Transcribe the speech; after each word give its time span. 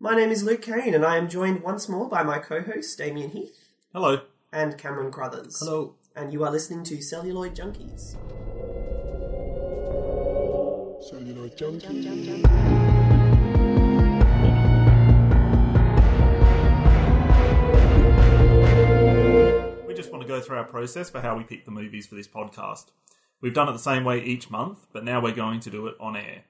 My 0.00 0.14
name 0.14 0.30
is 0.30 0.44
Luke 0.44 0.62
Kane, 0.62 0.94
and 0.94 1.04
I 1.04 1.16
am 1.16 1.28
joined 1.28 1.62
once 1.62 1.88
more 1.88 2.08
by 2.08 2.22
my 2.22 2.38
co 2.38 2.62
host, 2.62 2.96
Damien 2.98 3.30
Heath 3.30 3.68
Hello. 3.92 4.20
and 4.52 4.78
Cameron 4.78 5.10
Crothers. 5.10 5.58
Hello. 5.58 5.94
And 6.14 6.32
you 6.32 6.44
are 6.44 6.50
listening 6.50 6.84
to 6.84 7.02
Celluloid 7.02 7.54
Junkies. 7.56 8.16
Celluloid 11.08 11.56
junkie. 11.56 12.42
We 19.86 19.94
just 19.94 20.10
want 20.12 20.22
to 20.22 20.28
go 20.28 20.40
through 20.40 20.56
our 20.58 20.64
process 20.64 21.08
for 21.10 21.20
how 21.20 21.36
we 21.36 21.44
pick 21.44 21.64
the 21.64 21.70
movies 21.70 22.06
for 22.06 22.14
this 22.14 22.28
podcast. 22.28 22.86
We've 23.40 23.54
done 23.54 23.68
it 23.68 23.72
the 23.72 23.78
same 23.78 24.04
way 24.04 24.20
each 24.22 24.50
month, 24.50 24.86
but 24.92 25.04
now 25.04 25.20
we're 25.20 25.32
going 25.34 25.60
to 25.60 25.70
do 25.70 25.86
it 25.86 25.94
on 26.00 26.16
air. 26.16 26.42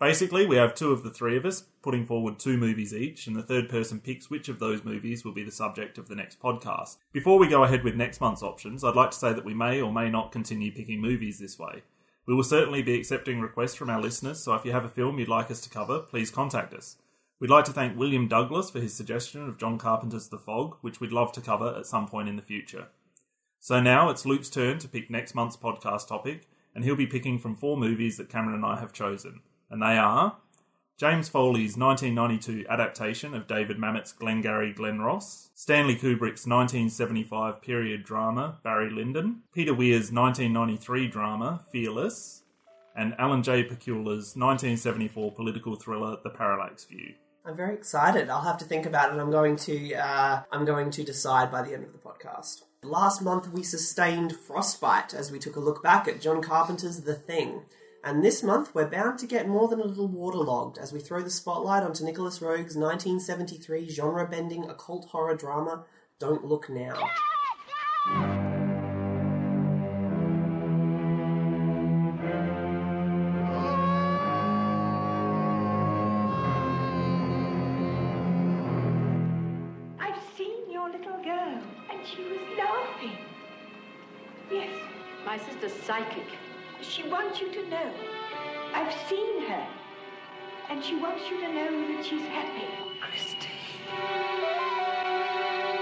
Basically, 0.00 0.46
we 0.46 0.56
have 0.56 0.74
two 0.74 0.92
of 0.92 1.02
the 1.02 1.10
three 1.10 1.36
of 1.36 1.44
us 1.44 1.60
putting 1.82 2.06
forward 2.06 2.38
two 2.38 2.56
movies 2.56 2.94
each, 2.94 3.26
and 3.26 3.36
the 3.36 3.42
third 3.42 3.68
person 3.68 4.00
picks 4.00 4.30
which 4.30 4.48
of 4.48 4.58
those 4.58 4.82
movies 4.82 5.26
will 5.26 5.34
be 5.34 5.44
the 5.44 5.50
subject 5.50 5.98
of 5.98 6.08
the 6.08 6.14
next 6.14 6.40
podcast. 6.40 6.96
Before 7.12 7.38
we 7.38 7.48
go 7.48 7.64
ahead 7.64 7.84
with 7.84 7.96
next 7.96 8.18
month's 8.18 8.42
options, 8.42 8.82
I'd 8.82 8.96
like 8.96 9.10
to 9.10 9.18
say 9.18 9.34
that 9.34 9.44
we 9.44 9.52
may 9.52 9.78
or 9.78 9.92
may 9.92 10.08
not 10.08 10.32
continue 10.32 10.72
picking 10.72 11.02
movies 11.02 11.38
this 11.38 11.58
way. 11.58 11.82
We 12.24 12.34
will 12.34 12.42
certainly 12.42 12.80
be 12.80 12.94
accepting 12.94 13.42
requests 13.42 13.74
from 13.74 13.90
our 13.90 14.00
listeners, 14.00 14.42
so 14.42 14.54
if 14.54 14.64
you 14.64 14.72
have 14.72 14.86
a 14.86 14.88
film 14.88 15.18
you'd 15.18 15.28
like 15.28 15.50
us 15.50 15.60
to 15.60 15.68
cover, 15.68 15.98
please 15.98 16.30
contact 16.30 16.72
us. 16.72 16.96
We'd 17.38 17.50
like 17.50 17.66
to 17.66 17.72
thank 17.72 17.98
William 17.98 18.26
Douglas 18.26 18.70
for 18.70 18.80
his 18.80 18.94
suggestion 18.94 19.46
of 19.46 19.58
John 19.58 19.76
Carpenter's 19.76 20.30
The 20.30 20.38
Fog, 20.38 20.78
which 20.80 21.00
we'd 21.00 21.12
love 21.12 21.32
to 21.32 21.42
cover 21.42 21.74
at 21.76 21.84
some 21.84 22.08
point 22.08 22.30
in 22.30 22.36
the 22.36 22.42
future. 22.42 22.86
So 23.58 23.80
now 23.80 24.08
it's 24.08 24.24
Luke's 24.24 24.48
turn 24.48 24.78
to 24.78 24.88
pick 24.88 25.10
next 25.10 25.34
month's 25.34 25.58
podcast 25.58 26.08
topic, 26.08 26.48
and 26.74 26.84
he'll 26.84 26.96
be 26.96 27.06
picking 27.06 27.38
from 27.38 27.54
four 27.54 27.76
movies 27.76 28.16
that 28.16 28.30
Cameron 28.30 28.54
and 28.54 28.64
I 28.64 28.80
have 28.80 28.94
chosen. 28.94 29.40
And 29.70 29.80
they 29.80 29.96
are 29.96 30.36
James 30.98 31.28
Foley's 31.28 31.76
1992 31.76 32.66
adaptation 32.68 33.34
of 33.34 33.46
David 33.46 33.78
Mamet's 33.78 34.12
Glengarry 34.12 34.72
Glen 34.72 35.00
Ross, 35.00 35.50
Stanley 35.54 35.94
Kubrick's 35.94 36.46
1975 36.46 37.62
period 37.62 38.04
drama 38.04 38.58
Barry 38.62 38.90
Lyndon, 38.90 39.42
Peter 39.54 39.72
Weir's 39.72 40.12
1993 40.12 41.08
drama 41.08 41.62
Fearless, 41.72 42.42
and 42.96 43.14
Alan 43.18 43.42
J. 43.42 43.64
Pakula's 43.64 44.36
1974 44.36 45.32
political 45.32 45.76
thriller 45.76 46.18
The 46.22 46.30
Parallax 46.30 46.84
View. 46.84 47.14
I'm 47.46 47.56
very 47.56 47.74
excited. 47.74 48.28
I'll 48.28 48.42
have 48.42 48.58
to 48.58 48.66
think 48.66 48.84
about 48.84 49.14
it. 49.14 49.18
I'm 49.18 49.30
going 49.30 49.56
to. 49.56 49.94
Uh, 49.94 50.42
I'm 50.52 50.64
going 50.66 50.90
to 50.90 51.02
decide 51.02 51.50
by 51.50 51.62
the 51.62 51.72
end 51.72 51.84
of 51.84 51.92
the 51.92 51.98
podcast. 51.98 52.64
Last 52.82 53.22
month 53.22 53.48
we 53.48 53.62
sustained 53.62 54.36
frostbite 54.36 55.14
as 55.14 55.32
we 55.32 55.38
took 55.38 55.56
a 55.56 55.60
look 55.60 55.82
back 55.82 56.06
at 56.06 56.20
John 56.20 56.42
Carpenter's 56.42 57.00
The 57.00 57.14
Thing, 57.14 57.62
and 58.02 58.24
this 58.24 58.42
month 58.42 58.74
we're 58.74 58.88
bound 58.88 59.18
to 59.18 59.26
get 59.26 59.46
more 59.46 59.68
than 59.68 59.80
a 59.80 59.84
little 59.84 60.08
waterlogged 60.08 60.78
as 60.78 60.92
we 60.92 61.00
throw 61.00 61.22
the 61.22 61.30
spotlight 61.30 61.82
onto 61.82 62.04
Nicolas 62.04 62.40
Roeg's 62.40 62.76
1973 62.76 63.90
genre-bending 63.90 64.68
occult 64.70 65.06
horror 65.10 65.36
drama 65.36 65.84
Don't 66.18 66.44
Look 66.44 66.70
Now. 66.70 66.94
I've 79.98 80.22
seen 80.36 80.70
your 80.70 80.90
little 80.90 81.22
girl, 81.22 81.62
and 81.90 82.06
she 82.06 82.22
was 82.22 82.40
laughing. 82.58 83.18
Yes, 84.50 84.74
My 85.26 85.36
sister's 85.36 85.74
psychic. 85.84 86.26
She 86.82 87.08
wants 87.08 87.40
you 87.40 87.52
to 87.52 87.68
know. 87.68 87.92
I've 88.74 88.92
seen 89.08 89.42
her, 89.48 89.66
and 90.70 90.84
she 90.84 90.96
wants 90.96 91.22
you 91.30 91.40
to 91.40 91.52
know 91.52 91.70
that 91.94 92.04
she's 92.04 92.22
happy. 92.22 92.66
Christine. 93.00 93.48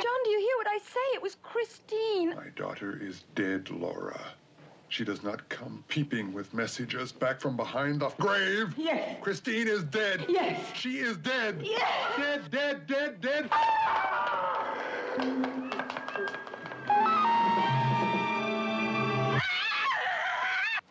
John, 0.02 0.20
do 0.24 0.30
you 0.30 0.40
hear 0.40 0.56
what 0.56 0.66
I 0.68 0.78
say? 0.78 1.14
It 1.14 1.22
was 1.22 1.36
Christine. 1.42 2.34
My 2.34 2.48
daughter 2.56 2.98
is 3.02 3.24
dead, 3.34 3.70
Laura. 3.70 4.20
She 4.90 5.04
does 5.04 5.22
not 5.22 5.46
come 5.50 5.84
peeping 5.88 6.32
with 6.32 6.54
messages 6.54 7.12
back 7.12 7.40
from 7.40 7.56
behind 7.56 8.00
the 8.00 8.08
grave. 8.18 8.74
Yes. 8.78 9.18
Christine 9.20 9.68
is 9.68 9.84
dead. 9.84 10.24
Yes. 10.28 10.58
She 10.74 10.98
is 10.98 11.18
dead. 11.18 11.60
Yes. 11.62 11.82
Dead, 12.16 12.50
dead, 12.50 12.86
dead, 12.86 13.20
dead. 13.20 13.50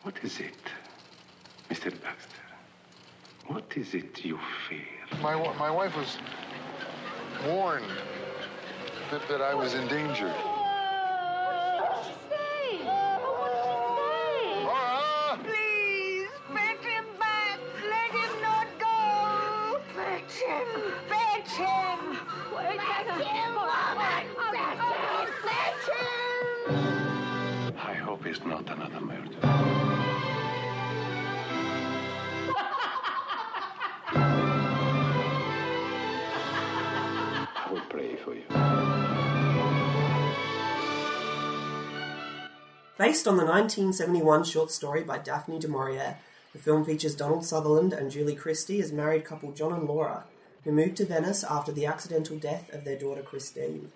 What 0.08 0.24
is 0.24 0.40
it, 0.40 0.72
Mr. 1.70 1.92
Baxter? 2.02 2.40
What 3.48 3.66
is 3.76 3.94
it 3.94 4.24
you 4.24 4.40
fear? 4.70 4.80
My, 5.22 5.36
my 5.60 5.70
wife 5.70 5.98
was 5.98 6.18
warned 7.46 7.84
that, 9.12 9.28
that 9.28 9.42
I 9.42 9.54
was 9.54 9.74
in 9.74 9.86
danger. 9.90 10.30
What 10.30 11.92
did 11.92 12.06
she 12.06 12.14
say? 12.30 12.86
What 12.88 13.52
did 13.52 13.66
she 13.68 13.76
say? 14.00 14.64
Laura! 14.64 15.44
Please, 15.44 16.30
fetch 16.56 16.86
him 16.86 17.08
back. 17.20 17.60
Let 17.84 18.12
him 18.16 18.32
not 18.42 18.68
go. 18.80 19.82
Fetch 19.94 20.40
him. 20.40 20.68
Fetch 21.10 21.52
him. 21.52 22.00
Fetch 22.56 23.28
him, 23.28 23.56
woman. 23.56 24.24
Fetch 24.56 24.80
him. 24.80 25.28
Fetch 25.44 25.88
him. 26.00 27.76
I 27.78 27.94
hope 27.94 28.26
it's 28.26 28.46
not 28.46 28.70
another 28.70 29.02
murder. 29.02 29.77
Pray 37.98 38.16
for 38.16 38.36
you. 38.36 38.44
Based 42.98 43.28
on 43.28 43.38
the 43.38 43.46
1971 43.46 44.44
short 44.44 44.72
story 44.72 45.04
by 45.04 45.18
Daphne 45.18 45.60
du 45.60 45.68
Maurier, 45.68 46.18
the 46.54 46.60
film 46.60 46.86
features 46.86 47.16
Donald 47.16 47.46
Sutherland 47.46 47.94
and 47.94 48.12
Julie 48.12 48.36
Christie 48.36 48.82
as 48.82 48.92
married 48.92 49.26
couple 49.26 49.52
John 49.52 49.74
and 49.74 49.88
Laura, 49.88 50.26
who 50.64 50.72
moved 50.72 50.98
to 50.98 51.06
Venice 51.06 51.44
after 51.44 51.72
the 51.72 51.86
accidental 51.86 52.38
death 52.38 52.72
of 52.74 52.84
their 52.84 52.98
daughter 52.98 53.22
Christine. 53.22 53.92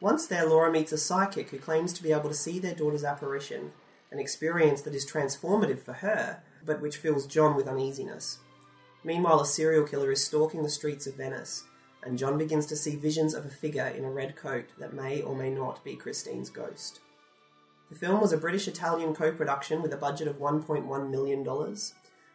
Once 0.00 0.26
there, 0.26 0.46
Laura 0.46 0.70
meets 0.70 0.92
a 0.92 0.98
psychic 0.98 1.50
who 1.50 1.58
claims 1.58 1.92
to 1.92 2.02
be 2.02 2.12
able 2.12 2.28
to 2.28 2.34
see 2.34 2.58
their 2.58 2.74
daughter's 2.74 3.04
apparition, 3.04 3.72
an 4.10 4.18
experience 4.18 4.82
that 4.82 4.94
is 4.94 5.08
transformative 5.08 5.80
for 5.80 5.94
her, 5.94 6.40
but 6.64 6.80
which 6.80 6.96
fills 6.96 7.26
John 7.26 7.56
with 7.56 7.68
uneasiness. 7.68 8.38
Meanwhile, 9.02 9.40
a 9.40 9.46
serial 9.46 9.86
killer 9.86 10.10
is 10.10 10.24
stalking 10.24 10.62
the 10.62 10.68
streets 10.68 11.06
of 11.06 11.16
Venice, 11.16 11.64
and 12.04 12.18
John 12.18 12.36
begins 12.36 12.66
to 12.66 12.76
see 12.76 12.96
visions 12.96 13.34
of 13.34 13.46
a 13.46 13.50
figure 13.50 13.86
in 13.86 14.04
a 14.04 14.10
red 14.10 14.36
coat 14.36 14.66
that 14.78 14.92
may 14.92 15.22
or 15.22 15.34
may 15.34 15.50
not 15.50 15.82
be 15.82 15.96
Christine's 15.96 16.50
ghost. 16.50 17.00
The 17.90 17.96
film 17.96 18.20
was 18.20 18.32
a 18.32 18.38
British 18.38 18.68
Italian 18.68 19.14
co 19.14 19.32
production 19.32 19.82
with 19.82 19.92
a 19.92 19.96
budget 19.96 20.28
of 20.28 20.38
$1.1 20.38 21.10
million. 21.10 21.76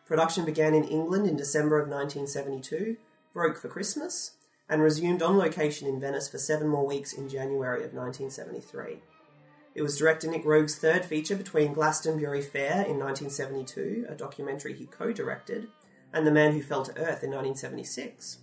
Production 0.05 0.45
began 0.45 0.73
in 0.73 0.83
England 0.83 1.27
in 1.27 1.37
December 1.37 1.79
of 1.79 1.87
1972, 1.87 2.97
broke 3.31 3.57
for 3.57 3.67
Christmas, 3.67 4.31
and 4.67 4.81
resumed 4.81 5.21
on 5.21 5.37
location 5.37 5.87
in 5.87 5.99
Venice 5.99 6.27
for 6.27 6.37
seven 6.37 6.67
more 6.67 6.85
weeks 6.85 7.13
in 7.13 7.29
January 7.29 7.83
of 7.83 7.93
1973. 7.93 9.01
It 9.75 9.81
was 9.81 9.97
director 9.97 10.29
Nick 10.29 10.45
Roeg's 10.45 10.75
third 10.77 11.05
feature 11.05 11.35
between 11.35 11.73
Glastonbury 11.73 12.41
Fayre 12.41 12.85
in 12.87 12.99
1972, 12.99 14.07
a 14.09 14.15
documentary 14.15 14.73
he 14.73 14.85
co 14.85 15.11
directed, 15.11 15.67
and 16.11 16.25
The 16.25 16.31
Man 16.31 16.53
Who 16.53 16.61
Fell 16.61 16.83
to 16.83 16.91
Earth 16.91 17.23
in 17.23 17.31
1976. 17.31 18.39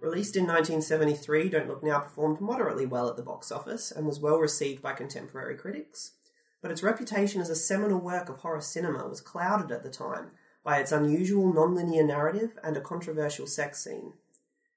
Released 0.00 0.36
in 0.36 0.46
1973, 0.46 1.48
Don't 1.48 1.68
Look 1.68 1.82
Now 1.82 2.00
performed 2.00 2.40
moderately 2.40 2.86
well 2.86 3.08
at 3.08 3.16
the 3.16 3.22
box 3.22 3.50
office 3.50 3.90
and 3.90 4.06
was 4.06 4.20
well 4.20 4.38
received 4.38 4.82
by 4.82 4.92
contemporary 4.92 5.56
critics 5.56 6.12
but 6.66 6.72
its 6.72 6.82
reputation 6.82 7.40
as 7.40 7.48
a 7.48 7.54
seminal 7.54 8.00
work 8.00 8.28
of 8.28 8.38
horror 8.38 8.60
cinema 8.60 9.06
was 9.06 9.20
clouded 9.20 9.70
at 9.70 9.84
the 9.84 9.88
time 9.88 10.32
by 10.64 10.78
its 10.78 10.90
unusual 10.90 11.52
non-linear 11.52 12.02
narrative 12.02 12.58
and 12.64 12.76
a 12.76 12.80
controversial 12.80 13.46
sex 13.46 13.84
scene. 13.84 14.14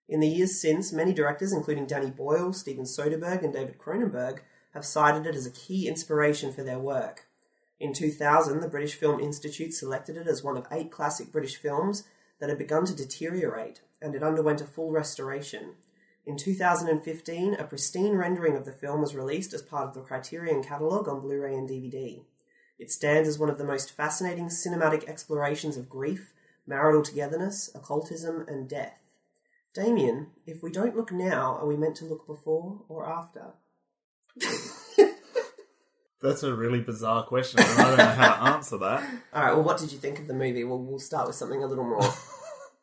In 0.07 0.19
the 0.19 0.27
years 0.27 0.61
since, 0.61 0.93
many 0.93 1.13
directors, 1.13 1.51
including 1.51 1.87
Danny 1.87 2.11
Boyle, 2.11 2.53
Steven 2.53 2.85
Soderbergh, 2.85 3.43
and 3.43 3.53
David 3.53 3.79
Cronenberg, 3.79 4.41
have 4.75 4.85
cited 4.85 5.25
it 5.25 5.35
as 5.35 5.47
a 5.47 5.51
key 5.51 5.87
inspiration 5.87 6.51
for 6.51 6.61
their 6.61 6.77
work. 6.77 7.25
In 7.79 7.91
2000, 7.91 8.59
the 8.59 8.67
British 8.67 8.93
Film 8.93 9.19
Institute 9.19 9.73
selected 9.73 10.15
it 10.15 10.27
as 10.27 10.43
one 10.43 10.57
of 10.57 10.67
eight 10.71 10.91
classic 10.91 11.31
British 11.31 11.55
films 11.55 12.03
that 12.39 12.49
had 12.49 12.59
begun 12.59 12.85
to 12.85 12.95
deteriorate, 12.95 13.81
and 14.01 14.15
it 14.15 14.23
underwent 14.23 14.61
a 14.61 14.65
full 14.65 14.91
restoration. 14.91 15.75
In 16.25 16.37
2015, 16.37 17.55
a 17.55 17.63
pristine 17.63 18.15
rendering 18.15 18.55
of 18.55 18.65
the 18.65 18.71
film 18.71 19.01
was 19.01 19.15
released 19.15 19.53
as 19.53 19.61
part 19.61 19.87
of 19.87 19.93
the 19.93 20.01
Criterion 20.01 20.61
catalogue 20.61 21.07
on 21.07 21.21
Blu 21.21 21.41
ray 21.41 21.55
and 21.55 21.67
DVD. 21.67 22.23
It 22.77 22.91
stands 22.91 23.27
as 23.27 23.39
one 23.39 23.49
of 23.49 23.57
the 23.57 23.65
most 23.65 23.91
fascinating 23.91 24.47
cinematic 24.47 25.07
explorations 25.07 25.75
of 25.75 25.89
grief, 25.89 26.33
marital 26.65 27.01
togetherness, 27.01 27.69
occultism, 27.73 28.45
and 28.47 28.69
death. 28.69 29.01
Damien, 29.73 30.27
if 30.45 30.63
we 30.63 30.71
don't 30.71 30.95
look 30.95 31.11
now, 31.11 31.57
are 31.59 31.67
we 31.67 31.77
meant 31.77 31.95
to 31.97 32.05
look 32.05 32.25
before 32.25 32.81
or 32.87 33.07
after? 33.07 33.53
That's 36.21 36.43
a 36.43 36.53
really 36.53 36.81
bizarre 36.81 37.23
question, 37.23 37.61
and 37.61 37.79
I 37.79 37.83
don't 37.83 37.97
know 37.97 38.05
how 38.05 38.35
to 38.35 38.43
answer 38.55 38.77
that. 38.77 39.09
All 39.33 39.43
right. 39.43 39.53
Well, 39.53 39.63
what 39.63 39.77
did 39.77 39.91
you 39.91 39.97
think 39.97 40.19
of 40.19 40.27
the 40.27 40.33
movie? 40.33 40.63
Well, 40.63 40.79
we'll 40.79 40.99
start 40.99 41.27
with 41.27 41.35
something 41.37 41.63
a 41.63 41.67
little 41.67 41.85
more 41.85 42.01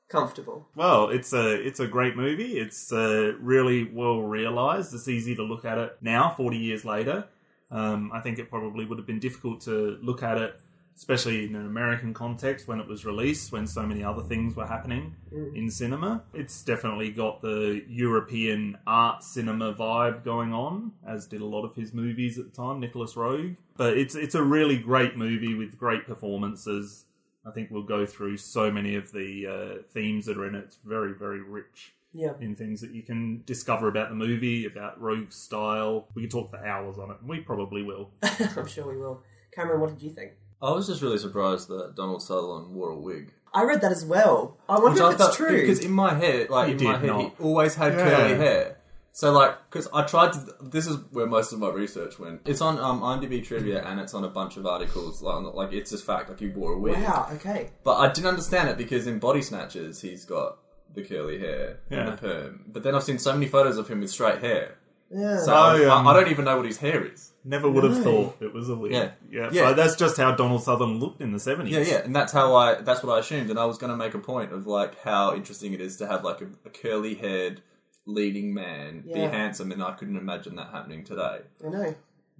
Comfortable. 0.08 0.68
Well, 0.76 1.08
it's 1.08 1.32
a 1.32 1.54
it's 1.54 1.80
a 1.80 1.86
great 1.88 2.16
movie. 2.16 2.58
It's 2.58 2.92
uh, 2.92 3.32
really 3.40 3.90
well 3.92 4.22
realized. 4.22 4.94
It's 4.94 5.08
easy 5.08 5.34
to 5.34 5.42
look 5.42 5.64
at 5.64 5.78
it 5.78 5.96
now, 6.00 6.30
forty 6.36 6.58
years 6.58 6.84
later. 6.84 7.26
Um, 7.72 8.12
I 8.14 8.20
think 8.20 8.38
it 8.38 8.48
probably 8.48 8.84
would 8.84 8.98
have 8.98 9.06
been 9.06 9.18
difficult 9.18 9.62
to 9.62 9.98
look 10.00 10.22
at 10.22 10.38
it, 10.38 10.60
especially 10.96 11.46
in 11.46 11.56
an 11.56 11.66
American 11.66 12.14
context 12.14 12.68
when 12.68 12.78
it 12.78 12.86
was 12.86 13.04
released, 13.04 13.50
when 13.50 13.66
so 13.66 13.82
many 13.82 14.04
other 14.04 14.22
things 14.22 14.54
were 14.54 14.66
happening 14.66 15.16
in 15.32 15.68
cinema. 15.72 16.22
It's 16.32 16.62
definitely 16.62 17.10
got 17.10 17.42
the 17.42 17.82
European 17.88 18.78
art 18.86 19.24
cinema 19.24 19.74
vibe 19.74 20.22
going 20.22 20.52
on, 20.52 20.92
as 21.04 21.26
did 21.26 21.40
a 21.40 21.46
lot 21.46 21.64
of 21.64 21.74
his 21.74 21.92
movies 21.92 22.38
at 22.38 22.44
the 22.44 22.56
time, 22.56 22.78
Nicolas 22.78 23.14
Roeg. 23.14 23.56
But 23.76 23.98
it's 23.98 24.14
it's 24.14 24.36
a 24.36 24.42
really 24.44 24.78
great 24.78 25.16
movie 25.16 25.56
with 25.56 25.76
great 25.76 26.06
performances. 26.06 27.05
I 27.46 27.50
think 27.52 27.70
we'll 27.70 27.82
go 27.84 28.04
through 28.06 28.36
so 28.38 28.70
many 28.70 28.96
of 28.96 29.12
the 29.12 29.46
uh, 29.46 29.82
themes 29.92 30.26
that 30.26 30.36
are 30.36 30.46
in 30.46 30.54
it. 30.54 30.64
It's 30.64 30.78
very, 30.84 31.12
very 31.14 31.40
rich 31.40 31.94
Yeah. 32.12 32.32
in 32.40 32.56
things 32.56 32.80
that 32.80 32.90
you 32.92 33.02
can 33.02 33.42
discover 33.46 33.88
about 33.88 34.08
the 34.08 34.16
movie, 34.16 34.66
about 34.66 35.00
Roeg's 35.00 35.36
style. 35.36 36.08
We 36.14 36.22
could 36.22 36.30
talk 36.30 36.50
for 36.50 36.64
hours 36.64 36.98
on 36.98 37.10
it, 37.10 37.18
and 37.20 37.28
we 37.28 37.40
probably 37.40 37.82
will. 37.82 38.10
I'm 38.22 38.66
sure 38.66 38.86
we 38.90 38.96
will. 38.98 39.22
Cameron, 39.54 39.80
what 39.80 39.90
did 39.90 40.02
you 40.02 40.10
think? 40.10 40.32
I 40.60 40.70
was 40.72 40.86
just 40.86 41.02
really 41.02 41.18
surprised 41.18 41.68
that 41.68 41.94
Donald 41.94 42.22
Sutherland 42.22 42.74
wore 42.74 42.90
a 42.90 42.98
wig. 42.98 43.32
I 43.54 43.62
read 43.64 43.80
that 43.82 43.92
as 43.92 44.04
well. 44.04 44.56
I 44.68 44.78
wonder 44.78 44.90
Which 44.90 44.98
if 45.00 45.04
I 45.04 45.10
it's 45.12 45.22
thought- 45.22 45.34
true. 45.36 45.60
Because 45.60 45.84
in 45.84 45.92
my 45.92 46.14
head, 46.14 46.50
like 46.50 46.66
He 46.68 46.72
in 46.72 46.84
my 46.84 46.92
did 46.92 47.00
head, 47.02 47.06
not. 47.08 47.20
he 47.20 47.42
always 47.44 47.74
had 47.74 47.92
Yeah. 47.94 48.04
curly 48.10 48.34
hair. 48.36 48.75
So 49.16 49.32
like, 49.32 49.56
because 49.70 49.88
I 49.94 50.02
tried 50.02 50.34
to. 50.34 50.40
This 50.60 50.86
is 50.86 50.98
where 51.10 51.24
most 51.24 51.50
of 51.54 51.58
my 51.58 51.70
research 51.70 52.18
went. 52.18 52.42
It's 52.44 52.60
on 52.60 52.78
um, 52.78 53.00
IMDb 53.00 53.42
trivia 53.42 53.82
and 53.82 53.98
it's 53.98 54.12
on 54.12 54.24
a 54.24 54.28
bunch 54.28 54.58
of 54.58 54.66
articles. 54.66 55.22
Like, 55.22 55.54
like 55.54 55.72
it's 55.72 55.90
just 55.90 56.04
fact. 56.04 56.28
Like 56.28 56.38
he 56.38 56.48
wore 56.48 56.74
a 56.74 56.78
wig. 56.78 56.96
wow, 57.02 57.26
okay. 57.32 57.70
But 57.82 57.94
I 57.94 58.12
didn't 58.12 58.26
understand 58.26 58.68
it 58.68 58.76
because 58.76 59.06
in 59.06 59.18
Body 59.18 59.40
Snatchers 59.40 60.02
he's 60.02 60.26
got 60.26 60.58
the 60.94 61.02
curly 61.02 61.38
hair 61.38 61.78
and 61.90 62.08
the 62.08 62.12
perm. 62.18 62.64
But 62.68 62.82
then 62.82 62.94
I've 62.94 63.04
seen 63.04 63.18
so 63.18 63.32
many 63.32 63.46
photos 63.46 63.78
of 63.78 63.88
him 63.88 64.00
with 64.00 64.10
straight 64.10 64.40
hair. 64.42 64.76
Yeah. 65.10 65.38
So 65.40 65.50
Oh, 65.54 65.56
I, 65.56 65.80
yeah. 65.80 65.94
I, 65.94 66.04
I 66.04 66.12
don't 66.12 66.30
even 66.30 66.44
know 66.44 66.58
what 66.58 66.66
his 66.66 66.76
hair 66.76 67.02
is. 67.02 67.32
Never 67.42 67.70
would 67.70 67.84
have 67.84 67.96
No. 67.96 68.02
thought 68.04 68.36
it 68.42 68.52
was 68.52 68.68
a 68.68 68.74
wig. 68.74 68.92
Yeah. 68.92 69.12
yeah. 69.30 69.48
Yeah. 69.50 69.68
So 69.68 69.74
that's 69.74 69.96
just 69.96 70.18
how 70.18 70.32
Donald 70.32 70.62
Sutherland 70.62 71.00
looked 71.00 71.22
in 71.22 71.32
the 71.32 71.40
seventies. 71.40 71.72
Yeah, 71.74 71.80
yeah, 71.96 72.04
and 72.04 72.14
that's 72.14 72.34
how 72.34 72.54
I. 72.54 72.82
That's 72.82 73.02
what 73.02 73.16
I 73.16 73.20
assumed, 73.20 73.48
and 73.48 73.58
I 73.58 73.64
was 73.64 73.78
going 73.78 73.92
to 73.92 73.96
make 73.96 74.12
a 74.12 74.18
point 74.18 74.52
of 74.52 74.66
like 74.66 75.00
how 75.00 75.34
interesting 75.34 75.72
it 75.72 75.80
is 75.80 75.96
to 75.98 76.06
have 76.06 76.22
like 76.22 76.42
a, 76.42 76.48
a 76.66 76.70
curly 76.70 77.14
haired 77.14 77.62
leading 78.06 78.54
man 78.54 79.02
be 79.12 79.20
handsome, 79.20 79.72
and 79.72 79.82
I 79.82 79.92
couldn't 79.92 80.16
imagine 80.16 80.56
that 80.56 80.70
happening 80.70 81.04
today. 81.04 81.40
I 81.64 81.68
know. 81.68 81.94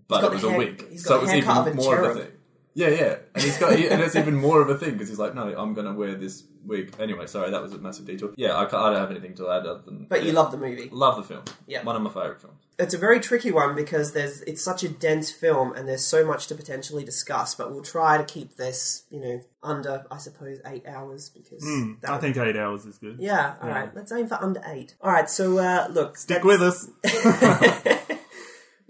But 0.09 0.21
got 0.21 0.27
it 0.31 0.33
was 0.35 0.43
the 0.43 0.49
a 0.49 0.51
hair- 0.51 0.59
wig, 0.59 0.89
he's 0.91 1.05
so 1.05 1.09
got 1.11 1.17
it 1.17 1.21
was 1.23 1.31
haircut 1.33 1.67
even 1.67 1.73
of 1.73 1.79
a 1.79 1.83
more 1.83 1.97
of 1.99 2.03
a 2.03 2.15
cherub. 2.15 2.29
thing. 2.29 2.36
Yeah, 2.77 2.89
yeah, 2.89 3.17
and 3.35 3.43
he's 3.43 3.57
got, 3.57 3.75
he, 3.75 3.89
and 3.89 4.03
it's 4.03 4.15
even 4.17 4.35
more 4.37 4.61
of 4.61 4.69
a 4.69 4.77
thing 4.77 4.93
because 4.93 5.09
he's 5.09 5.19
like, 5.19 5.35
no, 5.35 5.43
I'm 5.57 5.73
going 5.73 5.87
to 5.87 5.95
wear 5.95 6.15
this 6.15 6.45
wig 6.63 6.95
anyway. 7.01 7.27
Sorry, 7.27 7.51
that 7.51 7.63
was 7.63 7.73
a 7.73 7.79
massive 7.79 8.05
detour. 8.05 8.35
Yeah, 8.37 8.55
I, 8.55 8.67
ca- 8.67 8.85
I 8.85 8.91
don't 8.91 9.01
have 9.01 9.11
anything 9.11 9.35
to 9.37 9.49
add 9.51 9.65
other 9.67 9.81
than. 9.87 10.05
But 10.05 10.23
you 10.23 10.29
yeah. 10.33 10.35
love 10.35 10.51
the 10.51 10.59
movie. 10.59 10.91
love 10.93 11.17
the 11.17 11.23
film. 11.23 11.45
Yeah. 11.67 11.83
one 11.85 11.97
of 11.97 12.03
my 12.03 12.11
favorite 12.11 12.43
films. 12.43 12.59
It's 12.79 12.93
a 12.93 12.99
very 12.99 13.19
tricky 13.21 13.51
one 13.51 13.75
because 13.75 14.13
there's 14.13 14.43
it's 14.43 14.63
such 14.63 14.83
a 14.85 14.91
dense 14.91 15.31
film 15.31 15.73
and 15.73 15.89
there's 15.89 16.05
so 16.05 16.27
much 16.27 16.49
to 16.49 16.55
potentially 16.55 17.03
discuss. 17.03 17.55
But 17.55 17.71
we'll 17.73 17.81
try 17.83 18.19
to 18.19 18.25
keep 18.25 18.57
this, 18.57 19.05
you 19.09 19.21
know, 19.21 19.41
under 19.63 20.05
I 20.11 20.19
suppose 20.19 20.59
eight 20.67 20.87
hours 20.87 21.31
because 21.31 21.63
that 21.63 22.11
I 22.11 22.13
would- 22.13 22.21
think 22.21 22.37
eight 22.37 22.59
hours 22.59 22.85
is 22.85 22.99
good. 22.99 23.17
Yeah. 23.19 23.55
All 23.63 23.71
right. 23.71 23.89
Let's 23.97 24.13
aim 24.13 24.27
for 24.29 24.35
under 24.35 24.61
eight. 24.67 24.95
All 25.01 25.11
right. 25.11 25.31
So 25.31 25.57
uh, 25.57 25.89
look, 25.91 26.19
Stick 26.19 26.43
that's- 26.43 26.91
with 27.05 27.11
us. 27.15 28.07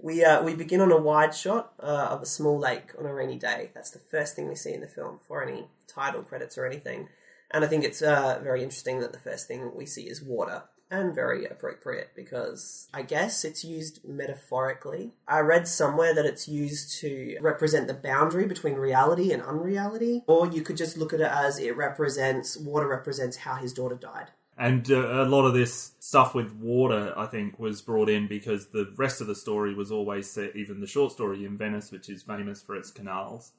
We 0.07 0.23
uh, 0.23 0.41
we 0.41 0.55
begin 0.55 0.79
on 0.79 0.89
a 0.89 0.95
wide 0.95 1.35
shot 1.35 1.73
uh, 1.83 2.07
of 2.11 2.21
a 2.21 2.25
small 2.25 2.57
lake 2.57 2.93
on 2.97 3.05
a 3.05 3.13
rainy 3.13 3.37
day. 3.37 3.71
That's 3.73 3.91
the 3.91 3.99
first 3.99 4.37
thing 4.37 4.47
we 4.47 4.55
see 4.55 4.71
in 4.73 4.79
the 4.79 4.87
film 4.87 5.19
for 5.27 5.43
any 5.43 5.67
title 5.85 6.23
credits 6.23 6.57
or 6.57 6.65
anything. 6.65 7.09
And 7.51 7.65
I 7.65 7.67
think 7.67 7.83
it's 7.83 8.01
uh, 8.01 8.39
very 8.41 8.63
interesting 8.63 9.01
that 9.01 9.11
the 9.11 9.19
first 9.19 9.49
thing 9.49 9.69
we 9.75 9.85
see 9.85 10.03
is 10.03 10.23
water. 10.23 10.63
And 10.89 11.13
very 11.13 11.43
appropriate 11.43 12.11
because 12.15 12.87
I 12.93 13.01
guess 13.01 13.43
it's 13.43 13.65
used 13.65 13.99
metaphorically. 14.07 15.11
I 15.27 15.39
read 15.39 15.67
somewhere 15.67 16.15
that 16.15 16.25
it's 16.25 16.47
used 16.47 17.01
to 17.01 17.37
represent 17.41 17.89
the 17.89 17.93
boundary 17.93 18.45
between 18.45 18.75
reality 18.75 19.33
and 19.33 19.43
unreality. 19.43 20.23
Or 20.25 20.47
you 20.47 20.61
could 20.61 20.77
just 20.77 20.95
look 20.95 21.11
at 21.11 21.19
it 21.19 21.29
as 21.29 21.59
it 21.59 21.75
represents, 21.75 22.55
water 22.55 22.87
represents 22.87 23.35
how 23.35 23.55
his 23.55 23.73
daughter 23.73 23.95
died. 23.95 24.31
And 24.57 24.89
uh, 24.89 25.23
a 25.23 25.25
lot 25.25 25.45
of 25.45 25.53
this 25.53 25.91
stuff 25.99 26.33
with 26.33 26.51
water, 26.53 27.13
I 27.15 27.27
think, 27.27 27.59
was 27.59 27.81
brought 27.81 28.09
in 28.09 28.27
because 28.27 28.67
the 28.67 28.91
rest 28.95 29.21
of 29.21 29.27
the 29.27 29.35
story 29.35 29.75
was 29.75 29.91
always 29.91 30.29
set, 30.29 30.55
even 30.55 30.81
the 30.81 30.87
short 30.87 31.11
story 31.11 31.45
in 31.45 31.57
Venice, 31.57 31.91
which 31.91 32.09
is 32.09 32.23
famous 32.23 32.61
for 32.61 32.75
its 32.75 32.89
canals. 32.89 33.51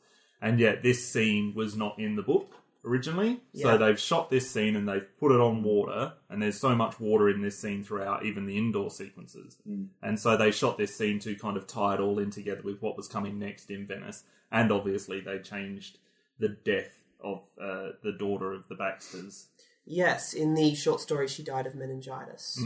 And 0.42 0.58
yet, 0.58 0.82
this 0.82 1.08
scene 1.08 1.52
was 1.54 1.76
not 1.76 1.98
in 1.98 2.16
the 2.16 2.22
book 2.22 2.54
originally. 2.84 3.40
Yeah. 3.52 3.64
So 3.64 3.78
they've 3.78 3.98
shot 3.98 4.30
this 4.30 4.50
scene 4.50 4.74
and 4.74 4.88
they've 4.88 5.06
put 5.18 5.32
it 5.32 5.40
on 5.40 5.62
water. 5.62 6.14
And 6.28 6.42
there's 6.42 6.58
so 6.58 6.74
much 6.74 6.98
water 6.98 7.28
in 7.28 7.42
this 7.42 7.58
scene 7.60 7.84
throughout, 7.84 8.24
even 8.24 8.46
the 8.46 8.58
indoor 8.58 8.90
sequences. 8.90 9.56
And 10.02 10.18
so 10.18 10.36
they 10.36 10.50
shot 10.50 10.78
this 10.78 10.96
scene 10.96 11.20
to 11.20 11.34
kind 11.36 11.56
of 11.56 11.66
tie 11.66 11.94
it 11.94 12.00
all 12.00 12.18
in 12.18 12.30
together 12.30 12.62
with 12.62 12.80
what 12.80 12.96
was 12.96 13.06
coming 13.06 13.38
next 13.38 13.70
in 13.70 13.86
Venice. 13.86 14.24
And 14.50 14.72
obviously, 14.72 15.20
they 15.20 15.38
changed 15.38 15.98
the 16.38 16.48
death 16.48 17.02
of 17.20 17.42
uh, 17.60 17.90
the 18.02 18.12
daughter 18.18 18.52
of 18.52 18.68
the 18.68 18.76
Baxters 18.76 19.46
Yes, 19.90 20.34
in 20.34 20.54
the 20.54 20.74
short 20.74 21.00
story, 21.00 21.28
she 21.28 21.42
died 21.42 21.66
of 21.66 21.74
meningitis. 21.74 22.62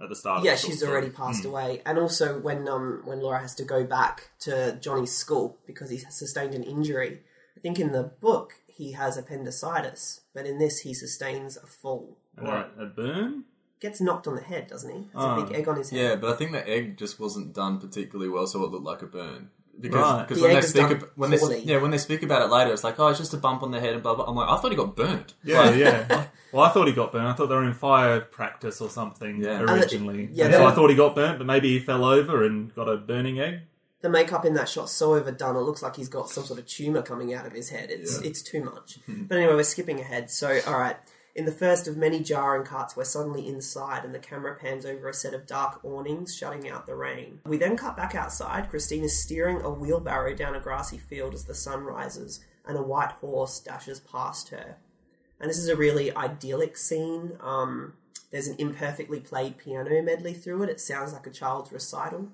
at 0.00 0.08
the 0.08 0.14
start. 0.16 0.38
of 0.40 0.44
Yeah, 0.44 0.52
the 0.52 0.56
short 0.58 0.70
she's 0.72 0.78
story. 0.80 0.92
already 0.92 1.10
passed 1.10 1.44
away. 1.44 1.80
And 1.86 1.98
also 1.98 2.38
when 2.40 2.68
um 2.68 3.02
when 3.04 3.20
Laura 3.20 3.38
has 3.40 3.54
to 3.56 3.64
go 3.64 3.84
back 3.84 4.30
to 4.40 4.76
Johnny's 4.80 5.12
school 5.16 5.58
because 5.66 5.90
he 5.90 5.98
sustained 5.98 6.54
an 6.54 6.62
injury. 6.64 7.20
I 7.56 7.60
think 7.60 7.78
in 7.78 7.92
the 7.92 8.02
book 8.20 8.54
he 8.66 8.92
has 8.92 9.16
appendicitis, 9.16 10.20
but 10.34 10.46
in 10.46 10.58
this 10.58 10.80
he 10.80 10.92
sustains 10.94 11.56
a 11.56 11.66
fall. 11.66 12.18
And 12.36 12.48
Or 12.48 12.56
a, 12.76 12.82
a 12.82 12.86
burn. 12.86 13.44
gets 13.80 14.00
knocked 14.00 14.26
on 14.26 14.34
the 14.34 14.42
head, 14.42 14.66
doesn't 14.66 14.90
he? 14.90 15.02
Has 15.14 15.24
Ah. 15.24 15.36
a 15.38 15.44
big 15.46 15.54
egg 15.56 15.68
on 15.68 15.76
his 15.76 15.90
head. 15.90 16.00
Yeah, 16.00 16.16
but 16.16 16.32
I 16.32 16.36
think 16.36 16.50
the 16.52 16.68
egg 16.68 16.96
just 16.98 17.20
wasn't 17.20 17.52
done 17.54 17.78
particularly 17.78 18.28
well, 18.30 18.46
so 18.48 18.64
it 18.64 18.70
looked 18.72 18.84
like 18.84 19.02
a 19.02 19.06
burn. 19.06 19.50
Because, 19.80 20.00
Right. 20.00 20.22
because 20.28 20.36
The 20.42 20.48
when 20.48 20.56
egg 20.56 20.62
they 20.62 20.68
speak, 20.68 20.82
ab- 20.84 21.10
when 21.16 21.30
they 21.30 21.38
poorly. 21.38 21.60
yeah 21.64 21.78
when 21.78 21.90
they 21.90 21.98
speak 21.98 22.22
about 22.22 22.42
it 22.42 22.50
later, 22.50 22.72
it's 22.72 22.84
like 22.84 22.98
oh 23.00 23.08
it's 23.08 23.18
just 23.18 23.34
a 23.34 23.36
bump 23.36 23.62
on 23.62 23.70
the 23.70 23.80
head 23.80 23.94
and 23.94 24.02
blah 24.02 24.14
blah. 24.14 24.24
I'm 24.26 24.34
like 24.36 24.48
I 24.48 24.56
thought 24.56 24.70
he 24.70 24.76
got 24.76 24.94
burnt. 24.96 25.34
Yeah, 25.42 25.60
Like, 25.62 25.76
yeah. 25.76 26.24
Well, 26.52 26.62
I 26.64 26.68
thought 26.68 26.86
he 26.86 26.92
got 26.92 27.10
burnt. 27.10 27.26
I 27.26 27.32
thought 27.32 27.48
they 27.48 27.54
were 27.56 27.64
in 27.64 27.74
fire 27.74 28.20
practice 28.20 28.80
or 28.80 28.88
something 28.88 29.42
Yeah. 29.42 29.58
And 29.58 29.68
the- 29.68 29.72
originally. 29.74 30.28
yeah, 30.32 30.44
so 30.44 30.58
they- 30.58 30.64
I 30.64 30.70
thought 30.70 30.88
he 30.90 30.96
got 30.96 31.14
burnt, 31.16 31.38
but 31.38 31.46
maybe 31.48 31.68
he 31.68 31.80
fell 31.84 32.04
over 32.04 32.44
and 32.44 32.72
got 32.74 32.88
a 32.88 32.96
burning 32.96 33.40
egg. 33.40 33.60
The 34.02 34.08
makeup 34.10 34.44
in 34.44 34.54
that 34.54 34.68
shot's 34.68 34.92
so 34.92 35.14
overdone; 35.16 35.56
it 35.56 35.60
looks 35.60 35.82
like 35.82 35.96
he's 35.96 36.08
got 36.10 36.28
some 36.30 36.44
sort 36.44 36.60
of 36.60 36.66
tumor 36.66 37.00
coming 37.02 37.32
out 37.34 37.46
of 37.46 37.52
his 37.52 37.70
head. 37.70 37.90
It's 37.90 38.20
Yeah. 38.20 38.28
it's 38.28 38.42
too 38.42 38.62
much. 38.62 38.98
but 39.08 39.36
anyway, 39.36 39.54
we're 39.54 39.62
skipping 39.64 39.98
ahead. 39.98 40.30
So, 40.30 40.60
all 40.66 40.78
right. 40.78 40.96
In 41.34 41.46
the 41.46 41.52
first 41.52 41.88
of 41.88 41.96
many 41.96 42.20
jarring 42.20 42.64
cuts, 42.64 42.96
we're 42.96 43.04
suddenly 43.04 43.48
inside, 43.48 44.04
and 44.04 44.14
the 44.14 44.20
camera 44.20 44.54
pans 44.54 44.86
over 44.86 45.08
a 45.08 45.14
set 45.14 45.34
of 45.34 45.46
dark 45.46 45.84
awnings, 45.84 46.34
shutting 46.34 46.68
out 46.68 46.86
the 46.86 46.94
rain. 46.94 47.40
We 47.44 47.56
then 47.56 47.76
cut 47.76 47.96
back 47.96 48.14
outside. 48.14 48.70
Christine 48.70 49.02
is 49.02 49.20
steering 49.20 49.60
a 49.60 49.70
wheelbarrow 49.70 50.34
down 50.34 50.54
a 50.54 50.60
grassy 50.60 50.98
field 50.98 51.34
as 51.34 51.44
the 51.44 51.54
sun 51.54 51.82
rises, 51.82 52.40
and 52.64 52.78
a 52.78 52.82
white 52.82 53.12
horse 53.12 53.58
dashes 53.58 53.98
past 53.98 54.50
her. 54.50 54.76
And 55.40 55.50
this 55.50 55.58
is 55.58 55.68
a 55.68 55.76
really 55.76 56.14
idyllic 56.14 56.76
scene. 56.76 57.36
Um, 57.40 57.94
there's 58.30 58.46
an 58.46 58.56
imperfectly 58.58 59.20
played 59.20 59.58
piano 59.58 60.00
medley 60.02 60.34
through 60.34 60.62
it. 60.62 60.70
It 60.70 60.80
sounds 60.80 61.12
like 61.12 61.26
a 61.26 61.30
child's 61.30 61.72
recital 61.72 62.28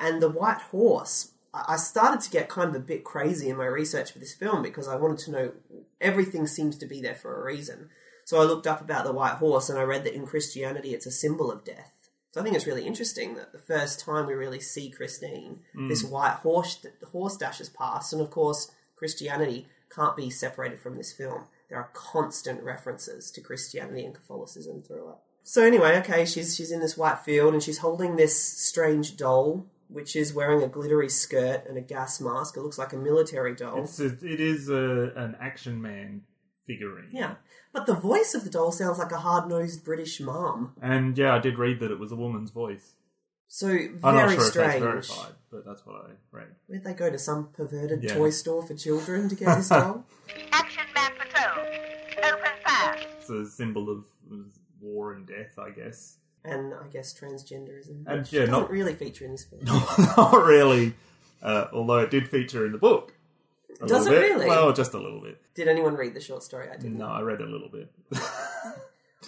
and 0.00 0.22
the 0.22 0.30
white 0.30 0.60
horse 0.60 1.32
I 1.54 1.64
I 1.68 1.76
started 1.76 2.22
to 2.22 2.30
get 2.30 2.48
kind 2.48 2.70
of 2.70 2.74
a 2.74 2.80
bit 2.80 3.04
crazy 3.04 3.50
in 3.50 3.56
my 3.56 3.66
research 3.66 4.12
for 4.12 4.18
this 4.18 4.34
film 4.34 4.62
because 4.62 4.88
I 4.88 4.96
wanted 4.96 5.18
to 5.18 5.30
know 5.30 5.52
everything 6.00 6.46
seems 6.46 6.78
to 6.78 6.86
be 6.86 7.00
there 7.02 7.14
for 7.14 7.38
a 7.38 7.44
reason. 7.44 7.90
So 8.32 8.40
I 8.40 8.44
looked 8.44 8.66
up 8.66 8.80
about 8.80 9.04
the 9.04 9.12
white 9.12 9.34
horse 9.34 9.68
and 9.68 9.78
I 9.78 9.82
read 9.82 10.04
that 10.04 10.14
in 10.14 10.24
Christianity 10.24 10.94
it's 10.94 11.04
a 11.04 11.10
symbol 11.10 11.52
of 11.52 11.66
death. 11.66 12.08
So 12.30 12.40
I 12.40 12.42
think 12.42 12.56
it's 12.56 12.66
really 12.66 12.86
interesting 12.86 13.34
that 13.34 13.52
the 13.52 13.58
first 13.58 14.00
time 14.00 14.26
we 14.26 14.32
really 14.32 14.58
see 14.58 14.88
Christine, 14.88 15.58
mm. 15.76 15.90
this 15.90 16.02
white 16.02 16.36
horse 16.36 16.76
the 16.76 17.06
horse 17.08 17.36
dashes 17.36 17.68
past, 17.68 18.10
and 18.10 18.22
of 18.22 18.30
course 18.30 18.70
Christianity 18.96 19.66
can't 19.94 20.16
be 20.16 20.30
separated 20.30 20.80
from 20.80 20.94
this 20.94 21.12
film. 21.12 21.44
There 21.68 21.76
are 21.76 21.90
constant 21.92 22.62
references 22.62 23.30
to 23.32 23.42
Christianity 23.42 24.02
and 24.02 24.14
Catholicism 24.14 24.82
through 24.82 25.10
it. 25.10 25.16
So 25.42 25.62
anyway, 25.62 25.98
okay, 25.98 26.24
she's 26.24 26.56
she's 26.56 26.72
in 26.72 26.80
this 26.80 26.96
white 26.96 27.18
field 27.18 27.52
and 27.52 27.62
she's 27.62 27.80
holding 27.80 28.16
this 28.16 28.42
strange 28.42 29.18
doll, 29.18 29.66
which 29.88 30.16
is 30.16 30.32
wearing 30.32 30.62
a 30.62 30.68
glittery 30.68 31.10
skirt 31.10 31.66
and 31.68 31.76
a 31.76 31.82
gas 31.82 32.18
mask. 32.18 32.56
It 32.56 32.62
looks 32.62 32.78
like 32.78 32.94
a 32.94 32.96
military 32.96 33.54
doll. 33.54 33.82
It's 33.82 34.00
a, 34.00 34.06
it 34.06 34.40
is 34.40 34.70
a, 34.70 35.12
an 35.16 35.36
action 35.38 35.82
man 35.82 36.22
figurine. 36.66 37.10
yeah, 37.12 37.34
but 37.72 37.86
the 37.86 37.94
voice 37.94 38.34
of 38.34 38.44
the 38.44 38.50
doll 38.50 38.72
sounds 38.72 38.98
like 38.98 39.12
a 39.12 39.18
hard-nosed 39.18 39.84
British 39.84 40.20
mom. 40.20 40.74
And 40.80 41.16
yeah, 41.16 41.34
I 41.34 41.38
did 41.38 41.58
read 41.58 41.80
that 41.80 41.90
it 41.90 41.98
was 41.98 42.12
a 42.12 42.16
woman's 42.16 42.50
voice. 42.50 42.92
So 43.48 43.66
very 43.68 43.90
I'm 44.02 44.14
not 44.14 44.30
sure 44.32 44.40
strange. 44.50 44.74
if 44.76 44.80
that's 44.82 45.08
verified, 45.08 45.32
but 45.50 45.64
that's 45.66 45.84
what 45.86 45.96
I 45.96 46.10
read. 46.30 46.46
Where'd 46.66 46.84
they 46.84 46.94
go 46.94 47.10
to 47.10 47.18
some 47.18 47.48
perverted 47.52 48.02
Yeah. 48.02 48.14
toy 48.14 48.30
store 48.30 48.62
for 48.66 48.74
children 48.74 49.28
to 49.28 49.34
get 49.34 49.56
this 49.56 49.68
doll? 49.68 50.04
Action 50.52 50.84
Man 50.94 51.10
Patrol. 51.18 51.66
Open 52.24 52.50
fire. 52.64 52.96
It's 53.18 53.28
a 53.28 53.46
symbol 53.46 53.90
of 53.90 54.04
war 54.80 55.12
and 55.12 55.26
death, 55.26 55.58
I 55.58 55.70
guess. 55.70 56.16
and 56.44 56.72
I 56.74 56.88
guess 56.88 57.12
transgenderism, 57.14 58.04
And, 58.06 58.20
which 58.20 58.32
yeah, 58.32 58.40
doesn't 58.40 58.52
not- 58.52 58.70
really 58.70 58.94
feature 58.94 59.24
in 59.26 59.32
this 59.32 59.44
film. 59.44 59.62
Not 60.16 60.44
really, 60.44 60.94
uh, 61.42 61.66
although 61.72 61.98
it 62.00 62.10
did 62.10 62.28
feature 62.28 62.64
in 62.66 62.72
the 62.72 62.78
book. 62.78 63.12
A 63.82 63.86
Does 63.86 64.06
it 64.06 64.10
bit. 64.10 64.20
really? 64.20 64.46
Well, 64.46 64.72
just 64.72 64.94
a 64.94 64.98
little 64.98 65.20
bit. 65.20 65.40
Did 65.54 65.68
anyone 65.68 65.94
read 65.96 66.14
the 66.14 66.20
short 66.20 66.42
story? 66.42 66.68
I 66.70 66.76
didn't. 66.76 66.98
No, 66.98 67.06
I 67.06 67.20
read 67.20 67.40
a 67.40 67.46
little 67.46 67.68
bit. 67.68 67.92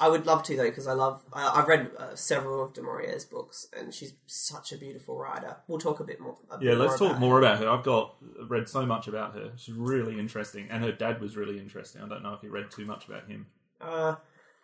I 0.00 0.08
would 0.08 0.26
love 0.26 0.42
to 0.44 0.56
though 0.56 0.64
because 0.64 0.86
I 0.86 0.92
love. 0.92 1.22
I, 1.32 1.60
I've 1.60 1.68
read 1.68 1.90
uh, 1.98 2.14
several 2.14 2.62
of 2.62 2.72
Du 2.72 2.82
books, 3.30 3.68
and 3.76 3.94
she's 3.94 4.14
such 4.26 4.72
a 4.72 4.78
beautiful 4.78 5.18
writer. 5.18 5.56
We'll 5.68 5.78
talk 5.78 6.00
a 6.00 6.04
bit 6.04 6.20
more. 6.20 6.36
A 6.50 6.56
Yeah, 6.60 6.72
bit 6.72 6.78
let's 6.78 7.00
more 7.00 7.10
talk 7.10 7.16
about 7.16 7.20
more 7.20 7.38
about 7.38 7.58
her. 7.58 7.68
I've 7.68 7.84
got 7.84 8.14
read 8.48 8.68
so 8.68 8.84
much 8.86 9.06
about 9.06 9.34
her. 9.34 9.52
She's 9.56 9.74
really 9.74 10.18
interesting, 10.18 10.66
and 10.70 10.82
her 10.84 10.92
dad 10.92 11.20
was 11.20 11.36
really 11.36 11.58
interesting. 11.58 12.02
I 12.02 12.08
don't 12.08 12.22
know 12.22 12.34
if 12.34 12.42
you 12.42 12.50
read 12.50 12.70
too 12.70 12.84
much 12.84 13.06
about 13.06 13.28
him. 13.28 13.46
Uh, 13.80 14.16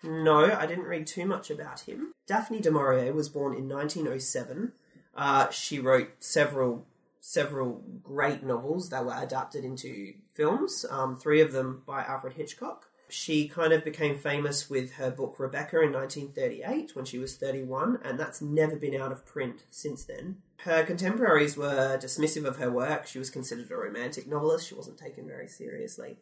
no, 0.03 0.45
I 0.45 0.67
didn't 0.67 0.87
read 0.87 1.07
too 1.07 1.27
much 1.27 1.51
about 1.51 1.81
him. 1.81 2.13
Daphne 2.27 2.61
du 2.61 2.71
Maurier 2.71 3.13
was 3.13 3.29
born 3.29 3.55
in 3.55 3.69
1907. 3.69 4.73
Uh, 5.15 5.51
she 5.51 5.79
wrote 5.79 6.11
several 6.21 6.87
several 7.21 7.85
great 8.03 8.43
novels 8.43 8.89
that 8.91 9.05
were 9.05 9.17
adapted 9.17 9.65
into 9.65 10.15
films. 10.33 10.85
Um, 10.91 11.17
three 11.17 11.41
of 11.41 11.53
them 11.53 11.83
by 11.87 12.03
Alfred 12.03 12.35
Hitchcock. 12.35 12.87
She 13.09 13.49
kind 13.49 13.73
of 13.73 13.85
became 13.85 14.17
famous 14.17 14.71
with 14.71 14.93
her 14.93 15.11
book 15.11 15.37
Rebecca 15.39 15.81
in 15.81 15.93
1938 15.93 16.95
when 16.95 17.05
she 17.05 17.19
was 17.19 17.37
31, 17.37 17.99
and 18.05 18.19
that's 18.19 18.41
never 18.41 18.77
been 18.77 18.95
out 18.95 19.11
of 19.11 19.27
print 19.27 19.65
since 19.69 20.05
then. 20.05 20.37
Her 20.59 20.85
contemporaries 20.85 21.57
were 21.57 21.99
dismissive 21.99 22.45
of 22.45 22.59
her 22.59 22.71
work. 22.71 23.07
She 23.07 23.19
was 23.19 23.31
considered 23.31 23.71
a 23.71 23.77
romantic 23.77 24.29
novelist. 24.29 24.69
She 24.69 24.75
wasn't 24.75 24.99
taken 24.99 25.27
very 25.27 25.49
seriously. 25.49 26.19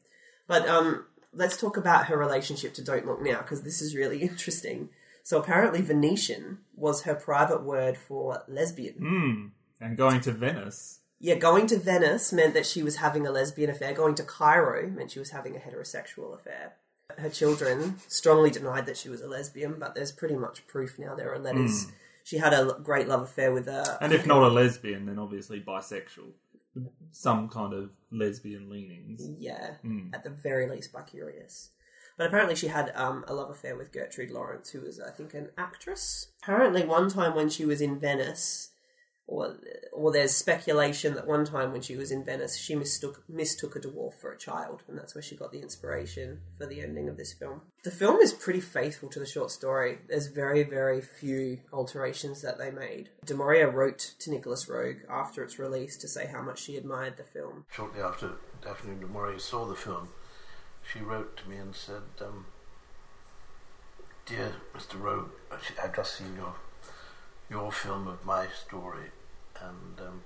But 0.46 0.66
um, 0.66 1.04
let's 1.32 1.56
talk 1.56 1.76
about 1.76 2.06
her 2.06 2.16
relationship 2.16 2.72
to 2.74 2.84
Don't 2.84 3.06
Look 3.06 3.20
Now 3.20 3.38
because 3.38 3.62
this 3.62 3.82
is 3.82 3.94
really 3.94 4.22
interesting. 4.22 4.88
So 5.22 5.38
apparently, 5.38 5.82
Venetian 5.82 6.58
was 6.74 7.02
her 7.02 7.14
private 7.14 7.62
word 7.62 7.98
for 7.98 8.44
lesbian. 8.48 8.94
Hmm. 8.94 9.46
And 9.80 9.96
going 9.96 10.20
to 10.22 10.32
Venice. 10.32 11.00
Yeah, 11.20 11.34
going 11.34 11.66
to 11.68 11.78
Venice 11.78 12.32
meant 12.32 12.54
that 12.54 12.66
she 12.66 12.82
was 12.82 12.96
having 12.96 13.26
a 13.26 13.30
lesbian 13.30 13.70
affair. 13.70 13.92
Going 13.92 14.14
to 14.16 14.22
Cairo 14.22 14.88
meant 14.88 15.10
she 15.10 15.18
was 15.18 15.30
having 15.30 15.56
a 15.56 15.58
heterosexual 15.58 16.34
affair. 16.34 16.74
Her 17.16 17.30
children 17.30 17.96
strongly 18.06 18.50
denied 18.50 18.86
that 18.86 18.96
she 18.96 19.08
was 19.08 19.20
a 19.20 19.26
lesbian, 19.26 19.76
but 19.78 19.94
there's 19.94 20.12
pretty 20.12 20.36
much 20.36 20.66
proof 20.66 20.98
now. 20.98 21.14
There 21.14 21.32
are 21.32 21.38
letters. 21.38 21.86
She 22.22 22.38
had 22.38 22.52
a 22.52 22.76
great 22.82 23.08
love 23.08 23.22
affair 23.22 23.52
with 23.52 23.66
a. 23.66 23.98
And 24.00 24.12
if 24.12 24.26
not 24.26 24.42
a 24.42 24.48
lesbian, 24.48 25.06
then 25.06 25.18
obviously 25.18 25.60
bisexual. 25.60 26.32
Some 27.10 27.48
kind 27.48 27.72
of 27.72 27.90
lesbian 28.12 28.70
leanings. 28.70 29.26
Yeah, 29.38 29.76
at 30.12 30.22
the 30.22 30.30
very 30.30 30.68
least 30.68 30.92
by 30.92 31.02
Curious. 31.02 31.70
But 32.16 32.26
apparently 32.26 32.56
she 32.56 32.66
had 32.66 32.92
um, 32.94 33.24
a 33.28 33.34
love 33.34 33.48
affair 33.48 33.76
with 33.76 33.92
Gertrude 33.92 34.32
Lawrence, 34.32 34.70
who 34.70 34.80
was, 34.80 35.00
I 35.00 35.10
think, 35.10 35.34
an 35.34 35.50
actress. 35.56 36.28
Apparently, 36.42 36.84
one 36.84 37.08
time 37.08 37.34
when 37.34 37.48
she 37.48 37.64
was 37.64 37.80
in 37.80 37.98
Venice, 37.98 38.70
or 39.28 39.56
or 39.92 40.10
there's 40.10 40.34
speculation 40.34 41.14
that 41.14 41.26
one 41.26 41.44
time 41.44 41.70
when 41.70 41.82
she 41.82 41.96
was 41.96 42.10
in 42.10 42.24
Venice, 42.24 42.56
she 42.56 42.74
mistook 42.74 43.22
mistook 43.28 43.76
a 43.76 43.80
dwarf 43.80 44.14
for 44.14 44.32
a 44.32 44.38
child, 44.38 44.82
and 44.88 44.98
that's 44.98 45.14
where 45.14 45.22
she 45.22 45.36
got 45.36 45.52
the 45.52 45.60
inspiration 45.60 46.40
for 46.56 46.66
the 46.66 46.80
ending 46.80 47.08
of 47.08 47.18
this 47.18 47.34
film. 47.34 47.60
The 47.84 47.90
film 47.90 48.16
is 48.20 48.32
pretty 48.32 48.60
faithful 48.60 49.10
to 49.10 49.20
the 49.20 49.26
short 49.26 49.50
story. 49.50 49.98
There's 50.08 50.28
very 50.28 50.62
very 50.62 51.02
few 51.02 51.60
alterations 51.72 52.40
that 52.42 52.58
they 52.58 52.70
made. 52.70 53.10
Maurier 53.30 53.70
wrote 53.70 54.14
to 54.18 54.30
Nicolas 54.30 54.64
Roeg 54.64 55.00
after 55.10 55.44
its 55.44 55.58
release 55.58 55.96
to 55.98 56.08
say 56.08 56.26
how 56.26 56.40
much 56.40 56.62
she 56.62 56.76
admired 56.76 57.18
the 57.18 57.22
film. 57.22 57.66
Shortly 57.70 58.00
after 58.00 58.32
Daphne 58.62 58.94
Maurier 59.04 59.38
saw 59.38 59.66
the 59.66 59.76
film, 59.76 60.08
she 60.90 61.00
wrote 61.00 61.36
to 61.36 61.48
me 61.48 61.56
and 61.58 61.74
said, 61.74 62.02
um, 62.22 62.46
"Dear 64.24 64.54
Mr. 64.74 64.98
Roeg, 64.98 65.28
I've 65.50 65.94
just 65.94 66.16
seen 66.16 66.34
your 66.34 66.54
your 67.50 67.72
film 67.72 68.06
of 68.06 68.24
my 68.24 68.46
story, 68.48 69.10
and 69.62 70.00
um, 70.06 70.22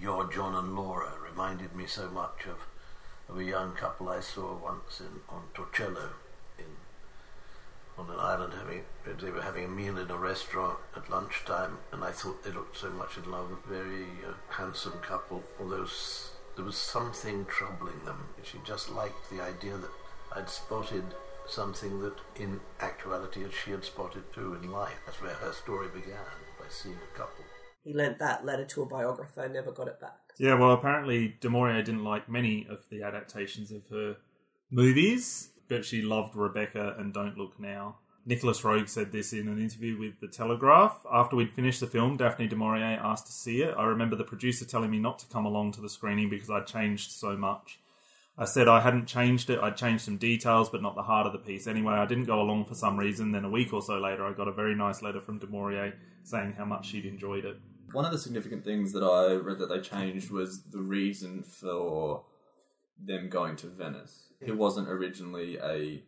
your 0.00 0.30
John 0.32 0.54
and 0.54 0.74
Laura 0.76 1.12
reminded 1.22 1.74
me 1.74 1.86
so 1.86 2.08
much 2.08 2.46
of 2.46 2.66
of 3.28 3.36
a 3.38 3.44
young 3.44 3.72
couple 3.72 4.08
I 4.08 4.20
saw 4.20 4.56
once 4.56 5.00
in 5.00 5.20
on 5.28 5.42
Torcello 5.54 6.10
in 6.58 6.64
on 7.98 8.08
an 8.10 8.18
island 8.20 8.54
having 8.54 8.84
they 9.20 9.30
were 9.30 9.42
having 9.42 9.64
a 9.64 9.68
meal 9.68 9.98
in 9.98 10.10
a 10.10 10.16
restaurant 10.16 10.78
at 10.96 11.10
lunchtime 11.10 11.78
and 11.92 12.04
I 12.04 12.10
thought 12.12 12.42
they 12.44 12.52
looked 12.52 12.76
so 12.78 12.90
much 12.90 13.16
in 13.16 13.30
love 13.30 13.50
a 13.50 13.68
very 13.68 14.06
uh, 14.26 14.32
handsome 14.50 15.00
couple 15.02 15.42
although 15.60 15.84
s- 15.84 16.30
there 16.56 16.64
was 16.64 16.76
something 16.76 17.44
troubling 17.46 18.04
them. 18.04 18.28
She 18.42 18.58
just 18.64 18.90
liked 18.90 19.30
the 19.30 19.40
idea 19.40 19.76
that 19.76 19.90
I'd 20.34 20.50
spotted 20.50 21.04
something 21.46 22.00
that 22.00 22.16
in 22.36 22.60
actuality 22.80 23.44
she 23.50 23.70
had 23.70 23.84
spotted 23.84 24.32
too 24.32 24.54
in 24.54 24.70
life. 24.72 24.98
That's 25.06 25.22
where 25.22 25.34
her 25.34 25.52
story 25.52 25.88
began 25.88 26.26
by 26.58 26.66
seeing 26.68 26.96
a 26.96 27.16
couple 27.18 27.44
He 27.84 27.92
lent 27.94 28.18
that 28.18 28.44
letter 28.44 28.64
to 28.64 28.82
a 28.82 28.86
biographer 28.86 29.42
and 29.42 29.54
never 29.54 29.72
got 29.72 29.88
it 29.88 30.00
back. 30.00 30.18
Yeah, 30.38 30.54
well, 30.54 30.72
apparently 30.72 31.36
Du 31.40 31.50
Maurier 31.50 31.82
didn't 31.82 32.04
like 32.04 32.28
many 32.28 32.66
of 32.68 32.84
the 32.90 33.02
adaptations 33.02 33.72
of 33.72 33.88
her 33.88 34.16
movies, 34.70 35.50
but 35.68 35.84
she 35.84 36.02
loved 36.02 36.36
Rebecca 36.36 36.94
and 36.98 37.12
Don't 37.12 37.36
Look 37.36 37.58
Now. 37.58 37.96
Nicolas 38.26 38.60
Roeg 38.60 38.88
said 38.88 39.10
this 39.10 39.32
in 39.32 39.48
an 39.48 39.58
interview 39.58 39.98
with 39.98 40.20
The 40.20 40.28
Telegraph. 40.28 41.00
After 41.10 41.34
we'd 41.34 41.50
finished 41.50 41.80
the 41.80 41.86
film, 41.86 42.18
Daphne 42.18 42.46
du 42.46 42.56
Maurier 42.56 43.00
asked 43.02 43.26
to 43.26 43.32
see 43.32 43.62
it. 43.62 43.74
I 43.76 43.84
remember 43.84 44.16
the 44.16 44.24
producer 44.24 44.66
telling 44.66 44.90
me 44.90 44.98
not 44.98 45.18
to 45.20 45.26
come 45.26 45.46
along 45.46 45.72
to 45.72 45.80
the 45.80 45.88
screening 45.88 46.28
because 46.28 46.50
I'd 46.50 46.66
changed 46.66 47.10
so 47.10 47.36
much. 47.38 47.80
I 48.38 48.44
said 48.44 48.68
I 48.68 48.80
hadn't 48.80 49.06
changed 49.06 49.50
it, 49.50 49.58
I'd 49.60 49.76
changed 49.76 50.04
some 50.04 50.16
details, 50.16 50.70
but 50.70 50.80
not 50.80 50.94
the 50.94 51.02
heart 51.02 51.26
of 51.26 51.32
the 51.32 51.40
piece. 51.40 51.66
Anyway, 51.66 51.92
I 51.92 52.06
didn't 52.06 52.26
go 52.26 52.40
along 52.40 52.66
for 52.66 52.74
some 52.74 52.96
reason. 52.96 53.32
Then 53.32 53.44
a 53.44 53.50
week 53.50 53.72
or 53.72 53.82
so 53.82 53.98
later, 53.98 54.24
I 54.24 54.32
got 54.32 54.46
a 54.46 54.52
very 54.52 54.76
nice 54.76 55.02
letter 55.02 55.20
from 55.20 55.38
du 55.38 55.48
Maurier 55.48 55.94
saying 56.22 56.54
how 56.56 56.64
much 56.64 56.86
she'd 56.86 57.04
enjoyed 57.04 57.44
it. 57.44 57.56
One 57.92 58.04
of 58.04 58.12
the 58.12 58.18
significant 58.18 58.64
things 58.64 58.92
that 58.92 59.02
I 59.02 59.34
read 59.34 59.58
that 59.58 59.68
they 59.70 59.80
changed 59.80 60.30
was 60.30 60.62
the 60.62 60.80
reason 60.80 61.42
for 61.42 62.24
them 63.02 63.28
going 63.28 63.56
to 63.56 63.66
Venice. 63.66 64.28
He 64.44 64.52
wasn't 64.52 64.88
originally 64.88 65.58
a 65.58 66.02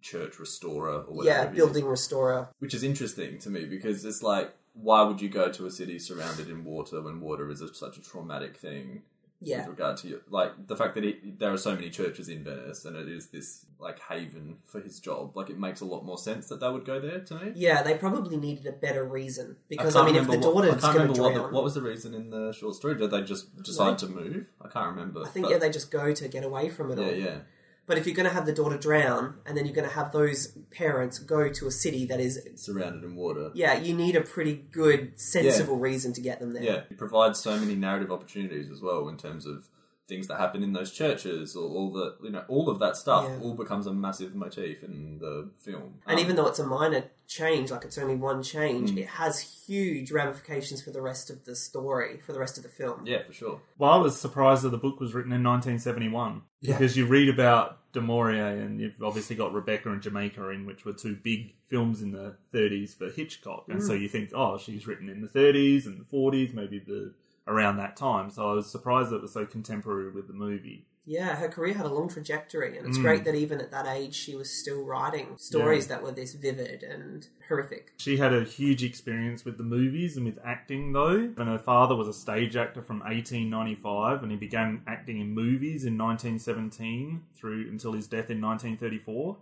church 0.00 0.38
restorer 0.40 1.02
or 1.02 1.14
whatever. 1.14 1.44
Yeah, 1.44 1.46
building 1.46 1.84
is. 1.84 1.90
restorer. 1.90 2.48
Which 2.58 2.74
is 2.74 2.82
interesting 2.82 3.38
to 3.40 3.50
me 3.50 3.64
because 3.64 4.04
it's 4.04 4.22
like, 4.22 4.54
why 4.72 5.02
would 5.02 5.20
you 5.20 5.28
go 5.28 5.50
to 5.52 5.66
a 5.66 5.70
city 5.70 5.98
surrounded 5.98 6.48
in 6.48 6.64
water 6.64 7.00
when 7.00 7.20
water 7.20 7.50
is 7.50 7.60
a, 7.60 7.72
such 7.72 7.96
a 7.96 8.02
traumatic 8.02 8.56
thing? 8.56 9.02
Yeah. 9.40 9.58
With 9.58 9.68
regard 9.68 9.98
to 9.98 10.08
you, 10.08 10.22
like 10.30 10.66
the 10.66 10.76
fact 10.76 10.94
that 10.94 11.04
it, 11.04 11.38
there 11.38 11.52
are 11.52 11.58
so 11.58 11.74
many 11.74 11.90
churches 11.90 12.28
in 12.28 12.42
Venice 12.42 12.86
and 12.86 12.96
it 12.96 13.06
is 13.06 13.28
this 13.28 13.66
like 13.78 13.98
haven 14.00 14.56
for 14.64 14.80
his 14.80 14.98
job, 14.98 15.36
like 15.36 15.50
it 15.50 15.58
makes 15.58 15.82
a 15.82 15.84
lot 15.84 16.04
more 16.06 16.16
sense 16.16 16.48
that 16.48 16.60
they 16.60 16.68
would 16.70 16.86
go 16.86 16.98
there 17.00 17.20
to 17.20 17.34
me. 17.34 17.52
Yeah, 17.54 17.82
they 17.82 17.94
probably 17.94 18.38
needed 18.38 18.66
a 18.66 18.72
better 18.72 19.04
reason 19.04 19.56
because 19.68 19.92
can't 19.92 20.08
I, 20.08 20.12
mean, 20.12 20.22
if 20.22 20.26
the 20.28 20.38
daughter's 20.38 20.82
I 20.82 20.92
can't 20.92 20.96
going 20.96 21.14
to 21.14 21.20
remember 21.20 21.40
what, 21.42 21.48
the, 21.50 21.54
what 21.54 21.64
was 21.64 21.74
the 21.74 21.82
reason 21.82 22.14
in 22.14 22.30
the 22.30 22.52
short 22.52 22.76
story. 22.76 22.94
Did 22.96 23.10
they 23.10 23.22
just 23.22 23.54
decide 23.62 23.88
Like- 23.88 23.98
to 23.98 24.08
move? 24.08 24.46
I 24.62 24.68
can't 24.68 24.96
remember. 24.96 25.22
I 25.22 25.28
think 25.28 25.44
But- 25.46 25.52
yeah, 25.52 25.58
they 25.58 25.70
just 25.70 25.90
go 25.90 26.12
to 26.14 26.28
get 26.28 26.42
away 26.42 26.70
from 26.70 26.92
it 26.92 26.98
yeah, 26.98 27.04
all. 27.04 27.12
yeah. 27.14 27.38
But 27.86 27.98
if 27.98 28.06
you're 28.06 28.16
going 28.16 28.28
to 28.28 28.34
have 28.34 28.46
the 28.46 28.52
daughter 28.52 28.76
drown, 28.76 29.36
and 29.46 29.56
then 29.56 29.64
you're 29.64 29.74
going 29.74 29.88
to 29.88 29.94
have 29.94 30.10
those 30.12 30.48
parents 30.72 31.18
go 31.20 31.48
to 31.48 31.66
a 31.66 31.70
city 31.70 32.04
that 32.06 32.18
is, 32.18 32.40
surrounded 32.56 33.04
in 33.04 33.14
water. 33.14 33.50
yeah, 33.54 33.74
you 33.78 33.94
need 33.94 34.16
a 34.16 34.22
pretty 34.22 34.54
good, 34.72 35.12
sensible 35.18 35.76
reason 35.78 36.12
to 36.14 36.20
get 36.20 36.40
them 36.40 36.52
there. 36.52 36.62
Yeah, 36.62 36.80
it 36.90 36.98
provides 36.98 37.38
so 37.38 37.56
many 37.58 37.76
narrative 37.76 38.10
opportunities 38.10 38.70
as 38.70 38.80
well 38.80 39.08
in 39.08 39.16
terms 39.16 39.46
of 39.46 39.68
things 40.08 40.28
that 40.28 40.38
happen 40.38 40.62
in 40.62 40.72
those 40.72 40.92
churches 40.92 41.56
or 41.56 41.68
all 41.68 41.90
the 41.90 42.14
you 42.22 42.30
know 42.30 42.44
all 42.48 42.68
of 42.68 42.78
that 42.78 42.96
stuff 42.96 43.24
Yeah. 43.28 43.38
all 43.42 43.54
becomes 43.54 43.86
a 43.86 43.92
massive 43.92 44.34
motif 44.34 44.82
in 44.84 45.18
the 45.18 45.50
film. 45.58 45.94
And 46.06 46.18
Um, 46.18 46.24
even 46.24 46.36
though 46.36 46.46
it's 46.46 46.60
a 46.60 46.66
minor 46.66 47.04
change, 47.26 47.72
like 47.72 47.84
it's 47.84 47.98
only 47.98 48.14
one 48.14 48.40
change, 48.42 48.92
Mm. 48.92 48.98
it 48.98 49.06
has 49.08 49.40
huge 49.66 50.12
ramifications 50.12 50.80
for 50.80 50.92
the 50.92 51.02
rest 51.02 51.28
of 51.28 51.44
the 51.44 51.56
story, 51.56 52.20
for 52.24 52.32
the 52.32 52.38
rest 52.38 52.56
of 52.56 52.62
the 52.62 52.68
film. 52.68 53.04
yeah, 53.04 53.24
for 53.24 53.32
sure. 53.32 53.60
Well, 53.78 53.90
I 53.90 53.96
was 53.96 54.16
surprised 54.18 54.62
that 54.62 54.68
the 54.70 54.78
book 54.78 55.00
was 55.00 55.12
written 55.12 55.32
in 55.32 55.42
1971 55.42 56.42
Yeah. 56.60 56.74
because 56.74 56.96
you 56.96 57.06
read 57.06 57.28
about 57.28 57.78
Du 57.92 58.00
Maurier 58.00 58.46
and 58.60 58.80
you've 58.80 59.02
obviously 59.02 59.34
got 59.34 59.52
Rebecca 59.52 59.90
and 59.90 60.00
Jamaica 60.02 60.50
Inn, 60.52 60.66
which 60.66 60.84
were 60.84 60.92
two 60.92 61.16
big 61.16 61.54
films 61.66 62.00
in 62.00 62.12
the 62.12 62.36
30s 62.52 62.94
for 62.94 63.10
Hitchcock, 63.10 63.64
and 63.68 63.82
so 63.82 63.92
Mm. 63.94 64.02
you 64.02 64.08
think, 64.08 64.30
oh, 64.34 64.56
she's 64.58 64.86
written 64.86 65.08
in 65.08 65.20
the 65.20 65.28
30s 65.28 65.84
and 65.86 65.98
the 65.98 66.04
40s, 66.04 66.52
maybe 66.54 66.78
the 66.78 67.12
around 67.46 67.76
that 67.76 67.96
time. 67.96 68.30
So 68.30 68.50
I 68.50 68.54
was 68.54 68.70
surprised 68.70 69.10
that 69.10 69.16
it 69.16 69.22
was 69.22 69.32
so 69.32 69.46
contemporary 69.46 70.10
with 70.10 70.26
the 70.26 70.34
movie. 70.34 70.86
Yeah, 71.08 71.36
her 71.36 71.48
career 71.48 71.74
had 71.74 71.86
a 71.86 71.88
long 71.92 72.08
trajectory, 72.08 72.76
and 72.76 72.88
it's 72.88 72.98
Mm. 72.98 73.02
great 73.02 73.24
that 73.26 73.36
even 73.36 73.60
at 73.60 73.70
that 73.70 73.86
age 73.86 74.12
she 74.12 74.34
was 74.34 74.50
still 74.50 74.82
writing 74.84 75.34
stories 75.38 75.84
Yeah. 75.88 75.94
that 75.96 76.02
were 76.02 76.10
this 76.10 76.34
vivid 76.34 76.82
and 76.82 77.28
horrific. 77.46 77.92
She 77.98 78.16
had 78.16 78.34
a 78.34 78.42
huge 78.42 78.82
experience 78.82 79.44
with 79.44 79.56
the 79.56 79.62
movies 79.62 80.16
and 80.16 80.26
with 80.26 80.40
acting, 80.44 80.92
though. 80.92 81.32
And 81.36 81.48
her 81.48 81.60
father 81.60 81.94
was 81.94 82.08
a 82.08 82.12
stage 82.12 82.56
actor 82.56 82.82
from 82.82 83.02
1895, 83.02 84.24
and 84.24 84.32
he 84.32 84.36
began 84.36 84.82
acting 84.88 85.20
in 85.20 85.32
movies 85.32 85.84
in 85.84 85.96
1917 85.96 87.22
through 87.34 87.68
until 87.68 87.92
his 87.92 88.08
death 88.08 88.28
in 88.28 88.40
1934. 88.40 89.36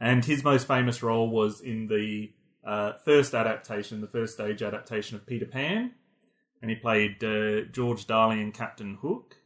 And 0.00 0.24
his 0.24 0.42
most 0.42 0.66
famous 0.66 1.00
role 1.00 1.30
was 1.30 1.60
in 1.60 1.86
the 1.86 2.32
uh, 2.64 2.94
first 3.04 3.34
adaptation, 3.34 4.00
the 4.00 4.08
first 4.08 4.34
stage 4.34 4.62
adaptation 4.62 5.16
of 5.16 5.26
Peter 5.26 5.46
Pan, 5.46 5.92
and 6.60 6.70
he 6.70 6.76
played 6.76 7.22
uh, 7.22 7.62
George 7.72 8.06
Darling 8.06 8.40
and 8.40 8.54
Captain 8.54 8.98
Hook. 9.00 9.36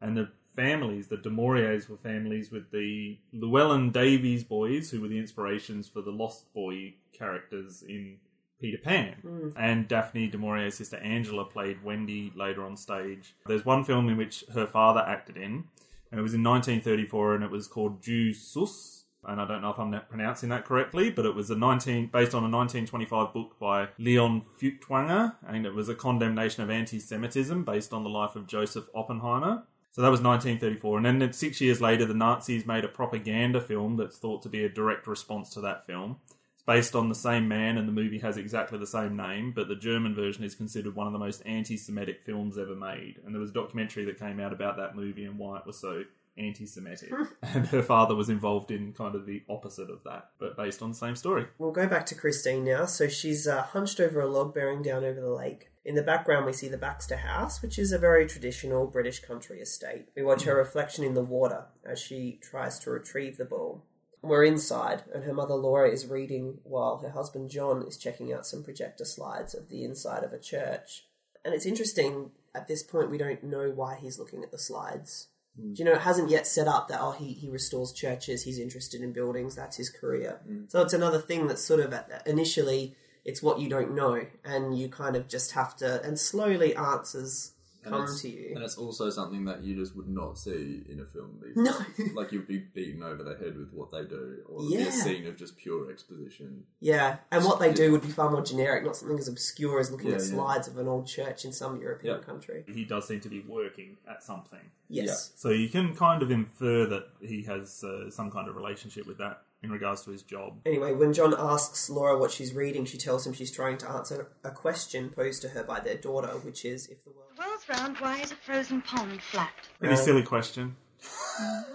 And 0.00 0.16
the 0.16 0.30
families, 0.54 1.08
the 1.08 1.16
Du 1.16 1.30
Mauriers, 1.30 1.88
were 1.88 1.96
families 1.96 2.50
with 2.50 2.70
the 2.70 3.18
Llewellyn 3.32 3.90
Davies 3.90 4.44
boys, 4.44 4.90
who 4.90 5.00
were 5.00 5.08
the 5.08 5.18
inspirations 5.18 5.88
for 5.88 6.02
the 6.02 6.10
Lost 6.10 6.52
Boy 6.52 6.94
characters 7.12 7.82
in 7.82 8.18
Peter 8.60 8.78
Pan. 8.78 9.16
Mm. 9.24 9.52
And 9.56 9.88
Daphne 9.88 10.28
du 10.28 10.38
Maurier's 10.38 10.76
sister 10.76 10.96
Angela 10.96 11.44
played 11.44 11.84
Wendy 11.84 12.32
later 12.34 12.64
on 12.64 12.76
stage. 12.76 13.34
There's 13.46 13.64
one 13.64 13.84
film 13.84 14.08
in 14.08 14.16
which 14.16 14.44
her 14.52 14.66
father 14.66 15.00
acted 15.00 15.36
in, 15.36 15.64
and 16.10 16.18
it 16.18 16.22
was 16.22 16.34
in 16.34 16.42
1934, 16.42 17.36
and 17.36 17.44
it 17.44 17.50
was 17.50 17.68
called 17.68 18.02
Jew 18.02 18.30
Süss, 18.30 19.04
and 19.24 19.40
I 19.40 19.46
don't 19.46 19.62
know 19.62 19.70
if 19.70 19.78
I'm 19.78 19.92
pronouncing 20.08 20.48
that 20.50 20.64
correctly, 20.64 21.10
but 21.10 21.26
it 21.26 21.34
was 21.34 21.50
a 21.50 21.56
19 21.56 22.06
based 22.06 22.34
on 22.34 22.44
a 22.44 22.48
1925 22.48 23.32
book 23.32 23.56
by 23.58 23.88
Leon 23.98 24.42
Feuchtwanger, 24.60 25.34
and 25.46 25.66
it 25.66 25.74
was 25.74 25.88
a 25.88 25.94
condemnation 25.94 26.62
of 26.62 26.70
anti-Semitism 26.70 27.64
based 27.64 27.92
on 27.92 28.04
the 28.04 28.10
life 28.10 28.36
of 28.36 28.46
Joseph 28.46 28.88
Oppenheimer. 28.94 29.64
So 29.90 30.02
that 30.02 30.10
was 30.10 30.20
1934, 30.20 30.98
and 30.98 31.20
then 31.20 31.32
six 31.32 31.60
years 31.60 31.80
later, 31.80 32.06
the 32.06 32.14
Nazis 32.14 32.64
made 32.64 32.84
a 32.84 32.88
propaganda 32.88 33.60
film 33.60 33.96
that's 33.96 34.18
thought 34.18 34.42
to 34.42 34.48
be 34.48 34.64
a 34.64 34.68
direct 34.68 35.08
response 35.08 35.50
to 35.54 35.60
that 35.62 35.86
film. 35.86 36.18
It's 36.54 36.62
based 36.62 36.94
on 36.94 37.08
the 37.08 37.16
same 37.16 37.48
man, 37.48 37.76
and 37.76 37.88
the 37.88 37.92
movie 37.92 38.18
has 38.18 38.36
exactly 38.36 38.78
the 38.78 38.86
same 38.86 39.16
name, 39.16 39.52
but 39.56 39.66
the 39.66 39.74
German 39.74 40.14
version 40.14 40.44
is 40.44 40.54
considered 40.54 40.94
one 40.94 41.08
of 41.08 41.12
the 41.12 41.18
most 41.18 41.42
anti-Semitic 41.44 42.20
films 42.24 42.56
ever 42.56 42.76
made. 42.76 43.16
And 43.24 43.34
there 43.34 43.40
was 43.40 43.50
a 43.50 43.54
documentary 43.54 44.04
that 44.04 44.20
came 44.20 44.38
out 44.38 44.52
about 44.52 44.76
that 44.76 44.94
movie 44.94 45.24
and 45.24 45.36
why 45.36 45.58
it 45.58 45.66
was 45.66 45.80
so 45.80 46.04
anti-Semitic. 46.38 47.12
and 47.42 47.66
her 47.68 47.82
father 47.82 48.14
was 48.14 48.28
involved 48.28 48.70
in 48.70 48.92
kind 48.92 49.14
of 49.14 49.26
the 49.26 49.42
opposite 49.48 49.90
of 49.90 50.04
that, 50.04 50.30
but 50.38 50.56
based 50.56 50.82
on 50.82 50.90
the 50.90 50.96
same 50.96 51.16
story. 51.16 51.46
We'll 51.58 51.72
go 51.72 51.86
back 51.86 52.06
to 52.06 52.14
Christine 52.14 52.64
now. 52.64 52.86
So 52.86 53.08
she's 53.08 53.46
uh, 53.46 53.62
hunched 53.62 54.00
over 54.00 54.20
a 54.20 54.28
log 54.28 54.54
bearing 54.54 54.82
down 54.82 55.04
over 55.04 55.20
the 55.20 55.32
lake. 55.32 55.70
In 55.84 55.94
the 55.94 56.02
background, 56.02 56.44
we 56.44 56.52
see 56.52 56.68
the 56.68 56.76
Baxter 56.76 57.16
House, 57.16 57.62
which 57.62 57.78
is 57.78 57.92
a 57.92 57.98
very 57.98 58.26
traditional 58.26 58.86
British 58.86 59.20
country 59.20 59.60
estate. 59.60 60.08
We 60.14 60.22
watch 60.22 60.42
her 60.42 60.54
reflection 60.54 61.02
in 61.02 61.14
the 61.14 61.22
water 61.22 61.64
as 61.84 61.98
she 61.98 62.38
tries 62.42 62.78
to 62.80 62.90
retrieve 62.90 63.38
the 63.38 63.46
ball. 63.46 63.84
We're 64.20 64.44
inside, 64.44 65.04
and 65.14 65.24
her 65.24 65.32
mother 65.32 65.54
Laura 65.54 65.88
is 65.90 66.06
reading 66.06 66.58
while 66.64 66.98
her 66.98 67.10
husband 67.10 67.50
John 67.50 67.82
is 67.86 67.96
checking 67.96 68.32
out 68.32 68.46
some 68.46 68.64
projector 68.64 69.04
slides 69.04 69.54
of 69.54 69.68
the 69.68 69.84
inside 69.84 70.24
of 70.24 70.32
a 70.32 70.38
church. 70.38 71.06
And 71.44 71.54
it's 71.54 71.66
interesting, 71.66 72.32
at 72.54 72.68
this 72.68 72.82
point, 72.82 73.10
we 73.10 73.16
don't 73.16 73.44
know 73.44 73.70
why 73.70 73.96
he's 73.98 74.18
looking 74.18 74.42
at 74.42 74.50
the 74.50 74.58
slides. 74.58 75.28
Mm. 75.60 75.74
Do 75.74 75.82
you 75.82 75.84
know, 75.84 75.96
it 75.96 76.02
hasn't 76.02 76.30
yet 76.30 76.46
set 76.46 76.68
up 76.68 76.88
that, 76.88 77.00
oh, 77.00 77.12
he, 77.12 77.32
he 77.32 77.48
restores 77.48 77.92
churches, 77.92 78.44
he's 78.44 78.58
interested 78.58 79.00
in 79.00 79.12
buildings, 79.12 79.54
that's 79.54 79.76
his 79.76 79.90
career. 79.90 80.40
Mm. 80.48 80.70
So 80.70 80.82
it's 80.82 80.92
another 80.92 81.18
thing 81.18 81.46
that's 81.46 81.64
sort 81.64 81.80
of, 81.80 81.92
uh, 81.92 82.02
initially, 82.26 82.94
it's 83.24 83.42
what 83.42 83.60
you 83.60 83.68
don't 83.68 83.94
know, 83.94 84.26
and 84.44 84.78
you 84.78 84.88
kind 84.88 85.16
of 85.16 85.28
just 85.28 85.52
have 85.52 85.76
to, 85.76 86.02
and 86.02 86.18
slowly 86.18 86.74
answers 86.74 87.52
And 87.94 88.02
it's- 88.04 88.22
to 88.22 88.28
you. 88.28 88.52
And 88.54 88.64
it's 88.64 88.76
also 88.78 89.10
something 89.10 89.44
that 89.46 89.62
you 89.62 89.74
just 89.76 89.94
would 89.96 90.08
not 90.08 90.38
see 90.38 90.84
in 90.88 91.00
a 91.00 91.04
film. 91.04 91.40
These 91.44 91.56
No. 91.56 91.72
days. 91.96 92.12
like 92.14 92.32
you'd 92.32 92.46
be 92.46 92.58
beaten 92.58 93.02
over 93.02 93.22
the 93.22 93.36
head 93.36 93.56
with 93.58 93.72
what 93.72 93.90
they 93.90 94.04
do, 94.04 94.42
or 94.48 94.60
it'd 94.64 94.76
be 94.78 94.82
a 94.82 94.92
scene 94.92 95.26
of 95.26 95.36
just 95.36 95.56
pure 95.56 95.90
exposition. 95.90 96.64
Yeah, 96.80 97.18
and 97.30 97.44
what 97.44 97.58
they 97.60 97.72
do 97.72 97.92
would 97.92 98.02
be 98.02 98.08
far 98.08 98.30
more 98.30 98.42
generic, 98.42 98.84
not 98.84 98.96
something 98.96 99.18
as 99.18 99.28
obscure 99.28 99.80
as 99.80 99.90
looking 99.90 100.08
Yeah, 100.10 100.16
at 100.16 100.20
yeah. 100.22 100.26
slides 100.28 100.68
of 100.68 100.78
an 100.78 100.88
old 100.88 101.06
church 101.06 101.44
in 101.44 101.52
some 101.52 101.80
European 101.80 102.16
Yeah. 102.18 102.22
country. 102.24 102.64
He 102.68 102.84
does 102.84 103.06
seem 103.08 103.20
to 103.20 103.28
be 103.28 103.40
working 103.40 103.96
at 104.08 104.22
something. 104.22 104.70
Yes. 104.88 105.32
So 105.36 105.50
you 105.50 105.68
can 105.68 105.94
kind 105.94 106.22
of 106.22 106.30
infer 106.30 106.86
that 106.86 107.08
he 107.20 107.42
has 107.42 107.84
uh, 107.84 108.10
some 108.10 108.30
kind 108.30 108.48
of 108.48 108.56
relationship 108.56 109.06
with 109.06 109.18
that 109.18 109.42
in 109.62 109.70
regards 109.70 110.02
to 110.04 110.10
his 110.10 110.22
job. 110.22 110.60
Anyway, 110.64 110.92
when 110.92 111.12
John 111.12 111.34
asks 111.36 111.90
Laura 111.90 112.16
what 112.18 112.30
she's 112.30 112.54
reading, 112.54 112.84
she 112.84 112.98
tells 112.98 113.26
him 113.26 113.32
she's 113.32 113.50
trying 113.50 113.76
to 113.78 113.88
answer 113.90 114.28
a 114.44 114.50
question 114.50 115.10
posed 115.10 115.42
to 115.42 115.48
her 115.48 115.64
by 115.64 115.80
their 115.80 115.96
daughter, 115.96 116.28
which 116.28 116.64
is 116.64 116.86
if 116.86 117.04
the 117.04 117.10
world. 117.10 117.28
World's 117.38 117.68
round, 117.68 117.96
why 117.98 118.20
is 118.20 118.32
a 118.32 118.36
frozen 118.36 118.82
pond 118.82 119.22
flat? 119.22 119.52
Pretty 119.78 119.94
um, 119.94 120.00
silly 120.00 120.22
question. 120.22 120.76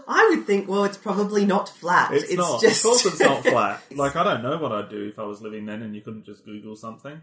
I 0.07 0.27
would 0.29 0.45
think, 0.45 0.67
well, 0.67 0.83
it's 0.83 0.97
probably 0.97 1.45
not 1.45 1.69
flat. 1.69 2.13
It's, 2.13 2.33
not. 2.33 2.59
just. 2.61 2.83
Of 2.83 2.89
course, 2.89 3.05
it's 3.05 3.19
not 3.19 3.43
flat. 3.45 3.81
Like 3.95 4.15
I 4.15 4.23
don't 4.23 4.43
know 4.43 4.57
what 4.57 4.71
I'd 4.71 4.89
do 4.89 5.07
if 5.07 5.19
I 5.19 5.23
was 5.23 5.41
living 5.41 5.65
then 5.65 5.81
and 5.81 5.95
you 5.95 6.01
couldn't 6.01 6.25
just 6.25 6.45
Google 6.45 6.75
something. 6.75 7.21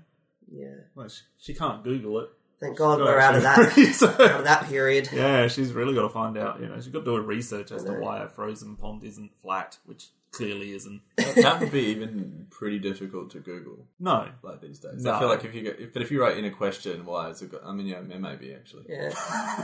yeah. 0.50 0.74
Like 0.94 1.10
she, 1.10 1.20
she 1.38 1.54
can't 1.54 1.84
Google 1.84 2.20
it. 2.20 2.28
Thank 2.60 2.76
God 2.76 2.98
She's 2.98 3.04
we're 3.06 3.18
out 3.18 3.34
of 3.36 3.42
that. 3.42 3.76
research. 3.76 4.20
out 4.20 4.38
of 4.40 4.44
that 4.44 4.66
period. 4.66 5.08
Yeah, 5.12 5.48
she's 5.48 5.72
really 5.72 5.94
got 5.94 6.02
to 6.02 6.08
find 6.10 6.36
out. 6.36 6.60
You 6.60 6.66
know, 6.68 6.74
she's 6.76 6.88
got 6.88 7.00
to 7.00 7.04
do 7.06 7.16
a 7.16 7.20
research 7.20 7.72
as 7.72 7.84
to 7.84 7.92
why 7.94 8.22
a 8.22 8.28
frozen 8.28 8.76
pond 8.76 9.02
isn't 9.04 9.30
flat, 9.40 9.78
which 9.86 10.08
clearly 10.32 10.70
isn't. 10.72 11.00
that 11.16 11.58
would 11.58 11.72
be 11.72 11.86
even 11.86 12.46
pretty 12.50 12.78
difficult 12.78 13.30
to 13.30 13.40
Google. 13.40 13.86
No, 13.98 14.28
Like 14.42 14.60
these 14.60 14.78
days, 14.78 15.02
No. 15.02 15.14
I 15.14 15.18
feel 15.18 15.28
like 15.28 15.44
if 15.44 15.54
you 15.54 15.62
go, 15.62 15.70
if, 15.76 15.92
but 15.92 16.02
if 16.02 16.10
you 16.12 16.20
write 16.22 16.36
in 16.38 16.44
a 16.44 16.50
question, 16.50 17.04
why 17.04 17.30
is 17.30 17.42
it? 17.42 17.50
Got, 17.50 17.64
I 17.64 17.72
mean, 17.72 17.86
yeah, 17.88 18.00
maybe 18.00 18.54
actually. 18.54 18.84
Yeah. 18.88 19.10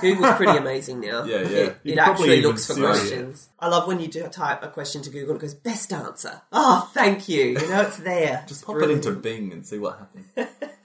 Google's 0.01 0.35
pretty 0.35 0.59
amazing 0.59 1.01
now. 1.01 1.23
Yeah, 1.25 1.43
yeah. 1.43 1.57
It, 1.59 1.77
it 1.85 1.99
actually 1.99 2.43
looks 2.43 2.67
for 2.67 2.73
see 2.73 2.81
it. 2.81 2.85
questions. 2.85 3.49
I 3.61 3.69
love 3.69 3.87
when 3.87 4.01
you 4.01 4.09
do 4.09 4.27
type 4.29 4.63
a 4.65 4.69
question 4.69 5.03
to 5.03 5.11
Google 5.11 5.35
and 5.35 5.39
it 5.39 5.43
goes, 5.43 5.55
best 5.55 5.93
answer. 5.93 6.41
Oh, 6.51 6.91
thank 6.93 7.29
you. 7.29 7.45
You 7.45 7.69
know, 7.69 7.83
it's 7.83 7.99
there. 7.99 8.43
Just 8.49 8.63
It's 8.63 8.65
pop 8.65 8.75
brilliant. 8.77 9.05
it 9.05 9.09
into 9.11 9.21
Bing 9.21 9.53
and 9.53 9.65
see 9.65 9.79
what 9.79 9.99
happens. 9.99 10.27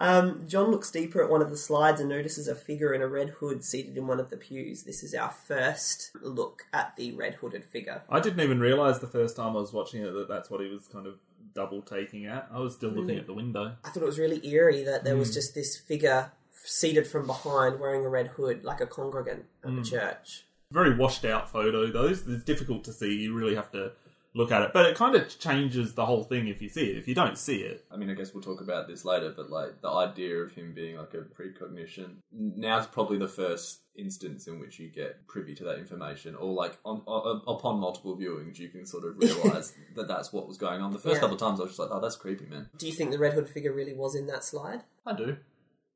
Um, 0.00 0.48
John 0.48 0.70
looks 0.70 0.90
deeper 0.90 1.22
at 1.22 1.28
one 1.30 1.42
of 1.42 1.50
the 1.50 1.58
slides 1.58 2.00
and 2.00 2.08
notices 2.08 2.48
a 2.48 2.54
figure 2.54 2.94
in 2.94 3.02
a 3.02 3.06
red 3.06 3.28
hood 3.28 3.62
seated 3.62 3.98
in 3.98 4.06
one 4.06 4.18
of 4.18 4.30
the 4.30 4.36
pews. 4.38 4.84
This 4.84 5.02
is 5.02 5.14
our 5.14 5.28
first 5.30 6.10
look 6.22 6.62
at 6.72 6.96
the 6.96 7.12
red 7.12 7.34
hooded 7.34 7.64
figure. 7.66 8.02
I 8.08 8.18
didn't 8.20 8.40
even 8.40 8.60
realize 8.60 9.00
the 9.00 9.06
first 9.06 9.36
time 9.36 9.50
I 9.56 9.60
was 9.60 9.74
watching 9.74 10.02
it 10.02 10.10
that 10.12 10.26
that's 10.28 10.48
what 10.50 10.62
he 10.62 10.68
was 10.68 10.86
kind 10.88 11.06
of 11.06 11.16
double 11.54 11.82
taking 11.82 12.24
at. 12.26 12.48
I 12.50 12.60
was 12.60 12.74
still 12.74 12.90
looking 12.90 13.18
at 13.18 13.26
the 13.26 13.34
window. 13.34 13.74
I 13.84 13.90
thought 13.90 14.02
it 14.02 14.06
was 14.06 14.18
really 14.18 14.44
eerie 14.46 14.84
that 14.84 15.04
there 15.04 15.12
Hmm. 15.14 15.20
was 15.20 15.34
just 15.34 15.54
this 15.54 15.76
figure 15.76 16.32
seated 16.52 17.06
from 17.06 17.26
behind 17.26 17.78
wearing 17.78 18.04
a 18.04 18.08
red 18.08 18.28
hood, 18.28 18.64
like 18.64 18.80
a 18.80 18.86
congregant 18.86 19.44
at 19.62 19.68
Hmm. 19.70 19.76
the 19.76 19.82
church. 19.82 20.44
Very 20.72 20.94
washed 20.96 21.24
out 21.26 21.50
photo. 21.50 21.90
Those 21.90 22.26
it's 22.26 22.44
difficult 22.44 22.84
to 22.84 22.92
see. 22.92 23.16
You 23.16 23.34
really 23.34 23.54
have 23.56 23.70
to 23.72 23.92
look 24.34 24.52
at 24.52 24.62
it, 24.62 24.70
but 24.72 24.86
it 24.86 24.96
kind 24.96 25.14
of 25.14 25.38
changes 25.38 25.94
the 25.94 26.06
whole 26.06 26.22
thing 26.22 26.46
if 26.48 26.62
you 26.62 26.68
see 26.68 26.90
it. 26.90 26.96
If 26.96 27.08
you 27.08 27.14
don't 27.14 27.36
see 27.36 27.58
it, 27.62 27.84
I 27.90 27.96
mean, 27.96 28.10
I 28.10 28.14
guess 28.14 28.32
we'll 28.32 28.42
talk 28.42 28.60
about 28.60 28.86
this 28.88 29.04
later, 29.04 29.32
but 29.36 29.50
like 29.50 29.80
the 29.82 29.90
idea 29.90 30.36
of 30.38 30.52
him 30.52 30.72
being 30.74 30.96
like 30.96 31.14
a 31.14 31.22
precognition 31.22 32.22
now's 32.32 32.86
probably 32.86 33.18
the 33.18 33.28
first 33.28 33.80
instance 33.96 34.46
in 34.46 34.58
which 34.60 34.78
you 34.78 34.88
get 34.88 35.26
privy 35.26 35.54
to 35.56 35.64
that 35.64 35.78
information, 35.78 36.34
or 36.36 36.52
like 36.52 36.78
on, 36.84 37.02
on 37.06 37.42
upon 37.46 37.80
multiple 37.80 38.16
viewings, 38.16 38.58
you 38.58 38.68
can 38.68 38.86
sort 38.86 39.04
of 39.04 39.16
realize 39.18 39.74
that 39.96 40.08
that's 40.08 40.32
what 40.32 40.46
was 40.46 40.56
going 40.56 40.80
on. 40.80 40.92
The 40.92 40.98
first 40.98 41.16
Yeah. 41.16 41.20
couple 41.20 41.34
of 41.34 41.40
times, 41.40 41.60
I 41.60 41.64
was 41.64 41.72
just 41.72 41.80
like, 41.80 41.90
"Oh, 41.92 42.00
that's 42.00 42.16
creepy, 42.16 42.46
man." 42.46 42.68
Do 42.78 42.86
you 42.86 42.92
think 42.92 43.10
the 43.10 43.18
red 43.18 43.34
hood 43.34 43.48
figure 43.48 43.72
really 43.72 43.94
was 43.94 44.14
in 44.14 44.26
that 44.28 44.44
slide? 44.44 44.82
I 45.06 45.14
do. 45.14 45.36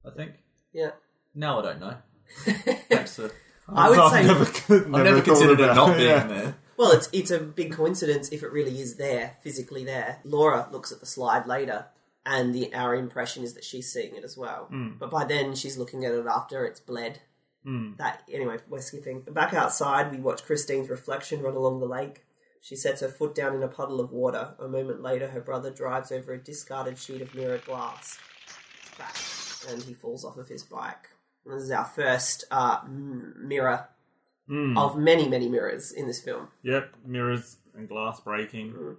I 0.05 0.11
think. 0.11 0.33
Yeah. 0.73 0.91
Now 1.35 1.61
I 1.61 1.63
don't 1.63 1.81
know. 1.81 1.97
Thanks 2.45 3.17
for. 3.17 3.31
I 3.69 3.89
would 3.89 3.99
I've 3.99 4.13
say 4.13 4.27
never, 4.27 4.45
I've 4.45 5.05
never 5.05 5.17
thought 5.21 5.25
considered 5.25 5.61
it 5.61 5.75
not 5.75 5.97
being 5.97 6.09
yeah. 6.09 6.27
there. 6.27 6.55
Well, 6.77 6.93
it's 6.93 7.09
it's 7.13 7.31
a 7.31 7.39
big 7.41 7.73
coincidence 7.73 8.29
if 8.31 8.43
it 8.43 8.53
really 8.53 8.81
is 8.81 8.97
there, 8.97 9.37
physically 9.43 9.85
there. 9.85 10.19
Laura 10.25 10.69
looks 10.73 10.91
at 10.93 11.01
the 11.01 11.07
slide 11.07 11.47
later, 11.47 11.87
and 12.27 12.55
the 12.55 12.75
our 12.75 12.95
impression 12.95 13.45
is 13.45 13.55
that 13.55 13.65
she's 13.65 13.93
seeing 13.93 14.17
it 14.17 14.25
as 14.25 14.37
well. 14.37 14.69
But 14.99 15.11
by 15.11 15.25
then, 15.25 15.55
she's 15.55 15.79
looking 15.79 16.05
at 16.05 16.13
it 16.13 16.27
after 16.27 16.65
it's 16.65 16.81
bled. 16.81 17.21
That 17.97 18.23
anyway, 18.31 18.59
we're 18.69 18.81
skipping. 18.81 19.21
Back 19.23 19.55
outside, 19.55 20.11
we 20.13 20.19
watch 20.21 20.45
Christine's 20.45 20.91
reflection 20.91 21.41
run 21.43 21.55
along 21.55 21.81
the 21.81 21.87
lake. 21.87 22.25
She 22.61 22.77
sets 22.77 23.01
her 23.03 23.09
foot 23.09 23.35
down 23.35 23.55
in 23.55 23.63
a 23.63 23.69
puddle 23.69 24.01
of 24.01 24.11
water. 24.11 24.55
A 24.59 24.69
moment 24.69 25.03
later, 25.03 25.29
her 25.29 25.41
brother 25.41 25.71
drives 25.71 26.11
over 26.11 26.33
a 26.33 26.39
discarded 26.39 26.99
sheet 26.99 27.21
of 27.23 27.35
mirrored 27.35 27.65
glass. 27.65 28.19
Crash, 28.97 29.65
and 29.71 29.83
he 29.83 29.93
falls 29.95 30.25
off 30.25 30.37
of 30.37 30.49
his 30.49 30.63
bike. 30.63 31.11
This 31.47 31.65
is 31.65 31.71
our 31.71 31.85
first 31.85 32.45
uh, 32.51 32.79
m- 32.85 33.35
mirror 34.49 34.79
of 34.79 34.97
many, 34.97 35.29
many 35.29 35.49
mirrors 35.49 35.93
in 35.93 36.07
this 36.07 36.21
film. 36.21 36.49
Yep, 36.63 36.95
mirrors 37.07 37.57
and 37.75 37.89
glass 37.89 38.21
breaking. 38.21 38.97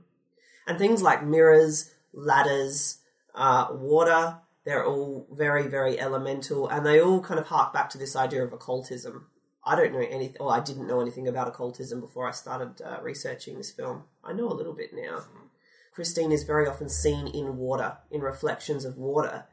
and 0.68 0.78
things 0.78 1.02
like 1.02 1.24
mirrors, 1.24 1.94
ladders, 2.14 3.00
uh, 3.34 3.68
water. 3.72 4.40
They're 4.66 4.86
all 4.86 5.28
very, 5.32 5.68
very 5.68 6.00
elemental, 6.00 6.68
and 6.68 6.86
they 6.86 7.00
all 7.00 7.22
kind 7.22 7.40
of 7.40 7.48
hark 7.48 7.72
back 7.72 7.90
to 7.92 8.00
this 8.00 8.16
idea 8.16 8.44
of 8.44 8.52
occultism. 8.52 9.28
I 9.64 9.76
don't 9.76 9.94
know 9.94 10.00
anything, 10.00 10.38
or 10.40 10.52
I 10.52 10.60
didn't 10.60 10.88
know 10.88 11.02
anything 11.02 11.28
about 11.28 11.48
occultism 11.48 12.02
before 12.02 12.28
I 12.28 12.32
started 12.32 12.82
uh, 12.84 13.00
researching 13.04 13.58
this 13.58 13.72
film. 13.72 14.04
I 14.24 14.34
know 14.34 14.48
a 14.50 14.54
little 14.54 14.74
bit 14.74 14.92
now. 14.94 15.24
Christine 15.94 16.32
is 16.32 16.44
very 16.44 16.68
often 16.68 16.90
seen 16.90 17.28
in 17.28 17.58
water, 17.58 17.98
in 18.12 18.22
reflections 18.22 18.86
of 18.86 18.98
water. 18.98 19.46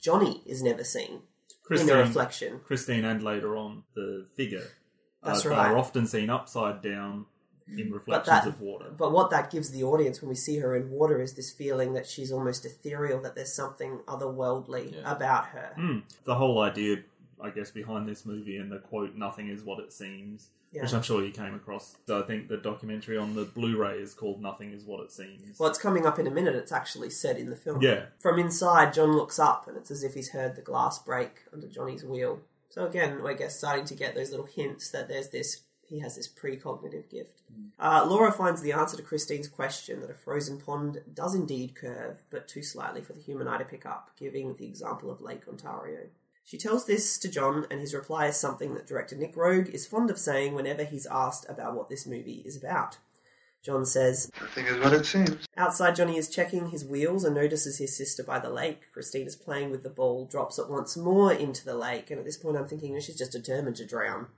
Johnny 0.00 0.42
is 0.44 0.62
never 0.62 0.84
seen 0.84 1.10
in 1.10 1.20
Christine, 1.64 1.86
the 1.88 1.96
reflection. 1.96 2.60
Christine, 2.66 3.04
and 3.04 3.22
later 3.22 3.56
on 3.56 3.84
the 3.94 4.26
figure. 4.36 4.66
That's 5.22 5.44
uh, 5.46 5.50
right. 5.50 5.70
Are 5.72 5.76
often 5.78 6.06
seen 6.06 6.30
upside 6.30 6.82
down 6.82 7.26
in 7.68 7.90
reflections 7.90 8.26
that, 8.26 8.46
of 8.46 8.60
water. 8.60 8.86
but 8.96 9.10
what 9.10 9.30
that 9.30 9.50
gives 9.50 9.70
the 9.70 9.82
audience 9.82 10.22
when 10.22 10.28
we 10.28 10.36
see 10.36 10.58
her 10.58 10.76
in 10.76 10.88
water 10.88 11.20
is 11.20 11.34
this 11.34 11.50
feeling 11.50 11.94
that 11.94 12.06
she's 12.06 12.30
almost 12.30 12.64
ethereal, 12.64 13.20
that 13.20 13.34
there's 13.34 13.52
something 13.52 13.98
otherworldly 14.06 14.94
Yeah. 14.94 15.12
about 15.12 15.46
her. 15.46 15.74
Mm. 15.76 16.02
The 16.24 16.36
whole 16.36 16.60
idea, 16.60 16.98
I 17.40 17.50
guess, 17.50 17.72
behind 17.72 18.08
this 18.08 18.24
movie 18.24 18.56
and 18.56 18.70
the 18.70 18.78
quote 18.78 19.16
"Nothing 19.16 19.48
is 19.48 19.64
what 19.64 19.80
it 19.80 19.92
seems," 19.92 20.50
which 20.72 20.92
I'm 20.94 21.02
sure 21.02 21.24
you 21.24 21.32
came 21.32 21.54
across. 21.54 21.96
So 22.06 22.22
I 22.22 22.26
think 22.26 22.46
the 22.48 22.56
documentary 22.58 23.16
on 23.16 23.34
the 23.34 23.44
Blu-ray 23.44 23.98
is 23.98 24.14
called 24.14 24.40
"Nothing 24.40 24.72
is 24.72 24.84
what 24.84 25.00
it 25.00 25.10
seems." 25.10 25.58
Well, 25.58 25.68
it's 25.68 25.78
coming 25.78 26.06
up 26.06 26.20
in 26.20 26.28
a 26.28 26.30
minute. 26.30 26.54
It's 26.54 26.70
actually 26.72 27.10
said 27.10 27.36
in 27.36 27.50
the 27.50 27.56
film. 27.56 27.82
Yeah. 27.82 28.06
From 28.20 28.38
inside, 28.38 28.94
John 28.94 29.16
looks 29.16 29.40
up, 29.40 29.66
and 29.66 29.76
it's 29.76 29.90
as 29.90 30.04
if 30.04 30.14
he's 30.14 30.30
heard 30.30 30.54
the 30.54 30.62
glass 30.62 31.00
break 31.00 31.42
under 31.52 31.66
Johnny's 31.66 32.04
wheel. 32.04 32.42
So 32.68 32.86
again, 32.86 33.20
I 33.24 33.34
guess 33.34 33.58
starting 33.58 33.84
to 33.86 33.94
get 33.94 34.14
those 34.14 34.30
little 34.30 34.46
hints 34.46 34.90
that 34.90 35.08
there's 35.08 35.30
this. 35.30 35.62
He 35.88 36.00
has 36.00 36.16
this 36.16 36.28
precognitive 36.28 37.08
gift. 37.08 37.42
Uh, 37.78 38.04
Laura 38.08 38.32
finds 38.32 38.60
the 38.60 38.72
answer 38.72 38.96
to 38.96 39.02
Christine's 39.04 39.46
question 39.46 40.00
that 40.00 40.10
a 40.10 40.14
frozen 40.14 40.58
pond 40.58 41.02
does 41.14 41.34
indeed 41.34 41.76
curve, 41.76 42.24
but 42.28 42.48
too 42.48 42.62
slightly 42.62 43.02
for 43.02 43.12
the 43.12 43.20
human 43.20 43.46
eye 43.46 43.58
to 43.58 43.64
pick 43.64 43.86
up, 43.86 44.10
giving 44.18 44.54
the 44.54 44.66
example 44.66 45.12
of 45.12 45.20
Lake 45.20 45.46
Ontario. 45.46 46.08
She 46.44 46.58
tells 46.58 46.86
this 46.86 47.18
to 47.18 47.28
John, 47.28 47.66
and 47.70 47.80
his 47.80 47.94
reply 47.94 48.26
is 48.26 48.36
something 48.36 48.74
that 48.74 48.86
director 48.86 49.16
Nick 49.16 49.34
Roeg 49.34 49.68
is 49.68 49.86
fond 49.86 50.10
of 50.10 50.18
saying 50.18 50.54
whenever 50.54 50.84
he's 50.84 51.06
asked 51.06 51.46
about 51.48 51.74
what 51.74 51.88
this 51.88 52.06
movie 52.06 52.42
is 52.44 52.56
about. 52.56 52.98
John 53.66 53.84
says, 53.84 54.30
Nothing 54.40 54.66
is 54.66 54.78
what 54.78 54.92
it 54.92 55.04
seems. 55.04 55.44
Outside, 55.56 55.96
Johnny 55.96 56.16
is 56.16 56.28
checking 56.28 56.70
his 56.70 56.84
wheels 56.84 57.24
and 57.24 57.34
notices 57.34 57.78
his 57.78 57.96
sister 57.96 58.22
by 58.22 58.38
the 58.38 58.48
lake. 58.48 58.92
Christine 58.92 59.26
is 59.26 59.34
playing 59.34 59.72
with 59.72 59.82
the 59.82 59.90
ball, 59.90 60.24
drops 60.24 60.56
it 60.56 60.70
once 60.70 60.96
more 60.96 61.32
into 61.32 61.64
the 61.64 61.74
lake, 61.74 62.08
and 62.08 62.20
at 62.20 62.24
this 62.24 62.36
point 62.36 62.56
I'm 62.56 62.68
thinking 62.68 62.94
oh, 62.96 63.00
she's 63.00 63.18
just 63.18 63.32
determined 63.32 63.74
to 63.76 63.84
drown. 63.84 64.28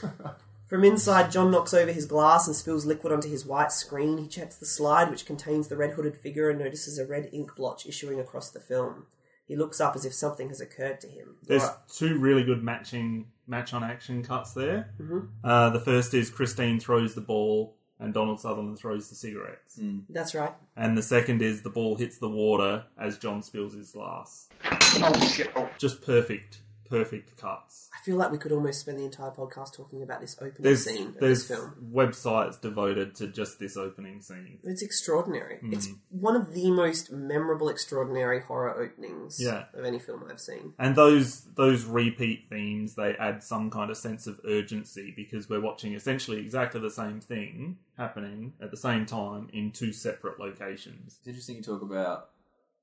From 0.68 0.84
inside, 0.84 1.32
John 1.32 1.50
knocks 1.50 1.74
over 1.74 1.90
his 1.90 2.06
glass 2.06 2.46
and 2.46 2.54
spills 2.54 2.86
liquid 2.86 3.12
onto 3.12 3.28
his 3.28 3.44
white 3.44 3.72
screen. 3.72 4.18
He 4.18 4.28
checks 4.28 4.54
the 4.54 4.66
slide, 4.66 5.10
which 5.10 5.26
contains 5.26 5.66
the 5.66 5.76
red 5.76 5.92
hooded 5.92 6.16
figure, 6.16 6.48
and 6.48 6.60
notices 6.60 6.96
a 6.96 7.06
red 7.06 7.30
ink 7.32 7.56
blotch 7.56 7.86
issuing 7.86 8.20
across 8.20 8.50
the 8.50 8.60
film. 8.60 9.06
He 9.46 9.56
looks 9.56 9.80
up 9.80 9.96
as 9.96 10.04
if 10.04 10.12
something 10.12 10.48
has 10.48 10.60
occurred 10.60 11.00
to 11.00 11.08
him. 11.08 11.38
There's 11.42 11.62
Laura- 11.62 11.78
two 11.92 12.18
really 12.18 12.44
good 12.44 12.62
matching 12.62 13.32
match 13.48 13.72
on 13.72 13.82
action 13.82 14.22
cuts 14.22 14.52
there. 14.52 14.90
Mhm. 15.00 15.28
Uh, 15.42 15.70
the 15.70 15.80
first 15.80 16.12
is 16.14 16.28
Christine 16.28 16.78
throws 16.78 17.14
the 17.14 17.22
ball 17.22 17.77
and 18.00 18.14
Donald 18.14 18.40
Sutherland 18.40 18.78
throws 18.78 19.08
the 19.08 19.14
cigarettes. 19.14 19.76
Hmm. 19.78 20.00
That's 20.08 20.34
right. 20.34 20.52
And 20.76 20.96
the 20.96 21.02
second 21.02 21.42
is 21.42 21.62
the 21.62 21.70
ball 21.70 21.96
hits 21.96 22.18
the 22.18 22.28
water 22.28 22.84
as 22.98 23.18
John 23.18 23.42
spills 23.42 23.74
his 23.74 23.90
glass. 23.90 24.48
Oh, 24.64 25.28
shit. 25.28 25.50
Oh. 25.56 25.68
Just 25.78 26.02
perfect, 26.02 26.60
perfect 26.88 27.36
cuts. 27.36 27.88
I 27.94 28.02
feel 28.04 28.16
like 28.16 28.30
we 28.30 28.38
could 28.38 28.52
almost 28.52 28.80
spend 28.80 28.98
the 28.98 29.04
entire 29.04 29.30
podcast 29.30 29.74
talking 29.74 30.02
about 30.02 30.20
this 30.20 30.36
opening 30.40 30.62
There's 30.62 30.84
scene 30.84 31.08
of 31.08 31.18
there's 31.18 31.46
this 31.46 31.58
film. 31.58 31.90
websites 31.92 32.60
devoted 32.60 33.14
to 33.16 33.26
just 33.28 33.58
this 33.58 33.76
opening 33.76 34.20
scene. 34.22 34.58
It's 34.62 34.82
extraordinary. 34.82 35.58
It's 35.62 35.88
Mm. 35.88 35.98
one 36.10 36.36
of 36.36 36.54
the 36.54 36.70
most 36.70 37.12
memorable, 37.12 37.68
extraordinary 37.68 38.40
horror 38.40 38.78
openings 38.80 39.40
Yeah. 39.40 39.66
of 39.74 39.84
any 39.84 39.98
film 39.98 40.24
I've 40.30 40.40
seen. 40.40 40.74
And 40.78 40.96
those 40.96 41.44
those 41.54 41.84
repeat 41.84 42.46
themes 42.48 42.94
they 42.94 43.14
add 43.16 43.42
some 43.42 43.70
kind 43.70 43.90
of 43.90 43.96
sense 43.96 44.26
of 44.26 44.40
urgency 44.44 45.12
because 45.14 45.48
we're 45.48 45.60
watching 45.60 45.94
essentially 45.94 46.38
exactly 46.40 46.80
the 46.80 46.90
same 46.90 47.20
thing 47.20 47.78
happening 47.96 48.54
at 48.60 48.70
the 48.70 48.76
same 48.76 49.04
time 49.06 49.48
in 49.52 49.72
two 49.72 49.92
separate 49.92 50.38
locations. 50.38 51.16
It's 51.18 51.26
interesting 51.28 51.56
you 51.56 51.62
talk 51.62 51.82
about 51.82 52.30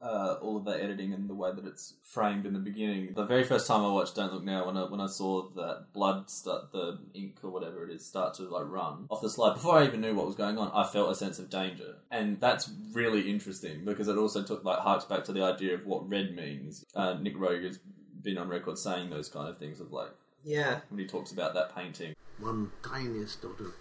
uh, 0.02 0.36
all 0.42 0.58
of 0.58 0.66
that 0.66 0.82
editing 0.82 1.14
and 1.14 1.30
the 1.30 1.34
way 1.34 1.52
that 1.52 1.66
it's 1.66 1.94
framed 2.04 2.46
in 2.46 2.54
the 2.54 2.60
beginning. 2.60 3.14
The 3.16 3.26
very 3.26 3.44
first 3.44 3.66
time 3.68 3.82
I 3.84 3.88
watched 3.90 4.16
Don't 4.16 4.32
Look 4.34 4.44
Now, 4.44 4.66
when 4.68 4.78
I, 4.78 4.84
when 4.84 5.00
I 5.02 5.08
saw 5.08 5.50
that 5.56 5.88
blood 5.94 6.30
start, 6.30 6.72
the 6.72 7.00
ink 7.14 7.38
or 7.44 7.50
whatever 7.50 7.88
it 7.88 7.94
is, 7.94 8.06
start 8.06 8.34
to 8.36 8.44
like 8.44 8.66
run 8.68 9.08
off 9.10 9.22
the 9.22 9.30
slide, 9.30 9.54
before 9.54 9.80
I 9.80 9.86
even 9.86 10.02
knew 10.02 10.14
what 10.14 10.28
was 10.28 10.36
going 10.36 10.58
on, 10.58 10.70
I 10.74 10.86
felt 10.88 11.10
a 11.12 11.16
sense 11.16 11.40
of 11.40 11.50
danger, 11.50 11.96
and 12.12 12.40
that's 12.40 12.70
really 12.92 13.30
interesting 13.30 13.84
because 13.86 14.08
it 14.08 14.18
also 14.18 14.44
took 14.44 14.64
like 14.64 14.80
harks 14.80 15.06
back 15.06 15.24
to 15.26 15.34
the 15.34 15.44
idea 15.44 15.74
of 15.74 15.86
what 15.86 16.08
red 16.10 16.36
means. 16.36 16.86
Uh, 16.96 17.16
Nick 17.16 17.36
Roeg 17.38 17.64
has 17.66 17.80
been 18.22 18.38
on 18.38 18.48
record 18.50 18.78
saying 18.78 19.10
those 19.10 19.30
kind 19.30 19.48
of 19.50 19.58
things 19.58 19.80
of 19.80 19.92
like 19.92 20.10
Yeah. 20.44 20.82
when 20.90 21.00
he 21.00 21.08
talks 21.08 21.32
about 21.32 21.54
that 21.54 21.74
painting. 21.76 22.16
One 22.40 22.72
tiniest 22.84 23.42
dot 23.42 23.60
of 23.60 23.74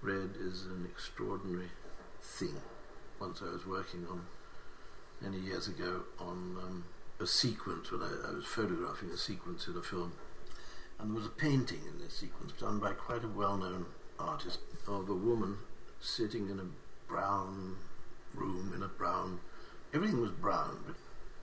red 0.00 0.30
is 0.40 0.66
an 0.66 0.86
extraordinary 0.90 1.68
thing. 2.20 2.60
Once 3.20 3.42
I 3.42 3.52
was 3.52 3.66
working 3.66 4.06
on, 4.08 4.26
many 5.22 5.38
years 5.38 5.68
ago, 5.68 6.02
on 6.18 6.56
um, 6.62 6.84
a 7.20 7.26
sequence, 7.26 7.90
when 7.92 8.02
I, 8.02 8.30
I 8.30 8.34
was 8.34 8.44
photographing 8.44 9.10
a 9.10 9.16
sequence 9.16 9.66
in 9.66 9.76
a 9.76 9.82
film, 9.82 10.12
and 10.98 11.10
there 11.10 11.16
was 11.16 11.26
a 11.26 11.30
painting 11.30 11.80
in 11.88 12.00
this 12.00 12.14
sequence 12.14 12.52
done 12.52 12.78
by 12.78 12.92
quite 12.92 13.24
a 13.24 13.28
well 13.28 13.56
known 13.56 13.86
artist 14.18 14.60
of 14.86 15.08
a 15.08 15.14
woman 15.14 15.58
sitting 16.00 16.48
in 16.50 16.58
a 16.58 16.66
brown 17.08 17.76
room 18.34 18.72
in 18.74 18.82
a 18.82 18.88
brown. 18.88 19.40
Everything 19.94 20.20
was 20.20 20.30
brown, 20.32 20.78
but 20.86 20.96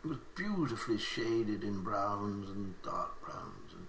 it 0.04 0.08
was 0.08 0.18
beautifully 0.36 0.98
shaded 0.98 1.64
in 1.64 1.84
browns 1.84 2.50
and 2.50 2.82
dark 2.82 3.22
browns, 3.24 3.74
and 3.74 3.88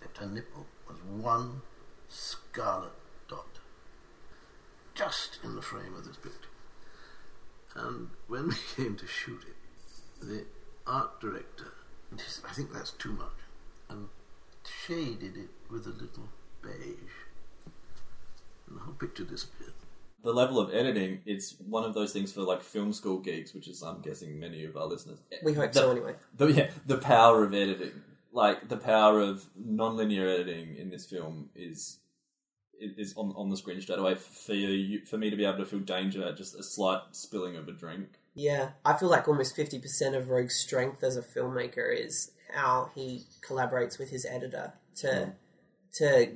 except 0.00 0.18
her 0.18 0.26
nipple 0.26 0.66
was 0.88 0.98
one 1.02 1.62
scarlet 2.08 2.92
dot, 3.28 3.58
just 4.94 5.38
in 5.42 5.56
the 5.56 5.62
frame 5.62 5.94
of 5.96 6.06
this 6.06 6.16
picture. 6.16 6.48
And 7.76 8.08
when 8.28 8.48
we 8.48 8.54
came 8.76 8.96
to 8.96 9.06
shoot 9.06 9.42
it, 9.46 10.26
the 10.26 10.44
art 10.86 11.20
director, 11.20 11.72
this, 12.12 12.40
I 12.48 12.52
think 12.52 12.72
that's 12.72 12.92
too 12.92 13.12
much, 13.12 13.38
and 13.90 14.08
shaded 14.86 15.36
it 15.36 15.50
with 15.70 15.86
a 15.86 15.90
little 15.90 16.28
beige. 16.62 17.14
And 18.68 18.76
the 18.78 18.82
whole 18.82 18.94
picture 18.94 19.24
disappeared. 19.24 19.72
the 20.24 20.32
level 20.32 20.58
of 20.58 20.74
editing, 20.74 21.20
it's 21.26 21.54
one 21.68 21.84
of 21.84 21.94
those 21.94 22.12
things 22.12 22.32
for 22.32 22.40
like 22.42 22.62
film 22.62 22.92
school 22.92 23.18
geeks, 23.18 23.54
which 23.54 23.68
is 23.68 23.82
I'm 23.82 24.00
guessing 24.00 24.40
many 24.40 24.64
of 24.64 24.76
our 24.76 24.86
listeners. 24.86 25.18
We 25.44 25.52
hope 25.54 25.72
The- 25.72 25.80
so 25.80 25.90
anyway. 25.90 26.14
The, 26.36 26.46
yeah, 26.46 26.70
the 26.86 26.98
power 26.98 27.44
of 27.44 27.54
editing, 27.54 27.92
like 28.32 28.68
the 28.68 28.76
power 28.76 29.20
of 29.20 29.44
non-linear 29.56 30.26
editing 30.28 30.76
in 30.76 30.90
this 30.90 31.04
film 31.06 31.50
is 31.54 31.98
is 32.80 33.14
on 33.16 33.32
on 33.36 33.50
the 33.50 33.56
screen 33.56 33.80
straight 33.80 33.98
away 33.98 34.14
for 34.14 34.54
you, 34.54 35.04
for 35.04 35.18
me 35.18 35.30
to 35.30 35.36
be 35.36 35.44
able 35.44 35.58
to 35.58 35.66
feel 35.66 35.80
danger 35.80 36.32
just 36.34 36.54
a 36.54 36.62
slight 36.62 37.00
spilling 37.12 37.56
of 37.56 37.68
a 37.68 37.72
drink. 37.72 38.18
Yeah, 38.34 38.70
I 38.84 38.94
feel 38.94 39.08
like 39.08 39.28
almost 39.28 39.56
50% 39.56 40.14
of 40.14 40.28
Roeg's 40.28 40.56
strength 40.56 41.02
as 41.02 41.16
a 41.16 41.22
filmmaker 41.22 41.88
is 41.98 42.32
how 42.54 42.90
he 42.94 43.24
collaborates 43.40 43.98
with 43.98 44.10
his 44.10 44.26
editor 44.26 44.74
to 44.96 45.08
hmm. 45.08 45.30
to 45.94 46.32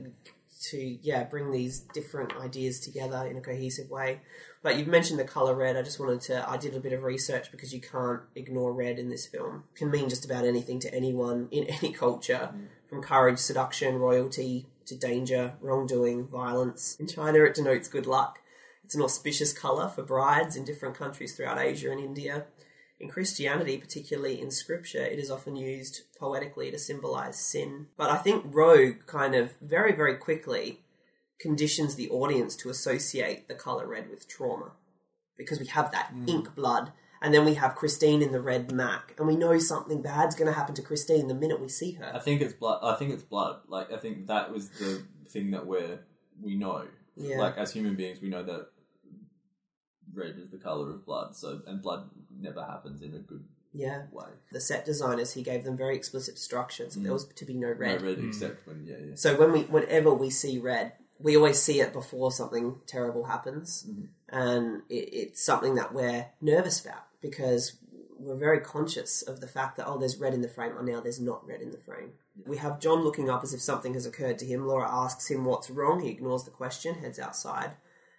to 0.62 0.98
yeah, 1.02 1.24
bring 1.24 1.50
these 1.50 1.80
different 1.80 2.36
ideas 2.36 2.80
together 2.80 3.26
in 3.26 3.36
a 3.36 3.40
cohesive 3.40 3.90
way. 3.90 4.20
But 4.62 4.76
you've 4.76 4.88
mentioned 4.88 5.18
the 5.18 5.24
color 5.24 5.54
red. 5.54 5.76
I 5.76 5.82
just 5.82 5.98
wanted 5.98 6.20
to 6.22 6.48
I 6.48 6.56
did 6.56 6.74
a 6.74 6.80
bit 6.80 6.92
of 6.92 7.02
research 7.02 7.50
because 7.50 7.72
you 7.72 7.80
can't 7.80 8.22
ignore 8.34 8.72
red 8.72 8.98
in 8.98 9.08
this 9.08 9.26
film. 9.26 9.64
It 9.74 9.78
can 9.78 9.90
mean 9.90 10.08
just 10.08 10.24
about 10.24 10.44
anything 10.44 10.80
to 10.80 10.94
anyone 10.94 11.48
in 11.50 11.64
any 11.64 11.92
culture, 11.92 12.50
hmm. 12.52 12.64
from 12.88 13.02
courage, 13.02 13.38
seduction, 13.38 13.96
royalty 13.96 14.66
to 14.90 14.96
danger, 14.96 15.54
wrongdoing, 15.60 16.26
violence. 16.26 16.96
In 17.00 17.06
China 17.06 17.44
it 17.44 17.54
denotes 17.54 17.88
good 17.88 18.06
luck. 18.06 18.40
It's 18.84 18.94
an 18.94 19.02
auspicious 19.02 19.52
colour 19.52 19.88
for 19.88 20.02
brides 20.02 20.56
in 20.56 20.64
different 20.64 20.96
countries 20.96 21.34
throughout 21.34 21.58
Asia 21.58 21.90
and 21.90 22.00
India. 22.00 22.46
In 22.98 23.08
Christianity, 23.08 23.78
particularly 23.78 24.40
in 24.40 24.50
scripture, 24.50 25.02
it 25.02 25.18
is 25.18 25.30
often 25.30 25.56
used 25.56 26.02
poetically 26.18 26.70
to 26.70 26.78
symbolize 26.78 27.38
sin. 27.38 27.86
But 27.96 28.10
I 28.10 28.16
think 28.16 28.52
Roeg 28.52 29.06
kind 29.06 29.34
of 29.34 29.52
very, 29.62 29.92
very 29.92 30.16
quickly 30.16 30.80
conditions 31.40 31.94
the 31.94 32.10
audience 32.10 32.54
to 32.56 32.68
associate 32.68 33.48
the 33.48 33.54
colour 33.54 33.86
red 33.86 34.10
with 34.10 34.28
trauma. 34.28 34.72
Because 35.38 35.58
we 35.58 35.66
have 35.66 35.90
that 35.92 36.12
mm. 36.14 36.28
ink 36.28 36.54
blood, 36.54 36.92
and 37.22 37.34
then 37.34 37.44
we 37.44 37.54
have 37.54 37.74
Christine 37.74 38.22
in 38.22 38.32
the 38.32 38.40
red 38.40 38.72
Mac, 38.72 39.14
and 39.18 39.26
we 39.26 39.36
know 39.36 39.58
something 39.58 40.00
bad's 40.00 40.34
going 40.34 40.46
to 40.46 40.58
happen 40.58 40.74
to 40.74 40.82
Christine 40.82 41.28
the 41.28 41.34
minute 41.34 41.60
we 41.60 41.68
see 41.68 41.92
her. 41.92 42.10
I 42.14 42.18
think 42.18 42.40
it's 42.40 42.54
blood. 42.54 42.80
I 42.82 42.94
think 42.94 43.12
it's 43.12 43.22
blood. 43.22 43.60
Like 43.68 43.92
I 43.92 43.98
think 43.98 44.26
that 44.28 44.52
was 44.52 44.70
the 44.70 45.04
thing 45.28 45.50
that 45.50 45.66
we're 45.66 46.00
we 46.40 46.54
know. 46.54 46.86
Yeah. 47.16 47.38
Like 47.38 47.58
as 47.58 47.72
human 47.72 47.94
beings, 47.94 48.20
we 48.22 48.28
know 48.28 48.42
that 48.42 48.68
red 50.14 50.36
is 50.38 50.50
the 50.50 50.56
color 50.56 50.90
of 50.90 51.04
blood. 51.04 51.36
So 51.36 51.60
and 51.66 51.82
blood 51.82 52.08
never 52.38 52.64
happens 52.64 53.02
in 53.02 53.14
a 53.14 53.18
good 53.18 53.44
Yeah. 53.72 54.04
way. 54.10 54.28
The 54.50 54.60
set 54.60 54.86
designers, 54.86 55.34
he 55.34 55.42
gave 55.42 55.64
them 55.64 55.76
very 55.76 55.96
explicit 55.96 56.34
instructions. 56.34 56.94
There 56.94 57.10
mm. 57.10 57.12
was 57.12 57.26
to 57.26 57.44
be 57.44 57.54
no 57.54 57.70
red. 57.70 58.00
No 58.00 58.08
red 58.08 58.18
mm. 58.18 58.28
except 58.28 58.66
when 58.66 58.86
yeah 58.86 58.96
yeah. 58.98 59.14
So 59.14 59.38
when 59.38 59.52
we, 59.52 59.60
whenever 59.64 60.14
we 60.14 60.30
see 60.30 60.58
red, 60.58 60.92
we 61.18 61.36
always 61.36 61.60
see 61.60 61.82
it 61.82 61.92
before 61.92 62.32
something 62.32 62.76
terrible 62.86 63.24
happens, 63.24 63.86
mm-hmm. 63.86 64.06
and 64.30 64.82
it, 64.88 65.12
it's 65.12 65.44
something 65.44 65.74
that 65.74 65.92
we're 65.92 66.28
nervous 66.40 66.82
about 66.82 67.09
because 67.20 67.76
we're 68.18 68.36
very 68.36 68.60
conscious 68.60 69.22
of 69.22 69.40
the 69.40 69.48
fact 69.48 69.76
that 69.76 69.86
oh, 69.86 69.98
there's 69.98 70.18
red 70.18 70.34
in 70.34 70.42
the 70.42 70.48
frame, 70.48 70.76
or 70.76 70.82
now 70.82 71.00
there's 71.00 71.20
not 71.20 71.46
red 71.46 71.60
in 71.60 71.70
the 71.70 71.78
frame. 71.78 72.12
We 72.46 72.58
have 72.58 72.80
John 72.80 73.02
looking 73.02 73.30
up 73.30 73.42
as 73.42 73.54
if 73.54 73.60
something 73.60 73.94
has 73.94 74.06
occurred 74.06 74.38
to 74.38 74.46
him. 74.46 74.66
Laura 74.66 74.88
asks 74.90 75.30
him 75.30 75.44
what's 75.44 75.70
wrong. 75.70 76.00
He 76.00 76.10
ignores 76.10 76.44
the 76.44 76.50
question, 76.50 76.96
heads 76.96 77.18
outside, 77.18 77.72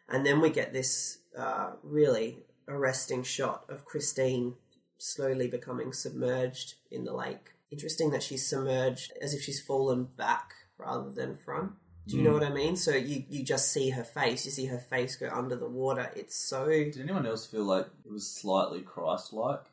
and 0.09 0.25
then 0.25 0.41
we 0.41 0.49
get 0.49 0.73
this 0.73 1.19
uh, 1.37 1.71
really 1.83 2.39
arresting 2.67 3.23
shot 3.23 3.65
of 3.69 3.85
Christine 3.85 4.55
slowly 4.97 5.47
becoming 5.47 5.93
submerged 5.93 6.75
in 6.91 7.05
the 7.05 7.13
lake. 7.13 7.51
Interesting 7.71 8.11
that 8.11 8.23
she's 8.23 8.47
submerged 8.47 9.13
as 9.21 9.33
if 9.33 9.41
she's 9.41 9.61
fallen 9.61 10.05
back 10.17 10.53
rather 10.77 11.09
than 11.09 11.35
front. 11.35 11.71
Do 12.11 12.17
you 12.17 12.23
know 12.23 12.31
mm. 12.31 12.41
what 12.41 12.43
I 12.43 12.53
mean? 12.53 12.75
So 12.75 12.91
you, 12.91 13.23
you 13.29 13.43
just 13.43 13.71
see 13.71 13.89
her 13.91 14.03
face, 14.03 14.45
you 14.45 14.51
see 14.51 14.65
her 14.65 14.79
face 14.79 15.15
go 15.15 15.29
under 15.29 15.55
the 15.55 15.69
water. 15.69 16.11
It's 16.15 16.35
so 16.35 16.67
Did 16.67 16.99
anyone 16.99 17.25
else 17.25 17.45
feel 17.45 17.63
like 17.63 17.87
it 18.05 18.11
was 18.11 18.29
slightly 18.29 18.81
Christ-like? 18.81 19.63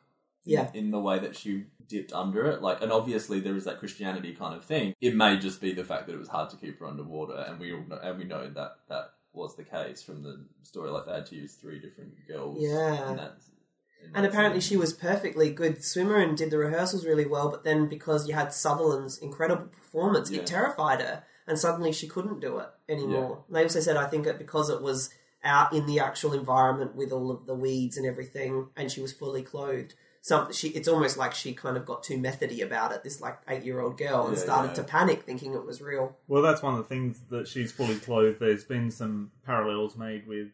Yeah. 0.45 0.71
In 0.73 0.91
the 0.91 0.99
way 0.99 1.19
that 1.19 1.35
she 1.35 1.65
dipped 1.87 2.13
under 2.13 2.45
it, 2.49 2.61
like, 2.61 2.81
and 2.81 2.91
obviously 2.91 3.39
there 3.39 3.55
is 3.55 3.65
that 3.65 3.79
Christianity 3.79 4.33
kind 4.33 4.55
of 4.55 4.63
thing. 4.63 4.95
It 5.01 5.15
may 5.15 5.37
just 5.37 5.59
be 5.59 5.73
the 5.73 5.83
fact 5.83 6.07
that 6.07 6.13
it 6.13 6.19
was 6.19 6.29
hard 6.29 6.49
to 6.51 6.55
keep 6.57 6.79
her 6.79 6.87
underwater, 6.87 7.45
and 7.47 7.59
we 7.59 7.73
all 7.73 7.83
know, 7.87 7.99
and 8.01 8.17
we 8.17 8.23
know 8.23 8.47
that 8.49 8.77
that 8.87 9.13
was 9.33 9.55
the 9.55 9.63
case 9.63 10.01
from 10.01 10.23
the 10.23 10.45
story. 10.63 10.89
Like 10.89 11.05
they 11.05 11.13
had 11.13 11.25
to 11.27 11.35
use 11.35 11.55
three 11.55 11.79
different 11.79 12.13
girls. 12.27 12.57
Yeah. 12.61 13.11
in 13.11 13.19
in 13.19 14.15
And 14.15 14.25
apparently 14.25 14.61
scene. 14.61 14.69
she 14.69 14.77
was 14.77 14.93
perfectly 14.93 15.51
good 15.51 15.83
swimmer 15.83 16.17
and 16.17 16.37
did 16.37 16.51
the 16.51 16.57
rehearsals 16.57 17.05
really 17.05 17.25
well, 17.25 17.49
but 17.49 17.63
then 17.63 17.87
because 17.87 18.27
you 18.27 18.33
had 18.33 18.53
Sutherland's 18.53 19.17
incredible 19.17 19.67
performance, 19.67 20.31
Yeah. 20.31 20.39
it 20.39 20.47
terrified 20.47 21.01
her, 21.01 21.23
and 21.49 21.57
suddenly 21.59 21.91
she 21.91 22.07
couldn't 22.07 22.39
do 22.39 22.59
it 22.59 22.69
anymore. 22.87 23.43
They 23.49 23.63
also 23.63 23.79
said, 23.79 23.97
I 23.97 24.05
think 24.05 24.27
it 24.27 24.37
because 24.37 24.69
it 24.69 24.81
was 24.81 25.09
out 25.43 25.73
in 25.73 25.85
the 25.87 25.99
actual 25.99 26.33
environment 26.33 26.95
with 26.95 27.11
all 27.11 27.31
of 27.31 27.47
the 27.47 27.55
weeds 27.55 27.97
and 27.97 28.05
everything, 28.05 28.67
and 28.77 28.91
she 28.91 29.01
was 29.01 29.11
fully 29.11 29.41
clothed. 29.41 29.95
Some, 30.21 30.53
she, 30.53 30.67
it's 30.69 30.87
almost 30.87 31.17
like 31.17 31.33
she 31.33 31.53
kind 31.53 31.75
of 31.75 31.85
got 31.85 32.03
too 32.03 32.17
methody 32.17 32.61
about 32.61 32.91
it. 32.91 33.03
This 33.03 33.19
like 33.19 33.39
eight 33.47 33.63
year 33.63 33.79
old 33.79 33.97
girl 33.97 34.27
and 34.27 34.37
Yeah, 34.37 34.43
started 34.43 34.69
yeah. 34.69 34.73
to 34.75 34.83
panic, 34.83 35.23
thinking 35.23 35.53
it 35.53 35.65
was 35.65 35.81
real. 35.81 36.17
Well, 36.27 36.43
that's 36.43 36.61
one 36.61 36.75
of 36.75 36.79
the 36.79 36.87
things 36.87 37.21
that 37.29 37.47
she's 37.47 37.71
fully 37.71 37.95
clothed. 37.95 38.39
There's 38.39 38.65
been 38.65 38.91
some 38.91 39.31
parallels 39.45 39.97
made 39.97 40.27
with 40.27 40.49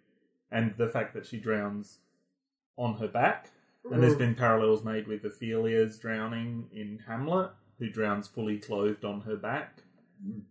and 0.52 0.76
the 0.78 0.88
fact 0.88 1.14
that 1.16 1.26
she 1.26 1.38
drowns 1.38 1.98
on 2.78 2.96
her 3.00 3.08
back. 3.08 3.50
And 3.92 4.02
there's 4.02 4.16
mm. 4.16 4.20
been 4.20 4.36
parallels 4.36 4.84
made 4.84 5.08
with 5.08 5.24
Ophelia's 5.26 6.00
drowning 6.00 6.70
in 6.72 7.04
Hamlet, 7.08 7.52
who 7.78 7.90
drowns 7.90 8.28
fully 8.28 8.58
clothed 8.58 9.04
on 9.04 9.22
her 9.22 9.36
back. 9.36 9.82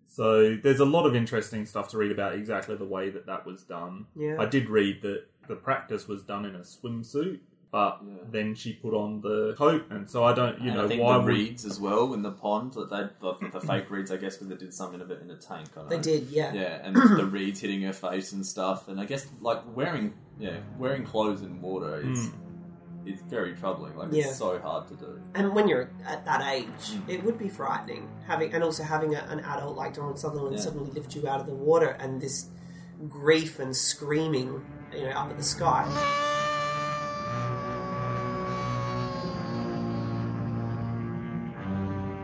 So 0.06 0.56
there's 0.56 0.80
a 0.80 0.84
lot 0.84 1.06
of 1.06 1.16
interesting 1.16 1.66
stuff 1.66 1.88
to 1.90 1.98
read 1.98 2.12
about 2.12 2.34
exactly 2.34 2.76
the 2.76 2.84
way 2.84 3.10
that 3.10 3.26
that 3.26 3.44
was 3.44 3.62
done. 3.62 4.06
Yeah. 4.14 4.36
I 4.38 4.46
did 4.46 4.68
read 4.68 5.02
that 5.02 5.24
the 5.48 5.56
practice 5.56 6.06
was 6.06 6.22
done 6.22 6.44
in 6.44 6.54
a 6.54 6.60
swimsuit, 6.60 7.40
but 7.72 7.98
Yeah. 8.06 8.14
then 8.30 8.54
she 8.54 8.72
put 8.74 8.94
on 8.94 9.20
the 9.20 9.54
coat, 9.58 9.86
and 9.90 10.08
so 10.08 10.22
I 10.22 10.32
don't, 10.32 10.60
you 10.60 10.68
and 10.68 10.76
know, 10.76 10.84
I 10.84 10.88
think 10.88 11.02
why 11.02 11.14
the 11.14 11.24
would 11.24 11.28
reeds 11.34 11.64
as 11.64 11.80
well 11.80 12.14
in 12.14 12.22
the 12.22 12.30
pond 12.30 12.74
that 12.74 12.88
they 12.90 13.08
the, 13.20 13.50
the 13.58 13.60
fake 13.60 13.90
reeds, 13.90 14.12
I 14.12 14.16
guess, 14.16 14.36
because 14.36 14.48
they 14.48 14.56
did 14.56 14.72
something 14.72 15.00
of 15.00 15.10
it 15.10 15.20
in 15.20 15.30
a 15.30 15.36
tank. 15.36 15.68
I 15.76 15.80
don't 15.80 15.88
They 15.88 15.96
know. 15.96 16.02
did, 16.02 16.28
yeah. 16.28 16.52
Yeah, 16.54 16.78
and 16.84 16.94
the 17.18 17.26
reeds 17.26 17.60
hitting 17.60 17.82
her 17.82 17.92
face 17.92 18.30
and 18.32 18.46
stuff, 18.46 18.86
and 18.88 19.00
I 19.00 19.04
guess 19.06 19.26
like 19.40 19.62
wearing 19.76 20.14
yeah 20.38 20.58
wearing 20.78 21.04
clothes 21.04 21.42
in 21.42 21.60
water 21.60 21.96
is 22.00 22.26
hmm. 22.28 22.43
Is 23.06 23.20
very 23.22 23.54
troubling. 23.54 23.96
Like 23.96 24.08
Yeah. 24.12 24.24
it's 24.26 24.36
so 24.38 24.58
hard 24.58 24.88
to 24.88 24.94
do. 24.94 25.20
And 25.34 25.54
when 25.54 25.68
you're 25.68 25.90
at 26.06 26.24
that 26.24 26.42
age, 26.52 26.66
mm. 26.90 27.08
it 27.08 27.22
would 27.24 27.38
be 27.38 27.48
frightening 27.48 28.08
having, 28.26 28.52
and 28.52 28.62
also 28.64 28.82
having 28.82 29.14
a, 29.14 29.20
an 29.28 29.40
adult 29.40 29.76
like 29.76 29.94
Donald 29.94 30.18
Sutherland 30.18 30.56
Yeah. 30.56 30.62
suddenly 30.62 30.90
lift 30.90 31.14
you 31.14 31.28
out 31.28 31.40
of 31.40 31.46
the 31.46 31.54
water, 31.54 31.96
and 32.00 32.20
this 32.20 32.48
grief 33.08 33.58
and 33.58 33.76
screaming, 33.76 34.64
you 34.92 35.02
know, 35.02 35.10
up 35.10 35.30
at 35.30 35.36
the 35.36 35.42
sky. 35.42 35.84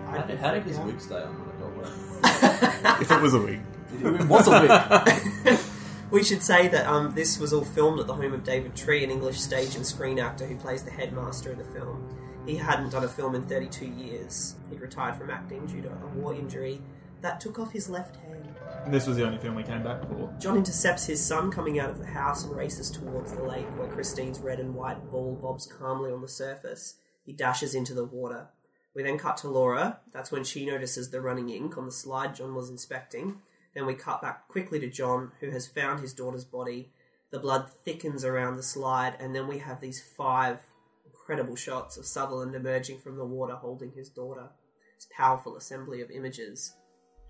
How, 0.07 0.19
I'd 0.19 0.27
be 0.29 0.37
how 0.37 0.53
did 0.53 0.65
his 0.65 0.79
wig 0.79 1.01
stay 1.01 1.23
on 1.23 1.35
when 1.39 1.49
it 1.49 1.61
got 1.61 1.77
wet? 1.77 3.01
if 3.03 3.11
it 3.11 3.21
was 3.21 3.35
a 3.35 3.41
wig. 3.41 3.61
It 4.03 4.29
was 4.29 4.49
a 4.49 5.47
wig. 5.47 5.59
We 6.11 6.25
should 6.25 6.43
say 6.43 6.67
that 6.69 6.87
um, 6.87 7.15
this 7.15 7.39
was 7.39 7.53
all 7.53 7.65
filmed 7.65 8.01
at 8.01 8.09
the 8.09 8.15
home 8.15 8.33
of 8.33 8.43
David 8.43 8.75
Tree, 8.75 9.05
an 9.05 9.13
English 9.13 9.39
stage 9.39 9.77
and 9.77 9.87
screen 9.87 10.19
actor 10.19 10.45
who 10.45 10.57
plays 10.57 10.83
the 10.83 10.91
headmaster 10.91 11.53
in 11.53 11.59
the 11.59 11.65
film. 11.65 12.05
He 12.47 12.57
hadn't 12.57 12.91
done 12.91 13.05
a 13.05 13.09
film 13.09 13.37
in 13.37 13.43
32 13.43 13.87
years. 13.87 14.57
He'd 14.69 14.81
retired 14.81 15.15
from 15.15 15.31
acting 15.31 15.67
due 15.67 15.83
to 15.83 15.89
a 15.89 16.07
war 16.17 16.35
injury 16.35 16.83
that 17.21 17.41
took 17.41 17.61
off 17.61 17.71
his 17.71 17.89
left 17.89 18.17
hand. 18.17 18.57
And 18.85 18.93
this 18.93 19.07
was 19.07 19.17
the 19.17 19.25
only 19.25 19.39
film 19.39 19.55
we 19.55 19.63
came 19.63 19.85
back 19.85 20.03
for. 20.09 20.35
John 20.41 20.57
intercepts 20.57 21.07
his 21.07 21.25
son 21.25 21.51
coming 21.51 21.79
out 21.79 21.91
of 21.91 21.99
the 21.99 22.07
house 22.07 22.45
and 22.45 22.57
races 22.57 22.91
towards 22.91 23.33
the 23.33 23.43
lake 23.45 23.67
where 23.79 23.89
Christine's 23.89 24.41
red 24.41 24.59
and 24.59 24.75
white 24.75 25.11
ball 25.11 25.39
bobs 25.41 25.67
calmly 25.67 26.11
on 26.11 26.23
the 26.23 26.29
surface. 26.29 26.95
He 27.25 27.33
dashes 27.33 27.75
into 27.75 27.95
the 27.95 28.05
water. 28.05 28.49
We 28.95 29.03
then 29.03 29.19
cut 29.19 29.37
to 29.39 29.49
Laura. 29.49 30.01
That's 30.13 30.33
when 30.33 30.45
she 30.45 30.67
notices 30.67 31.11
the 31.11 31.21
running 31.21 31.51
ink 31.51 31.79
on 31.79 31.87
the 31.87 31.93
slide 31.93 32.35
John 32.35 32.55
was 32.55 32.71
inspecting. 32.71 33.43
Then 33.75 33.87
we 33.87 33.95
cut 33.95 34.21
back 34.21 34.49
quickly 34.49 34.81
to 34.81 34.91
John, 34.91 35.33
who 35.41 35.51
has 35.51 35.67
found 35.67 36.01
his 36.01 36.13
daughter's 36.13 36.45
body. 36.45 36.91
The 37.31 37.39
blood 37.39 37.71
thickens 37.85 38.25
around 38.25 38.57
the 38.57 38.63
slide, 38.63 39.17
and 39.21 39.35
then 39.35 39.47
we 39.47 39.59
have 39.59 39.81
these 39.81 40.03
five 40.03 40.59
incredible 41.07 41.55
shots 41.57 41.97
of 41.97 42.07
Sutherland 42.07 42.55
emerging 42.57 42.99
from 42.99 43.17
the 43.17 43.25
water 43.25 43.55
holding 43.55 43.93
his 43.93 44.09
daughter. 44.09 44.49
This 44.97 45.07
powerful 45.17 45.57
assembly 45.57 46.01
of 46.01 46.11
images. 46.11 46.75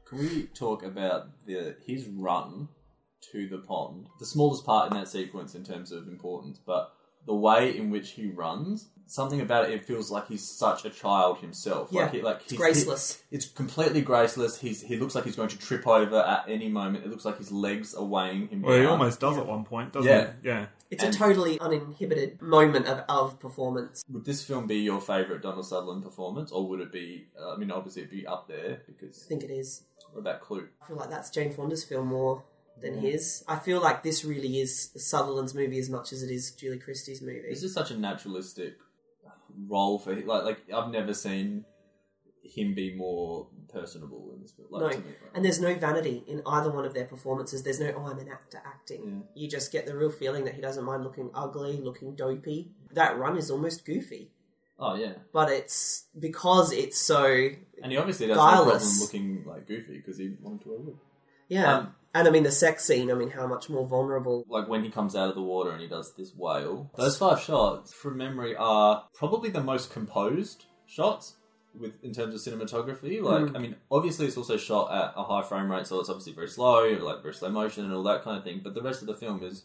Can 0.06 0.18
we 0.18 0.46
talk 0.54 0.82
about 0.82 1.46
the 1.46 1.76
his 1.86 2.06
run 2.06 2.68
to 3.30 3.46
the 3.46 3.58
pond? 3.58 4.08
The 4.18 4.26
smallest 4.26 4.64
part 4.64 4.90
in 4.90 4.98
that 4.98 5.08
sequence 5.08 5.54
in 5.54 5.64
terms 5.64 5.92
of 5.92 6.08
importance, 6.08 6.58
but 6.64 6.94
the 7.26 7.34
way 7.34 7.76
in 7.76 7.90
which 7.90 8.12
he 8.12 8.26
runs, 8.26 8.88
something 9.10 9.40
about 9.40 9.68
it, 9.68 9.72
it 9.74 9.84
feels 9.84 10.10
like 10.10 10.28
he's 10.28 10.46
such 10.46 10.84
a 10.84 10.90
child 10.90 11.38
himself. 11.38 11.88
Yeah, 11.90 12.02
like, 12.02 12.12
he, 12.12 12.22
like 12.22 12.36
it's 12.42 12.50
he's, 12.50 12.58
graceless. 12.60 13.22
he- 13.28 13.36
it's 13.36 13.46
completely 13.46 14.02
graceless. 14.02 14.60
He's 14.60 14.82
he 14.82 14.96
looks 14.96 15.14
like 15.14 15.24
he's 15.24 15.36
going 15.36 15.48
to 15.48 15.58
trip 15.58 15.86
over 15.86 16.16
at 16.20 16.44
any 16.48 16.68
moment. 16.68 17.04
It 17.04 17.10
looks 17.10 17.24
like 17.24 17.38
his 17.38 17.50
legs 17.50 17.94
are 17.94 18.04
weighing 18.04 18.48
him 18.48 18.62
Well, 18.62 18.78
he 18.78 18.86
almost 18.86 19.20
does 19.20 19.36
at 19.38 19.46
one 19.46 19.64
point, 19.64 19.92
doesn't 19.92 20.08
Yeah. 20.10 20.32
he? 20.42 20.48
Yeah. 20.48 20.66
It's 20.90 21.04
And- 21.04 21.14
a 21.14 21.18
totally 21.18 21.58
uninhibited 21.60 22.40
moment 22.42 22.86
of, 22.86 23.04
of 23.08 23.38
performance. 23.40 24.02
Would 24.10 24.24
this 24.24 24.42
film 24.44 24.66
be 24.66 24.76
your 24.78 25.00
favourite 25.00 25.42
Donald 25.42 25.66
Sutherland 25.66 26.02
performance, 26.02 26.50
or 26.52 26.66
would 26.68 26.80
it 26.80 26.92
be? 26.92 27.26
Uh, 27.40 27.54
I 27.54 27.56
mean, 27.56 27.70
obviously 27.70 28.02
it'd 28.02 28.10
be 28.12 28.26
up 28.26 28.48
there 28.48 28.82
because 28.86 29.22
I 29.24 29.28
think 29.28 29.42
it 29.44 29.50
is. 29.50 29.82
what 30.12 30.20
about 30.20 30.40
Klute? 30.42 30.68
I 30.82 30.86
feel 30.86 30.96
like 30.96 31.10
that's 31.10 31.30
Jane 31.30 31.52
Fonda's 31.52 31.84
film 31.84 32.08
more 32.08 32.42
than 32.80 32.98
his. 32.98 33.44
I 33.46 33.56
feel 33.56 33.80
like 33.80 34.02
this 34.02 34.24
really 34.24 34.58
is 34.60 34.90
Sutherland's 34.96 35.54
movie 35.54 35.78
as 35.78 35.90
much 35.90 36.12
as 36.12 36.22
it 36.22 36.30
is 36.30 36.50
Julie 36.52 36.78
Christie's 36.78 37.20
movie. 37.20 37.42
This 37.50 37.62
is 37.62 37.74
such 37.74 37.90
a 37.90 37.96
naturalistic 37.96 38.78
role 39.68 39.98
for 39.98 40.12
him. 40.12 40.26
Like, 40.26 40.44
like 40.44 40.58
I've 40.74 40.90
never 40.90 41.14
seen 41.14 41.64
him 42.42 42.74
be 42.74 42.94
more 42.94 43.46
personable 43.72 44.32
in 44.34 44.40
this 44.42 44.52
film. 44.52 44.68
Like, 44.70 44.80
no, 44.80 44.86
like- 44.88 45.04
and 45.34 45.44
there's 45.44 45.60
no 45.60 45.74
vanity 45.74 46.24
in 46.26 46.42
either 46.46 46.70
one 46.70 46.84
of 46.84 46.94
their 46.94 47.04
performances. 47.04 47.62
There's 47.62 47.78
no, 47.80 47.92
oh, 47.96 48.06
I'm 48.06 48.18
an 48.18 48.28
actor 48.28 48.60
acting. 48.64 49.24
You 49.34 49.48
just 49.48 49.70
get 49.70 49.86
the 49.86 49.96
real 49.96 50.10
feeling 50.10 50.44
that 50.46 50.54
he 50.54 50.60
doesn't 50.60 50.84
mind 50.84 51.04
looking 51.04 51.30
ugly, 51.34 51.80
looking 51.80 52.14
dopey. 52.16 52.72
That 52.92 53.18
run 53.18 53.36
is 53.36 53.50
almost 53.50 53.84
goofy, 53.84 54.32
oh 54.80 54.94
yeah, 54.96 55.12
but 55.32 55.48
it's 55.50 56.06
because 56.18 56.72
it's 56.72 56.98
so, 56.98 57.24
and 57.82 57.92
he 57.92 57.96
obviously 57.98 58.26
has 58.28 58.36
no 58.36 58.42
problem 58.42 58.82
looking 59.00 59.44
like 59.46 59.68
goofy 59.68 59.98
because 59.98 60.18
he 60.18 60.34
wanted 60.40 60.62
to 60.64 60.72
a 60.74 60.80
wig. 60.80 60.96
yeah. 61.48 61.76
Um, 61.76 61.94
and 62.14 62.26
I 62.26 62.30
mean, 62.30 62.42
the 62.42 62.52
sex 62.52 62.84
scene, 62.84 63.10
I 63.10 63.14
mean, 63.14 63.30
how 63.30 63.46
much 63.46 63.70
more 63.70 63.86
vulnerable. 63.86 64.44
Like 64.48 64.68
when 64.68 64.82
he 64.82 64.90
comes 64.90 65.14
out 65.14 65.28
of 65.28 65.34
the 65.34 65.42
water 65.42 65.70
and 65.70 65.80
he 65.80 65.86
does 65.86 66.14
this 66.14 66.34
wail. 66.34 66.90
Those 66.96 67.16
five 67.16 67.40
shots, 67.40 67.92
from 67.92 68.16
memory, 68.16 68.56
are 68.56 69.04
probably 69.14 69.50
the 69.50 69.62
most 69.62 69.92
composed 69.92 70.64
shots 70.86 71.36
with 71.78 72.02
in 72.02 72.12
terms 72.12 72.34
of 72.34 72.52
cinematography. 72.52 73.22
Like, 73.22 73.50
hmm. 73.50 73.56
I 73.56 73.60
mean, 73.60 73.76
obviously 73.90 74.26
it's 74.26 74.36
also 74.36 74.56
shot 74.56 74.92
at 74.92 75.14
a 75.16 75.22
high 75.24 75.42
frame 75.42 75.70
rate, 75.70 75.86
so 75.86 76.00
it's 76.00 76.08
obviously 76.08 76.32
very 76.32 76.48
slow, 76.48 76.88
like 77.00 77.22
very 77.22 77.34
slow 77.34 77.50
motion 77.50 77.84
and 77.84 77.94
all 77.94 78.02
that 78.04 78.24
kind 78.24 78.36
of 78.36 78.44
thing. 78.44 78.60
But 78.62 78.74
the 78.74 78.82
rest 78.82 79.02
of 79.02 79.06
the 79.06 79.14
film 79.14 79.42
is 79.42 79.64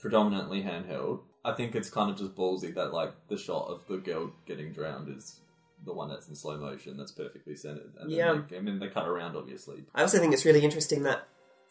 predominantly 0.00 0.62
handheld. 0.62 1.20
I 1.44 1.52
think 1.52 1.76
it's 1.76 1.88
kind 1.88 2.10
of 2.10 2.18
just 2.18 2.34
ballsy 2.34 2.74
that 2.74 2.92
like 2.92 3.12
the 3.28 3.38
shot 3.38 3.68
of 3.68 3.86
the 3.86 3.98
girl 3.98 4.32
getting 4.46 4.72
drowned 4.72 5.16
is 5.16 5.40
the 5.84 5.92
one 5.92 6.08
that's 6.08 6.28
in 6.28 6.34
slow 6.34 6.56
motion, 6.56 6.96
that's 6.96 7.12
perfectly 7.12 7.54
centered. 7.54 7.92
And 8.00 8.10
then 8.10 8.18
Yeah. 8.18 8.56
I 8.56 8.60
mean, 8.60 8.80
they 8.80 8.88
cut 8.88 9.06
around 9.06 9.36
obviously. 9.36 9.84
I 9.94 10.02
also 10.02 10.18
think 10.18 10.34
it's 10.34 10.44
really 10.44 10.64
interesting 10.64 11.04
that 11.04 11.28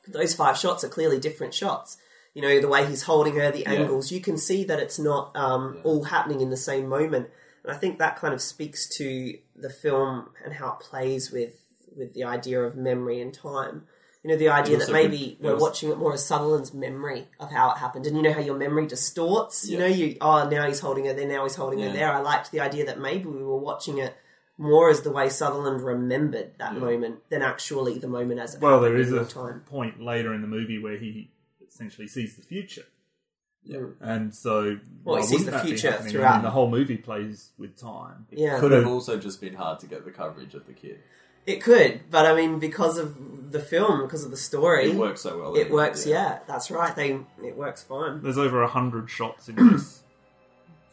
those 0.08 0.34
five 0.34 0.58
shots 0.58 0.84
are 0.84 0.90
clearly 0.90 1.20
different 1.20 1.54
shots. 1.54 1.98
You 2.34 2.42
know, 2.42 2.60
the 2.60 2.68
way 2.68 2.86
he's 2.86 3.04
holding 3.04 3.36
her, 3.36 3.50
the 3.50 3.66
angles, 3.66 4.12
you 4.12 4.20
can 4.20 4.38
see 4.38 4.66
that 4.66 4.80
it's 4.80 5.00
not 5.00 5.34
um, 5.36 5.78
all 5.84 6.04
happening 6.04 6.42
in 6.42 6.50
the 6.50 6.58
same 6.58 6.90
moment. 6.90 7.30
And 7.64 7.72
I 7.72 7.78
think 7.78 7.98
that 8.00 8.18
kind 8.18 8.34
of 8.34 8.42
speaks 8.42 8.90
to 8.98 9.38
the 9.56 9.70
film 9.70 10.30
and 10.44 10.54
how 10.54 10.74
it 10.74 10.80
plays 10.80 11.32
with 11.32 11.62
with 11.96 12.14
the 12.14 12.26
idea 12.26 12.62
of 12.62 12.76
memory 12.76 13.22
and 13.22 13.34
time. 13.34 13.84
You 14.22 14.32
know, 14.32 14.38
the 14.38 14.50
idea 14.50 14.78
that 14.78 14.92
maybe 14.92 15.38
we're 15.40 15.56
watching 15.56 15.92
it 15.92 15.98
more 15.98 16.14
as 16.14 16.26
Sutherland's 16.26 16.74
memory 16.74 17.28
of 17.40 17.52
how 17.52 17.72
it 17.72 17.78
happened. 17.78 18.08
And 18.08 18.18
you 18.18 18.24
know 18.24 18.34
how 18.34 18.42
your 18.42 18.58
memory 18.58 18.88
distorts? 18.88 19.70
You 19.70 19.78
know, 19.78 19.86
you, 19.86 20.18
oh, 20.20 20.50
now 20.50 20.68
he's 20.68 20.80
holding 20.80 21.06
her 21.06 21.14
there, 21.14 21.28
now 21.28 21.44
he's 21.44 21.56
holding 21.56 21.80
her 21.80 21.94
there. 21.94 22.12
I 22.12 22.20
liked 22.20 22.52
the 22.52 22.60
idea 22.60 22.86
that 22.88 23.00
maybe 23.00 23.26
we 23.26 23.44
were 23.44 23.58
watching 23.58 24.00
it 24.00 24.18
more 24.58 24.90
as 24.90 25.02
the 25.02 25.12
way 25.12 25.28
Sutherland 25.30 25.82
remembered 25.82 26.52
that 26.60 26.78
moment 26.78 27.30
than 27.30 27.42
actually 27.42 28.00
the 28.00 28.08
moment 28.08 28.40
as 28.40 28.56
it 28.56 28.62
Well, 28.62 28.80
there 28.82 28.96
is 28.96 29.12
a 29.12 29.26
time. 29.26 29.62
point 29.66 30.02
later 30.02 30.34
in 30.34 30.42
the 30.42 30.48
movie 30.48 30.80
where 30.80 30.98
he 30.98 31.30
essentially 31.68 32.08
sees 32.08 32.36
the 32.36 32.42
future. 32.42 32.86
Yeah. 33.64 33.86
And 34.00 34.34
so, 34.34 34.80
Well, 35.04 35.18
he 35.18 35.24
sees 35.24 35.46
the 35.46 35.58
future 35.60 35.90
happening? 35.92 36.10
I 36.10 36.12
throughout. 36.12 36.34
mean, 36.36 36.44
the 36.44 36.52
whole 36.52 36.70
movie 36.70 36.98
plays 36.98 37.50
with 37.58 37.76
time. 37.80 38.28
Yeah, 38.32 38.60
Could 38.60 38.72
have 38.72 38.88
also 38.88 39.18
just 39.18 39.42
been 39.42 39.56
hard 39.56 39.80
to 39.80 39.88
get 39.88 40.06
the 40.06 40.12
coverage 40.12 40.54
of 40.54 40.68
the 40.68 40.74
kid. 40.74 41.00
it 41.48 41.62
could, 41.64 42.02
but 42.12 42.26
I 42.26 42.36
mean, 42.36 42.60
because 42.60 42.98
of 42.98 43.52
the 43.52 43.60
film, 43.60 44.04
because 44.04 44.24
of 44.24 44.32
the 44.32 44.38
story, 44.38 44.92
It 44.92 44.96
works 44.96 45.22
so 45.22 45.40
well. 45.40 45.56
It 45.56 45.62
anyway, 45.62 45.72
works, 45.76 46.06
yeah. 46.06 46.40
that's 46.48 46.70
right. 46.72 46.96
They 46.96 47.20
it 47.44 47.58
works 47.58 47.84
fine. 47.84 48.22
There's 48.22 48.38
over 48.38 48.62
a 48.62 48.68
hundred 48.68 49.10
shots 49.10 49.50
in 49.50 49.56
this 49.56 50.02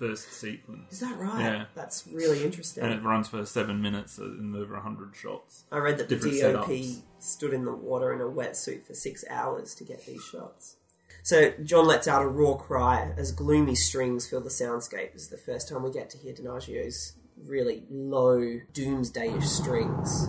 first 0.03 0.33
sequence. 0.33 0.93
Is 0.93 1.01
that 1.01 1.17
right? 1.19 1.41
Yeah. 1.41 1.65
That's 1.75 2.07
really 2.13 2.45
interesting. 2.45 2.83
And 2.83 2.93
it 2.93 3.03
runs 3.03 3.29
for 3.29 3.45
seven 3.47 3.81
minutes 3.81 4.19
uh, 4.19 4.25
and 4.25 4.57
over 4.57 4.75
a 4.75 4.81
hundred 4.81 5.15
shots. 5.15 5.65
I 5.71 5.79
read 5.79 5.99
that 5.99 6.09
the 6.09 6.17
DOP 6.17 6.25
setups. 6.25 7.03
stood 7.21 7.53
in 7.53 7.65
the 7.65 7.73
water 7.73 8.13
in 8.13 8.21
a 8.21 8.25
wetsuit 8.25 8.85
for 8.85 8.95
six 8.95 9.25
hours 9.31 9.75
to 9.77 9.85
get 9.85 10.05
these 10.07 10.25
shots. 10.25 10.77
So 11.23 11.53
John 11.63 11.87
lets 11.87 12.09
out 12.09 12.23
a 12.23 12.27
raw 12.27 12.55
cry 12.55 13.13
as 13.17 13.31
gloomy 13.31 13.77
strings 13.77 14.29
fill 14.29 14.41
the 14.41 14.51
soundscape. 14.51 15.13
This 15.13 15.23
is 15.23 15.29
the 15.29 15.37
first 15.37 15.69
time 15.69 15.85
we 15.85 15.93
get 15.93 16.11
to 16.11 16.19
hear 16.19 16.33
Donaggio's 16.35 17.15
really 17.47 17.85
low, 17.91 18.61
doomsdayish 18.73 19.45
strings. 19.45 20.29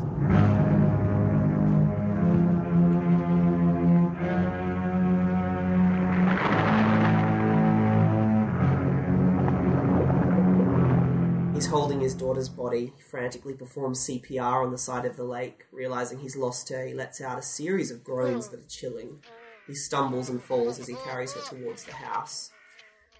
His 12.43 12.49
body. 12.49 12.91
He 12.97 13.01
frantically 13.01 13.53
performs 13.53 14.05
CPR 14.05 14.65
on 14.65 14.71
the 14.71 14.77
side 14.77 15.05
of 15.05 15.15
the 15.15 15.23
lake. 15.23 15.65
Realizing 15.71 16.19
he's 16.19 16.35
lost 16.35 16.67
her, 16.69 16.85
he 16.85 16.93
lets 16.93 17.21
out 17.21 17.39
a 17.39 17.41
series 17.41 17.89
of 17.89 18.03
groans 18.03 18.49
that 18.49 18.59
are 18.59 18.67
chilling. 18.67 19.23
He 19.65 19.73
stumbles 19.73 20.29
and 20.29 20.41
falls 20.43 20.77
as 20.77 20.87
he 20.87 20.95
carries 21.05 21.31
her 21.33 21.41
towards 21.41 21.85
the 21.85 21.93
house. 21.93 22.51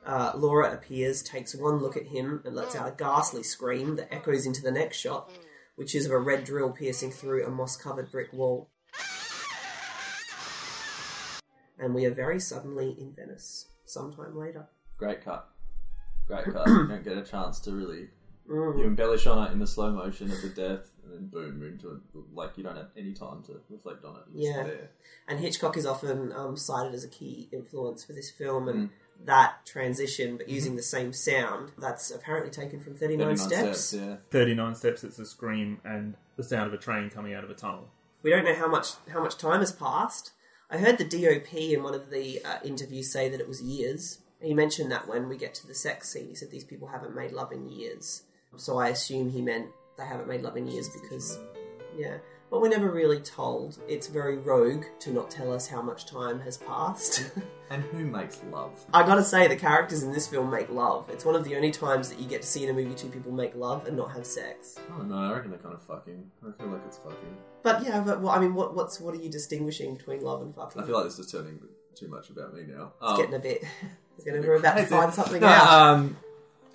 Uh, 0.06 0.34
Laura 0.36 0.74
appears, 0.74 1.24
takes 1.24 1.56
one 1.56 1.78
look 1.78 1.96
at 1.96 2.08
him, 2.08 2.42
and 2.44 2.54
lets 2.54 2.76
out 2.76 2.90
a 2.90 2.92
ghastly 2.92 3.44
scream 3.44 3.96
that 3.96 4.14
echoes 4.14 4.46
into 4.46 4.62
the 4.62 4.72
next 4.72 4.98
shot, 4.98 5.32
which 5.78 5.96
is 5.96 6.06
of 6.06 6.12
a 6.12 6.20
red 6.20 6.44
drill 6.44 6.72
piercing 6.72 7.12
through 7.12 7.46
a 7.46 7.50
moss 7.50 7.78
covered 7.78 8.12
brick 8.12 8.34
wall. 8.34 8.70
And 11.80 11.96
we 11.96 12.06
are 12.06 12.14
very 12.14 12.42
suddenly 12.42 12.94
in 13.00 13.14
Venice. 13.16 13.68
sometime 13.86 14.38
later. 14.38 14.68
Great 14.98 15.24
cut. 15.24 15.50
Great 16.28 16.44
cut. 16.44 16.68
you 16.68 16.88
don't 16.90 17.04
get 17.06 17.18
a 17.18 17.24
chance 17.24 17.62
to 17.62 17.72
really. 17.72 18.10
You 18.48 18.84
embellish 18.84 19.26
on 19.26 19.48
it 19.48 19.52
in 19.54 19.60
the 19.60 19.68
slow 19.68 19.92
motion 19.92 20.30
of 20.32 20.42
the 20.42 20.50
death, 20.50 20.90
and 21.04 21.14
then 21.14 21.28
boom, 21.28 21.60
you're 21.60 21.70
into 21.70 21.92
it. 21.92 21.98
Like 22.34 22.58
you 22.58 22.64
don't 22.64 22.76
have 22.76 22.90
any 22.98 23.14
time 23.14 23.42
to 23.44 23.62
reflect 23.70 24.04
on 24.04 24.16
it. 24.18 24.22
It's 24.36 24.48
Yeah. 24.48 24.64
there. 24.64 24.90
And 25.28 25.40
Hitchcock 25.40 25.78
is 25.78 25.86
often 25.86 26.32
um, 26.34 26.58
cited 26.58 26.94
as 26.94 27.04
a 27.04 27.08
key 27.08 27.48
influence 27.52 28.04
for 28.04 28.14
this 28.14 28.30
film, 28.30 28.68
and 28.68 28.90
Mm. 28.90 29.26
that 29.26 29.66
transition, 29.66 30.36
but 30.38 30.50
using 30.50 30.76
the 30.76 30.82
same 30.84 31.14
sound, 31.14 31.72
that's 31.78 32.12
apparently 32.12 32.52
taken 32.52 32.80
from 32.82 32.96
39, 32.96 33.38
39 33.38 33.74
Steps. 33.74 33.94
yeah. 33.94 34.18
39 34.32 34.76
steps, 34.76 35.04
it's 35.04 35.20
a 35.20 35.26
scream 35.26 35.80
and 35.86 36.16
the 36.36 36.44
sound 36.44 36.68
of 36.68 36.74
a 36.74 36.78
train 36.78 37.10
coming 37.10 37.34
out 37.34 37.44
of 37.46 37.50
a 37.50 37.54
tunnel. 37.54 37.90
We 38.24 38.30
don't 38.32 38.44
know 38.44 38.56
how 38.56 38.68
much 38.68 38.94
how 39.10 39.22
much 39.22 39.38
time 39.38 39.60
has 39.62 39.72
passed. 39.72 40.32
I 40.70 40.78
heard 40.80 40.98
the 40.98 41.06
DOP 41.06 41.54
in 41.74 41.84
one 41.84 41.94
of 41.94 42.10
the 42.10 42.44
uh, 42.44 42.58
interviews 42.66 43.12
say 43.12 43.30
that 43.30 43.40
it 43.40 43.48
was 43.48 43.62
years. 43.62 44.20
He 44.42 44.54
mentioned 44.54 44.92
that 44.92 45.08
when 45.08 45.30
we 45.30 45.38
get 45.38 45.54
to 45.56 45.68
the 45.68 45.74
sex 45.76 46.10
scene, 46.10 46.28
he 46.28 46.36
said 46.36 46.50
these 46.52 46.64
people 46.66 46.88
haven't 46.90 47.16
made 47.16 47.32
love 47.32 47.52
in 47.54 47.70
years. 47.70 48.24
So 48.58 48.78
I 48.78 48.90
assume 48.90 49.30
he 49.30 49.42
meant 49.42 49.68
they 49.98 50.06
haven't 50.06 50.28
made 50.28 50.42
love 50.42 50.58
in 50.58 50.68
years 50.68 50.90
because, 50.90 51.40
yeah. 51.98 52.18
But 52.52 52.62
we're 52.62 52.70
never 52.70 52.92
really 52.92 53.20
told. 53.20 53.80
It's 53.88 54.06
very 54.08 54.38
Roeg 54.38 54.86
to 55.00 55.12
not 55.12 55.32
tell 55.32 55.52
us 55.52 55.68
how 55.68 55.82
much 55.82 56.06
time 56.06 56.40
has 56.42 56.58
passed. 56.58 57.32
And 57.70 57.82
who 57.86 58.06
makes 58.06 58.40
love? 58.52 58.86
I 58.94 59.02
gotta 59.02 59.24
say, 59.24 59.48
the 59.48 59.56
characters 59.56 60.04
in 60.04 60.12
this 60.12 60.28
film 60.28 60.52
make 60.52 60.70
love. 60.70 61.10
It's 61.10 61.26
one 61.26 61.34
of 61.34 61.44
the 61.44 61.56
only 61.56 61.72
times 61.72 62.08
that 62.10 62.20
you 62.20 62.28
get 62.28 62.44
to 62.44 62.48
see 62.48 62.64
in 62.64 62.70
a 62.70 62.74
movie 62.74 62.94
two 62.94 63.08
people 63.08 63.32
make 63.32 63.56
love 63.56 63.88
and 63.88 63.98
not 63.98 64.12
have 64.12 64.28
sex. 64.28 64.76
Oh 64.96 65.02
no, 65.02 65.16
I 65.16 65.34
reckon 65.34 65.50
they're 65.50 65.60
kind 65.60 65.74
of 65.74 65.82
fucking. 65.82 66.30
I 66.48 66.52
feel 66.62 66.68
like 66.72 66.82
it's 66.86 66.98
fucking. 66.98 67.36
But 67.64 67.84
yeah, 67.84 68.02
but 68.02 68.22
well, 68.22 68.32
I 68.32 68.40
mean, 68.40 68.54
what 68.54 68.76
what's 68.76 69.00
what 69.00 69.16
are 69.16 69.18
you 69.18 69.30
distinguishing 69.30 69.96
between 69.96 70.22
love 70.22 70.44
and 70.44 70.54
fucking? 70.54 70.84
I 70.84 70.86
feel 70.86 70.94
like 70.98 71.06
this 71.06 71.18
is 71.18 71.32
turning 71.32 71.62
too 71.96 72.10
much 72.10 72.30
about 72.30 72.54
me 72.54 72.66
now. 72.68 72.94
it's 73.02 73.12
Um, 73.12 73.18
getting 73.18 73.34
a 73.34 73.40
bit. 73.40 73.64
We're 74.20 74.32
gonna- 74.34 74.48
we're 74.48 74.56
about 74.58 74.78
to 74.78 74.86
find 74.86 75.12
something 75.12 75.42
no, 75.42 75.48
out. 75.48 75.68
Um, 75.96 76.18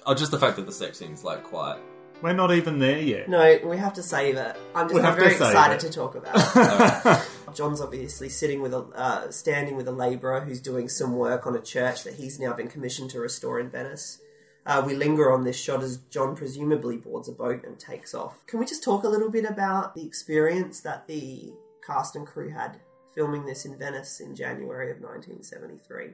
oh, 0.06 0.14
just 0.14 0.30
the 0.30 0.38
fact 0.38 0.56
that 0.56 0.66
the 0.66 0.72
sex 0.72 0.98
scene's 0.98 1.24
like 1.24 1.44
quite. 1.44 1.78
We're 2.20 2.32
not 2.32 2.52
even 2.52 2.80
there 2.80 2.98
yet. 3.00 3.28
No, 3.28 3.60
we 3.64 3.76
have 3.76 3.94
to 3.94 4.02
save 4.02 4.36
it. 4.36 4.56
I'm 4.74 4.86
just 4.88 4.94
We 4.94 5.00
I'm 5.00 5.06
have 5.06 5.14
to 5.16 5.20
very 5.20 5.34
save 5.36 5.48
excited 5.50 5.76
it. 5.84 5.86
to 5.86 5.92
talk 5.92 6.14
about 6.16 6.34
it. 7.48 7.54
John's 7.54 7.80
obviously 7.80 8.28
sitting 8.28 8.60
with 8.60 8.74
a 8.74 8.78
uh, 8.94 9.30
standing 9.30 9.76
with 9.76 9.86
a 9.86 9.92
labourer 9.92 10.40
who's 10.40 10.60
doing 10.60 10.88
some 10.88 11.12
work 11.16 11.46
on 11.46 11.54
a 11.54 11.60
church 11.60 12.02
that 12.04 12.14
he's 12.14 12.40
now 12.40 12.52
been 12.52 12.66
commissioned 12.68 13.10
to 13.10 13.20
restore 13.20 13.60
in 13.60 13.70
Venice. 13.70 14.18
Uh, 14.66 14.82
we 14.84 14.94
linger 14.94 15.32
on 15.32 15.44
this 15.44 15.58
shot 15.58 15.80
as 15.82 15.96
John 16.10 16.34
presumably 16.36 16.96
boards 16.96 17.28
a 17.28 17.32
boat 17.32 17.64
and 17.64 17.78
takes 17.78 18.12
off. 18.14 18.44
Can 18.46 18.58
we 18.58 18.66
just 18.66 18.82
talk 18.84 19.04
a 19.04 19.08
little 19.08 19.30
bit 19.30 19.44
about 19.44 19.94
the 19.94 20.04
experience 20.04 20.80
that 20.80 21.06
the 21.06 21.52
cast 21.86 22.16
and 22.16 22.26
crew 22.26 22.50
had 22.50 22.80
filming 23.14 23.46
this 23.46 23.64
in 23.64 23.78
Venice 23.78 24.20
in 24.20 24.34
January 24.34 24.90
of 24.90 25.00
1973? 25.00 26.10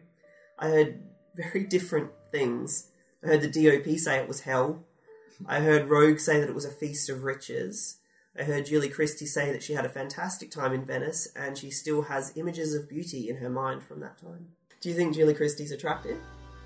I 0.58 0.68
heard 0.68 1.02
very 1.34 1.64
different 1.64 2.10
things. 2.30 2.90
I 3.24 3.28
heard 3.28 3.40
the 3.40 3.48
DOP 3.48 3.98
say 3.98 4.18
it 4.18 4.28
was 4.28 4.40
hell. 4.42 4.84
I 5.46 5.60
heard 5.60 5.88
Roeg 5.88 6.20
say 6.20 6.40
that 6.40 6.48
it 6.48 6.54
was 6.54 6.64
a 6.64 6.70
feast 6.70 7.08
of 7.08 7.24
riches. 7.24 7.96
I 8.38 8.42
heard 8.44 8.66
Julie 8.66 8.88
Christie 8.88 9.26
say 9.26 9.50
that 9.52 9.62
she 9.62 9.74
had 9.74 9.84
a 9.84 9.88
fantastic 9.88 10.50
time 10.50 10.72
in 10.72 10.84
Venice 10.84 11.28
and 11.36 11.56
she 11.56 11.70
still 11.70 12.02
has 12.02 12.32
images 12.36 12.74
of 12.74 12.88
beauty 12.88 13.28
in 13.28 13.36
her 13.36 13.50
mind 13.50 13.82
from 13.82 14.00
that 14.00 14.18
time. 14.18 14.48
Do 14.80 14.88
you 14.88 14.94
think 14.94 15.14
Julie 15.14 15.34
Christie's 15.34 15.72
attractive? 15.72 16.18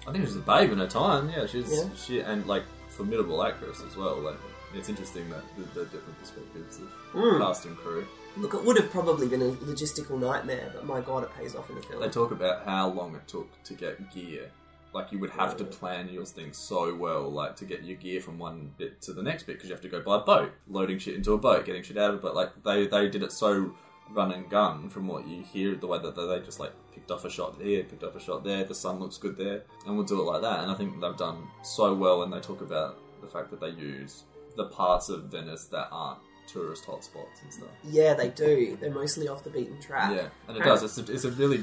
I 0.07 0.13
think 0.13 0.25
she's 0.25 0.37
a 0.37 0.41
babe 0.41 0.73
in 0.73 0.79
her 0.79 0.87
time. 0.87 1.29
Yeah, 1.31 1.47
she's 1.47 1.71
Yeah. 1.71 1.85
she 1.95 2.21
and 2.21 2.47
like 2.47 2.65
formidable 2.89 3.43
actress 3.45 3.83
as 3.87 3.97
well. 3.97 4.19
Like 4.19 4.37
it's 4.75 4.89
interesting 4.89 5.29
that 5.31 5.43
the, 5.57 5.63
the 5.81 5.85
different 5.87 6.19
perspectives 6.19 6.79
of 6.79 6.89
Mm. 7.15 7.39
cast 7.41 7.65
and 7.67 7.77
crew. 7.77 8.07
Look, 8.37 8.55
it 8.55 8.63
would 8.65 8.77
have 8.79 8.91
probably 8.91 9.27
been 9.29 9.43
a 9.43 9.51
logistical 9.51 10.19
nightmare, 10.19 10.71
but 10.75 10.85
my 10.87 11.01
god, 11.01 11.25
it 11.25 11.35
pays 11.37 11.55
off 11.55 11.69
in 11.71 11.77
the 11.77 11.83
film. 11.83 12.01
They 12.03 12.09
talk 12.09 12.31
about 12.33 12.65
how 12.65 12.89
long 12.91 13.15
it 13.15 13.27
took 13.27 13.49
to 13.65 13.75
get 13.75 14.13
gear. 14.15 14.51
Like 14.95 15.13
you 15.13 15.19
would 15.19 15.31
have 15.31 15.57
to 15.59 15.65
plan 15.65 16.09
your 16.09 16.25
things 16.25 16.57
so 16.57 16.95
well, 16.95 17.31
like 17.31 17.57
to 17.57 17.65
get 17.65 17.85
your 17.85 17.97
gear 17.97 18.21
from 18.21 18.39
one 18.39 18.73
bit 18.79 19.03
to 19.03 19.13
the 19.13 19.23
next 19.23 19.43
bit, 19.45 19.57
because 19.57 19.69
you 19.69 19.75
have 19.75 19.83
to 19.83 19.89
go 19.89 20.01
by 20.01 20.19
boat, 20.19 20.53
loading 20.67 20.99
shit 20.99 21.15
into 21.15 21.35
a 21.35 21.39
boat, 21.39 21.67
getting 21.67 21.83
shit 21.83 21.99
out 21.99 22.11
of 22.11 22.17
it. 22.17 22.23
But 22.23 22.35
Like 22.35 22.63
they 22.65 22.87
they 22.87 23.09
did 23.09 23.23
it 23.23 23.33
so 23.33 23.75
run 24.11 24.33
and 24.33 24.49
gun 24.49 24.89
from 24.89 25.07
what 25.07 25.29
you 25.29 25.43
hear, 25.43 25.75
the 25.75 25.87
way 25.87 25.99
that 25.99 26.17
they 26.17 26.41
just 26.41 26.59
like 26.59 26.73
picked 26.95 27.11
off 27.11 27.25
a 27.27 27.31
shot 27.31 27.61
here, 27.61 27.85
picked 27.85 28.03
off 28.03 28.17
a 28.17 28.21
shot 28.21 28.45
there. 28.45 28.65
The 28.65 28.75
sun 28.75 28.99
looks 28.99 29.19
good 29.19 29.37
there, 29.37 29.63
and 29.87 29.95
we'll 29.97 30.07
do 30.07 30.21
it 30.21 30.25
like 30.25 30.43
that. 30.43 30.61
And 30.61 30.71
I 30.71 30.75
think 30.75 31.01
they've 31.01 31.17
done 31.17 31.47
so 31.63 31.95
well, 31.95 32.23
and 32.23 32.33
they 32.33 32.41
talk 32.41 32.63
about 32.63 32.99
the 33.21 33.27
fact 33.27 33.51
that 33.51 33.61
they 33.61 33.71
use 33.71 34.25
the 34.57 34.65
parts 34.65 35.09
of 35.11 35.25
Venice 35.25 35.67
that 35.67 35.89
aren't 35.93 36.21
tourist 36.47 36.87
hotspots 36.87 37.43
and 37.43 37.53
stuff. 37.53 37.69
Yeah, 37.85 38.15
they 38.15 38.31
do. 38.31 38.79
They're 38.81 38.91
mostly 38.91 39.29
off 39.29 39.45
the 39.45 39.51
beaten 39.51 39.79
track. 39.81 40.13
Yeah, 40.17 40.29
and 40.49 40.57
it 40.57 40.65
does. 40.65 40.83
It's 40.83 40.99
a, 40.99 41.13
it's 41.13 41.25
a 41.25 41.31
really 41.33 41.63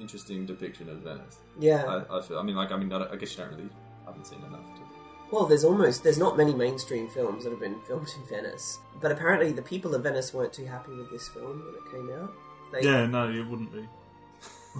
interesting 0.00 0.46
depiction 0.46 0.88
of 0.88 0.98
Venice. 0.98 1.38
Yeah. 1.58 2.02
I, 2.10 2.18
I 2.18 2.22
feel. 2.22 2.38
I 2.38 2.42
mean, 2.42 2.56
like, 2.56 2.70
I 2.72 2.76
mean, 2.76 2.92
I, 2.92 2.98
don't- 2.98 3.12
I 3.12 3.16
guess 3.16 3.32
you 3.36 3.44
don't 3.44 3.50
really 3.54 3.68
haven't 4.06 4.26
seen 4.26 4.38
enough. 4.40 4.60
To, 4.76 4.80
Well, 5.30 5.46
there's 5.46 5.64
almost 5.64 6.02
there's 6.04 6.18
not 6.18 6.36
many 6.36 6.54
mainstream 6.54 7.08
films 7.08 7.44
that 7.44 7.50
have 7.50 7.60
been 7.60 7.80
filmed 7.86 8.08
in 8.16 8.26
Venice, 8.28 8.78
but 9.00 9.10
apparently 9.12 9.52
the 9.52 9.62
people 9.62 9.94
of 9.94 10.02
Venice 10.02 10.32
weren't 10.34 10.52
too 10.52 10.64
happy 10.66 10.92
with 10.94 11.10
this 11.10 11.28
film 11.28 11.62
when 11.64 11.74
it 11.74 11.90
came 11.92 12.20
out. 12.20 12.32
They, 12.72 12.82
Yeah, 12.82 13.06
no, 13.06 13.30
it 13.30 13.46
wouldn't 13.46 13.72
be. 13.72 13.88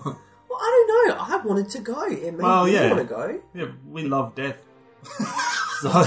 Well, 0.51 0.59
I 0.63 0.85
don't 0.89 1.09
know. 1.09 1.25
I 1.25 1.37
wanted 1.47 1.69
to 1.71 1.79
go. 1.81 2.05
It 2.07 2.23
made 2.33 2.39
Well, 2.39 2.65
me 2.65 2.73
yeah. 2.73 2.89
want 2.89 3.07
to 3.07 3.15
go. 3.15 3.41
Yeah, 3.55 3.67
we 3.87 4.03
love 4.05 4.35
death. 4.35 4.57
so 5.83 6.05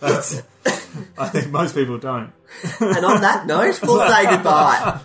that's. 0.00 0.42
I 1.18 1.28
think 1.28 1.50
most 1.50 1.74
people 1.74 1.98
don't. 1.98 2.32
And 2.80 3.04
on 3.04 3.20
that 3.20 3.46
note, 3.46 3.78
we'll 3.82 4.06
say 4.08 4.24
goodbye. 4.30 4.98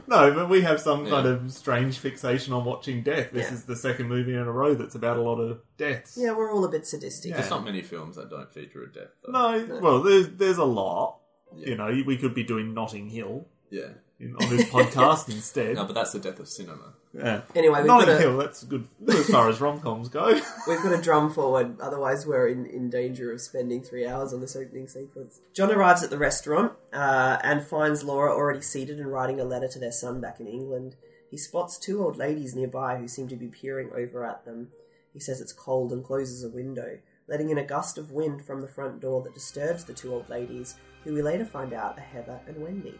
No, 0.06 0.32
but 0.34 0.48
we 0.48 0.62
have 0.62 0.80
some 0.80 1.08
kind 1.08 1.26
of 1.26 1.52
strange 1.52 1.98
fixation 1.98 2.52
on 2.52 2.64
watching 2.64 3.02
death. 3.02 3.30
This 3.32 3.48
Yeah. 3.48 3.54
is 3.54 3.64
the 3.64 3.76
second 3.76 4.08
movie 4.08 4.32
in 4.34 4.40
a 4.40 4.50
row 4.52 4.74
that's 4.74 4.94
about 4.94 5.16
a 5.16 5.22
lot 5.22 5.38
of 5.40 5.60
deaths. 5.76 6.16
Yeah, 6.20 6.32
we're 6.32 6.52
all 6.52 6.64
a 6.64 6.68
bit 6.68 6.86
sadistic. 6.86 7.34
There's 7.34 7.50
not 7.50 7.64
many 7.64 7.82
films 7.82 8.16
that 8.16 8.30
don't 8.30 8.52
feature 8.52 8.82
a 8.82 8.92
death, 8.92 9.10
though. 9.24 9.32
No, 9.32 9.80
well, 9.80 10.02
there's 10.02 10.28
there's 10.28 10.58
a 10.58 10.64
lot. 10.64 11.18
Yeah. 11.56 11.68
You 11.70 11.74
know, 11.76 12.02
we 12.06 12.16
could 12.18 12.34
be 12.34 12.44
doing 12.44 12.74
Notting 12.74 13.08
Hill 13.08 13.46
Yeah. 13.70 13.88
In, 14.20 14.34
on 14.34 14.48
this 14.48 14.68
podcast 14.68 15.28
instead. 15.34 15.76
No, 15.76 15.84
but 15.84 15.94
that's 15.94 16.12
the 16.12 16.18
death 16.18 16.40
of 16.40 16.48
cinema. 16.48 16.94
yeah. 17.12 17.42
Anyway, 17.54 17.78
we've 17.78 17.86
Notting 17.86 18.06
got, 18.06 18.12
to, 18.14 18.18
Hill, 18.18 18.38
that's 18.38 18.64
good 18.64 18.86
as 19.08 19.28
far 19.28 19.48
as 19.48 19.60
rom 19.60 19.80
coms 19.80 20.08
go. 20.08 20.26
we've 20.68 20.82
got 20.82 20.90
to 20.90 21.00
drum 21.00 21.32
forward, 21.32 21.80
otherwise 21.80 22.26
we're 22.26 22.48
in, 22.48 22.66
in 22.66 22.90
danger 22.90 23.32
of 23.32 23.40
spending 23.40 23.82
three 23.82 24.06
hours 24.06 24.32
on 24.32 24.40
this 24.40 24.56
opening 24.56 24.88
sequence. 24.88 25.40
John 25.54 25.70
arrives 25.70 26.02
at 26.02 26.10
the 26.10 26.18
restaurant 26.18 26.72
uh, 26.92 27.38
and 27.42 27.62
finds 27.64 28.02
Laura 28.04 28.32
already 28.34 28.62
seated 28.62 28.98
and 28.98 29.12
writing 29.12 29.40
a 29.40 29.44
letter 29.44 29.68
to 29.68 29.78
their 29.78 29.92
son 29.92 30.20
back 30.20 30.40
in 30.40 30.46
England. 30.46 30.96
He 31.30 31.36
spots 31.36 31.78
two 31.78 32.02
old 32.02 32.16
ladies 32.16 32.54
nearby 32.54 32.96
who 32.96 33.06
seem 33.06 33.28
to 33.28 33.36
be 33.36 33.48
peering 33.48 33.90
over 33.94 34.24
at 34.24 34.44
them. 34.44 34.68
He 35.12 35.20
says 35.20 35.40
it's 35.40 35.52
cold 35.52 35.92
and 35.92 36.04
closes 36.04 36.42
a 36.42 36.48
window, 36.48 36.98
letting 37.28 37.50
in 37.50 37.58
a 37.58 37.64
gust 37.64 37.98
of 37.98 38.12
wind 38.12 38.44
from 38.44 38.60
the 38.62 38.68
front 38.68 39.00
door 39.00 39.22
that 39.22 39.34
disturbs 39.34 39.84
the 39.84 39.92
two 39.92 40.12
old 40.12 40.28
ladies, 40.28 40.76
who 41.04 41.14
we 41.14 41.22
later 41.22 41.44
find 41.44 41.72
out 41.72 41.98
are 41.98 42.02
Heather 42.02 42.40
and 42.46 42.62
Wendy. 42.62 42.98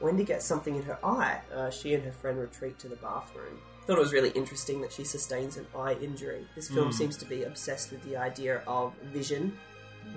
Wendy 0.00 0.24
gets 0.24 0.44
something 0.44 0.76
in 0.76 0.82
her 0.82 0.98
eye. 1.04 1.40
Uh, 1.54 1.70
she 1.70 1.94
and 1.94 2.04
her 2.04 2.12
friend 2.12 2.38
retreat 2.38 2.78
to 2.80 2.88
the 2.88 2.96
bathroom. 2.96 3.58
Thought 3.86 3.98
it 3.98 4.00
was 4.00 4.12
really 4.12 4.30
interesting 4.30 4.80
that 4.80 4.92
she 4.92 5.04
sustains 5.04 5.56
an 5.56 5.66
eye 5.76 5.96
injury. 6.02 6.44
This 6.56 6.68
film 6.68 6.92
seems 6.92 7.16
to 7.18 7.24
be 7.24 7.44
obsessed 7.44 7.92
with 7.92 8.02
the 8.02 8.16
idea 8.16 8.62
of 8.66 8.92
vision 9.04 9.56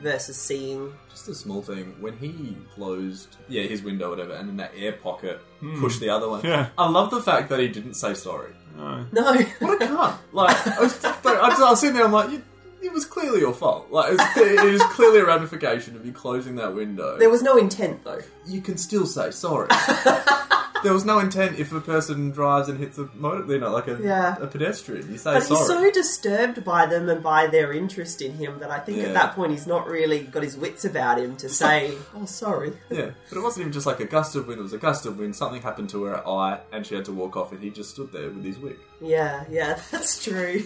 versus 0.01 0.37
seeing. 0.37 0.91
Just 1.09 1.27
a 1.27 1.35
small 1.35 1.61
thing. 1.61 1.95
When 1.99 2.17
he 2.17 2.57
closed, 2.73 3.35
yeah, 3.47 3.63
his 3.63 3.83
window, 3.83 4.09
whatever, 4.09 4.33
and 4.33 4.49
in 4.49 4.57
that 4.57 4.71
air 4.75 4.93
pocket 4.93 5.39
pushed 5.79 5.99
the 5.99 6.09
other 6.09 6.27
one. 6.29 6.43
Yeah. 6.43 6.69
I 6.77 6.89
love 6.89 7.11
the 7.11 7.21
fact 7.21 7.49
that 7.49 7.59
he 7.59 7.67
didn't 7.67 7.93
say 7.93 8.15
sorry. 8.15 8.53
No. 8.75 9.05
No, 9.11 9.33
What 9.59 9.81
a 9.81 9.85
cunt! 9.85 10.17
Like, 10.31 10.67
I 10.67 10.79
was, 10.79 11.03
I 11.05 11.09
was, 11.21 11.59
I 11.59 11.69
was 11.69 11.79
sitting 11.79 11.95
there, 11.95 12.05
I'm 12.05 12.11
like, 12.11 12.31
you, 12.31 12.41
it 12.81 12.91
was 12.93 13.05
clearly 13.05 13.39
your 13.41 13.53
fault. 13.53 13.87
Like, 13.91 14.11
it 14.13 14.17
was, 14.17 14.37
it 14.37 14.71
was 14.71 14.83
clearly 14.83 15.19
a 15.19 15.25
ramification 15.25 15.95
of 15.95 16.05
you 16.05 16.11
closing 16.11 16.55
that 16.55 16.73
window. 16.75 17.17
there 17.17 17.29
was 17.29 17.41
no 17.41 17.57
intent 17.57 18.03
though. 18.03 18.21
you 18.45 18.61
can 18.61 18.77
still 18.77 19.05
say 19.05 19.31
sorry. 19.31 19.67
there 20.83 20.93
was 20.93 21.03
no 21.03 21.19
intent 21.19 21.59
if 21.59 21.73
a 21.73 21.81
person 21.81 22.31
drives 22.31 22.69
and 22.69 22.79
hits 22.79 22.97
a 22.97 23.09
motor, 23.15 23.45
you 23.54 23.60
know, 23.60 23.69
like 23.71 23.87
a, 23.89 23.99
Yeah. 24.01 24.37
a 24.39 24.47
pedestrian. 24.47 25.12
You 25.12 25.17
say 25.17 25.33
But 25.33 25.43
sorry. 25.43 25.60
he's 25.60 25.67
so 25.67 25.91
disturbed 25.91 26.63
by 26.63 26.85
them 26.85 27.10
and 27.10 27.21
by 27.21 27.47
their 27.47 27.73
interest 27.73 28.21
in 28.21 28.35
him 28.37 28.60
that 28.60 28.71
I 28.71 28.79
think 28.79 28.99
Yeah. 28.99 29.08
at 29.08 29.13
that 29.13 29.35
point 29.35 29.51
he's 29.51 29.67
not 29.67 29.87
really 29.87 30.23
got 30.23 30.41
his 30.43 30.56
wits 30.56 30.85
about 30.85 31.19
him 31.19 31.35
to 31.37 31.49
say, 31.49 31.93
"Oh, 32.15 32.23
sorry." 32.25 32.71
Yeah, 32.89 33.12
but 33.27 33.37
it 33.37 33.41
wasn't 33.41 33.62
even 33.63 33.73
just 33.73 33.85
like 33.85 33.99
a 33.99 34.06
gust 34.06 34.37
of 34.37 34.47
wind. 34.47 34.60
It 34.60 34.63
was 34.63 34.71
a 34.73 34.77
gust 34.77 35.06
of 35.06 35.19
wind. 35.19 35.35
Something 35.35 35.62
happened 35.62 35.89
to 35.89 36.04
her 36.04 36.25
eye, 36.25 36.60
and 36.71 36.85
she 36.85 36.95
had 36.95 37.04
to 37.06 37.12
walk 37.12 37.35
off, 37.35 37.51
and 37.51 37.62
he 37.62 37.69
just 37.71 37.89
stood 37.91 38.13
there 38.13 38.29
with 38.29 38.45
his 38.45 38.58
wig. 38.58 38.77
Yeah, 39.01 39.43
yeah, 39.49 39.79
that's 39.91 40.23
true. 40.23 40.63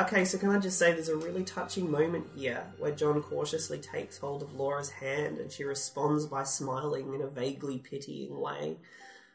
Okay, 0.00 0.24
so 0.24 0.38
can 0.38 0.50
I 0.50 0.58
just 0.58 0.78
say 0.78 0.92
there's 0.92 1.08
a 1.08 1.16
really 1.16 1.44
touching 1.44 1.90
moment 1.90 2.26
here 2.36 2.64
where 2.78 2.92
John 2.92 3.22
cautiously 3.22 3.78
takes 3.78 4.18
hold 4.18 4.42
of 4.42 4.54
Laura's 4.54 4.90
hand 4.90 5.38
and 5.38 5.50
she 5.52 5.64
responds 5.64 6.26
by 6.26 6.44
smiling 6.44 7.14
in 7.14 7.20
a 7.20 7.26
vaguely 7.26 7.78
pitying 7.78 8.38
way. 8.38 8.78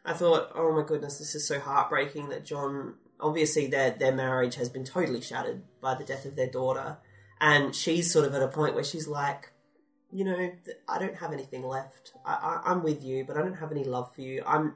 I 0.06 0.14
thought, 0.14 0.52
oh 0.56 0.74
my 0.74 0.86
goodness, 0.86 1.20
this 1.20 1.36
is 1.36 1.48
so 1.48 1.60
heartbreaking 1.60 2.30
that 2.30 2.46
John 2.46 2.96
obviously 3.20 3.68
their 3.68 3.92
their 3.92 4.14
marriage 4.14 4.56
has 4.56 4.70
been 4.70 4.84
totally 4.84 5.22
shattered 5.22 5.62
by 5.80 5.96
the 5.96 6.04
death 6.04 6.26
of 6.26 6.36
their 6.36 6.50
daughter. 6.50 6.98
And 7.40 7.74
she's 7.74 8.12
sort 8.12 8.26
of 8.26 8.34
at 8.34 8.42
a 8.42 8.48
point 8.48 8.76
where 8.76 8.84
she's 8.84 9.08
like, 9.08 9.53
you 10.14 10.24
know, 10.24 10.52
I 10.88 11.00
don't 11.00 11.16
have 11.16 11.34
anything 11.34 11.64
left. 11.66 12.14
I, 12.26 12.34
I, 12.66 12.72
I'm 12.72 12.84
with 12.84 13.04
you, 13.04 13.26
but 13.26 13.36
I 13.36 13.42
don't 13.42 13.56
have 13.56 13.72
any 13.72 13.84
love 13.84 14.14
for 14.14 14.22
you. 14.22 14.44
I'm 14.46 14.76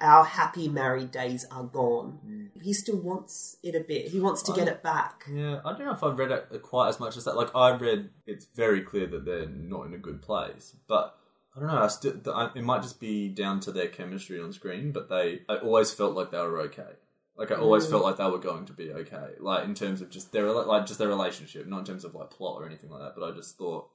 our 0.00 0.24
happy 0.24 0.68
married 0.68 1.10
days 1.10 1.44
are 1.50 1.64
gone. 1.64 2.50
He 2.62 2.72
still 2.72 2.98
wants 3.00 3.56
it 3.62 3.74
a 3.74 3.80
bit. 3.80 4.08
He 4.08 4.20
wants 4.20 4.42
to 4.44 4.52
get 4.52 4.68
it 4.68 4.82
back. 4.82 5.24
Yeah, 5.32 5.60
I 5.64 5.72
don't 5.72 5.86
know 5.86 5.92
if 5.92 6.02
I've 6.04 6.16
read 6.18 6.30
it 6.30 6.62
quite 6.62 6.88
as 6.90 7.00
much 7.00 7.16
as 7.16 7.24
that. 7.24 7.36
Like 7.36 7.54
I 7.56 7.74
read, 7.76 8.10
it's 8.26 8.46
very 8.54 8.82
clear 8.82 9.06
that 9.08 9.24
they're 9.24 9.46
not 9.48 9.86
in 9.86 9.94
a 9.94 9.98
good 9.98 10.22
place. 10.22 10.76
But 10.86 11.16
I 11.56 11.60
don't 11.60 11.68
know. 11.68 11.82
I 11.82 11.88
still, 11.88 12.12
it 12.54 12.62
might 12.62 12.82
just 12.82 13.00
be 13.00 13.28
down 13.28 13.58
to 13.60 13.72
their 13.72 13.88
chemistry 13.88 14.40
on 14.40 14.52
screen. 14.52 14.92
But 14.92 15.08
they, 15.08 15.40
I 15.48 15.56
always 15.56 15.90
felt 15.92 16.14
like 16.14 16.30
they 16.30 16.38
were 16.38 16.60
okay. 16.62 16.92
Like 17.36 17.50
I 17.50 17.56
always 17.56 17.86
Mm. 17.86 17.90
felt 17.90 18.02
like 18.04 18.16
they 18.16 18.30
were 18.30 18.38
going 18.38 18.64
to 18.66 18.72
be 18.72 18.92
okay. 18.92 19.30
Like 19.40 19.64
in 19.64 19.74
terms 19.74 20.00
of 20.00 20.10
just 20.10 20.30
their, 20.32 20.50
like 20.52 20.86
just 20.86 20.98
their 21.00 21.08
relationship, 21.08 21.66
not 21.66 21.80
in 21.80 21.84
terms 21.84 22.04
of 22.04 22.14
like 22.14 22.30
plot 22.30 22.60
or 22.62 22.66
anything 22.66 22.90
like 22.90 23.00
that. 23.00 23.14
But 23.18 23.28
I 23.32 23.34
just 23.36 23.56
thought 23.58 23.88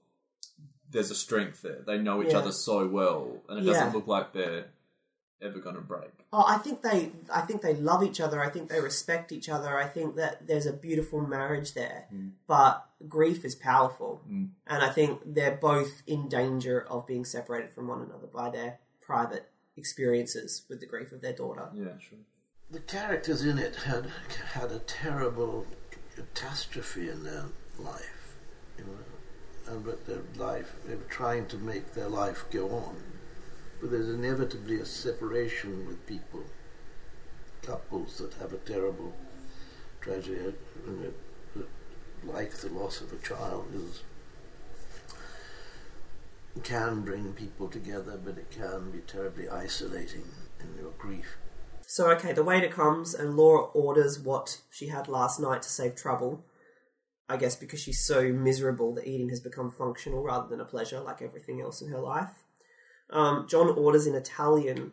there's 0.90 1.12
a 1.12 1.16
strength 1.16 1.62
there. 1.62 1.82
They 1.86 1.98
know 1.98 2.22
each 2.22 2.32
Yeah. 2.32 2.40
other 2.40 2.52
so 2.52 2.88
well, 2.88 3.42
and 3.50 3.60
it 3.60 3.66
Yeah. 3.66 3.74
doesn't 3.74 3.94
look 3.94 4.08
like 4.08 4.34
they're 4.34 4.68
ever 5.42 5.60
going 5.60 5.76
to 5.76 5.82
break. 5.82 6.12
Oh, 6.32 6.46
I 6.48 6.58
think 6.58 6.82
they, 6.82 7.12
I 7.32 7.42
think 7.42 7.62
they 7.62 7.74
love 7.74 8.04
each 8.04 8.22
other. 8.22 8.42
I 8.42 8.50
think 8.50 8.70
they 8.70 8.80
respect 8.80 9.32
each 9.32 9.50
other. 9.50 9.78
I 9.78 9.86
think 9.86 10.16
that 10.16 10.48
there's 10.48 10.66
a 10.66 10.72
beautiful 10.74 11.20
marriage 11.22 11.74
there. 11.74 12.06
Mm. 12.14 12.32
But 12.48 12.86
grief 13.08 13.44
is 13.44 13.56
powerful, 13.56 14.22
mm. 14.30 14.50
and 14.68 14.84
I 14.84 14.90
think 14.90 15.22
they're 15.26 15.58
both 15.58 16.02
in 16.08 16.30
danger 16.30 16.82
of 16.82 17.06
being 17.06 17.26
separated 17.26 17.74
from 17.74 17.88
one 17.88 18.02
another 18.02 18.28
by 18.28 18.50
their 18.50 18.80
private 19.02 19.52
experiences 19.76 20.64
with 20.70 20.80
the 20.80 20.86
grief 20.86 21.12
of 21.12 21.22
their 21.22 21.34
daughter. 21.34 21.70
Yeah, 21.74 21.98
sure. 22.00 22.20
The 22.72 22.80
characters 22.80 23.44
in 23.44 23.60
it 23.60 23.76
had 23.76 24.08
had 24.54 24.72
a 24.72 24.80
terrible 24.80 25.68
catastrophe 26.16 27.10
in 27.10 27.24
their 27.24 27.46
life, 27.78 28.38
you 28.78 28.86
know, 28.86 28.98
and 29.68 29.86
but 29.86 30.06
their 30.06 30.24
life 30.36 30.76
they're 30.86 30.98
trying 31.10 31.46
to 31.48 31.58
make 31.58 31.94
their 31.94 32.10
life 32.10 32.46
go 32.52 32.70
on, 32.70 32.96
but 33.82 33.92
there's 33.92 34.10
inevitably 34.10 34.80
a 34.80 34.86
separation 34.86 35.88
with 35.88 36.06
people, 36.06 36.44
couples 37.62 38.18
that 38.18 38.34
have 38.36 38.54
a 38.54 38.58
terrible 38.58 39.14
tragedy, 40.02 40.54
uh, 40.88 41.08
it, 41.08 41.68
like 42.24 42.52
the 42.52 42.70
loss 42.70 43.02
of 43.02 43.12
a 43.12 43.18
child 43.18 43.68
is 43.74 44.04
can 46.62 47.02
bring 47.02 47.34
people 47.34 47.68
together, 47.68 48.20
but 48.24 48.38
it 48.38 48.52
can 48.52 48.92
be 48.92 49.00
terribly 49.00 49.50
isolating 49.50 50.26
in 50.60 50.78
your 50.80 50.92
grief. 50.98 51.38
So, 51.86 52.12
okay, 52.12 52.32
the 52.32 52.44
waiter 52.44 52.70
comes 52.70 53.14
and 53.14 53.36
Laura 53.36 53.66
orders 53.74 54.20
what 54.20 54.62
she 54.72 54.88
had 54.88 55.08
last 55.08 55.40
night 55.40 55.64
to 55.64 55.70
save 55.70 55.96
trouble. 55.96 56.44
I 57.30 57.38
guess 57.38 57.56
because 57.56 57.80
she's 57.80 58.06
so 58.06 58.34
miserable 58.34 58.94
that 58.96 59.08
eating 59.08 59.30
has 59.30 59.40
become 59.40 59.72
functional 59.72 60.24
rather 60.24 60.48
than 60.48 60.60
a 60.60 60.66
pleasure, 60.66 61.00
like 61.00 61.22
everything 61.22 61.62
else 61.62 61.82
in 61.82 61.90
her 61.90 62.00
life. 62.00 62.44
Um, 63.10 63.48
John 63.50 63.70
orders 63.70 64.08
in 64.08 64.16
Italian. 64.16 64.92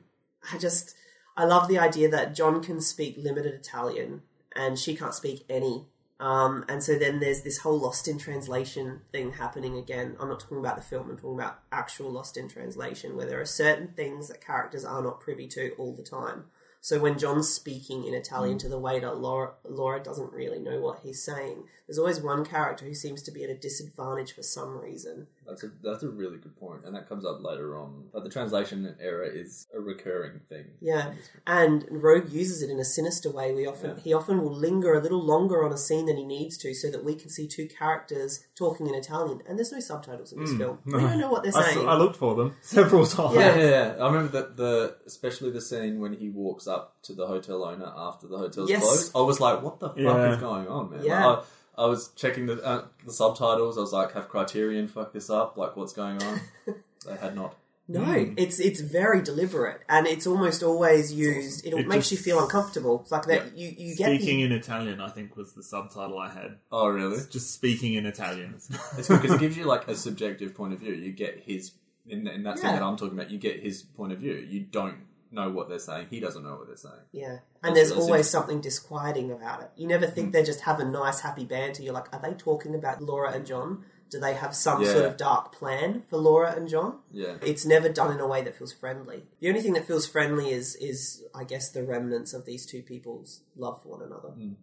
I 0.53 0.59
just, 0.59 0.95
I 1.37 1.45
love 1.45 1.69
the 1.69 1.79
idea 1.79 2.09
that 2.11 2.35
John 2.35 2.63
can 2.63 2.81
speak 2.81 3.17
limited 3.19 3.55
Italian 3.55 4.23
and 4.55 4.79
she 4.79 4.97
can't 4.97 5.15
speak 5.15 5.45
any. 5.49 5.87
Um, 6.21 6.67
and 6.69 6.83
so 6.83 6.99
then 6.99 7.19
there's 7.19 7.43
this 7.43 7.59
whole 7.59 7.79
lost 7.79 8.07
in 8.07 8.19
translation 8.19 9.01
thing 9.11 9.33
happening 9.33 9.77
again. 9.79 10.17
I'm 10.21 10.29
not 10.29 10.41
talking 10.41 10.59
about 10.59 10.77
the 10.77 10.83
film, 10.83 11.09
I'm 11.09 11.17
talking 11.17 11.39
about 11.39 11.61
actual 11.73 12.11
lost 12.11 12.37
in 12.37 12.47
translation, 12.47 13.17
where 13.17 13.25
there 13.25 13.41
are 13.41 13.47
certain 13.47 13.89
things 13.89 14.29
that 14.29 14.45
characters 14.45 14.85
are 14.85 15.03
not 15.03 15.21
privy 15.21 15.49
to 15.49 15.71
all 15.79 15.95
the 15.95 16.03
time. 16.03 16.45
So 16.83 16.99
when 16.99 17.19
John's 17.19 17.49
speaking 17.49 18.07
in 18.07 18.15
Italian 18.15 18.57
mm. 18.57 18.61
to 18.61 18.69
the 18.69 18.79
waiter, 18.79 19.13
Laura, 19.13 19.53
Laura 19.65 20.03
doesn't 20.03 20.33
really 20.33 20.59
know 20.59 20.81
what 20.81 21.01
he's 21.03 21.23
saying. 21.23 21.65
There's 21.87 21.99
always 21.99 22.21
one 22.21 22.45
character 22.45 22.87
who 22.87 22.95
seems 22.95 23.23
to 23.23 23.31
be 23.31 23.45
at 23.45 23.51
a 23.51 23.55
disadvantage 23.55 24.33
for 24.33 24.43
some 24.43 24.79
reason. 24.79 25.27
That's 25.51 25.65
a 25.65 25.71
that's 25.83 26.03
a 26.05 26.09
really 26.09 26.39
good 26.39 26.57
point, 26.57 26.85
and 26.85 26.95
that 26.95 27.09
comes 27.09 27.25
up 27.25 27.43
later 27.43 27.77
on. 27.77 28.05
But 28.13 28.23
the 28.23 28.31
translation 28.31 28.95
error 29.01 29.25
is 29.25 29.67
a 29.75 29.81
recurring 29.81 30.41
thing. 30.49 30.67
Yeah, 30.81 31.15
and 31.45 31.83
Roeg 31.89 32.31
uses 32.31 32.63
it 32.63 32.71
in 32.71 32.79
a 32.79 32.85
sinister 32.85 33.33
way. 33.33 33.53
We 33.53 33.67
often 33.67 33.99
he 33.99 34.13
often 34.15 34.43
will 34.43 34.55
linger 34.55 34.95
a 34.95 35.03
little 35.03 35.23
longer 35.23 35.65
on 35.65 35.73
a 35.73 35.77
scene 35.77 36.07
than 36.07 36.17
he 36.17 36.25
needs 36.25 36.57
to, 36.59 36.73
so 36.73 36.89
that 36.93 37.05
we 37.05 37.17
can 37.17 37.31
see 37.31 37.49
two 37.49 37.67
characters 37.67 38.47
talking 38.57 38.87
in 38.87 38.95
Italian. 38.95 39.43
And 39.49 39.59
there's 39.59 39.73
no 39.73 39.81
subtitles 39.81 40.33
in 40.33 40.41
this 40.41 40.53
hmm. 40.53 40.59
film. 40.59 40.79
We 40.87 41.01
don't 41.01 41.19
know 41.19 41.31
what 41.31 41.43
they're 41.43 41.57
I, 41.57 41.73
saying. 41.73 41.89
I 41.89 41.95
looked 41.95 42.17
for 42.17 42.37
them 42.37 42.55
several 42.61 43.05
times. 43.05 43.35
Yeah. 43.35 43.57
Yeah, 43.57 43.57
yeah, 43.57 43.97
yeah. 43.97 44.05
I 44.05 44.07
remember 44.07 44.31
that 44.33 44.57
the 44.57 44.97
especially 45.05 45.51
the 45.51 45.61
scene 45.61 45.99
when 45.99 46.13
he 46.13 46.29
walks 46.29 46.69
up 46.69 47.03
to 47.03 47.13
the 47.13 47.27
hotel 47.27 47.65
owner 47.65 47.93
after 47.97 48.29
the 48.29 48.39
hotel's 48.39 48.71
Yes. 48.71 48.83
closed. 48.83 49.13
I 49.17 49.21
was 49.23 49.41
like, 49.41 49.63
"What 49.63 49.81
the 49.81 49.89
fuck 49.89 49.99
Yeah. 49.99 50.33
is 50.33 50.39
going 50.39 50.69
on, 50.69 50.91
man?" 50.91 51.05
Yeah. 51.05 51.27
Like, 51.27 51.39
I, 51.39 51.43
I 51.81 51.87
was 51.87 52.09
checking 52.17 52.47
the 52.47 52.63
uh, 52.65 52.85
the 53.07 53.13
subtitles. 53.13 53.79
I 53.79 53.81
was 53.81 53.93
like, 53.93 54.13
"Have 54.13 54.29
Criterion 54.29 54.87
fucked 54.89 55.15
this 55.15 55.31
up? 55.31 55.57
Like, 55.57 55.77
what's 55.77 55.93
going 55.93 56.23
on?" 56.23 56.41
they 57.07 57.17
had 57.17 57.35
not. 57.35 57.57
No, 57.89 58.05
Hmm. 58.05 58.35
it's 58.37 58.61
it's 58.61 58.81
very 58.81 59.21
deliberate, 59.21 59.81
and 59.89 60.07
it's 60.07 60.25
almost 60.25 60.63
always 60.63 61.13
used. 61.13 61.67
It, 61.67 61.73
It 61.75 61.89
makes 61.89 62.09
just- 62.09 62.13
you 62.13 62.19
feel 62.19 62.39
uncomfortable. 62.41 63.01
It's 63.03 63.11
like 63.11 63.25
that 63.27 63.59
you 63.59 63.69
you 63.77 63.97
get 63.97 64.07
Speaking 64.15 64.39
the, 64.39 64.45
in 64.45 64.53
Italian, 64.53 65.01
I 65.01 65.09
think 65.09 65.37
was 65.37 65.55
the 65.55 65.63
subtitle 65.65 66.17
I 66.19 66.29
had. 66.29 66.59
Oh, 66.71 66.87
really? 66.89 67.19
Just 67.31 67.53
speaking 67.53 67.95
in 67.95 68.07
Italian. 68.07 68.55
It's 68.55 69.09
good 69.09 69.21
because 69.23 69.35
it 69.37 69.41
gives 69.41 69.57
you 69.57 69.65
like 69.65 69.89
a 69.89 69.97
subjective 69.97 70.55
point 70.55 70.73
of 70.73 70.79
view. 70.79 70.93
You 70.93 71.11
get 71.11 71.41
his 71.45 71.73
in, 72.07 72.29
in 72.29 72.45
that 72.45 72.59
scene 72.59 72.67
Yeah. 72.71 72.77
that 72.77 72.83
I'm 72.85 72.97
talking 72.97 73.19
about. 73.19 73.31
You 73.31 73.39
get 73.39 73.59
his 73.61 73.83
point 73.83 74.13
of 74.13 74.19
view. 74.21 74.35
You 74.35 74.61
don't 74.61 74.99
know 75.33 75.51
what 75.51 75.69
they're 75.69 75.79
saying. 75.79 76.09
He 76.11 76.21
doesn't 76.21 76.43
know 76.43 76.57
what 76.57 76.67
they're 76.67 76.77
saying. 76.77 77.03
yeah, 77.13 77.39
and 77.63 77.77
there's 77.77 77.91
that's 77.91 78.01
always 78.01 78.29
something 78.29 78.61
disquieting 78.61 79.31
about 79.31 79.63
it. 79.63 79.71
You 79.77 79.87
never 79.87 80.07
think 80.07 80.31
mm. 80.31 80.33
they 80.33 80.43
just 80.43 80.63
have 80.63 80.81
a 80.81 80.85
nice 80.85 81.21
happy 81.21 81.45
banter. 81.45 81.83
You're 81.83 81.95
like, 81.95 82.13
are 82.13 82.21
they 82.21 82.35
talking 82.35 82.75
about 82.75 83.03
Laura 83.03 83.33
and 83.33 83.47
John? 83.47 83.85
Do 84.11 84.19
they 84.19 84.35
have 84.35 84.57
some 84.57 84.83
Yeah. 84.83 84.93
sort 84.93 85.05
of 85.05 85.17
dark 85.17 85.53
plan 85.53 86.03
for 86.11 86.17
Laura 86.17 86.53
and 86.57 86.69
John? 86.69 86.99
Yeah. 87.13 87.37
It's 87.43 87.65
never 87.65 87.89
done 87.89 88.13
in 88.13 88.19
a 88.19 88.27
way 88.27 88.43
that 88.43 88.57
feels 88.57 88.73
friendly. 88.73 89.23
The 89.39 89.49
only 89.49 89.61
thing 89.61 89.75
that 89.75 89.87
feels 89.87 90.07
friendly 90.07 90.51
is 90.51 90.75
is 90.77 91.23
I 91.33 91.45
guess 91.45 91.71
the 91.71 91.85
remnants 91.85 92.35
of 92.35 92.45
these 92.45 92.67
two 92.67 92.83
people's 92.83 93.43
love 93.57 93.81
for 93.83 93.91
one 93.91 94.03
another. 94.03 94.31
Mm. 94.31 94.57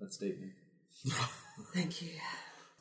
That's 0.00 0.16
deep. 0.16 0.40
Thank 1.74 2.02
you. 2.02 2.10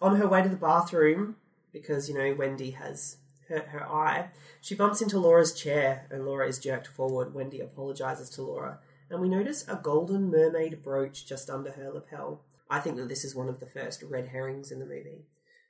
On 0.01 0.15
her 0.15 0.27
way 0.27 0.41
to 0.41 0.49
the 0.49 0.55
bathroom, 0.55 1.35
because, 1.71 2.09
you 2.09 2.15
know, 2.15 2.33
Wendy 2.35 2.71
has 2.71 3.17
hurt 3.49 3.67
her 3.67 3.87
eye, 3.87 4.29
she 4.61 4.75
bumps 4.75 5.01
into 5.01 5.19
Laura's 5.19 5.53
chair 5.53 6.07
and 6.09 6.25
Laura 6.25 6.47
is 6.47 6.59
jerked 6.59 6.87
forward. 6.87 7.33
Wendy 7.33 7.59
apologizes 7.59 8.29
to 8.31 8.41
Laura, 8.41 8.79
and 9.09 9.21
we 9.21 9.29
notice 9.29 9.67
a 9.67 9.79
golden 9.81 10.29
mermaid 10.29 10.83
brooch 10.83 11.25
just 11.25 11.49
under 11.49 11.71
her 11.71 11.89
lapel. 11.89 12.41
I 12.69 12.79
think 12.79 12.97
that 12.97 13.09
this 13.09 13.23
is 13.23 13.35
one 13.35 13.49
of 13.49 13.59
the 13.59 13.65
first 13.65 14.03
red 14.03 14.27
herrings 14.27 14.71
in 14.71 14.79
the 14.79 14.85
movie. 14.85 15.25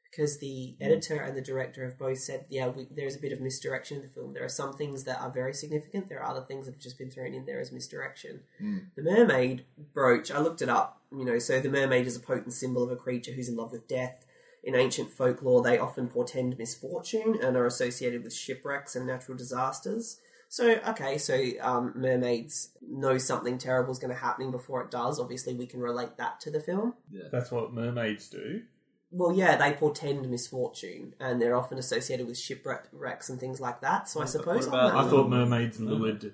Because 0.09 0.39
the 0.39 0.75
editor 0.79 1.17
and 1.17 1.35
the 1.35 1.41
director 1.41 1.83
have 1.83 1.99
both 1.99 2.19
said, 2.19 2.45
yeah, 2.49 2.69
we, 2.69 2.87
there's 2.89 3.17
a 3.17 3.19
bit 3.19 3.33
of 3.33 3.41
misdirection 3.41 3.97
in 3.97 4.03
the 4.03 4.09
film. 4.09 4.33
There 4.33 4.43
are 4.43 4.49
some 4.49 4.73
things 4.73 5.03
that 5.03 5.19
are 5.21 5.29
very 5.29 5.53
significant. 5.53 6.07
There 6.07 6.23
are 6.23 6.31
other 6.31 6.45
things 6.45 6.65
that 6.65 6.75
have 6.75 6.81
just 6.81 6.97
been 6.97 7.11
thrown 7.11 7.33
in 7.33 7.45
there 7.45 7.59
as 7.59 7.73
misdirection. 7.73 8.39
Hmm. 8.57 8.77
The 8.95 9.03
mermaid 9.03 9.65
brooch, 9.93 10.31
I 10.31 10.39
looked 10.39 10.61
it 10.61 10.69
up, 10.69 11.01
you 11.11 11.25
know, 11.25 11.39
so 11.39 11.59
the 11.59 11.69
mermaid 11.69 12.07
is 12.07 12.15
a 12.15 12.21
potent 12.21 12.53
symbol 12.53 12.83
of 12.83 12.91
a 12.91 12.95
creature 12.95 13.33
who's 13.33 13.49
in 13.49 13.57
love 13.57 13.73
with 13.73 13.87
death. 13.87 14.25
In 14.67 14.75
ancient 14.75 15.09
folklore, 15.09 15.63
they 15.63 15.79
often 15.79 16.09
portend 16.09 16.57
misfortune 16.57 17.39
and 17.41 17.55
are 17.55 17.65
associated 17.65 18.21
with 18.25 18.33
shipwrecks 18.33 18.97
and 18.97 19.07
natural 19.07 19.37
disasters. 19.37 20.19
So, 20.49 20.81
okay, 20.89 21.17
so 21.17 21.39
um, 21.61 21.93
mermaids 21.95 22.71
know 22.85 23.17
something 23.17 23.57
terrible 23.57 23.93
is 23.93 23.97
going 23.97 24.13
to 24.13 24.19
happen 24.19 24.51
before 24.51 24.81
it 24.81 24.91
does. 24.91 25.21
Obviously, 25.21 25.53
we 25.53 25.67
can 25.67 25.79
relate 25.79 26.17
that 26.17 26.41
to 26.41 26.51
the 26.51 26.59
film. 26.59 26.95
Yeah. 27.09 27.29
That's 27.31 27.49
what 27.49 27.73
mermaids 27.73 28.27
do. 28.27 28.63
Well, 29.09 29.31
yeah, 29.31 29.55
they 29.55 29.71
portend 29.71 30.29
misfortune, 30.29 31.15
and 31.17 31.41
they're 31.41 31.55
often 31.55 31.77
associated 31.77 32.27
with 32.27 32.37
shipwrecks 32.37 33.29
and 33.29 33.39
things 33.39 33.61
like 33.61 33.79
that. 33.79 34.09
So 34.09 34.21
I 34.21 34.25
suppose 34.25 34.67
about- 34.67 34.93
I 34.93 35.09
thought 35.09 35.29
mermaids 35.29 35.79
lured 35.79 36.33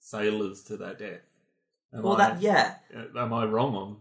sailors 0.00 0.62
to 0.64 0.76
their 0.76 0.92
death. 0.92 1.22
Am 1.94 2.02
well, 2.02 2.20
I, 2.20 2.28
that 2.28 2.42
yeah, 2.42 2.74
Am 3.16 3.32
I 3.32 3.46
wrong 3.46 3.74
on? 3.74 3.96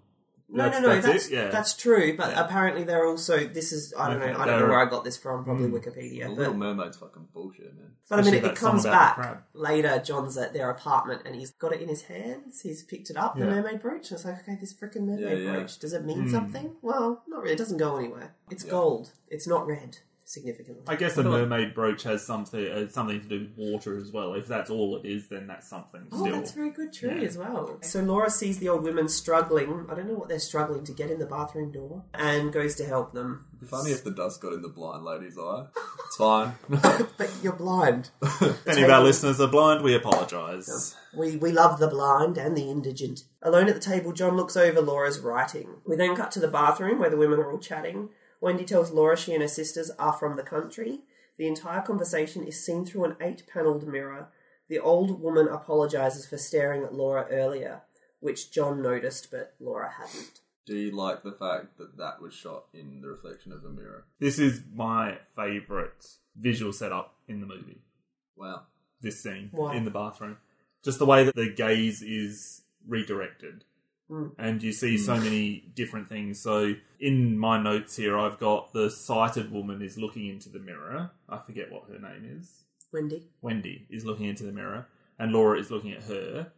No, 0.51 0.63
That's- 0.63 0.81
no, 0.81 0.87
no. 0.87 0.93
that's 0.95 1.05
That's? 1.05 1.29
Yeah. 1.29 1.49
that's 1.49 1.73
true. 1.75 2.17
But 2.17 2.31
Yeah. 2.31 2.43
apparently, 2.45 2.83
they're 2.83 3.05
also. 3.05 3.47
This 3.47 3.71
is 3.71 3.93
I 3.97 4.09
don't 4.09 4.19
know. 4.19 4.25
I 4.39 4.45
don't 4.47 4.59
know 4.61 4.67
where 4.67 4.79
I 4.79 4.85
got 4.89 5.03
this 5.03 5.15
from. 5.15 5.43
Probably 5.43 5.67
Hmm. 5.67 5.75
Wikipedia. 5.75 6.23
The 6.23 6.29
But, 6.29 6.37
Little 6.37 6.53
Mermaid's 6.55 6.97
fucking 6.97 7.27
bullshit, 7.33 7.75
man. 7.77 7.91
but 8.09 8.19
I 8.19 8.21
mean, 8.23 8.33
it, 8.33 8.55
comes 8.55 8.83
back 8.83 9.43
later. 9.53 10.01
John's 10.03 10.37
at 10.37 10.53
their 10.53 10.71
apartment 10.71 11.21
and 11.25 11.35
he's 11.35 11.51
got 11.51 11.71
it 11.73 11.81
in 11.81 11.87
his 11.87 12.01
hands. 12.03 12.61
He's 12.61 12.81
picked 12.83 13.11
it 13.11 13.17
up, 13.17 13.37
the 13.37 13.45
mermaid 13.45 13.79
brooch. 13.79 14.09
And 14.09 14.17
was 14.17 14.25
like, 14.25 14.39
okay, 14.41 14.57
this 14.59 14.73
freaking 14.73 15.05
mermaid 15.05 15.19
Yeah, 15.21 15.33
yeah. 15.51 15.51
brooch. 15.57 15.77
Does 15.77 15.93
it 15.93 16.03
mean 16.03 16.23
Hmm. 16.23 16.31
something? 16.31 16.75
Well, 16.81 17.21
not 17.27 17.41
really. 17.43 17.53
It 17.53 17.57
doesn't 17.59 17.77
go 17.77 17.97
anywhere. 17.97 18.33
It's 18.49 18.63
Yeah. 18.65 18.71
gold. 18.71 19.11
It's 19.27 19.47
not 19.47 19.67
red. 19.67 19.99
Significantly. 20.29 20.83
I 20.87 20.95
guess 20.95 21.15
the 21.15 21.23
mermaid 21.23 21.73
brooch 21.73 22.03
has 22.03 22.23
something 22.23 22.63
uh, 22.67 22.87
something 22.89 23.19
to 23.19 23.27
do 23.27 23.39
with 23.39 23.57
water 23.57 23.97
as 23.97 24.11
well. 24.11 24.35
If 24.35 24.45
that's 24.45 24.69
all 24.69 24.95
it 24.97 25.03
is, 25.07 25.27
then 25.27 25.47
that's 25.47 25.67
something 25.67 26.07
Oh, 26.11 26.21
still. 26.23 26.35
that's 26.35 26.51
very 26.51 26.69
good, 26.69 26.93
true 26.93 27.09
Yeah. 27.09 27.27
as 27.27 27.35
well. 27.35 27.79
So 27.81 28.01
Laura 28.03 28.29
sees 28.29 28.59
the 28.59 28.69
old 28.69 28.83
women 28.83 29.09
struggling. 29.09 29.87
I 29.89 29.95
don't 29.95 30.05
know 30.07 30.13
what 30.13 30.29
they're 30.29 30.37
struggling 30.37 30.83
to 30.83 30.91
get 30.91 31.09
in 31.09 31.17
the 31.17 31.25
bathroom 31.25 31.71
door, 31.71 32.03
and 32.13 32.53
goes 32.53 32.75
to 32.75 32.85
help 32.85 33.11
them. 33.13 33.47
It'd 33.57 33.61
be 33.61 33.67
funny 33.75 33.89
if 33.89 34.03
the 34.03 34.11
dust 34.11 34.39
got 34.39 34.53
in 34.53 34.61
the 34.61 34.69
blind 34.69 35.03
lady's 35.03 35.35
eye. 35.35 35.65
It's 36.05 36.17
fine. 36.17 36.53
But 37.17 37.31
you're 37.41 37.53
blind. 37.53 38.11
If 38.21 38.67
any 38.67 38.83
of 38.83 38.89
our 38.91 39.01
listeners 39.01 39.41
are 39.41 39.47
blind, 39.47 39.83
we 39.83 39.95
apologise. 39.95 40.95
We 41.17 41.37
we 41.37 41.51
love 41.51 41.79
the 41.79 41.87
blind 41.87 42.37
and 42.37 42.55
the 42.55 42.69
indigent. 42.69 43.23
Alone 43.41 43.67
at 43.67 43.73
the 43.73 43.81
table, 43.81 44.11
John 44.13 44.37
looks 44.37 44.55
over 44.55 44.79
Laura's 44.79 45.19
writing. 45.19 45.77
We 45.87 45.95
then 45.95 46.15
cut 46.15 46.29
to 46.33 46.39
the 46.39 46.47
bathroom 46.47 46.99
where 46.99 47.09
the 47.09 47.17
women 47.17 47.39
are 47.39 47.51
all 47.51 47.57
chatting. 47.57 48.09
Wendy 48.41 48.65
tells 48.65 48.91
Laura 48.91 49.17
she 49.17 49.33
and 49.33 49.41
her 49.41 49.47
sisters 49.47 49.91
are 49.99 50.13
from 50.13 50.35
the 50.35 50.43
country. 50.43 51.01
The 51.37 51.47
entire 51.47 51.81
conversation 51.81 52.43
is 52.43 52.63
seen 52.63 52.85
through 52.85 53.05
an 53.05 53.15
eight 53.21 53.43
panelled 53.51 53.87
mirror. 53.87 54.29
The 54.67 54.79
old 54.79 55.21
woman 55.21 55.47
apologises 55.47 56.25
for 56.25 56.37
staring 56.37 56.83
at 56.83 56.93
Laura 56.93 57.25
earlier, 57.29 57.81
which 58.19 58.51
John 58.51 58.81
noticed 58.81 59.31
but 59.31 59.55
Laura 59.59 59.91
hadn't. 59.91 60.41
Do 60.65 60.75
you 60.75 60.91
like 60.91 61.23
the 61.23 61.31
fact 61.31 61.77
that 61.77 61.97
that 61.97 62.21
was 62.21 62.33
shot 62.33 62.65
in 62.73 63.01
the 63.01 63.07
reflection 63.07 63.51
of 63.51 63.63
a 63.63 63.69
mirror? 63.69 64.05
This 64.19 64.37
is 64.37 64.61
my 64.71 65.17
favourite 65.35 66.05
visual 66.35 66.71
setup 66.71 67.15
in 67.27 67.41
the 67.41 67.47
movie. 67.47 67.81
Wow. 68.35 68.63
This 69.01 69.23
scene 69.23 69.49
Why? 69.51 69.75
in 69.75 69.85
the 69.85 69.91
bathroom. 69.91 70.37
Just 70.83 70.99
the 70.99 71.05
way 71.05 71.23
that 71.23 71.35
the 71.35 71.49
gaze 71.49 72.01
is 72.01 72.61
redirected. 72.87 73.65
Mm. 74.09 74.31
And 74.39 74.63
you 74.63 74.71
see 74.71 74.97
so 74.97 75.15
many 75.17 75.71
different 75.75 76.09
things. 76.09 76.39
So 76.41 76.73
in 76.99 77.37
my 77.37 77.61
notes 77.61 77.95
here, 77.95 78.17
I've 78.17 78.39
got 78.39 78.73
the 78.73 78.89
sighted 78.89 79.51
woman 79.51 79.81
is 79.81 79.97
looking 79.97 80.27
into 80.27 80.49
the 80.49 80.59
mirror. 80.59 81.11
I 81.27 81.37
forget 81.37 81.71
what 81.71 81.83
her 81.91 81.99
name 81.99 82.37
is. 82.39 82.63
Wendy? 82.91 83.27
Wendy 83.41 83.85
is 83.89 84.05
looking 84.05 84.25
into 84.25 84.43
the 84.43 84.51
mirror, 84.51 84.87
and 85.19 85.31
Laura 85.31 85.59
is 85.59 85.69
looking 85.69 85.91
at 85.93 86.03
her. 86.03 86.51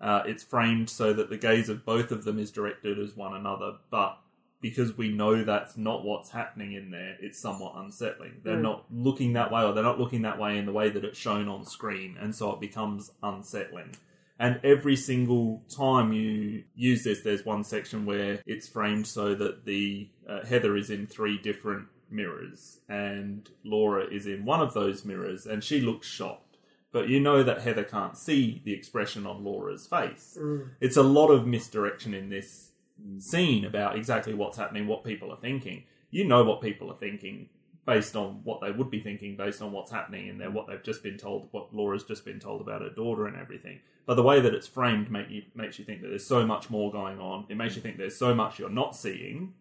Uh, 0.00 0.22
it's 0.26 0.44
framed 0.44 0.90
so 0.90 1.12
that 1.14 1.30
the 1.30 1.38
gaze 1.38 1.68
of 1.70 1.84
both 1.86 2.12
of 2.12 2.24
them 2.24 2.38
is 2.38 2.50
directed 2.52 2.98
as 2.98 3.16
one 3.16 3.34
another, 3.34 3.72
but 3.90 4.18
because 4.60 4.96
we 4.98 5.08
know 5.08 5.44
that's 5.44 5.76
not 5.76 6.04
what's 6.04 6.30
happening 6.30 6.72
in 6.72 6.90
there, 6.90 7.16
it's 7.20 7.38
somewhat 7.38 7.74
unsettling. 7.76 8.40
They're 8.44 8.56
Mm. 8.58 8.62
not 8.62 8.84
looking 8.92 9.32
that 9.32 9.50
way, 9.50 9.62
or 9.62 9.72
they're 9.72 9.82
not 9.82 9.98
looking 9.98 10.22
that 10.22 10.38
way 10.38 10.58
in 10.58 10.66
the 10.66 10.72
way 10.72 10.90
that 10.90 11.04
it's 11.04 11.18
shown 11.18 11.48
on 11.48 11.64
screen, 11.64 12.16
and 12.20 12.34
so 12.34 12.52
it 12.52 12.60
becomes 12.60 13.12
unsettling. 13.22 13.92
And 14.38 14.60
every 14.62 14.94
single 14.94 15.62
time 15.68 16.12
you 16.12 16.62
use 16.74 17.02
this, 17.02 17.22
there's 17.22 17.44
one 17.44 17.64
section 17.64 18.06
where 18.06 18.40
it's 18.46 18.68
framed 18.68 19.06
so 19.06 19.34
that 19.34 19.64
the 19.64 20.08
uh, 20.28 20.44
Heather 20.46 20.76
is 20.76 20.90
in 20.90 21.06
three 21.06 21.38
different 21.38 21.88
mirrors, 22.10 22.80
and 22.88 23.48
Laura 23.64 24.06
is 24.06 24.26
in 24.26 24.44
one 24.44 24.60
of 24.60 24.74
those 24.74 25.04
mirrors, 25.04 25.44
and 25.44 25.62
she 25.64 25.80
looks 25.80 26.06
shocked. 26.06 26.56
But 26.92 27.08
you 27.08 27.20
know 27.20 27.42
that 27.42 27.62
Heather 27.62 27.84
can't 27.84 28.16
see 28.16 28.62
the 28.64 28.72
expression 28.72 29.26
on 29.26 29.44
Laura's 29.44 29.86
face. 29.86 30.38
Mm. 30.40 30.70
It's 30.80 30.96
a 30.96 31.02
lot 31.02 31.28
of 31.28 31.46
misdirection 31.46 32.14
in 32.14 32.30
this 32.30 32.70
scene 33.18 33.64
about 33.64 33.96
exactly 33.96 34.34
what's 34.34 34.56
happening, 34.56 34.86
what 34.86 35.04
people 35.04 35.32
are 35.32 35.40
thinking. 35.40 35.84
You 36.10 36.24
know 36.24 36.44
what 36.44 36.62
people 36.62 36.90
are 36.90 36.96
thinking 36.96 37.48
based 37.88 38.14
on 38.14 38.40
what 38.44 38.60
they 38.60 38.70
would 38.70 38.90
be 38.90 39.00
thinking, 39.00 39.34
based 39.34 39.62
on 39.62 39.72
what's 39.72 39.90
happening 39.90 40.28
in 40.28 40.36
there, 40.36 40.50
what 40.50 40.66
they've 40.66 40.82
just 40.82 41.02
been 41.02 41.16
told, 41.16 41.48
what 41.52 41.74
Laura's 41.74 42.04
just 42.04 42.22
been 42.22 42.38
told 42.38 42.60
about 42.60 42.82
her 42.82 42.90
daughter 42.90 43.26
and 43.26 43.34
everything. 43.34 43.80
But 44.04 44.16
the 44.16 44.22
way 44.22 44.40
that 44.42 44.52
it's 44.52 44.66
framed 44.66 45.10
make 45.10 45.30
you, 45.30 45.44
makes 45.54 45.78
you 45.78 45.86
think 45.86 46.02
that 46.02 46.08
there's 46.08 46.26
so 46.26 46.44
much 46.44 46.68
more 46.68 46.92
going 46.92 47.18
on. 47.18 47.46
It 47.48 47.56
makes 47.56 47.76
you 47.76 47.80
think 47.80 47.96
there's 47.96 48.14
so 48.14 48.34
much 48.34 48.58
you're 48.58 48.68
not 48.68 48.94
seeing. 48.94 49.54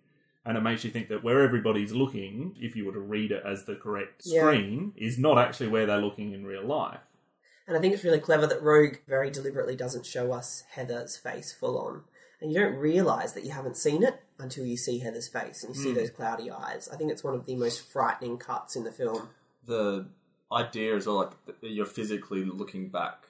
And 0.46 0.58
it 0.58 0.62
makes 0.62 0.84
you 0.84 0.92
think 0.92 1.08
that 1.08 1.24
where 1.24 1.42
everybody's 1.42 1.94
looking, 1.94 2.54
if 2.60 2.76
you 2.76 2.86
were 2.86 2.92
to 2.92 3.00
read 3.00 3.32
it 3.32 3.44
as 3.46 3.64
the 3.64 3.76
correct 3.76 4.24
Yeah. 4.26 4.42
screen, 4.42 4.92
is 4.98 5.18
not 5.18 5.38
actually 5.38 5.70
where 5.70 5.86
they're 5.86 5.98
looking 5.98 6.34
in 6.34 6.46
real 6.46 6.66
life. 6.66 7.00
And 7.66 7.78
I 7.78 7.80
think 7.80 7.94
it's 7.94 8.04
really 8.04 8.20
clever 8.20 8.46
that 8.48 8.62
Roeg 8.62 9.00
very 9.08 9.30
deliberately 9.30 9.78
doesn't 9.78 10.06
show 10.06 10.34
us 10.34 10.64
Heather's 10.72 11.16
face 11.16 11.54
full 11.54 11.78
on. 11.78 12.04
And 12.42 12.52
you 12.52 12.60
don't 12.60 12.76
realise 12.76 13.32
that 13.32 13.46
you 13.46 13.52
haven't 13.52 13.78
seen 13.78 14.04
it 14.04 14.20
until 14.40 14.66
you 14.66 14.78
see 14.78 15.00
Heather's 15.00 15.28
face 15.28 15.64
and 15.64 15.76
you 15.76 15.82
see 15.82 15.92
Mm. 15.92 15.96
those 15.96 16.10
cloudy 16.12 16.50
eyes. 16.52 16.88
I 16.92 16.96
think 16.96 17.12
it's 17.12 17.24
one 17.24 17.34
of 17.34 17.46
the 17.46 17.56
most 17.56 17.82
frightening 17.82 18.38
cuts 18.38 18.76
in 18.76 18.84
the 18.84 18.92
film. 18.92 19.30
The 19.66 20.08
idea 20.52 20.96
as 20.96 21.08
well, 21.08 21.18
like 21.18 21.46
that 21.46 21.64
you're 21.64 21.86
physically 21.86 22.44
looking 22.46 22.90
back 22.90 23.24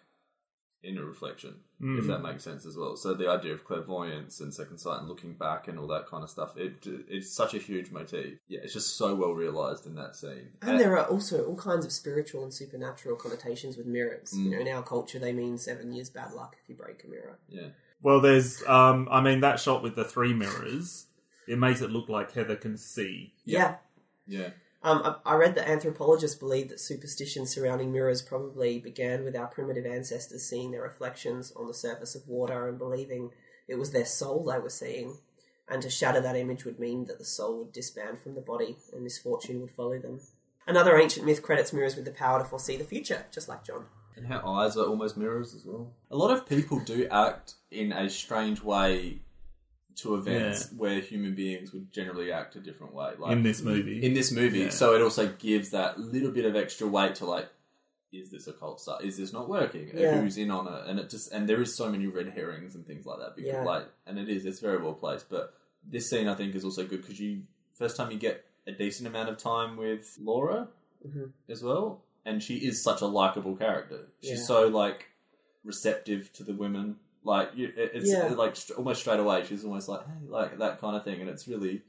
in 0.83 0.97
a 0.97 1.03
reflection, 1.03 1.55
if 1.81 2.05
that 2.05 2.19
makes 2.21 2.43
sense 2.43 2.65
as 2.65 2.77
well. 2.77 2.95
So 2.95 3.13
the 3.15 3.27
idea 3.27 3.51
of 3.51 3.65
clairvoyance 3.65 4.39
and 4.39 4.53
second 4.53 4.77
sight 4.77 4.99
and 4.99 5.09
looking 5.09 5.33
back 5.33 5.67
and 5.67 5.77
all 5.79 5.87
that 5.87 6.05
kind 6.07 6.23
of 6.23 6.29
stuff, 6.29 6.55
it 6.55 6.85
it's 7.09 7.31
such 7.31 7.53
a 7.55 7.57
huge 7.57 7.89
motif. 7.91 8.37
Yeah, 8.47 8.59
it's 8.63 8.73
just 8.73 8.95
so 8.95 9.15
well 9.15 9.33
realised 9.33 9.85
in 9.87 9.95
that 9.95 10.15
scene. 10.15 10.49
And 10.61 10.79
there 10.79 10.95
are 10.97 11.05
also 11.07 11.45
all 11.45 11.55
kinds 11.55 11.83
of 11.85 11.91
spiritual 11.91 12.43
and 12.43 12.53
supernatural 12.53 13.15
connotations 13.15 13.75
with 13.75 13.87
mirrors. 13.87 14.33
You 14.37 14.49
Mm. 14.49 14.51
know, 14.51 14.59
in 14.59 14.67
our 14.67 14.83
culture, 14.83 15.17
they 15.19 15.33
mean 15.33 15.57
seven 15.57 15.91
years 15.93 16.09
bad 16.09 16.33
luck 16.33 16.55
if 16.61 16.69
you 16.69 16.75
break 16.75 17.03
a 17.03 17.07
mirror. 17.07 17.39
Yeah. 17.49 17.69
Well, 18.01 18.21
there's, 18.21 18.63
um, 18.67 19.07
I 19.11 19.21
mean, 19.21 19.41
that 19.41 19.59
shot 19.59 19.81
with 19.81 19.95
the 19.95 20.05
three 20.05 20.33
mirrors, 20.33 21.07
it 21.47 21.57
makes 21.57 21.81
it 21.81 21.91
look 21.91 22.09
like 22.09 22.33
Heather 22.33 22.55
can 22.55 22.77
see. 22.77 23.33
Yeah. 23.43 23.75
Yeah. 24.27 24.49
Um, 24.83 25.01
I, 25.03 25.33
I 25.33 25.35
read 25.35 25.55
that 25.55 25.67
anthropologists 25.67 26.37
believe 26.37 26.69
that 26.69 26.79
superstitions 26.79 27.53
surrounding 27.53 27.91
mirrors 27.91 28.21
probably 28.21 28.79
began 28.79 29.23
with 29.23 29.35
our 29.35 29.47
primitive 29.47 29.85
ancestors 29.85 30.43
seeing 30.43 30.71
their 30.71 30.83
reflections 30.83 31.51
on 31.55 31.67
the 31.67 31.73
surface 31.73 32.15
of 32.15 32.27
water 32.27 32.67
and 32.67 32.77
believing 32.77 33.31
it 33.67 33.75
was 33.75 33.91
their 33.91 34.05
soul 34.05 34.43
they 34.45 34.59
were 34.59 34.69
seeing. 34.69 35.17
And 35.67 35.81
to 35.81 35.89
shatter 35.89 36.21
that 36.21 36.37
image 36.37 36.63
would 36.63 36.79
mean 36.79 37.05
that 37.05 37.17
the 37.17 37.25
soul 37.25 37.59
would 37.59 37.73
disband 37.73 38.19
from 38.19 38.35
the 38.35 38.41
body 38.41 38.77
and 38.93 39.03
misfortune 39.03 39.59
would 39.59 39.71
follow 39.71 39.99
them. 39.99 40.21
Another 40.65 40.97
ancient 40.97 41.25
myth 41.25 41.41
credits 41.41 41.73
mirrors 41.73 41.95
with 41.95 42.05
the 42.05 42.11
power 42.11 42.39
to 42.39 42.45
foresee 42.45 42.77
the 42.77 42.83
future, 42.83 43.25
just 43.31 43.49
like 43.49 43.65
John. 43.65 43.85
And 44.17 44.27
her 44.27 44.45
eyes 44.45 44.75
are 44.77 44.85
almost 44.85 45.15
mirrors 45.15 45.53
as 45.53 45.63
well. 45.65 45.93
A 46.11 46.17
lot 46.17 46.31
of 46.31 46.45
people 46.47 46.79
do 46.79 47.07
act 47.09 47.53
in 47.71 47.91
a 47.91 48.09
strange 48.09 48.61
way 48.63 49.19
to 49.97 50.15
events 50.15 50.71
where 50.75 50.99
human 50.99 51.33
beings 51.35 51.71
would 51.73 51.91
generally 51.91 52.31
act 52.31 52.55
a 52.55 52.59
different 52.59 52.93
way. 52.93 53.13
Like 53.17 53.31
In 53.31 53.43
this 53.43 53.61
movie. 53.61 54.03
In 54.03 54.13
this 54.13 54.31
movie. 54.31 54.59
Yeah. 54.59 54.69
So 54.69 54.93
it 54.95 55.01
also 55.01 55.27
gives 55.27 55.69
that 55.71 55.99
little 55.99 56.31
bit 56.31 56.45
of 56.45 56.55
extra 56.55 56.87
weight 56.87 57.15
to 57.15 57.25
like, 57.25 57.47
is 58.11 58.29
this 58.31 58.47
a 58.47 58.53
cult 58.53 58.79
star? 58.79 59.01
Is 59.03 59.17
this 59.17 59.33
not 59.33 59.49
working? 59.49 59.89
Yeah. 59.93 60.19
Who's 60.19 60.37
in 60.37 60.49
on 60.51 60.67
it? 60.67 60.87
And 60.89 60.99
it 60.99 61.09
just 61.09 61.31
and 61.31 61.47
there 61.49 61.61
is 61.61 61.75
so 61.75 61.89
many 61.89 62.07
red 62.07 62.29
herrings 62.29 62.73
and 62.75 62.85
things 62.87 63.05
like 63.05 63.19
that. 63.19 63.35
Because 63.35 63.51
Yeah. 63.53 63.63
like 63.63 63.85
and 64.05 64.17
it 64.17 64.29
is, 64.29 64.45
it's 64.45 64.59
very 64.59 64.77
well 64.81 64.93
placed. 64.93 65.29
But 65.29 65.53
this 65.83 66.09
scene 66.09 66.27
I 66.27 66.35
think 66.35 66.55
is 66.55 66.63
also 66.63 66.85
good 66.85 67.01
because 67.01 67.19
you 67.19 67.43
first 67.75 67.97
time 67.97 68.11
you 68.11 68.17
get 68.17 68.45
a 68.65 68.71
decent 68.71 69.07
amount 69.07 69.29
of 69.29 69.37
time 69.37 69.77
with 69.77 70.17
Laura 70.21 70.67
Mhm. 71.07 71.31
as 71.49 71.61
well, 71.63 72.01
and 72.27 72.43
she 72.43 72.57
is 72.57 72.83
such 72.83 73.01
a 73.01 73.07
likable 73.07 73.55
character. 73.55 74.09
She's 74.21 74.39
Yeah. 74.39 74.45
so 74.45 74.67
like 74.67 75.07
receptive 75.63 76.31
to 76.33 76.43
the 76.43 76.53
women. 76.53 76.97
Like 77.23 77.51
you, 77.55 77.71
it's 77.75 78.09
Yeah. 78.09 78.27
like 78.27 78.55
almost 78.77 79.01
straight 79.01 79.19
away. 79.19 79.43
She's 79.45 79.63
almost 79.65 79.87
like 79.89 80.05
hey, 80.05 80.27
like 80.27 80.57
that 80.59 80.79
kind 80.79 80.95
of 80.95 81.03
thing, 81.03 81.21
and 81.21 81.29
it's 81.29 81.47
really 81.47 81.83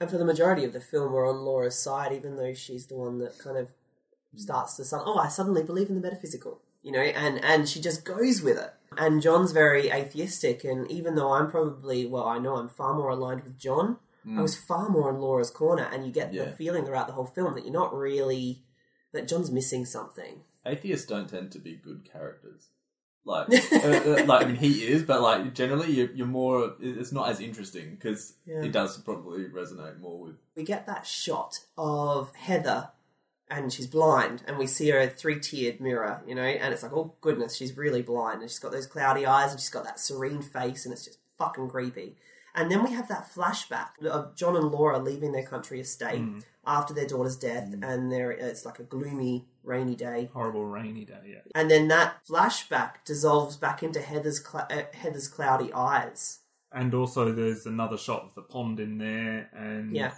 And 0.00 0.10
for 0.10 0.18
the 0.18 0.24
majority 0.24 0.64
of 0.64 0.72
the 0.72 0.80
film, 0.80 1.12
we're 1.12 1.28
on 1.28 1.44
Laura's 1.44 1.78
side, 1.78 2.12
even 2.12 2.36
though 2.36 2.52
she's 2.52 2.86
the 2.86 2.96
one 2.96 3.18
that 3.20 3.38
kind 3.38 3.56
of 3.56 3.68
starts 4.34 4.76
to 4.76 4.84
suddenly, 4.84 5.12
oh, 5.14 5.20
I 5.20 5.28
suddenly 5.28 5.62
believe 5.62 5.88
in 5.88 5.94
the 5.94 6.00
metaphysical, 6.00 6.60
you 6.82 6.90
know, 6.90 6.98
and, 6.98 7.42
and 7.44 7.68
she 7.68 7.80
just 7.80 8.04
goes 8.04 8.42
with 8.42 8.58
it. 8.58 8.72
And 8.98 9.22
John's 9.22 9.52
very 9.52 9.90
atheistic, 9.90 10.64
and 10.64 10.90
even 10.90 11.14
though 11.14 11.32
I'm 11.32 11.48
probably, 11.48 12.06
well, 12.06 12.26
I 12.26 12.38
know 12.38 12.56
I'm 12.56 12.68
far 12.68 12.94
more 12.94 13.10
aligned 13.10 13.44
with 13.44 13.56
John, 13.56 13.98
I 14.26 14.30
mm. 14.30 14.42
was 14.42 14.56
far 14.56 14.88
more 14.88 15.12
on 15.12 15.20
Laura's 15.20 15.50
corner, 15.50 15.88
and 15.92 16.04
you 16.04 16.10
get 16.10 16.32
the 16.32 16.46
feeling 16.58 16.84
throughout 16.84 17.06
the 17.06 17.12
whole 17.12 17.26
film 17.26 17.54
that 17.54 17.64
you're 17.64 17.72
not 17.72 17.94
really, 17.94 18.64
that 19.14 19.26
John's 19.26 19.50
missing 19.50 19.84
something. 19.86 20.42
atheists 20.66 21.06
don't 21.06 21.28
tend 21.28 21.50
to 21.52 21.58
be 21.58 21.74
good 21.74 22.06
characters. 22.10 22.68
Like, 23.24 23.48
uh, 23.72 23.76
uh, 23.86 24.24
like 24.26 24.44
I 24.44 24.46
mean, 24.48 24.56
he 24.56 24.86
is, 24.86 25.02
but 25.02 25.22
like 25.22 25.54
generally, 25.54 25.90
you're, 25.92 26.10
you're 26.12 26.26
more. 26.26 26.74
It's 26.80 27.10
not 27.12 27.30
as 27.30 27.40
interesting 27.40 27.92
because 27.94 28.34
Yeah. 28.44 28.62
it 28.62 28.72
does 28.72 28.98
probably 28.98 29.44
resonate 29.46 29.98
more 29.98 30.20
with. 30.20 30.36
we 30.56 30.62
get 30.62 30.86
that 30.86 31.06
shot 31.06 31.60
of 31.78 32.34
Heather 32.34 32.90
and 33.50 33.72
she's 33.72 33.86
blind 33.86 34.42
and 34.46 34.58
we 34.58 34.66
see 34.66 34.90
her 34.90 35.06
three 35.06 35.38
tiered 35.40 35.80
mirror, 35.80 36.22
you 36.26 36.34
know, 36.34 36.42
and 36.42 36.72
it's 36.74 36.82
like, 36.82 36.92
oh 36.92 37.14
goodness, 37.22 37.56
she's 37.56 37.76
really 37.76 38.02
blind 38.02 38.40
and 38.42 38.50
she's 38.50 38.58
got 38.58 38.72
those 38.72 38.86
cloudy 38.86 39.24
eyes 39.26 39.52
and 39.52 39.60
she's 39.60 39.70
got 39.70 39.84
that 39.84 40.00
serene 40.00 40.42
face 40.42 40.84
and 40.84 40.92
it's 40.92 41.04
just 41.04 41.18
fucking 41.38 41.68
creepy. 41.68 42.16
And 42.54 42.70
then 42.70 42.82
we 42.84 42.92
have 42.92 43.08
that 43.08 43.28
flashback 43.34 44.04
of 44.06 44.36
John 44.36 44.54
and 44.56 44.70
Laura 44.70 44.98
leaving 44.98 45.32
their 45.32 45.44
country 45.44 45.80
estate 45.80 46.22
after 46.66 46.94
their 46.94 47.06
daughter's 47.06 47.36
death 47.36 47.74
and 47.82 48.10
there 48.12 48.30
it's 48.30 48.64
like 48.64 48.78
a 48.78 48.84
gloomy, 48.84 49.46
rainy 49.64 49.96
day. 49.96 50.30
Horrible 50.32 50.64
rainy 50.64 51.04
day, 51.04 51.20
yeah. 51.26 51.40
And 51.54 51.70
then 51.70 51.88
that 51.88 52.24
flashback 52.28 53.04
dissolves 53.04 53.56
back 53.56 53.82
into 53.82 54.00
Heather's 54.00 54.40
cl- 54.42 54.66
uh, 54.70 54.82
Heather's 54.94 55.28
cloudy 55.28 55.72
eyes. 55.72 56.40
And 56.72 56.94
also, 56.94 57.32
there's 57.32 57.66
another 57.66 57.96
shot 57.98 58.22
of 58.24 58.34
the 58.34 58.42
pond 58.42 58.80
in 58.80 58.98
there, 58.98 59.48
and 59.52 59.92
Yeah. 59.94 60.14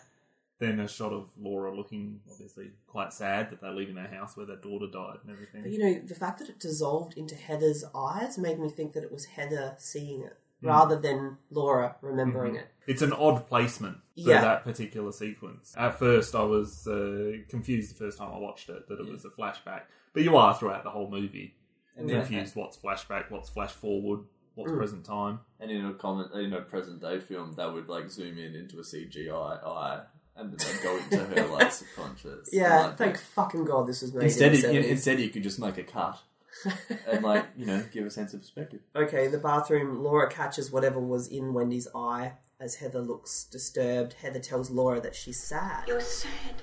then 0.58 0.80
a 0.80 0.88
shot 0.88 1.12
of 1.12 1.30
Laura 1.38 1.74
looking 1.74 2.20
obviously 2.30 2.70
quite 2.86 3.12
sad 3.12 3.50
that 3.50 3.60
they're 3.60 3.74
leaving 3.74 3.94
their 3.94 4.06
house 4.08 4.36
where 4.36 4.46
their 4.46 4.56
daughter 4.56 4.86
died 4.90 5.18
and 5.22 5.30
everything. 5.32 5.62
But 5.62 5.70
you 5.70 5.78
know, 5.78 6.00
the 6.06 6.14
fact 6.14 6.38
that 6.38 6.48
it 6.48 6.58
dissolved 6.58 7.14
into 7.18 7.34
Heather's 7.34 7.84
eyes 7.94 8.38
made 8.38 8.58
me 8.58 8.70
think 8.70 8.92
that 8.94 9.04
it 9.04 9.12
was 9.12 9.24
Heather 9.26 9.74
seeing 9.78 10.22
it 10.22 10.32
Mm. 10.34 10.36
Rather 10.66 10.96
than 10.96 11.38
Laura 11.50 11.96
remembering 12.02 12.54
Mhm. 12.54 12.60
it. 12.60 12.68
It's 12.86 13.02
an 13.02 13.12
odd 13.12 13.46
placement 13.48 13.96
for 13.96 14.30
Yeah. 14.30 14.40
that 14.42 14.64
particular 14.64 15.12
sequence. 15.12 15.74
At 15.76 15.98
first, 15.98 16.34
I 16.34 16.42
was 16.44 16.86
uh, 16.86 17.32
confused 17.48 17.90
the 17.94 17.98
first 17.98 18.18
time 18.18 18.32
I 18.32 18.38
watched 18.38 18.68
it 18.68 18.88
that 18.88 19.00
it 19.00 19.06
was 19.10 19.24
a 19.24 19.30
flashback, 19.30 19.82
but 20.12 20.22
you 20.22 20.36
are 20.36 20.54
throughout 20.54 20.84
the 20.84 20.90
whole 20.90 21.10
movie 21.10 21.56
And 21.96 22.08
then- 22.08 22.20
confused 22.20 22.54
what's 22.56 22.76
flashback, 22.76 23.30
what's 23.30 23.48
flash 23.48 23.72
forward, 23.72 24.20
what's 24.54 24.70
Mm. 24.72 24.76
present 24.78 25.04
time. 25.04 25.40
And 25.60 25.70
in 25.70 25.84
a 25.86 25.94
comment, 25.94 26.32
in 26.34 26.52
a 26.52 26.60
present 26.62 27.00
day 27.00 27.18
film, 27.20 27.52
they 27.54 27.68
would 27.68 27.88
like 27.88 28.08
zoom 28.10 28.38
in 28.38 28.54
into 28.54 28.78
a 28.78 28.84
CGI 28.84 29.56
eye, 29.66 30.02
and 30.36 30.52
then 30.52 30.58
they'd 30.58 30.82
go 30.82 30.96
into 30.96 31.16
her 31.42 31.46
like 31.48 31.72
subconscious. 31.72 32.50
Yeah, 32.52 32.86
Like, 32.88 32.96
thank 32.98 33.18
fucking 33.18 33.64
God 33.64 33.86
this 33.86 34.02
was 34.02 34.12
made 34.14 34.24
Instead, 34.24 34.54
in 34.54 34.60
the 34.62 34.74
you, 34.74 34.80
instead 34.80 35.20
you 35.20 35.30
could 35.30 35.42
just 35.42 35.58
make 35.58 35.78
a 35.78 35.82
cut 35.82 36.20
and 37.06 37.22
like 37.22 37.44
you 37.56 37.66
know 37.66 37.84
give 37.92 38.06
a 38.06 38.10
sense 38.10 38.34
of 38.34 38.40
perspective. 38.40 38.80
Okay, 38.94 39.28
the 39.28 39.38
bathroom, 39.38 40.02
Laura 40.02 40.28
catches 40.28 40.70
whatever 40.70 40.98
was 40.98 41.28
in 41.28 41.52
Wendy's 41.54 41.88
eye 41.94 42.32
As 42.60 42.76
Heather 42.76 43.00
looks 43.00 43.44
disturbed, 43.44 44.14
Heather 44.14 44.40
tells 44.40 44.70
Laura 44.70 45.00
that 45.00 45.14
she's 45.14 45.42
sad. 45.42 45.84
You're 45.86 46.00
sad. 46.00 46.62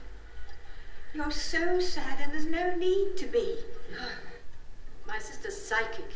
You're 1.13 1.31
so 1.31 1.79
sad, 1.79 2.19
and 2.21 2.31
there's 2.31 2.45
no 2.45 2.75
need 2.75 3.15
to 3.17 3.25
be. 3.27 3.57
My 5.07 5.19
sister's 5.19 5.61
psychic. 5.61 6.09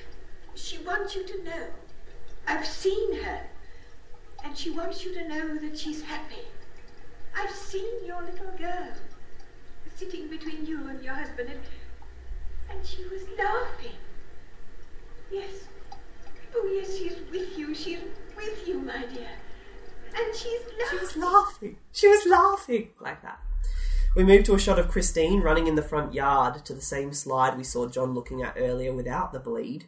She 0.55 0.79
wants 0.79 1.15
you 1.15 1.25
to 1.27 1.43
know. 1.43 1.67
I've 2.47 2.65
seen 2.65 3.21
her. 3.21 3.41
And 4.43 4.57
she 4.57 4.71
wants 4.71 5.03
you 5.03 5.13
to 5.13 5.27
know 5.27 5.57
that 5.57 5.77
she's 5.77 6.01
happy. 6.01 6.45
I've 7.35 7.51
seen 7.53 8.05
your 8.05 8.23
little 8.23 8.51
girl 8.57 8.93
sitting 9.95 10.27
between 10.27 10.65
you 10.65 10.87
and 10.87 11.03
your 11.03 11.13
husband, 11.13 11.49
and, 11.49 11.59
and 12.69 12.85
she 12.85 13.03
was 13.05 13.23
laughing. 13.37 13.95
Yes. 15.31 15.67
Oh, 16.55 16.69
yes, 16.73 16.97
she's 16.97 17.15
with 17.31 17.57
you. 17.57 17.73
She's 17.75 17.99
with 18.35 18.67
you, 18.67 18.79
my 18.79 19.05
dear. 19.05 19.29
And 20.15 20.35
she's 20.35 20.61
laughing. 20.79 20.87
She 20.89 20.97
was 20.97 21.15
laughing. 21.17 21.77
She 21.91 22.07
was 22.07 22.25
laughing 22.25 22.89
like 22.99 23.21
that. 23.21 23.39
We 24.15 24.23
move 24.23 24.45
to 24.45 24.55
a 24.55 24.59
shot 24.59 24.79
of 24.79 24.87
Christine 24.87 25.41
running 25.41 25.67
in 25.67 25.75
the 25.75 25.83
front 25.83 26.13
yard 26.13 26.65
to 26.65 26.73
the 26.73 26.81
same 26.81 27.13
slide 27.13 27.57
we 27.57 27.63
saw 27.63 27.87
John 27.87 28.13
looking 28.13 28.41
at 28.41 28.55
earlier 28.57 28.93
without 28.93 29.31
the 29.31 29.39
bleed. 29.39 29.85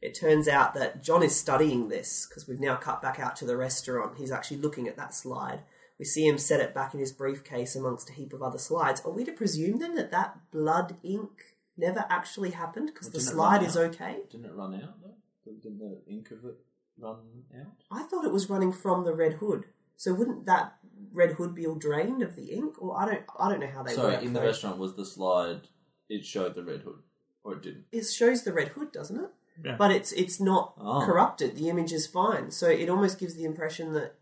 It 0.00 0.14
turns 0.14 0.46
out 0.46 0.72
that 0.74 1.02
John 1.02 1.22
is 1.22 1.34
studying 1.34 1.88
this 1.88 2.26
because 2.26 2.46
we've 2.46 2.60
now 2.60 2.76
cut 2.76 3.02
back 3.02 3.18
out 3.18 3.36
to 3.36 3.44
the 3.44 3.56
restaurant. 3.56 4.18
He's 4.18 4.30
actually 4.30 4.58
looking 4.58 4.88
at 4.88 4.96
that 4.96 5.14
slide. 5.14 5.60
We 5.98 6.04
see 6.04 6.26
him 6.26 6.38
set 6.38 6.60
it 6.60 6.74
back 6.74 6.94
in 6.94 7.00
his 7.00 7.12
briefcase 7.12 7.74
amongst 7.74 8.10
a 8.10 8.12
heap 8.12 8.32
of 8.32 8.42
other 8.42 8.58
slides. 8.58 9.02
Are 9.04 9.10
we 9.10 9.24
to 9.24 9.32
presume 9.32 9.78
then 9.78 9.94
that 9.96 10.10
that 10.10 10.38
blood 10.50 10.96
ink 11.02 11.55
never 11.76 12.04
actually 12.08 12.50
happened 12.50 12.90
because 12.92 13.10
the 13.10 13.20
slide 13.20 13.62
is 13.62 13.76
out? 13.76 13.94
okay? 13.94 14.18
Didn't 14.30 14.46
it 14.46 14.54
run 14.54 14.74
out 14.74 15.00
though? 15.02 15.14
Didn't 15.62 15.78
the 15.78 16.00
ink 16.08 16.30
of 16.30 16.44
it 16.44 16.56
run 16.98 17.18
out? 17.58 17.72
I 17.90 18.02
thought 18.04 18.24
it 18.24 18.32
was 18.32 18.50
running 18.50 18.72
from 18.72 19.04
the 19.04 19.14
red 19.14 19.34
hood. 19.34 19.66
So 19.96 20.12
wouldn't 20.14 20.44
that 20.46 20.76
red 21.12 21.32
hood 21.32 21.54
be 21.54 21.66
all 21.66 21.74
drained 21.76 22.22
of 22.22 22.36
the 22.36 22.52
ink? 22.52 22.80
Or 22.82 22.98
I 22.98 23.06
don't 23.06 23.22
I 23.38 23.48
don't 23.50 23.60
know 23.60 23.66
how 23.68 23.82
they 23.82 23.94
Sorry, 23.94 24.14
work. 24.14 24.22
in 24.22 24.32
the 24.32 24.42
restaurant 24.42 24.78
was 24.78 24.94
the 24.96 25.04
slide. 25.06 25.68
It 26.08 26.24
showed 26.24 26.54
the 26.54 26.62
red 26.64 26.82
hood, 26.82 27.02
or 27.44 27.54
it 27.54 27.62
didn't. 27.62 27.84
It 27.92 28.04
shows 28.04 28.44
the 28.44 28.52
red 28.52 28.68
hood, 28.68 28.92
doesn't 28.92 29.18
it? 29.18 29.30
Yeah. 29.64 29.76
But 29.76 29.90
it's 29.92 30.12
it's 30.12 30.38
not 30.40 30.74
Oh. 30.78 31.04
corrupted. 31.06 31.56
The 31.56 31.68
image 31.70 31.92
is 31.92 32.06
fine. 32.06 32.50
So 32.50 32.68
it 32.68 32.88
almost 32.90 33.18
gives 33.18 33.34
the 33.34 33.44
impression 33.44 33.92
that 33.94 34.16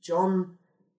John 0.00 0.56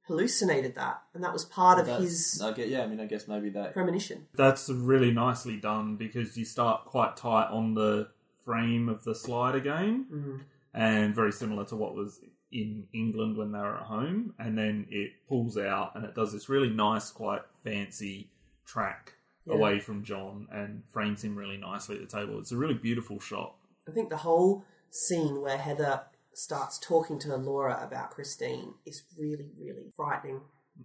hallucinated 0.09 0.75
that, 0.75 1.01
and 1.13 1.23
that 1.23 1.31
was 1.31 1.45
part 1.45 1.79
of 1.79 1.87
his 2.01 2.41
I 2.43 2.51
get, 2.51 2.67
yeah, 2.67 2.81
I 2.83 2.87
mean, 2.87 2.99
I 2.99 3.05
guess 3.05 3.27
maybe 3.27 3.49
that. 3.51 3.73
premonition. 3.73 4.27
That's 4.35 4.67
really 4.69 5.11
nicely 5.11 5.55
done 5.57 5.95
because 5.95 6.35
you 6.35 6.43
start 6.43 6.83
quite 6.85 7.15
tight 7.15 7.49
on 7.49 7.75
the 7.75 8.09
frame 8.43 8.89
of 8.89 9.03
the 9.05 9.15
slide 9.15 9.55
again, 9.55 10.05
Mm. 10.11 10.41
and 10.73 11.15
very 11.15 11.31
similar 11.31 11.63
to 11.65 11.75
what 11.75 11.95
was 11.95 12.19
in 12.51 12.87
England 12.93 13.37
when 13.37 13.51
they 13.51 13.59
were 13.59 13.77
at 13.77 13.83
home. 13.83 14.33
And 14.39 14.57
then 14.57 14.87
it 14.89 15.11
pulls 15.27 15.55
out 15.57 15.91
and 15.95 16.03
it 16.03 16.15
does 16.15 16.33
this 16.33 16.49
really 16.49 16.69
nice, 16.69 17.11
quite 17.11 17.43
fancy 17.63 18.31
track 18.65 19.13
Yeah. 19.45 19.53
away 19.53 19.79
from 19.79 20.03
John 20.03 20.47
and 20.51 20.83
frames 20.89 21.23
him 21.23 21.35
really 21.35 21.57
nicely 21.57 21.95
at 21.97 22.01
the 22.01 22.07
table. 22.07 22.39
It's 22.39 22.51
a 22.51 22.57
really 22.57 22.73
beautiful 22.73 23.19
shot. 23.19 23.55
I 23.87 23.91
think 23.91 24.09
the 24.09 24.17
whole 24.17 24.63
scene 24.89 25.41
where 25.41 25.57
Heather 25.59 26.01
starts 26.33 26.77
talking 26.79 27.19
to 27.19 27.35
Laura 27.35 27.79
about 27.81 28.11
Christine 28.11 28.75
is 28.85 29.03
really, 29.17 29.51
really 29.59 29.91
frightening. 29.95 30.41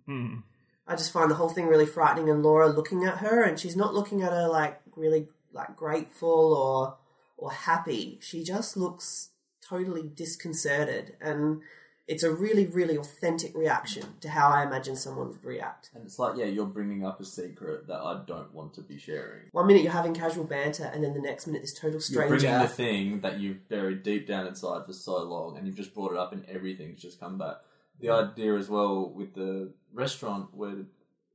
Mm. 0.09 0.42
I 0.86 0.97
just 0.97 1.12
find 1.12 1.30
the 1.30 1.36
whole 1.36 1.49
thing 1.49 1.66
really 1.66 1.86
frightening, 1.86 2.28
and 2.28 2.42
Laura 2.42 2.68
looking 2.68 3.05
at 3.05 3.18
her, 3.18 3.42
and 3.42 3.59
she's 3.59 3.76
not 3.76 3.95
looking 3.95 4.22
at 4.22 4.32
her 4.32 4.49
like 4.49 4.80
really 4.97 5.28
like 5.53 5.76
grateful 5.76 6.53
or 6.55 6.97
or 7.36 7.53
happy. 7.53 8.18
She 8.20 8.45
just 8.45 8.76
looks 8.76 9.30
totally 9.66 10.03
disconcerted, 10.03 11.16
and 11.20 11.62
it's 12.07 12.22
a 12.22 12.30
really, 12.30 12.66
really 12.66 12.96
authentic 12.96 13.57
reaction 13.57 14.05
to 14.20 14.28
how 14.28 14.48
I 14.48 14.62
imagine 14.62 14.94
someone 14.94 15.28
would 15.28 15.44
react. 15.44 15.90
And 15.94 16.05
it's 16.05 16.18
like, 16.18 16.36
yeah, 16.36 16.44
you're 16.44 16.66
bringing 16.66 17.05
up 17.07 17.18
a 17.20 17.24
secret 17.24 17.86
that 17.86 17.98
I 17.98 18.20
don't 18.26 18.52
want 18.52 18.74
to 18.74 18.82
be 18.82 18.98
sharing. 18.98 19.44
One 19.52 19.66
minute 19.66 19.82
you're 19.82 19.92
having 19.92 20.12
casual 20.14 20.44
banter, 20.44 20.84
and 20.92 21.02
then 21.02 21.14
the 21.14 21.20
next 21.20 21.46
minute 21.46 21.62
this 21.62 21.72
total 21.72 22.00
stranger. 22.00 22.34
You're 22.34 22.40
bringing 22.40 22.61
the 22.61 22.68
thing 22.68 23.20
that 23.20 23.40
you've 23.40 23.68
buried 23.68 24.02
deep 24.02 24.26
down 24.26 24.46
inside 24.46 24.84
for 24.84 24.92
so 24.92 25.22
long, 25.22 25.57
and 25.57 25.66
you've 25.66 25.76
just 25.76 25.94
brought 25.94 26.12
it 26.12 26.18
up, 26.18 26.32
and 26.32 26.44
everything's 26.46 27.00
just 27.00 27.18
come 27.20 27.38
back. 27.38 27.57
The 28.00 28.11
idea 28.11 28.55
as 28.57 28.68
well 28.68 29.09
with 29.09 29.34
the 29.34 29.72
restaurant 29.92 30.48
where 30.52 30.74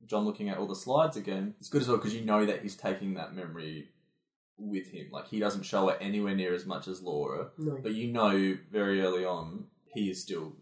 John 0.06 0.24
looking 0.24 0.50
at 0.50 0.58
all 0.58 0.66
the 0.66 0.76
slides 0.76 1.16
again, 1.16 1.54
it's 1.58 1.68
good 1.68 1.82
as 1.82 1.88
well 1.88 1.96
because 1.96 2.14
you 2.14 2.24
know 2.24 2.44
that 2.46 2.62
he's 2.62 2.76
taking 2.76 3.14
that 3.14 3.34
memory 3.34 3.88
with 4.56 4.90
him. 4.90 5.06
Like 5.10 5.28
he 5.28 5.40
doesn't 5.40 5.62
show 5.64 5.88
it 5.88 5.98
anywhere 6.00 6.34
near 6.34 6.54
as 6.54 6.66
much 6.66 6.86
as 6.86 7.02
Laura, 7.02 7.48
No. 7.58 7.78
but 7.82 7.94
you 7.94 8.12
know 8.12 8.56
very 8.70 9.00
early 9.00 9.24
on 9.24 9.64
he 9.94 10.10
is 10.10 10.20
still 10.22 10.52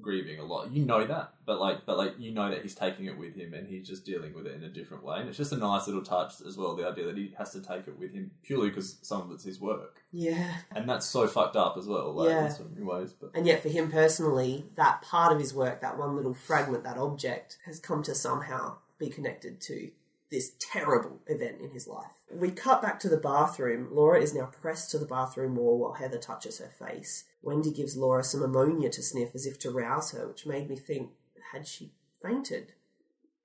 grieving 0.00 0.38
a 0.38 0.44
lot. 0.44 0.70
You 0.72 0.84
know 0.84 1.06
that, 1.06 1.34
but 1.44 1.60
like, 1.60 1.86
but 1.86 1.96
like 1.98 2.14
you 2.18 2.32
know 2.32 2.50
that 2.50 2.62
he's 2.62 2.74
taking 2.74 3.06
it 3.06 3.18
with 3.18 3.34
him 3.34 3.54
and 3.54 3.66
he's 3.68 3.86
just 3.86 4.04
dealing 4.04 4.34
with 4.34 4.46
it 4.46 4.54
in 4.54 4.62
a 4.62 4.68
different 4.68 5.04
way. 5.04 5.20
And 5.20 5.28
it's 5.28 5.38
just 5.38 5.52
a 5.52 5.56
nice 5.56 5.86
little 5.86 6.02
touch 6.02 6.34
as 6.46 6.56
well. 6.56 6.74
The 6.76 6.88
idea 6.88 7.06
that 7.06 7.16
he 7.16 7.34
has 7.38 7.52
to 7.52 7.60
take 7.60 7.88
it 7.88 7.98
with 7.98 8.12
him 8.12 8.30
purely 8.42 8.68
because 8.68 8.98
some 9.02 9.22
of 9.22 9.30
it's 9.30 9.44
his 9.44 9.60
work 9.60 10.02
yeah. 10.12 10.58
and 10.74 10.88
that's 10.88 11.06
so 11.06 11.26
fucked 11.26 11.56
up 11.56 11.76
as 11.76 11.86
well, 11.86 12.12
like 12.12 12.28
Yeah. 12.28 12.46
in 12.46 12.52
so 12.52 12.64
many 12.64 12.84
ways. 12.84 13.12
But 13.12 13.30
And 13.34 13.46
yet, 13.46 13.62
for 13.62 13.68
him 13.68 13.90
personally, 13.90 14.66
that 14.76 15.02
part 15.02 15.32
of 15.32 15.38
his 15.38 15.54
work, 15.54 15.80
that 15.80 15.98
one 15.98 16.16
little 16.16 16.34
fragment, 16.34 16.84
that 16.84 16.98
object, 16.98 17.58
has 17.66 17.78
come 17.78 18.02
to 18.04 18.14
somehow 18.14 18.76
be 18.98 19.08
connected 19.08 19.60
to 19.60 19.90
this 20.30 20.52
terrible 20.58 21.20
event 21.26 21.60
in 21.60 21.70
his 21.70 21.86
life. 21.86 22.12
We 22.30 22.50
cut 22.50 22.82
back 22.82 22.98
to 23.00 23.08
the 23.08 23.16
bathroom. 23.16 23.88
Laura 23.92 24.20
is 24.20 24.34
now 24.34 24.46
pressed 24.46 24.90
to 24.90 24.98
the 24.98 25.06
bathroom 25.06 25.56
wall 25.56 25.78
while 25.78 25.92
Heather 25.92 26.18
touches 26.18 26.58
her 26.58 26.68
face. 26.68 27.24
Wendy 27.42 27.70
gives 27.70 27.96
Laura 27.96 28.24
some 28.24 28.42
ammonia 28.42 28.90
to 28.90 29.02
sniff 29.02 29.34
as 29.34 29.46
if 29.46 29.58
to 29.60 29.70
rouse 29.70 30.10
her, 30.12 30.26
which 30.26 30.46
made 30.46 30.68
me 30.68 30.76
think 30.76 31.10
had 31.52 31.66
she 31.66 31.92
fainted? 32.20 32.72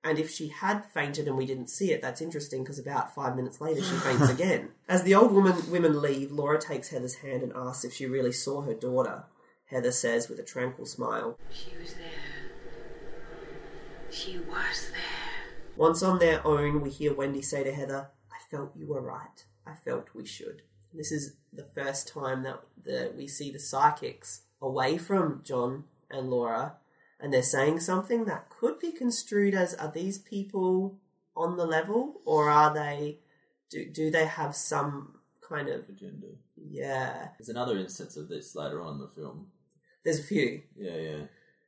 And 0.04 0.18
if 0.18 0.30
she 0.30 0.48
had 0.48 0.84
fainted 0.84 1.28
and 1.28 1.36
we 1.36 1.46
didn't 1.46 1.70
see 1.70 1.92
it, 1.92 2.02
that's 2.02 2.20
interesting 2.20 2.64
because 2.64 2.78
about 2.78 3.14
five 3.14 3.36
minutes 3.36 3.60
later 3.60 3.82
she 3.82 3.94
faints 3.96 4.28
again. 4.30 4.70
As 4.88 5.04
the 5.04 5.14
old 5.14 5.32
woman 5.32 5.70
women 5.70 6.02
leave, 6.02 6.32
Laura 6.32 6.60
takes 6.60 6.88
Heather's 6.88 7.16
hand 7.16 7.42
and 7.42 7.52
asks 7.54 7.84
if 7.84 7.94
she 7.94 8.06
really 8.06 8.32
saw 8.32 8.62
her 8.62 8.74
daughter. 8.74 9.24
Heather 9.66 9.92
says 9.92 10.28
with 10.28 10.40
a 10.40 10.44
tranquil 10.44 10.86
smile. 10.86 11.38
She 11.50 11.70
was 11.80 11.94
there. 11.94 12.50
She 14.10 14.38
was 14.38 14.90
there. 14.90 15.21
Once 15.76 16.02
on 16.02 16.18
their 16.18 16.46
own, 16.46 16.80
we 16.80 16.90
hear 16.90 17.14
Wendy 17.14 17.42
say 17.42 17.64
to 17.64 17.72
Heather, 17.72 18.08
I 18.30 18.36
felt 18.50 18.76
you 18.76 18.88
were 18.88 19.00
right. 19.00 19.44
I 19.66 19.74
felt 19.74 20.14
we 20.14 20.26
should. 20.26 20.62
This 20.92 21.10
is 21.10 21.36
the 21.52 21.66
first 21.74 22.08
time 22.08 22.42
that 22.42 22.60
the, 22.82 23.12
we 23.16 23.26
see 23.26 23.50
the 23.50 23.58
psychics 23.58 24.42
away 24.60 24.98
from 24.98 25.42
John 25.44 25.84
and 26.10 26.28
Laura, 26.28 26.74
and 27.18 27.32
they're 27.32 27.42
saying 27.42 27.80
something 27.80 28.26
that 28.26 28.50
could 28.50 28.78
be 28.78 28.92
construed 28.92 29.54
as 29.54 29.74
are 29.74 29.90
these 29.90 30.18
people 30.18 30.98
on 31.34 31.56
the 31.56 31.64
level, 31.64 32.20
or 32.26 32.50
are 32.50 32.72
they, 32.74 33.20
do, 33.70 33.88
do 33.90 34.10
they 34.10 34.26
have 34.26 34.54
some 34.54 35.14
kind 35.40 35.68
of, 35.68 35.88
agenda. 35.88 36.26
yeah. 36.56 37.28
There's 37.38 37.48
another 37.48 37.78
instance 37.78 38.16
of 38.16 38.28
this 38.28 38.54
later 38.54 38.82
on 38.82 38.94
in 38.94 39.00
the 39.00 39.08
film. 39.08 39.46
There's 40.04 40.20
a 40.20 40.24
few. 40.24 40.62
Yeah, 40.76 40.96
yeah, 40.96 41.22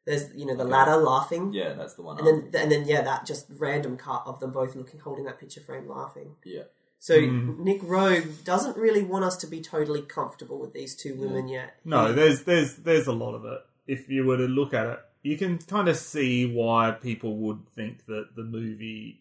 There's, 0.06 0.32
you 0.34 0.44
know, 0.46 0.54
the 0.54 0.64
Okay. 0.64 0.72
ladder 0.72 0.96
laughing. 0.96 1.52
yeah. 1.52 1.72
That's 1.74 1.94
the 1.94 2.02
one. 2.02 2.18
And 2.18 2.26
then, 2.26 2.62
and 2.62 2.70
then, 2.72 2.84
yeah, 2.86 3.02
that 3.02 3.24
just 3.26 3.46
random 3.58 3.96
cut 3.96 4.22
of 4.26 4.38
them 4.40 4.50
both 4.52 4.76
looking, 4.76 5.00
holding 5.00 5.24
that 5.24 5.38
picture 5.38 5.60
frame, 5.62 5.88
laughing. 5.88 6.36
yeah, 6.44 6.64
So 6.98 7.20
Hmm. 7.20 7.62
Nick 7.64 7.80
Roeg 7.82 8.44
doesn't 8.44 8.76
really 8.76 9.02
want 9.02 9.24
us 9.24 9.36
to 9.38 9.46
be 9.46 9.60
totally 9.62 10.02
comfortable 10.02 10.58
with 10.58 10.72
these 10.74 10.94
two 10.94 11.14
women 11.14 11.48
yet. 11.48 11.76
No, 11.84 12.12
there's 12.12 12.44
there's 12.44 12.76
there's 12.76 13.06
a 13.06 13.12
lot 13.12 13.34
of 13.34 13.44
it. 13.46 13.60
If 13.86 14.08
you 14.08 14.24
were 14.26 14.36
to 14.38 14.48
look 14.48 14.72
at 14.74 14.86
it, 14.86 14.98
you 15.22 15.36
can 15.38 15.58
kind 15.58 15.88
of 15.88 15.96
see 15.96 16.44
why 16.52 16.90
people 16.90 17.36
would 17.38 17.66
think 17.74 18.04
that 18.06 18.36
the 18.36 18.44
movie. 18.44 19.20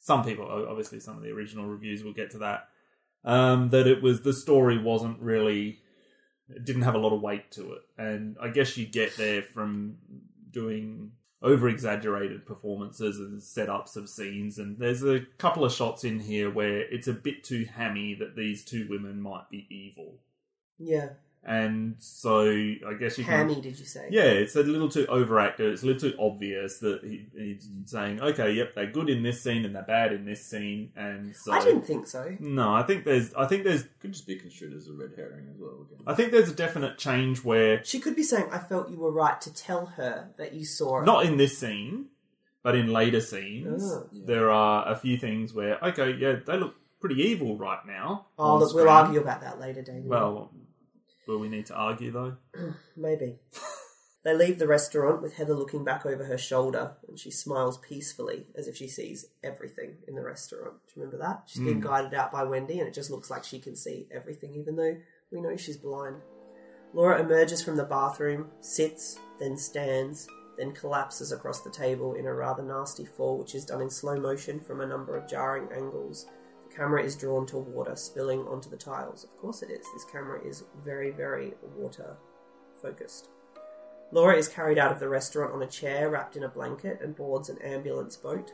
Some 0.00 0.24
people, 0.24 0.46
obviously, 0.68 1.00
some 1.00 1.16
of 1.16 1.22
the 1.24 1.30
original 1.30 1.66
reviews 1.66 2.04
will 2.04 2.12
get 2.12 2.30
to 2.32 2.38
that. 2.38 2.68
Um, 3.24 3.70
that 3.70 3.88
it 3.88 4.02
was 4.02 4.22
the 4.22 4.32
story 4.32 4.78
wasn't 4.78 5.18
really, 5.20 5.80
it 6.48 6.64
didn't 6.64 6.82
have 6.82 6.94
a 6.94 6.98
lot 6.98 7.12
of 7.12 7.22
weight 7.22 7.50
to 7.52 7.72
it, 7.74 7.82
and 7.98 8.36
I 8.40 8.48
guess 8.48 8.76
you 8.76 8.86
get 8.86 9.16
there 9.16 9.42
from 9.42 9.98
doing 10.50 11.12
over 11.42 11.68
exaggerated 11.68 12.46
performances 12.46 13.18
and 13.18 13.40
setups 13.40 13.96
of 13.96 14.08
scenes. 14.08 14.58
And 14.58 14.78
there's 14.78 15.04
a 15.04 15.20
couple 15.38 15.64
of 15.64 15.72
shots 15.72 16.02
in 16.02 16.18
here 16.20 16.50
where 16.50 16.80
it's 16.80 17.08
a 17.08 17.12
bit 17.12 17.44
too 17.44 17.66
hammy 17.66 18.14
that 18.14 18.36
these 18.36 18.64
two 18.64 18.86
women 18.88 19.20
might 19.20 19.50
be 19.50 19.66
evil. 19.70 20.14
Yeah, 20.78 21.10
and 21.48 21.94
so 21.98 22.40
I 22.50 22.94
guess 22.98 23.16
you 23.18 23.24
can. 23.24 23.32
hammy. 23.48 23.60
Did 23.60 23.78
you 23.78 23.84
say? 23.84 24.08
Yeah, 24.10 24.24
it's 24.24 24.56
a 24.56 24.62
little 24.64 24.88
too 24.88 25.06
overacted. 25.06 25.72
It's 25.72 25.82
a 25.82 25.86
little 25.86 26.10
too 26.10 26.16
obvious 26.18 26.78
that 26.80 27.04
he, 27.04 27.26
he's 27.34 27.68
saying, 27.84 28.20
"Okay, 28.20 28.52
yep, 28.52 28.74
they're 28.74 28.90
good 28.90 29.08
in 29.08 29.22
this 29.22 29.42
scene 29.42 29.64
and 29.64 29.74
they're 29.74 29.82
bad 29.84 30.12
in 30.12 30.24
this 30.24 30.44
scene," 30.44 30.90
and 30.96 31.34
so 31.36 31.52
I 31.52 31.62
didn't 31.62 31.82
think 31.86 32.06
so. 32.08 32.36
No, 32.40 32.74
I 32.74 32.82
think 32.82 33.04
there's, 33.04 33.32
I 33.34 33.46
think 33.46 33.62
there's, 33.64 33.84
could 34.00 34.12
just 34.12 34.26
be 34.26 34.36
construed 34.36 34.74
as 34.76 34.88
a 34.88 34.92
red 34.92 35.12
herring 35.16 35.46
as 35.50 35.56
well. 35.58 35.86
Again. 35.88 36.02
I 36.06 36.14
think 36.14 36.32
there's 36.32 36.50
a 36.50 36.54
definite 36.54 36.98
change 36.98 37.44
where 37.44 37.82
She 37.84 38.00
could 38.00 38.16
be 38.16 38.24
saying, 38.24 38.48
"I 38.50 38.58
felt 38.58 38.90
you 38.90 38.98
were 38.98 39.12
right 39.12 39.40
to 39.42 39.54
tell 39.54 39.86
her 39.86 40.30
that 40.38 40.52
you 40.52 40.64
saw 40.64 41.00
it." 41.02 41.04
not 41.06 41.24
in 41.24 41.36
this 41.36 41.56
scene, 41.56 42.06
but 42.64 42.74
in 42.74 42.92
later 42.92 43.20
scenes, 43.20 43.84
Oh. 43.84 44.08
there 44.12 44.50
are 44.50 44.88
a 44.90 44.96
few 44.96 45.16
things 45.16 45.54
where 45.54 45.78
okay, 45.84 46.10
yeah, 46.18 46.40
they 46.44 46.56
look 46.56 46.74
pretty 46.98 47.22
evil 47.22 47.56
right 47.56 47.86
now. 47.86 48.26
oh, 48.38 48.54
on 48.54 48.60
look, 48.60 48.74
we'll 48.74 48.84
screen. 48.84 48.88
argue 48.88 49.20
about 49.20 49.40
that 49.42 49.60
later, 49.60 49.82
Damien. 49.82 50.08
Well, 50.08 50.50
will 51.26 51.38
we 51.38 51.48
need 51.48 51.66
to 51.66 51.74
argue 51.74 52.10
though? 52.10 52.36
maybe. 52.96 53.38
They 54.26 54.34
leave 54.34 54.58
the 54.58 54.66
restaurant 54.66 55.22
with 55.22 55.36
Heather 55.36 55.54
looking 55.54 55.84
back 55.84 56.04
over 56.04 56.24
her 56.24 56.36
shoulder, 56.36 56.96
and 57.06 57.16
she 57.16 57.30
smiles 57.30 57.78
peacefully 57.78 58.48
as 58.56 58.66
if 58.66 58.76
she 58.76 58.88
sees 58.88 59.26
everything 59.44 59.98
in 60.08 60.16
the 60.16 60.24
restaurant. 60.24 60.78
Do 60.88 60.94
you 60.96 61.02
remember 61.02 61.18
that? 61.18 61.44
She's 61.46 61.62
been 61.62 61.74
hmm. 61.74 61.86
guided 61.86 62.12
out 62.12 62.32
by 62.32 62.42
Wendy, 62.42 62.80
and 62.80 62.88
it 62.88 62.92
just 62.92 63.08
looks 63.08 63.30
like 63.30 63.44
she 63.44 63.60
can 63.60 63.76
see 63.76 64.08
everything, 64.12 64.56
even 64.56 64.74
though 64.74 64.96
we 65.30 65.40
know 65.40 65.56
she's 65.56 65.76
blind. 65.76 66.16
Laura 66.92 67.20
emerges 67.20 67.62
from 67.62 67.76
the 67.76 67.84
bathroom, 67.84 68.50
sits, 68.60 69.16
then 69.38 69.56
stands, 69.56 70.26
then 70.58 70.72
collapses 70.72 71.30
across 71.30 71.60
the 71.60 71.70
table 71.70 72.14
in 72.14 72.26
a 72.26 72.34
rather 72.34 72.64
nasty 72.64 73.04
fall, 73.04 73.38
which 73.38 73.54
is 73.54 73.64
done 73.64 73.80
in 73.80 73.90
slow 73.90 74.18
motion 74.18 74.58
from 74.58 74.80
a 74.80 74.86
number 74.88 75.16
of 75.16 75.28
jarring 75.28 75.68
angles. 75.72 76.26
Camera 76.76 77.02
is 77.02 77.16
drawn 77.16 77.46
to 77.46 77.56
water 77.56 77.96
spilling 77.96 78.40
onto 78.40 78.68
the 78.68 78.76
tiles. 78.76 79.24
Of 79.24 79.36
course 79.38 79.62
it 79.62 79.70
is. 79.70 79.86
This 79.94 80.04
camera 80.04 80.40
is 80.44 80.64
very, 80.84 81.10
very 81.10 81.54
water 81.74 82.16
focused. 82.82 83.28
Laura 84.12 84.36
is 84.36 84.48
carried 84.48 84.78
out 84.78 84.92
of 84.92 85.00
the 85.00 85.08
restaurant 85.08 85.54
on 85.54 85.62
a 85.62 85.66
chair 85.66 86.10
wrapped 86.10 86.36
in 86.36 86.44
a 86.44 86.48
blanket 86.48 87.00
and 87.00 87.16
boards 87.16 87.48
an 87.48 87.58
ambulance 87.58 88.16
boat. 88.16 88.52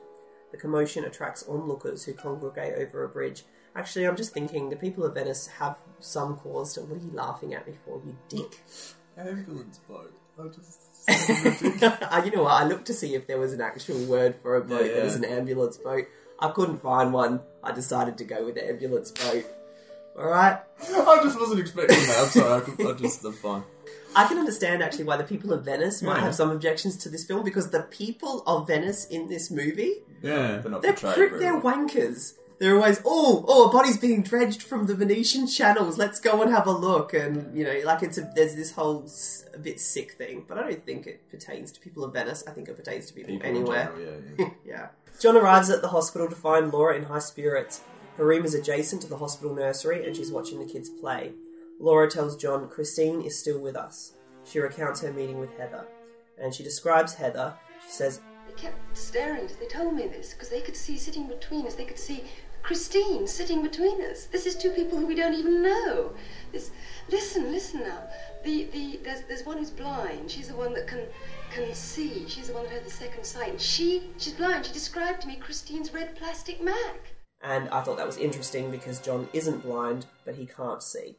The 0.53 0.57
commotion 0.57 1.05
attracts 1.05 1.43
onlookers 1.49 2.05
who 2.05 2.15
congregate 2.15 2.75
over 2.75 3.03
a 3.03 3.09
bridge. 3.09 3.45
Actually, 3.75 4.07
I'm 4.07 4.17
just 4.17 4.33
thinking 4.33 4.69
the 4.69 4.77
people 4.77 5.05
of 5.05 5.15
Venice 5.15 5.47
have 5.59 5.79
some 5.99 6.37
cause 6.37 6.75
to. 6.75 6.83
What 6.83 7.01
are 7.01 7.05
you 7.05 7.11
laughing 7.13 7.55
at 7.55 7.67
me 7.67 7.75
for, 7.85 8.01
you 8.05 8.17
dick? 8.29 8.61
Ambulance 9.17 9.79
boat. 9.89 10.15
I 10.39 10.49
just. 10.49 10.79
Uh, 11.83 12.23
you 12.25 12.31
know 12.31 12.45
what? 12.45 12.53
I 12.53 12.65
looked 12.65 12.87
to 12.87 12.95
see 12.95 13.15
if 13.15 13.27
there 13.27 13.39
was 13.39 13.53
an 13.53 13.61
actual 13.61 13.99
word 14.05 14.37
for 14.37 14.55
a 14.55 14.61
boat 14.61 14.87
Yeah, 14.87 14.97
that 14.97 15.05
was 15.05 15.17
an 15.17 15.25
ambulance 15.25 15.77
boat. 15.77 16.07
I 16.43 16.51
couldn't 16.51 16.79
find 16.83 17.13
one. 17.13 17.41
I 17.63 17.73
decided 17.73 18.19
to 18.19 18.25
go 18.25 18.45
with 18.45 18.59
ambulance 18.59 19.11
boat. 19.13 19.45
Alright? 20.17 20.59
I 20.83 21.21
just 21.23 21.39
wasn't 21.41 21.61
expecting 21.61 21.97
that. 21.99 22.19
I'm 22.21 22.27
sorry. 22.29 22.61
I, 22.63 22.65
could, 22.65 22.87
I 22.87 22.93
just. 22.99 23.25
I'm 23.25 23.33
fine. 23.33 23.63
I 24.15 24.27
can 24.29 24.37
understand 24.39 24.83
actually 24.83 25.05
why 25.05 25.17
the 25.17 25.25
people 25.25 25.53
of 25.55 25.65
Venice 25.65 26.03
might 26.03 26.17
Yeah. 26.17 26.25
have 26.25 26.35
some 26.35 26.51
objections 26.51 26.97
to 26.99 27.09
this 27.09 27.25
film 27.25 27.45
because 27.45 27.71
the 27.71 27.83
people 27.85 28.43
of 28.47 28.67
Venice 28.67 29.07
in 29.07 29.29
this 29.29 29.51
movie, 29.51 29.95
Yeah. 30.23 30.59
They're 30.59 30.71
not 30.71 30.83
they're, 30.83 30.93
portrayed 30.93 31.15
pri- 31.15 31.29
very 31.29 31.39
they're 31.41 31.57
well. 31.57 31.77
wankers. 31.79 32.35
They're 32.59 32.77
always, 32.77 33.01
oh, 33.05 33.45
oh, 33.49 33.69
a 33.71 33.73
body's 33.73 33.97
being 33.97 34.23
dredged 34.23 34.63
from 34.63 34.87
the 34.87 34.95
Venetian 34.95 35.49
channels. 35.49 35.99
Let's 35.99 36.21
go 36.21 36.43
and 36.43 36.51
have 36.53 36.67
a 36.69 36.71
look. 36.73 37.13
And 37.15 37.57
you 37.57 37.65
know, 37.65 37.81
like 37.85 38.03
it's 38.05 38.19
a, 38.19 38.31
there's 38.37 38.55
this 38.55 38.71
whole 38.73 39.05
s- 39.05 39.47
a 39.55 39.59
bit 39.59 39.81
sick 39.81 40.13
thing, 40.13 40.45
but 40.47 40.59
I 40.59 40.63
don't 40.65 40.85
think 40.87 41.07
it 41.09 41.29
pertains 41.31 41.73
to 41.73 41.81
people 41.81 42.05
of 42.05 42.13
Venice. 42.13 42.45
I 42.47 42.51
think 42.53 42.69
it 42.69 42.77
pertains 42.77 43.07
to 43.07 43.15
people, 43.15 43.33
People 43.35 43.49
in 43.49 43.57
anywhere. 43.57 43.85
general, 43.97 44.01
yeah, 44.05 44.35
yeah. 44.39 44.51
yeah. 44.65 44.87
John 45.21 45.37
arrives 45.37 45.71
at 45.71 45.83
the 45.83 45.89
hospital 45.89 46.29
to 46.29 46.35
find 46.35 46.73
Laura 46.73 46.97
in 46.97 47.05
high 47.05 47.21
spirits. 47.21 47.83
Her 48.17 48.27
room 48.27 48.45
is 48.45 48.55
adjacent 48.55 49.03
to 49.03 49.09
the 49.09 49.19
hospital 49.19 49.55
nursery 49.55 50.07
and 50.07 50.17
she's 50.17 50.33
watching 50.33 50.59
the 50.59 50.71
kids 50.71 50.91
play. 50.91 51.33
Laura 51.79 52.11
tells 52.11 52.37
John 52.37 52.69
Christine 52.69 53.23
is 53.23 53.39
still 53.39 53.59
with 53.59 53.77
us. 53.77 54.13
She 54.45 54.59
recounts 54.59 55.01
her 55.01 55.13
meeting 55.13 55.39
with 55.39 55.57
Heather. 55.57 55.87
And 56.41 56.55
she 56.55 56.63
describes 56.63 57.15
Heather. 57.15 57.55
She 57.85 57.93
says, 57.93 58.21
They 58.47 58.55
kept 58.55 58.97
staring 58.97 59.49
they 59.61 59.67
told 59.67 59.95
me 59.95 60.07
this 60.07 60.33
because 60.33 60.49
they 60.49 60.61
could 60.61 60.77
see 60.77 60.97
sitting 60.97 61.27
between 61.27 61.67
us. 61.67 61.75
They 61.75 61.85
could 61.85 61.99
see 61.99 62.25
Christine 62.63 63.27
sitting 63.27 63.63
between 63.63 64.01
us. 64.03 64.27
This 64.27 64.47
is 64.47 64.57
two 64.57 64.71
people 64.71 64.99
who 64.99 65.07
we 65.07 65.15
don't 65.15 65.35
even 65.35 65.63
know. 65.63 66.13
This, 66.53 66.71
listen, 67.09 67.51
listen 67.51 67.81
now. 67.81 68.09
The, 68.45 68.65
the, 68.73 69.01
there's, 69.05 69.23
there's 69.29 69.47
one 69.47 69.59
who's 69.59 69.71
blind. 69.71 70.31
She's 70.31 70.49
the 70.49 70.57
one 70.57 70.73
that 70.75 70.87
can 70.87 71.07
can 71.53 71.75
see. 71.75 72.25
She's 72.29 72.49
the 72.49 72.55
one 72.55 72.65
that 72.65 72.73
had 72.73 72.85
the 72.85 72.91
second 72.91 73.25
sight. 73.25 73.51
And 73.51 73.61
she, 73.61 74.05
she's 74.17 74.33
blind. 74.33 74.67
She 74.67 74.73
described 74.73 75.21
to 75.23 75.29
me 75.29 75.37
Christine's 75.37 75.93
red 75.93 76.17
plastic 76.17 76.63
Mac. 76.63 77.13
and 77.43 77.69
I 77.69 77.83
thought 77.83 77.99
that 77.99 78.07
was 78.07 78.17
interesting 78.17 78.71
because 78.71 79.01
John 79.01 79.29
isn't 79.33 79.63
blind, 79.63 80.07
but 80.25 80.37
he 80.37 80.47
can't 80.47 80.83
see. 80.83 81.19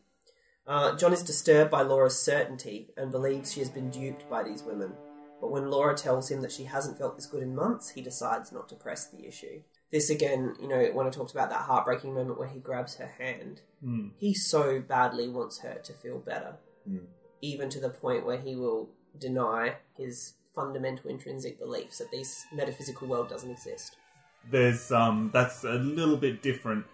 Uh, 0.65 0.95
John 0.95 1.13
is 1.13 1.21
disturbed 1.23 1.69
by 1.69 1.81
Laura's 1.81 2.17
certainty 2.19 2.89
and 2.97 3.11
believes 3.11 3.53
she 3.53 3.59
has 3.59 3.69
been 3.69 3.89
duped 3.89 4.29
by 4.29 4.41
these 4.43 4.63
women. 4.63 4.93
But 5.39 5.51
when 5.51 5.69
Laura 5.69 5.93
tells 5.93 6.31
him 6.31 6.41
that 6.41 6.53
she 6.53 6.63
hasn't 6.63 6.97
felt 6.97 7.15
this 7.15 7.25
good 7.25 7.43
in 7.43 7.53
months, 7.53 7.89
he 7.89 8.01
decides 8.01 8.51
not 8.51 8.69
to 8.69 8.75
press 8.75 9.07
the 9.09 9.27
issue. 9.27 9.61
This 9.91 10.09
again, 10.09 10.55
you 10.61 10.67
know, 10.69 10.83
when 10.93 11.05
I 11.05 11.09
talked 11.09 11.31
about 11.33 11.49
that 11.49 11.63
heartbreaking 11.63 12.13
moment 12.15 12.39
where 12.39 12.47
he 12.47 12.59
grabs 12.59 12.95
her 12.95 13.11
hand, 13.19 13.61
he 14.17 14.33
so 14.33 14.79
badly 14.79 15.27
wants 15.27 15.59
her 15.59 15.75
to 15.83 15.93
feel 15.93 16.17
better, 16.17 16.55
even 17.41 17.69
to 17.69 17.79
the 17.79 17.89
point 17.89 18.25
where 18.25 18.37
he 18.39 18.55
will 18.55 18.89
deny 19.19 19.75
his 19.97 20.33
fundamental 20.55 21.09
intrinsic 21.09 21.59
beliefs 21.59 21.97
that 21.97 22.11
this 22.11 22.45
metaphysical 22.53 23.07
world 23.07 23.27
doesn't 23.29 23.51
exist. 23.51 23.97
there's 24.51 24.91
um 24.91 25.29
that's 25.33 25.63
a 25.63 25.73
little 25.73 26.17
bit 26.17 26.41
different 26.41 26.85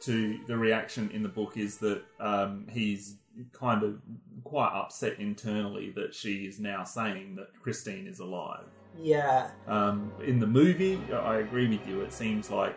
to 0.00 0.38
the 0.46 0.56
reaction 0.56 1.10
in 1.12 1.22
the 1.22 1.28
book 1.28 1.56
is 1.56 1.78
that 1.78 2.02
um 2.20 2.66
he's 2.70 3.16
kind 3.52 3.82
of 3.82 4.00
quite 4.44 4.72
upset 4.72 5.18
internally 5.18 5.90
that 5.90 6.14
she 6.14 6.46
is 6.46 6.58
now 6.60 6.84
saying 6.84 7.34
that 7.36 7.48
Christine 7.62 8.06
is 8.06 8.20
alive. 8.20 8.66
Yeah, 8.96 9.50
Um, 9.66 10.12
in 10.22 10.38
the 10.38 10.46
movie, 10.46 11.00
I 11.12 11.38
agree 11.38 11.66
with 11.68 11.84
you. 11.88 12.02
It 12.02 12.12
seems 12.12 12.48
like 12.48 12.76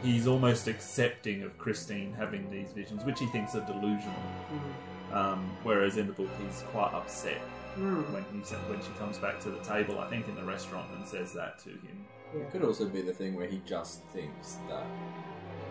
he's 0.00 0.28
almost 0.28 0.68
accepting 0.68 1.42
of 1.42 1.58
Christine 1.58 2.12
having 2.12 2.48
these 2.52 2.70
visions, 2.70 3.04
which 3.04 3.18
he 3.18 3.26
thinks 3.26 3.56
are 3.56 3.66
delusional. 3.66 4.14
Um, 5.12 5.50
whereas 5.62 5.96
in 5.96 6.06
the 6.06 6.12
book, 6.12 6.28
he's 6.42 6.62
quite 6.70 6.92
upset 6.92 7.40
when 7.76 8.24
he 8.32 8.40
when 8.40 8.82
she 8.82 8.90
comes 8.98 9.18
back 9.18 9.40
to 9.40 9.50
the 9.50 9.60
table. 9.60 9.98
I 10.00 10.08
think 10.10 10.28
in 10.28 10.34
the 10.34 10.44
restaurant 10.44 10.90
and 10.96 11.06
says 11.06 11.32
that 11.32 11.58
to 11.60 11.70
him. 11.70 12.04
It 12.34 12.50
could 12.50 12.62
also 12.62 12.86
be 12.86 13.00
the 13.00 13.12
thing 13.12 13.34
where 13.34 13.46
he 13.46 13.62
just 13.64 14.02
thinks 14.12 14.58
that 14.68 14.84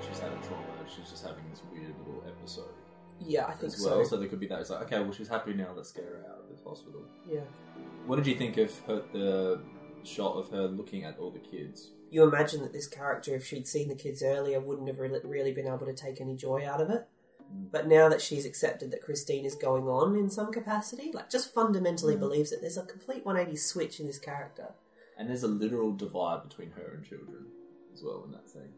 she's 0.02 0.20
had 0.20 0.32
a 0.32 0.38
trauma. 0.48 0.66
She's 0.88 1.10
just 1.10 1.24
having 1.24 1.44
this 1.52 1.62
weird 1.72 1.94
little 2.00 2.24
episode 2.26 2.74
yeah, 3.20 3.46
I 3.46 3.54
think 3.54 3.74
as 3.74 3.84
well. 3.84 4.04
so. 4.04 4.12
So 4.12 4.18
there 4.18 4.28
could 4.28 4.40
be 4.40 4.48
that. 4.48 4.60
It's 4.60 4.70
like, 4.70 4.82
okay, 4.84 5.00
well, 5.00 5.12
she's 5.12 5.28
happy 5.28 5.54
now. 5.54 5.74
Let's 5.76 5.92
get 5.92 6.06
her 6.06 6.24
out 6.30 6.44
of 6.44 6.50
this 6.50 6.64
hospital. 6.64 7.02
Yeah. 7.30 7.42
What 8.06 8.18
did 8.18 8.28
you 8.28 8.36
think 8.36 8.58
of 8.58 8.78
her, 8.82 9.02
the 9.12 9.60
shot 10.04 10.36
of 10.36 10.50
her 10.52 10.68
looking 10.68 11.04
at 11.04 11.18
all 11.18 11.32
the 11.32 11.40
kids? 11.40 11.92
You 12.10 12.24
imagine 12.24 12.62
that 12.62 12.72
this 12.72 12.88
character, 12.88 13.36
if 13.36 13.46
she'd 13.46 13.68
seen 13.68 13.90
the 13.90 13.96
kids 13.96 14.24
earlier, 14.24 14.60
wouldn't 14.60 14.88
have 14.88 15.00
really, 15.00 15.20
really 15.24 15.52
been 15.52 15.68
able 15.68 15.86
to 15.86 15.94
take 15.94 16.22
any 16.22 16.36
joy 16.36 16.66
out 16.66 16.80
of 16.80 16.90
it. 16.90 17.08
But 17.50 17.88
now 17.88 18.10
that 18.10 18.22
she's 18.22 18.46
accepted 18.46 18.92
that 18.92 19.02
Christine 19.02 19.46
is 19.46 19.56
going 19.56 19.88
on 19.88 20.16
in 20.16 20.30
some 20.30 20.52
capacity, 20.52 21.12
like 21.14 21.30
just 21.30 21.54
fundamentally 21.54 22.14
hmm. 22.14 22.20
believes 22.20 22.52
it, 22.52 22.62
there's 22.62 22.78
a 22.78 22.84
complete 22.84 23.26
180 23.26 23.58
switch 23.58 24.00
in 24.00 24.08
this 24.08 24.20
character. 24.20 24.70
And 25.18 25.30
there's 25.30 25.44
a 25.44 25.48
literal 25.48 25.94
divide 25.94 26.44
between 26.48 26.72
her 26.72 26.94
and 26.96 27.04
children 27.04 27.48
as 27.94 28.04
well 28.04 28.24
in 28.26 28.32
that 28.32 28.50
scene. 28.50 28.74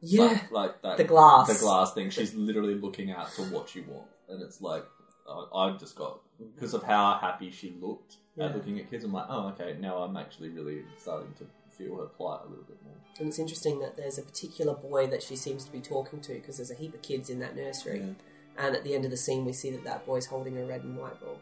Yeah. 0.00 0.24
like, 0.24 0.50
like 0.50 0.82
that 0.82 0.96
The 0.96 1.04
glass. 1.04 1.48
the 1.48 1.64
glass 1.64 1.94
thing. 1.94 2.10
She's 2.10 2.34
literally 2.34 2.74
looking 2.74 3.10
out 3.10 3.32
for 3.32 3.42
what 3.42 3.74
you 3.74 3.84
want, 3.88 4.08
and 4.28 4.42
it's 4.42 4.60
like 4.60 4.84
I, 5.28 5.46
I 5.54 5.76
just 5.76 5.96
got 5.96 6.20
because 6.54 6.74
of 6.74 6.82
how 6.82 7.18
happy 7.20 7.50
she 7.50 7.74
looked 7.80 8.16
Yeah. 8.36 8.46
at 8.46 8.54
looking 8.54 8.78
at 8.78 8.90
kids. 8.90 9.04
I'm 9.04 9.12
like, 9.12 9.26
oh, 9.28 9.48
okay, 9.48 9.76
now 9.80 9.98
I'm 9.98 10.16
actually 10.16 10.50
really 10.50 10.82
starting 10.96 11.32
to 11.38 11.46
feel 11.78 11.96
her 11.96 12.06
plight 12.06 12.40
a 12.44 12.48
little 12.48 12.64
bit 12.64 12.76
more. 12.84 12.94
And 13.18 13.28
it's 13.28 13.38
interesting 13.38 13.78
that 13.80 13.96
there's 13.96 14.18
a 14.18 14.22
particular 14.22 14.74
boy 14.74 15.06
that 15.06 15.22
she 15.22 15.36
seems 15.36 15.64
to 15.64 15.72
be 15.72 15.80
talking 15.80 16.20
to 16.22 16.34
because 16.34 16.56
there's 16.58 16.70
a 16.70 16.74
heap 16.74 16.92
of 16.94 17.02
kids 17.02 17.30
in 17.30 17.38
that 17.38 17.56
nursery. 17.56 18.14
And 18.56 18.74
at 18.76 18.82
the 18.84 18.94
end 18.94 19.04
of 19.04 19.10
the 19.12 19.16
scene, 19.16 19.44
we 19.44 19.52
see 19.52 19.70
that 19.70 19.84
that 19.84 20.04
boy's 20.06 20.26
holding 20.26 20.58
a 20.58 20.64
red 20.64 20.82
and 20.82 20.96
white 20.98 21.20
ball, 21.20 21.38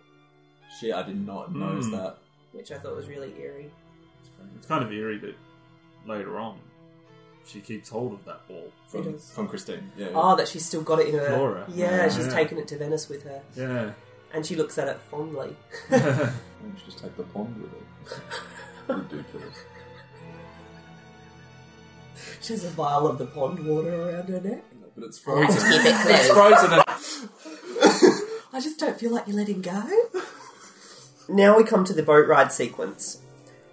Shit, 0.80 0.94
I 0.94 1.02
did 1.02 1.24
not 1.26 1.54
notice 1.54 1.86
Hmm. 1.86 1.92
that. 1.92 2.18
which 2.52 2.70
I 2.72 2.78
thought 2.78 2.94
was 2.96 3.08
really 3.08 3.34
eerie. 3.40 3.70
It's 4.56 4.66
kind 4.66 4.82
of 4.84 4.92
eerie 4.92 5.18
that 5.18 5.34
later 6.06 6.38
on 6.38 6.58
she 7.46 7.60
keeps 7.60 7.88
hold 7.88 8.12
of 8.14 8.24
that 8.24 8.46
ball. 8.48 8.72
From, 8.88 9.18
from 9.18 9.46
Christine. 9.48 9.90
Yeah. 9.96 10.08
Oh, 10.14 10.34
that 10.36 10.48
she's 10.48 10.64
still 10.66 10.82
got 10.82 10.98
it 11.00 11.08
in 11.08 11.14
her. 11.18 11.36
Laura. 11.36 11.64
Yeah, 11.68 11.90
Yeah. 11.96 12.08
she's 12.08 12.26
Yeah. 12.26 12.32
taken 12.34 12.58
it 12.58 12.66
to 12.68 12.76
Venice 12.78 13.08
with 13.08 13.22
her. 13.24 13.42
Yeah. 13.54 13.92
And 14.34 14.44
she 14.44 14.56
looks 14.56 14.76
at 14.78 14.88
it 14.88 14.98
fondly. 15.10 15.56
Why 15.88 15.98
don't 15.98 16.32
you 16.78 16.84
just 16.84 16.98
take 16.98 17.16
the 17.16 17.22
pond 17.24 17.56
with 17.62 17.70
her? 18.88 18.94
Ridiculous. 18.96 19.54
She 22.40 22.52
has 22.52 22.64
a 22.64 22.70
vial 22.70 23.06
of 23.06 23.18
the 23.18 23.26
pond 23.26 23.64
water 23.66 24.10
around 24.10 24.28
her 24.28 24.40
neck. 24.40 24.64
But 24.96 25.04
it's 25.04 25.18
I 25.20 25.22
frozen. 25.22 25.70
keep 25.70 25.80
it 25.84 25.94
it's 26.08 26.28
frozen. 26.30 26.72
And- 26.72 26.82
I 28.52 28.60
just 28.60 28.78
don't 28.78 28.98
feel 28.98 29.12
like 29.12 29.26
you're 29.26 29.36
letting 29.36 29.60
go. 29.60 29.82
now 31.28 31.56
we 31.56 31.64
come 31.64 31.84
to 31.84 31.92
the 31.92 32.02
boat 32.02 32.26
ride 32.26 32.52
sequence. 32.52 33.20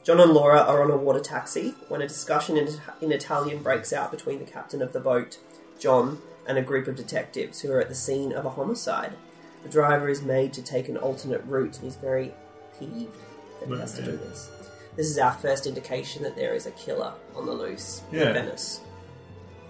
John 0.04 0.20
and 0.20 0.32
Laura 0.34 0.60
are 0.60 0.84
on 0.84 0.92
a 0.92 0.98
water 0.98 1.22
taxi 1.22 1.76
when 1.88 2.02
a 2.02 2.08
discussion 2.08 2.58
in, 2.58 2.68
in 3.00 3.12
Italian 3.14 3.64
breaks 3.64 3.94
out 3.94 4.12
between 4.12 4.40
the 4.40 4.46
captain 4.46 4.82
of 4.82 4.92
the 4.92 5.00
boat, 5.00 5.38
John, 5.80 6.22
and 6.46 6.58
a 6.58 6.62
group 6.62 6.88
of 6.90 6.98
detectives 6.98 7.62
who 7.62 7.72
are 7.72 7.80
at 7.80 7.88
the 7.88 7.96
scene 7.96 8.34
of 8.34 8.46
a 8.46 8.50
homicide. 8.50 9.14
The 9.64 9.70
driver 9.70 10.10
is 10.10 10.22
made 10.22 10.52
to 10.54 10.62
take 10.62 10.90
an 10.90 10.98
alternate 10.98 11.42
route 11.46 11.76
and 11.78 11.86
he's 11.86 11.96
very 11.96 12.34
peeved 12.78 13.16
that 13.62 13.70
he 13.70 13.78
has 13.80 13.94
to 13.96 14.02
do 14.04 14.12
this. 14.18 14.50
This 14.96 15.08
is 15.10 15.18
our 15.18 15.34
first 15.34 15.66
indication 15.66 16.24
that 16.24 16.36
there 16.36 16.54
is 16.54 16.66
a 16.66 16.72
killer 16.72 17.14
on 17.36 17.46
the 17.46 17.54
loose 17.54 18.02
Yeah. 18.12 18.28
in 18.28 18.34
Venice. 18.34 18.82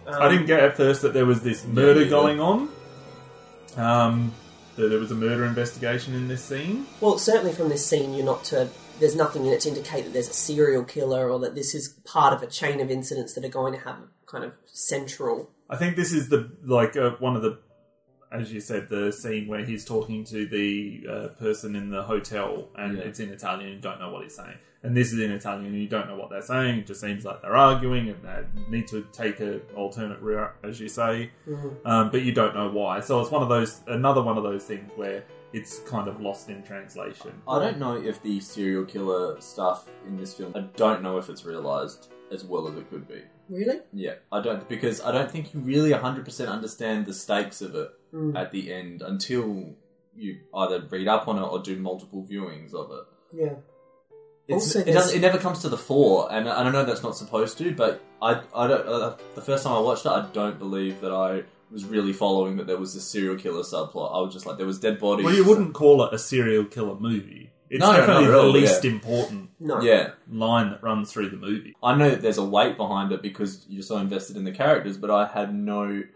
I 0.06 0.28
didn't 0.30 0.48
get 0.48 0.60
at 0.60 0.76
first 0.76 1.02
that 1.04 1.14
there 1.14 1.26
was 1.26 1.42
this 1.44 1.66
murder 1.66 2.02
neither. 2.02 2.10
going 2.10 2.40
on. 2.42 2.70
Um, 3.78 4.34
that 4.76 4.90
there 4.90 5.00
was 5.00 5.12
a 5.12 5.16
murder 5.16 5.46
investigation 5.46 6.14
in 6.14 6.28
this 6.28 6.44
scene. 6.44 6.86
Well, 7.00 7.18
certainly 7.18 7.54
from 7.54 7.70
this 7.70 7.86
scene, 7.86 8.14
you're 8.14 8.26
not 8.26 8.44
to. 8.46 8.70
There's 9.00 9.16
nothing 9.16 9.46
in 9.46 9.54
it 9.54 9.62
to 9.62 9.70
indicate 9.70 10.04
that 10.04 10.14
there's 10.14 10.30
a 10.30 10.34
serial 10.34 10.84
killer 10.84 11.30
or 11.30 11.40
that 11.40 11.56
this 11.56 11.74
is 11.74 11.90
part 12.06 12.34
of 12.34 12.44
a 12.44 12.48
chain 12.48 12.80
of 12.80 12.92
incidents 12.92 13.34
that 13.34 13.44
are 13.46 13.50
going 13.50 13.74
to 13.74 13.80
have 13.80 13.96
a 13.96 14.08
kind 14.28 14.44
of 14.44 14.54
central. 14.72 15.50
I 15.70 15.78
think 15.78 15.96
this 15.96 16.12
is 16.14 16.30
the 16.30 16.52
like 16.66 16.96
uh, 16.98 17.12
one 17.20 17.36
of 17.36 17.42
the 17.42 17.58
as 18.34 18.52
you 18.52 18.60
said, 18.60 18.90
the 18.90 19.12
scene 19.12 19.48
where 19.48 19.64
he's 19.64 19.86
talking 19.86 20.24
to 20.26 20.46
the 20.48 21.06
uh, 21.10 21.28
person 21.40 21.76
in 21.76 21.90
the 21.90 22.04
hotel 22.04 22.68
and 22.76 22.98
Yeah. 22.98 23.04
it's 23.04 23.20
in 23.20 23.30
Italian 23.30 23.68
and 23.68 23.76
you 23.76 23.82
don't 23.82 24.00
know 24.00 24.12
what 24.12 24.24
he's 24.24 24.36
saying. 24.36 24.58
And 24.82 24.98
this 24.98 25.14
is 25.14 25.20
in 25.20 25.32
Italian 25.32 25.68
and 25.68 25.82
you 25.82 25.88
don't 25.88 26.08
know 26.10 26.18
what 26.18 26.30
they're 26.30 26.42
saying. 26.42 26.80
It 26.80 26.88
just 26.88 27.00
seems 27.00 27.24
like 27.24 27.42
they're 27.42 27.56
arguing 27.56 28.10
and 28.10 28.18
they 28.24 28.44
need 28.70 28.88
to 28.90 29.06
take 29.14 29.40
an 29.40 29.62
alternate 29.76 30.20
route, 30.20 30.54
as 30.64 30.80
you 30.80 30.90
say. 30.90 31.32
Um, 31.86 32.10
but 32.12 32.24
you 32.24 32.34
don't 32.34 32.54
know 32.54 32.70
why. 32.70 33.00
So 33.00 33.22
it's 33.22 33.32
one 33.32 33.42
of 33.44 33.50
those, 33.50 33.80
another 33.88 34.22
one 34.22 34.36
of 34.38 34.44
those 34.44 34.66
things 34.66 34.92
where 34.98 35.24
it's 35.54 35.80
kind 35.82 36.08
of 36.10 36.20
lost 36.20 36.50
in 36.50 36.64
translation. 36.64 37.32
I 37.48 37.60
don't 37.60 37.78
know 37.80 37.96
if 37.96 38.22
the 38.24 38.40
serial 38.40 38.84
killer 38.84 39.40
stuff 39.40 39.88
in 40.08 40.18
this 40.18 40.34
film. 40.34 40.52
I 40.56 40.62
don't 40.76 41.02
know 41.02 41.18
if 41.18 41.30
it's 41.30 41.46
realized 41.46 42.10
as 42.32 42.44
well 42.44 42.68
as 42.68 42.76
it 42.76 42.90
could 42.90 43.08
be. 43.08 43.22
Really? 43.50 43.80
Yeah, 43.94 44.16
I 44.32 44.42
don't 44.42 44.68
because 44.68 45.00
I 45.02 45.12
don't 45.12 45.30
think 45.30 45.54
you 45.54 45.60
really 45.60 45.92
100% 45.92 46.48
understand 46.50 47.06
the 47.06 47.14
stakes 47.14 47.62
of 47.62 47.76
it 47.76 47.92
at 48.36 48.52
the 48.52 48.72
end 48.74 49.02
until 49.02 49.76
you 50.16 50.40
either 50.54 50.86
read 50.90 51.08
up 51.08 51.28
on 51.28 51.38
it 51.38 51.42
or 51.42 51.60
do 51.60 51.76
multiple 51.78 52.26
viewings 52.30 52.74
of 52.74 52.92
it. 52.92 53.04
Yeah. 53.34 53.54
It's, 54.48 54.76
Also, 54.76 54.80
it, 54.80 54.92
doesn't, 54.94 55.18
it 55.18 55.22
never 55.22 55.38
comes 55.38 55.60
to 55.60 55.70
the 55.70 55.78
fore, 55.78 56.28
and 56.32 56.50
I 56.50 56.64
don't 56.64 56.74
know 56.74 56.84
that's 56.84 57.02
not 57.02 57.16
supposed 57.16 57.58
to, 57.60 57.74
but 57.74 58.04
I, 58.22 58.42
I 58.54 58.68
don't. 58.68 58.88
Uh, 58.88 59.16
the 59.36 59.42
first 59.42 59.64
time 59.64 59.74
I 59.74 59.80
watched 59.80 60.06
it, 60.06 60.10
I 60.10 60.28
don't 60.34 60.60
believe 60.60 61.00
that 61.02 61.14
I 61.14 61.44
was 61.72 61.86
really 61.86 62.14
following 62.14 62.58
that 62.58 62.68
there 62.68 62.78
was 62.78 62.94
a 62.96 63.02
serial 63.02 63.38
killer 63.38 63.64
subplot. 63.64 64.14
I 64.16 64.20
was 64.20 64.34
just 64.34 64.46
like, 64.46 64.58
there 64.58 64.68
was 64.68 64.80
dead 64.80 65.00
bodies. 65.00 65.26
Well, 65.26 65.34
you 65.34 65.46
wouldn't 65.46 65.74
call 65.74 66.04
it 66.04 66.14
a 66.14 66.20
serial 66.20 66.66
killer 66.66 67.00
movie. 67.00 67.52
It's 67.70 67.80
No, 67.80 67.92
no, 67.94 67.98
definitely 67.98 68.26
not 68.28 68.42
the 68.42 68.48
least 68.50 68.84
yeah. 68.84 68.92
important 68.92 69.50
No. 69.60 69.82
Yeah, 69.82 70.12
line 70.30 70.70
that 70.70 70.84
runs 70.84 71.12
through 71.12 71.30
the 71.30 71.38
movie. 71.38 71.74
I 71.82 71.96
know 71.96 72.12
that 72.12 72.22
there's 72.22 72.38
a 72.38 72.46
weight 72.46 72.78
behind 72.78 73.12
it 73.14 73.24
because 73.24 73.66
you're 73.68 73.82
so 73.82 73.98
invested 73.98 74.36
in 74.38 74.44
the 74.44 74.52
characters, 74.52 74.98
but 74.98 75.10
I 75.10 75.26
had 75.26 75.56
no 75.56 75.86
Mm. 75.86 76.08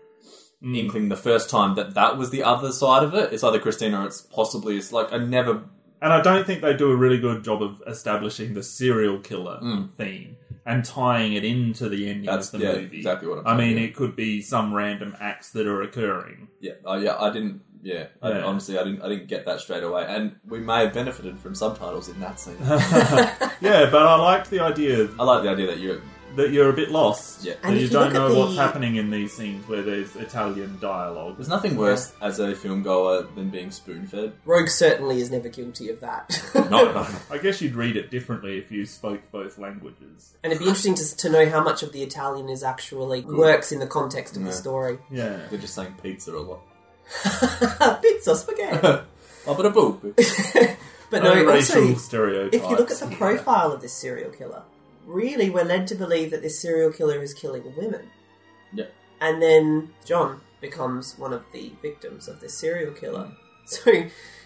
Inkling 0.61 1.09
the 1.09 1.15
first 1.17 1.49
time 1.49 1.75
that 1.75 1.93
that 1.93 2.17
was 2.17 2.29
the 2.31 2.43
other 2.43 2.71
side 2.71 3.03
of 3.03 3.13
it. 3.13 3.31
It's 3.33 3.43
either 3.43 3.59
Christina 3.59 4.01
or 4.01 4.05
it's 4.07 4.21
possibly 4.21 4.77
it's 4.77 4.91
like 4.91 5.11
I 5.13 5.17
never. 5.17 5.63
And 6.01 6.13
I 6.13 6.21
don't 6.21 6.45
think 6.45 6.61
they 6.61 6.75
do 6.75 6.91
a 6.91 6.95
really 6.95 7.17
good 7.19 7.43
job 7.43 7.61
of 7.63 7.81
establishing 7.87 8.53
the 8.53 8.61
serial 8.63 9.19
killer 9.19 9.59
theme 9.97 10.37
and 10.65 10.83
tying 10.85 11.33
it 11.33 11.43
into 11.45 11.89
the 11.89 12.07
ending 12.09 12.23
Mm. 12.23 12.25
That's- 12.25 12.53
of 12.53 12.59
the 12.59 12.65
yeah, 12.67 12.75
movie. 12.75 12.97
exactly 12.97 13.27
what 13.27 13.39
I'm 13.39 13.47
I 13.47 13.55
mean, 13.57 13.77
it 13.77 13.95
could 13.95 14.15
be 14.15 14.41
some 14.41 14.73
random 14.73 15.15
acts 15.19 15.51
that 15.51 15.65
are 15.65 15.81
occurring. 15.81 16.49
Yeah, 16.59 16.73
oh 16.85 16.97
yeah, 16.97 17.15
I 17.19 17.31
didn't. 17.31 17.61
Yeah, 17.83 18.07
I, 18.21 18.29
Yeah. 18.31 18.43
honestly, 18.43 18.77
I 18.77 18.83
didn't. 18.83 19.01
I 19.01 19.07
didn't 19.09 19.27
get 19.27 19.45
that 19.45 19.59
straight 19.61 19.83
away, 19.83 20.05
and 20.07 20.35
we 20.47 20.59
may 20.59 20.81
have 20.85 20.93
benefited 20.93 21.39
from 21.39 21.55
subtitles 21.55 22.09
in 22.09 22.19
that 22.19 22.39
scene. 22.39 22.57
Yeah, 23.61 23.89
but 23.89 24.01
I 24.05 24.15
liked 24.17 24.49
the 24.51 24.59
idea 24.59 25.07
I 25.19 25.23
like 25.23 25.43
the 25.43 25.49
idea 25.49 25.67
that 25.67 25.79
you're. 25.79 26.01
That 26.37 26.51
you're 26.51 26.69
a 26.69 26.73
bit 26.73 26.89
lost. 26.91 27.43
Yeah. 27.43 27.53
That 27.55 27.65
And 27.65 27.75
you 27.75 27.85
if 27.85 27.91
you 27.91 27.97
don't 27.97 28.13
look 28.13 28.15
at 28.15 28.29
know 28.29 28.39
what's 28.39 28.55
the- 28.55 28.61
happening 28.61 28.95
in 28.95 29.09
these 29.11 29.35
scenes 29.35 29.67
where 29.67 29.81
there's 29.81 30.15
Italian 30.15 30.77
dialogue. 30.79 31.35
There's 31.37 31.49
nothing 31.49 31.75
worse 31.75 32.13
as 32.21 32.39
a 32.39 32.55
film 32.55 32.83
goer 32.83 33.23
than 33.35 33.49
being 33.49 33.71
spoon 33.71 34.07
fed. 34.07 34.33
Roeg 34.45 34.69
certainly 34.69 35.19
is 35.19 35.29
never 35.29 35.49
guilty 35.49 35.89
of 35.89 35.99
that. 35.99 36.41
No, 36.55 36.91
no. 36.93 37.07
I 37.31 37.37
guess 37.37 37.61
you'd 37.61 37.75
read 37.75 37.97
it 37.97 38.09
differently 38.09 38.57
if 38.57 38.71
you 38.71 38.85
spoke 38.85 39.21
both 39.31 39.57
languages. 39.57 40.35
And 40.43 40.53
it'd 40.53 40.61
be 40.63 40.67
interesting 40.69 40.95
to, 40.95 41.17
to 41.17 41.29
know 41.29 41.49
how 41.49 41.63
much 41.63 41.83
of 41.83 41.91
the 41.91 42.01
Italian 42.03 42.49
is 42.49 42.63
actually 42.63 43.21
works 43.25 43.71
in 43.71 43.79
the 43.79 43.87
context 43.87 44.35
of 44.37 44.43
Yeah. 44.43 44.47
the 44.49 44.53
story. 44.53 44.99
Yeah. 45.11 45.37
They're 45.49 45.59
just 45.59 45.75
saying 45.75 45.95
pizza 46.01 46.31
a 46.33 46.39
lot. 46.39 46.59
Pizza, 48.01 48.35
spaghetti. 48.35 49.01
Oh, 49.47 49.53
but 49.55 49.65
a 49.65 49.71
boop. 49.71 50.01
But 51.09 51.23
no, 51.23 51.33
No 51.35 51.51
also, 51.53 51.79
racial 51.81 51.95
stereotypes. 51.99 52.55
if 52.63 52.69
you 52.69 52.75
look 52.75 52.91
at 52.91 52.97
the 52.99 53.07
profile 53.15 53.71
of 53.71 53.81
this 53.81 53.93
serial 53.93 54.29
killer, 54.29 54.63
really 55.07 55.49
we're 55.49 55.63
led 55.63 55.87
to 55.87 55.95
believe 55.95 56.29
that 56.31 56.43
this 56.43 56.59
serial 56.59 56.91
killer 56.91 57.21
is 57.23 57.33
killing 57.33 57.75
women. 57.75 58.09
Yeah. 58.73 58.85
And 59.19 59.41
then 59.41 59.93
John 60.05 60.41
becomes 60.61 61.17
one 61.17 61.33
of 61.33 61.45
the 61.51 61.71
victims 61.81 62.27
of 62.27 62.39
this 62.39 62.53
serial 62.53 62.93
killer. 62.93 63.31
So, 63.69 63.91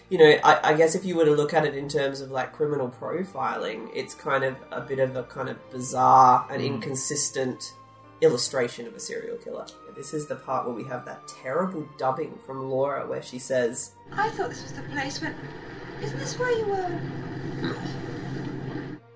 you 0.08 0.18
know, 0.18 0.36
I, 0.42 0.70
I 0.70 0.74
guess 0.74 0.96
if 0.96 1.04
you 1.04 1.14
were 1.14 1.24
to 1.24 1.30
look 1.30 1.54
at 1.54 1.64
it 1.64 1.76
in 1.76 1.88
terms 1.88 2.20
of 2.20 2.32
like 2.32 2.52
criminal 2.52 2.88
profiling, 2.88 3.88
it's 3.94 4.16
kind 4.16 4.42
of 4.42 4.56
a 4.72 4.80
bit 4.80 4.98
of 4.98 5.14
a 5.14 5.22
kind 5.22 5.48
of 5.48 5.70
bizarre 5.70 6.44
and 6.50 6.60
mm. 6.60 6.66
inconsistent 6.66 7.72
illustration 8.20 8.88
of 8.88 8.96
a 8.96 8.98
serial 8.98 9.36
killer. 9.36 9.64
This 9.94 10.12
is 10.12 10.26
the 10.26 10.34
part 10.34 10.66
where 10.66 10.74
we 10.74 10.82
have 10.88 11.04
that 11.04 11.28
terrible 11.28 11.86
dubbing 11.98 12.36
from 12.44 12.68
Laura 12.68 13.06
where 13.06 13.22
she 13.22 13.38
says, 13.38 13.92
I 14.10 14.28
thought 14.30 14.50
this 14.50 14.64
was 14.64 14.72
the 14.72 14.82
place 14.90 15.22
when. 15.22 15.36
Isn't 16.02 16.18
this 16.18 16.36
where 16.36 16.50
you 16.50 16.66
were? 16.66 18.02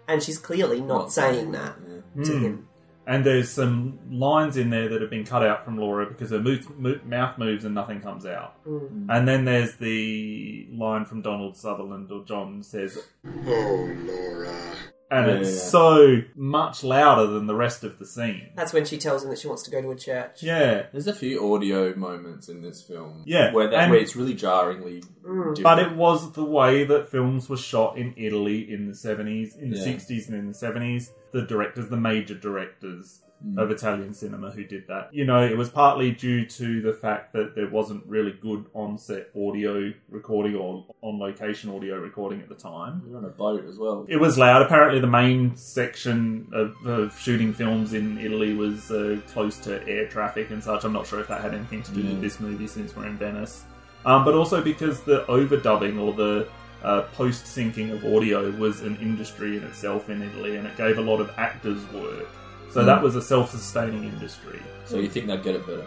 And 0.08 0.22
she's 0.22 0.38
clearly 0.38 0.80
not, 0.80 0.86
Not 1.02 1.12
saying 1.12 1.34
saying 1.34 1.52
that 1.52 1.76
that, 2.16 2.24
to 2.24 2.32
Mm. 2.32 2.40
him. 2.42 2.68
And 3.08 3.24
there's 3.24 3.50
some 3.50 4.00
lines 4.10 4.56
in 4.56 4.70
there 4.70 4.88
that 4.88 5.00
have 5.00 5.10
been 5.10 5.24
cut 5.24 5.44
out 5.44 5.64
from 5.64 5.78
Laura 5.78 6.06
because 6.06 6.30
her 6.30 6.40
mo- 6.40 6.58
mo- 6.76 6.98
mouth 7.04 7.38
moves 7.38 7.64
and 7.64 7.72
nothing 7.72 8.00
comes 8.00 8.26
out. 8.26 8.54
Mm. 8.66 9.06
And 9.08 9.28
then 9.28 9.44
there's 9.44 9.76
the 9.76 10.66
line 10.72 11.04
from 11.04 11.22
Donald 11.22 11.56
Sutherland 11.56 12.10
or 12.10 12.24
John 12.24 12.64
says, 12.64 12.98
Oh, 13.24 13.90
Laura. 14.06 14.72
And 15.10 15.26
Yeah, 15.26 15.34
it's 15.34 15.48
yeah, 15.50 15.54
yeah. 15.54 15.60
so 15.70 16.16
much 16.34 16.82
louder 16.82 17.26
than 17.28 17.46
the 17.46 17.54
rest 17.54 17.84
of 17.84 17.98
the 17.98 18.04
scene. 18.06 18.48
That's 18.56 18.72
when 18.72 18.84
she 18.84 18.98
tells 18.98 19.22
him 19.24 19.30
that 19.30 19.38
she 19.38 19.46
wants 19.48 19.62
to 19.64 19.70
go 19.70 19.80
to 19.80 19.90
a 19.90 19.96
church. 19.96 20.42
Yeah, 20.42 20.86
There's 20.92 21.06
a 21.06 21.12
few 21.14 21.54
audio 21.54 21.94
moments 21.94 22.48
in 22.48 22.60
this 22.62 22.82
film. 22.82 23.22
Yeah, 23.24 23.52
where 23.52 23.68
that 23.70 23.78
and- 23.82 23.90
where 23.92 24.00
it's 24.00 24.16
really 24.16 24.34
jarringly. 24.34 25.02
Mm. 25.24 25.54
different. 25.56 25.62
but 25.64 25.78
it 25.80 25.96
was 25.96 26.32
the 26.32 26.44
way 26.44 26.84
that 26.84 27.08
films 27.08 27.48
were 27.48 27.56
shot 27.56 27.98
in 27.98 28.14
Italy 28.16 28.72
in 28.72 28.86
the 28.86 28.94
70s, 28.94 29.56
in 29.56 29.70
the 29.70 29.76
Yeah. 29.78 29.84
60s, 29.84 30.28
and 30.28 30.36
in 30.36 30.46
the 30.48 30.54
70s. 30.54 31.10
The 31.32 31.42
directors, 31.42 31.88
the 31.88 31.96
major 31.96 32.34
directors 32.34 33.20
Mm. 33.44 33.58
of 33.62 33.70
Italian 33.70 34.14
cinema 34.14 34.50
who 34.50 34.64
did 34.64 34.86
that. 34.88 35.12
You 35.12 35.26
know, 35.26 35.44
it 35.44 35.56
was 35.58 35.68
partly 35.68 36.10
due 36.10 36.46
to 36.46 36.80
the 36.80 36.94
fact 36.94 37.34
that 37.34 37.54
there 37.54 37.68
wasn't 37.68 38.06
really 38.06 38.32
good 38.32 38.64
on 38.72 38.96
set 38.96 39.28
audio 39.36 39.92
recording 40.08 40.54
or 40.54 40.86
on 41.02 41.18
location 41.18 41.68
audio 41.70 41.98
recording 41.98 42.40
at 42.40 42.48
the 42.48 42.54
time. 42.54 43.02
You're 43.06 43.18
on 43.18 43.26
a 43.26 43.28
boat 43.28 43.66
as 43.66 43.78
well. 43.78 44.06
It 44.08 44.16
was 44.16 44.38
loud. 44.38 44.62
Apparently, 44.62 45.00
the 45.00 45.06
main 45.06 45.54
section 45.54 46.48
of, 46.54 46.74
of 46.86 47.18
shooting 47.20 47.52
films 47.52 47.92
in 47.92 48.16
Italy 48.18 48.54
was 48.54 48.90
uh, 48.90 49.18
close 49.28 49.58
to 49.58 49.86
air 49.86 50.06
traffic 50.08 50.50
and 50.50 50.64
such. 50.64 50.84
I'm 50.84 50.94
not 50.94 51.06
sure 51.06 51.20
if 51.20 51.28
that 51.28 51.42
had 51.42 51.52
anything 51.52 51.82
to 51.82 51.92
do 51.92 52.00
Yeah. 52.00 52.12
with 52.12 52.22
this 52.22 52.40
movie 52.40 52.66
since 52.66 52.96
we're 52.96 53.06
in 53.06 53.18
Venice. 53.18 53.64
Um, 54.06 54.24
but 54.24 54.34
also 54.34 54.62
because 54.62 55.02
the 55.02 55.24
overdubbing 55.26 56.00
or 56.00 56.14
the 56.14 56.48
uh, 56.82 57.02
post 57.12 57.44
syncing 57.44 57.92
of 57.92 58.04
audio 58.04 58.50
was 58.52 58.80
an 58.80 58.96
industry 59.02 59.58
in 59.58 59.62
itself 59.64 60.08
in 60.08 60.22
Italy 60.22 60.56
and 60.56 60.66
it 60.66 60.76
gave 60.78 60.96
a 60.96 61.02
lot 61.02 61.20
of 61.20 61.30
actors 61.36 61.80
work. 61.92 62.28
So 62.70 62.84
that 62.84 63.02
was 63.02 63.16
a 63.16 63.22
self 63.22 63.50
sustaining 63.50 64.04
industry. 64.04 64.60
So 64.84 64.98
you 64.98 65.08
think 65.08 65.26
they'd 65.26 65.42
get 65.42 65.54
it 65.54 65.66
better? 65.66 65.86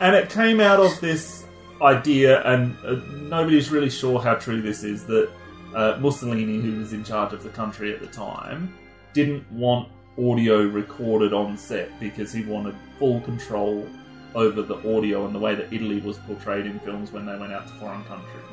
And 0.00 0.14
it 0.14 0.30
came 0.30 0.60
out 0.60 0.78
of 0.78 1.00
this 1.00 1.46
idea, 1.82 2.42
and 2.42 2.76
uh, 2.84 2.96
nobody's 3.28 3.70
really 3.70 3.90
sure 3.90 4.20
how 4.20 4.34
true 4.34 4.62
this 4.62 4.84
is, 4.84 5.04
that 5.06 5.30
uh, 5.74 5.98
Mussolini, 6.00 6.60
who 6.60 6.78
was 6.78 6.92
in 6.92 7.04
charge 7.04 7.32
of 7.32 7.42
the 7.42 7.48
country 7.50 7.92
at 7.92 8.00
the 8.00 8.06
time, 8.06 8.72
didn't 9.12 9.50
want 9.50 9.88
audio 10.18 10.62
recorded 10.62 11.32
on 11.32 11.56
set 11.56 11.98
because 12.00 12.32
he 12.32 12.44
wanted 12.44 12.74
full 12.98 13.20
control 13.20 13.86
over 14.34 14.62
the 14.62 14.76
audio 14.96 15.26
and 15.26 15.34
the 15.34 15.38
way 15.38 15.54
that 15.54 15.72
Italy 15.72 16.00
was 16.00 16.18
portrayed 16.18 16.66
in 16.66 16.78
films 16.80 17.12
when 17.12 17.24
they 17.24 17.36
went 17.36 17.52
out 17.52 17.66
to 17.66 17.72
foreign 17.74 18.04
countries. 18.04 18.44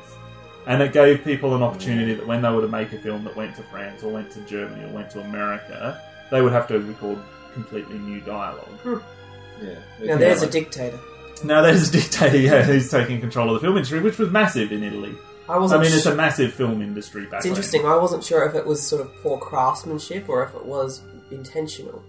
And 0.66 0.82
it 0.82 0.92
gave 0.92 1.22
people 1.22 1.54
an 1.54 1.62
opportunity 1.62 2.14
that 2.14 2.26
when 2.26 2.42
they 2.42 2.50
were 2.50 2.60
to 2.60 2.68
make 2.68 2.92
a 2.92 2.98
film 2.98 3.22
that 3.24 3.36
went 3.36 3.54
to 3.56 3.62
France 3.64 4.02
or 4.02 4.12
went 4.12 4.30
to 4.32 4.40
Germany 4.40 4.84
or 4.84 4.88
went 4.88 5.10
to 5.10 5.20
America, 5.20 6.00
they 6.30 6.42
would 6.42 6.52
have 6.52 6.66
to 6.68 6.80
record 6.80 7.18
completely 7.56 7.98
new 7.98 8.20
dialogue. 8.20 8.68
Hmm. 8.84 8.98
Yeah. 9.62 9.78
Now 10.08 10.16
there's 10.18 10.42
a 10.42 10.50
dictator. 10.50 10.98
Now 11.44 11.62
there's 11.62 11.88
a 11.88 11.92
dictator 11.92 12.36
yeah, 12.38 12.62
who's 12.62 12.90
taking 12.90 13.20
control 13.20 13.48
of 13.48 13.54
the 13.54 13.60
film 13.66 13.76
industry, 13.76 14.00
which 14.00 14.18
was 14.18 14.30
massive 14.30 14.72
in 14.72 14.82
Italy. 14.82 15.14
I 15.48 15.54
I 15.54 15.58
wasn't. 15.58 15.82
mean, 15.82 15.92
it's 15.92 16.06
a 16.06 16.14
massive 16.14 16.52
film 16.52 16.82
industry 16.82 17.22
back 17.26 17.34
it's 17.38 17.44
then. 17.44 17.52
interesting. 17.52 17.86
I 17.86 17.96
wasn't 17.96 18.22
sure 18.24 18.44
if 18.48 18.54
it 18.54 18.66
was 18.66 18.86
sort 18.86 19.00
of 19.00 19.14
poor 19.22 19.38
craftsmanship 19.38 20.28
or 20.28 20.42
if 20.44 20.54
it 20.54 20.64
was 20.64 21.02
intentional. 21.30 22.02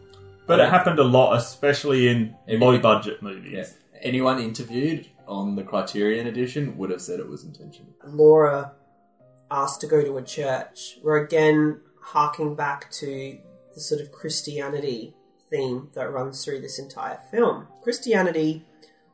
But 0.48 0.60
it 0.60 0.70
happened 0.70 1.00
a 1.00 1.04
lot, 1.04 1.38
especially 1.38 2.08
in 2.08 2.36
Everything- 2.48 2.60
low 2.62 2.78
budget 2.80 3.22
movies. 3.22 3.54
Yeah. 3.54 3.66
Anyone 4.02 4.40
interviewed 4.40 5.08
on 5.28 5.56
the 5.56 5.64
Criterion 5.64 6.28
edition 6.28 6.78
would 6.78 6.90
have 6.90 7.02
said 7.02 7.20
it 7.20 7.28
was 7.28 7.44
intentional. 7.44 7.92
Laura 8.06 8.72
asked 9.52 9.82
to 9.82 9.88
go 9.88 10.02
to 10.04 10.18
a 10.18 10.22
church. 10.22 10.98
We're 11.04 11.18
again 11.24 11.82
harking 12.02 12.56
back 12.56 12.90
to 13.02 13.38
the 13.76 13.82
sort 13.82 14.00
of 14.02 14.12
Christianity 14.12 15.14
theme 15.50 15.90
that 15.94 16.12
runs 16.12 16.44
through 16.44 16.62
this 16.62 16.80
entire 16.80 17.20
film. 17.32 17.68
Christianity, 17.84 18.66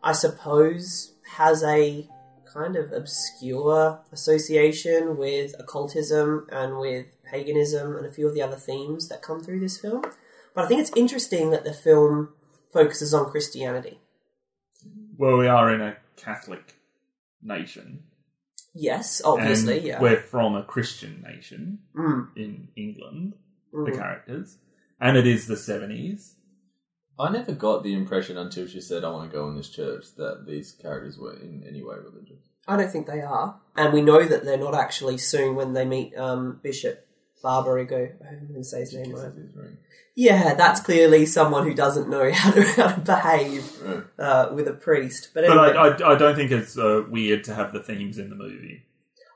I 0.02 0.14
suppose, 0.14 1.14
has 1.38 1.64
a 1.64 2.08
kind 2.52 2.76
of 2.76 2.92
obscure 2.92 4.00
association 4.12 5.18
with 5.18 5.56
occultism 5.60 6.48
and 6.52 6.78
with 6.78 7.08
paganism 7.24 7.96
and 7.96 8.06
a 8.06 8.12
few 8.12 8.28
of 8.28 8.34
the 8.36 8.42
other 8.42 8.56
themes 8.56 9.10
that 9.10 9.22
come 9.22 9.42
through 9.42 9.60
this 9.60 9.78
film. 9.80 10.04
But 10.54 10.66
I 10.66 10.68
think 10.68 10.82
it's 10.82 10.92
interesting 10.96 11.50
that 11.50 11.64
the 11.64 11.74
film 11.74 12.30
focuses 12.72 13.14
on 13.14 13.30
Christianity. 13.30 14.00
Well, 15.18 15.38
we 15.38 15.48
are 15.48 15.74
in 15.74 15.82
a 15.82 15.98
Catholic 16.16 16.76
nation. 17.42 18.04
Yes, 18.76 19.22
obviously, 19.24 19.78
and 19.78 19.88
yeah. 19.88 20.02
We're 20.02 20.18
from 20.22 20.56
a 20.56 20.64
Christian 20.64 21.22
nation 21.22 21.80
Mm. 21.96 22.30
in 22.36 22.68
England, 22.76 23.34
the 23.72 23.78
Mm. 23.92 23.96
characters. 23.98 24.58
And 25.04 25.18
it 25.18 25.28
is 25.28 25.48
the 25.48 25.56
70s. 25.56 26.36
I 27.20 27.30
never 27.30 27.52
got 27.52 27.84
the 27.84 27.94
impression 27.94 28.38
until 28.38 28.66
she 28.68 28.82
said, 28.82 29.04
I 29.04 29.10
want 29.12 29.30
to 29.30 29.38
go 29.38 29.48
in 29.50 29.56
this 29.56 29.70
church, 29.70 30.06
that 30.18 30.46
these 30.48 30.72
characters 30.72 31.18
were 31.20 31.34
in 31.34 31.64
any 31.68 31.84
way 31.84 31.96
religious. 31.98 32.40
I 32.68 32.78
don't 32.78 32.90
think 32.90 33.06
they 33.08 33.22
are. 33.22 33.60
And 33.76 33.94
we 33.94 34.02
know 34.02 34.24
that 34.24 34.46
they're 34.46 34.58
not 34.58 34.74
actually 34.76 35.18
soon 35.18 35.56
when 35.56 35.74
they 35.74 35.86
meet 35.86 36.18
um, 36.18 36.60
Bishop 36.64 37.06
Barbarigo. 37.44 38.14
I 38.22 38.30
haven't 38.34 38.50
even 38.50 38.64
say 38.64 38.80
his 38.80 38.94
name 38.94 39.12
right. 39.12 39.26
His 39.34 39.54
ring. 39.56 39.78
Yeah, 40.16 40.54
that's 40.54 40.80
clearly 40.80 41.26
someone 41.26 41.66
who 41.68 41.74
doesn't 41.74 42.10
know 42.10 42.32
how 42.34 42.52
to, 42.52 42.64
how 42.64 42.88
to 42.88 43.02
behave 43.02 43.70
Right. 43.84 44.04
uh, 44.26 44.54
with 44.54 44.68
a 44.70 44.74
priest. 44.74 45.32
But, 45.34 45.46
But 45.48 45.58
I, 45.76 45.90
I, 45.90 46.14
I 46.14 46.18
don't 46.18 46.36
think 46.36 46.52
it's 46.52 46.78
uh, 46.78 47.04
weird 47.10 47.44
to 47.46 47.54
have 47.54 47.74
the 47.74 47.84
themes 47.84 48.18
in 48.18 48.30
the 48.30 48.36
movie. 48.36 48.86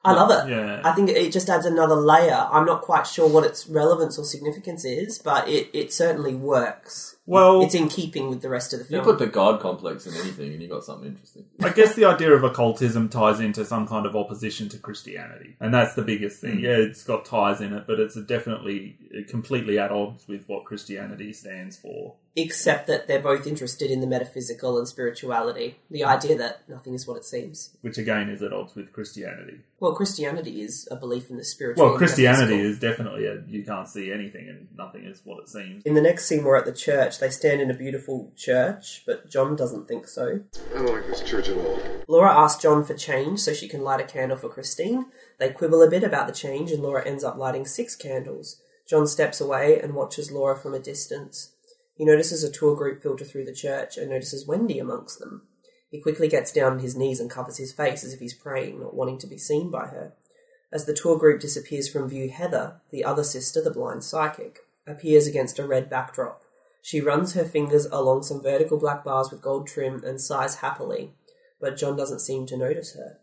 I 0.08 0.14
love 0.14 0.32
it. 0.32 0.50
Yeah. 0.50 0.82
I 0.84 0.94
think 0.94 1.10
it 1.10 1.32
just 1.32 1.50
adds 1.50 1.66
another 1.66 1.96
layer. 1.96 2.48
I'm 2.52 2.66
not 2.66 2.82
quite 2.82 3.06
sure 3.06 3.28
what 3.28 3.44
its 3.44 3.68
relevance 3.68 4.18
or 4.18 4.24
significance 4.24 4.86
is, 4.86 5.20
but 5.20 5.48
it, 5.48 5.70
it 5.74 5.94
certainly 5.94 6.36
works. 6.36 7.17
Well, 7.28 7.62
It's 7.62 7.76
in 7.76 7.90
keeping 7.90 8.30
with 8.30 8.42
the 8.42 8.50
rest 8.50 8.72
of 8.74 8.80
the 8.80 8.86
film. 8.86 9.02
You 9.06 9.12
put 9.12 9.20
the 9.20 9.28
God 9.28 9.60
complex 9.60 10.08
in 10.08 10.14
anything 10.16 10.54
and 10.54 10.62
you 10.62 10.70
got 10.70 10.86
something 10.86 11.10
interesting. 11.10 11.46
I 11.62 11.70
guess 11.70 11.94
the 11.94 12.06
idea 12.06 12.34
of 12.34 12.44
occultism 12.44 13.10
ties 13.10 13.42
into 13.42 13.66
some 13.66 13.86
kind 13.86 14.06
of 14.06 14.16
opposition 14.16 14.70
to 14.70 14.78
Christianity, 14.78 15.56
and 15.60 15.74
that's 15.74 15.94
the 15.94 16.04
biggest 16.04 16.40
thing. 16.42 16.60
Hmm. 16.60 16.64
Yeah, 16.66 16.78
it's 16.78 17.04
got 17.04 17.26
ties 17.26 17.60
in 17.62 17.74
it, 17.74 17.86
but 17.86 18.00
it's 18.00 18.16
definitely 18.16 18.98
completely 19.28 19.78
at 19.78 19.92
odds 19.92 20.28
with 20.28 20.48
what 20.48 20.66
Christianity 20.66 21.34
stands 21.34 21.78
for. 21.78 22.16
Except 22.40 22.86
that 22.86 23.08
they're 23.08 23.20
both 23.20 23.48
interested 23.48 23.90
in 23.90 24.00
the 24.00 24.06
metaphysical 24.06 24.78
and 24.78 24.88
spirituality. 24.88 25.80
The 25.90 26.04
idea 26.04 26.38
that 26.38 26.70
nothing 26.70 26.94
is 26.94 27.08
what 27.08 27.18
it 27.18 27.26
seems. 27.26 27.76
Which 27.82 27.98
again 27.98 28.30
is 28.30 28.44
at 28.44 28.54
odds 28.54 28.76
with 28.76 28.94
Christianity. 28.94 29.62
Well, 29.80 29.94
Christianity 29.94 30.62
is 30.62 30.88
a 30.92 30.96
belief 30.96 31.32
in 31.32 31.38
the 31.38 31.44
spiritual. 31.44 31.88
Well, 31.90 31.98
Christianity 31.98 32.60
is 32.60 32.80
definitely 32.80 33.26
a, 33.26 33.42
you 33.48 33.64
can't 33.64 33.88
see 33.88 34.12
anything 34.12 34.50
and 34.50 34.68
nothing 34.78 35.06
is 35.06 35.22
what 35.24 35.40
it 35.40 35.50
seems. 35.50 35.82
In 35.84 35.96
the 35.96 36.02
next 36.02 36.26
scene, 36.26 36.44
we're 36.44 36.58
at 36.58 36.66
the 36.66 36.72
church. 36.74 37.17
They 37.18 37.30
stand 37.30 37.62
in 37.62 37.72
a 37.72 37.78
beautiful 37.78 38.32
church, 38.36 39.04
but 39.06 39.30
John 39.30 39.56
doesn't 39.56 39.88
think 39.88 40.08
so. 40.08 40.42
I 40.74 40.78
don't 40.78 40.94
like 40.94 41.08
this 41.08 41.22
church 41.24 41.50
at 41.50 41.58
all. 41.58 41.80
Laura 42.08 42.32
asks 42.32 42.62
John 42.62 42.84
for 42.84 42.94
change 42.94 43.40
so 43.40 43.54
she 43.54 43.68
can 43.68 43.82
light 43.82 44.02
a 44.02 44.04
candle 44.04 44.38
for 44.38 44.50
Christine. 44.50 45.08
They 45.40 45.50
quibble 45.50 45.82
a 45.82 45.90
bit 45.90 46.04
about 46.04 46.28
the 46.28 46.34
change, 46.34 46.72
and 46.72 46.82
Laura 46.82 47.06
ends 47.06 47.24
up 47.24 47.38
lighting 47.38 47.66
six 47.66 47.96
candles. 47.96 48.62
John 48.88 49.08
steps 49.08 49.42
away 49.42 49.80
and 49.80 49.94
watches 49.94 50.32
Laura 50.32 50.58
from 50.58 50.74
a 50.74 50.80
distance. 50.80 51.52
He 51.96 52.06
notices 52.06 52.44
a 52.44 52.52
tour 52.52 52.76
group 52.76 53.02
filter 53.02 53.26
through 53.26 53.46
the 53.46 53.54
church 53.54 53.98
and 53.98 54.10
notices 54.10 54.48
Wendy 54.48 54.80
amongst 54.80 55.20
them. 55.20 55.48
He 55.90 56.00
quickly 56.00 56.28
gets 56.28 56.52
down 56.52 56.74
on 56.74 56.80
his 56.80 56.96
knees 56.96 57.20
and 57.20 57.30
covers 57.30 57.58
his 57.58 57.74
face 57.74 58.04
as 58.04 58.14
if 58.14 58.20
he's 58.20 58.34
praying, 58.34 58.80
not 58.80 58.94
wanting 58.94 59.18
to 59.20 59.28
be 59.28 59.38
seen 59.38 59.72
by 59.72 59.88
her. 59.88 60.14
As 60.72 60.86
the 60.86 60.94
tour 60.94 61.18
group 61.18 61.40
disappears 61.40 61.90
from 61.90 62.10
view, 62.10 62.30
Heather, 62.30 62.82
the 62.92 63.04
other 63.04 63.24
sister, 63.24 63.62
the 63.62 63.72
blind 63.72 64.04
psychic, 64.04 64.60
appears 64.86 65.26
against 65.26 65.60
a 65.60 65.68
red 65.68 65.90
backdrop. 65.90 66.44
She 66.88 67.02
runs 67.02 67.34
her 67.34 67.44
fingers 67.44 67.86
along 67.88 68.24
some 68.24 68.42
vertical 68.42 68.80
black 68.80 69.04
bars 69.04 69.30
with 69.30 69.42
gold 69.42 69.68
trim 69.68 70.06
and 70.06 70.22
sighs 70.22 70.56
happily, 70.60 71.12
but 71.60 71.76
John 71.76 71.98
doesn't 71.98 72.22
seem 72.22 72.46
to 72.46 72.56
notice 72.56 72.96
her. 72.96 73.18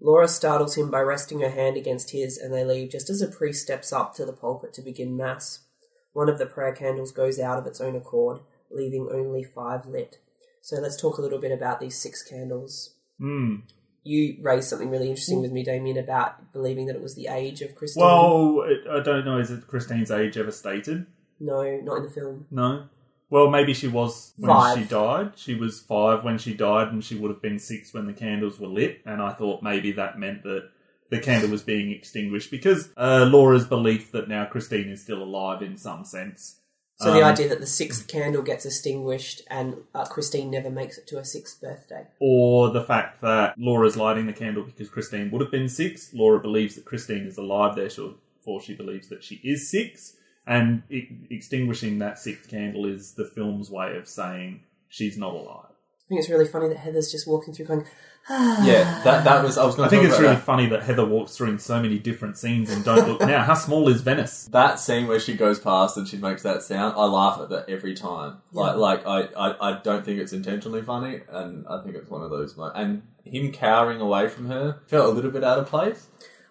Laura 0.00 0.26
startles 0.26 0.78
him 0.78 0.90
by 0.90 1.00
resting 1.00 1.40
her 1.40 1.50
hand 1.50 1.76
against 1.76 2.12
his, 2.12 2.38
and 2.38 2.50
they 2.50 2.64
leave 2.64 2.90
just 2.90 3.10
as 3.10 3.20
a 3.20 3.28
priest 3.28 3.62
steps 3.62 3.92
up 3.92 4.14
to 4.14 4.24
the 4.24 4.32
pulpit 4.32 4.72
to 4.72 4.80
begin 4.80 5.18
Mass. 5.18 5.66
One 6.14 6.30
of 6.30 6.38
the 6.38 6.46
prayer 6.46 6.72
candles 6.72 7.12
goes 7.12 7.38
out 7.38 7.58
of 7.58 7.66
its 7.66 7.78
own 7.78 7.94
accord, 7.94 8.40
leaving 8.70 9.10
only 9.12 9.44
five 9.44 9.84
lit. 9.84 10.16
So 10.62 10.76
let's 10.76 10.98
talk 10.98 11.18
a 11.18 11.22
little 11.22 11.40
bit 11.40 11.52
about 11.52 11.80
these 11.80 12.00
six 12.00 12.22
candles. 12.22 12.94
Hmm. 13.18 13.56
You 14.02 14.38
raised 14.40 14.70
something 14.70 14.88
really 14.88 15.10
interesting 15.10 15.42
with 15.42 15.52
me, 15.52 15.62
Damien, 15.62 15.98
about 15.98 16.54
believing 16.54 16.86
that 16.86 16.96
it 16.96 17.02
was 17.02 17.16
the 17.16 17.26
age 17.26 17.60
of 17.60 17.74
Christine. 17.74 18.02
Well, 18.02 18.64
I 18.90 19.00
don't 19.00 19.26
know. 19.26 19.36
Is 19.36 19.50
it 19.50 19.66
Christine's 19.66 20.10
age 20.10 20.38
ever 20.38 20.52
stated? 20.52 21.04
No, 21.40 21.62
not 21.82 21.96
in 21.98 22.02
the 22.04 22.10
film. 22.10 22.46
No. 22.50 22.84
Well, 23.30 23.50
maybe 23.50 23.74
she 23.74 23.88
was 23.88 24.32
when 24.38 24.48
Five. 24.50 24.78
she 24.78 24.84
died. 24.84 25.32
She 25.36 25.54
was 25.54 25.80
five 25.80 26.24
when 26.24 26.38
she 26.38 26.54
died, 26.54 26.88
and 26.92 27.04
she 27.04 27.14
would 27.14 27.30
have 27.30 27.42
been 27.42 27.58
six 27.58 27.92
when 27.92 28.06
the 28.06 28.14
candles 28.14 28.58
were 28.58 28.68
lit. 28.68 29.00
And 29.04 29.20
I 29.20 29.32
thought 29.34 29.62
maybe 29.62 29.92
that 29.92 30.18
meant 30.18 30.44
that 30.44 30.70
the 31.10 31.18
candle 31.20 31.50
was 31.50 31.62
being 31.62 31.90
extinguished 31.90 32.50
because 32.50 32.88
uh, 32.96 33.26
Laura's 33.30 33.66
belief 33.66 34.12
that 34.12 34.28
now 34.28 34.46
Christine 34.46 34.88
is 34.88 35.02
still 35.02 35.22
alive 35.22 35.60
in 35.62 35.76
some 35.76 36.04
sense. 36.04 36.60
So 37.00 37.12
the 37.12 37.18
Um, 37.22 37.32
idea 37.32 37.48
that 37.50 37.60
the 37.60 37.66
sixth 37.66 38.08
candle 38.08 38.42
gets 38.42 38.66
extinguished 38.66 39.42
and 39.48 39.76
uh, 39.94 40.04
Christine 40.06 40.50
never 40.50 40.68
makes 40.68 40.98
it 40.98 41.06
to 41.08 41.16
her 41.16 41.24
sixth 41.24 41.60
birthday. 41.60 42.06
or 42.18 42.70
the 42.70 42.82
fact 42.82 43.20
that 43.22 43.54
Laura's 43.56 43.96
lighting 43.96 44.26
the 44.26 44.32
candle 44.32 44.64
because 44.64 44.88
Christine 44.90 45.30
would 45.30 45.40
have 45.40 45.50
been 45.50 45.68
six. 45.68 46.12
Laura 46.12 46.40
believes 46.40 46.74
that 46.74 46.84
Christine 46.84 47.24
is 47.26 47.38
alive, 47.38 47.76
therefore 47.76 48.60
she 48.60 48.74
believes 48.74 49.08
that 49.10 49.22
she 49.22 49.36
is 49.44 49.70
six. 49.70 50.14
And 50.48 50.82
e- 50.90 51.08
extinguishing 51.30 51.98
that 51.98 52.18
sixth 52.18 52.48
candle 52.48 52.86
is 52.86 53.12
the 53.12 53.24
film's 53.26 53.70
way 53.70 53.96
of 53.96 54.08
saying 54.08 54.62
she's 54.88 55.16
not 55.18 55.34
alive. 55.34 55.66
I 55.70 56.08
think 56.08 56.20
it's 56.20 56.30
really 56.30 56.48
funny 56.48 56.68
that 56.68 56.78
Heather's 56.78 57.12
just 57.12 57.28
walking 57.28 57.52
through 57.52 57.66
going, 57.66 57.84
ah. 58.30 58.64
Yeah, 58.66 59.02
that 59.04 59.24
that 59.24 59.44
was 59.44 59.58
I 59.58 59.66
was 59.66 59.74
going 59.74 59.88
I 59.88 59.90
think 59.90 60.04
it's 60.04 60.18
really 60.18 60.36
that. 60.36 60.42
funny 60.42 60.66
that 60.70 60.82
Heather 60.82 61.04
walks 61.04 61.36
through 61.36 61.50
in 61.50 61.58
so 61.58 61.82
many 61.82 61.98
different 61.98 62.38
scenes 62.38 62.70
and 62.72 62.82
don't 62.82 63.06
look 63.06 63.20
now. 63.20 63.42
How 63.44 63.52
small 63.52 63.88
is 63.90 64.00
Venice? 64.00 64.48
That 64.50 64.80
scene 64.80 65.06
where 65.06 65.20
she 65.20 65.34
goes 65.36 65.58
past 65.60 65.98
and 65.98 66.08
she 66.08 66.16
makes 66.16 66.42
that 66.44 66.62
sound, 66.62 66.94
I 66.96 67.04
laugh 67.04 67.38
at 67.42 67.50
that 67.50 67.68
every 67.68 67.92
time. 67.94 68.38
Like, 68.52 68.76
like 68.76 69.06
I, 69.06 69.24
I, 69.36 69.70
I 69.72 69.80
don't 69.82 70.02
think 70.02 70.18
it's 70.18 70.32
intentionally 70.32 70.80
funny, 70.80 71.20
and 71.28 71.66
I 71.68 71.82
think 71.82 71.94
it's 71.94 72.08
one 72.08 72.22
of 72.22 72.30
those. 72.30 72.56
mo- 72.56 72.72
And 72.74 73.02
him 73.24 73.52
cowering 73.52 74.00
away 74.00 74.28
from 74.28 74.46
her 74.46 74.80
felt 74.86 75.10
a 75.10 75.12
little 75.12 75.30
bit 75.30 75.44
out 75.44 75.58
of 75.58 75.66
place. 75.66 76.06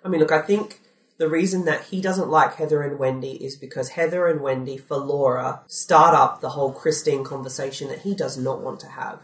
I 0.05 0.09
mean, 0.09 0.21
look, 0.21 0.31
I 0.31 0.43
think 0.43 0.81
the 1.17 1.29
reason 1.29 1.65
that 1.65 1.85
he 1.85 1.99
doesn't 1.99 2.29
like 2.29 2.55
Heather 2.55 2.81
and 2.83 2.99
Wendy 2.99 3.43
is 3.43 3.55
because 3.55 3.89
Heather 3.89 4.27
and 4.27 4.41
Wendy, 4.41 4.77
for 4.77 4.97
Laura, 4.97 5.61
start 5.67 6.13
up 6.13 6.41
the 6.41 6.49
whole 6.49 6.71
Christine 6.71 7.23
conversation 7.23 7.89
that 7.89 8.01
he 8.01 8.13
does 8.13 8.37
not 8.37 8.61
want 8.61 8.79
to 8.81 8.87
have. 8.87 9.21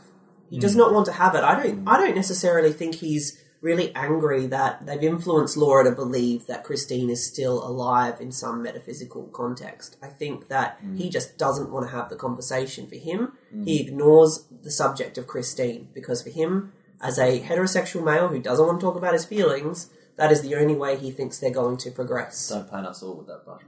He 0.49 0.59
does 0.59 0.73
hmm. 0.73 0.79
not 0.79 0.93
want 0.93 1.05
to 1.07 1.13
have 1.13 1.35
it. 1.35 1.43
I 1.43 1.61
don't. 1.61 1.87
I 1.87 1.97
don't 1.97 2.15
necessarily 2.15 2.71
think 2.71 2.95
he's 2.95 3.39
really 3.61 3.95
angry 3.95 4.45
that 4.47 4.85
they've 4.85 5.03
influenced 5.03 5.55
Laura 5.55 5.85
to 5.85 5.91
believe 5.91 6.47
that 6.47 6.65
Christine 6.65 7.09
is 7.09 7.25
still 7.25 7.65
alive 7.65 8.19
in 8.19 8.31
some 8.31 8.61
metaphysical 8.61 9.23
context. 9.27 9.95
I 10.01 10.07
think 10.07 10.49
that 10.49 10.77
hmm. 10.79 10.95
he 10.95 11.09
just 11.09 11.37
doesn't 11.37 11.71
want 11.71 11.87
to 11.87 11.95
have 11.95 12.09
the 12.09 12.15
conversation. 12.15 12.87
For 12.87 12.95
him, 12.95 13.33
hmm. 13.51 13.65
he 13.65 13.79
ignores 13.79 14.45
the 14.63 14.71
subject 14.71 15.17
of 15.17 15.27
Christine 15.27 15.89
because 15.93 16.21
for 16.21 16.29
him, 16.31 16.73
as 17.01 17.19
a 17.19 17.41
heterosexual 17.41 18.03
male 18.03 18.29
who 18.29 18.39
doesn't 18.39 18.65
want 18.65 18.79
to 18.79 18.85
talk 18.85 18.95
about 18.95 19.13
his 19.13 19.25
feelings, 19.25 19.89
that 20.15 20.31
is 20.31 20.41
the 20.41 20.55
only 20.55 20.75
way 20.75 20.97
he 20.97 21.11
thinks 21.11 21.39
they're 21.39 21.51
going 21.51 21.77
to 21.77 21.91
progress. 21.91 22.49
Don't 22.49 22.69
paint 22.69 22.85
us 22.85 23.01
all 23.01 23.15
with 23.15 23.27
that 23.27 23.45
brush. 23.45 23.61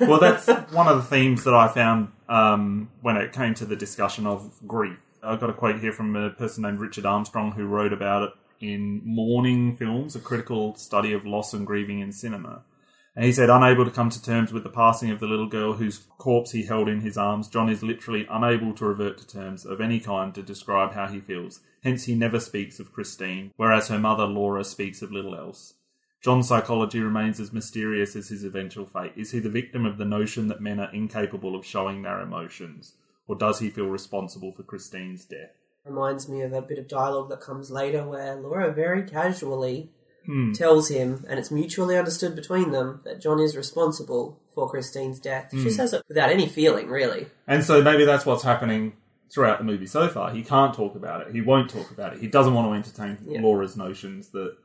Well, 0.08 0.20
that's 0.20 0.46
one 0.72 0.88
of 0.88 0.96
the 0.96 1.02
themes 1.02 1.44
that 1.44 1.54
I 1.54 1.68
found 1.68 2.12
um, 2.28 2.90
when 3.02 3.16
it 3.16 3.32
came 3.32 3.54
to 3.54 3.66
the 3.66 3.76
discussion 3.76 4.26
of 4.26 4.58
grief. 4.66 4.98
I 5.22 5.36
got 5.36 5.50
a 5.50 5.54
quote 5.54 5.80
here 5.80 5.92
from 5.92 6.16
a 6.16 6.30
person 6.30 6.62
named 6.62 6.80
Richard 6.80 7.04
Armstrong 7.04 7.52
who 7.52 7.66
wrote 7.66 7.92
about 7.92 8.22
it 8.22 8.30
in 8.60 9.02
Mourning 9.04 9.76
Films, 9.76 10.16
a 10.16 10.20
critical 10.20 10.74
study 10.74 11.12
of 11.12 11.26
loss 11.26 11.52
and 11.52 11.66
grieving 11.66 12.00
in 12.00 12.12
cinema. 12.12 12.62
And 13.16 13.24
he 13.24 13.32
said, 13.32 13.50
unable 13.50 13.84
to 13.84 13.90
come 13.90 14.08
to 14.08 14.22
terms 14.22 14.52
with 14.52 14.62
the 14.62 14.70
passing 14.70 15.10
of 15.10 15.18
the 15.20 15.26
little 15.26 15.48
girl 15.48 15.74
whose 15.74 16.06
corpse 16.16 16.52
he 16.52 16.62
held 16.62 16.88
in 16.88 17.00
his 17.00 17.18
arms, 17.18 17.48
John 17.48 17.68
is 17.68 17.82
literally 17.82 18.26
unable 18.30 18.72
to 18.74 18.86
revert 18.86 19.18
to 19.18 19.26
terms 19.26 19.66
of 19.66 19.80
any 19.80 19.98
kind 19.98 20.34
to 20.34 20.42
describe 20.42 20.92
how 20.92 21.08
he 21.08 21.20
feels. 21.20 21.60
Hence, 21.82 22.04
he 22.04 22.14
never 22.14 22.38
speaks 22.38 22.78
of 22.78 22.92
Christine, 22.92 23.52
whereas 23.56 23.88
her 23.88 23.98
mother, 23.98 24.26
Laura, 24.26 24.62
speaks 24.64 25.02
of 25.02 25.10
little 25.10 25.34
else. 25.34 25.74
John's 26.22 26.48
psychology 26.48 27.00
remains 27.00 27.40
as 27.40 27.52
mysterious 27.52 28.14
as 28.14 28.28
his 28.28 28.44
eventual 28.44 28.84
fate. 28.86 29.12
Is 29.16 29.30
he 29.30 29.38
the 29.38 29.48
victim 29.48 29.86
of 29.86 29.96
the 29.96 30.04
notion 30.04 30.48
that 30.48 30.60
men 30.60 30.78
are 30.78 30.92
incapable 30.92 31.54
of 31.56 31.64
showing 31.64 32.02
their 32.02 32.20
emotions? 32.20 32.94
Or 33.26 33.36
does 33.36 33.60
he 33.60 33.70
feel 33.70 33.86
responsible 33.86 34.52
for 34.52 34.62
Christine's 34.62 35.24
death? 35.24 35.50
Reminds 35.86 36.28
me 36.28 36.42
of 36.42 36.52
a 36.52 36.60
bit 36.60 36.78
of 36.78 36.88
dialogue 36.88 37.30
that 37.30 37.40
comes 37.40 37.70
later 37.70 38.04
where 38.06 38.34
Laura 38.36 38.70
very 38.72 39.02
casually 39.02 39.90
Hmm. 40.26 40.52
tells 40.52 40.88
him, 40.90 41.24
and 41.30 41.38
it's 41.38 41.50
mutually 41.50 41.96
understood 41.96 42.36
between 42.36 42.72
them, 42.72 43.00
that 43.04 43.22
John 43.22 43.40
is 43.40 43.56
responsible 43.56 44.38
for 44.54 44.68
Christine's 44.68 45.18
death. 45.18 45.48
She 45.50 45.62
Hmm. 45.62 45.68
says 45.70 45.94
it 45.94 46.02
without 46.08 46.28
any 46.28 46.46
feeling, 46.46 46.88
really. 46.90 47.28
And 47.46 47.64
so 47.64 47.80
maybe 47.82 48.04
that's 48.04 48.26
what's 48.26 48.42
happening 48.42 48.92
throughout 49.32 49.56
the 49.58 49.64
movie 49.64 49.86
so 49.86 50.08
far. 50.08 50.30
He 50.32 50.42
can't 50.42 50.74
talk 50.74 50.94
about 50.94 51.22
it. 51.26 51.32
He 51.32 51.40
won't 51.40 51.70
talk 51.70 51.90
about 51.90 52.12
it. 52.12 52.20
He 52.20 52.26
doesn't 52.26 52.52
want 52.52 52.68
to 52.68 52.74
entertain 52.74 53.16
Yeah. 53.26 53.40
Laura's 53.40 53.78
notions 53.78 54.28
that 54.32 54.56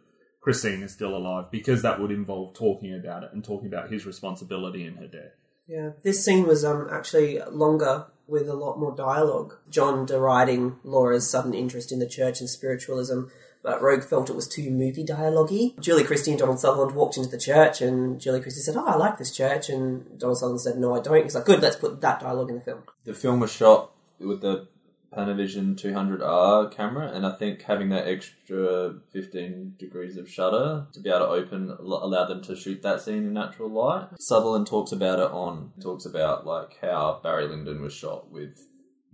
Christine 0.46 0.84
is 0.84 0.94
still 0.94 1.18
alive 1.18 1.50
because 1.50 1.82
that 1.82 2.00
would 2.00 2.12
involve 2.12 2.54
talking 2.54 2.94
about 2.94 3.24
it 3.24 3.32
and 3.34 3.44
talking 3.44 3.68
about 3.68 3.92
his 3.92 4.06
responsibility 4.06 4.86
in 4.86 4.98
her 4.98 5.08
death. 5.08 5.32
Yeah, 5.66 5.94
this 6.04 6.24
scene 6.24 6.46
was 6.46 6.64
um 6.64 6.88
actually 6.92 7.40
longer 7.50 8.06
with 8.28 8.48
a 8.48 8.54
lot 8.54 8.78
more 8.78 8.96
dialogue. 8.96 9.56
John 9.72 10.06
deriding 10.06 10.76
Laura's 10.84 11.28
sudden 11.28 11.56
interest 11.56 11.92
in 11.92 11.98
the 11.98 12.08
church 12.08 12.42
and 12.42 12.48
spiritualism, 12.48 13.22
but 13.64 13.82
Roeg 13.82 14.04
felt 14.04 14.30
it 14.30 14.36
was 14.36 14.48
too 14.48 14.70
movie 14.70 15.04
dialogue-y. 15.04 15.74
Julie 15.80 16.04
Christie 16.04 16.30
and 16.30 16.40
Donald 16.40 16.60
Sutherland 16.60 16.94
walked 16.94 17.18
into 17.18 17.30
the 17.30 17.40
church, 17.40 17.82
and 17.82 18.22
Julie 18.22 18.40
Christie 18.42 18.62
said, 18.62 18.78
"Oh, 18.78 18.86
I 18.86 18.98
like 18.98 19.18
this 19.18 19.36
church," 19.36 19.68
and 19.70 20.20
Donald 20.20 20.38
Sutherland 20.38 20.62
said, 20.62 20.78
"No, 20.78 20.94
I 20.94 21.00
don't." 21.02 21.24
He's 21.24 21.34
like, 21.34 21.46
"Good, 21.46 21.64
let's 21.64 21.76
put 21.76 22.02
that 22.02 22.20
dialogue 22.20 22.50
in 22.50 22.56
the 22.56 22.62
film." 22.62 22.84
The 23.04 23.16
film 23.16 23.40
was 23.40 23.52
shot 23.52 23.94
with 24.20 24.42
the 24.42 24.68
Panavision 25.16 25.76
200R 25.76 26.76
camera, 26.76 27.12
and 27.12 27.26
I 27.26 27.32
think 27.32 27.62
having 27.62 27.90
that 27.90 28.08
extra 28.08 28.96
15 29.14 29.76
degrees 29.80 30.18
of 30.18 30.30
shutter 30.30 30.88
to 30.92 31.00
be 31.00 31.10
able 31.10 31.20
to 31.20 31.28
open 31.28 31.70
al- 31.70 32.04
allowed 32.04 32.28
them 32.28 32.42
to 32.44 32.56
shoot 32.56 32.82
that 32.82 33.02
scene 33.02 33.18
in 33.18 33.34
natural 33.34 33.70
light. 33.70 34.10
Sutherland 34.20 34.68
talks 34.68 34.92
about 34.92 35.20
it 35.20 35.32
on 35.32 35.72
talks 35.82 36.06
about 36.06 36.46
like 36.46 36.78
how 36.82 37.20
Barry 37.24 37.48
Lyndon 37.48 37.82
was 37.82 37.94
shot 37.94 38.30
with 38.30 38.58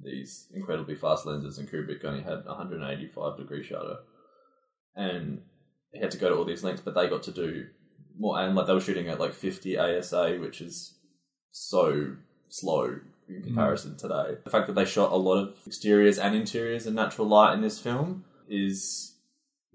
these 0.03 0.47
incredibly 0.53 0.95
fast 0.95 1.25
lenses, 1.25 1.59
and 1.59 1.69
Kubrick 1.69 2.03
only 2.03 2.23
had 2.23 2.45
185 2.45 3.37
degree 3.37 3.63
shutter, 3.63 3.97
and 4.95 5.41
he 5.93 5.99
had 5.99 6.11
to 6.11 6.17
go 6.17 6.29
to 6.29 6.35
all 6.35 6.45
these 6.45 6.63
lengths, 6.63 6.81
but 6.83 6.95
they 6.95 7.07
got 7.07 7.23
to 7.23 7.31
do 7.31 7.67
more, 8.17 8.41
and 8.41 8.55
like 8.55 8.65
they 8.65 8.73
were 8.73 8.81
shooting 8.81 9.07
at 9.07 9.19
like 9.19 9.33
50 9.33 9.77
ASA, 9.77 10.37
which 10.39 10.61
is 10.61 10.97
so 11.51 12.15
slow 12.47 12.99
in 13.35 13.41
mm. 13.41 13.45
comparison 13.45 13.97
today. 13.97 14.37
The 14.43 14.49
fact 14.49 14.67
that 14.67 14.73
they 14.73 14.85
shot 14.85 15.11
a 15.11 15.15
lot 15.15 15.37
of 15.37 15.57
exteriors 15.65 16.17
and 16.17 16.35
interiors 16.35 16.85
in 16.85 16.95
natural 16.95 17.27
light 17.27 17.53
in 17.53 17.61
this 17.61 17.79
film 17.79 18.25
is 18.47 19.15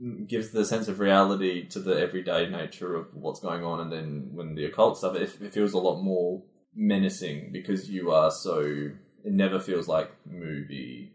mm, 0.02 0.28
gives 0.28 0.50
the 0.50 0.64
sense 0.64 0.88
of 0.88 1.00
reality 1.00 1.66
to 1.68 1.80
the 1.80 2.00
everyday 2.00 2.48
nature 2.48 2.94
of 2.94 3.14
what's 3.14 3.40
going 3.40 3.64
on, 3.64 3.80
and 3.80 3.92
then 3.92 4.30
when 4.32 4.54
the 4.54 4.64
occult 4.64 4.98
stuff, 4.98 5.16
it, 5.16 5.36
it 5.40 5.52
feels 5.52 5.72
a 5.72 5.78
lot 5.78 6.00
more 6.00 6.42
menacing 6.74 7.50
because 7.52 7.90
you 7.90 8.10
are 8.12 8.30
so. 8.30 8.90
It 9.24 9.32
never 9.32 9.58
feels 9.58 9.88
like 9.88 10.12
movie 10.24 11.12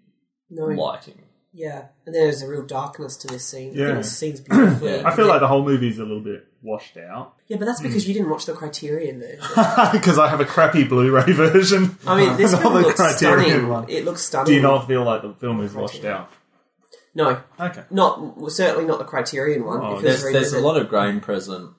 No. 0.49 0.65
lighting. 0.65 1.20
Yeah, 1.53 1.87
and 2.05 2.15
there's 2.15 2.41
a 2.41 2.47
real 2.47 2.65
darkness 2.65 3.17
to 3.17 3.27
this 3.27 3.45
scene. 3.45 3.73
Yeah. 3.73 3.87
Yeah. 3.89 3.93
This 3.95 4.17
scene's 4.17 4.39
beautiful. 4.39 4.87
Yeah. 4.87 5.01
I 5.05 5.13
feel 5.15 5.27
like 5.27 5.41
the 5.41 5.47
whole 5.49 5.63
movie's 5.65 5.99
a 5.99 6.03
little 6.03 6.23
bit 6.23 6.47
washed 6.63 6.95
out 6.95 7.33
Yeah, 7.47 7.57
but 7.57 7.65
that's 7.65 7.81
because 7.81 8.07
you 8.07 8.13
didn't 8.13 8.29
watch 8.29 8.45
the 8.45 8.53
Criterion 8.53 9.19
version. 9.19 9.39
because 9.91 10.17
I 10.19 10.29
have 10.29 10.39
a 10.39 10.45
crappy 10.45 10.83
Blu-ray 10.85 11.31
version. 11.33 11.97
I 12.07 12.17
mean, 12.17 12.37
this 12.37 12.51
Not 12.53 12.61
film 12.61 12.73
looks 12.75 12.95
Criterion 12.95 13.49
stunning. 13.49 13.67
one. 13.67 13.89
It 13.89 14.05
looks 14.05 14.21
stunning. 14.21 14.45
Do 14.45 14.53
you 14.53 14.61
not 14.61 14.87
feel 14.87 15.03
like 15.03 15.23
the 15.23 15.33
film 15.33 15.59
is 15.61 15.73
washed 15.73 16.05
out? 16.05 16.29
No, 17.13 17.41
Okay. 17.59 17.83
not 17.89 18.37
well, 18.37 18.49
certainly 18.49 18.85
not 18.85 18.99
the 18.99 19.05
Criterion 19.05 19.65
one. 19.65 19.79
Oh, 19.81 19.99
There's 19.99 20.23
there's 20.23 20.53
a 20.53 20.61
lot 20.61 20.77
of 20.79 20.87
grain 20.87 21.19
present. 21.19 21.71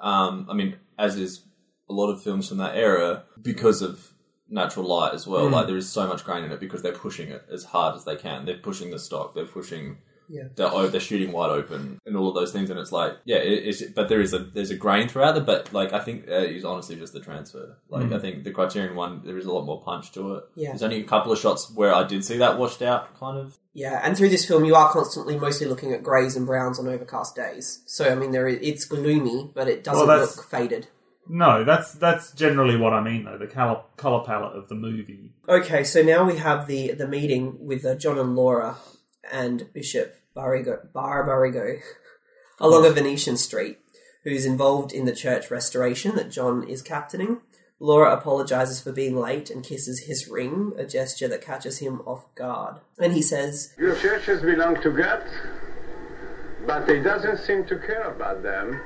Um, 0.00 0.46
I 0.48 0.54
mean, 0.54 0.76
as 0.98 1.16
is 1.16 1.42
a 1.90 1.92
lot 1.92 2.10
of 2.10 2.22
films 2.22 2.48
from 2.48 2.58
that 2.58 2.76
era 2.76 3.24
because 3.42 3.82
of 3.82 4.14
natural 4.48 4.86
light 4.86 5.14
as 5.14 5.26
well. 5.26 5.48
Like 5.48 5.66
there 5.66 5.76
is 5.76 5.88
so 5.88 6.06
much 6.06 6.24
grain 6.24 6.44
in 6.44 6.52
it 6.52 6.60
because 6.60 6.82
they're 6.82 6.92
pushing 6.92 7.28
it 7.28 7.44
as 7.52 7.64
hard 7.64 7.96
as 7.96 8.04
they 8.04 8.16
can. 8.16 8.44
They're 8.46 8.56
pushing 8.56 8.90
the 8.90 8.98
stock. 8.98 9.34
They're 9.34 9.44
pushing. 9.46 9.98
Yeah. 10.30 10.42
They're, 10.56 10.88
they're 10.88 11.00
shooting 11.00 11.32
wide 11.32 11.50
open 11.50 11.98
and 12.04 12.14
all 12.14 12.28
of 12.28 12.34
those 12.34 12.52
things, 12.52 12.68
and 12.68 12.78
it's 12.78 12.92
like, 12.92 13.16
yeah, 13.24 13.38
it, 13.38 13.66
it's, 13.66 13.82
but 13.82 14.10
there 14.10 14.20
is 14.20 14.34
a 14.34 14.40
there's 14.40 14.70
a 14.70 14.76
grain 14.76 15.08
throughout 15.08 15.38
it, 15.38 15.46
but 15.46 15.72
like 15.72 15.94
I 15.94 16.00
think 16.00 16.28
uh, 16.28 16.34
it's 16.34 16.66
honestly 16.66 16.96
just 16.96 17.14
the 17.14 17.20
transfer. 17.20 17.78
Like 17.88 18.12
I 18.12 18.18
think 18.18 18.44
the 18.44 18.50
Criterion 18.50 18.94
one, 18.94 19.22
there 19.24 19.38
is 19.38 19.46
a 19.46 19.52
lot 19.52 19.64
more 19.64 19.80
punch 19.80 20.12
to 20.12 20.34
it. 20.34 20.44
Yeah. 20.54 20.68
There's 20.68 20.82
only 20.82 21.00
a 21.00 21.04
couple 21.04 21.32
of 21.32 21.38
shots 21.38 21.72
where 21.74 21.94
I 21.94 22.04
did 22.04 22.26
see 22.26 22.36
that 22.36 22.58
washed 22.58 22.82
out, 22.82 23.18
kind 23.18 23.38
of. 23.38 23.56
Yeah, 23.72 24.02
and 24.04 24.18
through 24.18 24.28
this 24.28 24.44
film, 24.44 24.66
you 24.66 24.74
are 24.74 24.90
constantly 24.92 25.38
mostly 25.38 25.66
looking 25.66 25.94
at 25.94 26.02
greys 26.02 26.36
and 26.36 26.44
browns 26.44 26.78
on 26.78 26.88
overcast 26.88 27.34
days. 27.34 27.82
So 27.86 28.10
I 28.10 28.14
mean, 28.14 28.32
there 28.32 28.48
is, 28.48 28.58
it's 28.60 28.84
gloomy, 28.84 29.50
but 29.54 29.66
it 29.66 29.82
doesn't 29.82 30.06
Well, 30.06 30.20
look 30.20 30.44
faded. 30.44 30.88
No, 31.28 31.62
that's 31.62 31.92
that's 31.92 32.32
generally 32.32 32.76
what 32.76 32.94
I 32.94 33.02
mean 33.02 33.24
though. 33.24 33.38
The 33.38 33.46
color 33.46 33.82
color 33.96 34.24
palette 34.24 34.56
of 34.56 34.68
the 34.68 34.74
movie. 34.74 35.32
Okay, 35.48 35.84
so 35.84 36.02
now 36.02 36.24
we 36.24 36.38
have 36.38 36.66
the 36.66 36.92
the 36.92 37.06
meeting 37.06 37.56
with 37.60 37.84
uh, 37.84 37.94
John 37.94 38.18
and 38.18 38.34
Laura 38.34 38.76
and 39.30 39.72
Bishop 39.72 40.16
Barigo, 40.34 40.90
Barbarigo 40.92 41.80
along 42.60 42.86
a 42.86 42.90
Venetian 42.90 43.36
street, 43.36 43.78
who's 44.24 44.46
involved 44.46 44.92
in 44.92 45.04
the 45.04 45.14
church 45.14 45.50
restoration 45.50 46.16
that 46.16 46.30
John 46.30 46.66
is 46.66 46.82
captaining. 46.82 47.42
Laura 47.80 48.12
apologizes 48.12 48.80
for 48.80 48.90
being 48.90 49.16
late 49.16 49.50
and 49.50 49.62
kisses 49.62 50.06
his 50.06 50.28
ring, 50.28 50.72
a 50.76 50.84
gesture 50.84 51.28
that 51.28 51.40
catches 51.40 51.78
him 51.78 52.00
off 52.06 52.26
guard. 52.34 52.80
And 52.98 53.12
he 53.12 53.22
says, 53.22 53.72
Your 53.78 53.94
churches 53.94 54.42
belong 54.42 54.80
to 54.82 54.90
God, 54.90 55.22
but 56.66 56.88
He 56.88 56.98
doesn't 57.00 57.38
seem 57.38 57.64
to 57.66 57.78
care 57.78 58.10
about 58.10 58.42
them. 58.42 58.80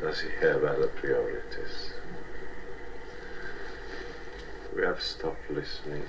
Does 0.00 0.20
He 0.20 0.28
have 0.40 0.62
other 0.62 0.88
priorities? 0.88 1.90
We 4.74 4.82
have 4.82 5.02
stopped 5.02 5.50
listening. 5.50 6.04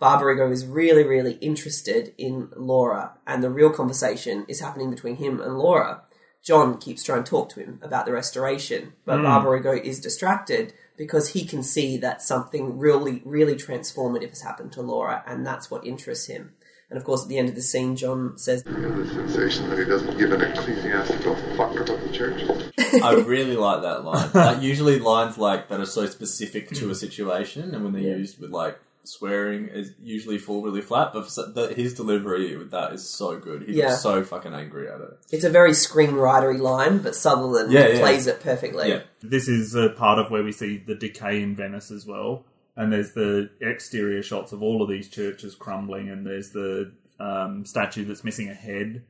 Barbarigo 0.00 0.50
is 0.50 0.66
really, 0.66 1.04
really 1.04 1.34
interested 1.34 2.12
in 2.18 2.50
Laura, 2.56 3.12
and 3.26 3.42
the 3.42 3.50
real 3.50 3.70
conversation 3.70 4.44
is 4.48 4.60
happening 4.60 4.90
between 4.90 5.16
him 5.16 5.40
and 5.40 5.56
Laura. 5.56 6.02
John 6.42 6.78
keeps 6.78 7.04
trying 7.04 7.22
to 7.22 7.30
talk 7.30 7.50
to 7.50 7.60
him 7.60 7.78
about 7.82 8.04
the 8.04 8.12
restoration, 8.12 8.94
but 9.06 9.18
hmm. 9.18 9.26
Barbarigo 9.26 9.80
is 9.80 10.00
distracted 10.00 10.74
because 10.96 11.30
he 11.30 11.44
can 11.44 11.62
see 11.62 11.96
that 11.98 12.20
something 12.20 12.78
really, 12.78 13.22
really 13.24 13.54
transformative 13.54 14.30
has 14.30 14.42
happened 14.42 14.72
to 14.72 14.82
Laura, 14.82 15.22
and 15.26 15.46
that's 15.46 15.70
what 15.70 15.86
interests 15.86 16.26
him. 16.26 16.52
And 16.90 16.98
of 16.98 17.04
course, 17.04 17.22
at 17.22 17.28
the 17.28 17.38
end 17.38 17.48
of 17.48 17.54
the 17.54 17.62
scene, 17.62 17.96
John 17.96 18.36
says, 18.36 18.64
You 18.66 18.74
have 18.74 18.96
the 18.96 19.06
sensation 19.06 19.70
that 19.70 19.78
he 19.78 19.84
doesn't 19.84 20.18
give 20.18 20.32
an 20.32 20.42
ecclesiastical 20.42 21.36
fuck 21.56 21.78
about 21.78 22.02
the 22.02 22.10
church. 22.12 22.71
I 23.02 23.12
really 23.14 23.56
like 23.56 23.82
that 23.82 24.04
line. 24.04 24.30
Like 24.34 24.62
usually 24.62 24.98
lines 24.98 25.38
like 25.38 25.68
that 25.68 25.80
are 25.80 25.86
so 25.86 26.06
specific 26.06 26.68
to 26.70 26.90
a 26.90 26.94
situation, 26.94 27.74
and 27.74 27.84
when 27.84 27.92
they're 27.92 28.18
used 28.18 28.40
with 28.40 28.50
like 28.50 28.78
swearing, 29.04 29.66
is 29.68 29.92
usually 30.00 30.38
fall 30.38 30.62
really 30.62 30.80
flat. 30.80 31.12
But 31.12 31.28
for, 31.30 31.46
the, 31.46 31.74
his 31.74 31.92
delivery 31.94 32.56
with 32.56 32.70
that 32.70 32.92
is 32.92 33.08
so 33.08 33.38
good. 33.38 33.62
He's 33.64 33.76
Yeah. 33.76 33.94
so 33.96 34.22
fucking 34.22 34.54
angry 34.54 34.88
at 34.88 35.00
it. 35.00 35.18
it's 35.30 35.44
a 35.44 35.50
very 35.50 35.72
screenwritery 35.72 36.60
line, 36.60 36.98
but 36.98 37.14
Sutherland 37.16 37.72
Yeah, 37.72 37.88
yeah. 37.88 37.98
plays 38.00 38.26
it 38.26 38.40
perfectly. 38.40 38.88
Yeah, 38.90 39.00
This 39.22 39.48
is 39.48 39.74
a 39.74 39.88
part 39.90 40.18
of 40.18 40.30
where 40.30 40.44
we 40.44 40.52
see 40.52 40.78
the 40.78 40.94
decay 40.94 41.42
in 41.42 41.56
Venice 41.56 41.90
as 41.90 42.06
well. 42.06 42.44
And 42.76 42.92
there's 42.92 43.12
the 43.12 43.50
exterior 43.60 44.22
shots 44.22 44.52
of 44.52 44.62
all 44.62 44.82
of 44.82 44.88
these 44.88 45.08
churches 45.08 45.54
crumbling, 45.54 46.08
and 46.08 46.24
there's 46.26 46.50
the 46.50 46.92
um, 47.20 47.66
statue 47.66 48.04
that's 48.04 48.24
missing 48.24 48.48
a 48.48 48.54
head. 48.54 49.02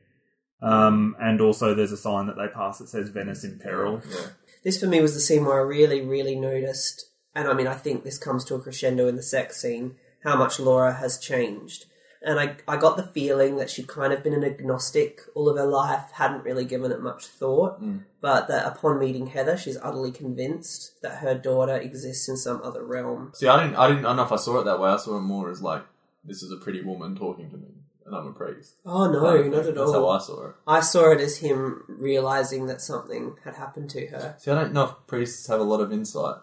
Um, 0.63 1.15
and 1.19 1.41
also, 1.41 1.73
there's 1.73 1.91
a 1.91 1.97
sign 1.97 2.27
that 2.27 2.37
they 2.37 2.47
pass 2.47 2.79
that 2.79 2.89
says 2.89 3.09
Venice 3.09 3.43
in 3.43 3.59
peril. 3.59 4.01
yeah. 4.09 4.27
This 4.63 4.79
for 4.79 4.87
me 4.87 5.01
was 5.01 5.13
the 5.13 5.19
scene 5.19 5.43
where 5.45 5.59
I 5.59 5.63
really, 5.63 5.99
really 6.01 6.35
noticed, 6.37 7.09
and 7.35 7.47
I 7.49 7.53
mean, 7.53 7.67
I 7.67 7.73
think 7.73 8.03
this 8.03 8.17
comes 8.17 8.45
to 8.45 8.55
a 8.55 8.59
crescendo 8.61 9.07
in 9.07 9.17
the 9.17 9.23
sex 9.23 9.61
scene, 9.61 9.95
how 10.23 10.37
much 10.37 10.59
Laura 10.59 10.93
has 10.93 11.19
changed. 11.19 11.85
And 12.25 12.39
I, 12.39 12.55
I 12.65 12.77
got 12.77 12.95
the 12.95 13.03
feeling 13.03 13.57
that 13.57 13.69
she'd 13.69 13.87
kind 13.89 14.13
of 14.13 14.23
been 14.23 14.33
an 14.33 14.45
agnostic 14.45 15.19
all 15.35 15.49
of 15.49 15.57
her 15.57 15.65
life, 15.65 16.11
hadn't 16.13 16.45
really 16.45 16.63
given 16.63 16.93
it 16.93 17.01
much 17.01 17.25
thought, 17.25 17.81
but 18.21 18.47
that 18.47 18.65
upon 18.65 18.99
meeting 18.99 19.27
Heather, 19.27 19.57
she's 19.57 19.75
utterly 19.83 20.13
convinced 20.13 21.01
that 21.01 21.17
her 21.17 21.35
daughter 21.35 21.75
exists 21.75 22.29
in 22.29 22.37
some 22.37 22.61
other 22.63 22.85
realm. 22.85 23.31
See, 23.33 23.47
I 23.49 23.61
didn't. 23.61 23.75
I 23.75 23.89
didn't. 23.89 24.05
I 24.05 24.09
don't 24.09 24.15
know 24.15 24.23
if 24.23 24.31
I 24.31 24.37
saw 24.37 24.61
it 24.61 24.63
that 24.63 24.79
way. 24.79 24.91
I 24.91 24.95
saw 24.95 25.17
it 25.17 25.21
more 25.23 25.49
as 25.51 25.61
like 25.61 25.83
this 26.23 26.41
is 26.41 26.49
a 26.53 26.55
pretty 26.63 26.81
woman 26.81 27.17
talking 27.17 27.49
to 27.49 27.57
me, 27.57 27.67
I'm 28.15 28.27
a 28.27 28.31
priest. 28.33 28.75
Oh 28.85 29.09
no, 29.11 29.41
not 29.43 29.59
at 29.65 29.75
That's 29.75 29.79
all. 29.79 29.93
how 29.93 30.09
I 30.09 30.17
saw 30.19 30.45
it. 30.47 30.55
I 30.67 30.79
saw 30.81 31.11
it 31.11 31.19
as 31.21 31.37
him 31.37 31.83
realizing 31.87 32.65
that 32.67 32.81
something 32.81 33.35
had 33.43 33.55
happened 33.55 33.89
to 33.91 34.05
her. 34.07 34.35
See, 34.39 34.51
I 34.51 34.55
don't 34.55 34.73
know 34.73 34.83
if 34.85 34.91
priests 35.07 35.47
have 35.47 35.59
a 35.59 35.63
lot 35.63 35.81
of 35.81 35.91
insight. 35.91 36.35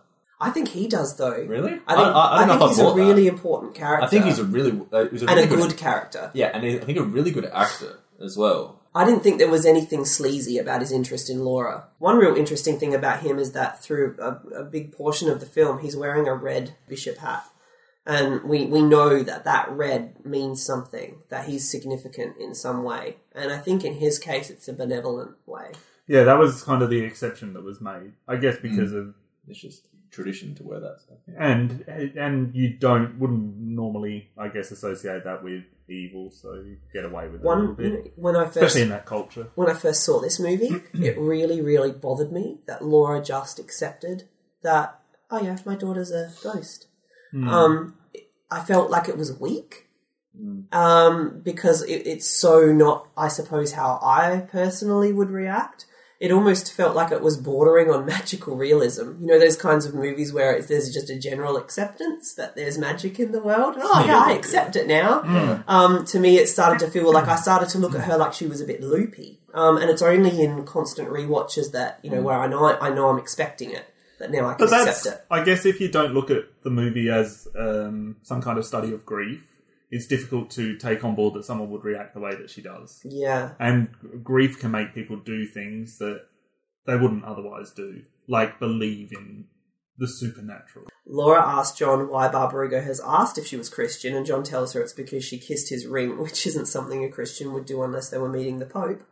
I 0.42 0.50
think 0.50 0.68
he 0.68 0.88
does, 0.88 1.16
though. 1.16 1.44
Really? 1.44 1.72
I 1.86 1.94
think, 1.94 2.08
I- 2.08 2.10
I- 2.12 2.36
I 2.42 2.46
don't 2.46 2.48
know 2.48 2.52
think 2.54 2.62
if 2.62 2.68
he's 2.70 2.78
a 2.78 2.82
bought 2.84 2.96
that. 2.96 3.02
really 3.02 3.26
important 3.28 3.74
character. 3.74 4.06
I 4.06 4.08
think 4.08 4.24
he's 4.24 4.38
a 4.38 4.44
really, 4.44 4.70
uh, 4.90 5.04
he's 5.10 5.22
a 5.22 5.26
and 5.26 5.36
really 5.36 5.42
a 5.42 5.56
good 5.68 5.76
character. 5.76 6.30
yeah, 6.32 6.46
and 6.54 6.64
I 6.64 6.78
think 6.78 6.98
a 6.98 7.02
really 7.02 7.30
good 7.30 7.44
actor 7.44 7.98
as 8.24 8.36
well. 8.38 8.80
I 8.94 9.04
didn't 9.04 9.22
think 9.22 9.38
there 9.38 9.50
was 9.50 9.66
anything 9.66 10.04
sleazy 10.04 10.58
about 10.58 10.80
his 10.80 10.90
interest 10.92 11.30
in 11.30 11.44
Laura. 11.44 11.84
One 11.98 12.16
real 12.16 12.34
interesting 12.34 12.78
thing 12.78 12.92
about 12.94 13.20
him 13.20 13.38
is 13.38 13.52
that 13.52 13.82
through 13.82 14.16
a, 14.18 14.62
a 14.62 14.64
big 14.64 14.92
portion 14.92 15.28
of 15.30 15.38
the 15.40 15.46
film, 15.46 15.78
he's 15.80 15.94
wearing 15.96 16.26
a 16.26 16.34
red 16.34 16.74
bishop 16.88 17.18
hat. 17.18 17.44
And 18.14 18.42
we, 18.44 18.58
we 18.66 18.82
know 18.82 19.22
that 19.22 19.44
that 19.44 19.70
red 19.70 20.24
means 20.24 20.64
something, 20.64 21.10
that 21.28 21.44
he's 21.48 21.70
significant 21.70 22.36
in 22.39 22.55
some 22.55 22.82
way. 22.82 23.16
And 23.35 23.52
I 23.52 23.59
think 23.59 23.85
in 23.85 23.94
his 23.94 24.18
case, 24.18 24.51
it's 24.51 24.66
a 24.68 24.72
benevolent 24.72 25.36
way. 25.47 25.72
Yeah, 26.06 26.24
that 26.24 26.39
was 26.39 26.62
kind 26.70 26.82
of 26.82 26.90
the 26.90 27.01
exception 27.10 27.52
that 27.55 27.62
was 27.62 27.80
made. 27.80 28.12
I 28.26 28.36
guess 28.36 28.56
because 28.68 28.93
of 28.93 29.14
It's 29.48 29.60
just 29.60 29.86
tradition 30.10 30.56
to 30.56 30.62
wear 30.64 30.80
that 30.80 30.97
stuff. 31.05 31.18
and 31.39 31.85
and 32.26 32.52
you 32.60 32.68
don't 32.86 33.16
wouldn't 33.20 33.56
normally, 33.59 34.16
I 34.36 34.48
guess, 34.48 34.72
associate 34.72 35.22
that 35.22 35.44
with 35.44 35.62
evil, 35.89 36.30
so 36.32 36.55
you 36.55 36.78
get 36.93 37.05
away 37.05 37.28
with 37.28 37.43
it 37.43 37.47
a 37.47 37.48
little 37.48 37.66
One, 37.66 37.74
bit, 37.76 38.12
when 38.16 38.35
I 38.35 38.44
first 38.47 38.56
especially 38.56 38.82
in 38.82 38.89
that 38.89 39.06
culture. 39.06 39.47
when 39.55 39.68
I 39.70 39.74
first 39.74 40.02
saw 40.05 40.20
this 40.20 40.40
movie, 40.40 40.82
it 40.94 41.16
really, 41.16 41.60
really 41.60 41.93
bothered 41.93 42.32
me 42.32 42.59
that 42.66 42.85
Laura 42.85 43.22
just 43.22 43.60
accepted 43.60 44.24
that, 44.62 44.98
oh 45.30 45.40
yeah, 45.40 45.59
my 45.64 45.76
daughter's 45.76 46.10
a 46.10 46.32
ghost. 46.43 46.89
Um, 47.32 47.94
I 48.51 48.60
felt 48.60 48.90
like 48.90 49.09
it 49.09 49.16
was 49.16 49.39
weak. 49.39 49.86
Um, 50.72 51.40
because 51.43 51.82
it, 51.82 52.06
it's 52.06 52.27
so 52.27 52.72
not, 52.72 53.09
I 53.16 53.28
suppose, 53.28 53.72
how 53.72 53.98
I 54.02 54.47
personally 54.51 55.12
would 55.12 55.31
react. 55.31 55.86
It 56.18 56.31
almost 56.31 56.72
felt 56.72 56.94
like 56.94 57.10
it 57.12 57.22
was 57.22 57.36
bordering 57.36 57.90
on 57.90 58.06
magical 58.16 58.56
realism. 58.56 59.20
You 59.20 59.27
know, 59.27 59.39
those 59.39 59.56
kinds 59.56 59.86
of 59.86 59.94
movies 59.94 60.32
where 60.32 60.52
it's, 60.55 60.68
there's 60.68 60.93
just 60.93 61.10
a 61.10 61.18
general 61.18 61.56
acceptance 61.56 62.35
that 62.35 62.55
there's 62.56 62.78
magic 62.78 63.18
in 63.18 63.32
the 63.32 63.43
world. 63.43 63.74
Oh 63.78 64.05
yeah, 64.06 64.22
I 64.27 64.32
accept 64.32 64.77
it 64.77 64.86
now. 64.86 65.22
Um, 65.66 66.05
to 66.06 66.18
me, 66.18 66.39
it 66.39 66.48
started 66.48 66.78
to 66.85 66.90
feel 66.90 67.12
like 67.12 67.27
I 67.28 67.36
started 67.36 67.68
to 67.70 67.78
look 67.78 67.94
at 67.94 68.02
her 68.02 68.16
like 68.16 68.32
she 68.32 68.47
was 68.47 68.60
a 68.60 68.66
bit 68.66 68.82
loopy. 68.82 69.40
Um, 69.52 69.78
and 69.78 69.90
it's 69.90 70.02
only 70.02 70.43
in 70.43 70.64
constant 70.64 71.09
rewatches 71.09 71.72
that 71.72 71.98
you 72.02 72.10
know 72.10 72.22
where 72.22 72.39
I 72.39 72.47
know 72.47 72.66
I 72.66 72.90
know 72.90 73.09
I'm 73.09 73.18
expecting 73.18 73.70
it 73.70 73.93
that 74.20 74.30
now 74.30 74.47
I 74.47 74.55
can 74.55 74.66
But 74.66 74.70
that's, 74.70 75.05
accept 75.06 75.20
it. 75.22 75.26
I 75.30 75.42
guess, 75.44 75.66
if 75.66 75.80
you 75.80 75.90
don't 75.90 76.14
look 76.14 76.30
at 76.30 76.44
the 76.62 76.70
movie 76.70 77.10
as 77.10 77.48
um, 77.59 78.16
some 78.22 78.40
kind 78.40 78.59
of 78.59 78.64
study 78.64 78.92
of 78.92 79.05
grief, 79.05 79.47
it's 79.90 80.06
difficult 80.06 80.51
to 80.51 80.76
take 80.76 81.02
on 81.05 81.14
board 81.16 81.34
that 81.34 81.44
someone 81.44 81.70
would 81.70 81.84
react 81.84 82.14
the 82.14 82.20
way 82.20 82.34
that 82.34 82.48
she 82.48 82.62
does. 82.62 83.01
Yeah, 83.05 83.52
And 83.59 83.88
grief 84.22 84.60
can 84.60 84.70
make 84.70 84.94
people 84.94 85.16
do 85.16 85.47
things 85.47 85.98
that 85.98 86.22
they 86.86 86.97
wouldn't 86.97 87.24
otherwise 87.24 87.72
do, 87.72 88.02
like 88.28 88.60
believe 88.60 89.10
in 89.12 89.47
the 89.98 90.06
supernatural. 90.06 90.86
Laura 91.06 91.42
asks 91.44 91.76
John 91.76 92.09
why 92.09 92.28
Barbarigo 92.28 92.82
has 92.82 93.01
asked 93.05 93.36
if 93.36 93.47
she 93.47 93.56
was 93.56 93.68
Christian, 93.68 94.14
and 94.14 94.24
John 94.24 94.44
tells 94.44 94.72
her 94.74 94.80
it's 94.80 94.92
because 94.92 95.24
she 95.24 95.38
kissed 95.38 95.70
his 95.70 95.86
ring, 95.86 96.18
which 96.22 96.47
isn't 96.47 96.66
something 96.66 97.05
a 97.05 97.10
Christian 97.10 97.52
would 97.52 97.66
do 97.66 97.82
unless 97.82 98.10
they 98.10 98.18
were 98.18 98.28
meeting 98.28 98.59
the 98.59 98.66
Pope. 98.66 99.02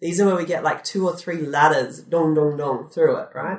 These 0.00 0.20
are 0.20 0.26
where 0.26 0.36
we 0.36 0.46
get 0.46 0.64
like 0.64 0.82
two 0.82 1.06
or 1.06 1.14
three 1.16 1.42
ladders, 1.42 2.00
dong 2.00 2.34
dong 2.34 2.56
dong, 2.56 2.88
through 2.88 3.16
it, 3.16 3.28
right? 3.34 3.58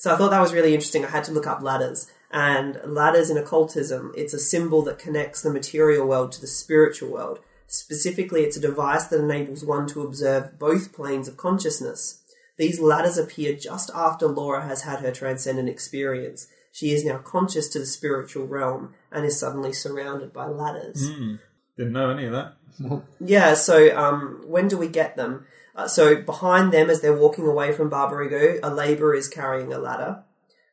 So 0.00 0.10
I 0.10 0.16
thought 0.16 0.30
that 0.30 0.40
was 0.40 0.54
really 0.54 0.72
interesting. 0.72 1.04
I 1.04 1.10
had 1.10 1.24
to 1.24 1.32
look 1.32 1.46
up 1.46 1.60
ladders. 1.60 2.10
And 2.30 2.80
ladders 2.86 3.28
in 3.28 3.36
occultism, 3.36 4.14
it's 4.16 4.32
a 4.32 4.38
symbol 4.38 4.80
that 4.84 4.98
connects 4.98 5.42
the 5.42 5.52
material 5.52 6.06
world 6.06 6.32
to 6.32 6.40
the 6.40 6.46
spiritual 6.46 7.12
world. 7.12 7.40
Specifically, 7.66 8.40
it's 8.40 8.56
a 8.56 8.60
device 8.60 9.08
that 9.08 9.20
enables 9.20 9.62
one 9.62 9.86
to 9.88 10.00
observe 10.00 10.58
both 10.58 10.94
planes 10.94 11.28
of 11.28 11.36
consciousness. 11.36 12.22
These 12.56 12.80
ladders 12.80 13.18
appear 13.18 13.54
just 13.54 13.90
after 13.94 14.26
Laura 14.26 14.66
has 14.66 14.82
had 14.82 15.00
her 15.00 15.12
transcendent 15.12 15.68
experience. 15.68 16.46
She 16.72 16.92
is 16.92 17.04
now 17.04 17.18
conscious 17.18 17.68
to 17.68 17.78
the 17.78 17.84
spiritual 17.84 18.46
realm 18.46 18.94
and 19.12 19.26
is 19.26 19.38
suddenly 19.38 19.74
surrounded 19.74 20.32
by 20.32 20.46
ladders. 20.46 21.10
Hmm. 21.10 21.34
Didn't 21.76 21.92
know 21.92 22.08
any 22.08 22.24
of 22.24 22.32
that. 22.32 22.54
Yeah, 23.20 23.52
so 23.52 23.94
um, 23.94 24.44
when 24.46 24.66
do 24.66 24.78
we 24.78 24.88
get 24.88 25.16
them? 25.16 25.46
Uh, 25.74 25.86
so 25.86 26.20
behind 26.20 26.72
them, 26.72 26.90
as 26.90 27.00
they're 27.00 27.16
walking 27.16 27.46
away 27.46 27.72
from 27.72 27.90
Barbarigo, 27.90 28.58
a 28.62 28.74
labourer 28.74 29.14
is 29.14 29.28
carrying 29.28 29.72
a 29.72 29.78
ladder. 29.78 30.24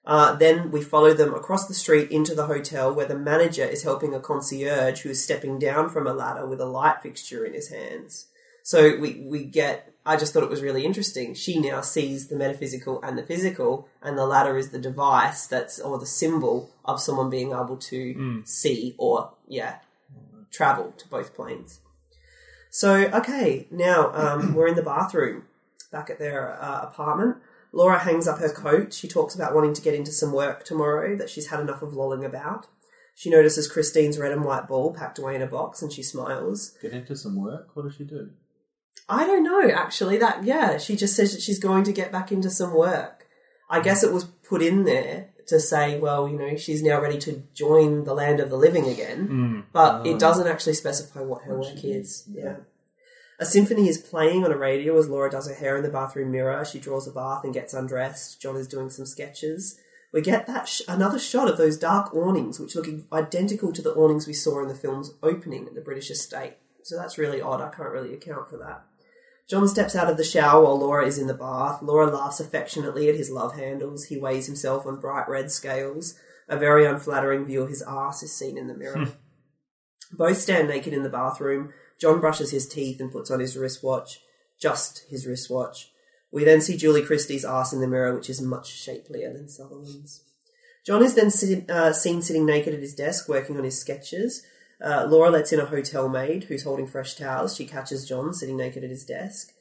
Uh, 0.06 0.34
then 0.36 0.72
we 0.72 0.82
follow 0.82 1.14
them 1.14 1.34
across 1.34 1.68
the 1.68 1.74
street 1.74 2.10
into 2.10 2.34
the 2.34 2.46
hotel 2.46 2.94
where 2.94 3.06
the 3.06 3.18
manager 3.18 3.66
is 3.66 3.84
helping 3.84 4.14
a 4.14 4.20
concierge 4.20 5.02
who 5.02 5.10
is 5.10 5.22
stepping 5.22 5.60
down 5.60 5.90
from 5.90 6.08
a 6.08 6.14
ladder 6.14 6.48
with 6.48 6.62
a 6.62 6.66
light 6.66 7.02
fixture 7.02 7.44
in 7.46 7.54
his 7.54 7.70
hands. 7.70 8.28
So 8.64 8.98
we, 8.98 9.26
we 9.26 9.44
get, 9.44 9.94
I 10.06 10.18
just 10.18 10.34
thought 10.34 10.44
it 10.44 10.50
was 10.50 10.62
really 10.62 10.86
interesting. 10.86 11.34
She 11.34 11.60
now 11.60 11.82
sees 11.82 12.28
the 12.28 12.38
metaphysical 12.38 13.02
and 13.02 13.18
the 13.18 13.24
physical, 13.24 13.88
and 14.02 14.18
the 14.18 14.26
ladder 14.26 14.58
is 14.58 14.70
the 14.70 14.80
device 14.80 15.46
that's, 15.46 15.80
or 15.80 16.00
the 16.00 16.06
symbol 16.06 16.72
of 16.86 17.02
someone 17.02 17.30
being 17.30 17.52
able 17.52 17.78
to 17.78 18.42
see 18.46 18.96
or, 18.98 19.34
yeah, 19.48 19.80
travel 20.52 20.94
to 20.98 21.08
both 21.08 21.36
planes. 21.36 21.82
So, 22.78 23.10
okay, 23.12 23.66
now 23.72 24.12
um, 24.14 24.54
we're 24.54 24.68
in 24.68 24.76
the 24.76 24.84
bathroom 24.84 25.46
back 25.92 26.12
at 26.12 26.20
their 26.20 26.62
uh, 26.62 26.82
apartment. 26.84 27.38
Laura 27.72 27.98
hangs 27.98 28.28
up 28.28 28.38
her 28.38 28.54
coat. 28.54 28.94
She 28.94 29.08
talks 29.08 29.34
about 29.34 29.56
wanting 29.56 29.74
to 29.74 29.82
get 29.82 29.96
into 29.96 30.12
some 30.12 30.32
work 30.32 30.64
tomorrow, 30.64 31.16
that 31.16 31.28
she's 31.28 31.48
had 31.48 31.60
enough 31.60 31.82
of 31.82 31.96
lolling 31.96 32.24
about. 32.24 32.68
She 33.16 33.32
notices 33.32 33.68
Christine's 33.68 34.20
red 34.20 34.32
and 34.32 34.46
white 34.46 34.68
ball 34.68 34.94
packed 34.94 35.18
away 35.18 35.34
in 35.34 35.42
a 35.42 35.48
box 35.48 35.82
and 35.82 35.92
she 35.92 36.04
smiles. 36.04 36.78
Get 36.80 36.92
into 36.92 37.16
some 37.16 37.36
work. 37.36 37.70
What 37.74 37.86
does 37.86 37.96
she 37.96 38.04
do? 38.04 38.30
I 39.10 39.26
don't 39.26 39.44
know, 39.44 39.72
actually. 39.72 40.20
That, 40.20 40.44
yeah, 40.44 40.78
she 40.78 40.96
just 40.96 41.16
says 41.16 41.34
that 41.34 41.42
she's 41.42 41.58
going 41.58 41.84
to 41.86 41.92
get 41.92 42.12
back 42.12 42.32
into 42.32 42.52
some 42.52 42.76
work. 42.76 43.26
I 43.72 43.80
guess 43.80 44.04
it 44.04 44.14
was 44.14 44.26
put 44.26 44.62
in 44.62 44.84
there 44.84 45.30
to 45.48 45.60
say, 45.60 46.00
well, 46.00 46.28
you 46.28 46.38
know, 46.38 46.56
she's 46.58 46.84
now 46.84 47.02
ready 47.02 47.18
to 47.20 47.44
join 47.54 48.04
the 48.04 48.14
land 48.14 48.40
of 48.40 48.50
the 48.50 48.58
living 48.58 48.88
again, 48.88 49.66
but 49.72 50.06
it 50.06 50.20
doesn't 50.20 50.48
actually 50.48 50.74
specify 50.74 51.22
what 51.22 51.44
her 51.44 51.58
work 51.58 51.84
is. 51.84 52.26
Yeah. 52.30 52.58
A 53.40 53.46
symphony 53.46 53.88
is 53.88 54.00
playing 54.00 54.44
on 54.44 54.52
a 54.52 54.58
radio 54.58 54.98
as 54.98 55.08
Laura 55.08 55.30
does 55.30 55.48
her 55.48 55.54
hair 55.54 55.78
in 55.78 55.84
the 55.84 55.90
bathroom 55.90 56.32
mirror. 56.32 56.66
She 56.66 56.80
draws 56.80 57.08
a 57.08 57.12
bath 57.12 57.44
and 57.44 57.54
gets 57.54 57.74
undressed. 57.74 58.42
John 58.42 58.56
is 58.56 58.68
doing 58.68 58.90
some 58.90 59.06
sketches. 59.06 59.80
We 60.12 60.22
get 60.22 60.48
that 60.48 60.68
sh- 60.68 60.82
another 60.88 61.20
shot 61.20 61.50
of 61.50 61.58
those 61.58 61.78
dark 61.78 62.14
awnings, 62.16 62.60
which 62.60 62.76
look 62.76 62.88
identical 63.14 63.72
to 63.74 63.82
the 63.82 63.94
awnings 63.94 64.26
we 64.26 64.34
saw 64.34 64.62
in 64.64 64.68
the 64.68 64.76
film's 64.76 65.14
opening 65.22 65.68
at 65.68 65.76
the 65.76 65.82
British 65.82 66.10
estate. 66.10 66.56
So 66.84 66.98
that's 66.98 67.18
really 67.18 67.40
odd. 67.42 67.62
I 67.62 67.70
can't 67.70 67.90
really 67.90 68.14
account 68.14 68.50
for 68.50 68.58
that. 68.58 68.86
John 69.50 69.68
steps 69.68 69.96
out 69.96 70.10
of 70.10 70.18
the 70.18 70.24
shower 70.24 70.64
while 70.64 70.78
Laura 70.78 71.06
is 71.06 71.18
in 71.18 71.28
the 71.28 71.34
bath. 71.34 71.82
Laura 71.82 72.08
laughs 72.08 72.40
affectionately 72.40 73.08
at 73.08 73.16
his 73.16 73.30
love 73.30 73.56
handles. 73.56 74.06
He 74.06 74.18
weighs 74.18 74.46
himself 74.46 74.86
on 74.86 75.00
bright 75.00 75.30
red 75.30 75.52
scales. 75.52 76.16
A 76.50 76.58
very 76.58 76.86
unflattering 76.86 77.46
view 77.46 77.62
of 77.62 77.70
his 77.70 77.82
ass 77.82 78.24
is 78.24 78.34
seen 78.34 78.58
in 78.58 78.68
the 78.68 78.76
mirror. 78.76 79.08
Both 80.12 80.38
stand 80.38 80.68
naked 80.68 80.94
in 80.94 81.04
the 81.04 81.10
bathroom. 81.10 81.74
John 82.00 82.20
brushes 82.20 82.52
his 82.52 82.68
teeth 82.68 83.00
and 83.00 83.12
puts 83.12 83.32
on 83.32 83.40
his 83.40 83.58
wristwatch. 83.58 84.20
Just 84.60 85.06
his 85.10 85.26
wristwatch. 85.26 85.92
We 86.32 86.44
then 86.44 86.62
see 86.62 86.78
Julie 86.78 87.04
Christie's 87.04 87.46
ass 87.46 87.72
in 87.72 87.80
the 87.80 87.88
mirror, 87.88 88.16
which 88.16 88.30
is 88.30 88.42
much 88.42 88.68
shapelier 88.68 89.32
than 89.32 89.48
Sutherland's. 89.48 90.24
John 90.86 91.04
is 91.04 91.16
then 91.16 91.30
sit, 91.30 91.70
uh, 91.70 91.94
seen 91.94 92.22
sitting 92.22 92.46
naked 92.46 92.74
at 92.74 92.80
his 92.80 92.94
desk 92.94 93.28
working 93.28 93.58
on 93.58 93.64
his 93.64 93.80
sketches. 93.80 94.44
Uh, 94.84 95.06
Laura 95.10 95.30
lets 95.30 95.52
in 95.52 95.60
a 95.60 95.66
hotel 95.66 96.08
maid 96.10 96.46
who's 96.46 96.64
holding 96.64 96.88
fresh 96.88 97.16
towels. 97.16 97.56
She 97.56 97.66
catches 97.66 98.08
John 98.08 98.34
sitting 98.34 98.58
naked 98.58 98.84
at 98.84 98.90
his 98.90 99.06
desk. 99.06 99.54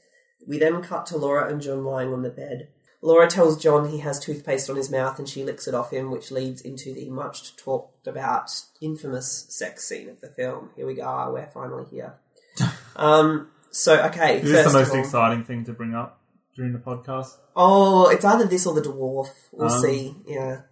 We 0.46 0.58
then 0.58 0.82
cut 0.82 1.06
to 1.06 1.16
Laura 1.16 1.50
and 1.50 1.60
John 1.60 1.84
lying 1.84 2.12
on 2.12 2.22
the 2.22 2.30
bed. 2.30 2.68
Laura 3.02 3.26
tells 3.28 3.62
John 3.62 3.88
he 3.88 3.98
has 3.98 4.18
toothpaste 4.18 4.68
on 4.68 4.76
his 4.76 4.90
mouth 4.90 5.18
and 5.18 5.28
she 5.28 5.44
licks 5.44 5.66
it 5.68 5.74
off 5.74 5.90
him, 5.92 6.10
which 6.10 6.30
leads 6.30 6.60
into 6.60 6.92
the 6.92 7.08
much 7.10 7.56
talked 7.56 8.06
about 8.06 8.50
infamous 8.80 9.46
sex 9.48 9.86
scene 9.88 10.08
of 10.08 10.20
the 10.20 10.28
film. 10.28 10.70
Here 10.76 10.86
we 10.86 10.94
go, 10.94 11.30
we're 11.32 11.46
finally 11.46 11.84
here. 11.90 12.14
um, 12.96 13.48
so, 13.70 14.02
okay, 14.06 14.40
Is 14.40 14.50
this 14.50 14.66
the 14.72 14.78
most 14.78 14.90
all- 14.92 14.98
exciting 15.00 15.44
thing 15.44 15.64
to 15.64 15.72
bring 15.72 15.94
up 15.94 16.20
during 16.56 16.72
the 16.72 16.78
podcast? 16.78 17.36
Oh, 17.54 18.08
it's 18.08 18.24
either 18.24 18.46
this 18.46 18.66
or 18.66 18.74
the 18.74 18.82
dwarf. 18.82 19.28
We'll 19.52 19.70
Um. 19.72 19.82
see. 19.82 20.14
Yeah. 20.26 20.62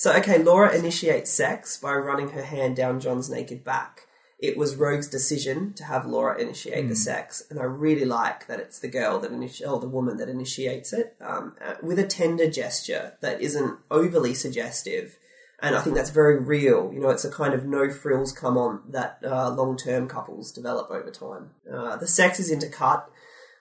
So, 0.00 0.14
okay, 0.14 0.42
Laura 0.42 0.74
initiates 0.74 1.30
sex 1.30 1.76
by 1.76 1.92
running 1.92 2.30
her 2.30 2.42
hand 2.42 2.74
down 2.74 3.00
John's 3.00 3.28
naked 3.28 3.62
back. 3.62 4.06
It 4.38 4.56
was 4.56 4.76
Roeg's 4.76 5.06
decision 5.06 5.74
to 5.74 5.84
have 5.84 6.06
Laura 6.06 6.40
initiate 6.40 6.88
the 6.88 6.96
sex, 6.96 7.42
and 7.50 7.60
I 7.60 7.64
really 7.64 8.06
like 8.06 8.46
that 8.46 8.60
it's 8.60 8.78
the 8.78 8.88
girl 8.88 9.18
that 9.18 9.30
initi- 9.30 9.70
or 9.70 9.78
the 9.78 9.86
woman 9.86 10.16
that 10.16 10.30
initiates 10.30 10.94
it 10.94 11.16
um, 11.20 11.54
uh, 11.62 11.74
with 11.82 11.98
a 11.98 12.06
tender 12.06 12.50
gesture 12.50 13.18
that 13.20 13.42
isn't 13.42 13.78
overly 13.90 14.32
suggestive. 14.32 15.18
And 15.62 15.76
I 15.76 15.82
think 15.82 15.96
that's 15.96 16.08
very 16.08 16.42
real. 16.42 16.90
You 16.94 17.00
know, 17.00 17.10
it's 17.10 17.26
a 17.26 17.30
kind 17.30 17.52
of 17.52 17.66
no 17.66 17.90
frills 17.90 18.32
come 18.32 18.56
on 18.56 18.80
that 18.88 19.18
uh, 19.22 19.50
long 19.50 19.76
term 19.76 20.08
couples 20.08 20.50
develop 20.50 20.90
over 20.90 21.10
time. 21.10 21.50
Uh, 21.70 21.96
the 21.96 22.08
sex 22.08 22.40
is 22.40 22.50
intercut 22.50 23.04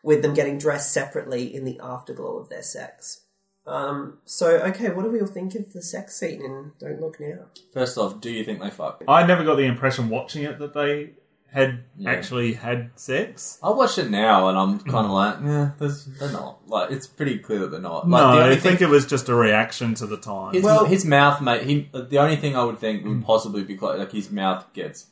with 0.01 0.21
them 0.21 0.33
getting 0.33 0.57
dressed 0.57 0.93
separately 0.93 1.53
in 1.53 1.65
the 1.65 1.81
afterglow 1.83 2.37
of 2.37 2.47
their 2.47 2.63
sex. 2.63 3.25
Um, 3.69 4.17
so, 4.25 4.57
okay, 4.57 4.89
what 4.89 5.03
do 5.03 5.11
we 5.11 5.21
all 5.21 5.27
think 5.27 5.55
of 5.55 5.73
the 5.73 5.81
sex 5.81 6.15
scene 6.19 6.41
in 6.43 6.71
Don't 6.79 6.99
Look 6.99 7.19
Now? 7.19 7.45
First 7.73 7.97
off, 7.97 8.19
do 8.19 8.29
you 8.31 8.43
think 8.43 8.61
they 8.61 8.69
fuck? 8.69 9.03
I 9.07 9.25
never 9.25 9.43
got 9.43 9.55
the 9.55 9.63
impression 9.65 10.09
watching 10.09 10.43
it 10.43 10.59
that 10.59 10.73
they 10.73 11.11
had 11.51 11.83
Yeah. 11.97 12.11
actually 12.11 12.53
had 12.53 12.91
sex. 12.95 13.57
I 13.63 13.71
watch 13.71 13.97
it 13.97 14.09
now 14.11 14.49
and 14.49 14.57
I'm 14.57 14.79
kind 14.79 15.05
of 15.05 15.11
like, 15.11 15.37
yeah, 15.43 15.71
there's, 15.79 16.05
they're 16.19 16.31
not. 16.31 16.67
Like, 16.67 16.91
it's 16.91 17.07
pretty 17.07 17.39
clear 17.39 17.59
that 17.59 17.71
they're 17.71 17.79
not. 17.81 18.07
Like, 18.07 18.21
no, 18.21 18.35
the 18.35 18.41
I 18.41 18.43
only 18.45 18.55
think 18.57 18.81
it 18.81 18.89
was 18.89 19.05
just 19.07 19.29
a 19.29 19.35
reaction 19.35 19.93
to 19.95 20.05
the 20.05 20.17
time. 20.17 20.53
his, 20.53 20.63
Well- 20.63 20.85
his 20.85 21.05
mouth, 21.05 21.41
mate. 21.41 21.63
He 21.63 21.89
the 21.91 22.19
only 22.19 22.35
thing 22.35 22.55
I 22.55 22.63
would 22.63 22.77
think 22.79 23.03
would 23.05 23.23
possibly 23.23 23.63
be 23.63 23.75
close, 23.75 23.97
like 23.97 24.11
his 24.11 24.29
mouth 24.31 24.71
gets 24.73 25.07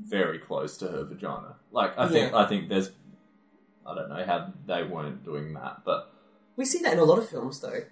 very 0.00 0.38
close 0.38 0.76
to 0.78 0.88
her 0.88 1.04
vagina. 1.04 1.56
Like, 1.72 1.98
I 1.98 2.08
think, 2.08 2.30
Yeah. 2.32 2.38
I 2.38 2.46
think 2.46 2.68
there's, 2.68 2.90
I 3.84 3.94
don't 3.94 4.08
know 4.08 4.24
how 4.24 4.52
they 4.66 4.84
weren't 4.84 5.24
doing 5.24 5.52
that, 5.54 5.82
but 5.84 6.11
We 6.56 6.64
see 6.64 6.80
that 6.80 6.92
in 6.92 6.98
a 6.98 7.04
lot 7.04 7.18
of 7.18 7.28
films, 7.28 7.60
though. 7.60 7.84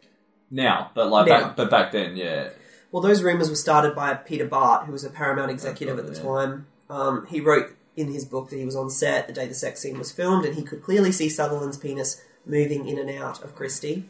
now, 0.51 0.91
but 0.95 1.09
like, 1.09 1.27
Now. 1.27 1.41
back, 1.41 1.57
but 1.57 1.71
back 1.71 1.93
then, 1.93 2.17
yeah, 2.17 2.51
Well, 2.93 3.03
those 3.03 3.23
rumours 3.23 3.49
were 3.49 3.57
started 3.57 3.95
by 3.95 4.15
Peter 4.15 4.47
Bart, 4.47 4.87
who 4.87 4.93
was 4.93 5.05
a 5.05 5.11
Paramount 5.11 5.51
executive 5.51 5.99
at 5.99 6.07
the 6.07 6.15
yeah. 6.15 6.23
time. 6.23 6.67
Um, 6.89 7.27
he 7.27 7.41
wrote 7.41 7.77
in 7.97 8.13
his 8.13 8.25
book 8.25 8.51
that 8.51 8.57
he 8.57 8.65
was 8.65 8.77
on 8.77 8.91
set 8.91 9.27
the 9.27 9.33
day 9.33 9.47
the 9.47 9.55
sex 9.55 9.81
scene 9.81 9.99
was 9.99 10.11
filmed, 10.13 10.45
and 10.45 10.57
he 10.57 10.63
could 10.63 10.83
clearly 10.83 11.13
see 11.13 11.29
Sutherland's 11.29 11.77
penis 11.77 12.21
moving 12.45 12.89
in 12.89 12.99
and 12.99 13.11
out 13.11 13.43
of 13.45 13.55
Christie. 13.55 14.05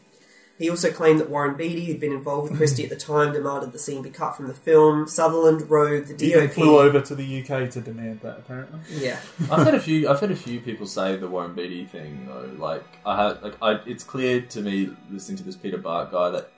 He 0.60 0.68
also 0.68 0.92
claimed 0.92 1.18
that 1.20 1.30
Warren 1.30 1.56
Beatty, 1.56 1.86
who'd 1.86 1.98
been 2.00 2.12
involved 2.12 2.50
with 2.50 2.58
Christie 2.58 2.84
at 2.84 2.90
the 2.90 2.96
time, 2.96 3.32
demanded 3.32 3.72
the 3.72 3.78
scene 3.78 4.02
be 4.02 4.10
cut 4.10 4.36
from 4.36 4.46
the 4.46 4.52
film. 4.54 5.08
Sutherland, 5.08 5.62
Roeg, 5.62 6.06
the 6.06 6.22
He 6.24 6.32
even 6.32 6.48
DOP. 6.48 6.52
flew 6.54 6.78
over 6.78 7.00
to 7.00 7.14
the 7.14 7.40
UK 7.40 7.70
to 7.70 7.80
demand 7.80 8.20
that. 8.20 8.38
Apparently, 8.40 8.78
Yeah. 8.94 9.18
I've 9.50 9.64
had 9.64 9.74
a 9.74 9.80
few. 9.80 10.06
I've 10.08 10.20
had 10.20 10.30
a 10.30 10.36
few 10.36 10.60
people 10.60 10.86
say 10.86 11.16
the 11.16 11.28
Warren 11.28 11.54
Beatty 11.54 11.86
thing 11.86 12.26
though. 12.28 12.50
Like 12.58 12.84
I 13.06 13.16
had, 13.28 13.42
like 13.42 13.54
I, 13.62 13.80
it's 13.86 14.04
clear 14.04 14.42
to 14.42 14.60
me 14.60 14.90
listening 15.10 15.38
to 15.38 15.44
this 15.44 15.56
Peter 15.56 15.78
Bart 15.78 16.12
guy 16.12 16.28
that 16.28 16.50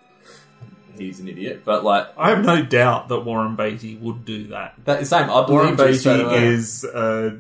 he's 0.99 1.21
an 1.21 1.29
idiot. 1.29 1.63
But 1.65 1.85
like 1.85 2.09
I 2.19 2.31
have 2.31 2.45
no 2.45 2.61
doubt 2.65 3.07
that 3.09 3.21
Warren 3.21 3.55
Beatty 3.55 3.97
would 3.99 4.25
do 4.25 4.49
that. 4.49 4.75
that 4.85 5.07
same, 5.07 5.31
I 5.31 5.49
Warren 5.49 5.77
believe 5.77 6.03
Beatty 6.03 6.19
is 6.45 6.83
a 6.85 7.39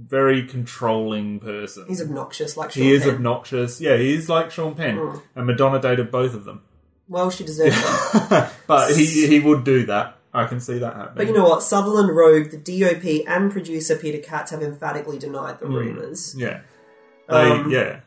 very 0.00 0.44
controlling 0.46 1.40
person. 1.40 1.84
He's 1.88 2.00
obnoxious, 2.02 2.56
like 2.56 2.70
Sean 2.72 2.82
he 2.82 2.92
is 2.92 3.02
Penn. 3.04 3.14
obnoxious. 3.16 3.80
Yeah, 3.80 3.96
he 3.96 4.14
is 4.14 4.28
like 4.28 4.50
Sean 4.50 4.74
Penn, 4.74 4.96
Mm. 4.96 5.22
and 5.34 5.46
Madonna 5.46 5.80
dated 5.80 6.10
both 6.10 6.34
of 6.34 6.44
them. 6.44 6.62
Well, 7.08 7.30
she 7.30 7.44
deserves 7.44 7.76
it. 7.76 8.48
but 8.66 8.94
he 8.94 9.26
he 9.26 9.40
would 9.40 9.64
do 9.64 9.86
that. 9.86 10.16
I 10.32 10.44
can 10.46 10.60
see 10.60 10.78
that 10.78 10.94
happening. 10.94 11.14
But 11.16 11.26
you 11.26 11.32
know 11.32 11.48
what? 11.48 11.62
Sutherland, 11.62 12.10
Roeg, 12.10 12.50
the 12.50 12.58
DOP, 12.58 13.24
and 13.26 13.50
producer 13.50 13.96
Peter 13.96 14.18
Katz 14.18 14.50
have 14.50 14.62
emphatically 14.62 15.18
denied 15.18 15.58
the 15.58 15.66
Mm. 15.66 15.74
rumours. 15.74 16.34
Yeah. 16.36 16.60
They, 17.28 17.50
Um, 17.50 17.70
yeah. 17.70 18.00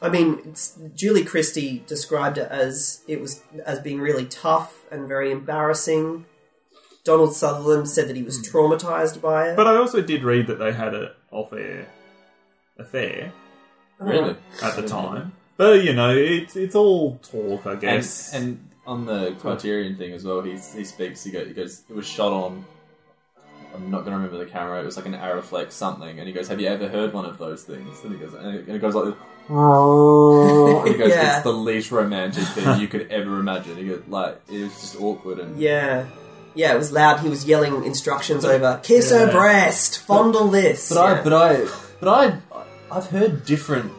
I 0.00 0.08
mean, 0.08 0.54
Julie 0.94 1.24
Christie 1.24 1.82
described 1.88 2.38
it 2.38 2.48
as 2.50 3.00
it 3.08 3.20
was 3.20 3.42
as 3.66 3.80
being 3.80 4.00
really 4.00 4.24
tough 4.26 4.86
and 4.92 5.08
very 5.08 5.30
embarrassing. 5.32 6.24
Donald 7.04 7.34
Sutherland 7.34 7.88
said 7.88 8.06
that 8.08 8.16
he 8.16 8.22
was 8.22 8.38
traumatized 8.46 9.20
by 9.20 9.48
it. 9.48 9.50
Hmm. 9.50 9.56
But 9.56 9.66
I 9.66 9.76
also 9.76 10.00
did 10.00 10.22
read 10.22 10.46
that 10.46 10.58
they 10.60 10.72
had 10.72 10.94
a 10.94 11.12
off-air 11.30 11.86
affair 12.78 13.32
Really? 13.98 14.36
at 14.62 14.76
the 14.76 14.86
time. 14.86 15.32
But 15.56 15.82
you 15.84 15.92
know, 15.92 16.14
it's 16.16 16.54
it's 16.56 16.74
all 16.76 17.16
talk, 17.18 17.66
I 17.66 17.74
guess. 17.74 18.32
and 18.34 18.64
on 18.86 19.04
the 19.06 19.32
Criterion 19.40 19.96
thing 19.96 20.12
as 20.12 20.24
well. 20.24 20.40
He 20.42 20.52
he 20.52 20.84
speaks. 20.84 21.24
He 21.24 21.30
goes, 21.32 21.46
he 21.48 21.52
goes. 21.54 21.82
It 21.88 21.94
was 21.96 22.06
shot 22.06 22.32
on. 22.32 22.64
I'm 23.74 23.90
not 23.90 23.98
going 24.00 24.12
to 24.12 24.16
remember 24.16 24.38
the 24.42 24.50
camera. 24.50 24.80
It 24.80 24.86
was 24.86 24.96
like 24.96 25.04
an 25.06 25.12
Arriflex 25.14 25.72
something, 25.72 26.18
and 26.18 26.26
he 26.26 26.32
goes, 26.32 26.48
"Have 26.48 26.60
you 26.60 26.68
ever 26.68 26.88
heard 26.88 27.12
one 27.12 27.26
of 27.26 27.38
those 27.38 27.64
things?" 27.64 28.02
And 28.04 28.12
he 28.12 28.18
goes, 28.18 28.32
and 28.34 28.68
it 28.68 28.78
goes 28.80 28.94
like 28.94 29.04
this. 29.06 29.14
And 29.50 30.88
he 30.88 30.94
goes, 30.94 31.10
Yeah. 31.10 31.34
"It's 31.34 31.42
the 31.44 31.52
least 31.52 31.90
romantic 31.90 32.44
thing 32.44 32.80
you 32.80 32.88
could 32.88 33.10
ever 33.10 33.38
imagine." 33.40 33.76
He 33.76 33.84
goes, 33.88 34.02
like 34.08 34.40
it 34.50 34.62
was 34.62 34.72
just 34.80 35.00
awkward 35.00 35.38
and 35.40 35.58
Yeah. 35.60 36.06
Yeah, 36.58 36.74
it 36.74 36.78
was 36.78 36.90
loud. 36.90 37.20
He 37.20 37.28
was 37.28 37.44
yelling 37.44 37.84
instructions 37.84 38.44
over 38.44 38.80
kiss 38.82 39.12
her 39.12 39.30
breast, 39.30 40.00
fondle 40.00 40.48
this. 40.48 40.88
But 40.88 40.98
I, 40.98 41.22
but 41.22 41.32
I, 41.32 41.68
but 42.00 42.08
I, 42.08 42.66
I've 42.90 43.06
heard 43.06 43.44
different 43.44 43.92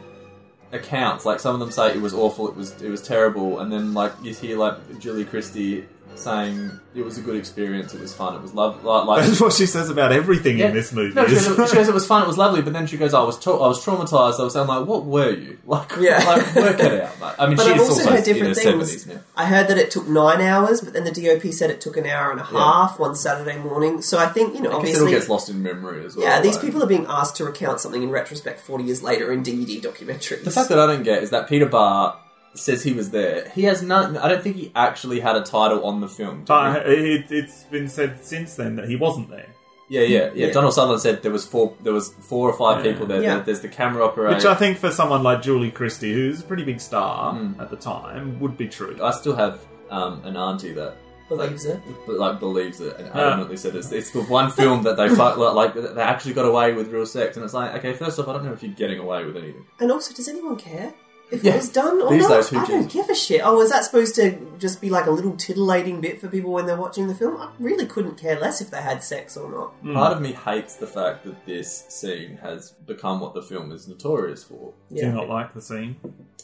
accounts. 0.70 1.24
Like 1.24 1.40
some 1.40 1.54
of 1.54 1.60
them 1.60 1.70
say 1.70 1.94
it 1.94 2.02
was 2.02 2.12
awful, 2.12 2.48
it 2.48 2.54
was, 2.54 2.78
it 2.82 2.90
was 2.90 3.00
terrible, 3.00 3.60
and 3.60 3.72
then 3.72 3.94
like 3.94 4.12
you 4.22 4.34
hear 4.34 4.58
like 4.58 4.98
Julie 4.98 5.24
Christie 5.24 5.86
saying 6.16 6.70
it 6.94 7.02
was 7.04 7.16
a 7.18 7.20
good 7.22 7.36
experience, 7.36 7.94
it 7.94 8.00
was 8.00 8.12
fun, 8.14 8.34
it 8.34 8.42
was 8.42 8.52
lovely. 8.52 8.82
like, 8.82 9.06
like 9.06 9.24
That's 9.24 9.40
what 9.40 9.52
she 9.52 9.64
says 9.66 9.88
about 9.90 10.12
everything 10.12 10.58
Yeah. 10.58 10.68
in 10.68 10.74
this 10.74 10.92
movie. 10.92 11.14
No, 11.14 11.26
she 11.26 11.34
goes, 11.34 11.44
she 11.70 11.76
goes, 11.76 11.88
it 11.88 11.94
was 11.94 12.06
fun, 12.06 12.22
it 12.22 12.26
was 12.26 12.36
lovely, 12.36 12.62
but 12.62 12.72
then 12.72 12.86
she 12.86 12.96
goes, 12.98 13.14
oh, 13.14 13.22
I 13.22 13.24
was, 13.24 13.38
tra- 13.42 13.54
I 13.54 13.68
was 13.68 13.84
traumatized. 13.84 14.40
I 14.40 14.42
was 14.44 14.52
saying, 14.52 14.66
like, 14.66 14.86
what 14.86 15.04
were 15.04 15.30
you? 15.30 15.58
Like, 15.66 15.92
Yeah. 16.00 16.18
like 16.24 16.54
work 16.56 16.80
it 16.80 17.02
out, 17.02 17.20
mate. 17.20 17.34
I 17.38 17.46
mean, 17.46 17.56
But 17.56 17.62
she's 17.64 17.72
I've 17.74 17.80
also 17.80 17.92
also, 17.92 18.10
heard 18.10 18.24
different 18.24 18.56
things. 18.56 19.08
I 19.36 19.46
heard 19.46 19.68
that 19.68 19.78
it 19.78 19.90
took 19.92 20.08
nine 20.08 20.40
hours, 20.40 20.80
but 20.80 20.92
then 20.92 21.04
the 21.04 21.12
DOP 21.12 21.52
said 21.52 21.70
it 21.70 21.80
took 21.80 21.96
an 21.96 22.06
hour 22.06 22.30
and 22.32 22.40
a 22.40 22.44
half 22.44 22.98
one 22.98 23.14
Saturday 23.14 23.56
morning. 23.58 24.02
So 24.02 24.18
I 24.18 24.26
think, 24.26 24.54
you 24.54 24.60
know, 24.62 24.70
I 24.78 24.82
guess 24.82 24.96
it 24.96 24.96
all 24.96 25.02
obviously. 25.04 25.12
gets 25.12 25.28
lost 25.28 25.48
in 25.48 25.62
memory 25.62 26.04
as 26.04 26.16
well. 26.16 26.26
yeah, 26.26 26.40
these 26.40 26.56
like- 26.56 26.64
people 26.64 26.82
are 26.82 26.86
being 26.88 27.06
asked 27.08 27.36
to 27.36 27.44
recount 27.44 27.80
something 27.80 28.02
in 28.02 28.10
retrospect 28.10 28.60
40 28.60 28.84
years 28.84 29.02
later 29.02 29.32
in 29.32 29.42
DVD 29.44 29.80
documentaries. 29.80 30.42
The 30.44 30.50
fact 30.50 30.68
that 30.70 30.78
I 30.80 30.86
don't 30.86 31.04
get 31.04 31.22
is 31.22 31.30
that 31.30 31.48
Peter 31.48 31.66
Bart 31.66 32.18
says 32.54 32.82
he 32.82 32.92
was 32.92 33.10
there. 33.10 33.48
He 33.54 33.62
has 33.64 33.82
none. 33.82 34.16
I 34.16 34.28
don't 34.28 34.42
think 34.42 34.56
he 34.56 34.72
actually 34.74 35.20
had 35.20 35.36
a 35.36 35.42
title 35.42 35.84
on 35.84 36.00
the 36.00 36.08
film. 36.08 36.38
did 36.38 36.46
But 36.46 36.88
it, 36.88 37.30
it's 37.30 37.64
been 37.64 37.88
said 37.88 38.24
since 38.24 38.54
then 38.56 38.76
that 38.76 38.88
he 38.88 38.96
wasn't 38.96 39.30
there. 39.30 39.46
Yeah, 39.88 40.02
yeah, 40.02 40.30
yeah. 40.34 40.46
Yeah. 40.46 40.52
Donald 40.52 40.72
Sutherland 40.74 41.02
said 41.02 41.22
there 41.22 41.32
was 41.32 41.44
four. 41.46 41.74
There 41.82 41.92
was 41.92 42.10
four 42.12 42.48
or 42.48 42.56
five 42.56 42.84
Yeah. 42.84 42.92
people 42.92 43.06
there. 43.06 43.22
Yeah. 43.22 43.34
There- 43.36 43.44
There's 43.46 43.60
the 43.60 43.68
camera 43.68 44.04
operator. 44.04 44.34
Which 44.36 44.44
I 44.44 44.54
think 44.54 44.78
for 44.78 44.90
someone 44.92 45.22
like 45.24 45.42
Julie 45.42 45.70
Christie, 45.72 46.12
who's 46.12 46.40
a 46.40 46.44
pretty 46.44 46.64
big 46.64 46.80
star 46.80 47.34
Mm. 47.34 47.60
at 47.60 47.70
the 47.70 47.76
time, 47.76 48.38
would 48.40 48.56
be 48.56 48.68
true. 48.68 48.96
I 49.02 49.10
still 49.10 49.34
have 49.36 49.60
um, 49.90 50.22
an 50.24 50.36
auntie 50.36 50.72
that 50.74 50.94
believes 51.28 51.64
it. 51.64 51.80
but, 52.06 52.16
like 52.18 52.38
believes 52.38 52.80
it 52.80 52.96
and 52.98 53.06
Yeah. 53.08 53.12
adamantly 53.36 53.58
said 53.58 53.74
it's, 53.74 53.90
it's 53.90 54.10
the 54.10 54.22
one 54.22 54.50
film 54.52 54.84
that 54.84 54.96
they 54.96 55.08
fuck, 55.08 55.36
like 55.36 55.74
they 55.74 56.00
actually 56.02 56.34
got 56.34 56.44
away 56.44 56.72
with 56.74 56.88
real 56.88 57.06
sex, 57.06 57.36
and 57.36 57.44
it's 57.44 57.54
like 57.54 57.74
okay, 57.76 57.92
first 57.94 58.18
off, 58.20 58.28
I 58.28 58.32
don't 58.34 58.44
know 58.44 58.52
if 58.52 58.62
you're 58.62 58.72
getting 58.72 59.00
away 59.00 59.24
with 59.24 59.36
anything. 59.36 59.64
And 59.80 59.90
also, 59.90 60.14
does 60.14 60.28
anyone 60.28 60.54
care? 60.56 60.92
If 61.30 61.44
Yeah. 61.44 61.52
it 61.52 61.56
was 61.58 61.68
done 61.68 62.00
or 62.02 62.10
These 62.10 62.28
not, 62.28 62.52
I 62.52 62.56
don't 62.66 62.66
cares? 62.66 62.92
give 62.92 63.08
a 63.08 63.14
shit. 63.14 63.40
Oh, 63.44 63.56
was 63.56 63.70
that 63.70 63.84
supposed 63.84 64.14
to 64.16 64.36
just 64.58 64.80
be 64.80 64.90
like 64.90 65.06
a 65.06 65.10
little 65.10 65.36
titillating 65.36 66.00
bit 66.00 66.20
for 66.20 66.28
people 66.28 66.50
when 66.52 66.66
they're 66.66 66.76
watching 66.76 67.06
the 67.06 67.14
film? 67.14 67.36
I 67.36 67.48
really 67.58 67.86
couldn't 67.86 68.16
care 68.16 68.38
less 68.38 68.60
if 68.60 68.70
they 68.70 68.82
had 68.82 69.02
sex 69.04 69.36
or 69.36 69.50
not. 69.50 69.68
Hmm. 69.82 69.94
Part 69.94 70.12
of 70.12 70.20
me 70.20 70.32
hates 70.32 70.74
the 70.76 70.86
fact 70.88 71.24
that 71.24 71.46
this 71.46 71.84
scene 71.88 72.38
has 72.42 72.72
become 72.72 73.20
what 73.20 73.34
the 73.34 73.42
film 73.42 73.70
is 73.70 73.86
notorious 73.86 74.42
for. 74.42 74.72
Do 74.92 74.96
you 75.00 75.12
not 75.12 75.28
like 75.28 75.54
the 75.54 75.62
scene? 75.62 75.96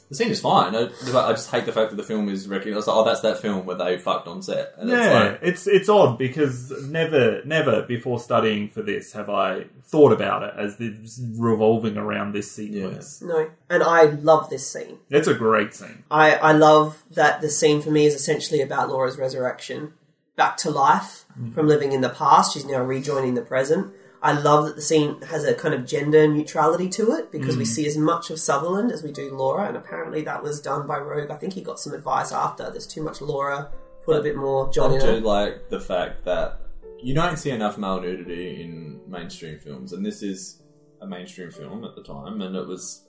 The 0.08 0.14
scene 0.14 0.28
is 0.28 0.40
fine. 0.40 0.76
I, 0.76 0.82
I 0.82 1.32
just 1.32 1.50
hate 1.50 1.66
the 1.66 1.72
fact 1.72 1.90
that 1.90 1.96
the 1.96 2.04
film 2.04 2.28
is 2.28 2.46
recognized. 2.46 2.86
Oh, 2.88 3.02
that's 3.04 3.22
that 3.22 3.40
film 3.40 3.66
where 3.66 3.74
they 3.76 3.98
fucked 3.98 4.28
on 4.28 4.40
set. 4.40 4.72
And 4.78 4.88
it's 4.88 4.98
yeah, 5.04 5.12
like, 5.30 5.38
it's 5.42 5.66
it's 5.66 5.88
odd 5.88 6.16
because 6.16 6.70
never 6.86 7.42
never 7.44 7.82
before 7.82 8.20
studying 8.20 8.68
for 8.68 8.82
this 8.82 9.14
have 9.14 9.28
I 9.28 9.64
thought 9.88 10.12
about 10.12 10.42
it 10.42 10.52
as 10.58 10.76
this 10.78 11.20
revolving 11.38 11.96
around 11.96 12.32
this 12.34 12.50
sequence. 12.50 13.22
No. 13.22 13.50
And 13.70 13.82
I 13.82 14.02
love 14.04 14.50
this 14.50 14.68
scene. 14.70 14.98
It's 15.10 15.28
a 15.28 15.34
great 15.34 15.74
scene. 15.74 16.02
I, 16.10 16.34
I 16.34 16.52
love 16.52 17.02
that 17.12 17.40
the 17.40 17.48
scene 17.48 17.80
for 17.80 17.90
me 17.90 18.04
is 18.06 18.14
essentially 18.14 18.60
about 18.60 18.88
Laura's 18.88 19.16
resurrection 19.18 19.92
back 20.36 20.56
to 20.58 20.70
life 20.70 21.22
Mm. 21.38 21.52
from 21.54 21.68
living 21.68 21.92
in 21.92 22.00
the 22.00 22.08
past. 22.08 22.54
She's 22.54 22.64
now 22.64 22.82
rejoining 22.82 23.34
the 23.34 23.42
present. 23.42 23.92
I 24.22 24.32
love 24.32 24.64
that 24.64 24.74
the 24.74 24.80
scene 24.82 25.20
has 25.22 25.44
a 25.44 25.52
kind 25.54 25.74
of 25.74 25.84
gender 25.86 26.26
neutrality 26.26 26.88
to 26.90 27.12
it 27.12 27.30
because 27.30 27.58
we 27.58 27.64
Mm. 27.64 27.66
see 27.76 27.86
as 27.86 27.98
much 27.98 28.30
of 28.30 28.40
Sutherland 28.40 28.90
as 28.90 29.02
we 29.02 29.12
do 29.12 29.34
Laura, 29.36 29.68
and 29.68 29.76
apparently 29.76 30.22
that 30.22 30.42
was 30.42 30.60
done 30.62 30.86
by 30.86 30.98
Roeg. 30.98 31.30
I 31.30 31.34
think 31.36 31.52
he 31.52 31.60
got 31.60 31.78
some 31.78 31.92
advice 31.92 32.32
after. 32.32 32.70
There's 32.70 32.86
too 32.86 33.02
much 33.02 33.20
Laura, 33.20 33.68
put 34.04 34.16
a 34.16 34.22
bit 34.22 34.34
more 34.34 34.72
John 34.72 34.92
I 34.92 34.94
in 34.94 35.00
do 35.00 35.06
it. 35.08 35.22
like 35.22 35.68
the 35.68 35.78
fact 35.78 36.24
that 36.24 36.58
you 37.02 37.14
don't 37.14 37.36
see 37.36 37.50
enough 37.50 37.78
male 37.78 38.00
nudity 38.00 38.62
in 38.62 39.00
mainstream 39.08 39.58
films, 39.58 39.92
and 39.92 40.04
this 40.04 40.22
is 40.22 40.62
a 41.00 41.06
mainstream 41.06 41.50
film 41.50 41.84
at 41.84 41.94
the 41.94 42.02
time, 42.02 42.40
and 42.40 42.56
it 42.56 42.66
was, 42.66 43.06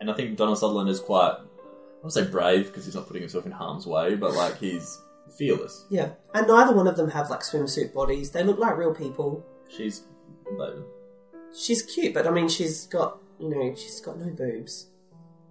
and 0.00 0.10
I 0.10 0.14
think 0.14 0.36
Donald 0.36 0.58
Sutherland 0.58 0.88
is 0.88 1.00
quite, 1.00 1.32
I 1.32 2.02
won't 2.02 2.12
say 2.12 2.26
brave 2.26 2.66
because 2.66 2.84
he's 2.84 2.94
not 2.94 3.06
putting 3.06 3.22
himself 3.22 3.46
in 3.46 3.52
harm's 3.52 3.86
way, 3.86 4.14
but 4.14 4.34
like 4.34 4.58
he's 4.58 5.00
fearless. 5.38 5.86
Yeah, 5.90 6.10
and 6.34 6.46
neither 6.46 6.74
one 6.74 6.86
of 6.86 6.96
them 6.96 7.10
have 7.10 7.30
like 7.30 7.40
swimsuit 7.40 7.94
bodies. 7.94 8.30
They 8.30 8.42
look 8.42 8.58
like 8.58 8.76
real 8.76 8.94
people. 8.94 9.44
She's, 9.68 10.02
like, 10.56 10.74
She's 11.56 11.82
cute, 11.82 12.12
but 12.12 12.26
I 12.26 12.30
mean, 12.30 12.48
she's 12.48 12.86
got 12.86 13.18
you 13.38 13.48
know, 13.48 13.74
she's 13.74 14.00
got 14.00 14.18
no 14.18 14.30
boobs. 14.30 14.88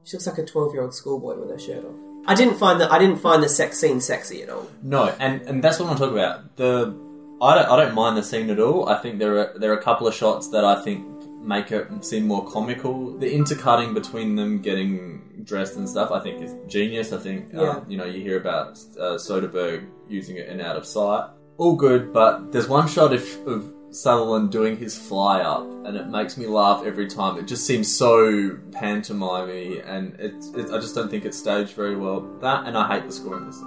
She 0.03 0.15
looks 0.15 0.27
like 0.27 0.37
a 0.37 0.45
twelve-year-old 0.45 0.93
schoolboy 0.93 1.39
with 1.39 1.49
her 1.49 1.59
shirt 1.59 1.85
off. 1.85 1.95
I 2.25 2.35
didn't 2.35 2.55
find 2.55 2.79
that. 2.81 2.91
I 2.91 2.99
didn't 2.99 3.17
find 3.17 3.43
the 3.43 3.49
sex 3.49 3.79
scene 3.79 3.99
sexy 3.99 4.43
at 4.43 4.49
all. 4.49 4.69
No, 4.81 5.13
and 5.19 5.41
and 5.43 5.63
that's 5.63 5.79
what 5.79 5.89
I'm 5.89 5.97
talking 5.97 6.17
about. 6.17 6.55
The 6.55 6.95
I 7.43 7.55
don't 7.55 7.69
I 7.69 7.75
don't 7.83 7.93
mind 7.93 8.15
the 8.17 8.23
scene 8.23 8.49
at 8.49 8.59
all. 8.59 8.87
I 8.87 8.97
think 9.01 9.19
there 9.19 9.37
are 9.39 9.59
there 9.59 9.71
are 9.73 9.77
a 9.77 9.83
couple 9.83 10.07
of 10.07 10.13
shots 10.13 10.47
that 10.49 10.63
I 10.63 10.81
think 10.81 11.05
make 11.41 11.71
it 11.71 11.87
seem 12.05 12.25
more 12.25 12.45
comical. 12.49 13.17
The 13.17 13.29
intercutting 13.33 13.93
between 13.93 14.35
them 14.35 14.61
getting 14.61 15.43
dressed 15.43 15.75
and 15.75 15.87
stuff, 15.89 16.09
I 16.11 16.19
think, 16.21 16.41
is 16.41 16.55
genius. 16.67 17.11
I 17.11 17.17
think 17.17 17.51
Yeah. 17.53 17.61
um, 17.69 17.85
you 17.89 17.97
know 17.97 18.05
you 18.05 18.21
hear 18.21 18.39
about 18.39 18.69
uh, 18.97 19.17
Soderbergh 19.27 19.85
using 20.07 20.37
it 20.37 20.47
in 20.47 20.61
Out 20.61 20.77
of 20.77 20.85
Sight, 20.85 21.25
all 21.57 21.75
good. 21.75 22.13
But 22.13 22.51
there's 22.53 22.69
one 22.69 22.87
shot 22.87 23.11
of, 23.13 23.23
of 23.45 23.73
Sutherland 23.91 24.51
doing 24.51 24.77
his 24.77 24.97
fly 24.97 25.41
up, 25.41 25.65
and 25.85 25.97
it 25.97 26.07
makes 26.07 26.37
me 26.37 26.47
laugh 26.47 26.85
every 26.85 27.07
time. 27.07 27.37
It 27.37 27.45
just 27.45 27.67
seems 27.67 27.93
so 27.93 28.51
pantomimey, 28.71 29.83
and 29.85 30.17
it, 30.19 30.33
it 30.55 30.71
I 30.71 30.77
just 30.79 30.95
don't 30.95 31.09
think 31.09 31.25
it's 31.25 31.37
staged 31.37 31.73
very 31.73 31.97
well. 31.97 32.21
That 32.39 32.67
and 32.67 32.77
I 32.77 32.87
hate 32.93 33.05
the 33.05 33.11
score 33.11 33.37
in 33.37 33.47
this. 33.47 33.61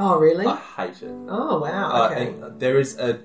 Oh, 0.00 0.18
really? 0.18 0.46
I 0.46 0.56
hate 0.76 1.02
it. 1.02 1.14
Oh, 1.28 1.58
wow. 1.58 1.90
Uh, 1.92 2.08
Okay. 2.10 2.26
and 2.28 2.60
there 2.60 2.78
is 2.78 2.98
a. 2.98 3.18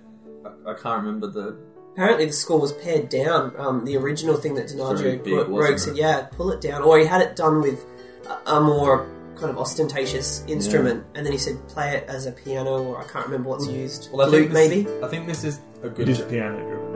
I- 0.45 0.71
I 0.71 0.73
can't 0.73 1.03
remember 1.03 1.27
the. 1.27 1.55
Apparently, 1.93 2.25
the 2.25 2.33
score 2.33 2.59
was 2.59 2.71
pared 2.73 3.07
down. 3.09 3.53
Um, 3.57 3.85
the 3.85 3.95
original 3.97 4.35
thing 4.35 4.55
that 4.55 4.71
Very 4.71 4.81
Donaggio 4.81 5.23
big, 5.23 5.35
put, 5.35 5.49
wasn't 5.49 5.71
Roeg 5.71 5.75
it? 5.75 5.79
said, 5.79 5.97
"Yeah, 5.97 6.21
pull 6.37 6.51
it 6.51 6.59
down," 6.61 6.81
or 6.81 6.97
he 6.97 7.05
had 7.05 7.21
it 7.21 7.35
done 7.35 7.61
with 7.61 7.85
a, 8.27 8.55
a 8.57 8.59
more 8.61 9.05
kind 9.35 9.49
of 9.51 9.57
ostentatious 9.59 10.43
instrument, 10.47 11.05
and 11.15 11.23
then 11.25 11.31
he 11.31 11.37
said, 11.37 11.55
"Play 11.67 11.97
it 11.97 12.05
as 12.09 12.25
a 12.25 12.31
piano," 12.31 12.81
or 12.83 12.97
I 12.99 13.03
can't 13.03 13.25
remember 13.25 13.49
what's 13.49 13.67
used. 13.67 14.09
Well, 14.11 14.25
I 14.25 14.29
Flute, 14.29 14.51
think 14.51 14.53
this, 14.53 14.69
maybe. 14.69 15.05
I 15.05 15.07
think 15.09 15.27
this 15.27 15.43
is 15.43 15.59
a 15.83 15.87
It 15.87 15.95
good. 15.95 16.09
is 16.09 16.21
piano 16.21 16.57
driven. 16.57 16.92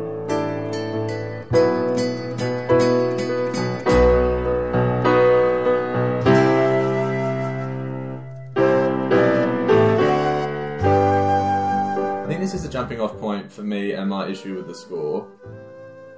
Jumping 12.78 13.02
off 13.02 13.18
point 13.20 13.52
for 13.52 13.64
me 13.64 13.94
and 13.94 14.10
my 14.10 14.28
issue 14.28 14.56
with 14.56 14.68
the 14.68 14.76
score. 14.76 15.28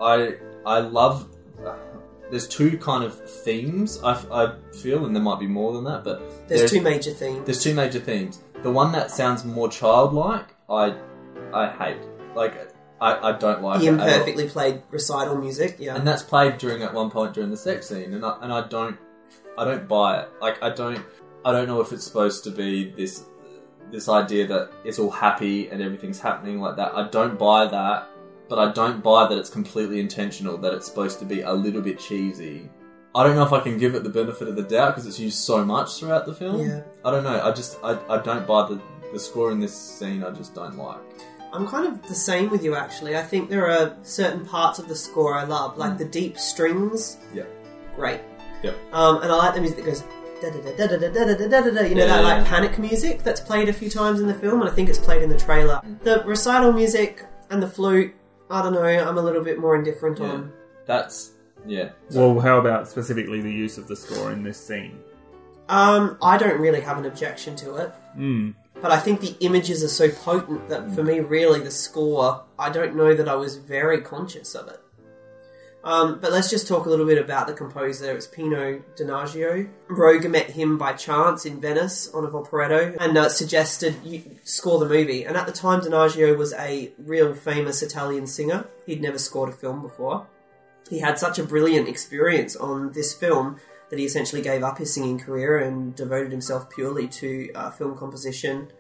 I 0.02 0.36
I 0.66 0.80
love. 0.80 1.30
There's 2.30 2.48
two 2.48 2.78
kind 2.78 3.04
of 3.04 3.28
themes 3.44 4.00
I, 4.04 4.12
I 4.32 4.56
feel, 4.72 5.06
and 5.06 5.16
there 5.16 5.24
might 5.24 5.40
be 5.40 5.48
more 5.48 5.74
than 5.74 5.84
that, 5.86 6.04
but 6.04 6.48
There's 6.48 6.70
two 6.70 6.82
major 6.82 7.12
themes. 7.12 7.44
There's 7.46 7.64
two 7.64 7.74
major 7.74 8.00
themes. 8.00 8.44
The 8.62 8.70
one 8.70 8.92
that 8.92 9.10
sounds 9.10 9.44
more 9.46 9.70
childlike, 9.70 10.48
I 10.70 10.96
I 11.54 11.70
hate. 11.70 12.02
Like 12.36 12.54
I, 13.02 13.30
I 13.30 13.32
don't 13.38 13.64
like 13.64 13.80
the 13.80 13.88
it 13.88 13.94
at 13.94 14.00
all. 14.00 14.08
imperfectly 14.08 14.48
played 14.50 14.84
recital 14.92 15.38
music. 15.38 15.78
Yeah, 15.80 15.96
and 15.96 16.06
that's 16.06 16.22
played 16.22 16.58
during 16.58 16.84
at 16.84 16.94
one 16.94 17.10
point 17.10 17.34
during 17.34 17.50
the 17.50 17.58
sex 17.58 17.88
scene, 17.88 18.14
and 18.14 18.24
I, 18.26 18.38
and 18.42 18.52
I 18.54 18.68
don't 18.68 18.98
I 19.58 19.64
don't 19.66 19.88
buy 19.88 20.22
it. 20.22 20.30
Like 20.42 20.62
I 20.62 20.70
don't 20.70 21.04
I 21.46 21.52
don't 21.52 21.68
know 21.68 21.82
if 21.82 21.92
it's 21.94 22.04
supposed 22.04 22.44
to 22.44 22.52
be 22.52 22.92
this 22.92 23.24
this 23.92 24.10
idea 24.10 24.48
that 24.48 24.72
it's 24.84 25.00
all 25.00 25.12
happy 25.12 25.70
and 25.70 25.82
everything's 25.82 26.20
happening 26.20 26.60
like 26.60 26.76
that. 26.78 26.94
I 26.94 27.08
don't 27.10 27.38
buy 27.38 27.68
that, 27.68 28.08
but 28.48 28.60
I 28.60 28.72
don't 28.72 29.04
buy 29.04 29.28
that 29.28 29.38
it's 29.38 29.50
completely 29.50 30.00
intentional. 30.00 30.58
That 30.58 30.74
it's 30.74 30.88
supposed 30.88 31.20
to 31.20 31.26
be 31.26 31.42
a 31.42 31.52
little 31.52 31.82
bit 31.82 32.00
cheesy. 32.00 32.70
I 33.16 33.24
don't 33.24 33.36
know 33.36 33.44
if 33.44 33.54
I 33.54 33.60
can 33.60 33.78
give 33.78 33.96
it 33.96 34.04
the 34.04 34.10
benefit 34.10 34.48
of 34.48 34.56
the 34.56 34.64
doubt 34.64 34.94
because 34.94 35.08
it's 35.08 35.20
used 35.20 35.40
so 35.40 35.66
much 35.66 36.00
throughout 36.00 36.26
the 36.26 36.34
film. 36.34 36.62
Yeah. 36.68 36.84
I 37.04 37.12
don't 37.12 37.24
know. 37.24 37.42
I 37.42 37.52
just 37.52 37.80
I, 37.84 37.98
I 38.08 38.22
don't 38.22 38.46
buy 38.46 38.68
the 38.68 38.82
the 39.12 39.20
score 39.20 39.52
in 39.52 39.60
this 39.60 39.76
scene. 39.76 40.24
I 40.24 40.32
just 40.32 40.54
don't 40.54 40.78
like. 40.78 41.00
I'm 41.52 41.68
kind 41.68 41.88
of 41.88 42.08
the 42.08 42.14
same 42.14 42.50
with 42.50 42.64
you 42.64 42.76
actually. 42.76 43.18
I 43.18 43.24
think 43.24 43.50
there 43.50 43.68
are 43.68 43.96
certain 44.04 44.46
parts 44.46 44.78
of 44.78 44.88
the 44.88 44.96
score 44.96 45.34
I 45.36 45.44
love, 45.44 45.78
like 45.78 45.98
the 45.98 46.06
deep 46.06 46.38
strings. 46.38 47.18
Yeah. 47.34 47.46
Great. 47.96 48.22
Yep. 48.62 48.76
Um, 48.92 49.24
and 49.24 49.32
I 49.32 49.36
like 49.36 49.56
the 49.56 49.62
music 49.62 49.78
that 49.78 49.86
goes. 49.86 50.04
You 51.90 51.96
know 51.96 52.08
that 52.08 52.24
like 52.24 52.46
panic 52.46 52.80
music 52.80 53.24
that's 53.24 53.42
played 53.42 53.70
a 53.70 53.74
few 53.74 53.90
times 53.90 54.20
in 54.20 54.28
the 54.28 54.34
film, 54.34 54.62
and 54.62 54.70
I 54.70 54.74
think 54.74 54.90
it's 54.90 55.00
played 55.00 55.22
in 55.22 55.30
the 55.30 55.38
trailer. 55.38 55.82
The 56.04 56.24
recital 56.26 56.72
music 56.72 57.26
and 57.50 57.62
the 57.62 57.68
flute. 57.68 58.14
I 58.50 58.62
don't 58.62 58.74
know. 58.74 58.84
I'm 58.84 59.18
a 59.18 59.22
little 59.22 59.44
bit 59.44 59.60
more 59.60 59.76
indifferent 59.76 60.20
on. 60.20 60.52
That's 60.86 61.32
yeah. 61.66 61.90
Well, 62.12 62.40
how 62.40 62.58
about 62.58 62.88
specifically 62.88 63.42
the 63.42 63.52
use 63.52 63.78
of 63.78 63.88
the 63.88 63.96
score 63.96 64.32
in 64.32 64.44
this 64.44 64.60
scene? 64.60 65.00
Um, 65.68 66.18
I 66.22 66.38
don't 66.38 66.60
really 66.60 66.82
have 66.82 66.98
an 66.98 67.06
objection 67.06 67.56
to 67.58 67.76
it. 67.76 67.94
Mm. 68.18 68.56
But 68.82 68.92
I 68.92 69.00
think 69.00 69.20
the 69.20 69.36
images 69.42 69.84
are 69.84 69.90
so 69.90 70.10
potent 70.10 70.70
that 70.70 70.90
for 70.94 71.04
me, 71.04 71.20
really, 71.20 71.60
the 71.60 71.72
score, 71.72 72.44
I 72.58 72.70
don't 72.70 72.96
know 72.96 73.14
that 73.14 73.28
I 73.28 73.36
was 73.36 73.58
very 73.58 74.02
conscious 74.02 74.56
of 74.56 74.68
it. 74.70 74.80
Um, 75.84 76.20
but 76.20 76.32
let's 76.32 76.50
just 76.50 76.68
talk 76.68 76.86
a 76.86 76.90
little 76.90 77.06
bit 77.06 77.18
about 77.18 77.48
the 77.48 77.54
composer. 77.54 78.12
It's 78.12 78.28
Pino 78.28 78.82
Donaggio. 78.98 79.70
Roeg 79.88 80.30
met 80.30 80.52
him 80.52 80.78
by 80.78 80.94
chance 80.94 81.46
in 81.46 81.62
Venice 81.62 82.10
on 82.14 82.26
a 82.26 82.28
vaporetto 82.28 82.98
and 83.00 83.18
uh, 83.18 83.30
suggested 83.30 83.96
you 84.04 84.22
score 84.44 84.80
the 84.80 84.90
movie. 84.90 85.24
And 85.24 85.38
at 85.38 85.46
the 85.46 85.54
time, 85.54 85.80
Donaggio 85.80 86.38
was 86.38 86.54
a 86.54 86.92
real 86.98 87.34
famous 87.34 87.82
Italian 87.82 88.28
singer. 88.28 88.68
He'd 88.86 89.02
never 89.02 89.18
scored 89.18 89.50
a 89.50 89.54
film 89.54 89.82
before. 89.82 90.28
He 90.90 91.00
had 91.00 91.18
such 91.18 91.40
a 91.40 91.44
brilliant 91.44 91.88
experience 91.88 92.56
on 92.56 92.92
this 92.92 93.14
film 93.14 93.58
that 93.90 94.00
he 94.00 94.06
essentially 94.06 94.42
gave 94.42 94.64
up 94.64 94.80
his 94.80 94.94
singing 94.94 95.18
career 95.18 95.58
and 95.58 95.96
devoted 95.96 96.32
himself 96.32 96.70
purely 96.70 97.08
to 97.08 97.52
uh, 97.54 97.72
film 97.72 97.98
composition. 97.98 98.72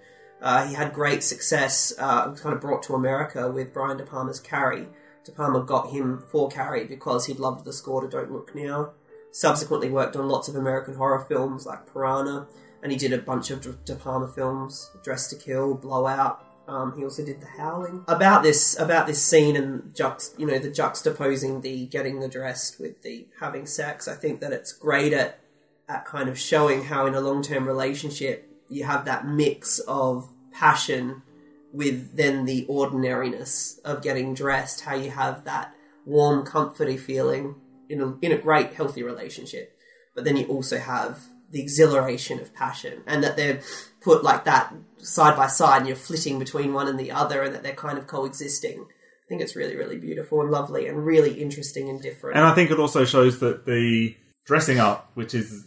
Uh, 0.41 0.65
he 0.67 0.73
had 0.75 0.93
great 0.93 1.23
success, 1.23 1.93
uh, 1.97 2.33
kind 2.33 2.53
of 2.53 2.61
brought 2.61 2.83
to 2.83 2.93
America 2.93 3.49
with 3.49 3.73
Brian 3.73 3.97
De 3.97 4.03
Palma's 4.03 4.39
Carrie. 4.39 4.87
De 5.29 5.35
Palma 5.35 5.61
got 5.61 5.91
him 5.91 6.19
for 6.19 6.49
Carrie 6.49 6.85
because 6.85 7.27
he'd 7.27 7.39
loved 7.39 7.63
the 7.63 7.73
score 7.73 8.01
to 8.01 8.07
Don't 8.07 8.31
Look 8.31 8.55
Now. 8.55 8.93
Subsequently 9.31 9.89
worked 9.89 10.15
on 10.15 10.27
lots 10.27 10.47
of 10.47 10.55
American 10.55 10.95
horror 10.95 11.23
films 11.29 11.67
like 11.67 11.91
Piranha, 11.91 12.47
and 12.81 12.91
he 12.91 12.97
did 12.97 13.13
a 13.13 13.19
bunch 13.19 13.51
of 13.51 13.85
De- 13.85 13.95
Palma 13.95 14.27
films, 14.27 14.89
Dressed 15.03 15.29
to 15.29 15.35
Kill, 15.35 15.75
Blowout. 15.75 16.43
Um, 16.67 16.97
he 16.97 17.03
also 17.03 17.23
did 17.23 17.41
The 17.41 17.47
Howling. 17.47 18.05
About 18.07 18.41
this, 18.41 18.79
about 18.79 19.05
this 19.05 19.23
scene 19.23 19.55
and 19.55 19.93
juxt, 19.93 20.37
you 20.39 20.47
know, 20.47 20.57
the 20.57 20.69
juxtaposing 20.69 21.61
the 21.61 21.85
getting 21.85 22.19
the 22.19 22.27
dressed 22.27 22.79
with 22.79 23.03
the 23.03 23.27
having 23.39 23.67
sex. 23.67 24.07
I 24.07 24.15
think 24.15 24.41
that 24.41 24.51
it's 24.51 24.71
great 24.71 25.13
at 25.13 25.39
at 25.87 26.05
kind 26.05 26.29
of 26.29 26.39
showing 26.39 26.85
how 26.85 27.05
in 27.05 27.15
a 27.15 27.21
long 27.21 27.41
term 27.41 27.65
relationship 27.65 28.47
you 28.67 28.83
have 28.83 29.05
that 29.05 29.27
mix 29.27 29.79
of 29.79 30.29
passion 30.51 31.23
with 31.71 32.15
then 32.15 32.45
the 32.45 32.65
ordinariness 32.67 33.79
of 33.85 34.01
getting 34.01 34.33
dressed, 34.33 34.81
how 34.81 34.95
you 34.95 35.11
have 35.11 35.45
that 35.45 35.73
warm, 36.05 36.45
comforty 36.45 36.99
feeling 36.99 37.55
in 37.87 38.01
a, 38.01 38.17
in 38.21 38.31
a 38.31 38.37
great, 38.37 38.73
healthy 38.73 39.03
relationship. 39.03 39.77
But 40.15 40.23
then 40.23 40.37
you 40.37 40.45
also 40.47 40.77
have 40.77 41.19
the 41.51 41.61
exhilaration 41.61 42.39
of 42.39 42.53
passion, 42.53 43.01
and 43.07 43.23
that 43.23 43.35
they're 43.35 43.61
put 44.01 44.23
like 44.23 44.45
that 44.45 44.73
side 44.97 45.35
by 45.35 45.47
side, 45.47 45.79
and 45.79 45.87
you're 45.87 45.95
flitting 45.95 46.37
between 46.37 46.73
one 46.73 46.87
and 46.87 46.99
the 46.99 47.11
other, 47.11 47.41
and 47.41 47.55
that 47.55 47.63
they're 47.63 47.73
kind 47.73 47.97
of 47.97 48.07
coexisting. 48.07 48.81
I 48.81 49.25
think 49.27 49.41
it's 49.41 49.55
really, 49.55 49.75
really 49.75 49.97
beautiful 49.97 50.41
and 50.41 50.51
lovely, 50.51 50.87
and 50.87 51.05
really 51.05 51.41
interesting 51.41 51.89
and 51.89 52.01
different. 52.01 52.37
And 52.37 52.45
I 52.45 52.53
think 52.53 52.69
it 52.71 52.79
also 52.79 53.05
shows 53.05 53.39
that 53.39 53.65
the 53.65 54.15
dressing 54.45 54.79
up, 54.79 55.11
which 55.15 55.33
is 55.33 55.65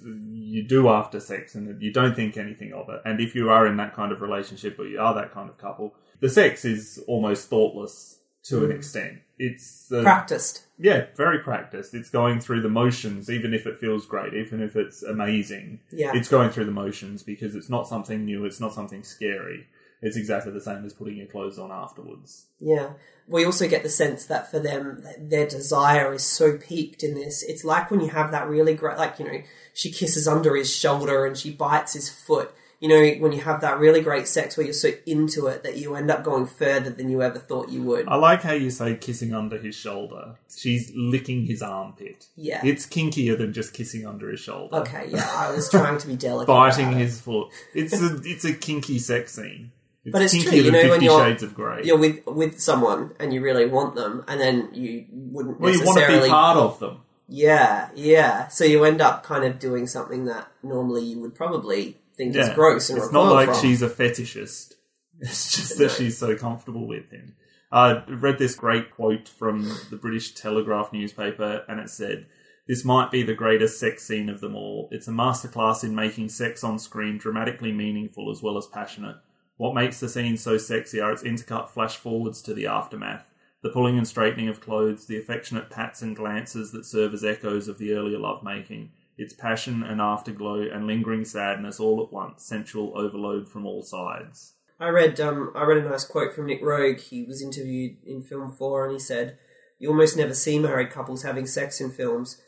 you 0.53 0.63
do 0.63 0.89
after 0.89 1.19
sex, 1.21 1.55
and 1.55 1.81
you 1.83 1.93
don't 1.93 2.15
think 2.15 2.37
anything 2.37 2.73
of 2.73 2.89
it. 2.89 3.01
And 3.05 3.21
if 3.21 3.35
you 3.35 3.49
are 3.51 3.67
in 3.67 3.77
that 3.79 3.95
kind 3.95 4.13
of 4.13 4.21
relationship, 4.21 4.79
or 4.79 4.87
you 4.87 5.01
are 5.01 5.15
that 5.15 5.33
kind 5.33 5.49
of 5.49 5.59
couple, 5.59 5.95
the 6.21 6.29
sex 6.29 6.65
is 6.65 7.03
almost 7.07 7.49
thoughtless 7.49 8.19
to 8.45 8.65
an 8.65 8.71
Mm. 8.71 8.77
extent. 8.77 9.19
It's 9.39 9.91
uh, 9.93 10.03
Practiced. 10.03 10.67
Yeah, 10.79 11.07
very 11.17 11.39
practiced. 11.39 11.95
It's 11.95 12.11
going 12.11 12.41
through 12.41 12.63
the 12.63 12.69
motions, 12.69 13.31
even 13.31 13.55
if 13.55 13.67
it 13.67 13.79
feels 13.79 14.05
great, 14.07 14.35
even 14.35 14.61
if 14.63 14.75
it's 14.77 15.03
amazing. 15.03 15.81
Yeah. 15.91 16.13
It's 16.15 16.29
going 16.29 16.51
through 16.51 16.67
the 16.67 16.73
motions 16.73 17.23
because 17.23 17.55
it's 17.55 17.69
not 17.71 17.87
something 17.89 18.25
new. 18.25 18.45
It's 18.45 18.61
not 18.61 18.75
something 18.75 19.03
scary. 19.05 19.67
It's 20.03 20.17
exactly 20.17 20.53
the 20.53 20.61
same 20.61 20.85
as 20.85 20.93
putting 20.93 21.17
your 21.17 21.29
clothes 21.29 21.59
on 21.61 21.71
afterwards. 21.71 22.47
Yeah. 22.59 22.91
We 23.29 23.45
also 23.45 23.69
get 23.69 23.85
the 23.85 23.89
sense 23.89 24.27
that 24.27 24.51
for 24.51 24.59
them, 24.59 25.05
their 25.17 25.47
desire 25.47 26.13
is 26.13 26.25
so 26.25 26.59
peaked 26.59 27.05
in 27.05 27.15
this. 27.15 27.45
It's 27.45 27.65
like 27.65 27.91
when 27.91 28.01
you 28.01 28.09
have 28.09 28.33
that 28.33 28.49
really 28.49 28.75
great, 28.75 28.99
like, 28.99 29.21
you 29.21 29.25
know, 29.25 29.43
she 29.73 29.93
kisses 29.93 30.27
under 30.27 30.57
his 30.57 30.75
shoulder 30.75 31.25
and 31.25 31.39
she 31.39 31.53
bites 31.53 31.93
his 31.95 32.09
foot. 32.09 32.53
You 32.81 32.89
know, 32.89 33.11
when 33.21 33.31
you 33.31 33.43
have 33.43 33.61
that 33.61 33.79
really 33.79 34.01
great 34.01 34.27
sex 34.27 34.57
where 34.57 34.67
you're 34.67 34.75
so 34.75 34.91
into 35.07 35.47
it 35.47 35.63
that 35.63 35.77
you 35.77 35.95
end 35.95 36.11
up 36.11 36.25
going 36.25 36.47
further 36.47 36.91
than 36.91 37.09
you 37.09 37.23
ever 37.23 37.39
thought 37.39 37.69
you 37.69 37.81
would. 37.85 38.09
I 38.09 38.17
like 38.17 38.43
how 38.43 38.55
you 38.55 38.71
say 38.71 38.97
kissing 38.97 39.33
under 39.33 39.57
his 39.57 39.77
shoulder. 39.77 40.35
She's 40.53 40.91
licking 40.97 41.47
his 41.47 41.63
armpit. 41.63 42.27
Yeah. 42.35 42.61
It's 42.65 42.85
kinkier 42.87 43.39
than 43.39 43.53
just 43.53 43.73
kissing 43.73 44.05
under 44.05 44.29
his 44.29 44.41
shoulder. 44.41 44.79
Okay, 44.79 45.07
yeah, 45.11 45.31
I 45.33 45.53
was 45.53 45.71
trying 45.71 45.99
to 45.99 46.09
be 46.09 46.17
delicate. 46.29 46.49
Biting 46.49 46.91
his 46.91 47.21
foot. 47.21 47.51
It's 47.73 48.03
a 48.03 48.21
it's 48.25 48.45
a 48.45 48.53
kinky 48.53 48.99
sex 48.99 49.37
scene. 49.37 49.71
It's 50.05 50.13
but 50.13 50.23
it's 50.23 50.43
true, 50.43 50.53
you 50.53 50.71
know, 50.73 50.89
when 50.91 51.01
you're 51.01 51.25
Shades 51.25 51.43
of 51.43 51.55
Grey. 51.55 51.83
you're 51.85 51.99
with 51.99 52.27
with 52.27 52.61
someone 52.61 53.15
and 53.21 53.33
you 53.33 53.41
really 53.41 53.67
want 53.67 53.95
them, 53.95 54.25
and 54.27 54.41
then 54.41 54.71
you 54.73 55.07
wouldn't 55.11 55.61
well, 55.61 55.73
you 55.73 55.85
want 55.85 55.99
to 56.01 56.21
be 56.23 56.29
part 56.29 56.57
of 56.57 56.79
them. 56.81 57.01
Yeah, 57.29 57.89
yeah. 57.95 58.49
So 58.49 58.65
you 58.65 58.85
end 58.85 59.01
up 59.01 59.23
kind 59.23 59.45
of 59.45 59.59
doing 59.59 59.87
something 59.87 60.25
that 60.27 60.49
normally 60.63 61.05
you 61.05 61.21
would 61.21 61.35
probably 61.35 61.99
think 62.17 62.35
is 62.37 62.51
gross 62.51 62.91
and 62.91 62.99
it's 62.99 63.13
not 63.13 63.33
like 63.33 63.49
from. 63.51 63.61
she's 63.61 63.81
a 63.83 63.89
fetishist. 63.89 64.75
It's 65.21 65.55
just 65.57 65.79
No. 65.79 65.87
that 65.87 65.95
she's 65.95 66.19
so 66.19 66.37
comfortable 66.37 66.87
with 66.89 67.09
him. 67.11 67.37
I 67.71 68.03
read 68.09 68.39
this 68.39 68.57
great 68.57 68.91
quote 68.91 69.29
from 69.29 69.71
the 69.89 69.97
British 69.97 70.33
Telegraph 70.35 70.93
newspaper, 70.93 71.65
and 71.69 71.79
it 71.79 71.89
said, 71.91 72.27
"This 72.67 72.85
might 72.85 73.13
be 73.13 73.23
the 73.23 73.33
greatest 73.35 73.79
sex 73.79 74.05
scene 74.05 74.29
of 74.29 74.41
them 74.41 74.57
all. 74.57 74.89
It's 74.91 75.07
a 75.07 75.13
masterclass 75.13 75.85
in 75.85 75.95
making 75.95 76.29
sex 76.31 76.65
on 76.65 76.79
screen 76.81 77.19
dramatically 77.19 77.71
meaningful 77.73 78.31
as 78.33 78.43
well 78.43 78.59
as 78.59 78.67
passionate. 78.67 79.17
What 79.57 79.75
makes 79.75 80.01
the 80.01 80.09
scene 80.09 80.37
so 80.37 80.59
sexy 80.59 81.01
are 81.01 81.13
its 81.13 81.23
intercut 81.23 81.69
flash 81.69 81.97
forwards 81.97 82.43
to 82.43 82.55
the 82.55 82.67
aftermath." 82.67 83.27
The 83.63 83.71
pulling 83.71 83.97
and 83.97 84.09
straightening 84.09 84.49
of 84.49 84.61
clothes, 84.61 85.07
the 85.07 85.17
affectionate 85.17 85.71
pats 85.71 86.03
and 86.03 86.17
glances 86.17 86.73
that 86.73 86.85
serve 86.85 87.15
as 87.15 87.23
echoes 87.23 87.69
of 87.69 87.79
the 87.79 87.93
earlier 87.93 88.19
lovemaking, 88.19 88.91
its 89.17 89.33
passion 89.33 89.85
and 89.85 90.01
afterglow 90.01 90.63
and 90.63 90.87
lingering 90.87 91.25
sadness 91.25 91.79
all 91.79 92.03
at 92.03 92.13
once, 92.13 92.43
sensual 92.43 92.93
overload 92.99 93.49
from 93.49 93.65
all 93.65 93.83
sides. 93.83 94.55
I 94.81 94.89
read 94.89 95.21
um, 95.21 95.53
I 95.55 95.63
read 95.63 95.85
a 95.85 95.89
nice 95.89 96.05
quote 96.05 96.35
from 96.35 96.47
Nick 96.47 96.61
Roeg. 96.61 96.99
He 96.99 97.23
was 97.23 97.41
interviewed 97.41 97.99
in 98.05 98.21
Film 98.21 98.51
Four, 98.51 98.85
and 98.85 98.93
he 98.93 98.99
said, 98.99 99.39
"You 99.79 99.91
almost 99.91 100.17
never 100.17 100.35
see 100.35 100.59
married 100.59 100.91
couples 100.91 101.23
having 101.23 101.47
sex 101.47 101.81
in 101.81 101.91
films. 101.91 102.43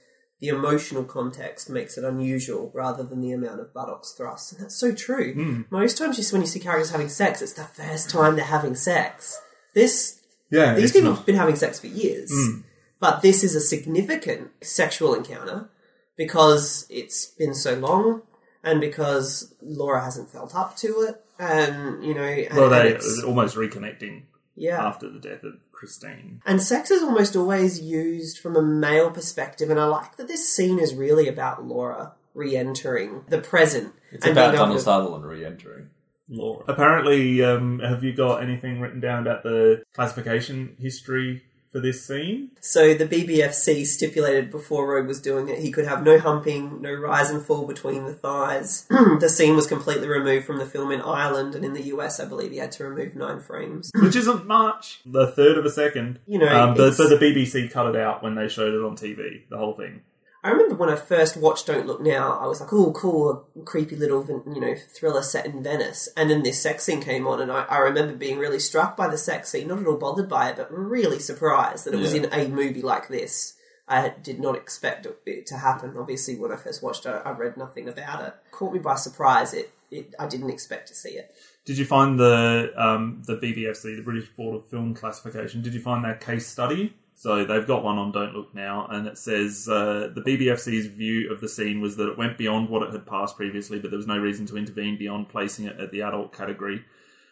The 0.44 0.50
emotional 0.50 1.04
context 1.04 1.70
makes 1.70 1.96
it 1.96 2.04
unusual, 2.04 2.70
rather 2.74 3.02
than 3.02 3.22
the 3.22 3.32
amount 3.32 3.60
of 3.60 3.72
buttocks 3.72 4.12
thrust." 4.12 4.52
And 4.52 4.60
that's 4.60 4.76
so 4.76 4.92
true. 4.92 5.34
Mm. 5.34 5.64
Most 5.70 5.96
times, 5.96 6.16
just 6.16 6.32
when 6.34 6.42
you 6.42 6.46
see 6.46 6.60
characters 6.60 6.90
having 6.90 7.08
sex, 7.08 7.40
it's 7.40 7.54
the 7.54 7.64
first 7.64 8.10
time 8.10 8.36
they're 8.36 8.44
having 8.44 8.74
sex. 8.74 9.40
This, 9.74 10.20
Yeah, 10.50 10.74
these 10.74 10.92
people 10.92 11.08
not- 11.10 11.16
have 11.16 11.26
been 11.26 11.36
having 11.36 11.56
sex 11.56 11.78
for 11.80 11.86
years, 11.86 12.30
Mm. 12.30 12.62
but 13.00 13.22
this 13.22 13.42
is 13.42 13.54
a 13.54 13.60
significant 13.60 14.50
sexual 14.62 15.14
encounter 15.14 15.70
because 16.14 16.84
it's 16.90 17.24
been 17.24 17.54
so 17.54 17.72
long. 17.74 18.20
And 18.62 18.82
because 18.82 19.54
Laura 19.62 20.02
hasn't 20.04 20.30
felt 20.30 20.54
up 20.54 20.76
to 20.78 21.00
it, 21.08 21.22
and 21.38 22.04
you 22.04 22.12
know, 22.14 22.22
and, 22.22 22.54
Well, 22.56 22.68
they 22.68 22.98
almost 23.24 23.56
reconnecting 23.56 24.24
Yeah. 24.56 24.86
after 24.86 25.08
the 25.10 25.18
death 25.18 25.42
of 25.42 25.54
Christine. 25.74 26.40
And 26.46 26.62
sex 26.62 26.90
is 26.90 27.02
almost 27.02 27.36
always 27.36 27.80
used 27.80 28.38
from 28.38 28.56
a 28.56 28.62
male 28.62 29.10
perspective, 29.10 29.70
and 29.70 29.78
I 29.80 29.84
like 29.84 30.16
that 30.16 30.28
this 30.28 30.48
scene 30.54 30.78
is 30.78 30.94
really 30.94 31.28
about 31.28 31.64
Laura 31.64 32.12
re-entering 32.34 33.22
the 33.28 33.38
present. 33.38 33.92
It's 34.10 34.26
about 34.26 34.50
being 34.50 34.58
Donald 34.60 34.78
to- 34.78 34.84
Sutherland 34.84 35.24
re-entering. 35.24 35.90
Laura. 36.28 36.64
Apparently, 36.68 37.42
um, 37.44 37.80
have 37.80 38.02
you 38.02 38.14
got 38.14 38.42
anything 38.42 38.80
written 38.80 38.98
down 38.98 39.22
about 39.22 39.42
the 39.42 39.82
classification 39.94 40.74
history 40.80 41.42
for 41.74 41.80
this 41.80 42.06
scene? 42.06 42.52
So 42.60 42.94
the 42.94 43.04
BBFC 43.04 43.84
stipulated 43.84 44.52
before 44.52 44.86
Roeg 44.86 45.08
was 45.08 45.20
doing 45.20 45.48
it, 45.48 45.58
he 45.58 45.72
could 45.72 45.88
have 45.88 46.04
no 46.04 46.20
humping, 46.20 46.80
no 46.80 46.92
rise 46.92 47.30
and 47.30 47.44
fall 47.44 47.66
between 47.66 48.06
the 48.06 48.14
thighs. 48.14 48.86
the 49.18 49.28
scene 49.28 49.56
was 49.56 49.66
completely 49.66 50.06
removed 50.06 50.46
from 50.46 50.58
the 50.58 50.66
film 50.66 50.92
in 50.92 51.00
Ireland, 51.00 51.56
and 51.56 51.64
in 51.64 51.72
the 51.72 51.82
US, 51.94 52.20
I 52.20 52.26
believe 52.26 52.52
he 52.52 52.58
had 52.58 52.70
to 52.72 52.84
remove 52.84 53.16
nine 53.16 53.40
frames. 53.40 53.90
Which 54.00 54.14
isn't 54.14 54.46
much. 54.46 55.00
The 55.04 55.26
third 55.26 55.58
of 55.58 55.64
a 55.64 55.70
second. 55.70 56.20
You 56.28 56.38
know, 56.38 56.46
um, 56.46 56.76
the, 56.76 56.92
so 56.92 57.08
the 57.08 57.16
BBC 57.16 57.68
cut 57.72 57.92
it 57.92 57.96
out 57.96 58.22
when 58.22 58.36
they 58.36 58.46
showed 58.46 58.72
it 58.72 58.84
on 58.84 58.96
TV, 58.96 59.48
the 59.48 59.58
whole 59.58 59.74
thing. 59.74 60.02
I 60.44 60.50
remember 60.50 60.74
when 60.74 60.90
I 60.90 60.96
first 60.96 61.38
watched 61.38 61.66
Don't 61.66 61.86
Look 61.86 62.02
Now, 62.02 62.38
I 62.38 62.46
was 62.46 62.60
like, 62.60 62.70
"Oh, 62.70 62.92
cool, 62.92 63.48
a 63.58 63.62
creepy 63.62 63.96
little, 63.96 64.22
you 64.46 64.60
know, 64.60 64.74
thriller 64.74 65.22
set 65.22 65.46
in 65.46 65.62
Venice." 65.62 66.10
And 66.18 66.28
then 66.30 66.42
this 66.42 66.60
sex 66.60 66.84
scene 66.84 67.00
came 67.00 67.26
on, 67.26 67.40
and 67.40 67.50
I, 67.50 67.62
I 67.62 67.78
remember 67.78 68.14
being 68.14 68.36
really 68.36 68.58
struck 68.58 68.94
by 68.94 69.08
the 69.08 69.16
sex 69.16 69.48
scene, 69.48 69.68
not 69.68 69.78
at 69.78 69.86
all 69.86 69.96
bothered 69.96 70.28
by 70.28 70.50
it, 70.50 70.56
but 70.56 70.70
really 70.70 71.18
surprised 71.18 71.86
that 71.86 71.94
it 71.94 72.00
was 72.00 72.12
in 72.12 72.28
a 72.30 72.46
movie 72.48 72.82
like 72.82 73.08
this. 73.08 73.54
I 73.88 74.10
did 74.22 74.38
not 74.38 74.54
expect 74.54 75.06
it 75.24 75.46
to 75.46 75.56
happen. 75.56 75.96
Obviously, 75.96 76.36
when 76.36 76.52
I 76.52 76.56
first 76.56 76.82
watched 76.82 77.06
it, 77.06 77.22
I 77.24 77.30
read 77.30 77.56
nothing 77.56 77.88
about 77.88 78.22
it. 78.26 78.34
Caught 78.50 78.74
me 78.74 78.78
by 78.80 78.96
surprise. 78.96 79.54
It, 79.54 79.72
it 79.90 80.14
I 80.18 80.26
didn't 80.26 80.50
expect 80.50 80.88
to 80.88 80.94
see 80.94 81.10
it. 81.10 81.34
Did 81.64 81.78
you 81.78 81.86
find 81.86 82.20
the 82.20 82.70
um, 82.76 83.22
the 83.26 83.36
BBFC, 83.36 83.96
the 83.96 84.02
British 84.02 84.28
Board 84.28 84.56
of 84.56 84.66
Film 84.68 84.92
Classification? 84.92 85.62
Did 85.62 85.72
you 85.72 85.80
find 85.80 86.04
that 86.04 86.20
case 86.20 86.46
study? 86.46 86.94
So 87.16 87.44
they've 87.44 87.66
got 87.66 87.84
one 87.84 87.96
on 87.96 88.10
Don't 88.10 88.34
Look 88.34 88.54
Now, 88.54 88.86
and 88.90 89.06
it 89.06 89.16
says 89.16 89.68
uh, 89.68 90.10
the 90.12 90.20
BBFC's 90.20 90.86
view 90.86 91.32
of 91.32 91.40
the 91.40 91.48
scene 91.48 91.80
was 91.80 91.96
that 91.96 92.10
it 92.10 92.18
went 92.18 92.36
beyond 92.36 92.68
what 92.68 92.82
it 92.82 92.92
had 92.92 93.06
passed 93.06 93.36
previously, 93.36 93.78
but 93.78 93.90
there 93.90 93.96
was 93.96 94.06
no 94.06 94.18
reason 94.18 94.46
to 94.46 94.56
intervene 94.56 94.98
beyond 94.98 95.28
placing 95.28 95.66
it 95.66 95.78
at 95.78 95.92
the 95.92 96.02
adult 96.02 96.32
category. 96.32 96.84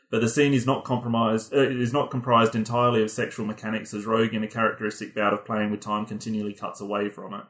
But 0.09 0.21
the 0.21 0.29
scene 0.29 0.55
is 0.55 0.67
not 0.67 0.85
compromised. 0.85 1.53
Uh, 1.53 1.63
it 1.63 1.81
is 1.81 1.93
not 1.93 2.11
comprised 2.11 2.55
entirely 2.55 3.03
of 3.03 3.11
sexual 3.11 3.45
mechanics, 3.45 3.93
as 3.93 4.05
Roeg, 4.05 4.33
in 4.33 4.45
a 4.45 4.49
characteristic 4.49 5.15
bout 5.15 5.33
of 5.33 5.45
playing 5.45 5.71
with 5.71 5.81
time, 5.81 6.07
continually 6.07 6.55
cuts 6.55 6.81
away 6.81 7.09
from 7.09 7.35
it. 7.35 7.45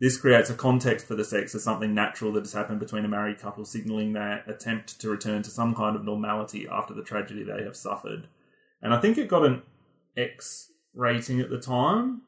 This 0.00 0.18
creates 0.18 0.50
a 0.50 0.54
context 0.54 1.06
for 1.06 1.14
the 1.14 1.24
sex 1.24 1.54
as 1.54 1.62
something 1.62 1.94
natural 1.94 2.32
that 2.32 2.44
has 2.44 2.52
happened 2.52 2.80
between 2.80 3.04
a 3.04 3.08
married 3.08 3.38
couple, 3.38 3.64
signaling 3.64 4.12
their 4.12 4.44
attempt 4.46 5.00
to 5.00 5.10
return 5.10 5.42
to 5.42 5.50
some 5.50 5.74
kind 5.74 5.96
of 5.96 6.04
normality 6.04 6.66
after 6.70 6.94
the 6.94 7.02
tragedy 7.02 7.42
they 7.42 7.64
have 7.64 7.76
suffered. 7.76 8.28
And 8.82 8.94
I 8.94 9.00
think 9.00 9.18
it 9.18 9.28
got 9.28 9.44
an 9.44 9.62
X 10.16 10.72
rating 10.96 11.40
at 11.40 11.50
the 11.50 11.60
time, 11.60 12.22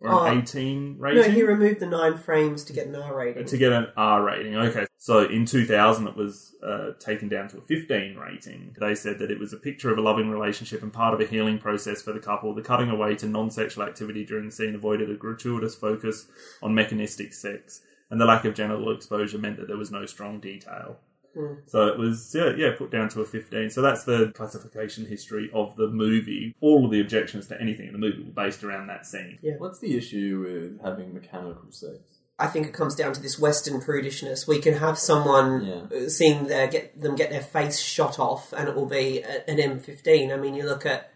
or 0.00 0.08
an 0.10 0.14
Oh. 0.36 0.38
18 0.42 0.96
No, 0.98 1.02
rating 1.02 1.32
he 1.32 1.42
removed 1.42 1.80
the 1.80 1.86
nine 1.86 2.18
frames 2.18 2.62
to 2.64 2.72
get 2.74 2.86
an 2.88 2.94
R 2.96 3.16
rating. 3.16 3.46
to 3.46 3.56
get 3.56 3.72
an 3.72 3.86
R 3.96 4.22
rating. 4.22 4.54
Okay, 4.56 4.84
so 4.98 5.24
in 5.24 5.46
2000 5.46 6.06
it 6.08 6.16
was 6.16 6.54
uh, 6.62 6.90
taken 6.98 7.28
down 7.28 7.48
to 7.48 7.58
a 7.58 7.60
15 7.62 8.16
rating. 8.16 8.74
They 8.78 8.94
said 8.94 9.18
that 9.20 9.30
it 9.30 9.38
was 9.38 9.52
a 9.52 9.56
picture 9.56 9.90
of 9.90 9.96
a 9.98 10.02
loving 10.02 10.28
relationship 10.30 10.82
and 10.82 10.92
part 10.92 11.14
of 11.14 11.20
a 11.20 11.26
healing 11.26 11.58
process 11.58 12.02
for 12.02 12.12
the 12.12 12.20
couple. 12.20 12.54
The 12.54 12.60
cutting 12.62 12.90
away 12.90 13.14
to 13.16 13.26
non-sexual 13.26 13.84
activity 13.84 14.24
during 14.26 14.46
the 14.46 14.52
scene 14.52 14.74
avoided 14.74 15.08
a 15.10 15.14
gratuitous 15.14 15.74
focus 15.74 16.26
on 16.62 16.74
mechanistic 16.74 17.32
sex, 17.32 17.80
and 18.10 18.20
the 18.20 18.26
lack 18.26 18.44
of 18.44 18.54
genital 18.54 18.94
exposure 18.94 19.38
meant 19.38 19.56
that 19.58 19.68
there 19.68 19.78
was 19.78 19.90
no 19.90 20.04
strong 20.04 20.40
detail. 20.40 20.98
Hmm. 21.34 21.54
So 21.66 21.86
it 21.88 21.98
was 21.98 22.32
yeah, 22.34 22.52
yeah 22.56 22.70
put 22.76 22.90
down 22.90 23.08
to 23.10 23.20
a 23.20 23.24
15. 23.24 23.70
So 23.70 23.82
that's 23.82 24.04
the 24.04 24.32
classification 24.34 25.06
history 25.06 25.50
of 25.52 25.74
the 25.76 25.88
movie. 25.88 26.54
All 26.60 26.84
of 26.84 26.90
the 26.90 27.00
objections 27.00 27.46
to 27.48 27.60
anything 27.60 27.86
in 27.86 27.92
the 27.92 27.98
movie 27.98 28.22
were 28.22 28.30
based 28.32 28.62
around 28.64 28.86
that 28.86 29.06
scene. 29.06 29.38
Yeah. 29.42 29.54
What's 29.58 29.80
the 29.80 29.96
issue 29.96 30.44
with 30.46 30.80
having 30.84 31.12
mechanical 31.12 31.70
sex? 31.70 31.98
I 32.38 32.48
think 32.48 32.66
it 32.66 32.72
comes 32.74 32.96
down 32.96 33.12
to 33.12 33.20
this 33.22 33.38
Western 33.38 33.80
prudishness. 33.80 34.48
We 34.48 34.58
can 34.60 34.74
have 34.74 34.98
someone 34.98 35.64
Yeah. 35.64 35.96
uh, 36.06 36.08
seeing 36.08 36.46
their 36.48 36.66
get 36.66 37.00
them 37.00 37.14
get 37.14 37.30
their 37.30 37.40
face 37.40 37.78
shot 37.78 38.18
off, 38.18 38.52
and 38.52 38.68
it 38.68 38.74
will 38.74 38.86
be 38.86 39.22
an 39.22 39.58
M15. 39.58 40.32
I 40.32 40.36
mean, 40.36 40.54
you 40.54 40.64
look 40.64 40.84
at 40.84 41.12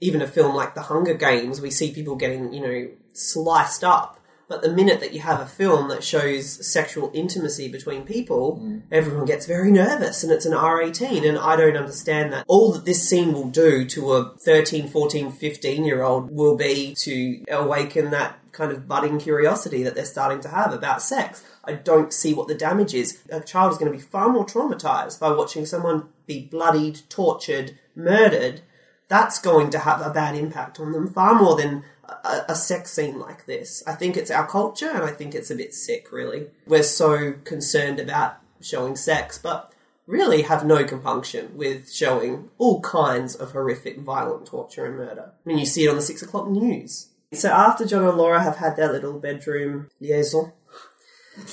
even 0.00 0.22
a 0.22 0.28
film 0.28 0.54
like 0.54 0.74
The 0.74 0.82
Hunger 0.82 1.14
Games, 1.14 1.60
we 1.60 1.70
see 1.72 1.92
people 1.92 2.14
getting 2.16 2.52
you 2.52 2.60
know 2.60 2.88
sliced 3.14 3.82
up. 3.82 4.19
But 4.50 4.62
the 4.62 4.68
minute 4.68 4.98
that 4.98 5.12
you 5.12 5.20
have 5.20 5.40
a 5.40 5.46
film 5.46 5.88
that 5.90 6.02
shows 6.02 6.66
sexual 6.66 7.12
intimacy 7.14 7.68
between 7.68 8.02
people, 8.02 8.60
mm. 8.60 8.82
everyone 8.90 9.24
gets 9.24 9.46
very 9.46 9.70
nervous 9.70 10.24
and 10.24 10.32
it's 10.32 10.44
an 10.44 10.52
R18 10.52 11.24
and 11.26 11.38
I 11.38 11.54
don't 11.54 11.76
understand 11.76 12.32
that. 12.32 12.46
All 12.48 12.72
that 12.72 12.84
this 12.84 13.08
scene 13.08 13.32
will 13.32 13.48
do 13.48 13.84
to 13.84 14.12
a 14.12 14.34
13, 14.38 14.88
14, 14.88 15.30
15 15.30 15.84
year 15.84 16.02
old 16.02 16.32
will 16.32 16.56
be 16.56 16.96
to 16.96 17.44
awaken 17.48 18.10
that 18.10 18.40
kind 18.50 18.72
of 18.72 18.88
budding 18.88 19.20
curiosity 19.20 19.84
that 19.84 19.94
they're 19.94 20.04
starting 20.04 20.40
to 20.40 20.48
have 20.48 20.72
about 20.72 21.00
sex. 21.00 21.44
I 21.62 21.74
don't 21.74 22.12
see 22.12 22.34
what 22.34 22.48
the 22.48 22.56
damage 22.56 22.92
is. 22.92 23.22
A 23.30 23.38
child 23.38 23.70
is 23.70 23.78
going 23.78 23.92
to 23.92 23.96
be 23.96 24.02
far 24.02 24.30
more 24.30 24.44
traumatized 24.44 25.20
by 25.20 25.30
watching 25.30 25.64
someone 25.64 26.08
be 26.26 26.40
bloodied, 26.40 27.02
tortured, 27.08 27.78
murdered. 27.94 28.62
That's 29.06 29.40
going 29.40 29.70
to 29.70 29.78
have 29.78 30.00
a 30.00 30.10
bad 30.10 30.34
impact 30.34 30.80
on 30.80 30.90
them 30.90 31.06
far 31.06 31.36
more 31.36 31.56
than 31.56 31.84
a, 32.24 32.44
a 32.48 32.54
sex 32.54 32.92
scene 32.92 33.18
like 33.18 33.46
this. 33.46 33.82
I 33.86 33.94
think 33.94 34.16
it's 34.16 34.30
our 34.30 34.46
culture 34.46 34.90
and 34.90 35.04
I 35.04 35.10
think 35.10 35.34
it's 35.34 35.50
a 35.50 35.56
bit 35.56 35.74
sick, 35.74 36.12
really. 36.12 36.48
We're 36.66 36.82
so 36.82 37.34
concerned 37.44 37.98
about 37.98 38.36
showing 38.60 38.96
sex, 38.96 39.38
but 39.38 39.72
really 40.06 40.42
have 40.42 40.66
no 40.66 40.84
compunction 40.84 41.56
with 41.56 41.90
showing 41.92 42.50
all 42.58 42.80
kinds 42.80 43.34
of 43.34 43.52
horrific, 43.52 43.98
violent 44.00 44.46
torture 44.46 44.84
and 44.84 44.96
murder. 44.96 45.32
I 45.32 45.48
mean, 45.48 45.58
you 45.58 45.66
see 45.66 45.84
it 45.84 45.88
on 45.88 45.96
the 45.96 46.02
six 46.02 46.20
o'clock 46.22 46.48
news. 46.48 47.08
So 47.32 47.48
after 47.48 47.86
John 47.86 48.04
and 48.04 48.18
Laura 48.18 48.42
have 48.42 48.56
had 48.56 48.76
their 48.76 48.92
little 48.92 49.20
bedroom 49.20 49.88
liaison, 50.00 50.52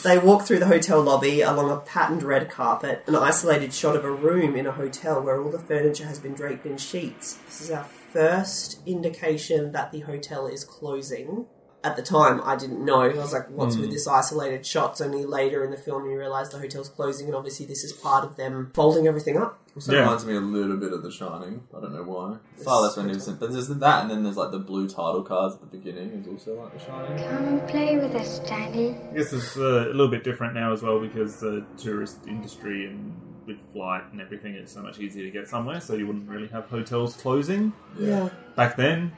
they 0.04 0.18
walk 0.18 0.44
through 0.44 0.60
the 0.60 0.66
hotel 0.66 1.02
lobby 1.02 1.42
along 1.42 1.70
a 1.70 1.78
patterned 1.78 2.24
red 2.24 2.50
carpet, 2.50 3.04
an 3.06 3.16
isolated 3.16 3.74
shot 3.74 3.96
of 3.96 4.04
a 4.04 4.12
room 4.12 4.56
in 4.56 4.66
a 4.66 4.72
hotel 4.72 5.22
where 5.22 5.40
all 5.42 5.52
the 5.52 5.60
furniture 5.60 6.06
has 6.06 6.20
been 6.20 6.34
draped 6.34 6.66
in 6.66 6.78
sheets. 6.78 7.36
This 7.46 7.62
is 7.62 7.72
our 7.72 7.84
first 8.18 8.80
indication 8.88 9.72
that 9.74 9.92
the 9.92 10.00
hotel 10.00 10.48
is 10.48 10.64
closing. 10.64 11.46
At 11.84 11.96
the 11.96 12.02
time, 12.02 12.42
I 12.44 12.56
didn't 12.56 12.84
know. 12.84 13.02
I 13.02 13.14
was 13.14 13.32
like, 13.32 13.50
what's 13.50 13.78
with 13.78 13.92
this 13.92 14.08
isolated 14.08 14.66
shot? 14.66 14.92
It's 14.94 15.02
only 15.02 15.24
later 15.24 15.64
in 15.64 15.70
the 15.70 15.78
film 15.78 16.10
you 16.10 16.18
realise 16.18 16.50
the 16.50 16.58
hotel's 16.58 16.90
closing, 16.90 17.28
and 17.28 17.36
obviously 17.36 17.68
this 17.68 17.84
is 17.84 17.94
part 17.94 18.26
of 18.26 18.36
them 18.36 18.72
folding 18.74 19.08
everything 19.08 19.38
up. 19.38 19.60
Also 19.76 19.94
Yeah. 19.94 20.00
reminds 20.00 20.26
me 20.26 20.36
a 20.36 20.40
little 20.42 20.76
bit 20.78 20.92
of 20.92 21.04
The 21.04 21.12
Shining. 21.12 21.62
I 21.78 21.80
don't 21.80 21.94
know 21.94 22.02
why. 22.04 22.38
Far 22.66 22.82
less 22.82 22.98
magnificent, 22.98 23.40
but 23.40 23.54
there's 23.54 23.68
that, 23.68 24.02
and 24.02 24.10
then 24.10 24.24
there's 24.24 24.36
like 24.36 24.50
the 24.52 24.58
blue 24.60 24.90
title 24.90 25.22
cards 25.22 25.54
at 25.56 25.62
the 25.62 25.68
beginning. 25.78 26.10
Is 26.20 26.28
also 26.28 26.60
like 26.64 26.74
The 26.74 26.80
Shining. 26.84 27.28
Come 27.30 27.44
and 27.46 27.68
play 27.70 27.98
with 27.98 28.16
us, 28.16 28.40
Danny. 28.40 28.98
I 29.12 29.16
guess 29.16 29.32
it's 29.32 29.56
uh, 29.56 29.86
a 29.86 29.94
little 29.94 30.10
bit 30.10 30.24
different 30.24 30.56
now 30.56 30.74
as 30.74 30.82
well 30.82 31.00
because 31.00 31.40
the 31.40 31.64
tourist 31.78 32.18
industry 32.28 32.88
and 32.88 33.14
with 33.48 33.58
flight 33.74 34.04
and 34.12 34.22
everything, 34.22 34.54
it's 34.54 34.72
so 34.74 34.82
much 34.84 35.00
easier 35.00 35.24
to 35.26 35.32
get 35.32 35.48
somewhere. 35.48 35.80
So 35.82 35.96
you 35.96 36.06
wouldn't 36.06 36.30
really 36.30 36.48
have 36.50 36.66
hotels 36.66 37.16
closing. 37.16 37.74
Yeah. 37.98 38.30
Back 38.56 38.76
then, 38.78 39.12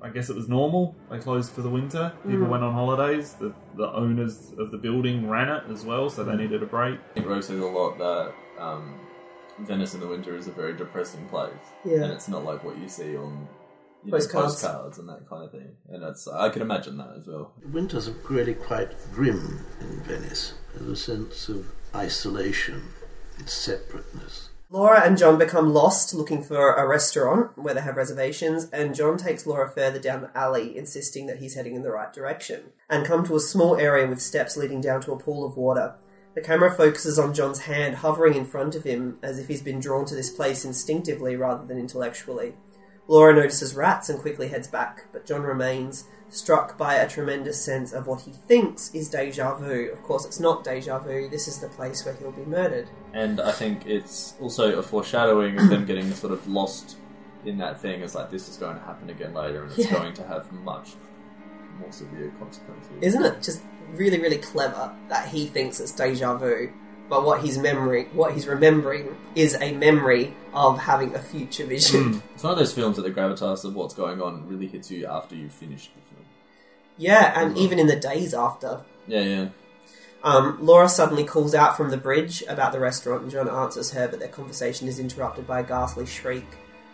I 0.00 0.08
guess 0.08 0.30
it 0.30 0.36
was 0.36 0.48
normal. 0.48 0.94
They 1.10 1.18
closed 1.18 1.52
for 1.52 1.62
the 1.62 1.68
winter. 1.70 2.12
People 2.26 2.46
went 2.46 2.62
on 2.64 2.72
holidays. 2.72 3.34
The 3.34 3.52
the 3.76 3.90
owners 3.92 4.52
of 4.58 4.70
the 4.70 4.78
building 4.78 5.28
ran 5.28 5.48
it 5.48 5.64
as 5.70 5.84
well, 5.84 6.08
so 6.10 6.24
they 6.24 6.36
needed 6.36 6.62
a 6.62 6.66
break. 6.66 6.98
I 7.10 7.14
think 7.14 7.26
Rose 7.26 7.46
says 7.48 7.60
a 7.60 7.66
lot 7.66 7.98
that 7.98 8.32
um, 8.58 8.98
Venice 9.60 9.94
in 9.94 10.00
the 10.00 10.08
winter 10.08 10.36
is 10.36 10.46
a 10.48 10.52
very 10.52 10.74
depressing 10.74 11.28
place, 11.28 11.52
Yeah. 11.84 12.02
and 12.04 12.12
it's 12.12 12.28
not 12.28 12.44
like 12.44 12.64
what 12.64 12.78
you 12.78 12.88
see 12.88 13.16
on 13.16 13.48
you 14.04 14.10
know, 14.10 14.16
Postcards. 14.18 14.54
postcards 14.54 14.98
and 14.98 15.08
that 15.08 15.28
kind 15.28 15.44
of 15.44 15.52
thing. 15.52 15.76
And 15.88 16.02
it's 16.02 16.26
I 16.26 16.48
can 16.48 16.62
imagine 16.62 16.96
that 16.98 17.14
as 17.20 17.26
well. 17.28 17.52
Winters 17.72 18.08
are 18.08 18.16
really 18.28 18.54
quite 18.54 18.90
grim 19.12 19.60
in 19.80 20.00
Venice. 20.02 20.54
There's 20.74 20.88
a 20.90 20.96
sense 20.96 21.48
of 21.48 21.66
isolation, 21.94 22.82
its 23.38 23.52
separateness. 23.52 24.50
Laura 24.72 25.02
and 25.04 25.18
John 25.18 25.38
become 25.38 25.74
lost 25.74 26.14
looking 26.14 26.42
for 26.42 26.72
a 26.72 26.88
restaurant 26.88 27.58
where 27.58 27.74
they 27.74 27.82
have 27.82 27.96
reservations, 27.96 28.70
and 28.70 28.94
John 28.94 29.18
takes 29.18 29.46
Laura 29.46 29.68
further 29.68 29.98
down 29.98 30.22
the 30.22 30.38
alley, 30.38 30.74
insisting 30.74 31.26
that 31.26 31.40
he's 31.40 31.54
heading 31.54 31.74
in 31.74 31.82
the 31.82 31.90
right 31.90 32.10
direction, 32.10 32.72
and 32.88 33.04
come 33.04 33.22
to 33.26 33.36
a 33.36 33.40
small 33.40 33.76
area 33.76 34.06
with 34.06 34.22
steps 34.22 34.56
leading 34.56 34.80
down 34.80 35.02
to 35.02 35.12
a 35.12 35.18
pool 35.18 35.44
of 35.44 35.58
water. 35.58 35.96
The 36.34 36.40
camera 36.40 36.74
focuses 36.74 37.18
on 37.18 37.34
John's 37.34 37.60
hand 37.60 37.96
hovering 37.96 38.34
in 38.34 38.46
front 38.46 38.74
of 38.74 38.84
him 38.84 39.18
as 39.22 39.38
if 39.38 39.48
he's 39.48 39.60
been 39.60 39.78
drawn 39.78 40.06
to 40.06 40.14
this 40.14 40.30
place 40.30 40.64
instinctively 40.64 41.36
rather 41.36 41.66
than 41.66 41.78
intellectually. 41.78 42.54
Laura 43.08 43.34
notices 43.34 43.74
rats 43.74 44.08
and 44.08 44.18
quickly 44.18 44.48
heads 44.48 44.68
back, 44.68 45.04
but 45.12 45.26
John 45.26 45.42
remains, 45.42 46.04
struck 46.32 46.78
by 46.78 46.94
a 46.94 47.08
tremendous 47.08 47.62
sense 47.62 47.92
of 47.92 48.06
what 48.06 48.22
he 48.22 48.32
thinks 48.32 48.92
is 48.94 49.08
deja 49.10 49.54
vu. 49.54 49.90
Of 49.92 50.02
course, 50.02 50.24
it's 50.24 50.40
not 50.40 50.64
deja 50.64 50.98
vu, 50.98 51.28
this 51.28 51.46
is 51.46 51.58
the 51.58 51.68
place 51.68 52.04
where 52.04 52.14
he'll 52.14 52.32
be 52.32 52.44
murdered. 52.46 52.88
And 53.12 53.40
I 53.40 53.52
think 53.52 53.86
it's 53.86 54.34
also 54.40 54.78
a 54.78 54.82
foreshadowing 54.82 55.58
of 55.58 55.68
them 55.68 55.84
getting 55.86 56.10
sort 56.14 56.32
of 56.32 56.48
lost 56.48 56.96
in 57.44 57.58
that 57.58 57.80
thing. 57.80 58.00
It's 58.02 58.14
like 58.14 58.30
this 58.30 58.48
is 58.48 58.56
going 58.56 58.76
to 58.76 58.82
happen 58.82 59.10
again 59.10 59.34
later, 59.34 59.62
and 59.62 59.70
it's 59.72 59.78
Yeah. 59.90 59.98
going 59.98 60.14
to 60.14 60.26
have 60.26 60.50
much 60.52 60.94
more 61.78 61.92
severe 61.92 62.32
consequences. 62.38 62.90
Isn't 63.02 63.24
it 63.24 63.42
just 63.42 63.60
really, 63.92 64.18
really 64.20 64.38
clever 64.38 64.94
that 65.08 65.28
he 65.28 65.46
thinks 65.46 65.80
it's 65.80 65.92
deja 65.92 66.34
vu, 66.36 66.70
but 67.10 67.24
what 67.26 67.42
he's 67.42 67.58
memory, 67.58 68.04
what 68.14 68.32
he's 68.32 68.46
remembering, 68.46 69.16
is 69.34 69.54
a 69.60 69.72
memory 69.72 70.34
of 70.54 70.78
having 70.78 71.14
a 71.14 71.18
future 71.18 71.66
vision. 71.66 72.14
Mm. 72.14 72.22
It's 72.34 72.42
one 72.42 72.52
of 72.54 72.58
those 72.58 72.72
films 72.72 72.96
that 72.96 73.02
the 73.02 73.10
gravitas 73.10 73.64
of 73.64 73.74
what's 73.74 73.92
going 73.92 74.22
on 74.22 74.48
really 74.48 74.66
hits 74.66 74.90
you 74.90 75.06
after 75.06 75.34
you've 75.34 75.52
finished. 75.52 75.90
Yeah, 76.96 77.40
and 77.40 77.56
even 77.56 77.78
in 77.78 77.86
the 77.86 77.96
days 77.96 78.34
after. 78.34 78.82
Yeah, 79.06 79.22
yeah. 79.22 79.48
Um, 80.24 80.58
Laura 80.60 80.88
suddenly 80.88 81.24
calls 81.24 81.54
out 81.54 81.76
from 81.76 81.90
the 81.90 81.96
bridge 81.96 82.44
about 82.48 82.72
the 82.72 82.78
restaurant, 82.78 83.22
and 83.22 83.30
John 83.30 83.48
answers 83.48 83.90
her, 83.92 84.06
but 84.06 84.20
their 84.20 84.28
conversation 84.28 84.86
is 84.86 84.98
interrupted 84.98 85.46
by 85.46 85.60
a 85.60 85.64
ghastly 85.64 86.06
shriek. 86.06 86.46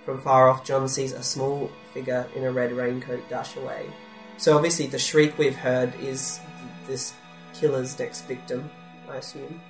From 0.04 0.20
far 0.20 0.48
off, 0.48 0.64
John 0.64 0.88
sees 0.88 1.12
a 1.12 1.22
small 1.22 1.70
figure 1.92 2.26
in 2.34 2.44
a 2.44 2.52
red 2.52 2.72
raincoat 2.72 3.28
dash 3.28 3.56
away. 3.56 3.90
So 4.38 4.56
obviously, 4.56 4.86
the 4.86 4.98
shriek 4.98 5.36
we've 5.36 5.56
heard 5.56 5.94
is 6.00 6.40
this 6.86 7.12
killer's 7.52 7.98
next 7.98 8.22
victim, 8.22 8.70
I 9.10 9.16
assume. 9.16 9.60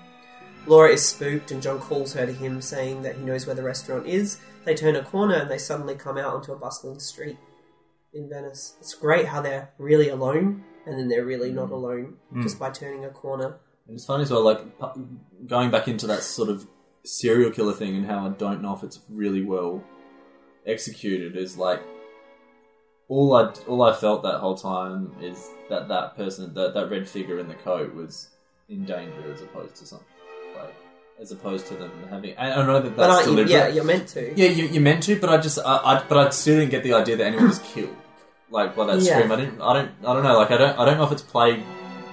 Laura 0.66 0.90
is 0.90 1.04
spooked, 1.04 1.50
and 1.50 1.62
John 1.62 1.80
calls 1.80 2.12
her 2.12 2.26
to 2.26 2.32
him, 2.32 2.60
saying 2.60 3.02
that 3.02 3.16
he 3.16 3.22
knows 3.22 3.46
where 3.46 3.56
the 3.56 3.62
restaurant 3.62 4.06
is. 4.06 4.38
They 4.64 4.74
turn 4.76 4.94
a 4.94 5.02
corner, 5.02 5.34
and 5.34 5.50
they 5.50 5.58
suddenly 5.58 5.96
come 5.96 6.18
out 6.18 6.34
onto 6.34 6.52
a 6.52 6.56
bustling 6.56 7.00
street 7.00 7.38
in 8.12 8.28
Venice. 8.28 8.76
It's 8.80 8.94
great 8.94 9.26
how 9.26 9.40
they're 9.40 9.70
really 9.78 10.08
alone, 10.08 10.64
and 10.86 10.98
then 10.98 11.08
they're 11.08 11.24
really 11.24 11.52
not 11.52 11.68
mm. 11.68 11.72
alone 11.72 12.16
mm. 12.34 12.42
just 12.42 12.58
by 12.58 12.70
turning 12.70 13.04
a 13.04 13.10
corner. 13.10 13.58
And 13.86 13.96
it's 13.96 14.04
funny 14.04 14.22
as 14.22 14.30
well, 14.30 14.44
like 14.44 14.60
going 15.46 15.70
back 15.70 15.88
into 15.88 16.06
that 16.06 16.22
sort 16.22 16.48
of 16.50 16.66
serial 17.04 17.50
killer 17.50 17.72
thing 17.72 17.96
and 17.96 18.06
how 18.06 18.26
I 18.26 18.30
don't 18.30 18.60
know 18.60 18.74
if 18.74 18.82
it's 18.82 19.00
really 19.08 19.42
well 19.42 19.82
executed 20.66 21.36
is 21.36 21.56
like 21.56 21.82
all 23.08 23.34
I 23.34 23.52
all 23.66 23.82
I 23.82 23.94
felt 23.94 24.22
that 24.22 24.38
whole 24.38 24.56
time 24.56 25.14
is 25.20 25.48
that 25.70 25.88
that 25.88 26.16
person 26.16 26.52
that 26.54 26.74
that 26.74 26.90
red 26.90 27.08
figure 27.08 27.38
in 27.38 27.48
the 27.48 27.54
coat 27.54 27.94
was 27.94 28.28
in 28.68 28.84
danger 28.84 29.32
as 29.32 29.40
opposed 29.40 29.76
to 29.76 29.86
something 29.86 30.06
like 30.10 30.17
as 31.20 31.32
opposed 31.32 31.66
to 31.66 31.74
them 31.74 31.90
having. 32.10 32.36
I 32.38 32.54
don't 32.54 32.66
know 32.66 32.80
that 32.80 32.94
But 32.96 33.08
that's 33.08 33.26
aren't 33.26 33.28
you, 33.30 33.44
deliberate. 33.44 33.50
yeah, 33.50 33.68
you're 33.68 33.84
meant 33.84 34.08
to. 34.08 34.34
Yeah, 34.40 34.48
you, 34.48 34.66
you're 34.66 34.82
meant 34.82 35.02
to, 35.04 35.18
but 35.20 35.30
I 35.30 35.38
just, 35.38 35.58
I, 35.58 35.76
I, 35.76 36.04
but 36.08 36.16
I 36.18 36.30
still 36.30 36.56
didn't 36.58 36.70
get 36.70 36.82
the 36.84 36.92
idea 36.94 37.16
that 37.16 37.26
anyone 37.26 37.48
was 37.48 37.58
killed, 37.60 37.94
like 38.50 38.76
by 38.76 38.86
that 38.86 39.00
Yeah. 39.00 39.16
scream. 39.18 39.32
I 39.32 39.36
didn't, 39.36 39.60
I 39.60 39.72
don't, 39.74 39.90
I 40.06 40.14
don't 40.14 40.22
know. 40.22 40.38
Like 40.38 40.50
I 40.52 40.56
don't, 40.58 40.78
I 40.78 40.84
don't 40.84 40.96
know 40.96 41.04
if 41.04 41.12
it's 41.12 41.22
played 41.22 41.62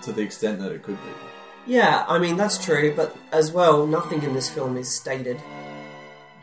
to 0.03 0.11
the 0.11 0.21
extent 0.21 0.59
that 0.59 0.71
it 0.71 0.81
could 0.83 0.95
be. 1.03 1.09
Yeah, 1.67 2.05
I 2.07 2.19
mean 2.19 2.35
that's 2.37 2.63
true, 2.63 2.93
but 2.95 3.15
as 3.31 3.51
well, 3.51 3.85
nothing 3.87 4.21
in 4.23 4.33
this 4.33 4.49
film 4.49 4.77
is 4.77 4.89
stated. 4.93 5.41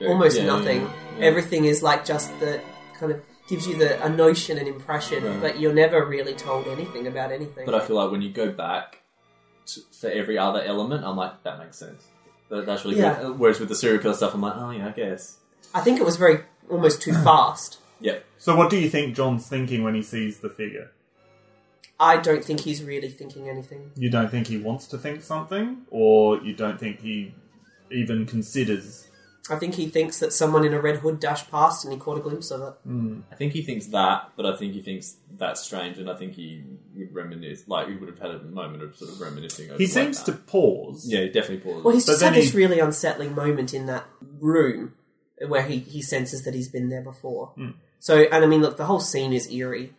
Almost 0.00 0.38
yeah, 0.38 0.46
nothing. 0.46 0.82
yeah. 0.82 1.24
Everything 1.26 1.64
is 1.64 1.82
like 1.82 2.04
just 2.04 2.28
the 2.40 2.60
kind 2.98 3.12
of 3.12 3.20
gives 3.48 3.66
you 3.68 3.76
the 3.76 4.02
a 4.04 4.08
notion 4.08 4.58
and 4.58 4.66
impression, 4.66 5.24
Yeah. 5.24 5.38
but 5.40 5.60
you're 5.60 5.72
never 5.74 6.04
really 6.04 6.34
told 6.34 6.66
anything 6.68 7.06
about 7.06 7.30
anything. 7.30 7.66
But 7.66 7.74
I 7.74 7.80
feel 7.80 7.96
like 7.96 8.10
when 8.10 8.22
you 8.22 8.30
go 8.30 8.50
back 8.50 9.02
to, 9.66 9.80
for 10.00 10.08
every 10.10 10.38
other 10.38 10.60
element, 10.62 11.04
I'm 11.04 11.16
like, 11.16 11.42
that 11.44 11.58
makes 11.60 11.76
sense. 11.78 12.02
That, 12.52 12.66
that's 12.66 12.84
really 12.84 12.98
Yeah. 12.98 13.18
good. 13.18 13.38
Whereas 13.38 13.58
with 13.60 13.70
the 13.70 13.74
serial 13.74 13.98
killer 14.00 14.12
stuff, 14.14 14.34
I'm 14.34 14.42
like, 14.42 14.54
oh 14.56 14.70
yeah, 14.70 14.88
I 14.88 14.90
guess. 14.90 15.38
I 15.74 15.80
think 15.80 15.98
it 15.98 16.04
was 16.04 16.16
very 16.16 16.40
almost 16.68 17.00
too 17.00 17.14
fast. 17.14 17.78
Yeah. 17.98 18.18
So, 18.36 18.54
what 18.54 18.68
do 18.68 18.76
you 18.78 18.90
think 18.90 19.16
John's 19.16 19.48
thinking 19.48 19.82
when 19.82 19.94
he 19.94 20.02
sees 20.02 20.40
the 20.40 20.50
figure? 20.50 20.90
I 21.98 22.18
don't 22.18 22.44
think 22.44 22.60
he's 22.60 22.82
really 22.82 23.08
thinking 23.08 23.48
anything. 23.48 23.92
You 23.96 24.10
don't 24.10 24.30
think 24.30 24.48
he 24.48 24.58
wants 24.58 24.86
to 24.88 24.98
think 24.98 25.22
something, 25.22 25.82
or 25.90 26.42
you 26.42 26.52
don't 26.52 26.78
think 26.78 27.00
he 27.00 27.34
even 27.90 28.26
considers? 28.26 29.08
I 29.50 29.56
think 29.56 29.74
he 29.74 29.88
thinks 29.88 30.20
that 30.20 30.32
someone 30.32 30.64
in 30.64 30.72
a 30.72 30.80
red 30.80 30.98
hood 30.98 31.18
dashed 31.18 31.50
past 31.50 31.84
and 31.84 31.92
he 31.92 31.98
caught 31.98 32.16
a 32.16 32.20
glimpse 32.20 32.50
of 32.52 32.62
it. 32.62 33.24
I 33.30 33.34
think 33.34 33.52
he 33.52 33.62
thinks 33.62 33.86
that, 33.86 34.30
but 34.36 34.46
I 34.46 34.56
think 34.56 34.72
he 34.72 34.80
thinks 34.80 35.16
that's 35.36 35.60
strange, 35.62 35.98
and 35.98 36.08
I 36.08 36.14
think 36.14 36.34
he 36.34 36.62
would 36.94 37.12
reminisce, 37.12 37.66
like 37.66 37.88
he 37.88 37.94
would 37.96 38.08
have 38.08 38.20
had 38.20 38.30
a 38.30 38.38
moment 38.44 38.84
of 38.84 38.96
sort 38.96 39.10
of 39.10 39.20
reminiscing. 39.20 39.70
Over 39.70 39.78
He 39.78 39.86
seems 39.86 40.22
that. 40.22 40.32
to 40.32 40.38
pause. 40.38 41.06
Yeah, 41.08 41.22
he 41.22 41.28
definitely 41.30 41.58
paused. 41.58 41.84
Well, 41.84 41.92
he's 41.94 42.06
But 42.06 42.12
just 42.12 42.20
then 42.20 42.34
had 42.34 42.42
this 42.42 42.54
really 42.54 42.78
unsettling 42.78 43.34
moment 43.34 43.74
in 43.74 43.86
that 43.86 44.06
room 44.38 44.94
where 45.48 45.62
he, 45.62 45.78
he 45.78 46.02
senses 46.02 46.44
that 46.44 46.54
he's 46.54 46.68
been 46.68 46.88
there 46.88 47.02
before. 47.02 47.48
Hmm. 47.56 47.70
So, 47.98 48.22
and 48.22 48.44
I 48.44 48.46
mean, 48.46 48.62
look, 48.62 48.76
the 48.76 48.86
whole 48.86 49.00
scene 49.00 49.32
is 49.32 49.50
eerie. 49.50 49.92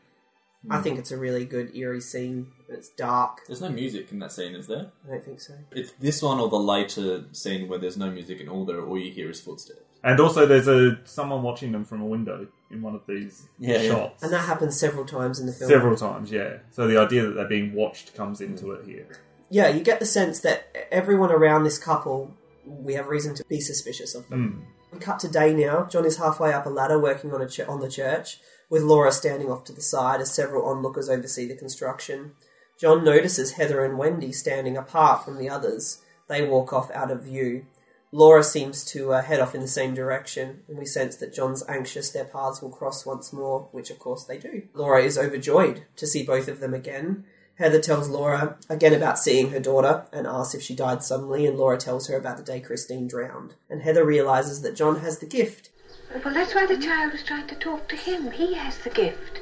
I 0.69 0.81
think 0.81 0.93
mm-hmm. 0.93 1.01
it's 1.01 1.11
a 1.11 1.17
really 1.17 1.45
good 1.45 1.75
eerie 1.75 2.01
scene. 2.01 2.51
It's 2.69 2.89
dark. 2.89 3.41
There's 3.47 3.61
no 3.61 3.69
music 3.69 4.11
in 4.11 4.19
that 4.19 4.31
scene, 4.31 4.55
is 4.55 4.67
there? 4.67 4.91
I 5.05 5.11
don't 5.11 5.23
think 5.23 5.41
so. 5.41 5.53
It's 5.71 5.91
this 5.93 6.21
one 6.21 6.39
or 6.39 6.47
the 6.47 6.55
later 6.55 7.25
scene 7.33 7.67
where 7.67 7.79
there's 7.79 7.97
no 7.97 8.09
music 8.09 8.39
and 8.39 8.49
all 8.49 8.65
there 8.65 8.83
all 8.83 8.97
you 8.97 9.11
hear 9.11 9.29
is 9.29 9.41
footsteps. 9.41 9.81
And 10.03 10.19
also, 10.19 10.45
there's 10.45 10.67
a 10.67 10.99
someone 11.05 11.43
watching 11.43 11.71
them 11.71 11.85
from 11.85 12.01
a 12.01 12.05
window 12.05 12.47
in 12.69 12.81
one 12.81 12.93
of 12.93 13.01
these 13.07 13.47
Yeah, 13.57 13.81
yeah. 13.81 13.89
shots. 13.89 14.23
And 14.23 14.33
that 14.33 14.45
happens 14.45 14.77
several 14.77 15.05
times 15.05 15.39
in 15.39 15.45
the 15.45 15.53
film. 15.53 15.69
Several 15.69 15.95
times, 15.95 16.29
yeah. 16.29 16.57
So 16.71 16.87
the 16.87 16.97
idea 16.97 17.23
that 17.23 17.35
they're 17.35 17.47
being 17.47 17.73
watched 17.73 18.13
comes 18.13 18.41
into 18.41 18.71
it 18.71 18.85
here. 18.85 19.07
Yeah, 19.49 19.69
you 19.69 19.81
get 19.81 19.99
the 19.99 20.05
sense 20.05 20.39
that 20.41 20.75
everyone 20.91 21.31
around 21.31 21.63
this 21.63 21.77
couple, 21.77 22.33
we 22.65 22.95
have 22.95 23.07
reason 23.07 23.33
to 23.35 23.45
be 23.45 23.61
suspicious 23.61 24.13
of 24.13 24.27
them. 24.27 24.51
Hmm. 24.91 24.93
We 24.93 24.99
cut 24.99 25.19
to 25.19 25.27
day 25.27 25.53
now. 25.53 25.85
John 25.85 26.05
is 26.05 26.17
halfway 26.17 26.51
up 26.51 26.65
a 26.65 26.69
ladder 26.69 26.99
working 26.99 27.33
on 27.33 27.41
a 27.41 27.47
ch- 27.47 27.61
on 27.61 27.79
the 27.79 27.89
church, 27.89 28.39
with 28.73 28.81
Laura 28.81 29.11
standing 29.11 29.51
off 29.51 29.63
to 29.63 29.71
the 29.71 29.83
side 29.83 30.19
as 30.19 30.33
several 30.33 30.65
onlookers 30.65 31.07
oversee 31.07 31.45
the 31.47 31.53
construction. 31.55 32.31
John 32.79 33.05
notices 33.05 33.51
Heather 33.51 33.85
and 33.85 33.99
Wendy 33.99 34.31
standing 34.31 34.75
apart 34.75 35.23
from 35.23 35.37
the 35.37 35.47
others. 35.47 36.01
They 36.27 36.43
walk 36.43 36.73
off 36.73 36.89
out 36.89 37.11
of 37.11 37.21
view. 37.21 37.67
Laura 38.11 38.43
seems 38.43 38.83
to 38.85 39.13
uh, 39.13 39.21
head 39.21 39.39
off 39.39 39.53
in 39.53 39.61
the 39.61 39.67
same 39.67 39.93
direction, 39.93 40.63
and 40.67 40.79
we 40.79 40.87
sense 40.87 41.15
that 41.17 41.35
John's 41.35 41.63
anxious 41.69 42.09
their 42.09 42.25
paths 42.25 42.63
will 42.63 42.71
cross 42.71 43.05
once 43.05 43.31
more, 43.31 43.69
which 43.71 43.91
of 43.91 43.99
course 43.99 44.23
they 44.23 44.39
do. 44.39 44.63
Laura 44.73 45.03
is 45.03 45.19
overjoyed 45.19 45.83
to 45.95 46.07
see 46.07 46.23
both 46.23 46.47
of 46.47 46.59
them 46.59 46.73
again. 46.73 47.25
Heather 47.59 47.79
tells 47.79 48.09
Laura 48.09 48.57
again 48.71 48.95
about 48.95 49.19
seeing 49.19 49.51
her 49.51 49.59
daughter 49.59 50.07
and 50.11 50.25
asks 50.25 50.55
if 50.55 50.63
she 50.63 50.73
died 50.73 51.03
suddenly, 51.03 51.45
and 51.45 51.59
Laura 51.59 51.77
tells 51.77 52.07
her 52.07 52.17
about 52.17 52.37
the 52.37 52.43
day 52.43 52.59
Christine 52.59 53.07
drowned. 53.07 53.53
And 53.69 53.83
Heather 53.83 54.03
realizes 54.03 54.63
that 54.63 54.75
John 54.75 55.01
has 55.01 55.19
the 55.19 55.27
gift. 55.27 55.69
Well, 56.13 56.33
that's 56.33 56.53
why 56.53 56.65
the 56.65 56.77
child 56.77 57.11
was 57.11 57.23
trying 57.23 57.47
to 57.47 57.55
talk 57.55 57.87
to 57.89 57.95
him. 57.95 58.31
He 58.31 58.53
has 58.53 58.77
the 58.77 58.89
gift. 58.89 59.41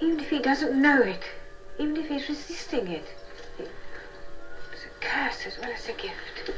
Even 0.00 0.20
if 0.20 0.28
he 0.28 0.40
doesn't 0.40 0.80
know 0.80 1.00
it, 1.00 1.24
even 1.78 1.96
if 1.96 2.08
he's 2.08 2.28
resisting 2.28 2.88
it, 2.88 3.04
it's 3.58 4.84
a 4.84 5.00
curse 5.00 5.46
as 5.46 5.58
well 5.58 5.70
as 5.72 5.88
a 5.88 5.92
gift. 5.92 6.52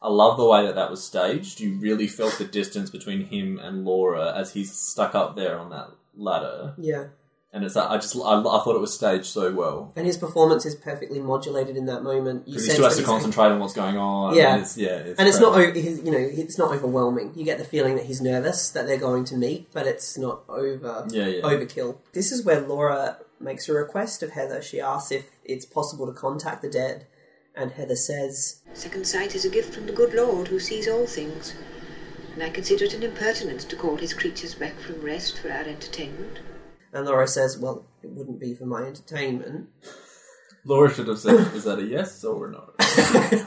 I 0.00 0.08
love 0.08 0.38
the 0.38 0.46
way 0.46 0.64
that 0.64 0.76
that 0.76 0.90
was 0.90 1.04
staged. 1.04 1.60
You 1.60 1.74
really 1.74 2.06
felt 2.06 2.38
the 2.38 2.44
distance 2.44 2.90
between 2.90 3.26
him 3.26 3.58
and 3.58 3.84
Laura 3.84 4.34
as 4.36 4.52
he's 4.52 4.72
stuck 4.72 5.14
up 5.14 5.36
there 5.36 5.58
on 5.58 5.70
that 5.70 5.90
ladder, 6.16 6.74
Yeah. 6.78 7.06
And 7.52 7.64
it's 7.64 7.74
like, 7.74 7.90
I 7.90 7.96
just 7.96 8.14
I, 8.16 8.38
I 8.38 8.42
thought 8.42 8.76
it 8.76 8.80
was 8.80 8.94
staged 8.94 9.26
so 9.26 9.52
well 9.52 9.92
And 9.96 10.06
his 10.06 10.16
performance 10.16 10.64
is 10.64 10.74
perfectly 10.76 11.18
modulated 11.20 11.76
in 11.76 11.86
that 11.86 12.02
moment. 12.02 12.46
You 12.46 12.54
because 12.54 12.62
he 12.64 12.66
sense 12.68 12.72
still 12.74 12.84
has 12.84 12.96
that 12.96 13.02
to 13.02 13.06
he's- 13.08 13.22
concentrate 13.22 13.46
on 13.52 13.58
what's 13.60 13.74
going 13.74 13.96
on. 13.96 14.34
Yeah. 14.36 14.52
and 14.54 14.62
it's, 14.62 14.76
yeah, 14.78 14.88
it's 14.98 15.18
and 15.18 15.28
it's 15.28 15.40
not, 15.40 15.54
great. 15.54 15.76
o- 15.76 15.80
his, 15.80 15.98
you 16.04 16.10
know, 16.12 16.18
it's 16.18 16.58
not 16.58 16.70
overwhelming. 16.72 17.32
You 17.34 17.44
get 17.44 17.58
the 17.58 17.64
feeling 17.64 17.96
that 17.96 18.06
he's 18.06 18.20
nervous 18.20 18.70
that 18.70 18.86
they're 18.86 18.96
going 18.98 19.24
to 19.26 19.36
meet, 19.36 19.72
but 19.72 19.86
it's 19.86 20.16
not 20.16 20.42
over 20.48 21.06
Yeah, 21.10 21.26
yeah. 21.26 21.42
overkill. 21.42 21.98
This 22.12 22.30
is 22.32 22.44
where 22.44 22.60
Laura 22.60 23.18
makes 23.40 23.68
a 23.68 23.72
request 23.72 24.22
of 24.22 24.30
Heather. 24.32 24.60
She 24.62 24.80
asks 24.80 25.10
if 25.10 25.26
it's 25.44 25.64
possible 25.66 26.06
to 26.06 26.12
contact 26.12 26.62
the 26.62 26.68
dead, 26.70 27.06
and 27.56 27.72
Heather 27.72 27.96
says, 27.96 28.60
Second 28.74 29.06
sight 29.06 29.34
is 29.34 29.44
a 29.44 29.50
gift 29.50 29.74
from 29.74 29.86
the 29.86 29.92
good 29.92 30.14
Lord 30.14 30.48
who 30.48 30.60
sees 30.60 30.86
all 30.86 31.06
things, 31.06 31.54
and 32.34 32.42
I 32.44 32.50
consider 32.50 32.84
it 32.84 32.94
an 32.94 33.02
impertinence 33.02 33.64
to 33.64 33.76
call 33.76 33.96
his 33.96 34.14
creatures 34.14 34.54
back 34.54 34.78
from 34.78 35.00
rest 35.00 35.40
for 35.40 35.50
our 35.50 35.64
entertainment. 35.64 36.38
And 36.92 37.06
Laura 37.06 37.26
says, 37.26 37.58
"Well, 37.58 37.86
it 38.02 38.10
wouldn't 38.10 38.40
be 38.40 38.54
for 38.54 38.66
my 38.66 38.82
entertainment." 38.82 39.68
Laura 40.64 40.92
should 40.92 41.08
have 41.08 41.18
said, 41.18 41.54
"Is 41.54 41.64
that 41.64 41.78
a 41.78 41.84
yes 41.84 42.22
or 42.24 42.46
a 42.46 42.50
no?" 42.50 42.70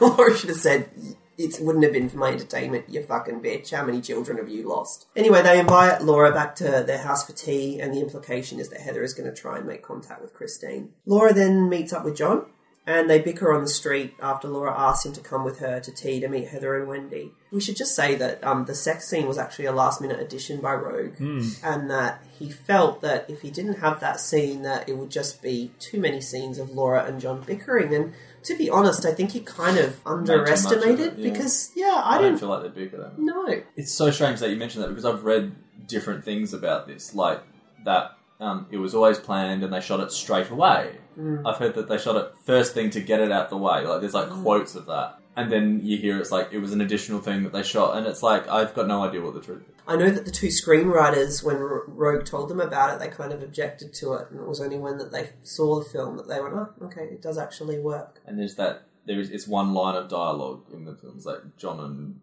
Laura 0.00 0.36
should 0.36 0.50
have 0.50 0.58
said, 0.58 0.90
it 1.36 1.58
wouldn't 1.60 1.84
have 1.84 1.92
been 1.92 2.08
for 2.08 2.18
my 2.18 2.30
entertainment, 2.30 2.88
you 2.88 3.02
fucking 3.02 3.40
bitch. 3.40 3.74
How 3.74 3.84
many 3.84 4.00
children 4.00 4.38
have 4.38 4.48
you 4.48 4.68
lost? 4.68 5.06
Anyway, 5.16 5.42
they 5.42 5.58
invite 5.58 6.02
Laura 6.02 6.32
back 6.32 6.54
to 6.56 6.84
their 6.86 6.98
house 6.98 7.26
for 7.26 7.32
tea, 7.32 7.80
and 7.80 7.92
the 7.92 8.00
implication 8.00 8.60
is 8.60 8.68
that 8.70 8.80
Heather 8.80 9.02
is 9.02 9.14
going 9.14 9.32
to 9.32 9.40
try 9.40 9.58
and 9.58 9.66
make 9.66 9.82
contact 9.82 10.22
with 10.22 10.32
Christine. 10.32 10.90
Laura 11.06 11.32
then 11.32 11.68
meets 11.68 11.92
up 11.92 12.04
with 12.04 12.16
John, 12.16 12.46
and 12.86 13.08
they 13.08 13.18
bicker 13.18 13.52
on 13.52 13.62
the 13.62 13.68
street 13.68 14.14
after 14.20 14.46
Laura 14.46 14.74
asks 14.76 15.06
him 15.06 15.12
to 15.14 15.20
come 15.20 15.42
with 15.42 15.58
her 15.60 15.80
to 15.80 15.90
tea 15.92 16.20
to 16.20 16.28
meet 16.28 16.48
Heather 16.48 16.78
and 16.78 16.86
Wendy. 16.86 17.32
We 17.50 17.60
should 17.60 17.76
just 17.76 17.96
say 17.96 18.14
that 18.16 18.44
um, 18.44 18.66
the 18.66 18.74
sex 18.74 19.08
scene 19.08 19.26
was 19.26 19.38
actually 19.38 19.64
a 19.66 19.72
last 19.72 20.00
minute 20.00 20.20
addition 20.20 20.60
by 20.60 20.74
Roeg, 20.74 21.18
and 21.62 21.90
that 21.90 22.22
he 22.38 22.50
felt 22.50 23.00
that 23.00 23.28
if 23.30 23.40
he 23.40 23.50
didn't 23.50 23.80
have 23.80 24.00
that 24.00 24.20
scene, 24.20 24.62
that 24.62 24.88
it 24.88 24.98
would 24.98 25.10
just 25.10 25.40
be 25.40 25.72
too 25.78 25.98
many 25.98 26.20
scenes 26.20 26.58
of 26.58 26.70
Laura 26.70 27.04
and 27.04 27.20
John 27.20 27.42
bickering. 27.42 27.94
And 27.94 28.12
to 28.42 28.56
be 28.56 28.68
honest, 28.68 29.06
I 29.06 29.12
think 29.12 29.32
he 29.32 29.40
kind 29.40 29.78
of 29.78 30.04
much 30.04 30.06
of 30.06 30.06
underestimated 30.06 31.00
it, 31.00 31.18
yeah. 31.18 31.30
because 31.32 31.72
yeah, 31.74 32.02
I, 32.04 32.16
I 32.16 32.18
don't 32.18 32.24
didn't. 32.24 32.40
feel 32.40 32.48
like 32.50 32.62
they're 32.62 32.70
bigger 32.70 32.98
that 32.98 33.18
no, 33.18 33.62
It's 33.76 33.92
so 33.92 34.10
strange 34.10 34.40
that 34.40 34.50
you 34.50 34.56
mentioned 34.56 34.84
that 34.84 34.88
because 34.88 35.04
I've 35.06 35.24
read 35.24 35.54
different 35.86 36.24
things 36.24 36.52
about 36.52 36.86
this, 36.86 37.14
like 37.14 37.42
that 37.84 38.18
um, 38.40 38.66
it 38.70 38.78
was 38.78 38.94
always 38.94 39.18
planned 39.18 39.62
and 39.62 39.72
they 39.72 39.80
shot 39.80 40.00
it 40.00 40.10
straight 40.10 40.50
away. 40.50 40.98
Mm. 41.18 41.46
I've 41.46 41.56
heard 41.56 41.74
that 41.74 41.88
they 41.88 41.98
shot 41.98 42.16
it 42.16 42.32
first 42.44 42.74
thing 42.74 42.90
to 42.90 43.00
get 43.00 43.20
it 43.20 43.32
out 43.32 43.50
the 43.50 43.56
way. 43.56 43.86
Like 43.86 44.00
there's 44.00 44.14
like 44.14 44.28
mm. 44.28 44.42
quotes 44.42 44.74
of 44.74 44.86
that, 44.86 45.18
and 45.36 45.50
then 45.50 45.80
you 45.82 45.98
hear 45.98 46.18
it's 46.18 46.30
like 46.30 46.48
it 46.52 46.58
was 46.58 46.72
an 46.72 46.80
additional 46.80 47.20
thing 47.20 47.42
that 47.44 47.52
they 47.52 47.62
shot, 47.62 47.96
and 47.96 48.06
it's 48.06 48.22
like 48.22 48.48
I've 48.48 48.74
got 48.74 48.86
no 48.86 49.02
idea 49.02 49.20
what 49.20 49.34
the 49.34 49.40
truth. 49.40 49.62
is. 49.68 49.74
I 49.86 49.96
know 49.96 50.10
that 50.10 50.24
the 50.24 50.30
two 50.30 50.48
screenwriters, 50.48 51.44
when 51.44 51.56
Roeg 51.56 52.24
told 52.24 52.48
them 52.48 52.60
about 52.60 52.94
it, 52.94 52.98
they 52.98 53.14
kind 53.14 53.32
of 53.32 53.42
objected 53.42 53.92
to 53.94 54.14
it, 54.14 54.30
and 54.30 54.40
it 54.40 54.46
was 54.46 54.60
only 54.60 54.78
when 54.78 54.98
that 54.98 55.12
they 55.12 55.30
saw 55.42 55.78
the 55.78 55.84
film 55.84 56.16
that 56.16 56.28
they 56.28 56.40
went, 56.40 56.54
"Oh, 56.54 56.70
okay, 56.82 57.04
it 57.04 57.20
does 57.20 57.38
actually 57.38 57.78
work." 57.78 58.20
And 58.26 58.38
there's 58.38 58.54
that 58.56 58.86
there 59.06 59.20
is 59.20 59.30
it's 59.30 59.46
one 59.46 59.74
line 59.74 59.96
of 59.96 60.08
dialogue 60.08 60.64
in 60.72 60.84
the 60.84 60.94
films 60.94 61.26
like 61.26 61.56
John 61.56 61.80
and 61.80 62.20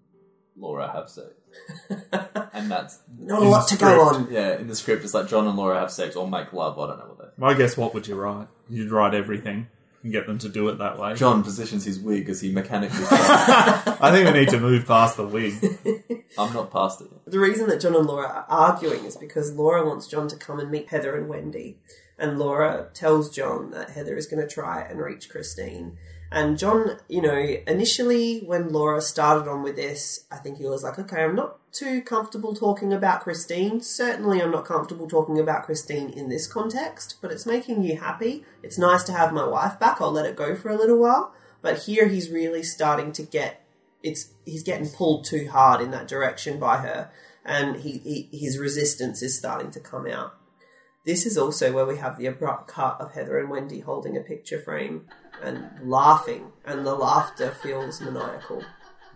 Laura 0.57 0.91
have 0.91 1.09
sex, 1.09 1.29
and 2.53 2.71
that's 2.71 2.99
Not 3.17 3.41
a 3.41 3.45
lot 3.45 3.67
to 3.69 3.77
go 3.77 4.01
on. 4.01 4.27
Yeah, 4.31 4.57
in 4.57 4.67
the 4.67 4.75
script 4.75 5.03
it's 5.03 5.13
like 5.13 5.27
John 5.27 5.47
and 5.47 5.57
Laura 5.57 5.79
have 5.79 5.91
sex 5.91 6.15
or 6.15 6.27
make 6.27 6.53
love. 6.53 6.79
I 6.79 6.87
don't 6.87 6.99
know 6.99 7.05
what 7.05 7.17
that. 7.19 7.39
Well, 7.39 7.51
I 7.51 7.53
guess 7.53 7.77
what 7.77 7.93
would 7.93 8.07
you 8.07 8.15
write? 8.15 8.47
You'd 8.71 8.91
write 8.91 9.13
everything 9.13 9.67
and 10.03 10.11
get 10.11 10.25
them 10.25 10.37
to 10.39 10.49
do 10.49 10.67
it 10.69 10.77
that 10.79 10.97
way. 10.97 11.13
John 11.13 11.43
positions 11.43 11.85
his 11.85 11.99
wig 11.99 12.29
as 12.29 12.41
he 12.41 12.51
mechanically. 12.51 13.05
I 13.09 14.09
think 14.11 14.33
we 14.33 14.39
need 14.39 14.49
to 14.49 14.59
move 14.59 14.87
past 14.87 15.17
the 15.17 15.27
wig. 15.27 15.53
I'm 16.37 16.53
not 16.53 16.71
past 16.71 17.01
it 17.01 17.09
yet. 17.11 17.21
The 17.25 17.39
reason 17.39 17.67
that 17.67 17.81
John 17.81 17.95
and 17.95 18.07
Laura 18.07 18.27
are 18.27 18.45
arguing 18.47 19.05
is 19.05 19.17
because 19.17 19.51
Laura 19.53 19.85
wants 19.85 20.07
John 20.07 20.27
to 20.29 20.35
come 20.35 20.59
and 20.59 20.71
meet 20.71 20.89
Heather 20.89 21.15
and 21.15 21.27
Wendy. 21.27 21.77
And 22.17 22.39
Laura 22.39 22.89
tells 22.93 23.29
John 23.29 23.71
that 23.71 23.91
Heather 23.91 24.15
is 24.15 24.27
going 24.27 24.41
to 24.41 24.51
try 24.51 24.81
and 24.81 24.99
reach 24.99 25.29
Christine. 25.29 25.97
And 26.31 26.57
John, 26.57 26.97
you 27.09 27.21
know, 27.21 27.35
initially 27.67 28.39
when 28.39 28.69
Laura 28.71 29.01
started 29.01 29.49
on 29.49 29.63
with 29.63 29.75
this, 29.75 30.25
I 30.31 30.37
think 30.37 30.59
he 30.59 30.65
was 30.65 30.81
like, 30.81 30.97
okay, 30.97 31.23
I'm 31.23 31.35
not 31.35 31.57
too 31.73 32.01
comfortable 32.01 32.55
talking 32.55 32.93
about 32.93 33.21
Christine. 33.21 33.81
Certainly, 33.81 34.41
I'm 34.41 34.51
not 34.51 34.63
comfortable 34.63 35.09
talking 35.09 35.37
about 35.37 35.63
Christine 35.63 36.09
in 36.09 36.29
this 36.29 36.47
context, 36.47 37.17
but 37.21 37.31
it's 37.31 37.45
making 37.45 37.83
you 37.83 37.97
happy. 37.97 38.45
It's 38.63 38.77
nice 38.77 39.03
to 39.03 39.11
have 39.11 39.33
my 39.33 39.45
wife 39.45 39.77
back. 39.77 39.99
I'll 39.99 40.11
let 40.11 40.25
it 40.25 40.37
go 40.37 40.55
for 40.55 40.69
a 40.69 40.77
little 40.77 40.99
while. 40.99 41.33
But 41.61 41.83
here 41.83 42.07
he's 42.07 42.29
really 42.29 42.63
starting 42.63 43.11
to 43.13 43.23
get 43.23 43.61
it's 44.03 44.31
he's 44.45 44.63
getting 44.63 44.89
pulled 44.89 45.25
too 45.25 45.49
hard 45.49 45.81
in 45.81 45.91
that 45.91 46.07
direction 46.07 46.59
by 46.59 46.77
her, 46.77 47.11
and 47.45 47.77
he, 47.77 47.97
he 47.99 48.29
his 48.31 48.57
resistance 48.57 49.21
is 49.21 49.37
starting 49.37 49.71
to 49.71 49.79
come 49.79 50.07
out. 50.07 50.35
This 51.05 51.25
is 51.25 51.37
also 51.37 51.71
where 51.71 51.85
we 51.85 51.97
have 51.97 52.17
the 52.17 52.27
abrupt 52.27 52.67
cut 52.67 52.99
of 53.01 53.13
Heather 53.13 53.39
and 53.39 53.49
Wendy 53.49 53.79
holding 53.79 54.15
a 54.15 54.21
picture 54.21 54.59
frame 54.59 55.07
and 55.41 55.69
laughing, 55.83 56.51
and 56.65 56.85
the 56.85 56.95
laughter 56.95 57.51
feels 57.51 58.01
maniacal. 58.01 58.63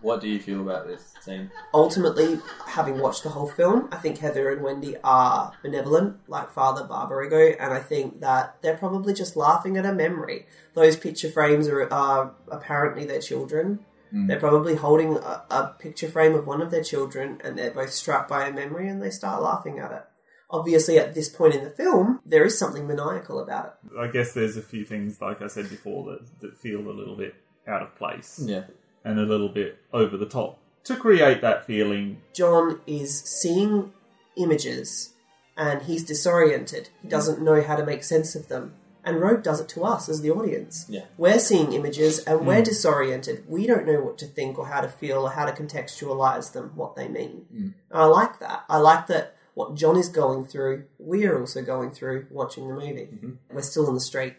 What 0.02 0.20
do 0.20 0.28
you 0.28 0.38
feel 0.38 0.60
about 0.60 0.86
this 0.86 1.14
scene? 1.20 1.50
Ultimately, 1.72 2.38
having 2.66 2.98
watched 2.98 3.22
the 3.22 3.30
whole 3.30 3.48
film, 3.48 3.88
I 3.90 3.96
think 3.96 4.18
Heather 4.18 4.52
and 4.52 4.62
Wendy 4.62 4.96
are 5.02 5.52
benevolent, 5.62 6.18
like 6.28 6.52
Father 6.52 6.84
Barbarigo, 6.84 7.56
and 7.58 7.72
I 7.72 7.80
think 7.80 8.20
that 8.20 8.56
they're 8.62 8.76
probably 8.76 9.14
just 9.14 9.36
laughing 9.36 9.76
at 9.76 9.86
a 9.86 9.92
memory. 9.92 10.46
Those 10.74 10.96
picture 10.96 11.30
frames 11.30 11.66
are, 11.68 11.92
are 11.92 12.34
apparently 12.48 13.04
their 13.06 13.20
children. 13.20 13.80
Hmm. 14.10 14.26
They're 14.26 14.38
probably 14.38 14.76
holding 14.76 15.16
a, 15.16 15.44
a 15.50 15.74
picture 15.78 16.08
frame 16.08 16.34
of 16.34 16.46
one 16.46 16.60
of 16.60 16.70
their 16.70 16.84
children, 16.84 17.40
and 17.42 17.58
they're 17.58 17.70
both 17.70 17.92
struck 17.92 18.28
by 18.28 18.46
a 18.46 18.52
memory, 18.52 18.88
and 18.88 19.02
they 19.02 19.10
start 19.10 19.42
laughing 19.42 19.78
at 19.78 19.92
it. 19.92 20.04
Obviously, 20.48 20.98
at 20.98 21.14
this 21.14 21.28
point 21.28 21.54
in 21.54 21.64
the 21.64 21.70
film, 21.70 22.20
there 22.24 22.44
is 22.44 22.58
something 22.58 22.86
maniacal 22.86 23.40
about 23.40 23.78
it. 23.84 23.98
I 23.98 24.06
guess 24.06 24.32
there's 24.32 24.56
a 24.56 24.62
few 24.62 24.84
things, 24.84 25.20
like 25.20 25.42
I 25.42 25.48
said 25.48 25.68
before, 25.68 26.04
that, 26.10 26.40
that 26.40 26.56
feel 26.56 26.80
a 26.80 26.92
little 26.92 27.16
bit 27.16 27.34
out 27.66 27.82
of 27.82 27.96
place 27.96 28.40
Yeah. 28.44 28.64
and 29.04 29.18
a 29.18 29.24
little 29.24 29.48
bit 29.48 29.78
over 29.92 30.16
the 30.16 30.26
top 30.26 30.60
to 30.86 30.96
create 30.96 31.40
that 31.40 31.66
feeling. 31.66 32.22
John 32.32 32.80
is 32.86 33.20
seeing 33.20 33.92
images 34.36 35.14
and 35.56 35.82
he's 35.82 36.04
disoriented. 36.04 36.90
He 37.02 37.08
doesn't 37.08 37.42
know 37.42 37.60
how 37.60 37.76
to 37.76 37.84
make 37.84 38.04
sense 38.04 38.36
of 38.36 38.48
them. 38.48 38.74
And 39.04 39.18
Roeg 39.18 39.42
does 39.42 39.60
it 39.60 39.68
to 39.70 39.84
us 39.84 40.08
as 40.08 40.20
the 40.20 40.32
audience. 40.32 40.86
Yeah. 40.88 41.04
We're 41.16 41.38
seeing 41.38 41.72
images 41.72 42.18
and 42.20 42.44
we're 42.46 42.62
mm. 42.62 42.64
disoriented. 42.64 43.44
We 43.48 43.66
don't 43.66 43.86
know 43.86 44.00
what 44.00 44.18
to 44.18 44.26
think 44.26 44.58
or 44.58 44.66
how 44.66 44.80
to 44.80 44.88
feel 44.88 45.22
or 45.22 45.30
how 45.30 45.44
to 45.44 45.52
contextualize 45.52 46.52
them, 46.52 46.72
what 46.74 46.96
they 46.96 47.06
mean. 47.06 47.46
Mm. 47.54 47.74
I 47.92 48.04
like 48.06 48.40
that. 48.40 48.64
I 48.68 48.78
like 48.78 49.06
that 49.06 49.35
what 49.56 49.74
John 49.74 49.96
is 49.96 50.10
going 50.10 50.44
through, 50.44 50.84
we 50.98 51.24
are 51.24 51.40
also 51.40 51.62
going 51.62 51.90
through 51.90 52.26
watching 52.30 52.68
the 52.68 52.74
movie. 52.74 53.08
Mm-hmm. 53.10 53.30
We're 53.50 53.62
still 53.62 53.86
on 53.86 53.94
the 53.94 54.00
street. 54.00 54.34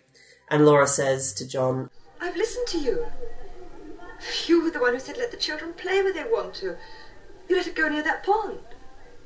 And 0.48 0.64
Laura 0.64 0.86
says 0.86 1.34
to 1.34 1.48
John, 1.48 1.90
I've 2.22 2.38
listened 2.38 2.68
to 2.68 2.78
you. 2.78 3.08
You 4.46 4.64
were 4.64 4.70
the 4.70 4.80
one 4.80 4.94
who 4.94 5.00
said 5.00 5.18
let 5.18 5.32
the 5.32 5.38
children 5.38 5.74
play 5.74 6.04
where 6.04 6.14
they 6.14 6.24
want 6.24 6.54
to. 6.56 6.78
You 7.50 7.56
let 7.56 7.66
it 7.66 7.74
go 7.74 7.90
near 7.90 8.04
that 8.04 8.24
pond. 8.24 8.60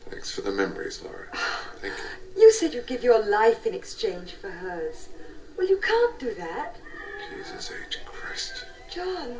Thanks 0.10 0.32
for 0.34 0.40
the 0.40 0.52
memories, 0.52 1.04
Laura. 1.04 1.28
Thank 1.82 1.94
you. 1.94 2.04
You 2.42 2.54
said 2.54 2.74
you'd 2.74 2.88
give 2.88 3.04
your 3.04 3.22
life 3.22 3.66
in 3.66 3.74
exchange 3.74 4.32
for 4.32 4.50
hers. 4.50 5.10
Well, 5.58 5.68
you 5.68 5.78
can't 5.78 6.18
do 6.18 6.34
that. 6.36 6.78
Jesus 7.30 7.70
H. 7.70 8.00
Christ. 8.06 8.66
John, 8.90 9.40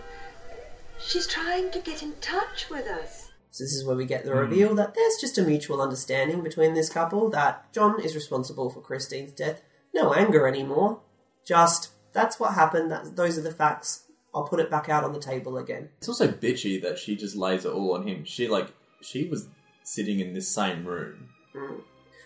she's 1.00 1.26
trying 1.26 1.72
to 1.72 1.80
get 1.80 2.04
in 2.04 2.16
touch 2.20 2.70
with 2.70 2.88
us. 2.88 3.21
So 3.52 3.66
this 3.66 3.74
is 3.74 3.86
where 3.86 3.98
we 3.98 4.06
get 4.06 4.24
the 4.24 4.32
hmm. 4.32 4.38
reveal 4.38 4.76
that 4.76 4.96
there's 4.96 5.18
just 5.20 5.38
a 5.38 5.44
mutual 5.44 5.82
understanding 5.82 6.42
between 6.42 6.74
this 6.74 6.90
couple 6.90 7.30
that 7.32 7.72
John 7.74 8.02
is 8.02 8.16
responsible 8.16 8.70
for 8.70 8.82
Christine's 8.82 9.34
death. 9.34 9.62
No 9.94 10.14
anger 10.14 10.48
anymore. 10.48 11.02
Just 11.46 11.92
that's 12.14 12.40
what 12.40 12.54
happened. 12.54 12.90
That 12.92 13.16
those 13.16 13.38
are 13.38 13.42
the 13.42 13.52
facts. 13.52 14.04
I'll 14.34 14.48
put 14.48 14.62
it 14.62 14.72
back 14.72 14.88
out 14.88 15.04
on 15.04 15.12
the 15.12 15.20
table 15.20 15.58
again. 15.58 15.90
It's 15.98 16.08
also 16.08 16.30
bitchy 16.30 16.82
that 16.82 16.98
she 16.98 17.18
just 17.18 17.36
lays 17.36 17.66
it 17.66 17.74
all 17.74 17.94
on 17.94 18.08
him. 18.08 18.24
She 18.24 18.48
like 18.48 18.72
she 19.02 19.28
was 19.28 19.50
sitting 19.84 20.22
in 20.22 20.34
this 20.34 20.48
same 20.48 20.86
room. 20.86 21.30
Hmm. 21.54 21.82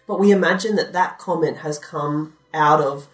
But 0.08 0.20
we 0.20 0.32
imagine 0.32 0.76
that 0.76 0.94
that 0.94 1.18
comment 1.18 1.58
has 1.58 1.80
come 1.80 2.36
out 2.54 2.82
of 2.82 3.08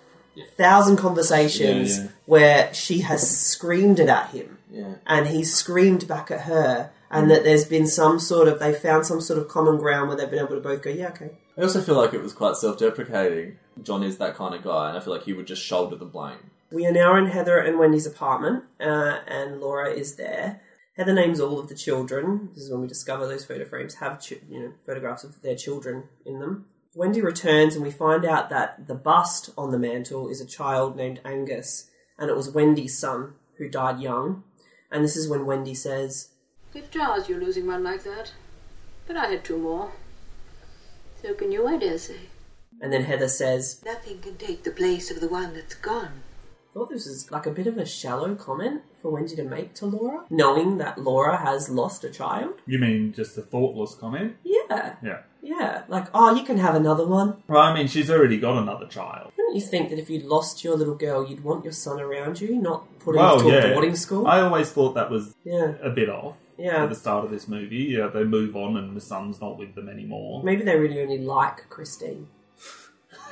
thousand 0.57 0.97
conversations 0.97 1.97
Yeah, 1.97 2.03
yeah. 2.03 2.09
where 2.25 2.73
she 2.73 3.01
has 3.01 3.29
screamed 3.29 3.99
it 3.99 4.09
at 4.09 4.29
him 4.29 4.57
Yeah. 4.69 4.95
and 5.05 5.27
he's 5.27 5.53
screamed 5.53 6.07
back 6.07 6.31
at 6.31 6.41
her 6.41 6.91
and 7.11 7.29
that 7.29 7.43
there's 7.43 7.65
been 7.65 7.85
some 7.85 8.19
sort 8.19 8.47
of 8.47 8.59
they 8.59 8.73
found 8.73 9.05
some 9.05 9.21
sort 9.21 9.37
of 9.39 9.47
common 9.47 9.77
ground 9.77 10.07
where 10.07 10.17
they've 10.17 10.29
been 10.29 10.39
able 10.39 10.55
to 10.55 10.61
both 10.61 10.81
go 10.81 10.89
yeah 10.89 11.09
okay 11.09 11.31
I 11.57 11.61
also 11.61 11.81
feel 11.81 11.95
like 11.95 12.13
it 12.13 12.23
was 12.23 12.33
quite 12.33 12.55
self-deprecating. 12.55 13.57
John 13.83 14.03
is 14.03 14.17
that 14.17 14.35
kind 14.35 14.55
of 14.55 14.63
guy, 14.63 14.87
and 14.87 14.97
I 14.97 15.01
feel 15.01 15.13
like 15.13 15.25
he 15.25 15.33
would 15.33 15.47
just 15.47 15.63
shoulder 15.63 15.95
the 15.95 16.05
blame. 16.05 16.49
We 16.71 16.87
are 16.87 16.91
now 16.91 17.15
in 17.17 17.27
Heather 17.27 17.59
and 17.59 17.77
Wendy's 17.77 18.05
apartment, 18.05 18.63
uh, 18.79 19.19
and 19.27 19.59
Laura 19.59 19.91
is 19.91 20.15
there. 20.15 20.61
Heather 20.95 21.13
names 21.13 21.39
all 21.39 21.59
of 21.59 21.67
the 21.67 21.75
children. 21.75 22.49
This 22.53 22.63
is 22.63 22.71
when 22.71 22.81
we 22.81 22.87
discover 22.87 23.27
those 23.27 23.45
photo 23.45 23.65
frames 23.65 23.95
have, 23.95 24.23
chi- 24.27 24.39
you 24.49 24.59
know, 24.59 24.73
photographs 24.85 25.23
of 25.23 25.41
their 25.41 25.55
children 25.55 26.05
in 26.25 26.39
them. 26.39 26.65
Wendy 26.95 27.21
returns, 27.21 27.75
and 27.75 27.83
we 27.83 27.91
find 27.91 28.25
out 28.25 28.49
that 28.49 28.87
the 28.87 28.95
bust 28.95 29.51
on 29.57 29.71
the 29.71 29.79
mantle 29.79 30.29
is 30.29 30.41
a 30.41 30.47
child 30.47 30.95
named 30.95 31.21
Angus, 31.23 31.89
and 32.17 32.29
it 32.29 32.35
was 32.35 32.49
Wendy's 32.49 32.97
son 32.97 33.33
who 33.57 33.69
died 33.69 33.99
young. 33.99 34.43
And 34.89 35.03
this 35.03 35.15
is 35.15 35.29
when 35.29 35.45
Wendy 35.45 35.75
says, 35.75 36.29
It 36.73 36.91
jars 36.91 37.27
you're 37.29 37.39
losing 37.39 37.67
one 37.67 37.83
like 37.83 38.03
that. 38.03 38.31
But 39.07 39.17
I 39.17 39.27
had 39.27 39.43
two 39.43 39.57
more. 39.57 39.91
So 41.21 41.33
can 41.33 41.51
you, 41.51 41.67
I 41.67 41.77
dare 41.77 41.97
say. 41.97 42.15
and 42.81 42.91
then 42.91 43.03
Heather 43.03 43.27
says, 43.27 43.81
Nothing 43.85 44.19
can 44.19 44.37
take 44.37 44.63
the 44.63 44.71
place 44.71 45.11
of 45.11 45.19
the 45.19 45.27
one 45.27 45.53
that's 45.53 45.75
gone. 45.75 46.23
I 46.69 46.73
thought 46.73 46.89
this 46.89 47.05
was 47.05 47.29
like 47.29 47.45
a 47.45 47.51
bit 47.51 47.67
of 47.67 47.77
a 47.77 47.85
shallow 47.85 48.33
comment 48.33 48.83
for 49.01 49.11
Wendy 49.11 49.35
to 49.35 49.43
make 49.43 49.73
to 49.75 49.85
Laura, 49.85 50.23
knowing 50.29 50.77
that 50.77 50.97
Laura 50.97 51.35
has 51.37 51.69
lost 51.69 52.05
a 52.05 52.09
child. 52.09 52.53
You 52.65 52.79
mean 52.79 53.11
just 53.13 53.37
a 53.37 53.41
thoughtless 53.41 53.93
comment? 53.93 54.37
Yeah, 54.45 54.95
Yeah. 55.03 55.19
yeah, 55.41 55.83
like, 55.89 56.07
oh, 56.13 56.33
you 56.33 56.43
can 56.45 56.57
have 56.59 56.73
another 56.75 57.05
one. 57.05 57.43
Well, 57.49 57.59
I 57.61 57.73
mean, 57.73 57.87
she's 57.87 58.09
already 58.09 58.39
got 58.39 58.57
another 58.57 58.87
child. 58.87 59.33
Wouldn't 59.37 59.55
you 59.55 59.61
think 59.61 59.89
that 59.89 59.99
if 59.99 60.09
you'd 60.09 60.23
lost 60.23 60.63
your 60.63 60.77
little 60.77 60.95
girl, 60.95 61.27
you'd 61.27 61.43
want 61.43 61.65
your 61.65 61.73
son 61.73 61.99
around 61.99 62.39
you, 62.39 62.55
not 62.55 62.85
put 62.99 63.15
him 63.15 63.21
well, 63.21 63.39
to 63.41 63.47
yeah. 63.49 63.65
a 63.65 63.73
boarding 63.73 63.95
school? 63.97 64.25
I 64.25 64.39
always 64.39 64.71
thought 64.71 64.93
that 64.93 65.11
was 65.11 65.35
Yeah. 65.43 65.73
a 65.81 65.89
bit 65.89 66.09
off. 66.09 66.37
Yeah. 66.61 66.83
At 66.83 66.89
the 66.89 66.95
start 66.95 67.25
of 67.25 67.31
this 67.31 67.47
movie, 67.47 67.77
yeah, 67.97 68.07
they 68.07 68.23
move 68.23 68.55
on 68.55 68.77
and 68.77 68.95
the 68.95 69.01
son's 69.01 69.41
not 69.41 69.57
with 69.57 69.73
them 69.75 69.89
anymore. 69.89 70.43
Maybe 70.43 70.63
they 70.63 70.75
really 70.77 71.01
only 71.01 71.17
like 71.17 71.67
Christine. 71.69 72.27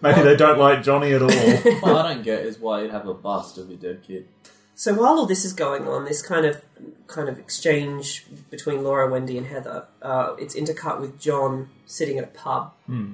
Maybe 0.00 0.22
they 0.22 0.36
don't 0.36 0.58
like 0.58 0.82
Johnny 0.82 1.12
at 1.12 1.22
all. 1.22 1.28
what 1.80 2.06
I 2.06 2.14
don't 2.14 2.22
get 2.22 2.40
is 2.44 2.58
why 2.58 2.82
you'd 2.82 2.90
have 2.90 3.06
a 3.06 3.14
bust 3.14 3.58
of 3.58 3.68
your 3.68 3.78
dead 3.78 4.02
kid. 4.02 4.28
So 4.74 4.94
while 4.94 5.18
all 5.18 5.26
this 5.26 5.44
is 5.44 5.52
going 5.52 5.88
on, 5.88 6.04
this 6.04 6.22
kind 6.22 6.46
of 6.46 6.64
kind 7.08 7.28
of 7.28 7.38
exchange 7.38 8.26
between 8.50 8.84
Laura, 8.84 9.10
Wendy, 9.10 9.36
and 9.38 9.46
Heather, 9.46 9.86
uh, 10.02 10.34
it's 10.38 10.54
intercut 10.54 11.00
with 11.00 11.18
John 11.18 11.70
sitting 11.86 12.18
at 12.18 12.24
a 12.24 12.28
pub, 12.28 12.72
Hmm. 12.86 13.12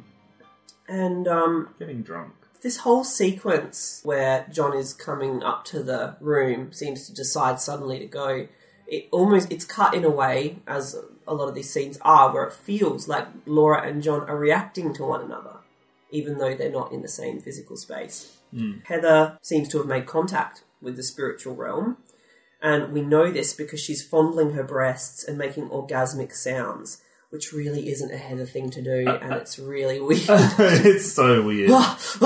and 0.88 1.26
um, 1.26 1.70
Getting 1.78 2.02
drunk. 2.02 2.32
This 2.64 2.78
whole 2.78 3.04
sequence 3.04 4.00
where 4.04 4.46
John 4.50 4.74
is 4.74 4.94
coming 4.94 5.42
up 5.42 5.66
to 5.66 5.82
the 5.82 6.16
room 6.18 6.72
seems 6.72 7.06
to 7.06 7.14
decide 7.14 7.60
suddenly 7.60 7.98
to 7.98 8.06
go. 8.06 8.48
It 8.88 9.06
almost 9.12 9.52
it's 9.52 9.66
cut 9.66 9.92
in 9.92 10.02
a 10.02 10.10
way 10.10 10.60
as 10.66 10.96
a 11.28 11.34
lot 11.34 11.48
of 11.48 11.54
these 11.54 11.68
scenes 11.68 11.98
are, 12.00 12.32
where 12.32 12.44
it 12.44 12.54
feels 12.54 13.06
like 13.06 13.28
Laura 13.44 13.86
and 13.86 14.02
John 14.02 14.28
are 14.30 14.36
reacting 14.36 14.94
to 14.94 15.04
one 15.04 15.20
another, 15.20 15.58
even 16.10 16.38
though 16.38 16.54
they're 16.54 16.72
not 16.72 16.90
in 16.90 17.02
the 17.02 17.08
same 17.08 17.38
physical 17.38 17.76
space. 17.76 18.38
Hmm. 18.50 18.78
Heather 18.84 19.38
seems 19.42 19.68
to 19.68 19.78
have 19.78 19.86
made 19.86 20.06
contact 20.06 20.64
with 20.80 20.96
the 20.96 21.02
spiritual 21.02 21.54
realm, 21.54 21.98
and 22.62 22.94
we 22.94 23.02
know 23.02 23.30
this 23.30 23.52
because 23.52 23.80
she's 23.80 24.02
fondling 24.02 24.52
her 24.52 24.64
breasts 24.64 25.22
and 25.22 25.36
making 25.36 25.68
orgasmic 25.68 26.32
sounds, 26.32 27.02
which 27.34 27.52
really 27.52 27.90
isn't 27.90 28.12
a 28.12 28.16
Heather 28.16 28.46
thing 28.46 28.70
to 28.70 28.80
do, 28.80 29.08
and 29.20 29.32
it's 29.32 29.58
really 29.58 30.00
weird. 30.00 30.22
it's 30.28 31.12
so 31.12 31.42
weird. 31.42 31.68
it's 31.68 32.22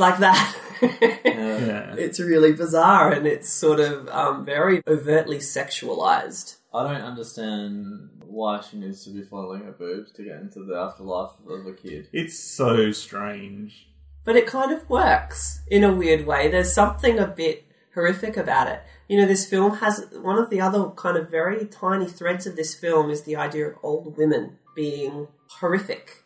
like 0.00 0.18
that. 0.18 0.56
Yeah. 0.82 1.94
It's 2.00 2.18
really 2.18 2.54
bizarre 2.54 3.12
and 3.12 3.26
it's 3.26 3.50
sort 3.50 3.78
of 3.78 4.08
um, 4.08 4.44
very 4.44 4.82
overtly 4.86 5.36
sexualized. 5.36 6.56
I 6.72 6.82
don't 6.84 7.02
understand 7.02 8.08
why 8.24 8.62
she 8.62 8.78
needs 8.78 9.04
to 9.04 9.10
be 9.10 9.22
fondling 9.22 9.64
her 9.64 9.72
boobs 9.72 10.12
to 10.12 10.24
get 10.24 10.40
into 10.40 10.64
the 10.64 10.76
afterlife 10.76 11.32
of 11.46 11.66
a 11.66 11.72
kid. 11.74 12.08
It's 12.12 12.38
so 12.38 12.90
strange. 12.92 13.88
But 14.24 14.36
it 14.36 14.46
kind 14.46 14.72
of 14.72 14.88
works 14.88 15.60
in 15.70 15.84
a 15.84 15.92
weird 15.92 16.26
way. 16.26 16.48
There's 16.48 16.72
something 16.72 17.18
a 17.18 17.26
bit 17.26 17.66
horrific 17.92 18.38
about 18.38 18.68
it. 18.68 18.82
You 19.10 19.16
know, 19.16 19.26
this 19.26 19.44
film 19.44 19.78
has 19.78 20.06
one 20.22 20.38
of 20.38 20.50
the 20.50 20.60
other 20.60 20.90
kind 20.90 21.16
of 21.16 21.28
very 21.28 21.66
tiny 21.66 22.06
threads 22.06 22.46
of 22.46 22.54
this 22.54 22.76
film 22.76 23.10
is 23.10 23.24
the 23.24 23.34
idea 23.34 23.66
of 23.66 23.74
old 23.82 24.16
women 24.16 24.58
being 24.76 25.26
horrific. 25.48 26.22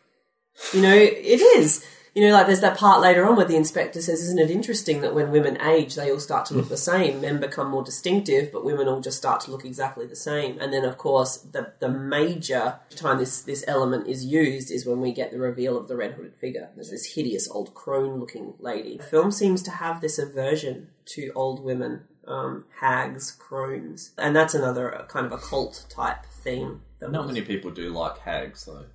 You 0.71 0.83
know, 0.83 0.93
it 0.93 1.41
is. 1.41 1.83
You 2.13 2.27
know, 2.27 2.33
like 2.33 2.45
there's 2.45 2.61
that 2.61 2.77
part 2.77 3.01
later 3.01 3.27
on 3.27 3.35
where 3.35 3.45
the 3.47 3.55
inspector 3.55 4.01
says, 4.01 4.21
Isn't 4.21 4.39
it 4.39 4.51
interesting 4.51 5.01
that 5.01 5.15
when 5.15 5.31
women 5.31 5.59
age, 5.61 5.95
they 5.95 6.11
all 6.11 6.19
start 6.19 6.45
to 6.45 6.53
look 6.53 6.69
the 6.69 6.77
same? 6.77 7.21
Men 7.21 7.39
become 7.39 7.71
more 7.71 7.83
distinctive, 7.83 8.51
but 8.51 8.63
women 8.63 8.87
all 8.87 9.01
just 9.01 9.17
start 9.17 9.41
to 9.41 9.51
look 9.51 9.65
exactly 9.65 10.05
the 10.05 10.15
same. 10.15 10.59
And 10.59 10.71
then, 10.71 10.85
of 10.85 10.99
course, 10.99 11.37
the, 11.37 11.73
the 11.79 11.89
major 11.89 12.79
time 12.91 13.17
this, 13.17 13.41
this 13.41 13.65
element 13.67 14.07
is 14.07 14.23
used 14.23 14.69
is 14.69 14.85
when 14.85 15.01
we 15.01 15.11
get 15.11 15.31
the 15.31 15.39
reveal 15.39 15.75
of 15.75 15.87
the 15.87 15.97
red 15.97 16.13
hooded 16.13 16.35
figure. 16.35 16.69
There's 16.75 16.91
this 16.91 17.15
hideous 17.15 17.49
old 17.49 17.73
crone 17.73 18.19
looking 18.19 18.53
lady. 18.59 18.97
The 18.97 19.03
film 19.03 19.31
seems 19.31 19.63
to 19.63 19.71
have 19.71 20.01
this 20.01 20.19
aversion 20.19 20.89
to 21.07 21.31
old 21.35 21.63
women, 21.63 22.03
um, 22.27 22.65
hags, 22.79 23.31
crones. 23.31 24.11
And 24.17 24.35
that's 24.35 24.53
another 24.53 24.93
uh, 24.93 25.05
kind 25.05 25.25
of 25.25 25.31
a 25.31 25.37
cult 25.37 25.85
type 25.89 26.25
theme. 26.43 26.81
that 26.99 27.11
Not 27.11 27.25
was- 27.25 27.33
many 27.33 27.45
people 27.45 27.71
do 27.71 27.89
like 27.91 28.19
hags, 28.19 28.65
though. 28.65 28.85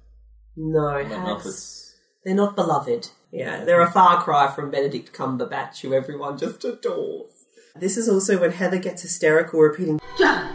No, 0.57 1.03
don't 1.03 1.11
hags. 1.11 1.97
They're 2.25 2.35
not 2.35 2.57
beloved. 2.57 3.09
Yeah, 3.33 3.65
they're 3.65 3.81
a 3.81 3.91
far 3.91 4.21
cry 4.23 4.51
from 4.53 4.71
Benedict 4.71 5.13
Cumberbatch, 5.13 5.81
who 5.81 5.95
everyone 5.95 6.37
just 6.37 6.65
adores. 6.65 7.47
This 7.77 7.97
is 7.97 8.09
also 8.09 8.41
when 8.41 8.51
Heather 8.51 8.79
gets 8.79 9.03
hysterical, 9.03 9.61
repeating 9.61 10.01
John! 10.19 10.53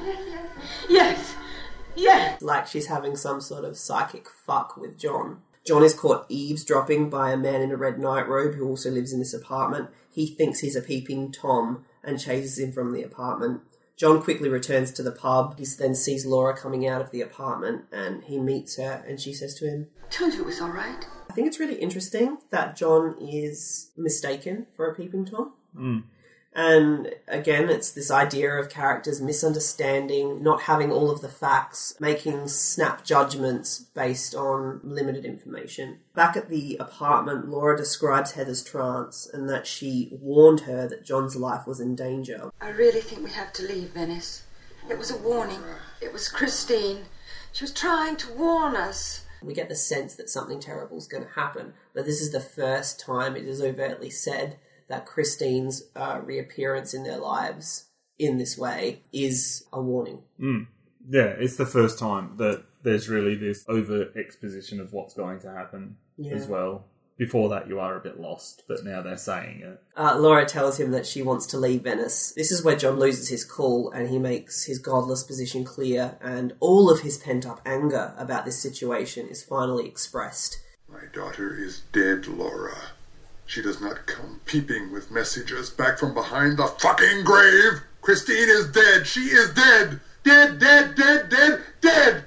Yes! 0.89 1.35
Yes! 1.95 2.41
like 2.41 2.67
she's 2.67 2.87
having 2.87 3.15
some 3.15 3.39
sort 3.39 3.63
of 3.63 3.77
psychic 3.77 4.27
fuck 4.29 4.75
with 4.75 4.97
John. 4.99 5.41
John 5.65 5.81
is 5.83 5.93
caught 5.93 6.25
eavesdropping 6.29 7.09
by 7.09 7.31
a 7.31 7.37
man 7.37 7.61
in 7.61 7.71
a 7.71 7.77
red 7.77 7.97
nightrobe 7.97 8.55
who 8.55 8.67
also 8.67 8.91
lives 8.91 9.13
in 9.13 9.19
this 9.19 9.33
apartment. 9.33 9.89
He 10.11 10.27
thinks 10.27 10.59
he's 10.59 10.75
a 10.75 10.81
peeping 10.81 11.31
Tom 11.31 11.85
and 12.05 12.19
chases 12.19 12.59
him 12.59 12.71
from 12.71 12.93
the 12.93 13.03
apartment. 13.03 13.61
John 13.97 14.21
quickly 14.21 14.49
returns 14.49 14.91
to 14.91 15.03
the 15.03 15.11
pub. 15.11 15.57
He 15.57 15.65
then 15.65 15.95
sees 15.95 16.25
Laura 16.25 16.55
coming 16.55 16.85
out 16.85 17.01
of 17.01 17.11
the 17.11 17.21
apartment 17.21 17.85
and 17.91 18.23
he 18.25 18.39
meets 18.39 18.77
her 18.77 19.03
and 19.07 19.19
she 19.19 19.33
says 19.33 19.55
to 19.55 19.67
him, 19.67 19.87
Told 20.09 20.33
you 20.33 20.41
it 20.41 20.45
was 20.45 20.61
alright. 20.61 21.07
I 21.29 21.33
think 21.33 21.47
it's 21.47 21.59
really 21.59 21.75
interesting 21.75 22.37
that 22.49 22.75
John 22.75 23.15
is 23.19 23.91
mistaken 23.97 24.67
for 24.75 24.89
a 24.89 24.95
peeping 24.95 25.25
Tom. 25.25 25.53
Mm. 25.77 26.03
And 26.55 27.13
again, 27.27 27.69
it's 27.69 27.91
this 27.91 28.09
idea 28.09 28.53
of 28.53 28.69
characters 28.69 29.21
misunderstanding, 29.21 30.41
not 30.41 30.61
having 30.61 30.89
all 30.89 31.11
of 31.11 31.19
the 31.19 31.27
facts, 31.27 31.95
making 31.99 32.47
snap 32.47 33.03
judgments 33.03 33.79
based 33.79 34.33
on 34.33 34.79
limited 34.81 35.25
information. 35.25 35.99
Back 36.13 36.37
at 36.37 36.47
the 36.47 36.77
apartment, 36.77 37.49
Laura 37.49 37.75
describes 37.75 38.31
Heather's 38.31 38.63
trance 38.63 39.29
and 39.31 39.49
that 39.49 39.67
she 39.67 40.07
warned 40.13 40.61
her 40.61 40.87
that 40.87 41.03
John's 41.03 41.35
life 41.35 41.67
was 41.67 41.81
in 41.81 41.93
danger. 41.93 42.49
I 42.61 42.69
really 42.69 43.01
think 43.01 43.25
we 43.25 43.31
have 43.31 43.51
to 43.53 43.67
leave 43.67 43.89
Venice. 43.89 44.43
It 44.89 44.97
was 44.97 45.11
a 45.11 45.17
warning. 45.17 45.59
It 46.01 46.13
was 46.13 46.29
Christine. 46.29 47.05
She 47.51 47.65
was 47.65 47.73
trying 47.73 48.15
to 48.17 48.31
warn 48.31 48.77
us. 48.77 49.25
We 49.43 49.53
get 49.53 49.67
the 49.67 49.75
sense 49.75 50.15
that 50.15 50.29
something 50.29 50.61
terrible 50.61 50.97
is 50.97 51.07
going 51.07 51.23
to 51.23 51.29
happen, 51.31 51.73
but 51.93 52.05
this 52.05 52.21
is 52.21 52.31
the 52.31 52.39
first 52.39 52.99
time 52.99 53.35
it 53.35 53.43
is 53.43 53.61
overtly 53.61 54.09
said 54.09 54.57
that 54.87 55.05
Christine's 55.05 55.83
uh, 55.95 56.21
reappearance 56.23 56.93
in 56.93 57.03
their 57.03 57.17
lives 57.17 57.85
in 58.17 58.37
this 58.37 58.57
way 58.57 59.01
is 59.11 59.65
a 59.73 59.81
warning. 59.81 60.23
Mm. 60.39 60.67
Yeah, 61.09 61.35
it's 61.37 61.57
the 61.57 61.65
first 61.65 61.99
time 61.99 62.37
that 62.37 62.63
there's 62.83 63.09
really 63.09 63.35
this 63.35 63.65
over 63.67 64.09
exposition 64.17 64.79
of 64.79 64.93
what's 64.93 65.13
going 65.13 65.39
to 65.41 65.51
happen 65.51 65.97
Yeah. 66.17 66.33
as 66.35 66.47
well. 66.47 66.85
Before 67.17 67.47
that, 67.49 67.69
you 67.69 67.79
are 67.79 67.95
a 67.95 68.01
bit 68.01 68.19
lost, 68.19 68.63
but 68.67 68.83
now 68.83 69.01
they're 69.01 69.15
saying 69.17 69.61
it. 69.61 69.81
Uh, 69.95 70.17
Laura 70.19 70.45
tells 70.45 70.77
him 70.79 70.91
that 70.91 71.05
she 71.05 71.21
wants 71.21 71.45
to 71.47 71.57
leave 71.57 71.83
Venice. 71.83 72.33
This 72.35 72.51
is 72.51 72.61
where 72.61 72.75
John 72.75 72.99
loses 72.99 73.29
his 73.29 73.45
cool 73.45 73.89
and 73.91 74.09
he 74.09 74.19
makes 74.19 74.65
his 74.65 74.79
godless 74.79 75.23
position 75.23 75.63
clear, 75.63 76.17
and 76.21 76.53
all 76.59 76.89
of 76.91 77.01
his 77.01 77.17
pent 77.17 77.45
up 77.45 77.61
anger 77.65 78.13
about 78.17 78.43
this 78.43 78.61
situation 78.61 79.27
is 79.27 79.41
finally 79.43 79.87
expressed. 79.87 80.59
My 80.89 81.05
daughter 81.13 81.55
is 81.57 81.83
dead, 81.93 82.27
Laura. 82.27 82.75
She 83.45 83.61
does 83.61 83.79
not 83.79 84.05
come 84.07 84.41
peeping 84.45 84.91
with 84.91 85.11
messages 85.11 85.69
back 85.69 85.99
from 85.99 86.13
behind 86.13 86.57
the 86.57 86.67
fucking 86.67 87.23
grave. 87.23 87.83
Christine 88.01 88.49
is 88.49 88.71
dead. 88.71 89.07
She 89.07 89.21
is 89.21 89.53
dead. 89.53 89.99
Dead, 90.23 90.59
dead, 90.59 90.95
dead, 90.95 91.29
dead, 91.29 91.61
dead. 91.81 92.25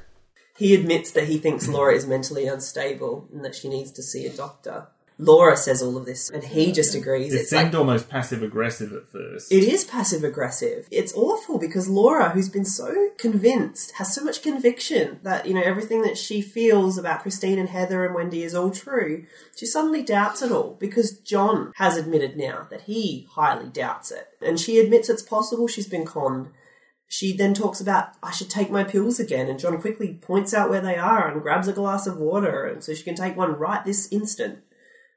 He 0.57 0.75
admits 0.75 1.11
that 1.13 1.29
he 1.29 1.39
thinks 1.39 1.69
Laura 1.69 1.95
is 1.95 2.07
mentally 2.07 2.47
unstable 2.47 3.29
and 3.33 3.45
that 3.45 3.55
she 3.55 3.69
needs 3.69 3.91
to 3.93 4.03
see 4.03 4.27
a 4.27 4.33
doctor. 4.33 4.89
Laura 5.19 5.57
says 5.57 5.83
all 5.83 5.97
of 5.97 6.07
this, 6.07 6.31
and 6.31 6.45
he 6.45 6.71
just 6.71 6.95
agrees. 6.95 7.35
It 7.35 7.41
it's 7.41 7.51
seemed 7.51 7.73
like 7.73 7.75
almost 7.75 8.09
passive 8.09 8.43
aggressive 8.43 8.93
at 8.93 9.09
first. 9.09 9.51
It 9.51 9.65
is 9.65 9.85
passive 9.85 10.23
aggressive. 10.23 10.87
It's 10.93 11.13
awful 11.15 11.59
because 11.59 11.89
Laura, 11.89 12.31
who's 12.31 12.49
been 12.49 12.65
so 12.65 13.11
convinced, 13.19 13.93
has 13.97 14.15
so 14.15 14.23
much 14.23 14.43
conviction 14.43 15.19
that, 15.25 15.47
you 15.47 15.55
know, 15.55 15.63
everything 15.63 16.03
that 16.03 16.17
she 16.17 16.41
feels 16.41 16.97
about 16.97 17.23
Christine 17.23 17.59
and 17.59 17.69
Heather 17.69 18.05
and 18.05 18.15
Wendy 18.15 18.45
is 18.45 18.55
all 18.55 18.71
true, 18.71 19.27
she 19.57 19.67
suddenly 19.67 20.03
doubts 20.05 20.41
it 20.41 20.53
all 20.53 20.77
because 20.79 21.19
John 21.19 21.73
has 21.77 21.97
admitted 21.97 22.37
now 22.37 22.69
that 22.71 22.83
he 22.83 23.27
highly 23.33 23.71
doubts 23.71 24.13
it. 24.13 24.29
And 24.41 24.61
she 24.61 24.79
admits 24.79 25.09
it's 25.09 25.23
possible 25.23 25.67
she's 25.67 25.89
been 25.89 26.07
conned. 26.07 26.51
She 27.09 27.35
then 27.35 27.55
talks 27.55 27.81
about, 27.81 28.11
I 28.23 28.31
should 28.31 28.51
take 28.51 28.71
my 28.71 28.85
pills 28.85 29.19
again, 29.19 29.49
and 29.49 29.59
John 29.59 29.81
quickly 29.81 30.15
points 30.15 30.53
out 30.53 30.69
where 30.69 30.83
they 30.83 30.97
are 30.97 31.27
and 31.27 31.41
grabs 31.41 31.67
a 31.67 31.73
glass 31.73 32.07
of 32.07 32.19
water, 32.19 32.67
and 32.67 32.85
so 32.85 32.93
she 32.95 33.03
can 33.03 33.15
take 33.15 33.35
one 33.35 33.53
right 33.55 33.85
this 33.85 34.13
instant. 34.13 34.59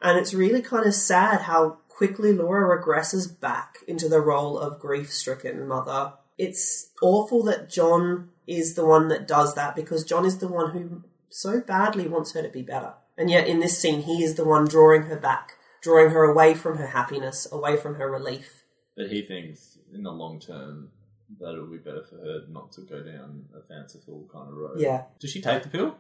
And 0.02 0.18
it's 0.18 0.34
really 0.34 0.62
kind 0.62 0.86
of 0.86 0.94
sad 0.94 1.42
how 1.42 1.78
quickly 1.88 2.34
Laura 2.34 2.80
regresses 2.80 3.40
back 3.40 3.78
into 3.88 4.10
the 4.10 4.22
role 4.22 4.58
of 4.58 4.80
grief 4.80 5.12
stricken 5.14 5.68
mother. 5.68 6.14
It's 6.38 6.90
awful 7.02 7.44
that 7.44 7.70
John 7.70 8.30
is 8.48 8.74
the 8.74 8.86
one 8.86 9.08
that 9.10 9.28
does 9.28 9.54
that 9.56 9.76
because 9.76 10.04
John 10.04 10.26
is 10.26 10.40
the 10.40 10.48
one 10.48 10.72
who 10.72 11.04
so 11.30 11.62
badly 11.62 12.08
wants 12.08 12.34
her 12.34 12.42
to 12.42 12.50
be 12.50 12.64
better. 12.64 12.94
And 13.18 13.30
yet 13.30 13.48
in 13.48 13.60
this 13.60 13.78
scene, 13.78 14.02
he 14.02 14.24
is 14.24 14.36
the 14.36 14.46
one 14.46 14.66
drawing 14.66 15.04
her 15.04 15.18
back, 15.18 15.54
drawing 15.84 16.10
her 16.10 16.24
away 16.24 16.56
from 16.56 16.78
her 16.78 16.88
happiness, 16.88 17.48
away 17.52 17.78
from 17.78 17.96
her 17.96 18.10
relief. 18.10 18.64
But 18.98 19.10
he 19.10 19.22
thinks 19.22 19.78
in 19.94 20.04
the 20.04 20.12
long 20.12 20.40
term 20.40 20.90
that 21.40 21.54
it 21.54 21.62
would 21.62 21.72
be 21.72 21.78
better 21.78 22.04
for 22.10 22.18
her 22.18 22.42
not 22.50 22.72
to 22.74 22.82
go 22.82 23.04
down 23.04 23.46
a 23.56 23.62
fanciful 23.68 24.28
kind 24.34 24.50
of 24.50 24.56
road. 24.56 24.80
Yeah. 24.80 25.04
Does 25.20 25.32
she 25.32 25.42
take 25.42 25.64
the 25.64 25.70
pill? 25.70 25.98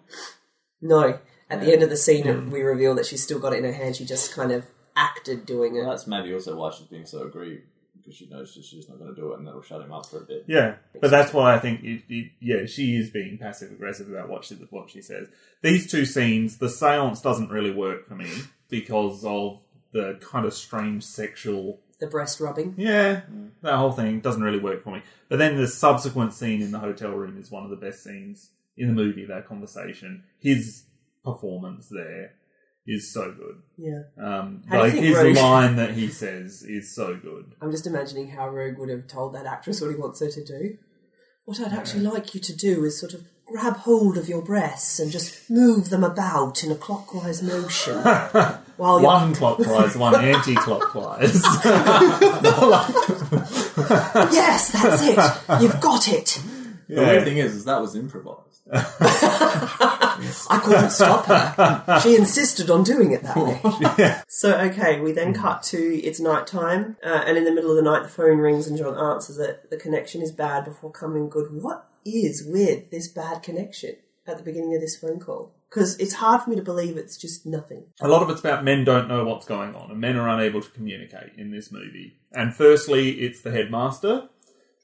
No, 0.81 1.19
at 1.51 1.59
the 1.59 1.73
end 1.73 1.83
of 1.83 1.89
the 1.89 1.97
scene, 1.97 2.49
we 2.49 2.61
reveal 2.61 2.95
that 2.95 3.05
she's 3.05 3.21
still 3.21 3.39
got 3.39 3.53
it 3.53 3.57
in 3.57 3.65
her 3.65 3.73
hand. 3.73 3.97
She 3.97 4.05
just 4.05 4.33
kind 4.33 4.51
of 4.51 4.65
acted 4.95 5.45
doing 5.45 5.75
it. 5.75 5.81
Well, 5.81 5.89
that's 5.89 6.07
maybe 6.07 6.33
also 6.33 6.55
why 6.55 6.71
she's 6.71 6.87
being 6.87 7.05
so 7.05 7.23
aggrieved 7.23 7.63
because 7.97 8.15
she 8.15 8.27
knows 8.27 8.51
she's 8.51 8.89
not 8.89 8.97
going 8.97 9.13
to 9.13 9.21
do 9.21 9.31
it, 9.33 9.37
and 9.37 9.47
that'll 9.47 9.61
shut 9.61 9.81
him 9.81 9.91
up 9.91 10.05
for 10.07 10.17
a 10.17 10.25
bit. 10.25 10.45
Yeah, 10.47 10.75
but 10.99 11.11
that's 11.11 11.33
why 11.33 11.53
I 11.53 11.59
think, 11.59 11.83
it, 11.83 12.03
it, 12.09 12.31
yeah, 12.39 12.65
she 12.65 12.95
is 12.95 13.09
being 13.09 13.37
passive 13.37 13.71
aggressive 13.71 14.09
about 14.09 14.29
what 14.29 14.43
she 14.43 14.55
what 14.55 14.89
she 14.89 15.01
says. 15.01 15.27
These 15.61 15.91
two 15.91 16.05
scenes, 16.05 16.57
the 16.57 16.67
séance 16.67 17.21
doesn't 17.21 17.49
really 17.49 17.71
work 17.71 18.07
for 18.07 18.15
me 18.15 18.29
because 18.69 19.23
of 19.23 19.59
the 19.91 20.19
kind 20.21 20.45
of 20.45 20.53
strange 20.53 21.03
sexual. 21.03 21.79
The 21.99 22.07
breast 22.07 22.39
rubbing. 22.39 22.73
Yeah, 22.77 23.21
mm. 23.31 23.51
that 23.61 23.75
whole 23.75 23.91
thing 23.91 24.21
doesn't 24.21 24.41
really 24.41 24.59
work 24.59 24.83
for 24.83 24.91
me. 24.91 25.03
But 25.29 25.37
then 25.37 25.57
the 25.57 25.67
subsequent 25.67 26.33
scene 26.33 26.61
in 26.61 26.71
the 26.71 26.79
hotel 26.79 27.11
room 27.11 27.37
is 27.37 27.51
one 27.51 27.63
of 27.63 27.69
the 27.69 27.75
best 27.75 28.03
scenes 28.03 28.49
in 28.75 28.87
the 28.87 28.93
movie. 28.93 29.25
That 29.25 29.47
conversation, 29.47 30.23
his 30.39 30.85
performance 31.23 31.87
there 31.89 32.33
is 32.87 33.13
so 33.13 33.31
good. 33.31 33.61
Yeah. 33.77 34.01
Um, 34.17 34.63
How 34.67 34.71
do 34.71 34.77
you 34.77 34.83
like 34.83 34.93
think 34.93 35.05
his 35.05 35.17
Roeg- 35.17 35.35
line 35.41 35.75
that 35.75 35.93
he 35.93 36.07
says 36.07 36.63
is 36.63 36.93
so 36.95 37.15
good. 37.15 37.53
I'm 37.61 37.71
just 37.71 37.85
imagining 37.87 38.29
how 38.29 38.49
Roeg 38.49 38.77
would 38.79 38.89
have 38.89 39.07
told 39.07 39.33
that 39.35 39.45
actress 39.45 39.81
what 39.81 39.91
he 39.91 39.95
wants 39.95 40.19
her 40.19 40.29
to 40.31 40.43
do. 40.43 40.77
What 41.45 41.59
I'd 41.59 41.73
actually 41.73 42.03
like 42.03 42.33
you 42.33 42.41
to 42.41 42.55
do 42.55 42.83
is 42.85 42.99
sort 42.99 43.13
of 43.13 43.23
grab 43.45 43.77
hold 43.77 44.17
of 44.17 44.29
your 44.29 44.41
breasts 44.41 44.99
and 44.99 45.11
just 45.11 45.49
move 45.49 45.89
them 45.89 46.03
about 46.03 46.63
in 46.63 46.71
a 46.71 46.75
clockwise 46.75 47.41
motion. 47.43 47.97
while 48.77 48.99
you're 48.99 49.07
one 49.07 49.35
clockwise, 49.35 49.95
one 49.97 50.15
anti-clockwise. 50.23 51.43
yes, 54.31 54.71
that's 54.71 55.01
it. 55.03 55.61
You've 55.61 55.81
got 55.81 56.07
it. 56.07 56.41
The 56.95 57.01
weird 57.01 57.23
thing 57.23 57.37
is, 57.37 57.55
is 57.55 57.65
that 57.65 57.79
was 57.79 57.95
improvised. 57.95 58.67
I 58.71 60.61
couldn't 60.63 60.89
stop 60.89 61.25
her. 61.25 61.99
She 62.01 62.15
insisted 62.15 62.69
on 62.69 62.83
doing 62.83 63.11
it 63.11 63.23
that 63.23 63.37
way. 63.37 64.15
So, 64.27 64.57
okay, 64.57 64.99
we 64.99 65.11
then 65.11 65.33
cut 65.33 65.61
to 65.63 65.77
it's 65.77 66.19
night 66.19 66.47
time, 66.47 66.97
uh, 67.03 67.23
and 67.25 67.37
in 67.37 67.43
the 67.43 67.51
middle 67.51 67.69
of 67.69 67.75
the 67.75 67.83
night, 67.83 68.03
the 68.03 68.09
phone 68.09 68.39
rings 68.39 68.67
and 68.67 68.77
John 68.77 68.97
answers 68.97 69.37
it. 69.37 69.69
The 69.69 69.77
connection 69.77 70.21
is 70.21 70.31
bad 70.31 70.65
before 70.65 70.91
coming 70.91 71.29
good. 71.29 71.47
What 71.51 71.87
is 72.05 72.43
with 72.45 72.89
this 72.91 73.07
bad 73.07 73.43
connection 73.43 73.95
at 74.25 74.37
the 74.37 74.43
beginning 74.43 74.73
of 74.73 74.81
this 74.81 74.97
phone 74.97 75.19
call? 75.19 75.55
Because 75.69 75.97
it's 75.99 76.15
hard 76.15 76.41
for 76.41 76.49
me 76.49 76.55
to 76.55 76.61
believe 76.61 76.97
it's 76.97 77.17
just 77.17 77.45
nothing. 77.45 77.85
A 78.01 78.07
lot 78.07 78.21
of 78.23 78.29
it's 78.29 78.39
about 78.41 78.63
men 78.63 78.83
don't 78.83 79.07
know 79.07 79.23
what's 79.23 79.45
going 79.45 79.75
on, 79.75 79.91
and 79.91 79.99
men 79.99 80.17
are 80.17 80.27
unable 80.27 80.61
to 80.61 80.69
communicate 80.71 81.33
in 81.37 81.51
this 81.51 81.71
movie. 81.71 82.17
And 82.31 82.55
firstly, 82.55 83.21
it's 83.21 83.41
the 83.41 83.51
headmaster 83.51 84.27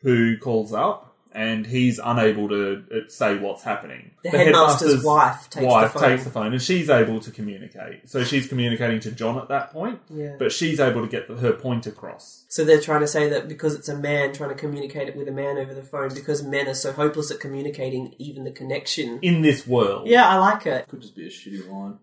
who 0.02 0.38
calls 0.38 0.72
up, 0.74 1.07
and 1.32 1.68
he's 1.68 2.00
unable 2.04 2.50
to 2.50 2.84
uh, 2.92 2.96
say 3.08 3.38
what's 3.38 3.64
happening. 3.64 4.12
The 4.24 4.30
headmaster's 4.30 5.04
wife 5.04 5.50
takes 5.50 5.62
the 5.64 5.68
wife 5.68 5.92
phone. 5.94 6.04
takes 6.04 6.24
the 6.24 6.30
phone, 6.30 6.54
and 6.54 6.62
she's 6.62 6.90
able 6.90 7.20
to 7.20 7.32
communicate. 7.32 8.10
So 8.10 8.24
she's 8.24 8.48
communicating 8.48 9.00
to 9.02 9.12
John 9.12 9.38
at 9.38 9.48
that 9.50 9.72
point, 9.72 10.00
Yeah. 10.10 10.36
but 10.40 10.52
she's 10.52 10.80
able 10.80 11.02
to 11.02 11.08
get 11.08 11.28
the, 11.28 11.36
her 11.38 11.54
point 11.54 11.88
across. 11.88 12.46
So 12.50 12.64
they're 12.66 12.82
trying 12.82 13.02
to 13.02 13.08
say 13.08 13.30
that 13.30 13.48
because 13.48 13.76
it's 13.76 13.90
a 13.90 13.98
man 13.98 14.34
trying 14.34 14.50
to 14.50 14.56
communicate 14.56 15.08
it 15.08 15.16
with 15.16 15.28
a 15.28 15.32
man 15.32 15.58
over 15.58 15.74
the 15.74 15.84
phone, 15.84 16.14
because 16.14 16.44
men 16.44 16.68
are 16.68 16.74
so 16.74 16.92
hopeless 16.92 17.32
at 17.32 17.40
communicating 17.40 18.16
even 18.18 18.44
the 18.44 18.52
connection. 18.52 19.20
In 19.22 19.42
this 19.42 19.68
world. 19.68 20.08
Yeah, 20.08 20.28
I 20.28 20.38
like 20.38 20.66
it. 20.66 20.88
Could 20.88 21.02
just 21.02 21.16
be 21.16 21.28
a 21.28 21.30
shitty 21.30 21.70
line. 21.70 22.00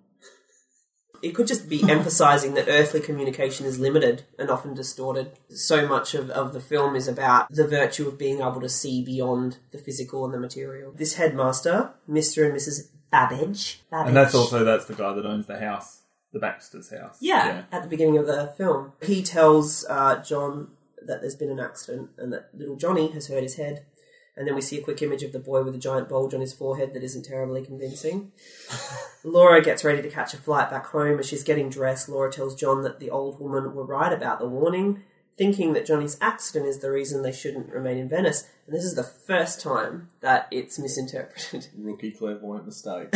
It 1.24 1.34
could 1.34 1.46
just 1.46 1.70
be 1.70 1.82
emphasizing 1.88 2.52
that 2.52 2.68
earthly 2.68 3.00
communication 3.00 3.64
is 3.64 3.78
limited 3.78 4.24
and 4.38 4.50
often 4.50 4.74
distorted. 4.74 5.32
So 5.48 5.88
much 5.88 6.12
of, 6.12 6.28
of 6.28 6.52
the 6.52 6.60
film 6.60 6.94
is 6.94 7.08
about 7.08 7.50
the 7.50 7.66
virtue 7.66 8.06
of 8.06 8.18
being 8.18 8.40
able 8.40 8.60
to 8.60 8.68
see 8.68 9.02
beyond 9.02 9.56
the 9.72 9.78
physical 9.78 10.26
and 10.26 10.34
the 10.34 10.38
material. 10.38 10.92
This 10.92 11.14
headmaster, 11.14 11.94
Mr. 12.06 12.44
and 12.44 12.54
Mrs. 12.54 12.88
Babbage. 13.10 13.80
Babbage. 13.90 14.08
And 14.08 14.16
that's 14.16 14.34
also 14.34 14.64
that's 14.64 14.84
the 14.84 14.94
guy 14.94 15.14
that 15.14 15.24
owns 15.24 15.46
the 15.46 15.58
house, 15.58 16.02
the 16.34 16.38
Baxter's 16.38 16.90
house. 16.90 17.16
Yeah, 17.20 17.62
at 17.72 17.82
the 17.82 17.88
beginning 17.88 18.18
of 18.18 18.26
the 18.26 18.52
film. 18.58 18.92
He 19.02 19.22
tells 19.22 19.86
uh, 19.88 20.22
John 20.22 20.72
that 21.06 21.22
there's 21.22 21.36
been 21.36 21.50
an 21.50 21.60
accident 21.60 22.10
and 22.18 22.34
that 22.34 22.50
little 22.52 22.76
Johnny 22.76 23.10
has 23.12 23.28
hurt 23.28 23.42
his 23.42 23.56
head. 23.56 23.86
And 24.36 24.48
then 24.48 24.54
we 24.54 24.60
see 24.60 24.78
a 24.78 24.82
quick 24.82 25.00
image 25.00 25.22
of 25.22 25.32
the 25.32 25.38
boy 25.38 25.62
with 25.62 25.74
a 25.76 25.78
giant 25.78 26.08
bulge 26.08 26.34
on 26.34 26.40
his 26.40 26.52
forehead 26.52 26.92
that 26.92 27.04
isn't 27.04 27.24
terribly 27.24 27.64
convincing. 27.64 28.32
Laura 29.24 29.62
gets 29.62 29.84
ready 29.84 30.02
to 30.02 30.10
catch 30.10 30.34
a 30.34 30.38
flight 30.38 30.70
back 30.70 30.86
home. 30.86 31.20
As 31.20 31.26
she's 31.26 31.44
getting 31.44 31.70
dressed, 31.70 32.08
Laura 32.08 32.32
tells 32.32 32.56
John 32.56 32.82
that 32.82 32.98
the 32.98 33.10
old 33.10 33.38
woman 33.38 33.74
were 33.74 33.84
right 33.84 34.12
about 34.12 34.40
the 34.40 34.48
warning, 34.48 35.02
thinking 35.36 35.72
that 35.72 35.84
Johnny's 35.86 36.16
accident 36.20 36.66
is 36.68 36.78
the 36.78 36.90
reason 36.90 37.22
they 37.22 37.32
shouldn't 37.32 37.68
remain 37.70 37.98
in 37.98 38.08
Venice. 38.08 38.44
And 38.66 38.74
this 38.74 38.84
is 38.84 38.94
the 38.94 39.02
first 39.02 39.60
time 39.60 40.08
that 40.20 40.46
it's 40.50 40.78
misinterpreted. 40.78 41.68
Rookie 41.78 42.12
clairvoyant 42.12 42.66
mistake. 42.66 43.08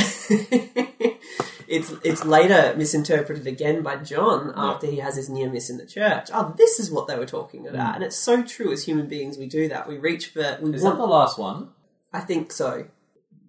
it's 1.69 1.93
it's 2.03 2.25
later 2.25 2.75
misinterpreted 2.77 3.47
again 3.47 3.83
by 3.83 3.97
John 3.97 4.53
after 4.57 4.87
he 4.87 4.97
has 4.99 5.17
his 5.17 5.29
near 5.29 5.51
miss 5.51 5.71
in 5.71 5.79
the 5.79 5.87
church. 5.87 6.29
Oh, 6.33 6.55
this 6.57 6.79
is 6.81 6.91
what 6.91 7.07
they 7.07 7.17
were 7.19 7.27
talking 7.27 7.67
about, 7.67 7.93
Mm. 7.93 7.95
and 7.97 8.05
it's 8.05 8.17
so 8.17 8.43
true. 8.43 8.73
As 8.73 8.85
human 8.85 9.07
beings, 9.07 9.39
we 9.39 9.47
do 9.47 9.69
that. 9.69 9.89
We 9.89 9.99
reach 9.99 10.29
for. 10.29 10.59
We 10.61 10.75
Is 10.75 10.83
want 10.83 10.97
that 10.97 11.03
the 11.03 11.09
last 11.09 11.39
one? 11.39 11.69
I 12.13 12.21
think 12.21 12.53
so. 12.53 12.87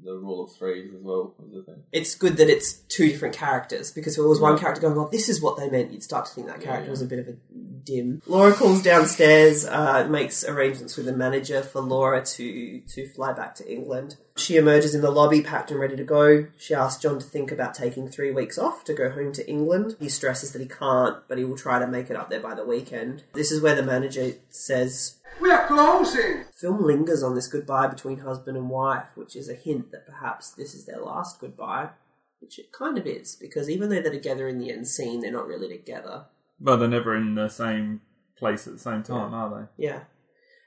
The 0.02 0.14
rule 0.16 0.46
of 0.46 0.54
threes 0.54 0.94
as 0.96 1.02
well 1.02 1.36
was 1.38 1.52
the 1.54 1.62
thing. 1.64 1.84
It's 1.92 2.16
good 2.16 2.38
that 2.38 2.50
it's 2.50 2.74
two 2.74 3.10
different 3.10 3.36
characters 3.36 3.92
because 3.92 4.18
if 4.18 4.24
it 4.24 4.28
was 4.28 4.40
one 4.40 4.58
character 4.58 4.82
going, 4.82 4.96
"Well, 4.96 5.10
this 5.10 5.28
is 5.28 5.42
what 5.42 5.58
they 5.58 5.70
meant," 5.70 5.92
you'd 5.92 6.04
start 6.04 6.26
to 6.28 6.32
think 6.34 6.48
that 6.48 6.60
Yeah, 6.60 6.66
character 6.68 6.86
yeah. 6.86 6.92
was 6.92 7.02
a 7.02 7.06
bit 7.06 7.20
of 7.20 7.28
a 7.28 7.36
dim. 7.84 8.22
Laura 8.28 8.54
calls 8.54 8.82
downstairs, 8.82 9.66
uh, 9.66 10.08
makes 10.10 10.44
arrangements 10.44 10.98
with 10.98 11.06
the 11.06 11.14
manager 11.14 11.62
for 11.62 11.82
Laura 11.82 12.24
to 12.24 12.82
to 12.82 13.08
fly 13.08 13.34
back 13.34 13.56
to 13.56 13.72
England. 13.72 14.18
She 14.36 14.56
emerges 14.56 14.96
in 14.96 15.02
the 15.02 15.12
lobby, 15.12 15.42
packed 15.42 15.70
and 15.70 15.80
ready 15.80 15.98
to 15.98 16.04
go. 16.04 16.48
She 16.58 16.74
asks 16.74 17.02
John 17.02 17.20
to 17.20 17.26
think 17.26 17.52
about 17.52 17.74
taking 17.74 18.08
three 18.08 18.32
weeks 18.32 18.58
off 18.58 18.84
to 18.86 18.94
go 18.94 19.10
home 19.10 19.34
to 19.34 19.50
England. 19.50 19.98
He 20.00 20.08
stresses 20.08 20.54
that 20.54 20.62
he 20.62 20.68
can't, 20.68 21.18
but 21.28 21.38
he 21.38 21.44
will 21.44 21.58
try 21.58 21.78
to 21.80 21.88
make 21.88 22.10
it 22.10 22.16
up 22.16 22.30
there 22.30 22.40
by 22.40 22.56
the 22.56 22.64
weekend. 22.64 23.24
This 23.34 23.52
is 23.52 23.62
where 23.62 23.76
the 23.76 23.84
manager 23.84 24.34
says, 24.50 25.18
We 25.42 25.52
are 25.52 25.68
closing! 25.68 26.46
Film 26.54 26.84
lingers 26.84 27.22
on 27.22 27.36
this 27.36 27.48
goodbye 27.48 27.88
between 27.88 28.20
husband 28.20 28.56
and 28.56 28.70
wife, 28.70 29.08
which 29.16 29.36
is 29.36 29.50
a 29.50 29.54
hint 29.56 29.92
that 29.92 30.06
perhaps 30.06 30.52
this 30.52 30.74
is 30.74 30.86
their 30.86 31.02
last 31.02 31.40
goodbye, 31.40 31.90
which 32.40 32.58
it 32.60 32.72
kind 32.72 32.98
of 32.98 33.06
is, 33.06 33.36
because 33.36 33.70
even 33.70 33.90
though 33.90 34.02
they're 34.02 34.12
together 34.12 34.48
in 34.48 34.58
the 34.58 34.72
end 34.72 34.88
scene, 34.88 35.20
they're 35.20 35.32
not 35.32 35.48
really 35.48 35.68
together. 35.68 36.26
But 36.62 36.78
they're 36.78 36.88
never 36.88 37.16
in 37.16 37.36
the 37.36 37.50
same 37.50 38.02
place 38.38 38.68
at 38.68 38.74
the 38.74 38.80
same 38.80 39.04
time, 39.04 39.34
are 39.34 39.50
they? 39.78 39.84
Yeah, 39.86 40.02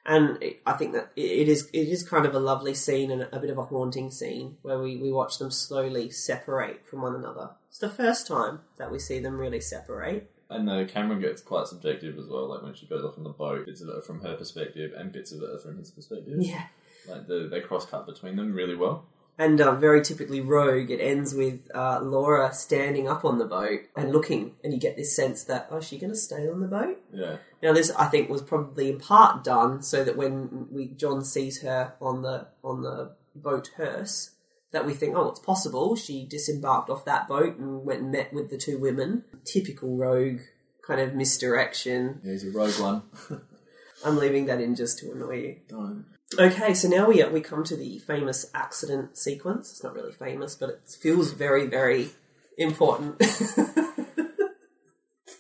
and 0.07 0.43
it- 0.43 0.61
I 0.67 0.73
think 0.75 0.93
that 0.95 1.11
it 1.17 1.23
it 1.43 1.49
is 1.49 1.69
it 1.73 1.89
is 1.89 2.03
kind 2.03 2.27
of 2.27 2.35
a 2.35 2.39
lovely 2.41 2.75
scene 2.75 3.11
and 3.11 3.29
a 3.33 3.39
bit 3.41 3.51
of 3.51 3.59
a 3.59 3.65
haunting 3.65 4.11
scene 4.11 4.57
where 4.63 4.79
we, 4.79 4.97
we 4.97 5.11
watch 5.13 5.39
them 5.39 5.51
slowly 5.51 6.11
separate 6.11 6.87
from 6.87 7.03
one 7.03 7.15
another. 7.15 7.51
It's 7.69 7.79
the 7.79 7.89
first 7.89 8.27
time 8.27 8.61
that 8.79 8.91
we 8.91 8.99
see 8.99 9.19
them 9.21 9.39
really 9.39 9.61
separate. 9.61 10.31
And 10.51 10.69
uh, 10.69 10.79
the 10.79 10.85
camera 10.85 11.19
gets 11.19 11.41
quite 11.41 11.67
subjective 11.67 12.19
as 12.19 12.27
well. 12.27 12.49
Like 12.49 12.63
when 12.63 12.75
she 12.75 12.85
goes 12.87 13.03
off 13.05 13.17
on 13.17 13.25
the 13.25 13.31
boat, 13.31 13.65
bits 13.65 13.81
of 13.81 13.89
it 13.89 13.97
are 13.97 14.03
from 14.03 14.21
her 14.21 14.35
perspective 14.35 14.93
and 14.95 15.11
bits 15.11 15.33
of 15.33 15.43
it 15.43 15.49
are 15.49 15.59
from 15.59 15.79
his 15.79 15.91
perspective. 15.91 16.35
Yeah. 16.39 16.67
like 17.09 17.27
the, 17.27 17.49
they 17.51 17.61
cross 17.61 17.87
cut 17.87 18.05
between 18.07 18.37
them 18.37 18.53
really 18.53 18.77
well. 18.77 19.07
And 19.43 19.61
uh, 19.61 19.75
very 19.75 20.03
typically 20.03 20.41
Roeg, 20.41 20.89
it 20.89 21.01
ends 21.01 21.35
with 21.35 21.69
uh, 21.75 21.99
Laura 22.01 22.55
standing 22.55 23.09
up 23.09 23.25
on 23.25 23.39
the 23.39 23.45
boat 23.45 23.81
and 23.97 24.13
looking, 24.13 24.55
and 24.63 24.73
you 24.73 24.79
get 24.79 24.97
this 24.97 25.17
sense 25.17 25.43
that, 25.45 25.67
oh, 25.69 25.79
is 25.79 25.85
she 25.89 25.99
going 25.99 26.13
to 26.13 26.17
stay 26.17 26.49
on 26.49 26.61
the 26.61 26.69
boat? 26.69 27.03
Yeah, 27.13 27.39
Now, 27.61 27.73
this 27.73 27.91
I 27.99 28.07
think 28.07 28.31
was 28.31 28.41
probably 28.41 28.89
in 28.89 29.01
part 29.01 29.43
done 29.43 29.83
so 29.83 30.05
that 30.05 30.17
when 30.17 30.69
we 30.71 30.87
John 30.87 31.25
sees 31.25 31.63
her 31.63 31.95
on 32.01 32.23
the 32.23 32.47
on 32.63 32.83
the 32.83 33.17
boat 33.35 33.73
hearse, 33.77 34.31
that 34.71 34.87
we 34.87 34.95
think, 34.95 35.17
oh, 35.17 35.31
it's 35.31 35.41
possible 35.41 35.97
she 35.97 36.25
disembarked 36.25 36.89
off 36.89 37.05
that 37.07 37.27
boat 37.27 37.57
and 37.57 37.85
went 37.85 38.03
and 38.03 38.13
met 38.13 38.33
with 38.33 38.49
the 38.49 38.57
two 38.57 38.79
women. 38.79 39.25
Typical 39.45 39.97
Roeg 39.97 40.43
kind 40.87 41.01
of 41.01 41.15
misdirection. 41.15 42.21
yeah 42.23 42.31
he's 42.31 42.45
a 42.45 42.51
rogue 42.57 42.79
one. 42.79 43.03
I'm 44.05 44.19
leaving 44.19 44.47
that 44.47 44.61
in 44.61 44.77
just 44.77 45.01
to 45.01 45.11
annoy 45.11 45.35
you. 45.37 45.57
Don't. 45.69 46.07
Okay, 46.39 46.75
so 46.75 46.89
now 46.89 47.09
we 47.09 47.23
we 47.25 47.41
come 47.41 47.65
to 47.65 47.77
the 47.77 47.99
famous 47.99 48.51
accident 48.55 49.17
sequence. 49.17 49.71
It's 49.71 49.83
not 49.83 49.95
really 49.95 50.13
famous, 50.13 50.55
but 50.55 50.71
it 50.71 50.97
feels 51.01 51.33
very 51.33 51.67
very 51.67 52.11
important. 52.57 53.23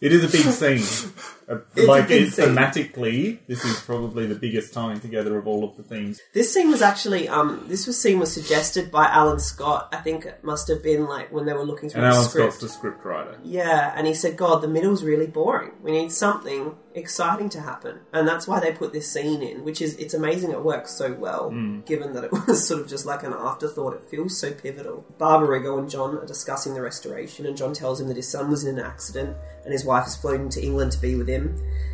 It 0.02 0.12
is 0.12 0.24
a 0.24 0.28
big 0.28 0.42
scene. 0.80 1.12
Uh, 1.52 1.58
It's 1.76 1.84
a 1.86 1.90
like 1.90 2.08
big 2.08 2.22
it, 2.28 2.32
scene. 2.32 2.46
thematically, 2.56 3.38
this 3.46 3.64
is 3.64 3.80
probably 3.80 4.26
the 4.26 4.34
biggest 4.34 4.72
tying 4.74 5.00
together 5.00 5.36
of 5.38 5.46
all 5.46 5.64
of 5.64 5.76
the 5.76 5.82
themes. 5.82 6.20
This 6.32 6.52
scene 6.52 6.70
was 6.70 6.82
actually 6.82 7.28
um 7.28 7.64
this 7.68 7.86
was 7.86 8.00
scene 8.00 8.18
was 8.18 8.32
suggested 8.32 8.90
by 8.90 9.06
Alan 9.06 9.38
Scott. 9.40 9.88
I 9.92 9.98
think 9.98 10.24
it 10.26 10.42
must 10.42 10.68
have 10.68 10.82
been 10.82 11.06
like 11.06 11.32
when 11.32 11.46
they 11.46 11.52
were 11.52 11.64
looking 11.64 11.88
through 11.90 12.02
And 12.02 12.12
the 12.12 12.16
Alan 12.16 12.28
script. 12.28 12.52
Scott's 12.54 12.62
the 12.62 12.68
script 12.78 13.04
writer. 13.04 13.36
Yeah, 13.44 13.92
and 13.96 14.06
he 14.06 14.14
said, 14.14 14.36
God, 14.36 14.62
the 14.62 14.68
middle's 14.68 15.04
really 15.04 15.26
boring. 15.26 15.72
We 15.82 15.92
need 15.92 16.12
something 16.12 16.74
exciting 16.94 17.48
to 17.48 17.60
happen. 17.60 18.00
And 18.12 18.28
that's 18.28 18.46
why 18.46 18.60
they 18.60 18.70
put 18.72 18.92
this 18.92 19.10
scene 19.10 19.40
in, 19.42 19.64
which 19.64 19.80
is, 19.80 19.96
it's 19.96 20.12
amazing 20.12 20.50
it 20.50 20.62
works 20.62 20.90
so 20.92 21.12
well, 21.14 21.50
Mm. 21.50 21.86
given 21.86 22.12
that 22.12 22.24
it 22.24 22.32
was 22.46 22.66
sort 22.68 22.82
of 22.82 22.86
just 22.88 23.06
like 23.06 23.22
an 23.22 23.32
afterthought. 23.32 23.94
It 23.94 24.04
feels 24.10 24.38
so 24.38 24.52
pivotal. 24.52 25.04
Barbara 25.18 25.48
Riggo 25.60 25.78
and 25.78 25.88
John 25.88 26.18
are 26.18 26.26
discussing 26.26 26.74
the 26.74 26.82
restoration, 26.82 27.46
and 27.46 27.56
John 27.56 27.72
tells 27.72 27.98
him 28.00 28.08
that 28.08 28.16
his 28.18 28.28
son 28.28 28.50
was 28.50 28.64
in 28.64 28.78
an 28.78 28.84
accident 28.84 29.36
and 29.64 29.72
his 29.72 29.84
wife 29.86 30.04
has 30.04 30.16
flown 30.16 30.48
to 30.50 30.60
England 30.62 30.92
to 30.92 31.00
be 31.00 31.14
with 31.14 31.28
him. 31.28 31.41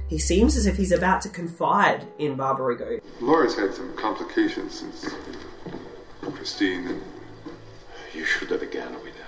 He 0.08 0.18
seems 0.18 0.56
as 0.56 0.66
if 0.66 0.76
he's 0.76 0.92
about 0.92 1.20
to 1.22 1.28
confide 1.28 2.06
in 2.18 2.36
Barbarigo. 2.36 3.00
Laura's 3.20 3.54
had 3.56 3.74
some 3.74 3.94
complications 3.96 4.78
since 4.80 5.14
Christine 6.34 6.86
and 6.86 7.02
You 8.14 8.24
should 8.24 8.50
have 8.50 8.60
began 8.60 8.92
with 9.02 9.14
her. 9.16 9.24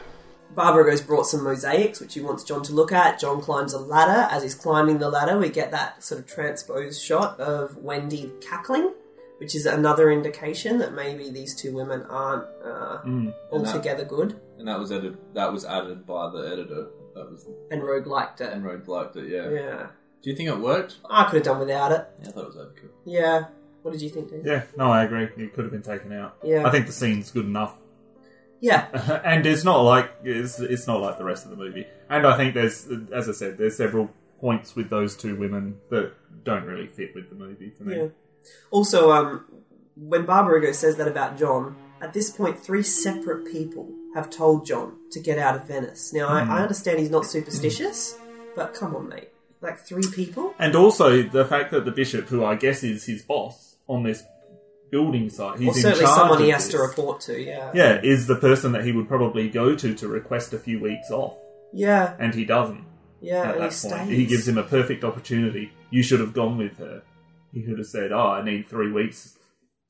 Barbarigo's 0.55 1.01
brought 1.01 1.27
some 1.27 1.45
mosaics, 1.45 2.01
which 2.01 2.15
he 2.15 2.21
wants 2.21 2.43
John 2.45 2.63
to 2.65 2.73
look 2.73 2.93
at. 2.93 3.21
John 3.21 3.41
climbs 3.41 3.73
a 3.73 3.79
ladder. 3.79 4.27
As 4.35 4.43
he's 4.43 4.55
climbing 4.55 4.99
the 4.99 5.09
ladder, 5.09 5.39
we 5.39 5.49
get 5.49 5.71
that 5.71 6.03
sort 6.03 6.21
of 6.21 6.27
transposed 6.27 7.01
shot 7.01 7.39
of 7.39 7.77
Wendy 7.77 8.33
cackling, 8.41 8.93
which 9.39 9.55
is 9.55 9.65
another 9.67 10.11
indication 10.11 10.79
that 10.79 10.93
maybe 10.93 11.31
these 11.31 11.55
two 11.55 11.73
women 11.73 12.03
aren't 12.03 12.45
uh, 12.65 12.99
And 13.05 13.29
that- 13.29 13.35
altogether 13.53 14.05
good. 14.05 14.41
And 14.59 14.67
that 14.67 14.79
was 14.79 14.91
added. 14.93 15.17
That 15.35 15.53
was 15.53 15.65
added 15.65 16.05
by 16.05 16.31
the 16.31 16.41
editor. 16.53 16.89
That 17.15 17.31
was 17.31 17.47
And 17.71 17.81
Roeg 17.83 18.07
liked 18.07 18.41
it. 18.41 18.53
and 18.53 18.65
Roeg 18.65 18.87
liked 18.89 19.17
it. 19.17 19.29
Yeah. 19.29 19.49
Yeah. 19.51 19.87
Do 20.23 20.31
you 20.31 20.37
think 20.37 20.49
it 20.49 20.59
worked? 20.59 20.97
I 21.09 21.25
could 21.25 21.35
have 21.37 21.43
done 21.45 21.59
without 21.61 21.93
it. 21.93 22.07
Yeah, 22.23 22.29
I 22.29 22.33
thought 22.33 22.43
it 22.43 22.47
was 22.49 22.57
overkill. 22.57 22.91
Yeah. 23.05 23.45
What 23.83 23.93
did 23.93 24.03
you 24.03 24.11
think, 24.11 24.31
Dave? 24.31 24.47
Yeah, 24.47 24.65
no, 24.77 24.91
I 24.91 25.05
agree. 25.05 25.25
It 25.37 25.55
could 25.55 25.65
have 25.65 25.73
been 25.73 25.83
taken 25.83 26.13
out. 26.13 26.37
Yeah. 26.45 26.67
I 26.67 26.71
think 26.71 26.87
the 26.87 26.93
scene's 26.93 27.31
good 27.31 27.47
enough. 27.47 27.75
Yeah. 28.61 28.89
and 29.25 29.47
it's 29.47 29.65
not 29.65 29.81
like 29.81 30.11
it's, 30.23 30.61
it's 30.61 30.87
not 30.87 31.01
like 31.01 31.17
the 31.17 31.25
rest 31.25 31.45
of 31.47 31.51
the 31.51 31.57
movie. 31.57 31.87
And 32.11 32.27
I 32.27 32.37
think 32.37 32.53
there's, 32.55 32.87
as 33.13 33.29
I 33.29 33.33
said, 33.33 33.57
there's 33.57 33.77
several 33.77 34.11
points 34.41 34.77
with 34.77 34.91
those 34.91 35.17
two 35.17 35.37
women 35.37 35.79
that 35.89 36.13
don't 36.45 36.65
really 36.65 36.87
fit 36.89 37.15
with 37.15 37.31
the 37.31 37.37
movie 37.37 37.71
for 37.71 37.85
me. 37.85 37.97
Yeah. 37.97 38.09
Also, 38.71 39.11
um, 39.13 39.47
when 39.97 40.27
Barbarigo 40.27 40.75
says 40.75 40.97
that 40.97 41.09
about 41.09 41.39
John, 41.39 41.77
at 42.03 42.13
this 42.13 42.31
point, 42.31 42.59
three 42.59 42.83
separate 42.83 43.51
people 43.51 43.91
have 44.15 44.29
told 44.29 44.67
John 44.67 44.97
to 45.13 45.21
get 45.21 45.39
out 45.39 45.55
of 45.57 45.67
Venice. 45.67 46.13
Now, 46.13 46.29
Mm. 46.29 46.49
I, 46.49 46.59
I 46.59 46.63
understand 46.63 46.99
he's 46.99 47.11
not 47.11 47.25
superstitious, 47.25 48.19
but 48.55 48.75
come 48.75 48.95
on, 48.95 49.09
mate. 49.09 49.30
Like, 49.63 49.79
three 49.79 50.05
people? 50.15 50.55
And 50.59 50.75
also 50.75 51.23
the 51.23 51.45
fact 51.45 51.71
that 51.73 51.85
the 51.85 51.91
bishop, 51.91 52.29
who 52.29 52.45
I 52.45 52.55
guess 52.55 52.83
is 52.83 53.05
his 53.05 53.23
boss 53.23 53.77
on 53.89 54.03
this 54.05 54.23
building 54.91 55.29
site, 55.31 55.59
he's 55.61 55.69
or 55.69 55.77
in 55.77 55.83
certainly 55.83 56.05
charge 56.05 56.15
someone 56.17 56.43
he 56.43 56.49
has 56.51 56.69
to 56.71 56.79
report 56.79 57.21
to, 57.23 57.41
yeah. 57.41 57.71
Yeah, 57.75 58.01
is 58.03 58.27
the 58.27 58.37
person 58.37 58.73
that 58.73 58.85
he 58.85 58.93
would 58.93 59.07
probably 59.09 59.49
go 59.49 59.75
to 59.77 59.95
to 59.95 60.09
request 60.09 60.53
a 60.55 60.59
few 60.59 60.81
weeks 60.81 61.11
off, 61.11 61.35
Yeah. 61.73 62.15
and 62.19 62.35
he 62.35 62.45
doesn't. 62.45 62.85
Yeah, 63.21 63.41
at 63.41 63.47
that 63.47 63.55
he 63.55 63.61
point, 63.61 63.73
stays. 63.75 64.09
he 64.09 64.27
gives 64.27 64.49
him 64.49 64.57
a 64.59 64.63
perfect 64.63 65.05
opportunity. 65.05 65.71
You 65.91 66.03
should 66.03 66.21
have 66.21 66.33
gone 66.33 66.57
with 66.57 66.79
her. 66.79 67.03
He 67.53 67.63
could 67.63 67.77
have 67.79 67.87
said, 67.87 68.13
"Oh, 68.13 68.29
I 68.29 68.43
need 68.43 68.67
three 68.67 68.91
weeks 68.91 69.37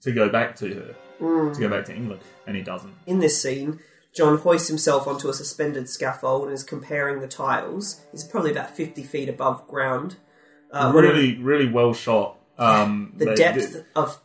to 0.02 0.10
go 0.12 0.28
back 0.28 0.56
to 0.56 0.74
her, 0.74 0.94
Mm. 1.20 1.54
to 1.54 1.60
go 1.60 1.68
back 1.68 1.84
to 1.84 1.94
England," 1.94 2.22
and 2.46 2.56
he 2.56 2.62
doesn't. 2.62 2.92
In 3.06 3.20
this 3.20 3.40
scene, 3.40 3.78
John 4.14 4.38
hoists 4.38 4.68
himself 4.68 5.06
onto 5.06 5.28
a 5.28 5.34
suspended 5.34 5.88
scaffold 5.88 6.44
and 6.44 6.52
is 6.52 6.62
comparing 6.64 7.20
the 7.20 7.28
tiles. 7.28 8.00
He's 8.10 8.24
probably 8.24 8.50
about 8.50 8.70
50 8.70 9.02
feet 9.04 9.28
above 9.28 9.66
ground. 9.68 10.16
Uh, 10.72 10.92
really, 10.94 11.38
really 11.38 11.68
well 11.68 11.92
shot. 11.92 12.36
Um, 12.58 13.12
the 13.16 13.26
they- 13.26 13.34
depth 13.36 13.72
they- 13.74 13.84
of. 13.94 14.20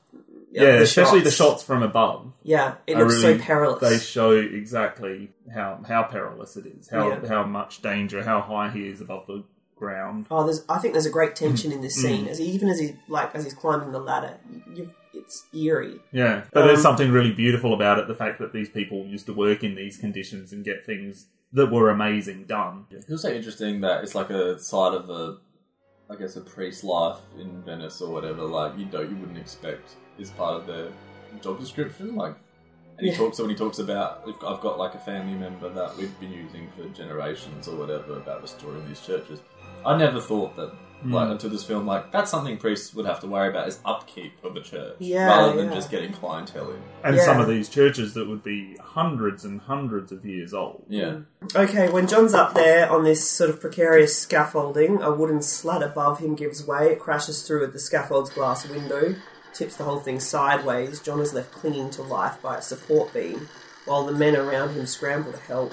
yeah, 0.51 0.77
the 0.77 0.81
especially 0.83 1.19
the 1.21 1.31
shots. 1.31 1.51
shots 1.51 1.63
from 1.63 1.83
above. 1.83 2.31
Yeah, 2.43 2.75
it 2.87 2.97
looks 2.97 3.21
so 3.21 3.37
perilous. 3.37 3.81
They 3.81 3.97
show 3.99 4.31
exactly 4.31 5.31
how 5.53 5.79
how 5.87 6.03
perilous 6.03 6.57
it 6.57 6.65
is, 6.65 6.87
how 6.89 7.09
Yeah. 7.09 7.27
how 7.27 7.43
much 7.43 7.81
danger, 7.81 8.23
how 8.23 8.41
high 8.41 8.69
he 8.69 8.87
is 8.87 9.01
above 9.01 9.25
the 9.27 9.43
ground. 9.75 10.25
Oh, 10.31 10.43
there's. 10.43 10.63
I 10.69 10.77
think 10.79 10.93
there's 10.93 11.05
a 11.05 11.11
great 11.11 11.35
tension 11.35 11.71
in 11.71 11.81
this 11.81 11.97
Mm. 11.97 12.01
scene. 12.01 12.27
As 12.27 12.37
he, 12.39 12.45
even 12.45 12.69
as 12.69 12.79
he 12.79 12.95
like 13.07 13.33
as 13.35 13.43
he's 13.43 13.53
climbing 13.53 13.91
the 13.91 13.99
ladder, 13.99 14.37
you, 14.73 14.91
it's 15.15 15.45
eerie. 15.53 15.99
Yeah, 16.11 16.43
but 16.53 16.65
there's 16.65 16.79
Um, 16.79 16.83
something 16.83 17.11
really 17.11 17.31
beautiful 17.31 17.73
about 17.73 17.99
it. 17.99 18.07
The 18.07 18.15
fact 18.15 18.39
that 18.39 18.53
these 18.53 18.69
people 18.69 19.05
used 19.05 19.25
to 19.27 19.33
work 19.33 19.63
in 19.63 19.75
these 19.75 19.97
conditions 19.97 20.51
and 20.53 20.63
get 20.63 20.85
things 20.85 21.27
that 21.53 21.71
were 21.71 21.89
amazing 21.89 22.45
done. 22.45 22.85
It 22.91 23.05
was 23.09 23.21
so 23.21 23.29
interesting 23.29 23.81
that 23.81 24.03
it's 24.03 24.13
like 24.15 24.29
a 24.29 24.59
side 24.59 24.93
of 24.93 25.09
a, 25.09 25.37
I 26.09 26.15
guess, 26.15 26.35
a 26.35 26.41
priest 26.41 26.83
life 26.83 27.19
in 27.39 27.61
Venice 27.63 28.01
or 28.01 28.11
whatever. 28.11 28.43
Like 28.43 28.77
you 28.77 28.85
don't, 28.85 29.09
you 29.09 29.15
wouldn't 29.15 29.37
expect 29.37 29.95
is 30.19 30.31
part 30.31 30.59
of 30.61 30.67
their 30.67 30.89
job 31.41 31.59
description. 31.59 32.15
Like, 32.15 32.35
and 32.97 33.05
Yeah. 33.07 33.13
he 33.13 33.17
talks 33.17 33.39
when 33.39 33.49
he 33.49 33.55
talks 33.55 33.79
about, 33.79 34.23
I've 34.27 34.61
got 34.61 34.77
like 34.79 34.95
a 34.95 34.99
family 34.99 35.33
member 35.33 35.69
that 35.69 35.95
we've 35.97 36.17
been 36.19 36.31
using 36.31 36.69
for 36.75 36.83
generations 36.89 37.67
or 37.67 37.75
whatever 37.75 38.17
about 38.17 38.41
restoring 38.41 38.85
these 38.87 39.01
churches. 39.05 39.39
I 39.85 39.97
never 39.97 40.19
thought 40.19 40.55
that. 40.57 40.71
Like 41.05 41.27
Mm. 41.27 41.31
until 41.33 41.49
this 41.51 41.63
film, 41.63 41.85
like 41.85 42.11
that's 42.11 42.31
something 42.31 42.57
priests 42.57 42.93
would 42.95 43.05
have 43.05 43.19
to 43.21 43.27
worry 43.27 43.49
about 43.49 43.67
is 43.67 43.79
upkeep 43.85 44.33
of 44.43 44.55
a 44.55 44.61
church, 44.61 44.95
Yeah, 44.99 45.27
rather 45.27 45.55
than 45.55 45.67
yeah. 45.69 45.75
just 45.75 45.91
getting 45.91 46.11
clientele 46.13 46.71
in. 46.71 46.81
And 47.03 47.15
Yeah. 47.15 47.25
some 47.25 47.39
of 47.39 47.47
these 47.47 47.69
churches 47.69 48.13
that 48.15 48.27
would 48.27 48.43
be 48.43 48.77
hundreds 48.81 49.45
and 49.45 49.61
hundreds 49.61 50.11
of 50.11 50.25
years 50.25 50.53
old. 50.53 50.83
Yeah, 50.89 51.17
Okay, 51.55 51.89
when 51.89 52.07
John's 52.07 52.33
up 52.33 52.53
there 52.53 52.89
on 52.91 53.03
this 53.03 53.29
sort 53.29 53.49
of 53.49 53.59
precarious 53.61 54.17
scaffolding, 54.17 55.01
a 55.01 55.11
wooden 55.11 55.41
slat 55.41 55.83
above 55.83 56.19
him 56.19 56.33
gives 56.35 56.65
way. 56.65 56.91
It 56.91 56.99
crashes 56.99 57.43
through 57.43 57.63
at 57.65 57.73
the 57.73 57.79
scaffold's 57.79 58.29
glass 58.31 58.67
window, 58.67 59.15
tips 59.53 59.75
the 59.77 59.83
whole 59.83 59.99
thing 59.99 60.19
sideways. 60.19 60.99
John 60.99 61.19
is 61.19 61.33
left 61.33 61.51
clinging 61.51 61.89
to 61.91 62.01
life 62.01 62.41
by 62.41 62.57
a 62.57 62.61
support 62.61 63.13
beam, 63.13 63.47
while 63.85 64.05
the 64.05 64.11
men 64.11 64.35
around 64.35 64.69
him 64.73 64.85
scramble 64.85 65.31
to 65.33 65.37
help. 65.39 65.71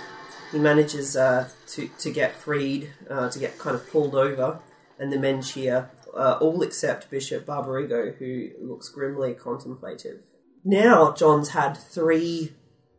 He 0.52 0.59
manages 0.59 1.16
uh, 1.16 1.48
to 1.68 1.88
to 2.00 2.10
get 2.10 2.34
freed, 2.34 2.90
uh, 3.09 3.30
to 3.30 3.38
get 3.38 3.59
kind 3.59 3.74
of 3.74 3.88
pulled 3.90 4.14
over, 4.14 4.59
and 5.02 5.12
the 5.12 5.18
men 5.18 5.42
cheer, 5.42 5.90
uh, 6.16 6.38
all 6.40 6.62
except 6.62 7.10
Bishop 7.10 7.44
Barbarigo, 7.46 8.16
who 8.18 8.50
looks 8.60 8.88
grimly 8.88 9.34
contemplative. 9.34 10.20
Now 10.64 11.12
John's 11.12 11.50
had 11.50 11.76
three 11.76 12.52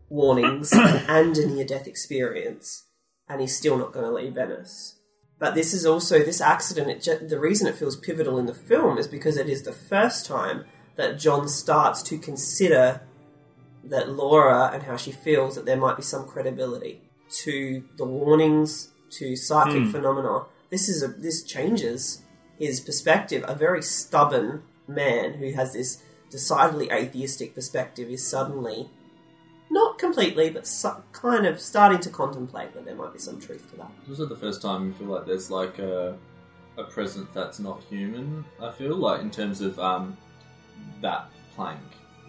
warnings 0.09 0.71
and 0.73 1.37
a 1.37 1.47
near 1.47 1.65
death 1.65 1.87
experience, 1.87 2.87
and 3.29 3.39
he's 3.41 3.55
still 3.57 3.77
not 3.77 3.93
going 3.93 4.05
to 4.05 4.11
leave 4.11 4.33
Venice. 4.35 4.99
But 5.39 5.55
this 5.55 5.73
is 5.73 5.85
also 5.85 6.19
this 6.19 6.41
accident. 6.41 6.89
It, 6.89 7.01
ju- 7.01 7.27
the 7.27 7.39
reason 7.39 7.67
it 7.67 7.75
feels 7.75 7.95
pivotal 7.95 8.37
in 8.37 8.45
the 8.45 8.53
film 8.53 8.97
is 8.97 9.07
because 9.07 9.37
it 9.37 9.49
is 9.49 9.63
the 9.63 9.71
first 9.73 10.25
time 10.25 10.65
that 10.95 11.17
John 11.19 11.47
starts 11.47 12.03
to 12.03 12.17
consider 12.17 13.01
that 13.83 14.09
Laura 14.09 14.69
and 14.73 14.83
how 14.83 14.95
she 14.97 15.11
feels 15.11 15.55
that 15.55 15.65
there 15.65 15.77
might 15.77 15.97
be 15.97 16.03
some 16.03 16.25
credibility 16.27 17.01
to 17.43 17.83
the 17.97 18.05
warnings 18.05 18.91
to 19.19 19.35
psychic 19.35 19.83
Hmm. 19.83 19.91
phenomena. 19.91 20.45
This 20.73 20.89
is 20.89 21.03
a 21.03 21.07
this 21.07 21.43
changes 21.43 22.23
his 22.57 22.79
perspective. 22.79 23.45
A 23.47 23.53
very 23.53 23.83
stubborn 23.83 24.63
man 24.87 25.35
who 25.35 25.51
has 25.51 25.73
this 25.73 26.01
decidedly 26.31 26.89
atheistic 26.89 27.53
perspective 27.53 28.09
is 28.09 28.25
suddenly 28.27 28.89
not 29.69 29.99
completely, 29.99 30.49
but 30.49 30.65
so, 30.65 31.03
kind 31.11 31.45
of 31.45 31.59
starting 31.59 31.99
to 31.99 32.09
contemplate 32.09 32.73
that 32.73 32.85
there 32.85 32.95
might 32.95 33.13
be 33.13 33.19
some 33.19 33.39
truth 33.39 33.69
to 33.69 33.77
that. 33.77 33.91
This 34.07 34.19
is 34.19 34.27
the 34.27 34.35
first 34.35 34.63
time 34.63 34.87
you 34.87 34.93
feel 34.93 35.09
like 35.09 35.27
there's 35.27 35.51
like 35.51 35.77
a 35.77 36.17
a 36.79 36.85
presence 36.85 37.29
that's 37.35 37.59
not 37.59 37.83
human. 37.83 38.43
I 38.59 38.71
feel 38.71 38.95
like 38.95 39.21
in 39.21 39.29
terms 39.29 39.61
of 39.61 39.77
um 39.77 40.17
that 41.01 41.29
plank, 41.53 41.81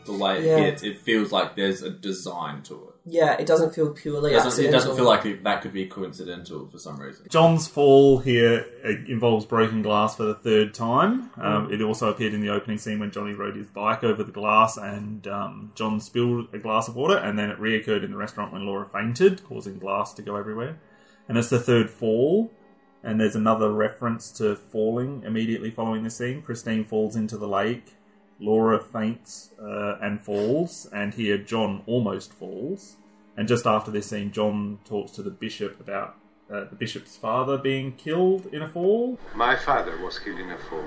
the 0.05 0.13
way 0.13 0.41
it 0.41 0.45
Yeah. 0.45 0.57
hits, 0.65 0.83
it 0.83 1.01
feels 1.01 1.33
like 1.33 1.57
there's 1.57 1.81
a 1.81 1.89
design 1.89 2.63
to 2.65 2.75
it. 2.89 2.94
Yeah, 3.07 3.37
it 3.39 3.47
doesn't 3.47 3.75
feel 3.75 3.91
purely 3.91 4.33
It 4.33 4.37
doesn't, 4.37 4.65
it 4.65 4.71
doesn't 4.71 4.97
feel 4.97 5.05
like 5.05 5.27
it, 5.27 5.45
that 5.45 5.61
could 5.61 5.75
be 5.75 5.85
coincidental 5.87 6.69
for 6.69 6.79
some 6.79 6.99
reason. 6.99 7.27
John's 7.29 7.69
fall 7.69 8.19
here 8.19 8.65
uh, 8.83 8.89
involves 9.07 9.45
broken 9.45 9.83
glass 9.83 10.17
for 10.17 10.23
the 10.23 10.35
third 10.35 10.73
time. 10.75 11.31
Um, 11.37 11.69
Mm. 11.69 11.73
It 11.73 11.83
also 11.83 12.09
appeared 12.09 12.33
in 12.35 12.41
the 12.41 12.49
opening 12.49 12.79
scene 12.79 12.99
when 12.99 13.11
Johnny 13.11 13.33
rode 13.33 13.57
his 13.57 13.67
bike 13.67 14.03
over 14.03 14.25
the 14.25 14.33
glass 14.33 14.77
and 14.77 15.27
um, 15.29 15.73
John 15.75 16.01
spilled 16.01 16.49
a 16.55 16.59
glass 16.59 16.89
of 16.89 16.97
water, 16.97 17.17
and 17.17 17.39
then 17.39 17.51
it 17.51 17.59
reoccurred 17.61 18.05
in 18.05 18.11
the 18.11 18.17
restaurant 18.17 18.53
when 18.53 18.65
Laura 18.65 18.87
fainted, 18.87 19.45
causing 19.45 19.79
glass 19.79 20.15
to 20.15 20.23
go 20.23 20.37
everywhere. 20.37 20.79
And 21.29 21.37
it's 21.39 21.51
the 21.51 21.61
third 21.61 21.91
fall, 21.91 22.51
and 23.03 23.21
there's 23.21 23.37
another 23.37 23.71
reference 23.71 24.31
to 24.33 24.57
falling 24.57 25.23
immediately 25.25 25.71
following 25.71 26.05
the 26.05 26.11
scene. 26.11 26.43
Christine 26.43 26.85
falls 26.85 27.17
into 27.17 27.37
the 27.37 27.49
lake, 27.49 27.95
Laura 28.41 28.81
faints 28.81 29.51
uh, 29.61 29.97
and 30.01 30.21
falls, 30.21 30.87
and 30.93 31.15
here 31.15 31.39
John 31.39 31.83
almost 31.87 32.33
falls. 32.33 32.97
And 33.37 33.49
just 33.49 33.67
after 33.67 33.91
this 33.91 34.07
scene, 34.09 34.31
John 34.33 34.79
talks 34.85 35.13
to 35.13 35.23
the 35.23 35.31
bishop 35.31 35.81
about 35.81 36.17
uh, 36.51 36.65
the 36.65 36.77
bishop's 36.77 37.17
father 37.17 37.57
being 37.59 37.93
killed 37.93 38.47
in 38.53 38.63
a 38.63 38.69
fall. 38.69 39.19
My 39.35 39.57
father 39.57 39.97
was 39.99 40.19
killed 40.19 40.39
in 40.39 40.51
a 40.51 40.59
fall. 40.59 40.85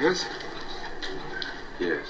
Yes? 0.00 0.26
Yes. 1.78 2.06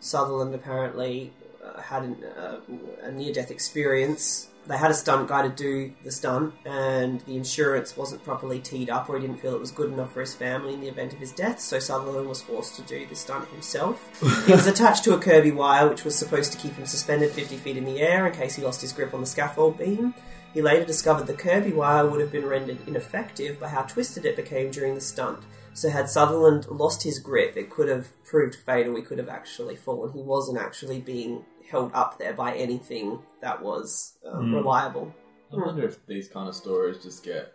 Sutherland 0.00 0.54
apparently 0.54 1.32
uh, 1.64 1.80
had 1.80 2.02
an, 2.02 2.24
uh, 2.36 2.58
a 3.02 3.12
near 3.12 3.32
death 3.32 3.50
experience. 3.50 4.48
They 4.68 4.76
had 4.76 4.90
a 4.90 4.94
stunt 4.94 5.28
guy 5.28 5.42
to 5.42 5.48
do 5.48 5.94
the 6.04 6.12
stunt, 6.12 6.52
and 6.66 7.22
the 7.22 7.36
insurance 7.36 7.96
wasn't 7.96 8.22
properly 8.22 8.60
teed 8.60 8.90
up, 8.90 9.08
or 9.08 9.18
he 9.18 9.26
didn't 9.26 9.40
feel 9.40 9.54
it 9.54 9.60
was 9.60 9.70
good 9.70 9.90
enough 9.90 10.12
for 10.12 10.20
his 10.20 10.34
family 10.34 10.74
in 10.74 10.82
the 10.82 10.88
event 10.88 11.14
of 11.14 11.18
his 11.18 11.32
death, 11.32 11.58
so 11.58 11.78
Sutherland 11.78 12.28
was 12.28 12.42
forced 12.42 12.76
to 12.76 12.82
do 12.82 13.06
the 13.06 13.16
stunt 13.16 13.48
himself. 13.48 14.20
he 14.46 14.52
was 14.52 14.66
attached 14.66 15.04
to 15.04 15.14
a 15.14 15.18
Kirby 15.18 15.52
wire, 15.52 15.88
which 15.88 16.04
was 16.04 16.14
supposed 16.14 16.52
to 16.52 16.58
keep 16.58 16.74
him 16.74 16.84
suspended 16.84 17.30
50 17.30 17.56
feet 17.56 17.78
in 17.78 17.86
the 17.86 18.00
air 18.00 18.26
in 18.26 18.34
case 18.34 18.56
he 18.56 18.62
lost 18.62 18.82
his 18.82 18.92
grip 18.92 19.14
on 19.14 19.22
the 19.22 19.26
scaffold 19.26 19.78
beam. 19.78 20.12
He 20.52 20.60
later 20.60 20.84
discovered 20.84 21.26
the 21.26 21.34
Kirby 21.34 21.72
wire 21.72 22.06
would 22.06 22.20
have 22.20 22.32
been 22.32 22.46
rendered 22.46 22.78
ineffective 22.86 23.58
by 23.58 23.68
how 23.68 23.82
twisted 23.82 24.26
it 24.26 24.36
became 24.36 24.70
during 24.70 24.94
the 24.94 25.00
stunt. 25.00 25.44
So 25.72 25.88
had 25.88 26.10
Sutherland 26.10 26.66
lost 26.68 27.04
his 27.04 27.18
grip, 27.18 27.56
it 27.56 27.70
could 27.70 27.88
have 27.88 28.08
proved 28.24 28.56
fatal. 28.56 28.96
He 28.96 29.02
could 29.02 29.18
have 29.18 29.28
actually 29.28 29.76
fallen. 29.76 30.12
He 30.12 30.22
wasn't 30.22 30.58
actually 30.58 31.00
being 31.00 31.44
held 31.70 31.92
up 31.94 32.18
there 32.18 32.32
by 32.34 32.54
anything 32.54 33.20
that 33.42 33.62
was 33.62 34.16
um, 34.26 34.48
Hmm. 34.50 34.54
reliable. 34.54 35.14
I 35.52 35.56
wonder 35.56 35.86
if 35.86 36.04
these 36.06 36.28
kind 36.28 36.48
of 36.48 36.54
stories 36.54 37.02
just 37.02 37.24
get 37.24 37.52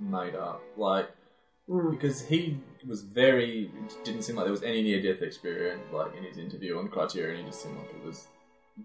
made 0.00 0.34
up. 0.34 0.60
Like, 0.76 1.10
Hmm. 1.68 1.90
because 1.90 2.22
he 2.28 2.60
was 2.86 3.02
very. 3.02 3.70
Didn't 4.04 4.22
seem 4.22 4.36
like 4.36 4.44
there 4.46 4.52
was 4.52 4.62
any 4.62 4.82
near 4.82 5.02
death 5.02 5.20
experience, 5.22 5.82
like, 5.92 6.14
in 6.16 6.22
his 6.24 6.38
interview 6.38 6.78
on 6.78 6.88
Criterion. 6.88 7.40
He 7.44 7.50
just 7.50 7.62
seemed 7.62 7.76
like 7.78 7.90
it 7.94 8.04
was. 8.04 8.28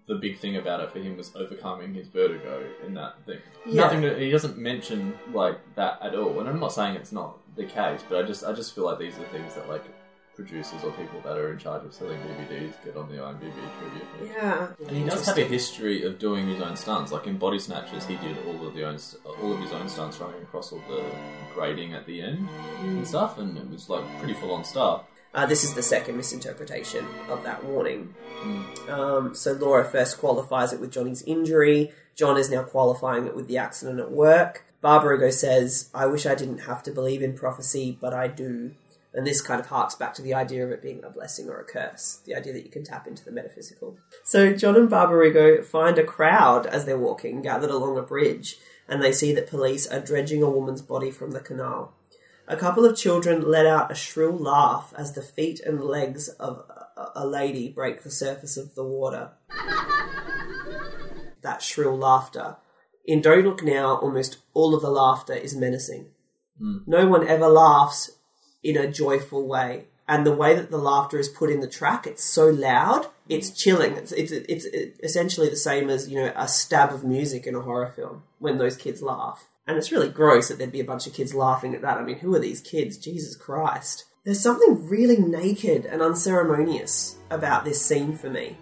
The 0.07 0.15
big 0.15 0.39
thing 0.39 0.55
about 0.57 0.79
it 0.79 0.89
for 0.91 0.97
him 0.99 1.15
was 1.17 1.31
overcoming 1.35 1.93
his 1.93 2.07
vertigo 2.07 2.67
in 2.83 2.95
that 2.95 3.23
thing. 3.27 3.37
Yeah. 3.67 3.83
Nothing. 3.83 4.01
To, 4.01 4.17
he 4.19 4.31
doesn't 4.31 4.57
mention 4.57 5.13
like 5.31 5.59
that 5.75 6.01
at 6.01 6.15
all. 6.15 6.39
And 6.39 6.49
I'm 6.49 6.59
not 6.59 6.73
saying 6.73 6.95
it's 6.95 7.11
not 7.11 7.37
the 7.55 7.65
case, 7.65 8.01
but 8.09 8.17
I 8.17 8.27
just 8.27 8.43
I 8.43 8.53
just 8.53 8.73
feel 8.73 8.85
like 8.85 8.97
these 8.97 9.17
are 9.19 9.25
things 9.25 9.53
that 9.53 9.69
like 9.69 9.83
producers 10.35 10.83
or 10.83 10.91
people 10.91 11.21
that 11.21 11.37
are 11.37 11.51
in 11.51 11.59
charge 11.59 11.85
of 11.85 11.93
selling 11.93 12.19
DVDs 12.19 12.73
get 12.83 12.97
on 12.97 13.07
the 13.09 13.15
IMDb 13.15 13.53
trivia. 13.79 14.05
page. 14.19 14.31
Yeah. 14.35 14.67
And 14.87 14.97
he 14.97 15.03
does 15.03 15.25
have 15.25 15.37
a 15.37 15.45
history 15.45 16.03
of 16.03 16.19
doing 16.19 16.47
his 16.47 16.61
own 16.61 16.75
stunts. 16.75 17.11
Like 17.11 17.27
in 17.27 17.37
Body 17.37 17.59
Snatchers, 17.59 18.05
he 18.05 18.15
did 18.17 18.37
all 18.47 18.67
of 18.67 18.73
the 18.73 18.83
own, 18.85 18.97
all 19.41 19.53
of 19.53 19.59
his 19.59 19.71
own 19.71 19.87
stunts 19.89 20.19
running 20.19 20.41
across 20.41 20.71
all 20.71 20.81
the 20.89 21.03
grading 21.53 21.93
at 21.93 22.05
the 22.05 22.21
end 22.21 22.49
and 22.81 23.07
stuff, 23.07 23.37
and 23.37 23.57
it 23.57 23.69
was 23.69 23.89
like 23.89 24.03
pretty 24.19 24.33
full 24.33 24.51
on 24.51 24.63
stuff. 24.63 25.03
Uh, 25.33 25.45
this 25.47 25.63
is 25.63 25.73
the 25.73 25.81
second 25.81 26.15
misinterpretation 26.15 27.05
of 27.27 27.43
that 27.43 27.63
warning. 27.63 28.13
Um, 28.87 29.33
so 29.33 29.53
Laura 29.53 29.83
first 29.83 30.19
qualifies 30.19 30.73
it 30.73 30.79
with 30.79 30.91
Johnny's 30.91 31.23
injury. 31.23 31.91
John 32.15 32.37
is 32.37 32.51
now 32.51 32.61
qualifying 32.61 33.25
it 33.25 33.35
with 33.35 33.47
the 33.47 33.57
accident 33.57 33.99
at 33.99 34.11
work. 34.11 34.63
Barbarigo 34.83 35.31
says, 35.31 35.89
I 35.93 36.05
wish 36.05 36.25
I 36.25 36.35
didn't 36.35 36.59
have 36.59 36.83
to 36.83 36.91
believe 36.91 37.23
in 37.23 37.33
prophecy, 37.33 37.97
but 37.99 38.13
I 38.13 38.27
do. 38.27 38.71
And 39.15 39.27
this 39.27 39.41
kind 39.41 39.59
of 39.59 39.67
harks 39.67 39.93
back 39.93 40.13
to 40.15 40.23
the 40.23 40.33
idea 40.33 40.65
of 40.65 40.71
it 40.71 40.81
being 40.81 41.03
a 41.03 41.09
blessing 41.09 41.47
or 41.47 41.59
a 41.59 41.63
curse, 41.65 42.19
the 42.25 42.33
idea 42.35 42.51
that 42.53 42.63
you 42.65 42.71
can 42.71 42.83
tap 42.83 43.05
into 43.07 43.23
the 43.23 43.31
metaphysical. 43.31 43.97
So 44.23 44.53
John 44.53 44.75
and 44.75 44.89
Barbarigo 44.89 45.63
find 45.63 45.99
a 45.99 46.03
crowd 46.03 46.65
as 46.65 46.85
they're 46.85 46.97
walking, 46.97 47.41
gathered 47.43 47.69
along 47.69 47.97
a 47.97 48.01
bridge, 48.01 48.57
and 48.87 49.03
they 49.03 49.11
see 49.11 49.31
that 49.35 49.49
police 49.49 49.85
are 49.87 49.99
dredging 49.99 50.41
a 50.41 50.49
woman's 50.49 50.81
body 50.81 51.11
from 51.11 51.31
the 51.31 51.39
canal. 51.39 51.93
A 52.47 52.57
couple 52.57 52.85
of 52.85 52.97
children 52.97 53.41
let 53.41 53.65
out 53.67 53.91
a 53.91 53.95
shrill 53.95 54.35
laugh 54.37 54.93
as 54.97 55.13
the 55.13 55.21
feet 55.21 55.59
and 55.61 55.83
legs 55.83 56.27
of 56.29 56.65
a- 56.97 57.11
a 57.15 57.27
lady 57.27 57.69
break 57.69 58.01
the 58.03 58.11
surface 58.11 58.57
of 58.57 58.73
the 58.75 58.83
water. 58.83 59.31
That 61.41 61.61
shrill 61.61 61.97
laughter. 61.97 62.57
In 63.05 63.21
Don't 63.21 63.45
Look 63.45 63.63
Now, 63.63 63.95
almost 63.97 64.37
all 64.53 64.73
of 64.73 64.81
the 64.81 64.89
laughter 64.89 65.33
is 65.33 65.55
menacing. 65.55 66.07
Hmm. 66.57 66.77
No 66.87 67.07
one 67.07 67.27
ever 67.27 67.47
laughs 67.47 68.11
in 68.63 68.77
a 68.77 68.91
joyful 68.91 69.47
way. 69.47 69.85
And 70.07 70.25
the 70.25 70.35
way 70.35 70.53
that 70.53 70.69
the 70.69 70.77
laughter 70.77 71.17
is 71.17 71.29
put 71.29 71.49
in 71.49 71.61
the 71.61 71.67
track, 71.67 72.05
it's 72.05 72.23
so 72.23 72.47
loud, 72.47 73.07
it's 73.29 73.49
mm. 73.49 73.57
chilling. 73.57 73.93
It's, 73.93 74.11
it's, 74.11 74.31
it's 74.31 74.65
essentially 75.01 75.49
the 75.49 75.55
same 75.55 75.89
as, 75.89 76.09
you 76.09 76.17
know, 76.17 76.33
a 76.35 76.47
stab 76.47 76.93
of 76.93 77.03
music 77.03 77.47
in 77.47 77.55
a 77.55 77.61
horror 77.61 77.93
film 77.95 78.23
when 78.39 78.57
those 78.57 78.75
kids 78.75 79.01
laugh. 79.01 79.47
And 79.65 79.77
it's 79.77 79.91
really 79.91 80.09
gross 80.09 80.49
that 80.49 80.57
there'd 80.57 80.73
be 80.73 80.81
a 80.81 80.85
bunch 80.85 81.07
of 81.07 81.13
kids 81.13 81.33
laughing 81.33 81.73
at 81.73 81.81
that. 81.81 81.97
I 81.97 82.03
mean, 82.03 82.19
who 82.19 82.35
are 82.35 82.39
these 82.39 82.59
kids? 82.59 82.97
Jesus 82.97 83.35
Christ. 83.35 84.05
There's 84.25 84.41
something 84.41 84.89
really 84.89 85.17
naked 85.17 85.85
and 85.85 86.01
unceremonious 86.01 87.17
about 87.29 87.63
this 87.63 87.83
scene 87.83 88.15
for 88.15 88.29
me. 88.29 88.57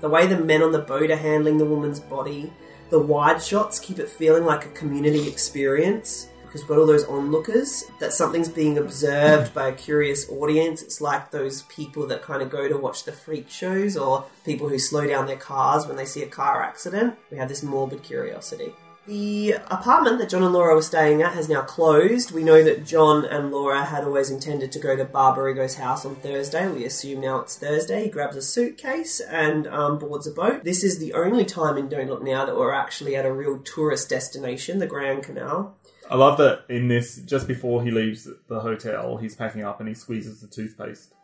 The 0.00 0.08
way 0.08 0.26
the 0.26 0.38
men 0.38 0.62
on 0.62 0.72
the 0.72 0.78
boat 0.78 1.10
are 1.10 1.16
handling 1.16 1.58
the 1.58 1.64
woman's 1.64 2.00
body, 2.00 2.52
the 2.90 3.00
wide 3.00 3.42
shots 3.42 3.80
keep 3.80 3.98
it 3.98 4.08
feeling 4.08 4.44
like 4.44 4.64
a 4.64 4.70
community 4.70 5.28
experience 5.28 6.28
we've 6.62 6.68
got 6.68 6.78
all 6.78 6.86
those 6.86 7.04
onlookers, 7.04 7.84
that 8.00 8.12
something's 8.12 8.48
being 8.48 8.78
observed 8.78 9.54
by 9.54 9.68
a 9.68 9.72
curious 9.72 10.28
audience. 10.30 10.82
It's 10.82 11.00
like 11.00 11.30
those 11.30 11.62
people 11.62 12.06
that 12.08 12.22
kind 12.22 12.42
of 12.42 12.50
go 12.50 12.68
to 12.68 12.76
watch 12.76 13.04
the 13.04 13.12
freak 13.12 13.48
shows 13.48 13.96
or 13.96 14.24
people 14.44 14.68
who 14.68 14.78
slow 14.78 15.06
down 15.06 15.26
their 15.26 15.36
cars 15.36 15.86
when 15.86 15.96
they 15.96 16.04
see 16.04 16.22
a 16.22 16.28
car 16.28 16.62
accident. 16.62 17.16
We 17.30 17.38
have 17.38 17.48
this 17.48 17.62
morbid 17.62 18.02
curiosity. 18.02 18.72
The 19.06 19.52
apartment 19.70 20.18
that 20.18 20.28
John 20.28 20.42
and 20.42 20.52
Laura 20.52 20.74
were 20.74 20.82
staying 20.82 21.22
at 21.22 21.34
has 21.34 21.48
now 21.48 21.62
closed. 21.62 22.32
We 22.32 22.42
know 22.42 22.64
that 22.64 22.84
John 22.84 23.24
and 23.24 23.52
Laura 23.52 23.84
had 23.84 24.02
always 24.02 24.30
intended 24.30 24.72
to 24.72 24.80
go 24.80 24.96
to 24.96 25.04
Barbarigo's 25.04 25.76
house 25.76 26.04
on 26.04 26.16
Thursday. 26.16 26.66
We 26.66 26.84
assume 26.84 27.20
now 27.20 27.38
it's 27.38 27.56
Thursday. 27.56 28.02
He 28.02 28.10
grabs 28.10 28.34
a 28.34 28.42
suitcase 28.42 29.20
and 29.20 29.68
um, 29.68 30.00
boards 30.00 30.26
a 30.26 30.32
boat. 30.32 30.64
This 30.64 30.82
is 30.82 30.98
the 30.98 31.14
only 31.14 31.44
time 31.44 31.78
in 31.78 31.88
Don't 31.88 32.08
Look 32.08 32.24
Now 32.24 32.44
that 32.46 32.56
we're 32.56 32.72
actually 32.72 33.14
at 33.14 33.24
a 33.24 33.32
real 33.32 33.60
tourist 33.60 34.08
destination, 34.08 34.80
the 34.80 34.88
Grand 34.88 35.22
Canal. 35.22 35.76
I 36.10 36.16
love 36.16 36.38
that 36.38 36.64
in 36.68 36.88
this, 36.88 37.16
just 37.16 37.48
before 37.48 37.82
he 37.82 37.90
leaves 37.90 38.28
the 38.48 38.60
hotel, 38.60 39.16
he's 39.16 39.34
packing 39.34 39.64
up 39.64 39.80
and 39.80 39.88
he 39.88 39.94
squeezes 39.94 40.40
the 40.40 40.46
toothpaste. 40.46 41.14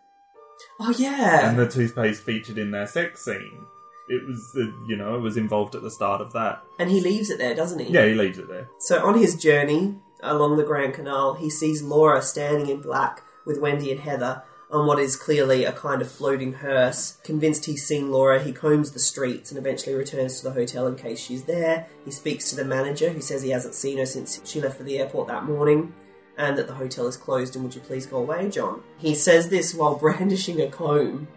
Oh, 0.81 0.95
yeah. 0.97 1.49
And 1.49 1.59
the 1.59 1.69
toothpaste 1.69 2.23
featured 2.23 2.59
in 2.59 2.71
their 2.71 2.87
sex 2.87 3.25
scene. 3.25 3.67
It 4.09 4.27
was, 4.27 4.43
uh, 4.57 4.87
you 4.89 4.97
know, 4.97 5.17
it 5.17 5.21
was 5.21 5.37
involved 5.37 5.75
at 5.75 5.83
the 5.83 5.91
start 5.91 6.21
of 6.21 6.33
that. 6.33 6.63
And 6.79 6.91
he 6.91 7.01
leaves 7.01 7.31
it 7.31 7.39
there, 7.39 7.55
doesn't 7.55 7.79
he? 7.79 7.93
Yeah, 7.93 8.07
he 8.07 8.15
leaves 8.15 8.39
it 8.39 8.49
there. 8.49 8.69
So 8.81 9.07
on 9.07 9.17
his 9.17 9.37
journey 9.37 9.95
along 10.23 10.57
the 10.57 10.65
Grand 10.65 10.95
Canal, 10.95 11.35
he 11.35 11.49
sees 11.49 11.83
Laura 11.83 12.23
standing 12.23 12.69
in 12.69 12.81
black 12.81 13.23
with 13.47 13.61
Wendy 13.61 13.91
and 13.91 14.01
Heather 14.01 14.43
on 14.73 14.87
what 14.87 14.99
is 14.99 15.17
clearly 15.17 15.65
a 15.65 15.73
kind 15.73 16.01
of 16.01 16.11
floating 16.11 16.55
hearse. 16.55 17.19
Convinced 17.23 17.67
he's 17.67 17.87
seen 17.87 18.11
Laura, 18.11 18.43
he 18.43 18.53
combs 18.53 18.93
the 18.93 18.99
streets 18.99 19.51
and 19.51 19.59
eventually 19.59 19.95
returns 19.95 20.39
to 20.39 20.45
the 20.45 20.53
hotel 20.53 20.87
in 20.87 20.97
case 20.97 21.21
she's 21.21 21.45
there. 21.45 21.87
He 22.05 22.11
speaks 22.11 22.49
to 22.51 22.57
the 22.57 22.65
manager, 22.65 23.11
who 23.11 23.21
says 23.21 23.43
he 23.43 23.51
hasn't 23.51 23.75
seen 23.75 23.99
her 23.99 24.07
since 24.07 24.41
she 24.45 24.61
left 24.61 24.79
for 24.79 24.83
the 24.85 24.99
airport 24.99 25.29
that 25.29 25.45
morning. 25.45 25.95
And 26.39 26.57
that 26.57 26.67
the 26.67 26.75
hotel 26.75 27.07
is 27.07 27.19
closed, 27.19 27.55
and 27.55 27.65
would 27.65 27.75
you 27.75 27.83
please 27.83 28.07
go 28.07 28.17
away, 28.17 28.49
John? 28.49 28.83
He 28.97 29.15
says 29.15 29.51
this 29.51 29.75
while 29.75 29.97
brandishing 30.05 30.61
a 30.63 30.69
comb. 30.69 31.29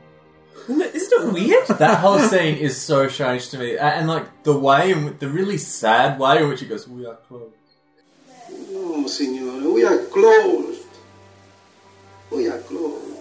Isn't 0.70 0.82
it, 0.82 0.95
isn't 0.95 1.28
it 1.28 1.34
weird? 1.34 1.68
That 1.80 1.99
whole 1.99 2.20
scene 2.20 2.56
is 2.56 2.82
so 2.82 3.10
strange 3.10 3.49
to 3.49 3.57
me, 3.57 3.74
A- 3.76 3.82
and 3.82 4.07
like 4.07 4.44
the 4.44 4.57
way, 4.57 4.91
in, 4.94 5.18
the 5.18 5.28
really 5.28 5.57
sad 5.57 6.18
way 6.18 6.41
in 6.41 6.48
which 6.48 6.62
he 6.62 6.66
goes, 6.66 6.88
"We 6.88 7.06
are 7.06 7.18
closed." 7.28 7.53
No, 8.72 9.03
signore, 9.06 9.74
we 9.74 9.84
are 9.84 9.98
closed. 10.06 10.88
We 12.32 12.48
are 12.48 12.60
closed. 12.60 13.15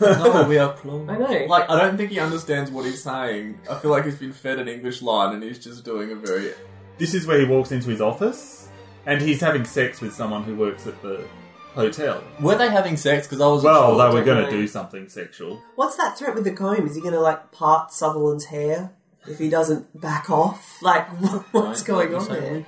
No, 0.00 0.46
we 0.48 0.58
are 0.58 0.72
close. 0.74 1.08
I 1.08 1.16
know. 1.16 1.46
Like, 1.46 1.68
I 1.70 1.80
don't 1.80 1.96
think 1.96 2.10
he 2.10 2.18
understands 2.18 2.70
what 2.70 2.84
he's 2.84 3.02
saying. 3.02 3.60
I 3.70 3.78
feel 3.78 3.90
like 3.90 4.04
he's 4.04 4.18
been 4.18 4.32
fed 4.32 4.58
an 4.58 4.68
English 4.68 5.02
line 5.02 5.34
and 5.34 5.42
he's 5.42 5.58
just 5.58 5.84
doing 5.84 6.12
a 6.12 6.14
very. 6.14 6.52
This 6.98 7.14
is 7.14 7.26
where 7.26 7.38
he 7.38 7.46
walks 7.46 7.72
into 7.72 7.90
his 7.90 8.00
office, 8.00 8.68
and 9.04 9.20
he's 9.20 9.40
having 9.40 9.64
sex 9.64 10.00
with 10.00 10.14
someone 10.14 10.44
who 10.44 10.56
works 10.56 10.86
at 10.86 11.00
the 11.02 11.26
hotel. 11.74 12.24
Were 12.40 12.56
they 12.56 12.70
having 12.70 12.96
sex? 12.96 13.26
Because 13.26 13.40
I 13.40 13.46
was. 13.46 13.62
Well, 13.62 13.96
they 13.96 14.18
were 14.18 14.24
going 14.24 14.44
to 14.44 14.50
do 14.50 14.66
something 14.66 15.08
sexual. 15.08 15.62
What's 15.76 15.96
that 15.96 16.18
threat 16.18 16.34
with 16.34 16.44
the 16.44 16.52
comb? 16.52 16.86
Is 16.86 16.94
he 16.94 17.00
going 17.00 17.14
to 17.14 17.20
like 17.20 17.52
part 17.52 17.92
Sutherland's 17.92 18.46
hair 18.46 18.92
if 19.28 19.38
he 19.38 19.48
doesn't 19.48 20.00
back 20.00 20.30
off? 20.30 20.82
Like, 20.82 21.08
what's 21.52 21.82
going 21.82 22.14
on 22.14 22.28
there? 22.28 22.66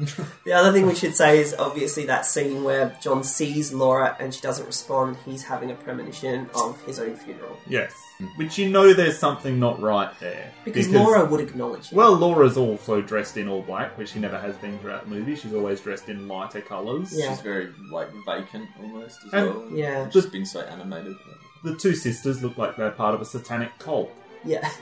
The 0.44 0.52
other 0.52 0.72
thing 0.72 0.86
we 0.86 0.94
should 0.94 1.14
say 1.14 1.38
is 1.40 1.54
obviously 1.58 2.06
that 2.06 2.24
scene 2.26 2.64
where 2.64 2.96
John 3.02 3.22
sees 3.24 3.72
Laura 3.72 4.16
and 4.18 4.32
she 4.34 4.40
doesn't 4.40 4.66
respond. 4.66 5.16
He's 5.26 5.44
having 5.44 5.70
a 5.70 5.74
premonition 5.74 6.48
of 6.54 6.80
his 6.84 6.98
own 6.98 7.16
funeral 7.16 7.56
Yes. 7.68 7.92
Which 8.36 8.58
you 8.58 8.68
know 8.68 8.92
there's 8.92 9.18
something 9.18 9.58
not 9.58 9.80
right 9.80 10.10
there. 10.20 10.52
because, 10.64 10.88
Laura 10.90 11.24
would 11.24 11.40
acknowledge 11.40 11.86
it. 11.90 11.94
Well, 11.94 12.14
Laura's 12.14 12.56
also 12.56 13.00
dressed 13.00 13.36
in 13.38 13.48
all 13.48 13.62
black, 13.62 13.96
which 13.96 14.10
she 14.10 14.18
never 14.18 14.38
has 14.38 14.54
been 14.56 14.78
throughout 14.78 15.04
the 15.08 15.14
movie. 15.14 15.36
She's 15.36 15.54
always 15.54 15.80
dressed 15.80 16.08
in 16.10 16.28
lighter 16.28 16.60
colours. 16.60 17.16
Yeah. 17.18 17.30
She's 17.30 17.40
very, 17.40 17.70
like, 17.90 18.08
vacant 18.26 18.68
almost 18.82 19.18
as 19.26 19.32
And- 19.32 19.46
well. 19.54 19.68
yeah. 19.72 20.08
Just 20.10 20.32
been 20.32 20.44
so 20.44 20.60
animated. 20.60 21.16
The 21.64 21.76
two 21.76 21.94
sisters 21.94 22.42
look 22.42 22.58
like 22.58 22.76
they're 22.76 22.90
part 22.90 23.14
of 23.14 23.20
a 23.22 23.24
satanic 23.24 23.78
cult. 23.78 24.10
Yeah. 24.44 24.68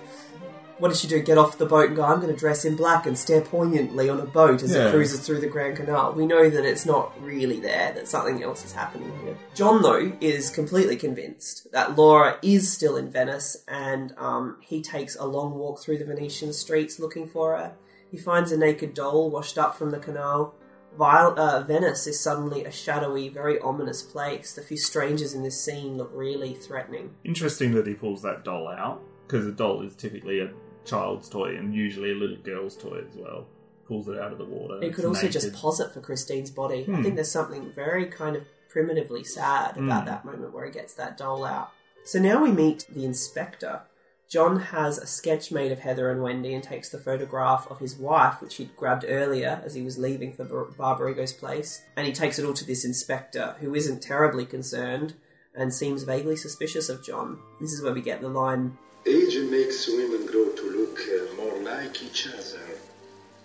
What 0.78 0.88
does 0.88 1.00
she 1.00 1.08
do? 1.08 1.20
Get 1.20 1.38
off 1.38 1.58
the 1.58 1.66
boat 1.66 1.88
and 1.88 1.96
go, 1.96 2.04
I'm 2.04 2.20
going 2.20 2.32
to 2.32 2.38
dress 2.38 2.64
in 2.64 2.76
black 2.76 3.04
and 3.06 3.18
stare 3.18 3.40
poignantly 3.40 4.08
on 4.08 4.20
a 4.20 4.24
boat 4.26 4.62
as 4.62 4.72
Yeah. 4.74 4.88
it 4.88 4.90
cruises 4.92 5.20
through 5.26 5.40
the 5.40 5.48
Grand 5.48 5.76
Canal. 5.76 6.12
We 6.12 6.24
know 6.24 6.48
that 6.48 6.64
it's 6.64 6.86
not 6.86 7.20
really 7.22 7.58
there, 7.58 7.92
that 7.94 8.06
something 8.06 8.42
else 8.42 8.64
is 8.64 8.72
happening 8.72 9.12
here. 9.24 9.36
John, 9.54 9.82
though, 9.82 10.12
is 10.20 10.50
completely 10.50 10.96
convinced 10.96 11.70
that 11.72 11.96
Laura 11.96 12.38
is 12.42 12.72
still 12.72 12.96
in 12.96 13.10
Venice 13.10 13.56
and 13.66 14.14
um, 14.18 14.56
he 14.60 14.80
takes 14.80 15.16
a 15.16 15.24
long 15.26 15.54
walk 15.54 15.80
through 15.80 15.98
the 15.98 16.04
Venetian 16.04 16.52
streets 16.52 16.98
looking 17.00 17.26
for 17.26 17.56
her. 17.56 17.72
He 18.10 18.16
finds 18.16 18.52
a 18.52 18.56
naked 18.56 18.94
doll 18.94 19.30
washed 19.30 19.58
up 19.58 19.76
from 19.76 19.90
the 19.90 19.98
canal. 19.98 20.54
Vile, 20.96 21.38
uh, 21.38 21.62
Venice 21.62 22.06
is 22.06 22.18
suddenly 22.18 22.64
a 22.64 22.70
shadowy, 22.70 23.28
very 23.28 23.58
ominous 23.60 24.02
place. 24.02 24.54
The 24.54 24.62
few 24.62 24.78
strangers 24.78 25.34
in 25.34 25.42
this 25.42 25.60
scene 25.60 25.96
look 25.98 26.10
really 26.14 26.54
threatening. 26.54 27.14
Interesting 27.24 27.72
that 27.74 27.86
he 27.86 27.94
pulls 27.94 28.22
that 28.22 28.44
doll 28.44 28.66
out, 28.68 29.02
because 29.26 29.46
a 29.46 29.52
doll 29.52 29.82
is 29.82 29.94
typically 29.94 30.40
a 30.40 30.50
child's 30.84 31.28
toy 31.28 31.56
and 31.56 31.74
usually 31.74 32.12
a 32.12 32.14
little 32.14 32.36
girl's 32.36 32.76
toy 32.76 33.02
as 33.08 33.16
well. 33.16 33.46
Pulls 33.86 34.08
it 34.08 34.18
out 34.18 34.32
of 34.32 34.38
the 34.38 34.44
water. 34.44 34.78
It 34.82 34.94
could 34.94 35.04
also 35.06 35.22
naked. 35.22 35.32
just 35.32 35.52
pose 35.54 35.80
it 35.80 35.92
for 35.92 36.00
Christine's 36.00 36.50
body. 36.50 36.80
I 36.82 36.84
Hmm. 36.96 37.02
think 37.02 37.14
there's 37.14 37.30
something 37.30 37.70
very 37.72 38.06
kind 38.06 38.36
of 38.36 38.44
primitively 38.68 39.24
sad 39.24 39.76
about 39.78 40.02
Hmm. 40.02 40.06
that 40.08 40.24
moment 40.24 40.52
where 40.52 40.66
he 40.66 40.70
gets 40.72 40.92
that 40.94 41.16
doll 41.16 41.44
out. 41.44 41.70
So 42.04 42.18
now 42.18 42.42
we 42.42 42.52
meet 42.52 42.86
the 42.92 43.04
inspector. 43.04 43.82
John 44.28 44.60
has 44.60 44.98
a 44.98 45.06
sketch 45.06 45.50
made 45.50 45.72
of 45.72 45.78
Heather 45.78 46.10
and 46.10 46.22
Wendy 46.22 46.52
and 46.52 46.62
takes 46.62 46.90
the 46.90 46.98
photograph 46.98 47.66
of 47.70 47.78
his 47.78 47.96
wife, 47.96 48.42
which 48.42 48.56
he'd 48.56 48.76
grabbed 48.76 49.06
earlier 49.08 49.62
as 49.64 49.72
he 49.72 49.80
was 49.82 49.96
leaving 49.96 50.34
for 50.34 50.44
Bar- 50.44 50.66
Barbarigo's 50.76 51.32
place, 51.32 51.80
and 51.96 52.06
he 52.06 52.12
takes 52.12 52.38
it 52.38 52.44
all 52.44 52.52
to 52.52 52.64
this 52.66 52.84
inspector, 52.84 53.56
who 53.60 53.74
isn't 53.74 54.02
terribly 54.02 54.44
concerned 54.44 55.14
and 55.54 55.72
seems 55.72 56.02
vaguely 56.02 56.36
suspicious 56.36 56.90
of 56.90 57.02
John. 57.02 57.38
This 57.58 57.72
is 57.72 57.82
where 57.82 57.94
we 57.94 58.02
get 58.02 58.20
the 58.20 58.28
line, 58.28 58.76
Age 59.06 59.38
makes 59.50 59.88
women 59.88 60.26
grow 60.26 60.50
to 60.50 60.70
look 60.70 61.00
uh, 61.00 61.34
more 61.36 61.58
like 61.62 62.02
each 62.02 62.26
other. 62.28 62.60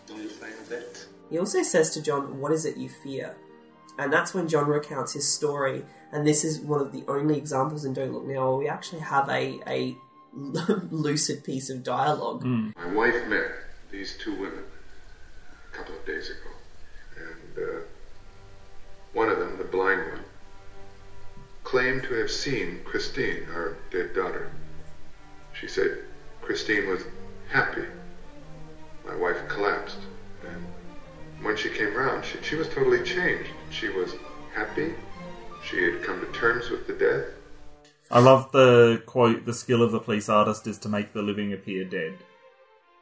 Don't 0.08 0.22
you 0.22 0.30
find 0.30 0.54
that? 0.70 1.06
He 1.30 1.40
also 1.40 1.64
says 1.64 1.90
to 1.92 2.02
John, 2.02 2.40
What 2.40 2.52
is 2.52 2.66
it 2.66 2.78
you 2.78 2.90
fear? 2.90 3.36
And 3.98 4.12
that's 4.12 4.34
when 4.34 4.48
John 4.48 4.68
recounts 4.68 5.14
his 5.14 5.32
story. 5.32 5.86
And 6.12 6.28
this 6.28 6.44
is 6.44 6.60
one 6.60 6.82
of 6.82 6.92
the 6.92 7.04
only 7.08 7.38
examples 7.38 7.86
in 7.86 7.94
Don't 7.94 8.14
Look 8.14 8.26
Now 8.26 8.50
where 8.50 8.58
we 8.58 8.68
actually 8.68 9.02
have 9.02 9.30
a, 9.30 9.60
a 9.68 9.96
lucid 10.34 11.44
piece 11.44 11.70
of 11.70 11.84
dialogue. 11.84 12.44
My 12.44 12.94
wife 12.94 13.28
met 13.28 13.52
these 13.92 14.18
two 14.18 14.34
women 14.34 14.64
a 15.72 15.78
couple 15.78 15.96
of 15.96 16.06
days 16.06 16.30
ago, 16.30 16.50
and 17.18 17.64
uh, 17.64 17.82
one 19.14 19.30
of 19.30 19.40
them, 19.40 19.58
the 19.58 19.64
blind 19.64 20.02
one, 20.12 20.24
claimed 21.64 22.04
to 22.04 22.14
have 22.16 22.32
seen 22.32 22.82
Christine, 22.84 23.46
our 23.54 23.78
dead 23.92 24.14
daughter. 24.16 24.52
She 25.64 25.70
said 25.70 26.00
Christine 26.42 26.90
was 26.90 27.04
happy. 27.50 27.86
My 29.06 29.16
wife 29.16 29.38
collapsed, 29.48 29.96
and 30.46 30.66
when 31.42 31.56
she 31.56 31.70
came 31.70 31.96
round, 31.96 32.26
she, 32.26 32.38
she 32.42 32.56
was 32.56 32.68
totally 32.68 33.02
changed. 33.02 33.50
She 33.70 33.88
was 33.88 34.14
happy. 34.54 34.94
She 35.64 35.82
had 35.82 36.04
come 36.04 36.20
to 36.20 36.30
terms 36.38 36.70
with 36.70 36.86
the 36.86 36.94
death. 36.96 37.28
I 38.12 38.20
love 38.20 38.52
the 38.52 39.04
quote: 39.06 39.46
"The 39.46 39.54
skill 39.54 39.82
of 39.82 39.94
the 39.94 40.02
police 40.02 40.28
artist 40.28 40.68
is 40.68 40.78
to 40.80 40.90
make 40.90 41.14
the 41.14 41.22
living 41.22 41.54
appear 41.54 41.86
dead." 41.86 42.16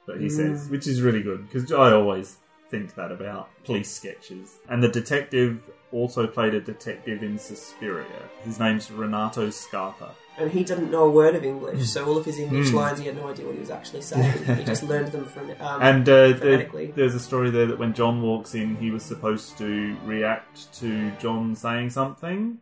That 0.05 0.21
he 0.21 0.29
says, 0.29 0.67
mm. 0.67 0.69
which 0.69 0.85
is 0.85 1.01
really 1.01 1.23
good 1.23 1.49
because 1.49 1.71
I 1.71 1.91
always 1.93 2.37
think 2.69 2.93
that 2.93 3.11
about 3.11 3.49
police 3.63 3.89
sketches. 3.89 4.59
And 4.69 4.83
the 4.83 4.87
detective 4.87 5.67
also 5.91 6.27
played 6.27 6.53
a 6.53 6.61
detective 6.61 7.23
in 7.23 7.39
Suspiria. 7.39 8.29
His 8.43 8.59
name's 8.59 8.91
Renato 8.91 9.49
Scarpa. 9.49 10.13
And 10.37 10.49
he 10.51 10.63
didn't 10.63 10.89
know 10.89 11.03
a 11.03 11.09
word 11.11 11.35
of 11.35 11.43
English, 11.43 11.87
so 11.89 12.05
all 12.05 12.17
of 12.17 12.25
his 12.25 12.39
English 12.39 12.69
Mm. 12.69 12.73
lines, 12.73 12.99
he 12.99 13.05
had 13.05 13.15
no 13.17 13.27
idea 13.27 13.45
what 13.45 13.53
he 13.53 13.59
was 13.59 13.69
actually 13.69 14.01
saying. 14.01 14.43
he 14.57 14.63
just 14.73 14.81
learned 14.81 15.11
them 15.11 15.25
from 15.25 15.51
um, 15.59 15.81
And 15.81 16.03
uh, 16.09 16.13
there- 16.13 16.35
phonetically. 16.35 16.93
there's 16.95 17.13
a 17.13 17.19
story 17.19 17.49
there 17.51 17.65
that 17.67 17.77
when 17.77 17.93
John 17.93 18.21
walks 18.21 18.55
in, 18.55 18.77
he 18.77 18.89
was 18.91 19.03
supposed 19.03 19.57
to 19.59 19.95
react 20.05 20.73
to 20.79 21.11
John 21.19 21.55
saying 21.55 21.89
something, 21.91 22.59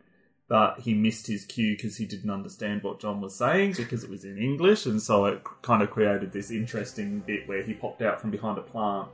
but 0.50 0.80
he 0.80 0.94
missed 0.96 1.28
his 1.28 1.46
cue 1.46 1.76
because 1.76 1.98
he 1.98 2.06
didn't 2.06 2.32
understand 2.32 2.82
what 2.84 3.00
John 3.00 3.22
was 3.22 3.36
saying 3.36 3.74
because 3.78 4.04
it 4.04 4.10
was 4.10 4.26
in 4.26 4.38
English, 4.40 4.86
and 4.88 5.00
so 5.02 5.26
it 5.26 5.42
kind 5.62 5.84
of 5.84 5.92
created 5.92 6.32
this 6.34 6.50
interesting 6.52 7.20
bit 7.26 7.48
where 7.48 7.62
he 7.62 7.74
popped 7.74 8.02
out 8.02 8.20
from 8.20 8.32
behind 8.32 8.58
a 8.58 8.62
plant, 8.62 9.08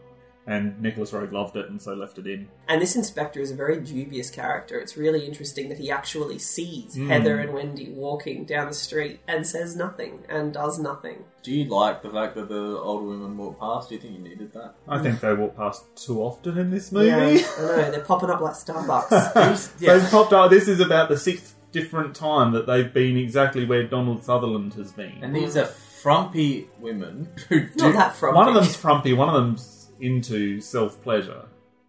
and 0.47 0.79
Nicolas 0.81 1.11
Roeg 1.11 1.31
loved 1.31 1.55
it 1.55 1.69
and 1.69 1.81
so 1.81 1.93
left 1.93 2.17
it 2.19 2.27
in. 2.27 2.47
And 2.67 2.81
this 2.81 2.95
inspector 2.95 3.39
is 3.39 3.49
a 3.51 3.55
very 3.55 3.79
dubious 3.79 4.29
character. 4.29 4.79
It's 4.79 4.95
really 4.95 5.25
interesting 5.25 5.69
that 5.69 5.79
he 5.79 5.89
actually 5.89 6.37
sees 6.39 6.95
Mm. 6.95 7.07
Heather 7.07 7.39
and 7.39 7.53
Wendy 7.53 7.89
walking 7.89 8.45
down 8.45 8.67
the 8.67 8.73
street 8.75 9.19
and 9.27 9.45
says 9.47 9.75
nothing 9.75 10.19
and 10.29 10.53
does 10.53 10.77
nothing. 10.79 11.23
Do 11.43 11.51
you 11.51 11.65
like 11.65 12.01
the 12.03 12.09
fact 12.09 12.35
that 12.35 12.47
the 12.49 12.79
older 12.79 13.05
women 13.05 13.37
walk 13.37 13.59
past? 13.59 13.89
Do 13.89 13.95
you 13.95 14.01
think 14.01 14.13
you 14.13 14.19
needed 14.23 14.53
that? 14.53 14.75
I 14.87 14.99
think 14.99 15.19
they 15.19 15.33
walk 15.33 15.55
past 15.57 15.83
too 15.95 16.21
often 16.21 16.57
in 16.57 16.69
this 16.71 16.91
movie. 16.91 17.07
Yeah, 17.07 17.17
I 17.17 17.61
know, 17.61 17.91
they're 17.91 18.01
popping 18.01 18.29
up 18.29 18.41
like 18.41 18.53
Starbucks. 18.53 19.77
They've 19.79 20.09
popped 20.11 20.33
up. 20.33 20.49
This 20.49 20.67
is 20.67 20.79
about 20.79 21.09
the 21.09 21.17
sixth 21.17 21.55
different 21.71 22.15
time 22.15 22.53
that 22.53 22.65
they've 22.67 22.93
been 22.93 23.17
exactly 23.17 23.65
where 23.65 23.83
Donald 23.83 24.23
Sutherland 24.23 24.73
has 24.75 24.91
been. 24.93 25.17
And 25.21 25.35
these 25.35 25.57
are 25.57 25.65
frumpy 25.65 26.67
women 26.79 27.29
who 27.49 27.67
do. 27.67 27.83
Not 27.83 27.93
that 27.95 28.15
frumpy. 28.15 28.37
One 28.37 28.47
of 28.47 28.53
them's 28.53 28.75
frumpy, 28.75 29.13
one 29.13 29.27
of 29.27 29.33
them's 29.35 29.74
into 29.99 30.59
self 30.61 31.01
pleasure, 31.03 31.43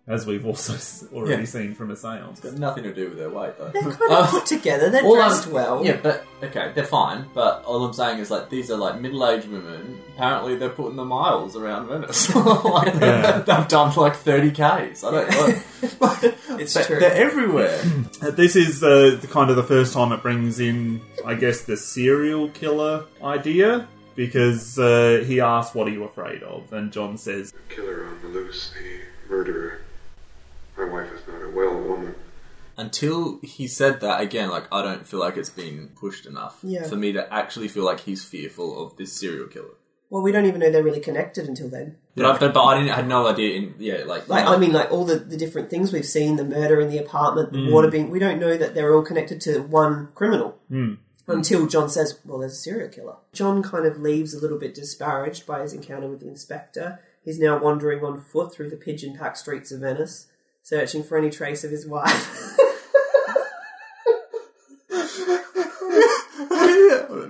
as 0.09 0.25
we've 0.27 0.47
also 0.47 0.75
already 1.13 1.43
Yeah. 1.43 1.49
seen 1.49 1.75
from 1.75 1.91
a 1.91 1.97
seance. 1.97 2.41
Got 2.41 2.55
nothing 2.55 2.85
to 2.85 2.95
do 2.95 3.09
with 3.09 3.19
their 3.19 3.31
weight, 3.31 3.59
though. 3.59 3.69
They're 3.69 3.83
kind 3.83 4.13
of 4.13 4.31
put 4.31 4.47
together, 4.47 4.89
they're 4.91 5.03
All 5.05 5.21
I'm- 5.21 5.31
dressed 5.31 5.49
well. 5.49 5.85
Yeah, 5.85 5.99
but 6.03 6.25
okay, 6.43 6.71
they're 6.75 6.85
fine. 6.85 7.27
But 7.35 7.65
all 7.65 7.85
I'm 7.85 7.93
saying 7.93 8.19
is 8.21 8.31
like 8.31 8.49
these 8.51 8.71
are 8.71 8.77
like 8.77 9.01
middle-aged 9.01 9.49
women. 9.49 10.01
Apparently, 10.15 10.57
they're 10.57 10.69
putting 10.71 10.97
the 10.97 11.05
miles 11.05 11.57
around 11.57 11.89
Venice. 11.89 12.35
like, 12.35 12.95
Yeah. 12.95 13.41
They've 13.41 13.69
done 13.69 13.95
like 13.97 14.15
thirty 14.17 14.51
k's. 14.51 15.03
I 15.05 15.11
don't 15.11 15.31
know. 15.31 15.61
It's 16.59 16.73
They- 16.73 16.85
true. 16.85 17.01
They're 17.01 17.13
everywhere. 17.15 17.79
Uh, 18.23 18.31
This 18.31 18.57
is 18.57 18.83
uh, 18.83 19.19
the 19.21 19.27
kind 19.31 19.51
of 19.51 19.57
the 19.57 19.63
first 19.63 19.93
time 19.93 20.11
it 20.13 20.23
brings 20.23 20.59
in, 20.59 21.03
I 21.27 21.35
guess, 21.35 21.63
the 21.65 21.77
serial 21.77 22.49
killer 22.49 23.05
idea 23.23 23.87
because 24.17 24.79
uh, 24.79 25.23
he 25.27 25.41
asks, 25.41 25.75
"What 25.75 25.87
are 25.87 25.91
you 25.91 26.05
afraid 26.05 26.43
of?" 26.43 26.73
and 26.73 26.93
John 26.93 27.17
says, 27.19 27.53
Killer 27.69 28.07
on 28.07 28.21
the 28.23 28.29
loose, 28.29 28.73
the 28.73 29.29
murderer. 29.33 29.81
My 30.77 30.85
wife 30.85 31.13
is 31.13 31.21
not 31.29 31.43
a 31.43 31.51
well 31.51 31.79
woman. 31.81 32.15
Until 32.79 33.39
he 33.43 33.67
said 33.69 34.01
that 34.01 34.21
again, 34.21 34.51
like 34.51 34.65
I 34.73 34.83
don't 34.83 35.07
feel 35.07 35.21
like 35.21 35.37
it's 35.37 35.49
been 35.51 35.91
pushed 35.99 36.27
enough 36.27 36.59
Yeah. 36.63 36.83
for 36.87 36.97
me 36.97 37.13
to 37.13 37.33
actually 37.33 37.69
feel 37.69 37.85
like 37.85 38.01
he's 38.01 38.25
fearful 38.25 38.83
of 38.85 38.97
this 38.97 39.13
serial 39.15 39.47
killer. 39.47 39.77
Well, 40.11 40.23
we 40.23 40.31
don't 40.31 40.45
even 40.47 40.61
know 40.61 40.71
they're 40.71 40.85
really 40.85 41.01
connected 41.01 41.49
until 41.49 41.69
then. 41.69 41.97
But, 42.15 42.27
I, 42.27 42.39
but, 42.39 42.55
but 42.55 42.63
I 42.65 42.77
didn't 42.79 42.91
I 42.93 42.97
had 42.97 43.09
no 43.09 43.27
idea. 43.27 43.57
In 43.57 43.75
yeah, 43.79 44.05
like 44.07 44.29
Like, 44.29 44.45
know, 44.45 44.55
I 44.55 44.57
mean, 44.59 44.73
like 44.73 44.93
all 44.93 45.05
the, 45.05 45.17
the 45.17 45.37
different 45.37 45.69
things 45.71 45.93
we've 45.93 46.05
seen, 46.07 46.37
the 46.37 46.45
murder 46.45 46.81
in 46.81 46.91
the 46.91 46.99
apartment, 46.99 47.53
the 47.53 47.59
Mm. 47.59 47.73
water 47.73 47.91
being, 47.91 48.11
we 48.11 48.19
don't 48.19 48.39
know 48.39 48.57
that 48.57 48.75
they're 48.75 48.95
all 48.95 49.03
connected 49.03 49.41
to 49.43 49.61
one 49.63 50.09
criminal. 50.15 50.59
Mm. 51.29 51.35
Until 51.35 51.67
John 51.67 51.89
says, 51.89 52.19
well, 52.25 52.39
there's 52.39 52.53
a 52.53 52.57
serial 52.57 52.89
killer. 52.89 53.17
John 53.33 53.63
kind 53.63 53.85
of 53.87 53.99
leaves 54.01 54.33
a 54.35 54.39
little 54.41 54.59
bit 54.59 54.75
disparaged 54.75 55.45
by 55.47 55.63
his 55.63 55.73
encounter 55.73 56.07
with 56.09 56.21
the 56.21 56.29
inspector. 56.29 57.01
He's 57.25 57.39
now 57.41 57.59
wandering 57.59 58.05
on 58.05 58.21
foot 58.21 58.55
through 58.55 58.71
the 58.71 58.77
pigeon 58.77 59.17
packed 59.17 59.39
streets 59.39 59.73
of 59.73 59.81
Venice, 59.81 60.29
searching 60.63 61.03
for 61.03 61.19
any 61.19 61.31
trace 61.31 61.65
of 61.65 61.71
his 61.73 61.87
wife. 61.87 62.57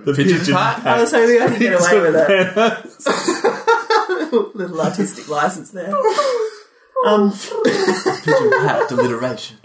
"The 0.07 0.13
Pigeon 0.15 0.37
pigeon, 0.39 0.53
pack? 0.55 0.77
pack 0.77 0.85
I 0.85 1.01
was 1.01 1.11
hoping 1.11 1.41
I 1.41 1.47
could 1.49 1.59
get 1.59 1.79
away 1.79 1.99
with 1.99 2.15
it. 2.15 2.29
it. 4.29 4.55
little 4.55 4.81
artistic 4.81 5.27
license 5.27 5.71
there. 5.71 5.93
Um, 7.05 7.31
pigeon 7.63 8.51
packed 8.59 8.91
alliteration. 8.91 9.57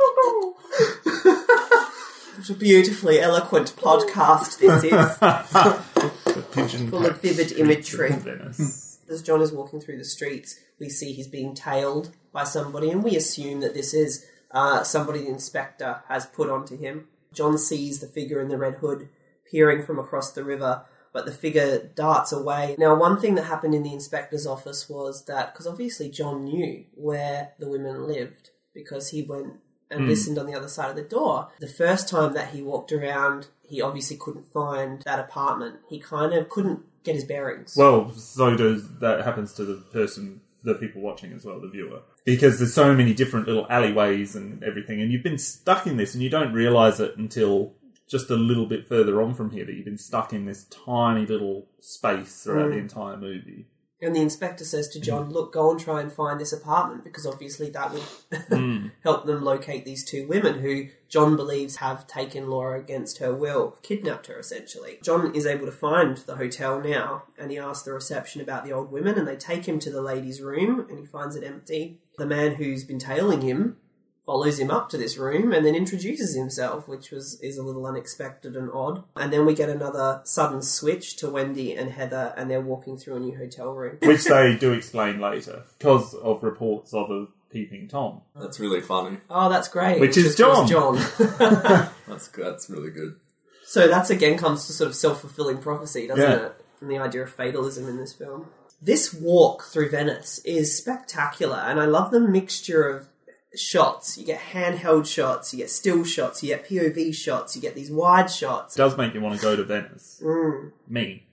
What 2.43 2.51
a 2.51 2.55
beautifully 2.55 3.21
eloquent 3.21 3.77
podcast 3.77 4.59
this 4.59 4.83
is. 4.83 6.43
Pigeon 6.53 6.91
Full 6.91 7.07
of 7.07 7.23
vivid 7.23 7.53
imagery. 7.53 8.11
As 8.11 9.23
John 9.23 9.41
is 9.41 9.53
walking 9.53 9.81
through 9.81 9.99
the 9.99 10.05
streets, 10.05 10.59
we 10.81 10.89
see 10.89 11.13
he's 11.13 11.29
being 11.29 11.55
tailed 11.55 12.11
by 12.33 12.43
somebody, 12.43 12.91
and 12.91 13.05
we 13.05 13.15
assume 13.15 13.61
that 13.61 13.75
this 13.75 13.95
is 13.95 14.27
uh, 14.51 14.83
somebody 14.83 15.21
the 15.21 15.29
inspector 15.29 16.03
has 16.09 16.27
put 16.27 16.51
onto 16.51 16.77
him. 16.77 17.07
John 17.33 17.59
sees 17.59 18.01
the 18.01 18.09
figure 18.09 18.41
in 18.41 18.49
the 18.49 18.59
red 18.59 18.75
hood 18.75 19.09
peering 19.49 19.85
from 19.87 20.01
across 20.01 20.33
the 20.33 20.43
river, 20.43 20.85
but 21.13 21.27
the 21.27 21.31
figure 21.31 21.93
darts 21.95 22.33
away. 22.33 22.75
Now, 22.77 22.97
one 22.97 23.21
thing 23.21 23.37
that 23.37 23.45
happened 23.45 23.77
in 23.77 23.85
the 23.85 23.95
inspector's 23.95 24.49
office 24.49 24.89
was 24.89 25.27
that, 25.27 25.53
because 25.53 25.69
obviously 25.69 26.09
John 26.09 26.43
knew 26.43 26.87
where 26.95 27.53
the 27.61 27.69
women 27.69 28.09
lived, 28.09 28.51
because 28.75 29.11
he 29.11 29.23
went 29.23 29.61
and 29.93 30.03
Hmm. 30.03 30.09
listened 30.09 30.39
on 30.39 30.47
the 30.47 30.55
other 30.55 30.69
side 30.69 30.91
of 30.91 30.97
the 30.97 31.03
door. 31.03 31.49
The 31.61 31.69
first 31.69 32.09
time 32.09 32.35
that 32.35 32.51
he 32.55 32.63
walked 32.63 32.91
around, 32.93 33.49
he 33.69 33.81
obviously 33.81 34.17
couldn't 34.17 34.47
find 34.53 35.03
that 35.03 35.19
apartment. 35.21 35.77
He 35.89 35.99
kind 36.01 36.33
of 36.33 36.49
couldn't 36.49 36.81
get 37.05 37.15
his 37.15 37.25
bearings. 37.25 37.75
Well, 37.77 38.11
so 38.13 38.57
does 38.57 38.99
that 39.01 39.25
happens 39.25 39.53
to 39.55 39.65
the 39.65 39.75
person, 39.93 40.41
the 40.65 40.75
people 40.75 41.03
watching 41.03 41.33
as 41.33 41.45
well, 41.45 41.61
the 41.61 41.69
viewer, 41.69 42.01
because 42.25 42.59
there's 42.59 42.73
so 42.75 42.95
many 42.95 43.13
different 43.13 43.47
little 43.47 43.67
alleyways 43.69 44.37
and 44.37 44.63
everything, 44.63 45.01
and 45.01 45.11
you've 45.13 45.25
been 45.25 45.39
stuck 45.39 45.87
in 45.87 45.97
this, 45.97 46.15
and 46.15 46.23
you 46.23 46.31
don't 46.31 46.53
realize 46.53 47.01
it 47.01 47.17
until 47.17 47.75
just 48.09 48.31
a 48.31 48.37
little 48.37 48.67
bit 48.67 48.87
further 48.87 49.21
on 49.23 49.33
from 49.35 49.51
here 49.51 49.65
that 49.65 49.75
you've 49.75 49.85
been 49.87 49.97
stuck 49.99 50.33
in 50.33 50.45
this 50.45 50.65
tiny 50.65 51.25
little 51.27 51.67
space 51.81 52.43
throughout 52.45 52.69
Mm. 52.69 52.73
the 52.75 52.79
entire 52.79 53.17
movie. 53.17 53.67
And 54.03 54.15
the 54.17 54.21
inspector 54.21 54.65
says 54.65 54.89
to 54.89 55.01
John, 55.01 55.31
Look, 55.31 55.53
go 55.53 55.71
and 55.71 55.79
try 55.81 56.01
and 56.01 56.13
find 56.13 56.41
this 56.41 56.53
apartment 56.53 57.05
because 57.05 57.25
obviously 57.25 57.71
that 57.71 57.93
would 57.93 58.03
Mm. 58.51 58.91
help 59.05 59.25
them 59.27 59.43
locate 59.45 59.85
these 59.85 60.05
two 60.05 60.27
women 60.27 60.59
who 60.59 60.89
John 61.09 61.37
believes 61.37 61.77
have 61.77 62.07
taken 62.07 62.51
Laura 62.51 62.79
against 62.81 63.19
her 63.19 63.33
will, 63.35 63.79
kidnapped 63.83 64.27
her 64.27 64.39
essentially. 64.39 64.99
John 65.03 65.35
is 65.35 65.47
able 65.47 65.67
to 65.67 65.73
find 65.73 66.17
the 66.19 66.37
hotel 66.37 66.81
now 66.81 67.23
and 67.39 67.51
he 67.51 67.59
asks 67.59 67.85
the 67.85 67.93
reception 67.93 68.41
about 68.41 68.65
the 68.65 68.73
old 68.73 68.91
women 68.91 69.17
and 69.17 69.27
they 69.29 69.37
take 69.37 69.67
him 69.67 69.79
to 69.79 69.91
the 69.91 70.03
ladies' 70.03 70.41
room 70.43 70.87
and 70.91 70.99
he 70.99 71.07
finds 71.07 71.37
it 71.37 71.45
empty. 71.45 71.99
The 72.19 72.27
man 72.27 72.57
who's 72.57 72.85
been 72.85 72.99
tailing 72.99 73.43
him 73.43 73.77
follows 74.25 74.59
him 74.59 74.71
up 74.71 74.89
to 74.91 74.97
this 74.97 75.17
room 75.19 75.53
and 75.53 75.67
then 75.67 75.75
introduces 75.75 76.35
himself, 76.37 76.87
which 76.87 77.11
was 77.11 77.41
is 77.41 77.59
a 77.59 77.63
little 77.63 77.87
unexpected 77.87 78.57
and 78.57 78.71
odd. 78.73 79.03
And 79.17 79.33
then 79.33 79.45
we 79.47 79.55
get 79.55 79.69
another 79.69 80.21
sudden 80.25 80.63
switch 80.63 81.17
to 81.17 81.29
Wendy 81.31 81.75
and 81.75 81.91
Heather 81.91 82.33
and 82.37 82.51
they're 82.51 82.61
walking 82.61 82.97
through 82.97 83.17
a 83.17 83.21
new 83.21 83.37
hotel 83.37 83.73
room. 83.73 83.99
Which 84.03 84.25
they 84.25 84.57
do 84.57 84.73
explain 84.73 85.21
later 85.21 85.65
because 85.79 86.15
of 86.15 86.43
reports 86.43 86.95
of 86.95 87.11
a 87.11 87.27
peeping 87.51 87.89
Tom. 87.89 88.23
That's 88.35 88.61
really 88.61 88.81
funny. 88.81 89.19
Oh, 89.29 89.49
that's 89.49 89.69
great. 89.69 90.01
Which 90.01 90.17
It's 90.17 90.29
is 90.29 90.37
John. 90.37 90.67
John. 90.69 90.95
That's. 92.09 92.29
That's 92.29 92.71
really 92.71 92.91
good. 92.91 93.17
so 93.65 93.89
that's 93.89 94.11
again 94.11 94.39
comes 94.39 94.67
to 94.67 94.73
sort 94.73 94.89
of 94.89 94.95
self 94.95 95.21
fulfilling 95.21 95.59
prophecy, 95.59 96.07
doesn't 96.07 96.23
Yeah. 96.23 96.47
it? 96.47 96.65
And 96.81 96.91
the 96.91 96.99
idea 96.99 97.23
of 97.23 97.31
fatalism 97.31 97.89
in 97.89 97.97
this 97.97 98.13
film. 98.13 98.47
This 98.85 99.15
walk 99.15 99.63
through 99.65 99.91
Venice 99.91 100.41
is 100.45 100.77
spectacular, 100.77 101.57
and 101.59 101.79
I 101.79 101.85
love 101.85 102.11
the 102.11 102.19
mixture 102.21 102.89
of 102.89 103.07
shots. 103.57 104.17
You 104.19 104.25
get 104.25 104.41
handheld 104.41 105.07
shots, 105.07 105.53
you 105.53 105.59
get 105.59 105.71
still 105.71 106.05
shots, 106.05 106.43
you 106.43 106.49
get 106.49 106.67
POV 106.67 107.15
shots, 107.15 107.55
you 107.57 107.63
get 107.63 107.75
these 107.75 107.91
wide 107.91 108.31
shots. 108.31 108.77
It 108.77 108.79
does 108.79 108.97
make 108.97 109.15
you 109.15 109.21
want 109.21 109.37
to 109.37 109.43
go 109.43 109.57
to 109.57 109.65
Venice. 109.65 110.21
Mm. 110.25 110.73
Me. 110.89 111.27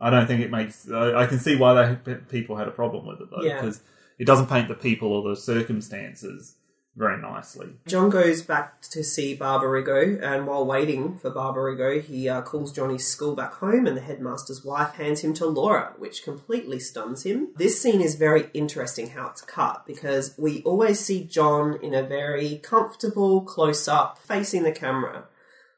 I 0.00 0.10
don't 0.10 0.26
think 0.26 0.40
it 0.42 0.50
makes. 0.50 0.90
I, 0.90 1.22
I 1.22 1.26
can 1.26 1.38
see 1.38 1.56
why 1.56 1.96
they, 1.96 2.14
people 2.14 2.56
had 2.56 2.68
a 2.68 2.72
problem 2.72 3.06
with 3.06 3.20
it 3.20 3.28
though, 3.30 3.42
Yeah. 3.42 3.60
because 3.60 3.80
it 4.18 4.26
doesn't 4.26 4.48
paint 4.48 4.68
the 4.68 4.74
people 4.74 5.12
or 5.12 5.28
the 5.28 5.36
circumstances 5.36 6.56
very 6.96 7.20
nicely. 7.20 7.70
John 7.86 8.08
goes 8.08 8.42
back 8.42 8.80
to 8.82 9.02
see 9.02 9.36
Barbarigo, 9.36 10.22
and 10.22 10.46
while 10.46 10.64
waiting 10.64 11.18
for 11.18 11.30
Barbarigo, 11.30 12.00
he 12.00 12.28
uh, 12.28 12.42
calls 12.42 12.72
Johnny's 12.72 13.06
school 13.06 13.34
back 13.34 13.54
home, 13.54 13.86
and 13.86 13.96
the 13.96 14.00
headmaster's 14.00 14.64
wife 14.64 14.94
hands 14.94 15.20
him 15.22 15.34
to 15.34 15.46
Laura, 15.46 15.94
which 15.98 16.22
completely 16.22 16.78
stuns 16.78 17.24
him. 17.24 17.48
This 17.56 17.80
scene 17.80 18.00
is 18.00 18.14
very 18.14 18.48
interesting 18.54 19.10
how 19.10 19.28
it's 19.28 19.42
cut 19.42 19.84
because 19.86 20.34
we 20.38 20.62
always 20.62 21.00
see 21.00 21.24
John 21.24 21.78
in 21.82 21.94
a 21.94 22.02
very 22.02 22.58
comfortable 22.58 23.40
close 23.42 23.88
up, 23.88 24.18
facing 24.18 24.62
the 24.62 24.72
camera. 24.72 25.24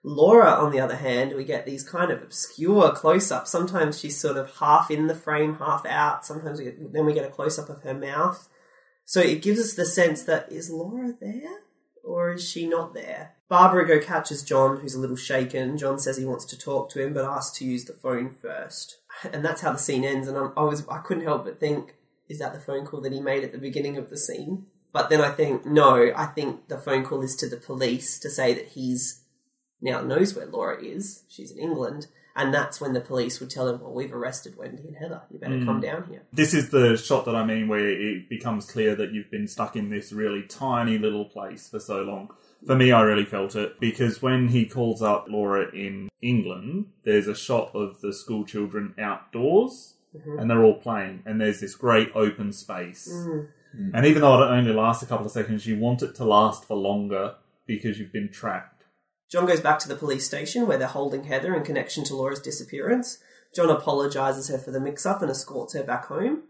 Laura, 0.03 0.51
on 0.51 0.71
the 0.71 0.79
other 0.79 0.95
hand, 0.95 1.35
we 1.35 1.45
get 1.45 1.67
these 1.67 1.83
kind 1.83 2.13
of 2.13 2.23
obscure 2.23 2.93
close 2.93 3.33
ups. 3.33 3.51
Sometimes 3.51 3.99
she's 3.99 4.17
sort 4.17 4.37
of 4.37 4.59
half 4.59 4.89
in 4.89 5.09
the 5.09 5.17
frame, 5.17 5.57
half 5.57 5.85
out. 5.85 6.25
Sometimes 6.25 6.61
we 6.61 6.67
get, 6.67 6.93
then 6.93 7.07
we 7.07 7.13
get 7.13 7.25
a 7.25 7.31
close 7.31 7.59
up 7.59 7.69
of 7.69 7.83
her 7.83 7.93
mouth. 7.93 8.49
So 9.07 9.21
it 9.21 9.41
gives 9.41 9.61
us 9.61 9.75
the 9.75 9.87
sense 9.87 10.25
that 10.25 10.51
is 10.53 10.69
Laura 10.69 11.15
there 11.19 11.61
or 12.03 12.33
is 12.33 12.49
she 12.49 12.67
not 12.67 12.93
there? 12.93 13.37
Barbarigo 13.49 14.03
catches 14.03 14.43
John, 14.43 14.81
who's 14.81 14.95
a 14.95 15.01
little 15.01 15.17
shaken. 15.17 15.79
John 15.79 15.99
says 16.01 16.17
he 16.17 16.25
wants 16.25 16.45
to 16.47 16.59
talk 16.59 16.91
to 16.91 17.03
him, 17.03 17.15
but 17.15 17.25
asks 17.25 17.57
to 17.59 17.65
use 17.65 17.85
the 17.85 17.93
phone 17.93 18.31
first, 18.31 18.99
and 19.33 19.45
that's 19.45 19.61
how 19.61 19.73
the 19.73 19.79
scene 19.79 20.05
ends. 20.05 20.27
And 20.27 20.37
I'm, 20.37 20.53
I 20.57 20.63
was 20.63 20.87
I 20.89 20.99
couldn't 20.99 21.23
help 21.23 21.45
but 21.45 21.61
think, 21.61 21.95
is 22.29 22.41
that 22.41 22.53
the 22.53 22.61
phone 22.61 22.85
call 22.85 23.01
that 23.03 23.13
he 23.13 23.21
made 23.21 23.45
at 23.45 23.53
the 23.53 23.59
beginning 23.59 23.97
of 23.97 24.11
the 24.11 24.17
scene? 24.17 24.67
But 24.93 25.11
then 25.11 25.21
I 25.21 25.31
think 25.31 25.65
no, 25.65 26.13
I 26.17 26.27
think 26.27 26.67
the 26.67 26.79
phone 26.79 27.05
call 27.05 27.23
is 27.23 27.37
to 27.37 27.49
the 27.49 27.57
police 27.57 28.19
to 28.19 28.31
say 28.31 28.53
that 28.55 28.69
he's 28.69 29.23
now 29.81 30.01
knows 30.01 30.35
where 30.35 30.47
Laura 30.47 30.83
is. 30.83 31.23
She's 31.29 31.53
in 31.53 31.59
England. 31.59 32.09
And 32.39 32.53
that's 32.53 32.81
when 32.81 32.93
the 32.93 33.01
police 33.01 33.41
would 33.41 33.49
tell 33.49 33.67
him, 33.69 33.81
well, 33.81 33.93
we've 33.95 34.13
arrested 34.13 34.57
Wendy 34.59 34.87
and 34.87 34.97
Heather. 34.97 35.23
You 35.31 35.39
better 35.39 35.55
Mm. 35.55 35.65
come 35.65 35.81
down 35.81 36.05
here. 36.11 36.23
This 36.33 36.53
is 36.53 36.69
the 36.71 36.97
shot 36.97 37.25
that 37.25 37.35
I 37.35 37.45
mean 37.47 37.67
where 37.67 37.89
it 37.89 38.29
becomes 38.29 38.71
clear 38.71 38.95
that 38.95 39.13
you've 39.13 39.31
been 39.31 39.49
stuck 39.49 39.75
in 39.75 39.89
this 39.89 40.13
really 40.13 40.43
tiny 40.43 40.99
little 40.99 41.25
place 41.25 41.69
for 41.69 41.81
so 41.81 42.03
long. 42.03 42.29
For 42.67 42.77
me, 42.77 42.93
I 42.93 43.01
really 43.03 43.25
felt 43.25 43.57
it 43.57 43.81
because 43.81 44.21
when 44.21 44.49
he 44.49 44.67
calls 44.67 45.01
up 45.03 45.27
Laura 45.31 45.71
in 45.75 46.11
England, 46.21 46.87
there's 47.05 47.27
a 47.27 47.35
shot 47.35 47.71
of 47.75 48.01
the 48.03 48.13
school 48.13 48.45
children 48.45 48.93
outdoors 48.99 49.95
Mhm. 50.15 50.41
and 50.41 50.51
they're 50.51 50.63
all 50.65 50.75
playing, 50.79 51.23
and 51.25 51.41
there's 51.41 51.61
this 51.61 51.75
great 51.75 52.11
open 52.15 52.53
space. 52.53 53.09
Mm. 53.13 53.49
And 53.95 54.07
even 54.07 54.23
though 54.23 54.43
it 54.43 54.47
only 54.47 54.73
lasts 54.73 55.03
a 55.03 55.07
couple 55.07 55.27
of 55.27 55.33
seconds, 55.33 55.67
you 55.67 55.79
want 55.79 56.03
it 56.03 56.15
to 56.17 56.25
last 56.25 56.65
for 56.67 56.75
longer 56.77 57.35
because 57.67 57.99
you've 57.99 58.13
been 58.13 58.29
trapped. 58.31 58.76
John 59.31 59.47
goes 59.47 59.61
back 59.61 59.79
to 59.81 59.89
the 59.89 59.97
police 59.97 60.25
station 60.27 60.67
where 60.67 60.79
they're 60.79 60.87
holding 60.89 61.25
Heather 61.25 61.55
in 61.55 61.65
connection 61.65 62.05
to 62.05 62.17
Laura's 62.17 62.41
disappearance. 62.41 63.19
John 63.55 63.71
apologises 63.71 64.49
her 64.49 64.59
for 64.59 64.71
the 64.71 64.81
mix 64.81 65.05
up 65.07 65.23
and 65.23 65.31
escorts 65.31 65.75
her 65.75 65.83
back 65.83 66.07
home. 66.07 66.43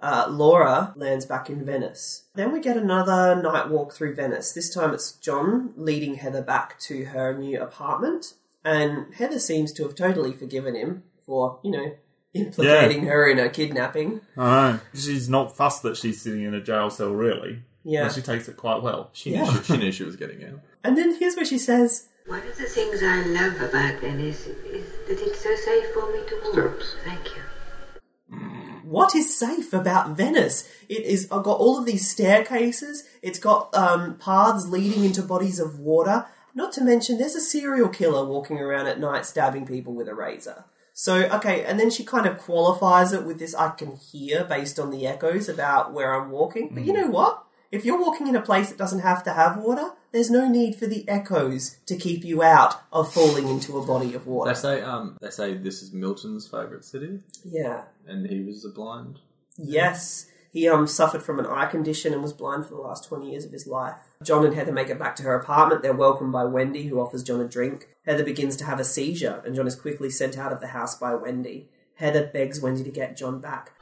Uh, 0.00 0.26
Laura 0.28 0.92
lands 0.96 1.26
back 1.26 1.50
in 1.50 1.64
Venice. 1.64 2.24
Then 2.34 2.52
we 2.52 2.60
get 2.60 2.76
another 2.76 3.34
night 3.40 3.68
walk 3.68 3.92
through 3.92 4.14
Venice. 4.14 4.52
This 4.52 4.72
time 4.72 4.94
it's 4.94 5.12
John 5.12 5.72
leading 5.76 6.14
Heather 6.16 6.42
back 6.42 6.78
to 6.80 7.06
her 7.06 7.36
new 7.36 7.60
apartment. 7.60 8.34
And 8.64 9.12
Heather 9.14 9.38
seems 9.40 9.72
to 9.72 9.82
have 9.84 9.94
totally 9.94 10.32
forgiven 10.32 10.74
him 10.76 11.02
for, 11.24 11.58
you 11.64 11.70
know, 11.70 11.92
implicating 12.34 13.04
her 13.06 13.26
in 13.28 13.38
a 13.38 13.48
kidnapping. 13.48 14.20
I 14.36 14.72
know. 14.72 14.80
She's 14.94 15.28
not 15.28 15.56
fussed 15.56 15.82
that 15.82 15.96
she's 15.96 16.20
sitting 16.20 16.42
in 16.44 16.54
a 16.54 16.60
jail 16.62 16.90
cell, 16.90 17.10
really. 17.12 17.62
Yeah. 17.84 18.04
And 18.04 18.12
she 18.14 18.20
takes 18.22 18.48
it 18.48 18.56
quite 18.56 18.82
well. 18.82 19.10
She, 19.12 19.32
Yeah. 19.32 19.44
knew, 19.44 19.56
she, 19.58 19.62
she 19.64 19.76
knew 19.78 19.92
she 19.92 20.04
was 20.04 20.16
getting 20.16 20.44
out. 20.44 20.60
And 20.84 20.96
then 20.96 21.16
here's 21.18 21.34
where 21.36 21.44
she 21.44 21.58
says, 21.58 22.08
One 22.28 22.46
of 22.46 22.58
the 22.58 22.64
things 22.64 23.02
I 23.02 23.22
love 23.22 23.58
about 23.58 24.02
Venice 24.02 24.46
is 24.48 24.84
that 25.08 25.18
it's 25.18 25.42
so 25.42 25.56
safe 25.56 25.94
for 25.94 26.12
me 26.12 26.20
to 26.28 26.62
walk. 26.62 26.82
Thank 27.02 27.24
you. 27.34 28.82
what 28.84 29.14
is 29.14 29.34
safe 29.38 29.72
about 29.72 30.14
Venice? 30.14 30.68
It 30.90 31.04
is 31.04 31.26
I've 31.32 31.42
got 31.42 31.58
all 31.58 31.78
of 31.78 31.86
these 31.86 32.06
staircases. 32.06 33.04
It's 33.22 33.38
got 33.38 33.74
um, 33.74 34.18
paths 34.18 34.68
leading 34.68 35.04
into 35.04 35.22
bodies 35.22 35.58
of 35.58 35.78
water. 35.78 36.26
Not 36.54 36.70
to 36.72 36.84
mention, 36.84 37.16
there's 37.16 37.34
a 37.34 37.40
serial 37.40 37.88
killer 37.88 38.26
walking 38.26 38.58
around 38.58 38.88
at 38.88 39.00
night 39.00 39.24
stabbing 39.24 39.66
people 39.66 39.94
with 39.94 40.06
a 40.06 40.14
razor. 40.14 40.66
So 40.92 41.30
okay, 41.30 41.64
and 41.64 41.80
then 41.80 41.88
she 41.90 42.04
kind 42.04 42.26
of 42.26 42.36
qualifies 42.36 43.14
it 43.14 43.24
with 43.24 43.38
this. 43.38 43.54
I 43.54 43.70
can 43.70 43.96
hear 43.96 44.44
based 44.44 44.78
on 44.78 44.90
the 44.90 45.06
echoes 45.06 45.48
about 45.48 45.94
where 45.94 46.14
I'm 46.14 46.30
walking. 46.30 46.74
But 46.74 46.84
you 46.84 46.92
know 46.92 47.06
what? 47.06 47.42
If 47.72 47.86
you're 47.86 47.98
walking 47.98 48.26
in 48.26 48.36
a 48.36 48.42
place 48.42 48.68
that 48.68 48.76
doesn't 48.76 49.00
have 49.00 49.22
to 49.24 49.32
have 49.32 49.56
water, 49.56 49.92
there's 50.12 50.30
no 50.30 50.48
need 50.48 50.76
for 50.76 50.86
the 50.86 51.08
echoes 51.08 51.76
to 51.86 51.96
keep 51.96 52.24
you 52.24 52.42
out 52.42 52.80
of 52.92 53.12
falling 53.12 53.48
into 53.48 53.78
a 53.78 53.84
body 53.86 54.14
of 54.14 54.26
water. 54.26 54.52
They 54.52 54.58
say 54.58 54.80
um 54.82 55.16
they 55.20 55.30
say 55.30 55.54
this 55.54 55.82
is 55.82 55.92
Milton's 55.92 56.46
favourite 56.46 56.84
city, 56.84 57.20
Yeah. 57.44 57.82
and 58.06 58.28
he 58.28 58.40
was 58.42 58.64
a 58.64 58.68
blind. 58.70 59.20
Yes. 59.56 60.26
He 60.50 60.66
um 60.68 60.86
suffered 60.86 61.22
from 61.22 61.38
an 61.38 61.46
eye 61.46 61.66
condition 61.66 62.12
and 62.14 62.22
was 62.22 62.32
blind 62.32 62.64
for 62.66 62.74
the 62.74 62.80
last 62.80 63.04
20 63.08 63.30
years 63.30 63.44
of 63.44 63.52
his 63.52 63.66
life. 63.66 63.96
John 64.22 64.44
and 64.46 64.54
Heather 64.54 64.72
make 64.72 64.88
it 64.88 64.98
back 64.98 65.14
to 65.16 65.22
her 65.24 65.34
apartment. 65.34 65.82
They're 65.82 65.92
welcomed 65.92 66.32
by 66.32 66.44
Wendy, 66.44 66.86
who 66.88 66.98
offers 67.00 67.22
John 67.22 67.40
a 67.40 67.46
drink. 67.46 67.88
Heather 68.06 68.24
begins 68.24 68.56
to 68.56 68.64
have 68.64 68.80
a 68.80 68.84
seizure, 68.84 69.42
and 69.44 69.54
John 69.54 69.66
is 69.66 69.76
quickly 69.76 70.08
sent 70.10 70.38
out 70.38 70.52
of 70.52 70.60
the 70.60 70.68
house 70.68 70.96
by 70.96 71.14
Wendy. 71.14 71.68
Heather 71.96 72.26
begs 72.32 72.60
Wendy 72.60 72.82
to 72.84 72.90
get 72.90 73.16
John 73.16 73.40
back. 73.40 73.72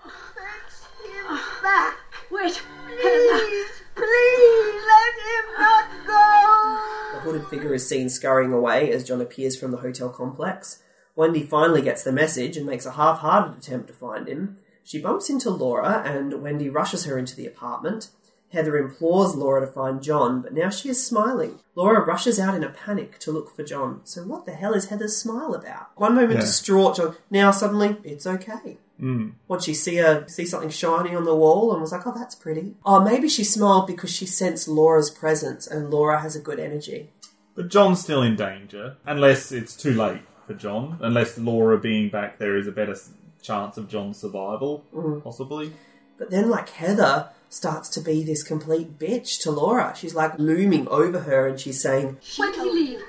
Back. 1.62 1.96
Wait. 2.30 2.60
Please, 3.00 3.75
please 3.96 4.82
let 4.86 5.14
him 5.26 5.44
not 5.58 6.06
go. 6.06 7.14
The 7.14 7.20
hooded 7.20 7.46
figure 7.48 7.74
is 7.74 7.88
seen 7.88 8.08
scurrying 8.08 8.52
away 8.52 8.92
as 8.92 9.04
John 9.04 9.20
appears 9.20 9.58
from 9.58 9.70
the 9.70 9.78
hotel 9.78 10.08
complex. 10.10 10.82
Wendy 11.16 11.42
finally 11.42 11.82
gets 11.82 12.02
the 12.02 12.12
message 12.12 12.56
and 12.56 12.66
makes 12.66 12.86
a 12.86 12.92
half 12.92 13.18
hearted 13.18 13.56
attempt 13.58 13.88
to 13.88 13.94
find 13.94 14.28
him. 14.28 14.58
She 14.84 15.00
bumps 15.00 15.28
into 15.30 15.50
Laura, 15.50 16.02
and 16.06 16.42
Wendy 16.42 16.68
rushes 16.68 17.06
her 17.06 17.18
into 17.18 17.34
the 17.34 17.46
apartment. 17.46 18.10
Heather 18.52 18.76
implores 18.76 19.34
Laura 19.34 19.62
to 19.62 19.66
find 19.66 20.00
John, 20.02 20.40
but 20.42 20.54
now 20.54 20.70
she 20.70 20.88
is 20.88 21.04
smiling. 21.04 21.58
Laura 21.74 22.04
rushes 22.04 22.38
out 22.38 22.54
in 22.54 22.62
a 22.62 22.68
panic 22.68 23.18
to 23.20 23.32
look 23.32 23.50
for 23.54 23.64
John. 23.64 24.02
So 24.04 24.22
what 24.22 24.46
the 24.46 24.52
hell 24.52 24.72
is 24.74 24.86
Heather's 24.86 25.16
smile 25.16 25.54
about? 25.54 25.88
One 25.96 26.14
moment 26.14 26.34
Yeah. 26.34 26.40
distraught 26.42 26.96
John, 26.96 27.16
now 27.30 27.50
suddenly 27.50 27.96
it's 28.04 28.26
okay. 28.26 28.78
Mm. 29.00 29.32
What 29.46 29.62
she 29.62 29.74
see 29.74 29.98
a 29.98 30.28
see 30.28 30.46
something 30.46 30.70
shiny 30.70 31.14
on 31.14 31.24
the 31.24 31.34
wall 31.34 31.72
and 31.72 31.80
was 31.82 31.92
like, 31.92 32.06
oh, 32.06 32.14
that's 32.16 32.34
pretty. 32.34 32.74
Oh, 32.84 33.00
maybe 33.00 33.28
she 33.28 33.44
smiled 33.44 33.86
because 33.86 34.10
she 34.10 34.24
sensed 34.26 34.68
Laura's 34.68 35.10
presence 35.10 35.66
and 35.66 35.90
Laura 35.90 36.20
has 36.20 36.34
a 36.34 36.40
good 36.40 36.58
energy. 36.58 37.10
But 37.54 37.68
John's 37.68 38.00
still 38.00 38.22
in 38.22 38.36
danger, 38.36 38.96
unless 39.06 39.52
it's 39.52 39.76
too 39.76 39.92
late 39.94 40.22
for 40.46 40.54
John. 40.54 40.98
Unless 41.00 41.38
Laura 41.38 41.78
being 41.78 42.08
back 42.10 42.38
there 42.38 42.56
is 42.56 42.66
a 42.66 42.72
better 42.72 42.96
chance 43.42 43.76
of 43.76 43.88
John's 43.88 44.18
survival, 44.18 44.84
Mm. 44.94 45.22
possibly. 45.22 45.72
But 46.18 46.30
then, 46.30 46.48
like, 46.48 46.70
Heather 46.70 47.28
starts 47.50 47.88
to 47.90 48.00
be 48.00 48.24
this 48.24 48.42
complete 48.42 48.98
bitch 48.98 49.40
to 49.42 49.50
Laura. 49.50 49.94
She's 49.96 50.14
like 50.14 50.38
looming 50.38 50.88
over 50.88 51.20
her 51.20 51.46
and 51.46 51.60
she's 51.60 51.80
saying, 51.80 52.16
When 52.38 52.52
did 52.52 52.62
he 52.62 52.70
leave? 52.70 53.02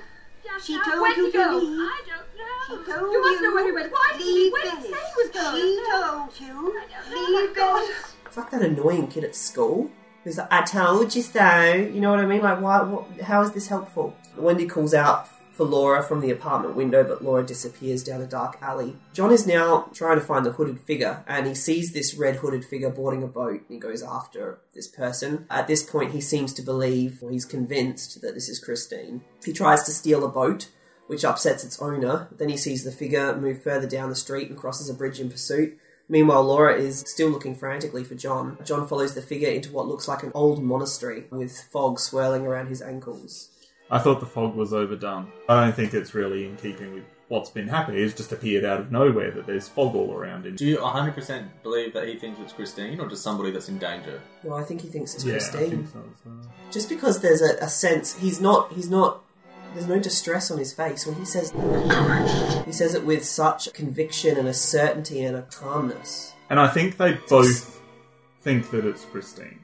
She 0.63 0.73
told 0.83 0.99
Where'd 1.01 1.15
you 1.17 1.25
he 1.27 1.31
to 1.31 1.37
go? 1.37 1.57
leave. 1.57 1.79
I 1.79 2.01
don't 2.07 2.37
know. 2.37 2.43
She 2.45 2.56
told 2.67 3.11
you 3.13 3.21
must 3.21 3.41
know 3.41 3.53
where 3.53 3.65
he 3.65 3.71
went. 3.71 3.91
Why 3.91 4.13
did 4.13 4.21
he 4.21 4.49
where 4.51 4.63
did 4.63 4.73
he 4.79 4.83
say 4.83 4.89
he 4.89 5.23
was 5.23 5.29
going? 5.31 5.61
She 5.61 5.83
told 5.91 6.39
you 6.39 7.35
leave 7.35 7.55
Venice. 7.55 8.15
it's 8.25 8.37
like 8.37 8.51
that 8.51 8.61
annoying 8.61 9.07
kid 9.07 9.23
at 9.23 9.35
school 9.35 9.89
who's 10.23 10.37
like, 10.37 10.51
I 10.51 10.63
told 10.63 11.15
you 11.15 11.21
so. 11.21 11.73
You 11.73 12.01
know 12.01 12.11
what 12.11 12.19
I 12.19 12.25
mean? 12.25 12.41
Like, 12.41 12.61
why? 12.61 12.81
What, 12.81 13.21
how 13.21 13.41
is 13.41 13.51
this 13.51 13.67
helpful? 13.67 14.15
Wendy 14.37 14.67
calls 14.67 14.93
out 14.93 15.27
for 15.57 15.65
Laura 15.65 16.03
from 16.03 16.21
the 16.21 16.29
apartment 16.29 16.75
window, 16.75 17.03
but 17.03 17.23
Laura 17.23 17.43
disappears 17.43 18.03
down 18.03 18.21
a 18.21 18.27
dark 18.27 18.57
alley. 18.61 18.95
John 19.13 19.31
is 19.31 19.47
now 19.47 19.89
trying 19.91 20.19
to 20.19 20.25
find 20.25 20.45
the 20.45 20.51
hooded 20.51 20.79
figure, 20.79 21.23
and 21.27 21.47
he 21.47 21.55
sees 21.55 21.91
this 21.91 22.13
red 22.13 22.37
hooded 22.37 22.63
figure 22.63 22.91
boarding 22.91 23.23
a 23.23 23.27
boat, 23.27 23.61
and 23.61 23.69
he 23.69 23.79
goes 23.79 24.03
after 24.03 24.59
this 24.75 24.87
person. 24.87 25.47
At 25.49 25.67
this 25.67 25.81
point, 25.81 26.11
he 26.11 26.21
seems 26.21 26.53
to 26.53 26.61
believe, 26.61 27.23
or 27.23 27.31
he's 27.31 27.45
convinced, 27.45 28.21
that 28.21 28.35
this 28.35 28.49
is 28.49 28.59
Christine. 28.59 29.23
He 29.43 29.51
tries 29.51 29.81
to 29.83 29.91
steal 29.91 30.23
a 30.23 30.29
boat, 30.29 30.69
which 31.07 31.25
upsets 31.25 31.63
its 31.63 31.81
owner. 31.81 32.27
Then 32.37 32.49
he 32.49 32.57
sees 32.57 32.83
the 32.83 32.91
figure 32.91 33.35
move 33.35 33.61
further 33.63 33.87
down 33.87 34.09
the 34.09 34.15
street 34.15 34.49
and 34.49 34.57
crosses 34.57 34.89
a 34.89 34.93
bridge 34.93 35.19
in 35.19 35.29
pursuit. 35.29 35.77
Meanwhile, 36.09 36.43
Laura 36.43 36.75
is 36.75 37.03
still 37.05 37.29
looking 37.29 37.53
frantically 37.55 38.03
for 38.05 38.15
John. 38.15 38.57
John 38.63 38.87
follows 38.87 39.13
the 39.13 39.21
figure 39.21 39.49
into 39.49 39.71
what 39.73 39.87
looks 39.87 40.07
like 40.07 40.23
an 40.23 40.31
old 40.33 40.63
monastery 40.63 41.25
with 41.31 41.59
fog 41.71 41.99
swirling 41.99 42.45
around 42.45 42.67
his 42.67 42.81
ankles. 42.81 43.49
I 43.91 43.99
thought 43.99 44.19
the 44.21 44.25
fog 44.25 44.55
was 44.55 44.71
overdone. 44.73 45.31
I 45.49 45.63
don't 45.65 45.75
think 45.75 45.93
it's 45.93 46.13
really 46.13 46.45
in 46.45 46.55
keeping 46.57 46.93
with 46.93 47.03
what's 47.29 47.49
been 47.49 47.67
happening. 47.67 48.01
It's 48.01 48.13
just 48.13 48.31
appeared 48.31 48.63
out 48.63 48.79
of 48.79 48.91
nowhere 48.91 49.31
that 49.31 49.45
there's 49.47 49.67
fog 49.67 49.95
all 49.95 50.13
around 50.13 50.45
him. 50.45 50.55
Do 50.55 50.65
you 50.65 50.77
100% 50.77 51.45
believe 51.61 51.93
that 51.93 52.07
he 52.07 52.15
thinks 52.15 52.39
it's 52.39 52.53
Christine 52.53 53.01
or 53.01 53.07
just 53.09 53.21
somebody 53.23 53.51
that's 53.51 53.67
in 53.67 53.77
danger? 53.77 54.21
Well, 54.43 54.57
I 54.57 54.63
think 54.63 54.81
he 54.81 54.87
thinks 54.87 55.13
it's 55.13 55.25
Yeah, 55.25 55.33
I 55.35 55.37
Christine. 55.39 55.69
think 55.71 55.87
so 55.89 55.99
as 55.99 56.25
well. 56.25 56.51
Just 56.71 56.87
because 56.87 57.19
there's 57.21 57.41
a, 57.41 57.55
a 57.61 57.67
sense 57.69 58.15
he's 58.15 58.39
not 58.39 58.71
he's 58.73 58.89
not 58.89 59.23
there's 59.73 59.87
no 59.87 59.99
distress 59.99 60.49
on 60.51 60.57
his 60.57 60.73
face 60.73 61.05
when 61.05 61.15
he 61.15 61.25
says 61.25 61.51
he 62.65 62.71
says 62.71 62.93
it 62.93 63.05
with 63.05 63.23
such 63.23 63.71
conviction 63.73 64.37
and 64.37 64.47
a 64.47 64.53
certainty 64.53 65.23
and 65.23 65.35
a 65.35 65.43
calmness. 65.43 66.33
And 66.49 66.59
I 66.59 66.67
think 66.67 66.97
they 66.97 67.17
both 67.29 67.81
think 68.41 68.71
that 68.71 68.85
it's 68.85 69.05
Christine. 69.05 69.59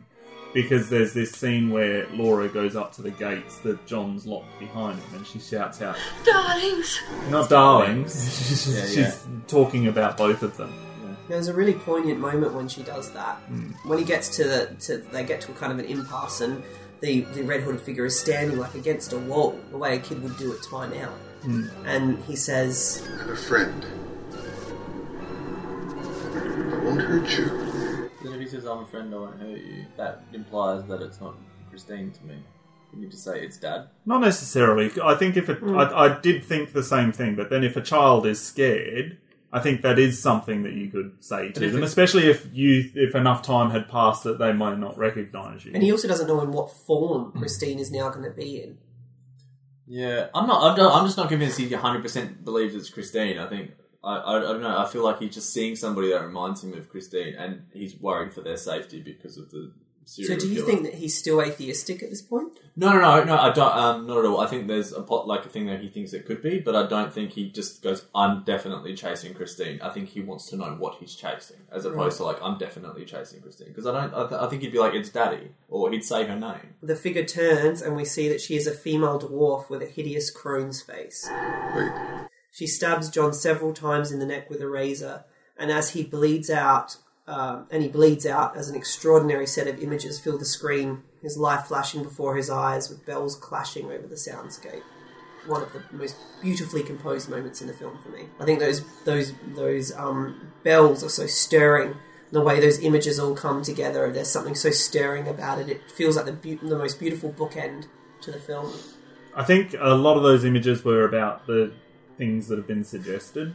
Because 0.53 0.87
there's 0.87 1.15
this 1.15 1.31
scene 1.31 1.71
where 1.71 2.07
Laura 2.09 2.47
goes 2.47 2.75
up 2.75 2.93
to 2.93 3.01
the 3.01 3.09
gates 3.09 3.57
that 3.59 3.83
John's 3.87 4.27
locked 4.27 4.59
behind 4.59 4.99
him 4.99 5.15
and 5.15 5.25
she 5.25 5.39
shouts 5.39 5.81
out, 5.81 5.95
Darlings. 6.23 6.99
Not 7.31 7.49
darlings. 7.49 8.13
she's 8.47 8.75
Yeah, 8.75 8.85
she's 8.85 8.97
yeah. 8.97 9.15
talking 9.47 9.87
about 9.87 10.15
both 10.15 10.43
of 10.43 10.55
them. 10.57 10.71
There's 11.27 11.47
a 11.47 11.53
really 11.53 11.73
poignant 11.73 12.19
moment 12.19 12.53
when 12.53 12.67
she 12.67 12.83
does 12.83 13.11
that. 13.13 13.39
Mm. 13.49 13.73
When 13.85 13.97
he 13.97 14.05
gets 14.05 14.29
to 14.37 14.43
the 14.43 14.75
to 14.81 14.97
they 14.97 15.23
get 15.23 15.41
to 15.41 15.51
a 15.51 15.55
kind 15.55 15.71
of 15.71 15.79
an 15.79 15.85
impasse 15.85 16.41
and 16.41 16.61
the, 17.03 17.21
the 17.33 17.43
red 17.43 17.61
hooded 17.61 17.81
figure 17.81 18.05
is 18.05 18.17
standing 18.17 18.57
like 18.57 18.75
against 18.75 19.11
a 19.11 19.17
wall, 19.19 19.59
the 19.71 19.77
way 19.77 19.97
a 19.97 19.99
kid 19.99 20.23
would 20.23 20.37
do 20.37 20.53
at 20.53 20.63
time 20.63 20.93
out. 20.93 21.13
Mm. 21.43 21.69
And 21.85 22.23
he 22.23 22.37
says 22.37 23.05
And 23.19 23.29
a 23.29 23.35
friend. 23.35 23.85
I 26.71 26.85
won't 26.85 27.01
hurt 27.01 27.37
you. 27.37 28.09
Then 28.23 28.33
if 28.35 28.39
he 28.39 28.47
says, 28.47 28.65
I'm 28.65 28.79
a 28.79 28.85
friend, 28.85 29.13
I 29.13 29.17
won't 29.17 29.37
hurt 29.37 29.57
you, 29.57 29.85
that 29.97 30.23
implies 30.31 30.85
that 30.85 31.01
it's 31.01 31.19
not 31.19 31.35
Christine 31.69 32.11
to 32.11 32.23
me. 32.25 32.37
You 32.93 33.01
need 33.01 33.11
to 33.11 33.17
say 33.17 33.41
it's 33.41 33.57
dad. 33.57 33.89
Not 34.05 34.21
necessarily. 34.21 34.89
I 35.03 35.15
think 35.15 35.35
if 35.35 35.49
it, 35.49 35.57
Hmm. 35.57 35.77
I, 35.77 36.05
I 36.05 36.19
did 36.21 36.45
think 36.45 36.71
the 36.71 36.83
same 36.83 37.11
thing, 37.11 37.35
but 37.35 37.49
then 37.49 37.65
if 37.65 37.75
a 37.75 37.81
child 37.81 38.25
is 38.25 38.41
scared, 38.41 39.17
I 39.55 39.59
think 39.59 39.83
that 39.83 39.99
is 39.99 40.19
something 40.19 40.63
that 40.63 40.73
you 40.73 40.89
could 40.89 41.23
say 41.23 41.51
to 41.51 41.69
them, 41.69 41.83
especially 41.83 42.27
if 42.27 42.47
you 42.51 42.89
if 42.95 43.13
enough 43.13 43.43
time 43.43 43.69
had 43.69 43.87
passed 43.87 44.23
that 44.23 44.39
they 44.39 44.51
might 44.51 44.79
not 44.79 44.97
recognise 44.97 45.63
you. 45.63 45.71
and 45.75 45.83
he 45.83 45.91
also 45.91 46.07
doesn't 46.07 46.25
know 46.27 46.41
in 46.41 46.51
what 46.51 46.71
form. 46.71 47.31
Christine 47.33 47.77
is 47.79 47.91
now 47.91 48.09
going 48.09 48.25
to 48.25 48.31
be 48.31 48.61
in. 48.63 48.77
Yeah, 49.87 50.27
I'm 50.33 50.47
not. 50.47 50.71
I'm, 50.71 50.77
not- 50.77 50.93
I'm 50.99 51.05
just 51.05 51.17
not 51.17 51.29
convinced 51.29 51.59
he 51.59 51.67
100 51.67 52.01
percent 52.01 52.43
believes 52.43 52.73
it's 52.73 52.89
Christine. 52.89 53.37
I 53.37 53.47
think 53.47 53.71
I, 54.03 54.15
I. 54.17 54.37
I 54.37 54.41
don't 54.41 54.61
know. 54.61 54.77
I 54.77 54.87
feel 54.89 55.03
like 55.03 55.19
he's 55.19 55.33
just 55.35 55.53
seeing 55.53 55.75
somebody 55.75 56.09
that 56.11 56.23
reminds 56.23 56.63
him 56.63 56.73
of 56.73 56.89
Christine, 56.89 57.35
and 57.35 57.63
he's 57.73 57.95
worried 57.99 58.33
for 58.33 58.41
their 58.41 58.57
safety 58.57 59.01
because 59.01 59.37
of 59.37 59.51
the 59.51 59.71
So 60.05 60.35
do 60.35 60.47
you 60.47 60.55
killer. 60.55 60.65
think 60.65 60.83
that 60.83 60.95
he's 60.95 61.17
still 61.17 61.41
atheistic 61.41 62.03
at 62.03 62.09
this 62.09 62.21
point? 62.21 62.57
No, 62.75 62.91
no, 62.91 62.99
no, 62.99 63.23
no. 63.23 63.37
I 63.37 63.51
don't. 63.51 63.75
Um, 63.75 64.07
not 64.07 64.17
at 64.17 64.25
all. 64.25 64.39
I 64.39 64.47
think 64.47 64.67
there's 64.67 64.91
a 64.91 65.01
pot, 65.01 65.27
like 65.27 65.45
a 65.45 65.49
thing 65.49 65.67
that 65.67 65.81
he 65.81 65.89
thinks 65.89 66.13
it 66.13 66.25
could 66.25 66.41
be, 66.41 66.59
but 66.59 66.75
I 66.75 66.87
don't 66.87 67.13
think 67.13 67.31
he 67.31 67.49
just 67.49 67.83
goes. 67.83 68.05
I'm 68.15 68.43
definitely 68.43 68.95
chasing 68.95 69.33
Christine. 69.33 69.81
I 69.81 69.89
think 69.89 70.09
he 70.09 70.21
wants 70.21 70.49
to 70.49 70.57
know 70.57 70.75
what 70.79 70.95
he's 70.99 71.15
chasing, 71.15 71.57
as 71.71 71.85
opposed 71.85 72.17
to 72.17 72.23
like 72.23 72.37
I'm 72.41 72.57
definitely 72.57 73.05
chasing 73.05 73.41
Christine. 73.41 73.67
Because 73.69 73.85
I 73.85 73.91
don't. 73.91 74.13
I, 74.13 74.27
th- 74.27 74.41
I 74.41 74.47
think 74.47 74.61
he'd 74.63 74.71
be 74.71 74.79
like 74.79 74.93
it's 74.93 75.09
Daddy, 75.09 75.51
or 75.67 75.91
he'd 75.91 76.03
say 76.03 76.25
her 76.25 76.39
name. 76.39 76.75
The 76.81 76.95
figure 76.95 77.25
turns 77.25 77.81
and 77.81 77.95
we 77.95 78.05
see 78.05 78.27
that 78.29 78.41
she 78.41 78.55
is 78.55 78.67
a 78.67 78.71
female 78.71 79.19
dwarf 79.19 79.69
with 79.69 79.81
a 79.81 79.87
hideous 79.87 80.31
crone's 80.31 80.81
face. 80.81 81.29
Wait. 81.75 81.91
She 82.51 82.67
stabs 82.67 83.09
John 83.09 83.33
several 83.33 83.73
times 83.73 84.11
in 84.11 84.19
the 84.19 84.25
neck 84.27 84.49
with 84.49 84.61
a 84.61 84.67
razor, 84.67 85.25
and 85.57 85.71
as 85.71 85.91
he 85.91 86.03
bleeds 86.03 86.49
out, 86.49 86.97
um, 87.27 87.67
and 87.71 87.81
he 87.81 87.89
bleeds 87.89 88.25
out 88.25 88.57
as 88.57 88.69
an 88.69 88.75
extraordinary 88.75 89.47
set 89.47 89.67
of 89.67 89.81
images 89.81 90.19
fill 90.19 90.37
the 90.37 90.45
screen, 90.45 91.03
his 91.21 91.37
life 91.37 91.65
flashing 91.65 92.03
before 92.03 92.35
his 92.35 92.49
eyes 92.49 92.89
with 92.89 93.05
bells 93.05 93.35
clashing 93.35 93.85
over 93.85 94.07
the 94.07 94.15
soundscape. 94.15 94.83
One 95.47 95.61
of 95.61 95.73
the 95.73 95.83
most 95.91 96.15
beautifully 96.41 96.83
composed 96.83 97.29
moments 97.29 97.61
in 97.61 97.67
the 97.67 97.73
film 97.73 97.97
for 98.01 98.09
me. 98.09 98.27
I 98.39 98.45
think 98.45 98.59
those 98.59 98.83
those 99.03 99.33
those 99.55 99.93
um, 99.93 100.51
bells 100.63 101.03
are 101.03 101.09
so 101.09 101.27
stirring. 101.27 101.95
The 102.31 102.41
way 102.41 102.59
those 102.59 102.79
images 102.79 103.19
all 103.19 103.35
come 103.35 103.61
together, 103.61 104.11
there's 104.11 104.29
something 104.29 104.55
so 104.55 104.71
stirring 104.71 105.27
about 105.27 105.59
it. 105.59 105.69
It 105.69 105.91
feels 105.91 106.15
like 106.15 106.25
the 106.25 106.31
beau- 106.31 106.67
the 106.67 106.77
most 106.77 106.99
beautiful 106.99 107.31
bookend 107.31 107.87
to 108.21 108.31
the 108.31 108.39
film. 108.39 108.73
I 109.35 109.43
think 109.43 109.75
a 109.77 109.93
lot 109.93 110.15
of 110.15 110.23
those 110.23 110.45
images 110.45 110.83
were 110.83 111.05
about 111.05 111.45
the 111.45 111.73
things 112.17 112.47
that 112.47 112.57
have 112.57 112.67
been 112.67 112.83
suggested 112.83 113.53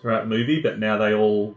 throughout 0.00 0.22
the 0.22 0.28
movie, 0.28 0.60
but 0.60 0.78
now 0.78 0.96
they 0.96 1.12
all 1.12 1.56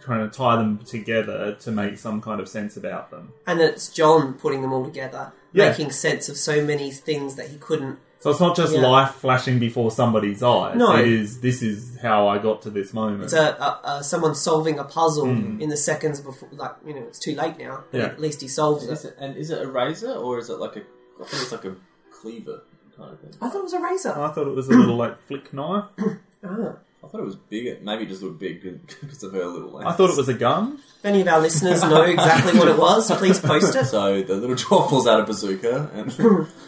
trying 0.00 0.28
to 0.28 0.36
tie 0.36 0.56
them 0.56 0.78
together 0.78 1.54
to 1.60 1.70
make 1.70 1.98
some 1.98 2.20
kind 2.20 2.40
of 2.40 2.48
sense 2.48 2.76
about 2.76 3.10
them. 3.10 3.32
and 3.46 3.60
it's 3.60 3.88
John 3.88 4.34
putting 4.34 4.62
them 4.62 4.72
all 4.72 4.84
together, 4.84 5.32
Yeah. 5.52 5.68
making 5.70 5.90
sense 5.90 6.28
of 6.28 6.36
so 6.36 6.64
many 6.64 6.90
things 6.90 7.34
that 7.36 7.48
he 7.48 7.56
couldn't. 7.58 7.98
So 8.20 8.30
it's 8.30 8.40
not 8.40 8.56
just 8.56 8.74
Yeah. 8.74 8.80
life 8.86 9.12
flashing 9.14 9.58
before 9.60 9.90
somebody's 9.92 10.42
eyes. 10.42 10.76
No. 10.76 10.96
It 10.96 11.06
is 11.06 11.40
this 11.40 11.62
is 11.62 11.98
how 12.02 12.26
I 12.26 12.38
got 12.38 12.62
to 12.62 12.70
this 12.70 12.92
moment. 12.92 13.22
It's 13.24 13.32
a, 13.32 13.50
a, 13.68 13.80
a 13.98 14.04
someone 14.04 14.34
solving 14.34 14.78
a 14.80 14.84
puzzle 14.84 15.26
Mm. 15.26 15.60
in 15.60 15.68
the 15.68 15.76
seconds 15.76 16.20
before, 16.20 16.48
like 16.52 16.72
you 16.86 16.94
know, 16.94 17.02
it's 17.02 17.18
too 17.20 17.34
late 17.36 17.58
now. 17.58 17.84
But 17.92 17.98
Yeah. 17.98 18.06
at 18.06 18.20
least 18.20 18.40
he 18.40 18.48
solves 18.48 18.84
Is 18.84 19.04
it. 19.04 19.08
it, 19.08 19.16
and 19.20 19.36
is 19.36 19.50
it 19.50 19.62
a 19.62 19.68
razor 19.70 20.12
or 20.12 20.38
is 20.38 20.50
it 20.50 20.58
like 20.58 20.74
a? 20.76 20.80
I 21.20 21.24
think 21.28 21.42
it's 21.44 21.52
like 21.52 21.64
a 21.64 21.76
cleaver 22.20 22.62
kind 22.96 23.12
of 23.12 23.20
thing. 23.20 23.30
I 23.40 23.48
thought 23.48 23.60
it 23.60 23.64
was 23.64 23.72
a 23.74 23.80
razor. 23.80 24.10
I 24.18 24.28
thought 24.32 24.46
it 24.48 24.54
was 24.54 24.68
a 24.68 24.72
little 24.72 24.96
like 24.96 25.20
flick 25.28 25.52
knife. 25.52 25.84
Ah. 26.44 26.74
I 27.02 27.06
thought 27.06 27.20
it 27.20 27.24
was 27.24 27.36
bigger. 27.36 27.78
Maybe 27.80 28.04
it 28.04 28.08
just 28.08 28.22
looked 28.22 28.40
big 28.40 28.62
because 28.62 29.22
of 29.22 29.32
her 29.32 29.46
little. 29.46 29.70
Lens. 29.70 29.86
I 29.86 29.92
thought 29.92 30.10
it 30.10 30.16
was 30.16 30.28
a 30.28 30.34
gun. 30.34 30.80
If 30.98 31.04
any 31.04 31.20
of 31.20 31.28
our 31.28 31.40
listeners 31.40 31.82
know 31.82 32.02
exactly 32.02 32.58
what 32.58 32.68
it 32.68 32.76
was, 32.76 33.10
please 33.12 33.38
post 33.38 33.76
it. 33.76 33.86
So 33.86 34.22
the 34.22 34.36
little 34.36 34.56
dwarf 34.56 34.88
pulls 34.88 35.06
out 35.06 35.20
a 35.20 35.24
bazooka 35.24 35.90
and. 35.94 36.48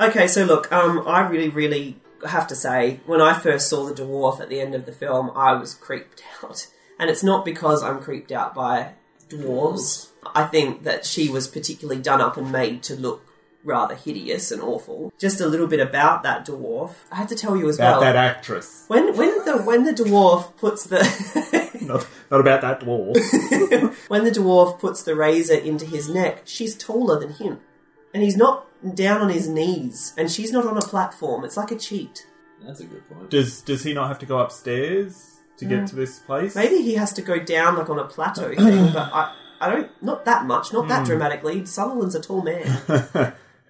Okay, 0.00 0.28
so 0.28 0.44
look, 0.44 0.70
um, 0.70 1.02
I 1.08 1.28
really, 1.28 1.48
really 1.48 1.96
have 2.24 2.46
to 2.48 2.54
say, 2.54 3.00
when 3.06 3.20
I 3.20 3.36
first 3.36 3.68
saw 3.68 3.84
the 3.86 4.00
dwarf 4.00 4.38
at 4.40 4.48
the 4.48 4.60
end 4.60 4.76
of 4.76 4.86
the 4.86 4.92
film, 4.92 5.32
I 5.34 5.54
was 5.54 5.74
creeped 5.74 6.22
out. 6.44 6.68
And 7.00 7.10
it's 7.10 7.24
not 7.24 7.44
because 7.44 7.82
I'm 7.82 8.00
creeped 8.00 8.30
out 8.30 8.54
by 8.54 8.92
dwarves. 9.28 10.10
I 10.34 10.44
think 10.44 10.84
that 10.84 11.04
she 11.04 11.28
was 11.28 11.48
particularly 11.48 12.00
done 12.00 12.20
up 12.20 12.36
and 12.36 12.52
made 12.52 12.82
to 12.84 12.94
look 12.94 13.24
rather 13.68 13.94
hideous 13.94 14.50
and 14.50 14.60
awful. 14.62 15.12
Just 15.18 15.40
a 15.40 15.46
little 15.46 15.66
bit 15.68 15.78
about 15.80 16.22
that 16.24 16.44
dwarf. 16.46 16.92
I 17.12 17.16
have 17.16 17.28
to 17.28 17.36
tell 17.36 17.56
you 17.56 17.68
as 17.68 17.78
well. 17.78 17.88
About 17.98 18.00
well. 18.02 18.12
that 18.14 18.16
actress. 18.36 18.84
when 18.88 19.16
when 19.16 19.44
the 19.44 19.58
when 19.58 19.84
the 19.84 19.92
dwarf 19.92 20.56
puts 20.56 20.84
the 20.84 20.98
Not, 21.82 22.06
not 22.30 22.40
about 22.40 22.60
that 22.62 22.80
dwarf. 22.80 23.14
when 24.08 24.24
the 24.24 24.30
dwarf 24.30 24.78
puts 24.80 25.02
the 25.04 25.14
razor 25.14 25.54
into 25.54 25.86
his 25.86 26.08
neck, 26.08 26.42
she's 26.44 26.76
taller 26.76 27.18
than 27.20 27.32
him. 27.34 27.60
And 28.12 28.22
he's 28.22 28.36
not 28.36 28.66
down 28.94 29.20
on 29.20 29.28
his 29.28 29.48
knees, 29.48 30.12
and 30.18 30.30
she's 30.30 30.50
not 30.52 30.66
on 30.66 30.76
a 30.76 30.80
platform. 30.80 31.44
It's 31.44 31.56
like 31.56 31.70
a 31.70 31.76
cheat. 31.76 32.26
That's 32.66 32.80
a 32.80 32.84
good 32.84 33.08
point. 33.08 33.30
Does 33.30 33.60
does 33.62 33.84
he 33.84 33.92
not 33.94 34.08
have 34.08 34.18
to 34.20 34.26
go 34.26 34.38
upstairs 34.38 35.36
to 35.58 35.64
Yeah. 35.66 35.78
get 35.80 35.88
to 35.88 35.96
this 35.96 36.18
place? 36.18 36.54
Maybe 36.56 36.82
he 36.82 36.94
has 36.94 37.12
to 37.14 37.22
go 37.22 37.38
down 37.38 37.76
like 37.76 37.88
on 37.90 37.98
a 37.98 38.04
plateau 38.04 38.54
thing, 38.54 38.92
but 38.92 39.10
I, 39.12 39.34
I 39.60 39.70
don't, 39.70 39.90
not 40.02 40.24
that 40.24 40.44
much, 40.46 40.72
not 40.72 40.88
that 40.88 41.00
Hmm. 41.00 41.04
dramatically. 41.06 41.64
Sutherland's 41.66 42.14
a 42.14 42.20
tall 42.20 42.42
man. 42.42 42.66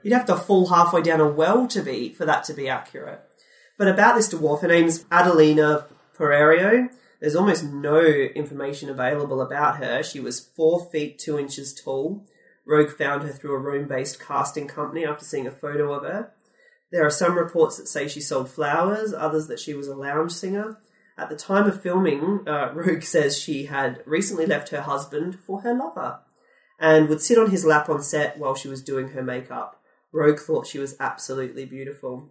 You'd 0.03 0.15
have 0.15 0.27
to 0.27 0.37
fall 0.37 0.69
halfway 0.69 1.03
down 1.03 1.21
a 1.21 1.29
well 1.29 1.67
to 1.69 1.83
be 1.83 2.13
for 2.13 2.25
that 2.25 2.45
to 2.45 2.55
be 2.55 2.69
accurate. 2.69 3.21
But 3.77 3.89
about 3.89 4.17
this 4.17 4.33
dwarf, 4.33 4.63
her 4.63 4.69
name's 4.69 5.05
Adelina 5.11 5.87
Poerio. 6.17 6.89
There's 7.21 7.37
almost 7.37 7.65
no 7.65 8.01
information 8.01 8.91
available 8.91 9.41
about 9.41 9.79
her. 9.79 10.03
She 10.03 10.21
was 10.21 10.41
four 10.41 10.89
feet 10.91 11.19
two 11.19 11.39
inches 11.39 11.75
tall. 11.75 12.25
Roeg 12.69 12.91
found 12.91 13.23
her 13.23 13.33
through 13.33 13.55
a 13.55 13.59
Rome-based 13.59 14.21
casting 14.21 14.69
company 14.69 15.05
after 15.05 15.25
seeing 15.25 15.47
a 15.47 15.51
photo 15.53 15.93
of 15.93 16.03
her. 16.03 16.33
There 16.93 17.05
are 17.05 17.11
some 17.11 17.37
reports 17.37 17.77
that 17.77 17.89
say 17.89 18.09
she 18.09 18.21
sold 18.21 18.51
flowers, 18.51 19.13
others 19.13 19.47
that 19.49 19.61
she 19.61 19.75
was 19.75 19.89
a 19.89 19.97
lounge 19.97 20.33
singer. 20.33 20.79
At 21.17 21.29
the 21.29 21.37
time 21.37 21.67
of 21.67 21.83
filming, 21.83 22.45
uh, 22.47 22.69
Roeg 22.75 23.03
says 23.03 23.39
she 23.39 23.67
had 23.67 24.03
recently 24.07 24.47
left 24.47 24.69
her 24.69 24.83
husband 24.83 25.39
for 25.41 25.63
her 25.63 25.75
lover 25.75 26.21
and 26.79 27.09
would 27.09 27.21
sit 27.21 27.39
on 27.39 27.51
his 27.51 27.65
lap 27.65 27.89
on 27.89 28.03
set 28.03 28.39
while 28.39 28.55
she 28.55 28.69
was 28.69 28.83
doing 28.83 29.09
her 29.09 29.23
makeup. 29.23 29.78
Roeg 30.15 30.41
thought 30.41 30.67
she 30.67 30.79
was 30.79 30.97
absolutely 30.99 31.65
beautiful. 31.65 32.31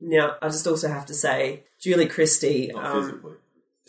Now, 0.00 0.36
I 0.42 0.48
just 0.48 0.66
also 0.66 0.88
have 0.88 1.06
to 1.06 1.14
say, 1.14 1.64
Julie 1.80 2.06
Christie. 2.06 2.70
Not 2.72 2.84
um, 2.84 3.02
physically. 3.02 3.34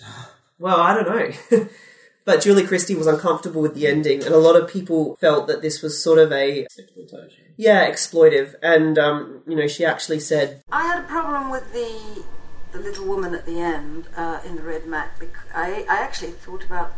well, 0.60 0.80
I 0.80 0.94
don't 0.94 1.10
know. 1.52 1.68
but 2.26 2.42
Julie 2.42 2.66
Christie 2.66 2.96
was 2.96 3.08
uncomfortable 3.08 3.62
with 3.62 3.74
the 3.74 3.88
ending, 3.88 4.24
and 4.24 4.34
a 4.34 4.40
lot 4.40 4.56
of 4.56 4.70
people 4.70 5.16
felt 5.18 5.48
that 5.48 5.62
this 5.62 5.82
was 5.82 6.02
sort 6.02 6.20
of 6.20 6.32
a. 6.32 6.64
Exploitation. 6.64 7.46
Yeah, 7.58 7.90
exploitive. 7.90 8.56
And, 8.62 8.98
um, 9.00 9.42
you 9.48 9.56
know, 9.56 9.68
she 9.68 9.84
actually 9.84 10.20
said, 10.20 10.62
I 10.72 10.84
had 10.84 11.04
a 11.04 11.08
problem 11.08 11.50
with 11.50 11.74
the 11.74 12.24
the 12.74 12.80
little 12.80 13.06
woman 13.06 13.34
at 13.34 13.46
the 13.46 13.60
end 13.60 14.08
uh, 14.16 14.42
in 14.46 14.56
the 14.56 14.62
red 14.62 14.86
mat. 14.86 15.18
Bec- 15.20 15.56
I 15.56 15.86
I 15.90 16.00
actually 16.00 16.32
thought 16.32 16.64
about 16.64 16.94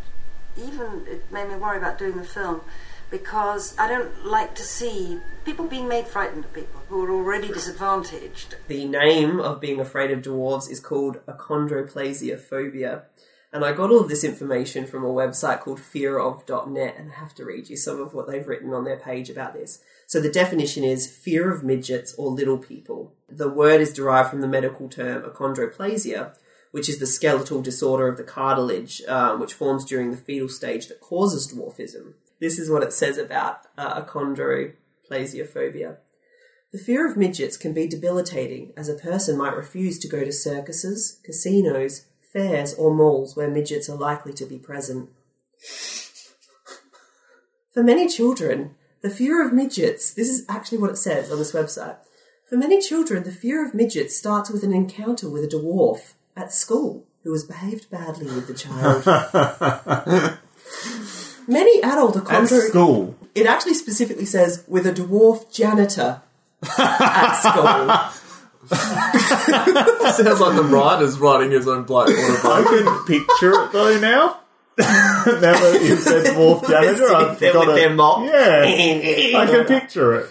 even 0.56 1.06
it 1.06 1.30
made 1.30 1.48
me 1.48 1.56
worry 1.56 1.78
about 1.78 1.98
doing 1.98 2.16
the 2.16 2.24
film 2.24 2.62
because 3.10 3.76
I 3.78 3.88
don't 3.88 4.24
like 4.24 4.54
to 4.54 4.62
see 4.62 5.20
people 5.44 5.66
being 5.66 5.88
made 5.88 6.06
frightened 6.06 6.44
of 6.44 6.52
people 6.52 6.82
who 6.88 7.04
are 7.04 7.10
already 7.10 7.48
disadvantaged. 7.48 8.56
the 8.68 8.84
name 8.86 9.40
of 9.40 9.60
being 9.60 9.80
afraid 9.80 10.10
of 10.10 10.22
dwarves 10.22 10.70
is 10.70 10.80
called 10.80 11.24
achondroplasia 11.26 12.38
phobia. 12.38 13.04
And 13.52 13.64
I 13.64 13.72
got 13.72 13.90
all 13.90 14.00
of 14.00 14.08
this 14.08 14.22
information 14.22 14.86
from 14.86 15.04
a 15.04 15.08
website 15.08 15.58
called 15.60 15.80
fearof.net, 15.80 16.94
and 16.96 17.10
I 17.10 17.14
have 17.16 17.34
to 17.34 17.44
read 17.44 17.68
you 17.68 17.76
some 17.76 18.00
of 18.00 18.14
what 18.14 18.28
they've 18.28 18.46
written 18.46 18.72
on 18.72 18.84
their 18.84 18.96
page 18.96 19.28
about 19.28 19.54
this. 19.54 19.82
So 20.06 20.20
the 20.20 20.30
definition 20.30 20.84
is 20.84 21.10
fear 21.10 21.52
of 21.52 21.64
midgets 21.64 22.14
or 22.14 22.30
little 22.30 22.58
people. 22.58 23.12
The 23.28 23.48
word 23.48 23.80
is 23.80 23.92
derived 23.92 24.30
from 24.30 24.40
the 24.40 24.46
medical 24.46 24.88
term 24.88 25.22
achondroplasia, 25.22 26.36
which 26.70 26.88
is 26.88 27.00
the 27.00 27.06
skeletal 27.06 27.60
disorder 27.60 28.06
of 28.06 28.16
the 28.16 28.22
cartilage, 28.22 29.02
um, 29.08 29.40
which 29.40 29.54
forms 29.54 29.84
during 29.84 30.12
the 30.12 30.16
fetal 30.16 30.48
stage 30.48 30.86
that 30.86 31.00
causes 31.00 31.52
dwarfism. 31.52 32.14
This 32.40 32.58
is 32.58 32.70
what 32.70 32.82
it 32.82 32.92
says 32.92 33.18
about 33.18 33.66
uh, 33.76 34.02
achondroplasia 34.02 35.46
phobia. 35.46 35.98
The 36.72 36.78
fear 36.78 37.08
of 37.08 37.16
midgets 37.16 37.56
can 37.56 37.72
be 37.74 37.86
debilitating, 37.86 38.72
as 38.76 38.88
a 38.88 38.94
person 38.94 39.36
might 39.36 39.56
refuse 39.56 39.98
to 39.98 40.08
go 40.08 40.24
to 40.24 40.32
circuses, 40.32 41.20
casinos, 41.24 42.06
fairs, 42.32 42.74
or 42.74 42.94
malls 42.94 43.36
where 43.36 43.50
midgets 43.50 43.88
are 43.88 43.96
likely 43.96 44.32
to 44.34 44.46
be 44.46 44.58
present. 44.58 45.10
For 47.74 47.82
many 47.82 48.08
children, 48.08 48.76
the 49.02 49.10
fear 49.10 49.44
of 49.44 49.52
midgets, 49.52 50.14
this 50.14 50.28
is 50.28 50.44
actually 50.48 50.78
what 50.78 50.90
it 50.90 50.96
says 50.96 51.30
on 51.30 51.38
this 51.38 51.52
website. 51.52 51.96
For 52.48 52.56
many 52.56 52.80
children, 52.80 53.24
the 53.24 53.32
fear 53.32 53.66
of 53.66 53.74
midgets 53.74 54.16
starts 54.16 54.50
with 54.50 54.62
an 54.62 54.72
encounter 54.72 55.28
with 55.28 55.44
a 55.44 55.48
dwarf 55.48 56.14
at 56.36 56.52
school 56.52 57.06
who 57.22 57.32
has 57.32 57.44
behaved 57.44 57.90
badly 57.90 58.26
with 58.26 58.46
the 58.46 58.54
child. 58.54 59.02
Many 61.50 61.82
adult 61.82 62.16
At 62.16 62.24
achondro- 62.24 62.68
school. 62.68 63.16
It 63.34 63.46
actually 63.46 63.74
specifically 63.74 64.24
says 64.24 64.64
with 64.68 64.86
a 64.86 64.92
dwarf 64.92 65.52
janitor 65.52 66.22
at 66.78 67.32
school. 67.40 68.16
Sounds 68.70 70.40
like 70.40 70.56
the 70.56 70.62
writer's 70.70 71.18
writing 71.18 71.50
his 71.50 71.66
own 71.66 71.84
black 71.84 72.08
I 72.08 72.12
autobiography. 72.12 72.84
can 72.84 73.04
picture 73.06 73.50
it 73.64 73.72
though 73.72 73.98
now. 73.98 74.40
now 74.78 74.84
that 75.40 75.80
you 75.82 75.96
said 75.96 76.26
dwarf 76.36 76.66
janitor, 76.68 77.14
I've 77.14 77.38
There 77.38 77.52
got 77.52 77.66
with 77.66 77.76
it. 77.76 77.80
their 77.80 77.94
mop. 77.94 78.24
Yeah, 78.24 79.38
I 79.40 79.46
can 79.46 79.64
picture 79.66 80.14
it. 80.20 80.30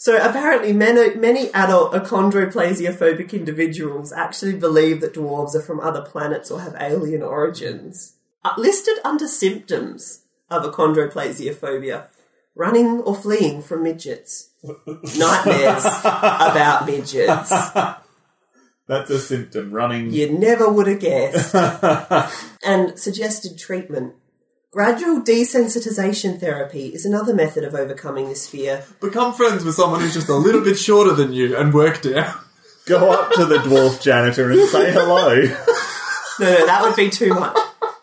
So 0.00 0.16
apparently, 0.16 0.72
many, 0.72 1.14
many 1.16 1.52
adult 1.52 1.92
achondroplasia-phobic 1.92 3.32
individuals 3.32 4.12
actually 4.12 4.54
believe 4.54 5.00
that 5.00 5.12
dwarves 5.14 5.54
are 5.56 5.60
from 5.60 5.80
other 5.80 6.02
planets 6.02 6.50
or 6.52 6.60
have 6.60 6.76
alien 6.78 7.20
origins. 7.22 8.14
Uh, 8.44 8.52
listed 8.56 8.94
under 9.04 9.26
symptoms 9.26 10.20
of 10.50 10.64
achondroplasia 10.64 11.54
phobia, 11.54 12.08
running 12.54 13.00
or 13.00 13.14
fleeing 13.14 13.62
from 13.62 13.82
midgets, 13.82 14.50
nightmares 15.18 15.84
about 16.04 16.86
midgets. 16.86 17.52
That's 18.88 19.10
a 19.10 19.18
symptom. 19.18 19.70
Running. 19.70 20.10
You 20.10 20.32
never 20.32 20.68
would 20.68 20.86
have 20.86 21.00
guessed. 21.00 21.54
and 22.64 22.98
suggested 22.98 23.58
treatment. 23.58 24.14
Gradual 24.70 25.20
desensitization 25.20 26.40
therapy 26.40 26.88
is 26.88 27.04
another 27.04 27.34
method 27.34 27.64
of 27.64 27.74
overcoming 27.74 28.28
this 28.28 28.48
fear. 28.48 28.84
Become 29.00 29.34
friends 29.34 29.64
with 29.64 29.74
someone 29.74 30.00
who's 30.00 30.14
just 30.14 30.28
a 30.28 30.34
little 30.34 30.62
bit 30.62 30.78
shorter 30.78 31.12
than 31.12 31.32
you 31.32 31.56
and 31.56 31.72
work 31.72 32.00
down. 32.00 32.34
Go 32.86 33.10
up 33.12 33.32
to 33.32 33.44
the 33.44 33.58
dwarf 33.58 34.00
janitor 34.00 34.50
and 34.50 34.68
say 34.68 34.92
hello. 34.92 35.42
No, 36.40 36.46
no, 36.46 36.66
that 36.66 36.82
would 36.82 36.96
be 36.96 37.10
too 37.10 37.34
much. 37.34 37.58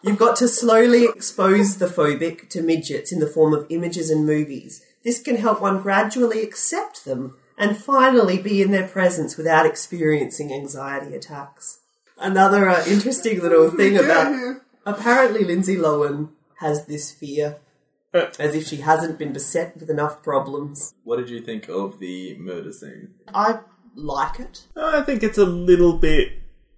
You've 0.06 0.20
got 0.20 0.36
to 0.38 0.48
slowly 0.48 1.06
expose 1.06 1.78
the 1.78 1.88
phobic 1.88 2.48
to 2.50 2.62
midgets 2.62 3.12
in 3.12 3.20
the 3.20 3.28
form 3.28 3.56
of 3.56 3.66
images 3.70 4.12
and 4.12 4.24
movies. 4.24 4.86
This 5.04 5.20
can 5.20 5.38
help 5.38 5.62
one 5.62 5.82
gradually 5.82 6.44
accept 6.44 7.06
them 7.06 7.38
and 7.58 7.76
finally 7.76 8.38
be 8.38 8.62
in 8.62 8.70
their 8.70 8.88
presence 8.88 9.36
without 9.36 9.66
experiencing 9.66 10.54
anxiety 10.54 11.16
attacks. 11.16 11.80
Another 12.20 12.70
uh, 12.70 12.86
interesting 12.86 13.42
little 13.42 13.72
thing 13.78 13.98
about 13.98 14.58
apparently 14.86 15.44
Lindsay 15.44 15.76
Lohan 15.76 16.30
has 16.60 16.86
this 16.86 17.12
fear, 17.12 17.58
as 18.14 18.54
if 18.54 18.68
she 18.68 18.78
hasn't 18.78 19.18
been 19.18 19.34
beset 19.34 19.76
with 19.76 19.90
enough 19.90 20.22
problems. 20.22 20.94
What 21.04 21.18
did 21.18 21.32
you 21.32 21.42
think 21.42 21.68
of 21.68 22.00
the 22.00 22.38
murder 22.38 22.72
scene? 22.72 23.16
I 23.34 23.60
like 23.96 24.40
it. 24.40 24.66
I 24.76 25.02
think 25.02 25.24
it's 25.24 25.40
a 25.40 25.46
little 25.46 25.98
bit, 25.98 26.34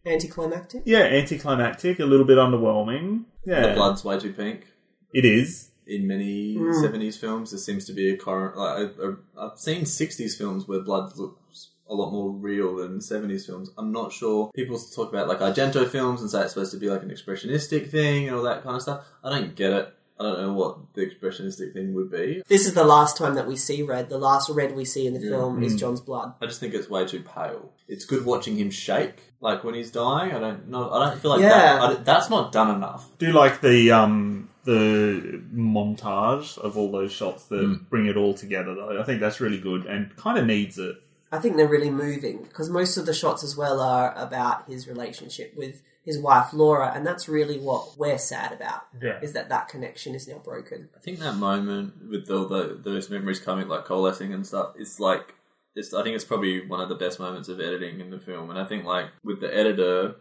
Anticlimactic. 0.08 0.84
yeah, 0.86 1.00
anticlimactic, 1.04 2.00
a 2.00 2.06
little 2.06 2.26
bit 2.26 2.38
underwhelming. 2.38 3.26
Yeah, 3.46 3.68
The 3.68 3.74
blood's 3.74 4.04
way 4.04 4.20
too 4.20 4.34
pink. 4.34 4.68
it 5.14 5.26
is. 5.26 5.72
In 5.86 6.06
many 6.06 6.56
Mm. 6.58 6.82
70s 6.84 7.18
films, 7.18 7.52
there 7.52 7.60
seems 7.60 7.86
to 7.86 7.94
be 7.94 8.10
a 8.10 8.18
current. 8.18 8.58
Like, 8.58 8.92
I, 9.00 9.08
I, 9.08 9.46
I've 9.52 9.58
seen 9.60 9.84
60s 9.84 10.38
films 10.38 10.68
where 10.68 10.82
blood 10.82 11.16
looks 11.18 11.70
a 11.90 11.94
lot 11.96 12.12
more 12.12 12.30
real 12.32 12.76
than 12.76 13.00
70s 13.00 13.46
films. 13.46 13.70
I'm 13.78 13.94
not 13.94 14.12
sure. 14.12 14.52
People 14.54 14.78
talk 14.78 15.08
about 15.14 15.30
like 15.30 15.40
Argento 15.40 15.88
films 15.88 16.20
and 16.20 16.30
say 16.30 16.42
it's 16.42 16.52
supposed 16.54 16.72
to 16.74 16.78
be 16.78 16.90
like 16.90 17.04
an 17.04 17.10
expressionistic 17.10 17.90
thing 17.90 18.28
and 18.28 18.36
all 18.36 18.44
that 18.44 18.64
kind 18.64 18.76
of 18.76 18.82
stuff. 18.82 19.06
I 19.24 19.30
don't 19.30 19.56
get 19.56 19.72
it. 19.72 19.94
I 20.20 20.24
don't 20.24 20.42
know 20.42 20.54
what 20.54 20.78
the 20.96 21.06
expressionistic 21.06 21.74
thing 21.74 21.94
would 21.94 22.10
be. 22.10 22.42
This 22.48 22.66
is 22.66 22.74
the 22.74 22.84
last 22.84 23.18
time 23.18 23.36
that 23.36 23.46
we 23.48 23.56
see 23.56 23.84
red. 23.84 24.10
The 24.10 24.18
last 24.18 24.50
red 24.50 24.76
we 24.76 24.84
see 24.86 25.06
in 25.06 25.14
the 25.14 25.20
Yeah. 25.20 25.30
film 25.30 25.62
is 25.64 25.76
Mm. 25.76 25.80
John's 25.80 26.02
blood. 26.02 26.34
I 26.42 26.48
just 26.48 26.60
think 26.60 26.74
it's 26.74 26.90
way 26.90 27.06
too 27.06 27.22
pale. 27.22 27.72
It's 27.88 28.04
good 28.06 28.26
watching 28.26 28.58
him 28.58 28.72
shake, 28.72 29.34
like 29.42 29.64
when 29.64 29.76
he's 29.76 29.92
dying. 29.92 30.34
I 30.34 30.40
don't 30.40 30.70
know. 30.70 30.90
I 30.90 31.10
don't 31.10 31.22
feel 31.22 31.32
like 31.32 31.42
Yeah. 31.42 31.50
that, 31.50 31.82
I, 31.82 31.94
that's 32.04 32.30
not 32.30 32.52
done 32.52 32.76
enough. 32.76 33.10
Do 33.20 33.28
you 33.28 33.34
like 33.34 33.62
the 33.62 33.92
um 33.92 34.50
the 34.66 35.42
montage 35.56 36.58
of 36.58 36.78
all 36.78 36.92
those 36.92 37.12
shots 37.12 37.46
that 37.46 37.62
Mm. 37.62 37.90
bring 37.90 38.08
it 38.08 38.18
all 38.18 38.34
together 38.34 38.74
though? 38.76 39.00
I 39.00 39.04
think 39.04 39.20
that's 39.20 39.40
really 39.40 39.60
good 39.60 39.86
and 39.86 40.16
kind 40.18 40.38
of 40.38 40.46
needs 40.46 40.78
it. 40.78 40.96
I 41.32 41.40
think 41.40 41.58
they're 41.58 41.68
really 41.68 41.90
moving 41.90 42.44
because 42.44 42.70
most 42.70 42.96
of 42.98 43.06
the 43.06 43.14
shots 43.14 43.44
as 43.44 43.56
well 43.58 43.80
are 43.82 44.14
about 44.18 44.68
his 44.68 44.88
relationship 44.88 45.54
with 45.58 45.82
his 46.08 46.18
wife 46.18 46.54
Laura, 46.54 46.94
and 46.96 47.06
that's 47.06 47.28
really 47.28 47.60
what 47.60 47.98
we're 47.98 48.18
sad 48.18 48.54
about. 48.54 48.88
Yeah. 49.00 49.20
is 49.22 49.34
that 49.34 49.50
that 49.50 49.68
connection 49.68 50.16
is 50.16 50.26
now 50.26 50.38
broken. 50.38 50.88
I 50.96 51.00
think 51.00 51.20
that 51.20 51.36
moment 51.36 52.10
with 52.10 52.32
all 52.32 52.46
the, 52.46 52.80
those 52.82 53.10
memories 53.10 53.42
coming, 53.42 53.68
like 53.68 53.84
coalescing 53.84 54.34
and 54.34 54.48
stuff, 54.48 54.74
it's 54.78 55.02
like, 55.02 55.36
it's, 55.76 55.94
I 55.94 56.04
think 56.04 56.16
it's 56.16 56.24
probably 56.24 56.66
one 56.66 56.80
of 56.80 56.88
the 56.88 56.96
best 56.96 57.20
moments 57.20 57.50
of 57.50 57.60
editing 57.60 58.00
in 58.00 58.10
the 58.10 58.20
film. 58.20 58.50
And 58.50 58.58
I 58.58 58.64
think, 58.64 58.86
like, 58.86 59.08
with 59.22 59.42
the 59.42 59.54
editor, 59.54 60.16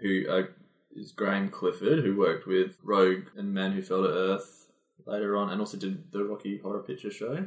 who 0.00 0.24
uh, 0.30 0.42
is 0.94 1.10
Graeme 1.10 1.48
Clifford, 1.48 2.04
who 2.04 2.16
worked 2.16 2.46
with 2.46 2.80
Roeg 2.84 3.26
and 3.36 3.52
Man 3.52 3.72
Who 3.72 3.82
Fell 3.82 4.04
to 4.04 4.08
Earth 4.08 4.63
later 5.06 5.36
on, 5.36 5.50
and 5.50 5.60
also 5.60 5.76
did 5.76 6.10
the 6.12 6.24
Rocky 6.24 6.58
Horror 6.58 6.80
Picture 6.82 7.10
Show. 7.10 7.46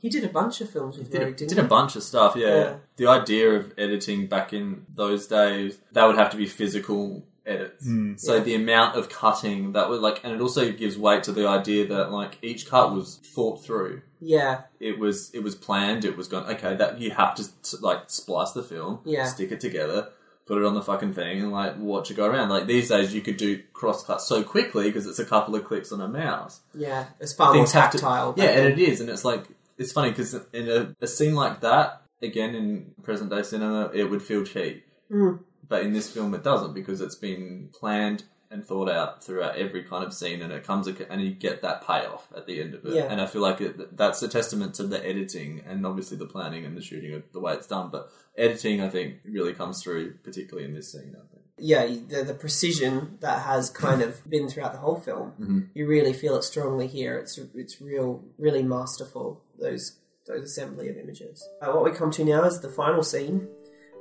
He 0.00 0.08
did 0.08 0.24
a 0.24 0.28
bunch 0.28 0.60
of 0.60 0.70
films 0.70 0.98
with 0.98 1.10
Did, 1.10 1.22
a, 1.22 1.24
didn't 1.32 1.48
did 1.48 1.58
a 1.58 1.64
bunch 1.64 1.96
of 1.96 2.02
stuff, 2.02 2.34
yeah. 2.36 2.46
Yeah. 2.54 2.74
The 2.96 3.06
idea 3.06 3.50
of 3.52 3.72
editing 3.78 4.26
back 4.26 4.52
in 4.52 4.86
those 4.94 5.26
days, 5.26 5.78
that 5.92 6.04
would 6.06 6.16
have 6.16 6.30
to 6.30 6.36
be 6.36 6.46
physical 6.46 7.24
edits. 7.46 7.84
Hmm. 7.84 8.14
So 8.16 8.36
Yeah. 8.36 8.42
the 8.42 8.54
amount 8.54 8.96
of 8.96 9.08
cutting 9.08 9.72
that 9.72 9.88
was 9.88 10.00
like, 10.00 10.20
and 10.24 10.32
it 10.32 10.40
also 10.40 10.70
gives 10.72 10.96
weight 10.98 11.22
to 11.24 11.32
the 11.32 11.46
idea 11.46 11.86
that 11.88 12.12
like 12.12 12.38
each 12.42 12.68
cut 12.68 12.92
was 12.94 13.16
thought 13.34 13.64
through. 13.64 14.02
Yeah, 14.20 14.62
It 14.78 14.98
was 15.00 15.30
it 15.34 15.42
was 15.42 15.56
planned. 15.56 16.04
It 16.04 16.16
was 16.16 16.28
gone. 16.28 16.44
Okay, 16.54 16.76
that 16.76 17.00
you 17.00 17.10
have 17.10 17.34
to 17.36 17.44
like 17.80 18.08
splice 18.08 18.52
the 18.52 18.62
film, 18.62 19.00
Yeah. 19.04 19.24
stick 19.24 19.50
it 19.50 19.60
together. 19.60 20.10
Put 20.52 20.60
it 20.60 20.66
on 20.66 20.74
the 20.74 20.82
fucking 20.82 21.14
thing 21.14 21.40
and 21.40 21.50
like 21.50 21.78
watch 21.78 22.10
it 22.10 22.14
go 22.14 22.26
around. 22.26 22.50
Like 22.50 22.66
these 22.66 22.90
days, 22.90 23.14
you 23.14 23.22
could 23.22 23.38
do 23.38 23.62
cross 23.72 24.04
cut 24.04 24.20
so 24.20 24.42
quickly 24.42 24.84
because 24.84 25.06
it's 25.06 25.18
a 25.18 25.24
couple 25.24 25.54
of 25.54 25.64
clicks 25.64 25.92
on 25.92 26.02
a 26.02 26.08
mouse. 26.08 26.60
Yeah, 26.74 27.06
it's 27.20 27.32
far 27.32 27.54
more 27.54 27.64
have 27.64 27.90
to- 27.90 27.98
tactile. 27.98 28.34
yeah, 28.36 28.50
and 28.50 28.68
it 28.68 28.78
is, 28.78 29.00
and 29.00 29.08
it's 29.08 29.24
like 29.24 29.44
it's 29.78 29.92
funny 29.92 30.10
because 30.10 30.34
in 30.52 30.68
a, 30.68 30.94
a 31.00 31.06
scene 31.06 31.34
like 31.34 31.60
that, 31.62 32.02
again 32.20 32.54
in 32.54 32.92
present 33.02 33.30
day 33.30 33.42
cinema, 33.42 33.90
it 33.94 34.04
would 34.04 34.22
feel 34.22 34.44
cheap. 34.44 34.84
Mm. 35.10 35.38
But 35.66 35.84
in 35.84 35.94
this 35.94 36.10
film, 36.10 36.34
it 36.34 36.44
doesn't 36.44 36.74
because 36.74 37.00
it's 37.00 37.14
been 37.14 37.70
planned 37.72 38.24
and 38.52 38.64
thought 38.64 38.88
out 38.90 39.24
throughout 39.24 39.56
every 39.56 39.82
kind 39.84 40.04
of 40.04 40.12
scene, 40.12 40.42
and 40.42 40.52
it 40.52 40.64
comes 40.64 40.86
and 40.86 41.20
you 41.22 41.30
get 41.32 41.62
that 41.62 41.86
payoff 41.86 42.28
at 42.36 42.46
the 42.46 42.60
end 42.60 42.74
of 42.74 42.84
it. 42.84 42.94
Yeah. 42.94 43.04
And 43.10 43.20
I 43.20 43.26
feel 43.26 43.42
like 43.42 43.60
it, 43.60 43.96
that's 43.96 44.22
a 44.22 44.28
testament 44.28 44.74
to 44.74 44.84
the 44.84 45.04
editing 45.04 45.62
and 45.66 45.86
obviously 45.86 46.16
the 46.16 46.26
planning 46.26 46.64
and 46.64 46.76
the 46.76 46.82
shooting 46.82 47.14
of 47.14 47.22
the 47.32 47.40
way 47.40 47.54
it's 47.54 47.66
done. 47.66 47.88
But 47.90 48.10
editing, 48.36 48.80
I 48.80 48.88
think, 48.88 49.16
really 49.24 49.54
comes 49.54 49.82
through, 49.82 50.14
particularly 50.22 50.68
in 50.68 50.74
this 50.74 50.92
scene. 50.92 51.14
I 51.16 51.26
think. 51.32 51.42
yeah, 51.58 51.86
the, 51.86 52.24
the 52.24 52.34
precision 52.34 53.18
that 53.20 53.42
has 53.42 53.70
kind 53.70 54.02
of 54.02 54.20
been 54.30 54.48
throughout 54.48 54.72
the 54.72 54.78
whole 54.78 55.00
film, 55.00 55.32
Mhm. 55.40 55.68
you 55.74 55.86
really 55.86 56.12
feel 56.12 56.36
it 56.36 56.42
strongly 56.44 56.86
here. 56.86 57.16
It's 57.18 57.38
it's 57.54 57.80
real, 57.80 58.24
really 58.38 58.62
masterful. 58.62 59.42
Those 59.60 59.98
those 60.26 60.44
assembly 60.44 60.88
of 60.88 60.96
images. 60.96 61.46
Uh, 61.60 61.72
what 61.72 61.84
we 61.84 61.90
come 61.90 62.10
to 62.12 62.24
now 62.24 62.44
is 62.44 62.60
the 62.60 62.68
final 62.70 63.02
scene. 63.02 63.48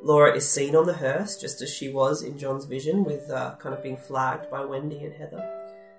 Laura 0.04 0.36
is 0.36 0.50
seen 0.50 0.76
on 0.76 0.88
the 0.88 0.94
hearse, 0.94 1.38
just 1.38 1.62
as 1.62 1.72
she 1.72 1.90
was 1.90 2.24
in 2.24 2.38
John's 2.38 2.66
vision, 2.66 3.04
with 3.04 3.30
uh, 3.30 3.56
kind 3.60 3.76
of 3.76 3.84
being 3.84 3.98
flagged 3.98 4.50
by 4.50 4.66
Wendy 4.66 5.04
and 5.04 5.14
Heather. 5.14 5.48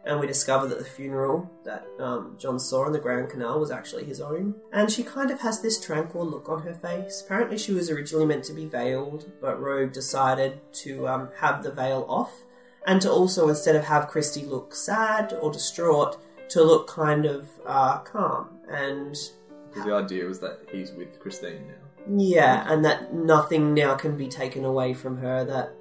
And 0.05 0.19
we 0.19 0.27
discover 0.27 0.67
that 0.67 0.79
the 0.79 0.85
funeral 0.85 1.49
that 1.65 1.87
um, 2.01 2.35
John 2.37 2.59
saw 2.59 2.87
in 2.87 2.93
the 2.93 2.99
Grand 2.99 3.31
Canal 3.31 3.61
was 3.61 3.71
actually 3.71 4.05
his 4.05 4.21
own. 4.21 4.57
And 4.73 4.91
she 4.91 5.05
kind 5.05 5.31
of 5.31 5.41
has 5.43 5.63
this 5.63 5.81
tranquil 5.81 6.27
look 6.27 6.49
on 6.49 6.63
her 6.63 6.75
face. 6.75 7.23
Apparently, 7.25 7.57
she 7.57 7.73
was 7.73 7.89
originally 7.89 8.27
meant 8.27 8.43
to 8.45 8.53
be 8.53 8.67
veiled, 8.67 9.31
but 9.41 9.61
Roeg 9.61 9.93
decided 9.93 10.61
to 10.73 11.07
um, 11.07 11.29
have 11.39 11.63
the 11.63 11.71
veil 11.71 12.05
off, 12.09 12.33
and 12.85 13.01
to 13.03 13.11
also, 13.11 13.49
instead 13.49 13.77
of 13.77 13.85
have 13.85 14.09
Christie 14.09 14.45
look 14.45 14.75
sad 14.75 15.33
or 15.41 15.53
distraught, 15.53 16.19
to 16.49 16.65
look 16.65 16.89
kind 16.89 17.25
of 17.25 17.49
uh, 17.65 17.99
calm. 17.99 18.49
And 18.69 19.17
the 19.73 19.95
idea 19.95 20.27
was 20.27 20.41
that 20.41 20.59
he's 20.73 20.91
with 20.91 21.21
Christine 21.21 21.69
now. 21.69 21.82
Yeah, 22.11 22.65
and 22.73 22.85
that 22.85 23.13
nothing 23.15 23.75
now 23.75 23.95
can 23.95 24.17
be 24.17 24.29
taken 24.29 24.65
away 24.65 24.95
from 24.95 25.19
her. 25.19 25.45
That 25.45 25.73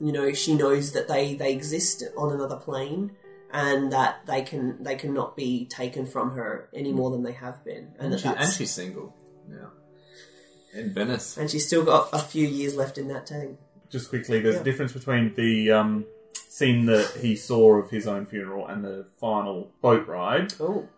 you 0.00 0.12
know 0.12 0.32
she 0.32 0.54
knows 0.54 0.92
that 0.92 1.08
they 1.08 1.34
they 1.34 1.52
exist 1.52 2.02
on 2.16 2.32
another 2.32 2.56
plane, 2.56 3.12
and 3.52 3.92
that 3.92 4.26
they 4.26 4.42
can 4.42 4.82
they 4.82 4.96
cannot 4.96 5.36
be 5.36 5.66
taken 5.66 6.06
from 6.06 6.32
her 6.32 6.68
any 6.74 6.92
more 6.92 7.10
than 7.10 7.22
they 7.22 7.32
have 7.32 7.64
been. 7.64 7.88
And, 7.98 8.12
And, 8.12 8.12
that 8.14 8.20
she, 8.20 8.28
and 8.28 8.52
she's 8.52 8.70
single 8.70 9.14
now 9.48 9.70
in 10.74 10.92
Venice. 10.92 11.36
and 11.36 11.50
she's 11.50 11.66
still 11.66 11.84
got 11.84 12.08
a 12.12 12.18
few 12.18 12.46
years 12.46 12.76
left 12.76 12.98
in 12.98 13.08
that 13.08 13.26
tank. 13.26 13.58
Just 13.90 14.10
quickly, 14.10 14.40
there's 14.40 14.56
Yeah. 14.56 14.60
a 14.60 14.64
difference 14.64 14.92
between 14.92 15.34
the 15.34 15.70
um, 15.72 16.04
scene 16.48 16.84
that 16.86 17.10
he 17.22 17.34
saw 17.36 17.76
of 17.76 17.88
his 17.90 18.06
own 18.06 18.26
funeral 18.26 18.66
and 18.66 18.84
the 18.84 19.06
final 19.18 19.70
boat 19.80 20.06
ride, 20.06 20.52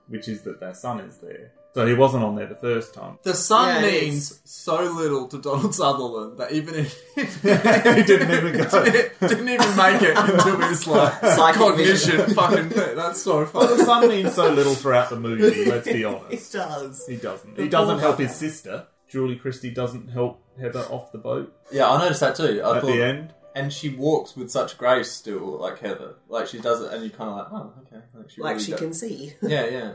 which 0.08 0.26
is 0.28 0.42
that 0.42 0.58
their 0.58 0.74
son 0.74 0.98
is 1.00 1.18
there. 1.18 1.52
So 1.72 1.86
he 1.86 1.94
wasn't 1.94 2.24
on 2.24 2.34
there 2.34 2.46
the 2.46 2.56
first 2.56 2.94
time. 2.94 3.18
The 3.22 3.32
sun 3.34 3.68
Yeah, 3.84 3.88
it 3.88 4.02
means 4.02 4.40
so 4.44 4.82
little 4.92 5.28
to 5.28 5.38
Donald 5.40 5.72
Sutherland 5.74 6.38
that 6.38 6.50
even 6.52 6.74
if 6.74 7.00
he 7.14 8.02
didn't 8.02 8.30
even 8.30 8.52
go, 8.68 8.84
didn't 9.28 9.48
even 9.48 9.76
make 9.76 10.02
it 10.02 10.16
into 10.18 10.66
his 10.66 10.86
like 10.88 11.12
Psychic 11.20 11.60
cognition 11.60 12.34
fucking 12.34 12.70
thing. 12.70 12.96
That's 12.96 13.22
so 13.22 13.36
Well, 13.38 13.46
funny. 13.46 13.76
the 13.76 13.84
son 13.84 14.08
means 14.08 14.34
so 14.34 14.50
little 14.52 14.74
throughout 14.74 15.10
the 15.10 15.20
movie. 15.20 15.64
Let's 15.70 15.86
be 15.86 16.04
honest. 16.04 16.52
It 16.54 16.58
does. 16.58 17.06
He 17.06 17.16
doesn't. 17.16 17.56
He 17.58 17.68
doesn't 17.68 18.00
help 18.00 18.18
his 18.18 18.34
sister. 18.34 18.86
Julie 19.08 19.36
Christie 19.36 19.70
doesn't 19.70 20.08
help 20.08 20.42
Heather 20.60 20.80
off 20.90 21.12
the 21.12 21.18
boat. 21.18 21.52
Yeah, 21.72 21.88
I 21.90 21.98
noticed 21.98 22.20
that 22.20 22.34
too. 22.36 22.62
I 22.64 22.76
At 22.76 22.82
thought, 22.82 22.86
the 22.92 23.02
end. 23.02 23.34
and 23.54 23.72
she 23.72 23.88
walks 23.90 24.36
with 24.36 24.50
such 24.50 24.76
grace 24.78 25.10
still, 25.10 25.58
like 25.58 25.78
Heather. 25.80 26.14
Like 26.28 26.46
she 26.48 26.58
does 26.60 26.80
it, 26.80 26.92
and 26.92 27.02
you 27.04 27.10
kind 27.10 27.30
of 27.30 27.36
like, 27.36 27.46
oh, 27.52 27.72
okay. 27.86 28.04
Like 28.14 28.30
she, 28.30 28.40
like 28.40 28.52
really 28.54 28.64
she 28.64 28.70
does- 28.72 28.80
can 28.80 28.92
see. 28.92 29.34
Yeah, 29.42 29.66
yeah. 29.66 29.92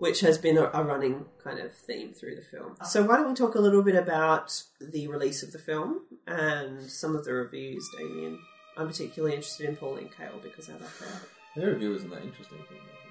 Which 0.00 0.20
has 0.20 0.38
been 0.38 0.56
a, 0.58 0.70
a 0.74 0.82
running 0.82 1.26
kind 1.44 1.60
of 1.60 1.72
theme 1.72 2.12
through 2.12 2.34
the 2.34 2.42
film. 2.42 2.76
So 2.84 3.02
why 3.02 3.16
don't 3.16 3.28
we 3.28 3.34
talk 3.34 3.54
a 3.54 3.60
little 3.60 3.82
bit 3.82 3.94
about 3.94 4.62
the 4.80 5.06
release 5.06 5.42
of 5.42 5.52
the 5.52 5.58
film 5.58 6.00
and 6.26 6.90
some 6.90 7.14
of 7.14 7.24
the 7.24 7.32
reviews, 7.34 7.88
Damien? 7.96 8.40
I'm 8.76 8.88
particularly 8.88 9.36
interested 9.36 9.68
in 9.68 9.76
Pauline 9.76 10.08
Kael 10.08 10.42
because 10.42 10.68
I 10.68 10.72
like 10.72 10.96
her. 10.98 11.60
Her 11.60 11.72
review 11.72 11.94
isn't 11.94 12.10
that 12.10 12.22
interesting. 12.22 12.58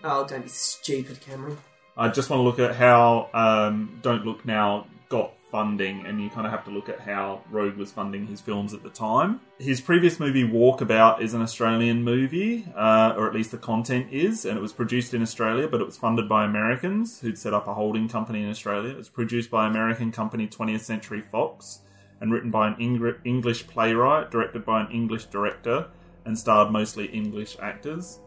Oh, 0.03 0.25
don't 0.25 0.43
be 0.43 0.49
stupid, 0.49 1.21
Cameron. 1.21 1.57
I 1.97 2.07
just 2.07 2.29
want 2.29 2.39
to 2.39 2.43
look 2.43 2.59
at 2.59 2.75
how 2.75 3.29
um, 3.33 3.99
Don't 4.01 4.25
Look 4.25 4.45
Now 4.45 4.87
got 5.09 5.33
funding, 5.51 6.05
and 6.05 6.21
you 6.21 6.29
kind 6.29 6.45
of 6.45 6.51
have 6.51 6.63
to 6.63 6.69
look 6.69 6.87
at 6.87 6.99
how 6.99 7.41
Roeg 7.51 7.75
was 7.75 7.91
funding 7.91 8.27
his 8.27 8.39
films 8.39 8.73
at 8.73 8.83
the 8.83 8.89
time. 8.89 9.41
His 9.57 9.81
previous 9.81 10.19
movie, 10.19 10.47
Walkabout, 10.47 11.21
is 11.21 11.33
an 11.33 11.41
Australian 11.41 12.03
movie, 12.03 12.67
uh, 12.75 13.15
or 13.17 13.27
at 13.27 13.33
least 13.33 13.49
the 13.51 13.57
content 13.57 14.07
is, 14.11 14.45
and 14.45 14.57
it 14.57 14.61
was 14.61 14.71
produced 14.71 15.13
in 15.15 15.23
Australia, 15.23 15.67
but 15.67 15.81
it 15.81 15.85
was 15.85 15.97
funded 15.97 16.29
by 16.29 16.45
Americans 16.45 17.19
who'd 17.21 17.37
set 17.39 17.53
up 17.53 17.67
a 17.67 17.73
holding 17.73 18.07
company 18.07 18.43
in 18.43 18.49
Australia. 18.49 18.91
It 18.91 18.97
was 18.97 19.09
produced 19.09 19.49
by 19.49 19.67
American 19.67 20.11
company 20.11 20.47
20th 20.47 20.81
Century 20.81 21.21
Fox, 21.21 21.79
and 22.21 22.31
written 22.31 22.51
by 22.51 22.67
an 22.67 22.75
Eng- 22.79 23.15
English 23.25 23.67
playwright, 23.67 24.29
directed 24.29 24.63
by 24.63 24.81
an 24.81 24.91
English 24.91 25.25
director, 25.25 25.87
and 26.25 26.37
starred 26.37 26.71
mostly 26.71 27.07
English 27.07 27.57
actors. 27.59 28.19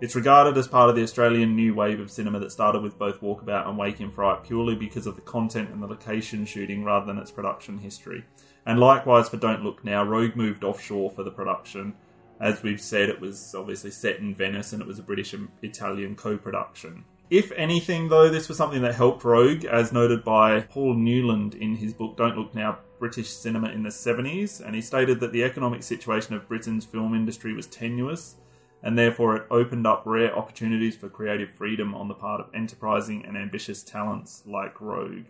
It's 0.00 0.14
regarded 0.14 0.56
as 0.56 0.68
part 0.68 0.88
of 0.88 0.94
the 0.94 1.02
Australian 1.02 1.56
new 1.56 1.74
wave 1.74 1.98
of 1.98 2.12
cinema 2.12 2.38
that 2.38 2.52
started 2.52 2.82
with 2.82 3.00
both 3.00 3.20
Walkabout 3.20 3.66
and 3.66 3.76
Wake 3.76 4.00
in 4.00 4.12
Fright 4.12 4.44
purely 4.44 4.76
because 4.76 5.08
of 5.08 5.16
the 5.16 5.22
content 5.22 5.70
and 5.70 5.82
the 5.82 5.88
location 5.88 6.44
shooting 6.44 6.84
rather 6.84 7.04
than 7.04 7.18
its 7.18 7.32
production 7.32 7.78
history. 7.78 8.24
And 8.64 8.78
likewise 8.78 9.28
for 9.28 9.38
Don't 9.38 9.64
Look 9.64 9.84
Now, 9.84 10.04
Roeg 10.04 10.36
moved 10.36 10.62
offshore 10.62 11.10
for 11.10 11.24
the 11.24 11.32
production. 11.32 11.94
As 12.40 12.62
we've 12.62 12.80
said, 12.80 13.08
it 13.08 13.20
was 13.20 13.56
obviously 13.56 13.90
set 13.90 14.20
in 14.20 14.36
Venice 14.36 14.72
and 14.72 14.80
it 14.80 14.86
was 14.86 15.00
a 15.00 15.02
British 15.02 15.32
and 15.32 15.48
Italian 15.62 16.14
co 16.14 16.36
production. 16.36 17.04
If 17.28 17.50
anything, 17.56 18.08
though, 18.08 18.28
this 18.28 18.46
was 18.46 18.56
something 18.56 18.82
that 18.82 18.94
helped 18.94 19.24
Roeg, 19.24 19.64
as 19.64 19.92
noted 19.92 20.22
by 20.22 20.60
Paul 20.60 20.94
Newland 20.94 21.56
in 21.56 21.74
his 21.74 21.92
book 21.92 22.16
Don't 22.16 22.38
Look 22.38 22.54
Now 22.54 22.78
British 23.00 23.30
Cinema 23.30 23.70
in 23.70 23.82
the 23.82 23.90
70s, 23.90 24.64
and 24.64 24.76
he 24.76 24.80
stated 24.80 25.18
that 25.18 25.32
the 25.32 25.42
economic 25.42 25.82
situation 25.82 26.34
of 26.34 26.46
Britain's 26.46 26.84
film 26.84 27.14
industry 27.14 27.52
was 27.52 27.66
tenuous 27.66 28.36
and 28.82 28.96
therefore 28.96 29.36
it 29.36 29.46
opened 29.50 29.86
up 29.86 30.02
rare 30.04 30.36
opportunities 30.36 30.96
for 30.96 31.08
creative 31.08 31.50
freedom 31.50 31.94
on 31.94 32.08
the 32.08 32.14
part 32.14 32.40
of 32.40 32.54
enterprising 32.54 33.24
and 33.24 33.36
ambitious 33.36 33.82
talents 33.82 34.42
like 34.46 34.74
Roeg. 34.76 35.26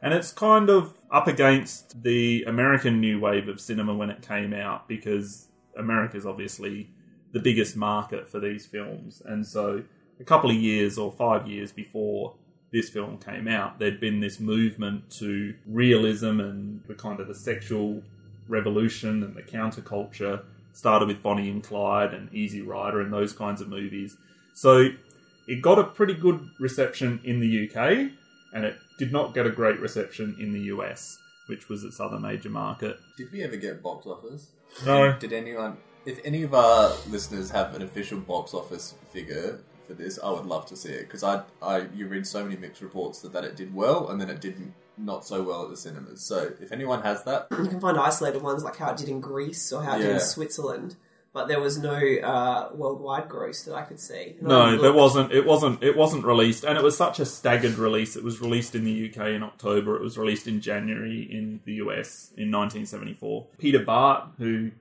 And 0.00 0.12
it's 0.12 0.32
kind 0.32 0.68
of 0.68 0.94
up 1.10 1.28
against 1.28 2.02
the 2.02 2.44
American 2.44 3.00
new 3.00 3.20
wave 3.20 3.48
of 3.48 3.60
cinema 3.60 3.94
when 3.94 4.10
it 4.10 4.20
came 4.20 4.52
out 4.52 4.88
because 4.88 5.48
America's 5.76 6.26
obviously 6.26 6.90
the 7.32 7.40
biggest 7.40 7.76
market 7.76 8.28
for 8.28 8.40
these 8.40 8.66
films. 8.66 9.22
And 9.24 9.46
so 9.46 9.84
a 10.20 10.24
couple 10.24 10.50
of 10.50 10.56
years 10.56 10.98
or 10.98 11.12
five 11.12 11.46
years 11.46 11.72
before 11.72 12.34
this 12.72 12.88
film 12.88 13.18
came 13.18 13.46
out, 13.46 13.78
there'd 13.78 14.00
been 14.00 14.20
this 14.20 14.40
movement 14.40 15.10
to 15.18 15.54
realism 15.66 16.40
and 16.40 16.82
the 16.86 16.94
kind 16.94 17.20
of 17.20 17.28
the 17.28 17.34
sexual 17.34 18.02
revolution 18.48 19.22
and 19.22 19.36
the 19.36 19.42
counterculture 19.42 20.42
started 20.72 21.08
with 21.08 21.22
Bonnie 21.22 21.50
and 21.50 21.62
Clyde 21.62 22.14
and 22.14 22.32
Easy 22.32 22.62
Rider 22.62 23.00
and 23.00 23.12
those 23.12 23.32
kinds 23.32 23.60
of 23.60 23.68
movies. 23.68 24.16
So 24.54 24.90
it 25.46 25.62
got 25.62 25.78
a 25.78 25.84
pretty 25.84 26.14
good 26.14 26.50
reception 26.58 27.20
in 27.24 27.40
the 27.40 27.68
UK 27.68 28.10
and 28.52 28.64
it 28.64 28.76
did 28.98 29.12
not 29.12 29.34
get 29.34 29.46
a 29.46 29.50
great 29.50 29.80
reception 29.80 30.36
in 30.38 30.52
the 30.52 30.60
US, 30.74 31.18
which 31.46 31.68
was 31.68 31.84
its 31.84 32.00
other 32.00 32.18
major 32.18 32.50
market. 32.50 32.98
Did 33.16 33.32
we 33.32 33.42
ever 33.42 33.56
get 33.56 33.82
box 33.82 34.06
office? 34.06 34.48
No. 34.84 35.16
Did 35.18 35.32
anyone? 35.32 35.78
If 36.04 36.18
any 36.24 36.42
of 36.42 36.54
our 36.54 36.92
listeners 37.08 37.50
have 37.50 37.74
an 37.74 37.82
official 37.82 38.18
box 38.18 38.54
office 38.54 38.94
figure 39.10 39.60
for 39.86 39.94
this, 39.94 40.18
I 40.22 40.30
would 40.30 40.46
love 40.46 40.66
to 40.66 40.76
see 40.76 40.90
it 40.90 41.02
because 41.02 41.22
I, 41.22 41.42
I, 41.60 41.86
you 41.94 42.08
read 42.08 42.26
so 42.26 42.42
many 42.42 42.56
mixed 42.56 42.82
reports 42.82 43.20
that, 43.20 43.32
that 43.32 43.44
it 43.44 43.56
did 43.56 43.74
well 43.74 44.08
and 44.08 44.20
then 44.20 44.28
it 44.28 44.40
did 44.40 44.58
not 45.04 45.26
so 45.26 45.42
well 45.42 45.64
at 45.64 45.70
the 45.70 45.76
cinemas. 45.76 46.22
So 46.22 46.52
if 46.60 46.72
anyone 46.72 47.02
has 47.02 47.22
that, 47.24 47.48
You 47.58 47.66
can 47.66 47.80
find 47.80 47.98
isolated 47.98 48.42
ones 48.42 48.62
like 48.64 48.76
how 48.76 48.90
it 48.92 48.96
did 48.96 49.08
in 49.08 49.20
Greece 49.20 49.72
or 49.72 49.82
how 49.82 49.94
it 49.96 49.98
did 49.98 50.06
Yeah. 50.08 50.14
in 50.14 50.20
Switzerland, 50.20 50.96
but 51.32 51.48
there 51.48 51.60
was 51.60 51.78
no 51.78 51.94
uh, 51.94 52.70
worldwide 52.74 53.28
gross 53.28 53.62
that 53.64 53.74
I 53.74 53.82
could 53.82 53.98
see. 54.00 54.36
And 54.40 54.52
I 54.52 54.74
No, 54.74 54.82
there 54.82 54.92
wasn't. 54.92 55.32
It 55.32 55.46
wasn't. 55.46 55.82
It 55.82 55.96
wasn't 55.96 56.24
released, 56.24 56.62
and 56.64 56.76
it 56.76 56.84
was 56.84 56.96
such 56.96 57.20
a 57.20 57.24
staggered 57.24 57.74
release. 57.78 58.16
It 58.16 58.22
was 58.24 58.40
released 58.40 58.74
in 58.74 58.84
the 58.84 59.08
UK 59.10 59.28
in 59.28 59.42
October. 59.42 59.96
It 59.96 60.02
was 60.02 60.18
released 60.18 60.46
in 60.46 60.60
January 60.60 61.22
in 61.22 61.60
the 61.64 61.74
US 61.74 62.32
in 62.36 62.50
1974. 62.50 63.46
Peter 63.58 63.78
Bart, 63.78 64.28
who 64.38 64.72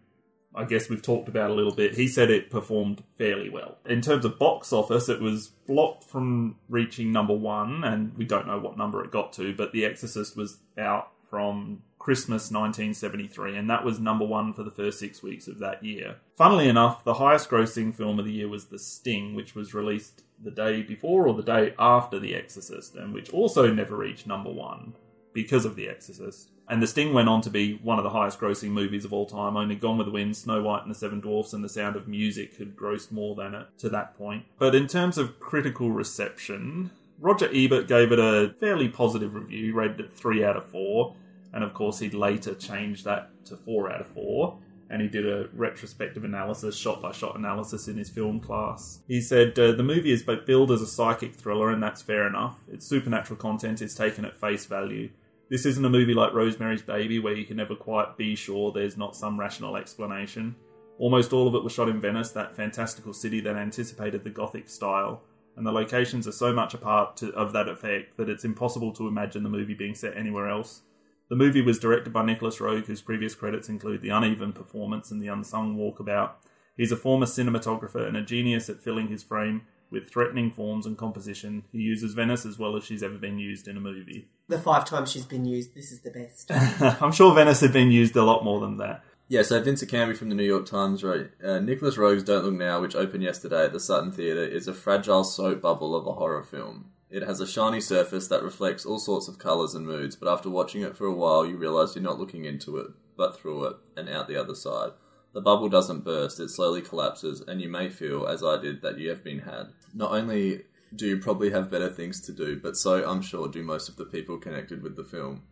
I 0.54 0.66
guess 0.66 0.90
we've 0.90 1.02
talked 1.02 1.30
about 1.30 1.50
a 1.50 1.54
little 1.54 1.74
bit, 1.74 1.96
he 1.96 2.08
said 2.08 2.30
it 2.30 2.50
performed 2.50 3.04
fairly 3.18 3.50
well. 3.50 3.78
In 3.86 4.02
terms 4.02 4.26
of 4.26 4.38
box 4.38 4.74
office, 4.74 5.08
it 5.08 5.22
was 5.22 5.48
blocked 5.66 6.04
from 6.04 6.58
reaching 6.68 7.12
number 7.12 7.34
one, 7.34 7.84
and 7.84 8.18
we 8.18 8.26
don't 8.26 8.48
know 8.48 8.60
what 8.60 8.78
number 8.78 9.04
it 9.04 9.12
got 9.12 9.32
to. 9.34 9.54
But 9.56 9.72
The 9.72 9.86
Exorcist 9.86 10.36
was 10.36 10.60
out 10.78 11.12
from 11.30 11.84
Christmas 12.00 12.52
1973, 12.52 13.56
and 13.56 13.70
that 13.70 13.86
was 13.86 14.00
number 14.00 14.26
one 14.26 14.54
for 14.54 14.64
the 14.64 14.72
first 14.72 15.00
six 15.00 15.24
weeks 15.24 15.48
of 15.48 15.60
that 15.60 15.84
year. 15.84 16.18
Funnily 16.36 16.68
enough, 16.68 17.04
the 17.04 17.14
highest 17.14 17.50
grossing 17.50 17.96
film 17.96 18.20
of 18.20 18.26
the 18.26 18.34
year 18.34 18.50
was 18.50 18.66
The 18.66 18.80
Sting, 18.80 19.36
which 19.36 19.56
was 19.56 19.74
released 19.74 20.24
the 20.44 20.52
day 20.52 20.82
before 20.82 21.28
or 21.28 21.34
the 21.34 21.44
day 21.44 21.74
after 21.80 22.20
The 22.20 22.36
Exorcist, 22.36 22.96
and 22.96 23.14
which 23.14 23.30
also 23.30 23.72
never 23.72 23.96
reached 23.96 24.28
number 24.28 24.52
one 24.52 24.96
because 25.32 25.64
of 25.64 25.76
The 25.76 25.88
Exorcist. 25.88 26.50
And 26.72 26.82
The 26.82 26.88
Sting 26.88 27.14
went 27.14 27.28
on 27.28 27.42
to 27.42 27.50
be 27.50 27.74
one 27.84 27.98
of 27.98 28.06
the 28.06 28.12
highest 28.12 28.40
grossing 28.40 28.70
movies 28.70 29.04
of 29.04 29.12
all 29.12 29.26
time. 29.26 29.58
Only 29.58 29.76
Gone 29.76 29.98
with 29.98 30.08
the 30.08 30.12
Wind, 30.14 30.38
Snow 30.38 30.64
White 30.64 30.84
and 30.84 30.90
the 30.90 30.98
Seven 30.98 31.20
Dwarfs, 31.20 31.52
and 31.52 31.62
The 31.62 31.70
Sound 31.70 31.98
of 31.98 32.08
Music 32.08 32.56
had 32.56 32.78
grossed 32.78 33.12
more 33.12 33.36
than 33.36 33.54
it 33.54 33.68
to 33.80 33.90
that 33.90 34.18
point. 34.18 34.46
But 34.58 34.74
in 34.74 34.88
terms 34.88 35.18
of 35.18 35.38
critical 35.38 35.92
reception, 35.92 36.92
Roger 37.20 37.50
Ebert 37.54 37.90
gave 37.90 38.14
it 38.14 38.20
a 38.20 38.56
fairly 38.62 38.88
positive 38.88 39.36
review, 39.36 39.74
rated 39.74 40.00
it 40.00 40.14
3 40.14 40.46
out 40.46 40.56
of 40.56 40.66
4. 40.68 41.14
And 41.52 41.66
of 41.66 41.74
course, 41.74 42.00
he'd 42.00 42.14
later 42.14 42.56
changed 42.56 43.04
that 43.04 43.32
to 43.48 43.58
4 43.58 43.92
out 43.92 44.00
of 44.00 44.08
4 44.08 44.58
and 44.90 45.02
he 45.02 45.08
did 45.08 45.26
a 45.26 45.48
retrospective 45.54 46.26
analysis, 46.26 46.76
shot 46.76 47.02
by 47.02 47.14
shot 47.14 47.38
analysis 47.38 47.88
in 47.88 47.96
his 47.96 48.10
film 48.10 48.42
class. 48.42 49.00
He 49.08 49.22
said 49.22 49.58
uh, 49.58 49.72
the 49.72 49.84
movie 49.84 50.12
is 50.12 50.22
billed 50.22 50.70
as 50.70 50.82
a 50.82 50.86
psychic 50.86 51.34
thriller, 51.34 51.70
and 51.70 51.82
that's 51.82 52.02
fair 52.02 52.28
enough. 52.28 52.60
Its 52.70 52.86
supernatural 52.86 53.40
content 53.40 53.82
is 53.82 53.96
taken 53.96 54.26
at 54.26 54.36
face 54.36 54.66
value. 54.66 55.10
This 55.52 55.66
isn't 55.66 55.84
a 55.84 55.90
movie 55.90 56.14
like 56.14 56.32
Rosemary's 56.32 56.82
Baby 56.82 57.20
where 57.20 57.36
you 57.36 57.44
can 57.44 57.58
never 57.58 57.76
quite 57.76 58.16
be 58.16 58.38
sure 58.38 58.72
there's 58.72 58.96
not 58.96 59.18
some 59.18 59.38
rational 59.38 59.76
explanation. 59.76 60.56
Almost 60.98 61.34
all 61.34 61.46
of 61.46 61.56
it 61.56 61.64
was 61.66 61.74
shot 61.74 61.90
in 61.90 62.00
Venice, 62.00 62.32
that 62.32 62.56
fantastical 62.56 63.12
city 63.12 63.42
that 63.42 63.58
anticipated 63.58 64.24
the 64.24 64.30
Gothic 64.30 64.70
style, 64.70 65.24
and 65.58 65.68
the 65.68 65.74
locations 65.74 66.26
are 66.26 66.32
so 66.32 66.54
much 66.54 66.74
a 66.74 66.78
part 66.78 67.18
to, 67.18 67.34
of 67.34 67.52
that 67.52 67.68
effect 67.68 68.16
that 68.16 68.30
it's 68.30 68.46
impossible 68.46 68.94
to 68.94 69.10
imagine 69.10 69.44
the 69.44 69.50
movie 69.50 69.74
being 69.74 69.94
set 69.94 70.16
anywhere 70.16 70.48
else. 70.48 70.84
The 71.28 71.36
movie 71.36 71.62
was 71.62 71.80
directed 71.80 72.14
by 72.14 72.24
Nicolas 72.26 72.60
Roeg, 72.60 72.86
whose 72.86 73.02
previous 73.02 73.36
credits 73.36 73.68
include 73.68 74.02
The 74.02 74.10
Uneven 74.10 74.54
Performance 74.54 75.12
and 75.12 75.22
The 75.22 75.28
Unsung 75.28 75.76
Walkabout. 75.76 76.32
He's 76.78 76.94
a 76.94 76.96
former 76.96 77.26
cinematographer 77.26 78.08
and 78.08 78.16
a 78.16 78.22
genius 78.22 78.70
at 78.70 78.82
filling 78.82 79.10
his 79.10 79.22
frame 79.22 79.64
with 79.92 80.10
threatening 80.10 80.50
forms 80.50 80.86
and 80.86 80.98
composition. 80.98 81.64
He 81.72 81.80
uses 81.80 82.14
Venice 82.14 82.46
as 82.46 82.58
well 82.58 82.76
as 82.76 82.84
she's 82.84 83.04
ever 83.04 83.18
been 83.18 83.38
used 83.38 83.68
in 83.68 83.78
a 83.78 83.82
movie. 83.82 84.30
The 84.48 84.58
five 84.58 84.86
times 84.86 85.12
she's 85.12 85.26
been 85.26 85.46
used, 85.46 85.76
this 85.76 85.92
is 85.92 86.02
the 86.02 86.12
best. 86.12 86.52
I'm 87.02 87.12
sure 87.12 87.36
Venice 87.36 87.60
had 87.60 87.74
been 87.74 87.92
used 87.92 88.16
a 88.16 88.24
lot 88.24 88.44
more 88.44 88.60
than 88.60 88.78
that. 88.78 89.04
Yeah, 89.28 89.44
so 89.44 89.62
Vincent 89.62 89.90
Canby 89.90 90.16
from 90.16 90.28
the 90.28 90.36
New 90.36 90.44
York 90.44 90.66
Times 90.66 91.06
wrote 91.06 91.32
uh, 91.42 91.60
Nicolas 91.60 91.98
Roeg's 91.98 92.24
Don't 92.24 92.44
Look 92.44 92.54
Now, 92.56 92.82
which 92.82 92.96
opened 92.96 93.24
yesterday 93.24 93.64
at 93.64 93.72
the 93.72 93.80
Sutton 93.80 94.12
Theatre, 94.12 94.44
is 94.44 94.68
a 94.68 94.74
fragile 94.74 95.24
soap 95.24 95.62
bubble 95.62 95.96
of 95.96 96.06
a 96.06 96.14
horror 96.14 96.44
film. 96.44 96.92
It 97.10 97.24
has 97.24 97.40
a 97.40 97.48
shiny 97.48 97.80
surface 97.80 98.28
that 98.28 98.44
reflects 98.44 98.86
all 98.86 99.00
sorts 99.00 99.28
of 99.28 99.40
colours 99.40 99.74
and 99.74 99.86
moods, 99.86 100.18
but 100.18 100.32
after 100.32 100.50
watching 100.50 100.82
it 100.82 100.98
for 100.98 101.06
a 101.06 101.14
while, 101.14 101.46
you 101.46 101.56
realise 101.56 101.96
you're 101.96 102.04
not 102.04 102.20
looking 102.20 102.44
into 102.44 102.78
it, 102.78 102.88
but 103.16 103.38
through 103.38 103.66
it 103.68 103.78
and 103.96 104.10
out 104.10 104.28
the 104.28 104.36
other 104.36 104.56
side. 104.56 104.92
The 105.34 105.42
bubble 105.42 105.70
doesn't 105.70 106.04
burst, 106.04 106.42
it 106.42 106.50
slowly 106.50 106.82
collapses, 106.82 107.40
and 107.40 107.62
you 107.62 107.70
may 107.70 107.90
feel, 107.90 108.28
as 108.28 108.44
I 108.44 108.62
did, 108.62 108.82
that 108.82 108.98
you 108.98 109.10
have 109.10 109.24
been 109.24 109.40
had. 109.40 109.68
Not 109.94 110.12
only 110.12 110.64
do 110.96 111.08
you 111.08 111.18
probably 111.20 111.52
have 111.52 111.72
better 111.72 111.90
things 111.90 112.20
to 112.22 112.32
do, 112.32 112.60
but 112.60 112.76
so 112.78 113.08
I'm 113.10 113.22
sure 113.22 113.48
do 113.48 113.64
most 113.64 113.90
of 113.90 113.96
the 113.96 114.06
people 114.06 114.38
connected 114.38 114.82
with 114.84 114.96
the 114.96 115.04
film. 115.04 115.44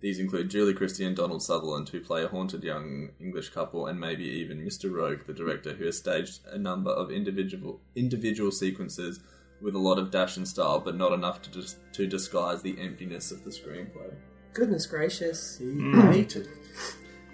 These 0.00 0.18
include 0.18 0.50
Julie 0.50 0.74
Christie 0.74 1.04
and 1.06 1.16
Donald 1.16 1.42
Sutherland, 1.42 1.88
who 1.88 2.00
play 2.00 2.22
a 2.24 2.28
haunted 2.28 2.62
young 2.62 3.10
English 3.18 3.48
couple, 3.50 3.86
and 3.86 3.98
maybe 3.98 4.24
even 4.24 4.64
Mr. 4.64 4.90
Roeg, 4.90 5.24
the 5.26 5.32
director, 5.32 5.72
who 5.72 5.86
has 5.86 5.96
staged 5.96 6.40
a 6.46 6.58
number 6.58 6.90
of 6.90 7.10
individual 7.10 7.80
individual 7.94 8.50
sequences 8.50 9.20
with 9.62 9.74
a 9.74 9.78
lot 9.78 9.98
of 9.98 10.10
dash 10.10 10.36
and 10.36 10.46
style, 10.46 10.78
but 10.78 10.94
not 10.94 11.12
enough 11.12 11.40
to 11.42 11.50
dis- 11.50 11.76
to 11.92 12.06
disguise 12.06 12.60
the 12.62 12.78
emptiness 12.78 13.32
of 13.32 13.44
the 13.44 13.50
screenplay. 13.50 14.12
Goodness 14.52 14.86
gracious. 14.86 15.56
He 15.58 15.64
Mm. 15.64 16.12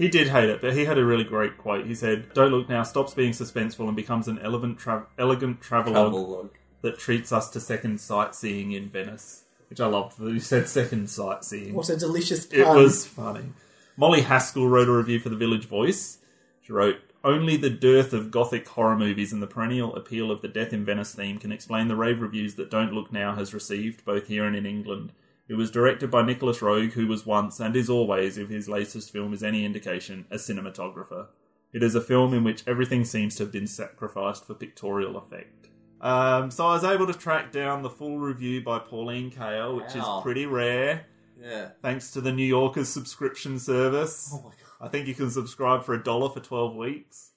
Hated 0.00 0.14
it. 0.14 0.18
He 0.18 0.24
did 0.24 0.32
hate 0.32 0.48
it, 0.48 0.60
but 0.60 0.72
he 0.74 0.84
had 0.84 0.98
a 0.98 1.04
really 1.04 1.24
great 1.24 1.58
quote. 1.58 1.86
He 1.86 1.94
said, 1.94 2.32
Don't 2.34 2.50
look 2.50 2.68
now, 2.68 2.82
stops 2.82 3.14
being 3.14 3.32
suspenseful 3.32 3.86
and 3.86 3.96
becomes 3.96 4.28
an 4.28 4.38
elegant, 4.40 4.78
tra- 4.78 5.06
elegant 5.18 5.60
travelogue, 5.60 6.12
Travelogue. 6.12 6.50
that 6.82 6.98
treats 6.98 7.32
us 7.32 7.50
to 7.50 7.60
second 7.60 8.00
sightseeing 8.00 8.72
in 8.72 8.88
Venice. 8.88 9.44
Which 9.68 9.80
I 9.80 9.86
loved 9.86 10.18
that 10.18 10.32
he 10.32 10.40
said 10.40 10.68
second 10.68 11.08
sightseeing. 11.10 11.74
What 11.74 11.88
a 11.88 11.96
delicious 11.96 12.44
pun. 12.44 12.60
It 12.60 12.66
was 12.68 13.06
funny. 13.06 13.52
Molly 13.96 14.22
Haskell 14.22 14.66
wrote 14.68 14.88
a 14.88 14.92
review 14.92 15.20
for 15.20 15.28
the 15.28 15.36
Village 15.36 15.66
Voice. 15.66 16.18
She 16.62 16.72
wrote, 16.72 16.96
Only 17.22 17.56
the 17.56 17.70
dearth 17.70 18.12
of 18.12 18.30
gothic 18.30 18.66
horror 18.66 18.96
movies 18.96 19.32
and 19.32 19.40
the 19.42 19.46
perennial 19.46 19.94
appeal 19.94 20.30
of 20.32 20.40
the 20.42 20.48
Death 20.48 20.72
in 20.72 20.84
Venice 20.84 21.14
theme 21.14 21.38
can 21.38 21.52
explain 21.52 21.86
the 21.86 21.94
rave 21.94 22.20
reviews 22.20 22.56
that 22.56 22.70
Don't 22.70 22.92
Look 22.92 23.12
Now 23.12 23.34
has 23.36 23.54
received, 23.54 24.04
both 24.04 24.26
here 24.26 24.44
and 24.44 24.56
in 24.56 24.66
England. 24.66 25.12
It 25.50 25.56
was 25.56 25.70
directed 25.72 26.12
by 26.12 26.22
Nicolas 26.24 26.60
Roeg, 26.60 26.92
who 26.92 27.08
was 27.08 27.26
once, 27.26 27.58
and 27.58 27.74
is 27.74 27.90
always, 27.90 28.38
if 28.38 28.48
his 28.50 28.68
latest 28.68 29.10
film 29.10 29.34
is 29.34 29.42
any 29.42 29.64
indication, 29.64 30.26
a 30.30 30.36
cinematographer. 30.36 31.26
It 31.72 31.82
is 31.82 31.96
a 31.96 32.00
film 32.00 32.32
in 32.34 32.44
which 32.44 32.62
everything 32.68 33.04
seems 33.04 33.34
to 33.36 33.42
have 33.42 33.52
been 33.52 33.66
sacrificed 33.66 34.44
for 34.46 34.54
pictorial 34.54 35.16
effect. 35.16 35.66
Um, 36.00 36.52
so 36.52 36.68
I 36.68 36.74
was 36.74 36.84
able 36.84 37.08
to 37.08 37.12
track 37.12 37.50
down 37.50 37.82
the 37.82 37.90
full 37.90 38.20
review 38.20 38.62
by 38.62 38.78
Pauline 38.78 39.32
Kael, 39.32 39.74
which 39.76 39.92
Wow. 39.96 40.18
is 40.18 40.22
pretty 40.22 40.46
rare. 40.46 41.06
Yeah. 41.40 41.70
Thanks 41.82 42.12
to 42.12 42.20
the 42.20 42.30
New 42.30 42.44
Yorker's 42.46 42.88
subscription 42.88 43.58
service. 43.58 44.30
Oh 44.32 44.36
my 44.36 44.50
god. 44.50 44.54
I 44.80 44.88
think 44.88 45.08
you 45.08 45.14
can 45.16 45.30
subscribe 45.30 45.82
for 45.84 45.94
a 45.94 46.02
dollar 46.02 46.28
for 46.30 46.38
twelve 46.40 46.76
weeks. 46.76 47.32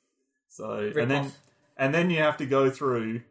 So 0.50 0.92
and 0.96 1.10
then 1.10 1.26
off. 1.26 1.38
and 1.78 1.94
then 1.96 2.12
you 2.12 2.20
have 2.20 2.38
to 2.38 2.46
go 2.46 2.70
through 2.70 3.22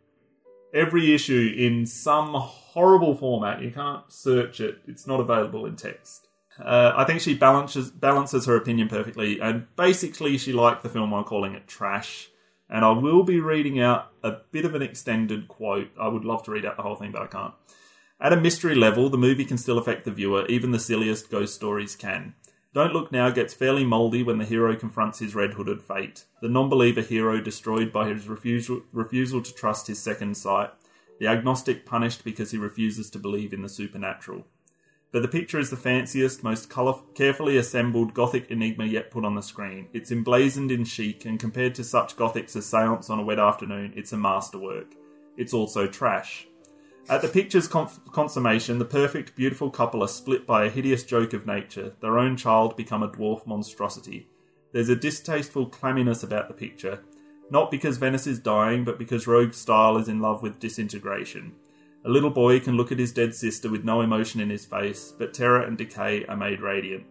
every 0.75 1.15
issue 1.15 1.55
in 1.57 1.87
some 1.87 2.35
horrible 2.73 3.15
format. 3.15 3.63
You 3.63 3.71
can't 3.71 4.11
search 4.13 4.61
it; 4.61 4.79
it's 4.87 5.07
not 5.07 5.21
available 5.21 5.67
in 5.67 5.77
text. 5.77 6.29
Uh, 6.59 6.93
I 6.95 7.05
think 7.05 7.21
she 7.21 7.35
balances 7.35 7.91
balances 7.91 8.47
her 8.47 8.57
opinion 8.57 8.89
perfectly, 8.89 9.41
and 9.41 9.67
basically 9.77 10.37
she 10.39 10.53
liked 10.53 10.83
the 10.83 10.89
film 10.89 11.11
while 11.11 11.25
calling 11.25 11.55
it 11.55 11.67
trash. 11.67 12.29
And 12.69 12.85
I 12.85 12.91
will 12.91 13.23
be 13.23 13.39
reading 13.39 13.81
out 13.81 14.13
a 14.23 14.33
bit 14.51 14.65
of 14.65 14.75
an 14.75 14.83
extended 14.83 15.47
quote. 15.47 15.91
I 16.01 16.09
would 16.09 16.25
love 16.25 16.43
to 16.45 16.51
read 16.51 16.65
out 16.65 16.77
the 16.77 16.83
whole 16.83 16.97
thing, 16.97 17.13
but 17.13 17.23
I 17.23 17.27
can't. 17.27 17.55
At 18.19 18.33
a 18.33 18.41
mystery 18.41 18.75
level, 18.75 19.11
the 19.11 19.19
movie 19.19 19.45
can 19.45 19.59
still 19.59 19.79
affect 19.79 20.05
the 20.05 20.11
viewer, 20.11 20.47
even 20.47 20.71
the 20.71 20.79
silliest 20.79 21.31
ghost 21.31 21.55
stories 21.55 21.97
can. 21.97 22.35
Don't 22.73 22.95
Look 22.95 23.13
Now 23.13 23.29
gets 23.29 23.53
fairly 23.53 23.85
mouldy 23.85 24.23
when 24.23 24.39
the 24.39 24.47
hero 24.47 24.75
confronts 24.75 25.19
his 25.19 25.35
red 25.35 25.55
hooded 25.55 25.83
fate. 25.83 26.25
The 26.41 26.49
non 26.49 26.71
believer 26.71 27.03
hero 27.03 27.41
destroyed 27.41 27.93
by 27.93 28.09
his 28.09 28.29
refusal, 28.29 28.83
refusal 28.93 29.43
to 29.43 29.53
trust 29.53 29.89
his 29.89 29.99
second 29.99 30.37
sight. 30.37 30.71
The 31.23 31.29
agnostic 31.29 31.87
punished 31.87 32.25
because 32.25 32.51
he 32.51 32.59
refuses 32.59 33.09
to 33.11 33.19
believe 33.21 33.53
in 33.53 33.63
the 33.63 33.69
supernatural. 33.69 34.45
But 35.13 35.23
the 35.23 35.29
picture 35.29 35.61
is 35.61 35.71
the 35.71 35.77
fanciest, 35.77 36.43
most 36.43 36.69
colour- 36.69 36.99
carefully 37.15 37.57
assembled 37.57 38.13
Gothic 38.13 38.51
enigma 38.51 38.87
yet 38.87 39.13
put 39.13 39.25
on 39.25 39.37
the 39.37 39.41
screen. 39.41 39.87
It's 39.93 40.11
emblazoned 40.11 40.73
in 40.73 40.85
chic, 40.85 41.25
and 41.25 41.39
compared 41.39 41.77
to 41.77 41.85
such 41.85 42.17
Gothics 42.17 42.57
as 42.57 42.67
Seance 42.67 43.09
on 43.09 43.21
a 43.21 43.23
Wet 43.23 43.39
Afternoon, 43.39 43.93
it's 43.95 44.13
a 44.13 44.17
masterwork. 44.17 44.97
It's 45.37 45.55
also 45.55 45.87
trash. 45.87 46.49
At 47.09 47.23
the 47.23 47.29
picture's 47.29 47.69
consummation, 47.69 48.81
the 48.81 48.85
perfect, 48.85 49.37
beautiful 49.37 49.71
couple 49.71 50.03
are 50.03 50.09
split 50.09 50.45
by 50.45 50.65
a 50.65 50.71
hideous 50.71 51.05
joke 51.05 51.35
of 51.35 51.47
nature, 51.47 51.93
their 52.01 52.19
own 52.19 52.37
child 52.37 52.77
become 52.77 53.05
a 53.05 53.09
dwarf 53.09 53.47
monstrosity. 53.47 54.27
There's 54.73 54.89
a 54.89 54.97
distasteful 54.97 55.71
clamminess 55.71 56.25
about 56.25 56.49
the 56.49 56.55
picture, 56.55 57.05
not 57.53 57.71
because 57.71 57.99
Venice 57.99 58.27
is 58.27 58.39
dying, 58.39 58.83
but 58.83 58.99
because 58.99 59.27
Roeg's 59.27 59.59
style 59.59 59.99
is 59.99 60.09
in 60.09 60.21
love 60.21 60.43
with 60.43 60.59
disintegration. 60.59 61.53
A 62.03 62.09
little 62.09 62.31
boy 62.31 62.59
can 62.61 62.79
look 62.79 62.91
at 62.91 62.99
his 62.99 63.13
dead 63.13 63.35
sister 63.35 63.71
with 63.71 63.85
no 63.85 64.01
emotion 64.01 64.41
in 64.41 64.49
his 64.49 64.65
face, 64.65 65.13
but 65.19 65.35
terror 65.35 65.61
and 65.61 65.77
decay 65.77 66.25
are 66.25 66.37
made 66.37 66.63
radiant. 66.63 67.05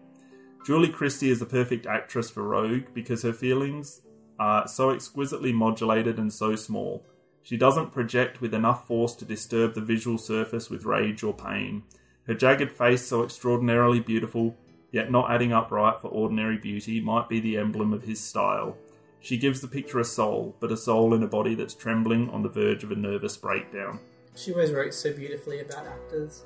Julie 0.65 0.89
Christie 0.89 1.29
is 1.29 1.37
the 1.37 1.45
perfect 1.45 1.85
actress 1.85 2.31
for 2.31 2.41
Roeg 2.41 2.91
because 2.91 3.21
her 3.21 3.33
feelings 3.33 4.01
are 4.39 4.67
so 4.67 4.89
exquisitely 4.89 5.53
modulated 5.53 6.17
and 6.17 6.33
so 6.33 6.55
small. 6.55 7.05
She 7.43 7.55
doesn't 7.55 7.91
project 7.91 8.41
with 8.41 8.55
enough 8.55 8.87
force 8.87 9.13
to 9.17 9.25
disturb 9.25 9.75
the 9.75 9.81
visual 9.81 10.17
surface 10.17 10.71
with 10.71 10.85
rage 10.85 11.21
or 11.21 11.35
pain. 11.35 11.83
Her 12.25 12.33
jagged 12.33 12.71
face, 12.71 13.05
so 13.05 13.23
extraordinarily 13.23 13.99
beautiful, 13.99 14.55
yet 14.91 15.11
not 15.11 15.29
adding 15.29 15.53
up 15.53 15.69
right 15.69 16.01
for 16.01 16.07
ordinary 16.07 16.57
beauty, 16.57 16.99
might 16.99 17.29
be 17.29 17.39
the 17.39 17.57
emblem 17.57 17.93
of 17.93 18.01
his 18.01 18.19
style. 18.19 18.75
She 19.21 19.37
gives 19.37 19.61
the 19.61 19.67
picture 19.67 19.99
a 19.99 20.03
soul, 20.03 20.55
but 20.59 20.71
a 20.71 20.77
soul 20.77 21.13
in 21.13 21.21
a 21.21 21.27
body 21.27 21.53
that's 21.53 21.75
trembling 21.75 22.29
on 22.31 22.41
the 22.41 22.49
verge 22.49 22.83
of 22.83 22.91
a 22.91 22.95
nervous 22.95 23.37
breakdown. 23.37 23.99
She 24.35 24.51
always 24.51 24.71
wrote 24.71 24.93
so 24.93 25.13
beautifully 25.13 25.59
about 25.59 25.85
actors. 25.85 26.43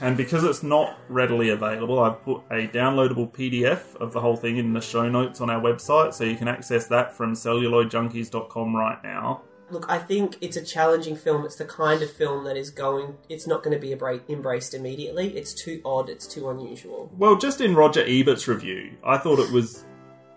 And 0.00 0.16
because 0.16 0.44
it's 0.44 0.62
not 0.62 0.98
readily 1.08 1.48
available, 1.48 2.00
I've 2.00 2.22
put 2.22 2.42
a 2.50 2.68
downloadable 2.68 3.32
PDF 3.32 3.94
of 3.96 4.12
the 4.12 4.20
whole 4.20 4.36
thing 4.36 4.58
in 4.58 4.74
the 4.74 4.80
show 4.80 5.08
notes 5.08 5.40
on 5.40 5.48
our 5.48 5.60
website, 5.60 6.12
so 6.12 6.24
you 6.24 6.36
can 6.36 6.48
access 6.48 6.86
that 6.88 7.16
from 7.16 7.32
celluloidjunkies.com 7.32 8.76
right 8.76 9.02
now. 9.02 9.42
Look, 9.70 9.86
I 9.88 9.98
think 9.98 10.36
it's 10.40 10.56
a 10.56 10.64
challenging 10.64 11.14
film. 11.14 11.44
It's 11.44 11.56
the 11.56 11.64
kind 11.64 12.02
of 12.02 12.10
film 12.10 12.44
that 12.44 12.56
is 12.56 12.70
going. 12.70 13.16
It's 13.28 13.46
not 13.46 13.62
going 13.62 13.78
to 13.78 13.80
be 13.80 13.92
embraced 14.32 14.72
immediately. 14.72 15.36
It's 15.36 15.52
too 15.52 15.82
odd. 15.84 16.08
It's 16.08 16.26
too 16.26 16.48
unusual. 16.48 17.10
Well, 17.16 17.36
just 17.36 17.60
in 17.60 17.74
Roger 17.74 18.02
Ebert's 18.02 18.48
review, 18.48 18.92
I 19.04 19.18
thought 19.18 19.38
it 19.38 19.52
was 19.52 19.84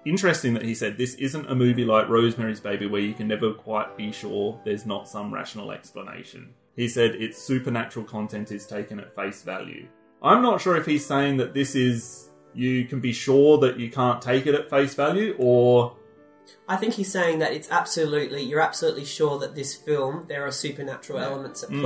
interesting 0.05 0.53
that 0.53 0.63
he 0.63 0.73
said 0.73 0.97
this 0.97 1.15
isn't 1.15 1.49
a 1.49 1.55
movie 1.55 1.85
like 1.85 2.09
Rosemary's 2.09 2.59
Baby 2.59 2.87
where 2.87 3.01
you 3.01 3.13
can 3.13 3.27
never 3.27 3.53
quite 3.53 3.95
be 3.97 4.11
sure 4.11 4.59
there's 4.65 4.85
not 4.85 5.07
some 5.07 5.33
rational 5.33 5.71
explanation. 5.71 6.53
He 6.75 6.87
said 6.87 7.15
its 7.15 7.41
supernatural 7.41 8.05
content 8.05 8.51
is 8.51 8.65
taken 8.65 8.99
at 8.99 9.15
face 9.15 9.43
value. 9.43 9.87
I'm 10.23 10.41
not 10.41 10.61
sure 10.61 10.77
if 10.77 10.85
he's 10.85 11.05
saying 11.05 11.37
that 11.37 11.53
this 11.53 11.75
is 11.75 12.29
you 12.53 12.85
can 12.85 12.99
be 12.99 13.13
sure 13.13 13.57
that 13.59 13.79
you 13.79 13.89
can't 13.89 14.21
take 14.21 14.45
it 14.45 14.55
at 14.55 14.69
face 14.69 14.93
value 14.93 15.35
or 15.37 15.95
I 16.67 16.75
think 16.77 16.93
he's 16.95 17.11
saying 17.11 17.39
that 17.39 17.53
it's 17.53 17.69
absolutely. 17.71 18.41
You're 18.41 18.61
absolutely 18.61 19.05
sure 19.05 19.39
that 19.39 19.55
this 19.55 19.75
film 19.75 20.25
there 20.27 20.45
are 20.45 20.51
supernatural 20.51 21.19
elements 21.19 21.63
at 21.63 21.69
Mm. 21.69 21.81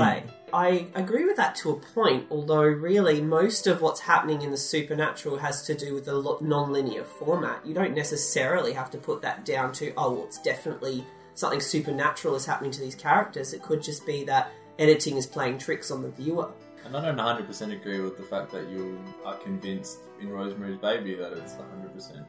I 0.56 0.88
agree 0.96 1.26
with 1.26 1.36
that 1.36 1.56
to 1.58 1.72
a 1.72 1.76
point, 1.76 2.28
although 2.30 2.64
really 2.64 3.22
most 3.22 3.68
of 3.68 3.82
what's 3.82 4.00
happening 4.00 4.42
in 4.42 4.52
the 4.52 4.58
supernatural 4.58 5.40
has 5.40 5.64
to 5.64 5.76
do 5.76 5.94
with 5.94 6.06
the 6.06 6.38
non-linear 6.40 7.04
format. 7.04 7.66
You 7.66 7.74
don't 7.74 7.94
necessarily 7.94 8.72
have 8.72 8.90
to 8.92 8.98
put 8.98 9.22
that 9.24 9.44
down 9.44 9.74
to, 9.74 9.92
oh, 9.98 10.14
well, 10.14 10.24
it's 10.24 10.42
definitely 10.42 11.06
something 11.34 11.60
supernatural 11.60 12.36
is 12.36 12.46
happening 12.46 12.72
to 12.72 12.80
these 12.80 12.96
characters. 12.96 13.52
It 13.52 13.64
could 13.64 13.84
just 13.84 14.06
be 14.06 14.24
that 14.24 14.50
editing 14.80 15.18
is 15.18 15.28
playing 15.28 15.58
tricks 15.58 15.92
on 15.92 16.02
the 16.02 16.10
viewer. 16.10 16.50
And 16.86 16.96
I 16.96 17.02
don't 17.02 17.18
100% 17.18 17.74
agree 17.74 18.00
with 18.00 18.16
the 18.16 18.24
fact 18.24 18.50
that 18.54 18.70
you 18.70 18.98
are 19.26 19.36
convinced 19.40 20.00
in 20.22 20.30
Rosemary's 20.30 20.78
Baby 20.78 21.16
that 21.16 21.34
it's 21.34 21.56
100% 21.56 22.26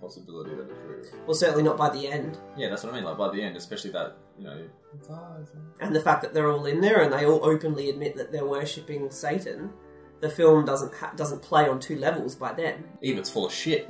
possibility 0.00 0.50
that 0.50 0.70
it's 0.70 1.10
real. 1.12 1.22
Well, 1.26 1.34
certainly 1.34 1.62
not 1.62 1.76
by 1.76 1.90
the 1.90 2.08
end. 2.08 2.38
Yeah, 2.56 2.68
that's 2.68 2.82
what 2.82 2.92
I 2.92 2.96
mean. 2.96 3.04
Like 3.04 3.18
by 3.18 3.30
the 3.30 3.42
end, 3.42 3.56
especially 3.56 3.90
that 3.90 4.16
you 4.38 4.44
know, 4.44 4.62
it's 4.94 5.10
eyes. 5.10 5.52
And 5.80 5.94
the 5.94 6.00
fact 6.00 6.22
that 6.22 6.32
they're 6.32 6.50
all 6.50 6.66
in 6.66 6.80
there 6.80 7.02
and 7.02 7.12
they 7.12 7.26
all 7.26 7.44
openly 7.44 7.90
admit 7.90 8.16
that 8.16 8.32
they're 8.32 8.46
worshipping 8.46 9.10
Satan, 9.10 9.70
the 10.20 10.30
film 10.30 10.64
doesn't 10.64 10.94
ha- 10.94 11.12
doesn't 11.16 11.42
play 11.42 11.68
on 11.68 11.78
two 11.80 11.98
levels 11.98 12.34
by 12.34 12.52
then. 12.52 12.84
Ebert's 13.02 13.30
full 13.30 13.46
of 13.46 13.52
shit. 13.52 13.88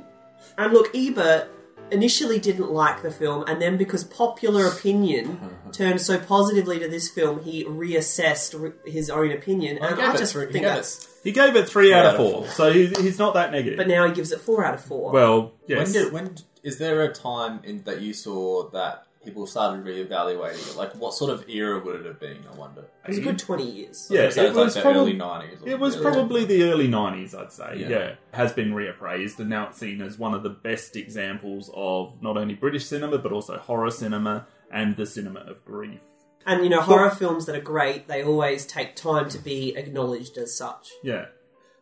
And 0.57 0.73
look, 0.73 0.93
Ebert 0.95 1.49
initially 1.91 2.39
didn't 2.39 2.71
like 2.71 3.01
the 3.01 3.11
film, 3.11 3.43
and 3.47 3.61
then 3.61 3.77
because 3.77 4.03
popular 4.03 4.65
opinion 4.67 5.39
turned 5.71 6.01
so 6.01 6.17
positively 6.19 6.79
to 6.79 6.87
this 6.87 7.09
film, 7.09 7.43
he 7.43 7.65
reassessed 7.65 8.59
re- 8.59 8.91
his 8.91 9.09
own 9.09 9.31
opinion. 9.31 9.77
Well, 9.79 9.89
he 9.89 9.93
and 9.93 10.01
gave 10.01 10.09
I 10.09 10.13
it 10.15 10.17
just 10.17 10.33
three- 10.33 10.45
he 10.47 10.51
think 10.53 10.65
gave 10.65 10.75
that's. 10.75 11.07
He 11.23 11.31
gave 11.31 11.55
it 11.55 11.69
three 11.69 11.93
out 11.93 12.05
of 12.07 12.15
four, 12.17 12.47
so 12.47 12.71
he, 12.73 12.87
he's 12.87 13.19
not 13.19 13.35
that 13.35 13.51
negative. 13.51 13.77
But 13.77 13.87
now 13.87 14.07
he 14.07 14.13
gives 14.13 14.31
it 14.31 14.41
four 14.41 14.65
out 14.65 14.73
of 14.73 14.83
four. 14.83 15.11
well, 15.11 15.53
yes. 15.67 15.77
When 15.83 15.91
did 16.03 16.13
when 16.13 16.35
is 16.63 16.77
there 16.79 17.01
a 17.03 17.13
time 17.13 17.59
in 17.63 17.83
that 17.83 18.01
you 18.01 18.13
saw 18.13 18.69
that 18.71 19.05
people 19.23 19.45
started 19.47 19.85
reevaluating 19.85 20.71
it? 20.71 20.75
Like, 20.77 20.93
what 20.95 21.13
sort 21.13 21.31
of 21.31 21.47
era 21.49 21.79
would 21.83 21.95
it 22.01 22.05
have 22.05 22.19
been? 22.19 22.39
I 22.51 22.55
wonder. 22.55 22.81
it 23.03 23.07
was 23.09 23.17
a 23.17 23.21
good 23.21 23.39
twenty 23.39 23.69
years. 23.69 24.07
Yeah, 24.09 24.29
So 24.29 24.43
it 24.43 24.47
it's 24.47 24.55
like 24.55 24.65
was 24.65 24.73
the 24.75 24.81
probably 24.81 25.01
early 25.01 25.13
90s 25.19 25.67
It 25.67 25.79
was 25.79 25.95
early- 25.95 26.03
probably 26.03 26.45
the 26.45 26.63
early 26.63 26.87
nineties, 26.87 27.33
I'd 27.35 27.51
say. 27.51 27.75
Yeah. 27.77 27.89
Yeah. 27.89 28.15
has 28.33 28.53
been 28.53 28.71
reappraised, 28.71 29.39
and 29.39 29.49
now 29.49 29.67
it's 29.69 29.77
seen 29.79 30.01
as 30.01 30.17
one 30.17 30.33
of 30.33 30.43
the 30.43 30.49
best 30.49 30.95
examples 30.95 31.69
of 31.73 32.21
not 32.21 32.37
only 32.37 32.53
British 32.55 32.85
cinema 32.85 33.17
but 33.17 33.31
also 33.31 33.57
horror 33.57 33.91
cinema 33.91 34.47
and 34.71 34.95
the 34.97 35.05
cinema 35.05 35.41
of 35.41 35.63
grief. 35.65 35.99
And 36.45 36.63
you 36.63 36.69
know, 36.69 36.81
horror 36.81 37.11
films 37.11 37.45
that 37.45 37.55
are 37.55 37.61
great, 37.61 38.07
they 38.07 38.23
always 38.23 38.65
take 38.65 38.95
time 38.95 39.29
to 39.29 39.37
be 39.37 39.75
acknowledged 39.77 40.37
as 40.37 40.55
such. 40.57 40.89
Yeah, 41.03 41.25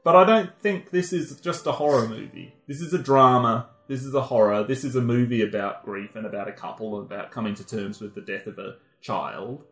but 0.04 0.16
I 0.18 0.26
don't 0.26 0.60
think 0.60 0.90
this 0.92 1.14
is 1.14 1.40
just 1.40 1.66
a 1.66 1.72
horror 1.74 2.08
movie. 2.10 2.56
This 2.68 2.82
is 2.82 2.94
a 2.94 2.98
drama. 3.00 3.70
This 3.90 4.04
is 4.06 4.14
a 4.14 4.22
horror. 4.22 4.64
This 4.64 4.84
is 4.86 4.96
a 4.96 5.02
movie 5.02 5.42
about 5.42 5.84
grief 5.84 6.16
and 6.16 6.26
about 6.26 6.48
a 6.48 6.52
couple 6.54 6.98
and 7.00 7.12
about 7.12 7.32
coming 7.32 7.56
to 7.56 7.66
terms 7.66 8.00
with 8.00 8.14
the 8.16 8.22
death 8.22 8.46
of 8.48 8.58
a 8.60 8.76
child. 9.02 9.64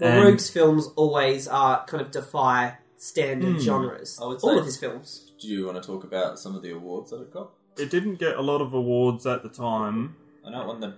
Well, 0.00 0.10
And- 0.26 0.34
Roeg's 0.36 0.50
films 0.50 0.88
always 0.96 1.48
are 1.48 1.86
kind 1.86 2.00
of 2.02 2.10
defy 2.10 2.78
standard 2.96 3.54
Hmm. 3.54 3.58
genres. 3.60 4.18
I 4.20 4.26
would 4.26 4.40
All 4.42 4.58
of 4.58 4.64
his 4.66 4.76
films. 4.76 5.32
Do 5.40 5.48
you 5.48 5.64
want 5.66 5.80
to 5.80 5.86
talk 5.86 6.02
about 6.04 6.38
some 6.38 6.54
of 6.56 6.62
the 6.62 6.72
awards 6.72 7.10
that 7.12 7.20
it 7.22 7.30
got? 7.32 7.50
It 7.78 7.90
didn't 7.90 8.16
get 8.16 8.36
a 8.36 8.42
lot 8.42 8.60
of 8.60 8.74
awards 8.74 9.26
at 9.26 9.42
the 9.42 9.48
time. 9.48 10.16
I 10.44 10.50
know 10.50 10.62
it 10.62 10.66
won 10.66 10.80
the. 10.80 10.94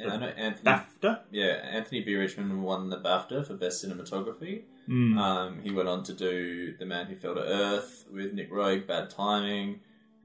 I 0.00 0.16
know 0.16 0.26
Anthony. 0.26 0.64
BAFTA? 0.64 1.20
Yeah, 1.32 1.46
Anthony 1.46 2.02
B. 2.02 2.14
Richmond 2.14 2.62
won 2.62 2.90
the 2.90 2.98
BAFTA 2.98 3.44
for 3.44 3.54
best 3.54 3.84
cinematography. 3.84 4.62
Mm. 4.88 5.18
Um, 5.18 5.58
he 5.62 5.72
went 5.72 5.88
on 5.88 6.04
to 6.04 6.12
do 6.12 6.76
The 6.78 6.86
Man 6.86 7.06
Who 7.06 7.16
Fell 7.16 7.34
to 7.34 7.40
Earth 7.42 8.04
with 8.12 8.32
Nick 8.32 8.52
Roeg, 8.52 8.86
Bad 8.86 9.10
Timing. 9.10 9.80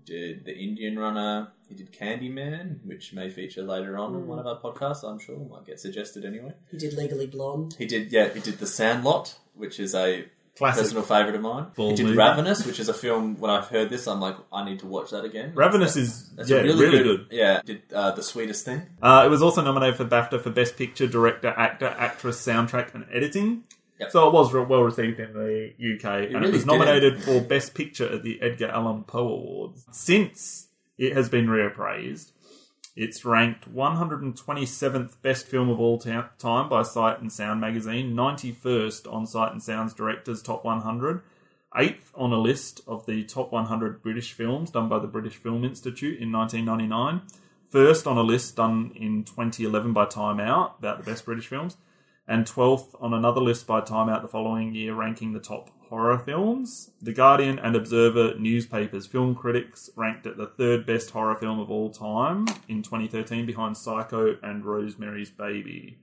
Did 0.06 0.46
The 0.46 0.56
Indian 0.58 0.98
Runner. 1.00 1.50
He 1.70 1.76
did 1.76 1.92
Candyman, 1.92 2.80
which 2.86 3.14
may 3.14 3.30
feature 3.30 3.64
later 3.64 3.98
on 3.98 4.14
in 4.16 4.22
Mm. 4.22 4.26
one 4.26 4.40
of 4.40 4.46
our 4.48 4.60
podcasts. 4.60 5.04
I'm 5.04 5.20
sure 5.20 5.38
might 5.50 5.66
get 5.66 5.80
suggested 5.80 6.26
anyway. 6.26 6.54
He 6.72 6.78
did 6.78 6.94
Legally 6.94 7.28
Blonde. 7.28 7.76
He 7.78 7.86
did, 7.86 8.12
yeah, 8.12 8.30
he 8.30 8.40
did 8.40 8.60
The 8.60 8.68
Sandlot, 8.68 9.36
which 9.56 9.80
is 9.80 9.96
a 9.96 10.26
Classic. 10.56 10.84
personal 10.84 11.02
favourite 11.04 11.34
of 11.36 11.42
mine. 11.42 11.68
Ball 11.76 11.90
he 11.92 11.96
did 11.96 12.06
movie. 12.06 12.18
Ravenous, 12.18 12.64
which 12.66 12.80
is 12.80 12.88
a 12.90 12.94
film. 12.94 13.40
When 13.40 13.50
I've 13.50 13.68
heard 13.70 13.90
this, 13.90 14.06
I'm 14.08 14.20
like, 14.20 14.36
I 14.52 14.64
need 14.64 14.80
to 14.80 14.86
watch 14.88 15.10
that 15.12 15.26
again. 15.26 15.54
Ravenous 15.56 15.96
is 15.96 16.30
That's 16.36 16.48
yeah, 16.50 16.58
really, 16.58 16.86
really 16.86 16.98
good, 17.04 17.30
good. 17.30 17.36
Yeah, 17.38 17.62
did 17.66 17.82
uh, 17.92 18.12
the 18.12 18.22
sweetest 18.22 18.64
thing. 18.66 18.84
Uh, 19.02 19.24
it 19.26 19.30
was 19.30 19.42
also 19.42 19.64
nominated 19.64 19.96
for 19.98 20.06
BAFTA 20.06 20.42
for 20.42 20.52
Best 20.52 20.78
Picture, 20.78 21.08
Director, 21.08 21.48
Actor, 21.58 21.96
Actress, 21.98 22.46
Soundtrack, 22.46 22.94
and 22.94 23.06
Editing. 23.12 23.64
Yep. 24.00 24.12
So 24.12 24.28
it 24.28 24.34
was 24.34 24.54
re- 24.54 24.64
well 24.64 24.82
received 24.82 25.20
in 25.20 25.34
the 25.34 25.74
UK, 25.78 26.26
and 26.26 26.36
really 26.36 26.50
it 26.50 26.54
was 26.54 26.66
nominated 26.66 27.24
for 27.24 27.42
Best 27.42 27.74
Picture 27.74 28.12
at 28.12 28.24
the 28.24 28.42
Edgar 28.42 28.68
Allan 28.68 29.04
Poe 29.04 29.28
Awards. 29.28 29.86
Since 29.92 30.68
it 30.98 31.14
has 31.14 31.30
been 31.30 31.48
reappraised, 31.48 32.32
it's 32.96 33.26
ranked 33.26 33.74
127th 33.74 35.22
best 35.22 35.48
film 35.48 35.70
of 35.70 35.80
all 35.80 35.98
ta- 35.98 36.30
time 36.38 36.70
by 36.70 36.84
Sight 36.84 37.20
and 37.20 37.32
Sound 37.32 37.60
magazine, 37.60 38.14
91st 38.14 39.12
on 39.12 39.26
Sight 39.26 39.52
and 39.52 39.64
Sound's 39.64 39.94
Directors 39.94 40.44
Top 40.44 40.64
100, 40.64 41.22
8th 41.76 42.12
on 42.14 42.32
a 42.32 42.38
list 42.38 42.82
of 42.88 43.06
the 43.08 43.24
top 43.24 43.52
100 43.52 44.04
British 44.04 44.34
films 44.34 44.70
done 44.70 44.90
by 44.90 45.00
the 45.00 45.08
British 45.08 45.36
Film 45.36 45.64
Institute 45.64 46.20
in 46.20 46.32
1999, 46.32 47.22
first 47.68 48.06
on 48.06 48.18
a 48.18 48.22
list 48.22 48.56
done 48.56 48.92
in 48.96 49.24
2011 49.24 49.92
by 49.92 50.06
Time 50.06 50.40
Out 50.40 50.76
about 50.78 51.04
the 51.04 51.12
best 51.12 51.26
British 51.26 51.48
films, 51.48 51.78
and 52.28 52.46
12th 52.46 52.96
on 53.02 53.14
another 53.14 53.42
list 53.42 53.68
by 53.68 53.82
Time 53.82 54.10
Out 54.10 54.22
the 54.22 54.28
following 54.28 54.74
year 54.74 54.94
ranking 54.94 55.34
the 55.34 55.40
top 55.40 55.70
horror 55.90 56.18
films. 56.18 56.92
The 57.02 57.14
Guardian 57.14 57.60
and 57.60 57.76
Observer 57.76 58.36
newspapers 58.40 59.06
film 59.06 59.36
critics 59.36 59.90
ranked 59.96 60.26
it 60.26 60.38
the 60.38 60.48
third 60.48 60.86
best 60.86 61.12
horror 61.12 61.36
film 61.36 61.60
of 61.60 61.70
all 61.70 61.90
time 61.90 62.48
in 62.68 62.82
2013 62.82 63.46
behind 63.46 63.78
Psycho 63.78 64.38
and 64.42 64.66
Rosemary's 64.66 65.30
Baby. 65.30 65.98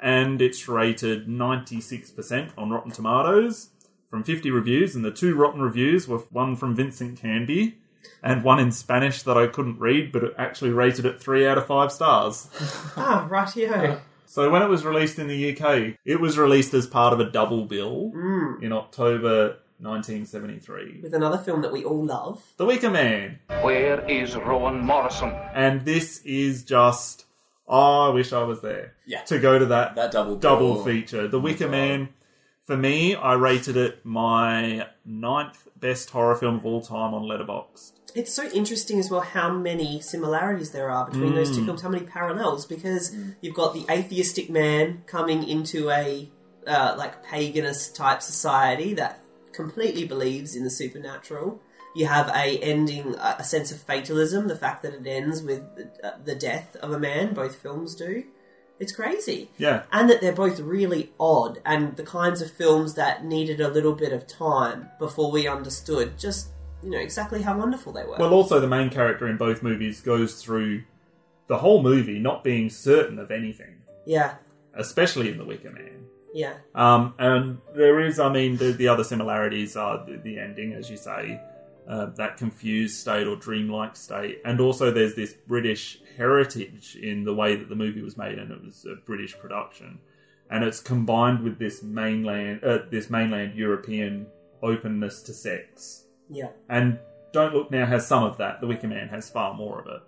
And 0.00 0.42
it's 0.42 0.68
rated 0.68 1.28
96% 1.28 2.50
on 2.58 2.70
Rotten 2.70 2.90
Tomatoes 2.90 3.70
from 4.08 4.22
50 4.22 4.50
reviews, 4.50 4.94
and 4.94 5.04
the 5.04 5.10
two 5.10 5.34
rotten 5.34 5.62
reviews 5.62 6.06
were 6.06 6.18
one 6.18 6.56
from 6.56 6.76
Vincent 6.76 7.18
Canby 7.18 7.78
and 8.22 8.44
one 8.44 8.58
in 8.58 8.70
Spanish 8.70 9.22
that 9.22 9.38
I 9.38 9.46
couldn't 9.46 9.80
read, 9.80 10.12
but 10.12 10.24
it 10.24 10.34
actually 10.36 10.70
rated 10.70 11.06
it 11.06 11.22
3 11.22 11.46
out 11.46 11.56
of 11.56 11.66
5 11.66 11.90
stars. 11.90 12.48
Ah, 12.96 13.26
rightio. 13.30 14.00
So 14.34 14.50
when 14.50 14.62
it 14.62 14.68
was 14.68 14.84
released 14.84 15.20
in 15.20 15.28
the 15.28 15.52
UK, 15.52 15.94
it 16.04 16.20
was 16.20 16.36
released 16.36 16.74
as 16.74 16.88
part 16.88 17.12
of 17.12 17.20
a 17.20 17.30
double 17.30 17.66
bill 17.66 18.10
Mm. 18.12 18.60
in 18.64 18.72
October 18.72 19.58
1973. 19.78 20.98
With 21.04 21.14
another 21.14 21.38
film 21.38 21.62
that 21.62 21.70
we 21.70 21.84
all 21.84 22.04
love. 22.04 22.42
The 22.56 22.64
Wicker 22.66 22.90
Man. 22.90 23.38
Where 23.62 24.04
is 24.10 24.34
Rowan 24.34 24.80
Morrison? 24.80 25.30
And 25.54 25.84
this 25.84 26.20
is 26.24 26.64
just 26.64 27.26
oh, 27.68 28.10
I 28.10 28.12
wish 28.12 28.32
I 28.32 28.42
was 28.42 28.60
there. 28.60 28.94
Yeah. 29.06 29.22
To 29.22 29.38
go 29.38 29.56
to 29.56 29.66
that 29.66 29.94
That 29.94 30.10
double 30.10 30.34
double 30.34 30.74
bill. 30.74 30.84
feature. 30.84 31.28
The 31.28 31.38
Wicker 31.38 31.68
Man. 31.68 32.08
For 32.64 32.76
me, 32.78 33.14
I 33.14 33.34
rated 33.34 33.76
it 33.76 34.04
my 34.04 34.86
ninth 35.04 35.68
best 35.76 36.10
horror 36.10 36.34
film 36.34 36.56
of 36.56 36.64
all 36.64 36.80
time 36.80 37.12
on 37.12 37.24
Letterboxd. 37.24 37.92
It's 38.14 38.32
so 38.32 38.48
interesting 38.52 38.98
as 38.98 39.10
well 39.10 39.20
how 39.20 39.52
many 39.52 40.00
similarities 40.00 40.70
there 40.70 40.88
are 40.88 41.04
between 41.04 41.34
those 41.34 41.54
two 41.54 41.62
Mm. 41.62 41.66
films, 41.66 41.82
how 41.82 41.88
many 41.90 42.06
parallels, 42.06 42.64
because 42.64 43.14
you've 43.42 43.54
got 43.54 43.74
the 43.74 43.84
atheistic 43.90 44.48
man 44.48 45.02
coming 45.06 45.46
into 45.46 45.90
a 45.90 46.30
uh, 46.66 46.94
like 46.96 47.22
paganist 47.26 47.94
type 47.94 48.22
society 48.22 48.94
that 48.94 49.22
completely 49.52 50.06
believes 50.06 50.56
in 50.56 50.64
the 50.64 50.70
supernatural. 50.70 51.60
You 51.94 52.06
have 52.06 52.28
a 52.28 52.58
ending, 52.60 53.14
a 53.16 53.36
a 53.40 53.44
sense 53.44 53.70
of 53.70 53.78
fatalism, 53.82 54.48
the 54.48 54.56
fact 54.56 54.82
that 54.82 54.94
it 54.94 55.06
ends 55.06 55.42
with 55.42 55.62
uh, 56.02 56.12
the 56.24 56.34
death 56.34 56.76
of 56.76 56.92
a 56.92 56.98
man. 56.98 57.34
Both 57.34 57.56
films 57.56 57.94
do. 57.94 58.24
It's 58.80 58.92
crazy. 58.92 59.50
Yeah. 59.56 59.84
And 59.92 60.10
that 60.10 60.20
they're 60.20 60.32
both 60.32 60.58
really 60.60 61.12
odd 61.20 61.60
and 61.64 61.96
the 61.96 62.02
kinds 62.02 62.42
of 62.42 62.50
films 62.50 62.94
that 62.94 63.24
needed 63.24 63.60
a 63.60 63.68
little 63.68 63.94
bit 63.94 64.12
of 64.12 64.26
time 64.26 64.90
before 64.98 65.30
we 65.30 65.46
understood 65.46 66.18
just, 66.18 66.48
you 66.82 66.90
know, 66.90 66.98
exactly 66.98 67.42
how 67.42 67.56
wonderful 67.56 67.92
they 67.92 68.04
were. 68.04 68.16
Well, 68.18 68.34
also 68.34 68.58
the 68.60 68.66
main 68.66 68.90
character 68.90 69.28
in 69.28 69.36
both 69.36 69.62
movies 69.62 70.00
goes 70.00 70.42
through 70.42 70.82
the 71.46 71.58
whole 71.58 71.82
movie 71.82 72.18
not 72.18 72.42
being 72.42 72.68
certain 72.70 73.18
of 73.18 73.30
anything, 73.30 73.82
yeah, 74.06 74.36
especially 74.74 75.28
in 75.28 75.38
The 75.38 75.44
Wicker 75.44 75.70
Man. 75.70 76.06
yeah. 76.34 76.54
Um, 76.74 77.14
and 77.18 77.58
there 77.74 78.00
is, 78.00 78.18
I 78.18 78.32
mean, 78.32 78.56
the, 78.56 78.72
the 78.72 78.88
other 78.88 79.04
similarities 79.04 79.76
are 79.76 80.04
the, 80.04 80.16
the 80.16 80.38
ending, 80.38 80.72
as 80.72 80.90
you 80.90 80.96
say, 80.96 81.40
uh, 81.86 82.06
that 82.16 82.38
confused 82.38 82.96
state 82.96 83.26
or 83.26 83.36
dreamlike 83.36 83.94
state, 83.94 84.40
and 84.44 84.58
also 84.58 84.90
there's 84.90 85.14
this 85.14 85.34
British 85.46 85.98
heritage 86.16 86.96
in 86.96 87.24
the 87.24 87.34
way 87.34 87.56
that 87.56 87.68
the 87.68 87.74
movie 87.74 88.02
was 88.02 88.16
made, 88.16 88.38
and 88.38 88.50
it 88.50 88.62
was 88.62 88.84
a 88.86 88.96
British 89.04 89.36
production, 89.38 89.98
and 90.50 90.64
it's 90.64 90.80
combined 90.80 91.40
with 91.42 91.58
this 91.58 91.82
mainland, 91.82 92.62
uh, 92.64 92.78
this 92.90 93.10
mainland 93.10 93.54
European 93.54 94.26
openness 94.62 95.22
to 95.22 95.32
sex. 95.32 96.04
Yeah. 96.30 96.48
And 96.68 96.98
Don't 97.32 97.54
Look 97.54 97.70
Now 97.70 97.86
has 97.86 98.06
some 98.06 98.22
of 98.24 98.38
that. 98.38 98.60
The 98.60 98.66
Wicker 98.66 98.88
Man 98.88 99.08
has 99.08 99.28
far 99.28 99.54
more 99.54 99.80
of 99.80 99.86
it. 99.86 100.02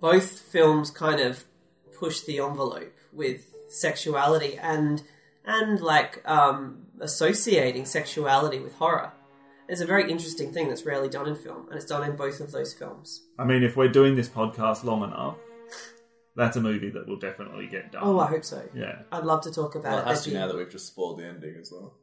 both 0.00 0.38
films 0.38 0.90
kind 0.90 1.20
of 1.20 1.44
push 1.98 2.20
the 2.20 2.38
envelope 2.38 2.94
with 3.12 3.52
sexuality 3.68 4.56
and 4.56 5.02
and 5.44 5.80
like 5.80 6.22
um, 6.28 6.86
associating 7.00 7.84
sexuality 7.84 8.60
with 8.60 8.74
horror. 8.74 9.12
It's 9.68 9.80
a 9.82 9.86
very 9.86 10.10
interesting 10.10 10.52
thing 10.52 10.68
that's 10.68 10.84
rarely 10.86 11.08
done 11.08 11.28
in 11.28 11.34
film, 11.36 11.66
and 11.68 11.76
it's 11.76 11.84
done 11.84 12.02
in 12.08 12.16
both 12.16 12.40
of 12.40 12.52
those 12.52 12.72
films. 12.72 13.22
I 13.38 13.44
mean, 13.44 13.62
if 13.62 13.76
we're 13.76 13.88
doing 13.88 14.16
this 14.16 14.28
podcast 14.28 14.82
long 14.82 15.02
enough, 15.04 15.36
that's 16.36 16.56
a 16.56 16.60
movie 16.60 16.88
that 16.90 17.06
will 17.06 17.18
definitely 17.18 17.66
get 17.66 17.92
done. 17.92 18.02
Oh, 18.04 18.18
I 18.18 18.26
hope 18.28 18.44
so. 18.44 18.62
Yeah. 18.74 19.02
I'd 19.12 19.24
love 19.24 19.42
to 19.42 19.50
talk 19.50 19.74
about 19.74 19.92
Well, 19.92 19.98
it. 19.98 20.02
it 20.02 20.08
has 20.08 20.24
to 20.24 20.32
now 20.32 20.46
that 20.46 20.56
we've 20.56 20.70
just 20.70 20.86
spoiled 20.86 21.18
the 21.18 21.26
ending 21.26 21.56
as 21.60 21.70
well. 21.72 21.94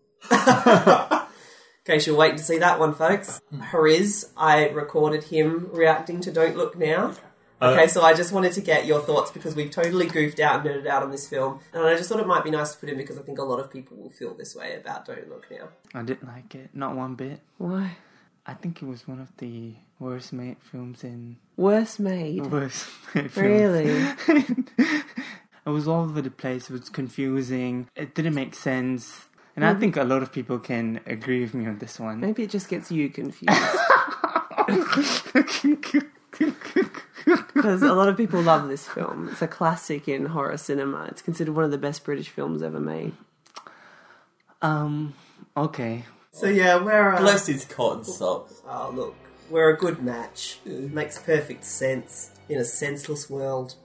Okay, 1.87 1.99
she'll 1.99 2.17
wait 2.17 2.35
to 2.37 2.43
see 2.43 2.57
that 2.59 2.79
one, 2.79 2.93
folks. 2.95 3.39
Hariz, 3.53 4.31
I 4.35 4.69
recorded 4.69 5.25
him 5.25 5.69
reacting 5.71 6.19
to 6.21 6.31
Don't 6.31 6.57
Look 6.57 6.75
Now. 6.75 7.13
Uh, 7.61 7.71
Okay, 7.71 7.87
so 7.87 8.01
I 8.01 8.13
just 8.13 8.33
wanted 8.33 8.51
to 8.53 8.61
get 8.61 8.85
your 8.85 8.99
thoughts 8.99 9.31
because 9.31 9.55
we've 9.55 9.71
totally 9.71 10.07
goofed 10.07 10.39
out 10.39 10.59
and 10.59 10.69
nerded 10.69 10.87
out 10.87 11.03
on 11.03 11.11
this 11.11 11.27
film, 11.27 11.59
and 11.73 11.83
I 11.83 11.95
just 11.95 12.09
thought 12.09 12.19
it 12.19 12.27
might 12.27 12.43
be 12.43 12.51
nice 12.51 12.73
to 12.73 12.79
put 12.79 12.89
in 12.89 12.97
because 12.97 13.17
I 13.17 13.21
think 13.21 13.39
a 13.39 13.43
lot 13.43 13.59
of 13.59 13.71
people 13.71 13.97
will 13.97 14.09
feel 14.09 14.33
this 14.33 14.55
way 14.55 14.75
about 14.75 15.05
Don't 15.05 15.29
Look 15.29 15.47
Now. 15.49 15.69
I 15.93 16.03
didn't 16.03 16.27
like 16.27 16.53
it, 16.53 16.69
not 16.73 16.95
one 16.95 17.15
bit. 17.15 17.39
Why? 17.57 17.97
I 18.45 18.53
think 18.53 18.81
it 18.81 18.85
was 18.85 19.07
one 19.07 19.19
of 19.19 19.35
the 19.37 19.73
worst 19.99 20.33
made 20.33 20.57
films 20.59 21.03
in. 21.03 21.37
Worst 21.57 21.99
made? 21.99 22.45
Worst 22.45 22.87
made 23.15 23.31
films. 23.31 23.37
Really? 23.37 24.05
it 24.77 25.69
was 25.69 25.87
all 25.87 26.03
over 26.03 26.21
the 26.21 26.29
place. 26.29 26.69
It 26.69 26.73
was 26.73 26.89
confusing. 26.89 27.87
It 27.95 28.13
didn't 28.13 28.35
make 28.35 28.53
sense. 28.53 29.25
And 29.55 29.65
I 29.65 29.73
think 29.73 29.95
a 29.95 30.03
lot 30.03 30.21
of 30.21 30.33
people 30.33 30.59
can 30.59 30.99
agree 31.05 31.39
with 31.39 31.53
me 31.53 31.65
on 31.65 31.79
this 31.79 31.97
one. 31.97 32.19
Maybe 32.19 32.43
it 32.43 32.49
just 32.49 32.67
gets 32.67 32.91
you 32.91 33.09
confused. 33.09 33.57
Because 37.25 37.81
a 37.81 37.93
lot 37.93 38.07
of 38.07 38.17
people 38.17 38.41
love 38.41 38.67
this 38.67 38.87
film. 38.87 39.29
It's 39.31 39.41
a 39.41 39.47
classic 39.47 40.07
in 40.07 40.27
horror 40.27 40.57
cinema. 40.57 41.05
It's 41.05 41.21
considered 41.21 41.55
one 41.55 41.65
of 41.65 41.71
the 41.71 41.77
best 41.77 42.03
British 42.03 42.29
films 42.29 42.61
ever 42.61 42.79
made. 42.79 43.13
Um. 44.61 45.13
Okay. 45.55 46.05
So 46.31 46.47
yeah, 46.47 46.81
we're 46.81 47.13
uh, 47.13 47.19
Bless 47.19 47.47
his 47.47 47.65
cotton 47.65 48.03
socks. 48.03 48.61
Oh 48.67 48.91
look, 48.93 49.15
we're 49.49 49.69
a 49.69 49.77
good 49.77 50.01
match. 50.01 50.59
Makes 50.65 51.19
perfect 51.19 51.65
sense 51.65 52.31
in 52.49 52.59
a 52.59 52.65
senseless 52.65 53.29
world. 53.29 53.75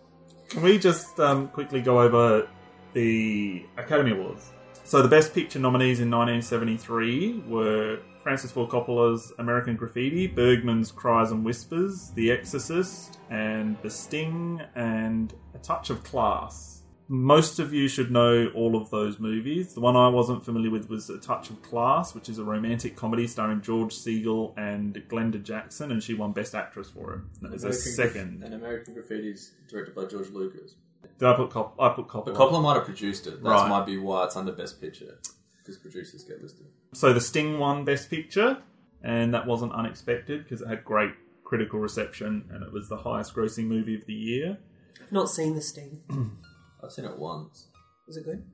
Can 0.49 0.63
we 0.63 0.79
just 0.79 1.19
um, 1.21 1.49
quickly 1.49 1.81
go 1.81 2.01
over 2.01 2.49
the 2.93 3.65
Academy 3.77 4.11
Awards? 4.11 4.51
So 4.85 5.01
the 5.03 5.09
Best 5.09 5.33
Picture 5.33 5.61
nominees 5.61 6.01
in 6.01 6.11
1973 6.11 7.45
were 7.47 8.01
Francis 8.23 8.51
Ford 8.53 8.69
Coppola's 8.69 9.33
American 9.39 9.77
Graffiti, 9.77 10.27
Bergman's 10.27 10.93
Cries 10.93 11.31
and 11.31 11.45
Whispers, 11.45 12.11
The 12.11 12.31
Exorcist, 12.31 13.19
and 13.31 13.77
The 13.83 13.89
Sting, 13.91 14.61
and 14.75 15.33
A 15.55 15.59
Touch 15.59 15.89
of 15.91 16.03
Class. 16.05 16.83
Most 17.09 17.59
of 17.59 17.73
you 17.73 17.89
should 17.89 18.13
know 18.13 18.49
all 18.55 18.77
of 18.77 18.91
those 18.91 19.19
movies. 19.19 19.75
The 19.75 19.81
one 19.81 19.97
I 19.97 20.07
wasn't 20.09 20.45
familiar 20.45 20.71
with 20.71 20.89
was 20.89 21.09
A 21.11 21.19
Touch 21.19 21.51
of 21.51 21.61
Class, 21.63 22.15
which 22.15 22.29
is 22.29 22.39
a 22.39 22.45
romantic 22.45 22.95
comedy 22.95 23.27
starring 23.27 23.63
George 23.63 23.93
Segal 23.95 24.53
and 24.57 24.95
Glenda 25.09 25.43
Jackson, 25.43 25.91
and 25.91 26.03
she 26.03 26.15
won 26.15 26.33
Best 26.33 26.55
Actress 26.55 26.91
for 26.91 27.15
it. 27.15 27.21
That 27.43 27.53
was 27.53 27.65
a 27.65 27.73
second. 27.73 28.45
And 28.45 28.55
American 28.55 28.95
Graffiti 28.95 29.31
is 29.31 29.53
directed 29.69 29.95
by 29.95 30.05
George 30.05 30.29
Lucas. 30.31 30.75
Did 31.19 31.27
I 31.29 31.35
put 31.35 31.51
Cop- 31.51 31.81
I 31.81 31.89
put 31.89 32.07
Coppola? 32.07 32.27
But 32.27 32.35
Coppola 32.35 32.63
might 32.63 32.75
have 32.75 32.85
produced 32.85 33.27
it. 33.27 33.43
That 33.43 33.49
Right. 33.49 33.69
might 33.69 33.87
be 33.87 33.97
why 33.99 34.25
it's 34.27 34.37
under 34.37 34.53
Best 34.53 34.81
Picture. 34.81 35.19
Because 35.59 35.79
producers 35.79 36.23
get 36.23 36.41
listed. 36.41 36.67
So 36.93 37.13
the 37.13 37.21
Sting 37.21 37.59
won 37.59 37.85
Best 37.85 38.11
Picture, 38.11 38.63
and 39.03 39.33
that 39.35 39.47
wasn't 39.47 39.73
unexpected 39.73 40.43
because 40.45 40.61
it 40.61 40.69
had 40.69 40.85
great 40.85 41.13
critical 41.45 41.79
reception, 41.81 42.45
and 42.51 42.63
it 42.63 42.73
was 42.73 42.89
the 42.89 42.97
highest 42.99 43.35
grossing 43.35 43.65
movie 43.67 43.95
of 43.95 44.07
the 44.07 44.15
year. 44.15 44.59
I've 45.01 45.13
not 45.13 45.29
seen 45.31 45.55
The 45.55 45.61
Sting. 45.61 46.03
I've 46.83 46.93
seen 46.93 47.05
it 47.05 47.19
once. 47.19 47.69
Was 48.07 48.17
it 48.17 48.25
good? 48.25 48.45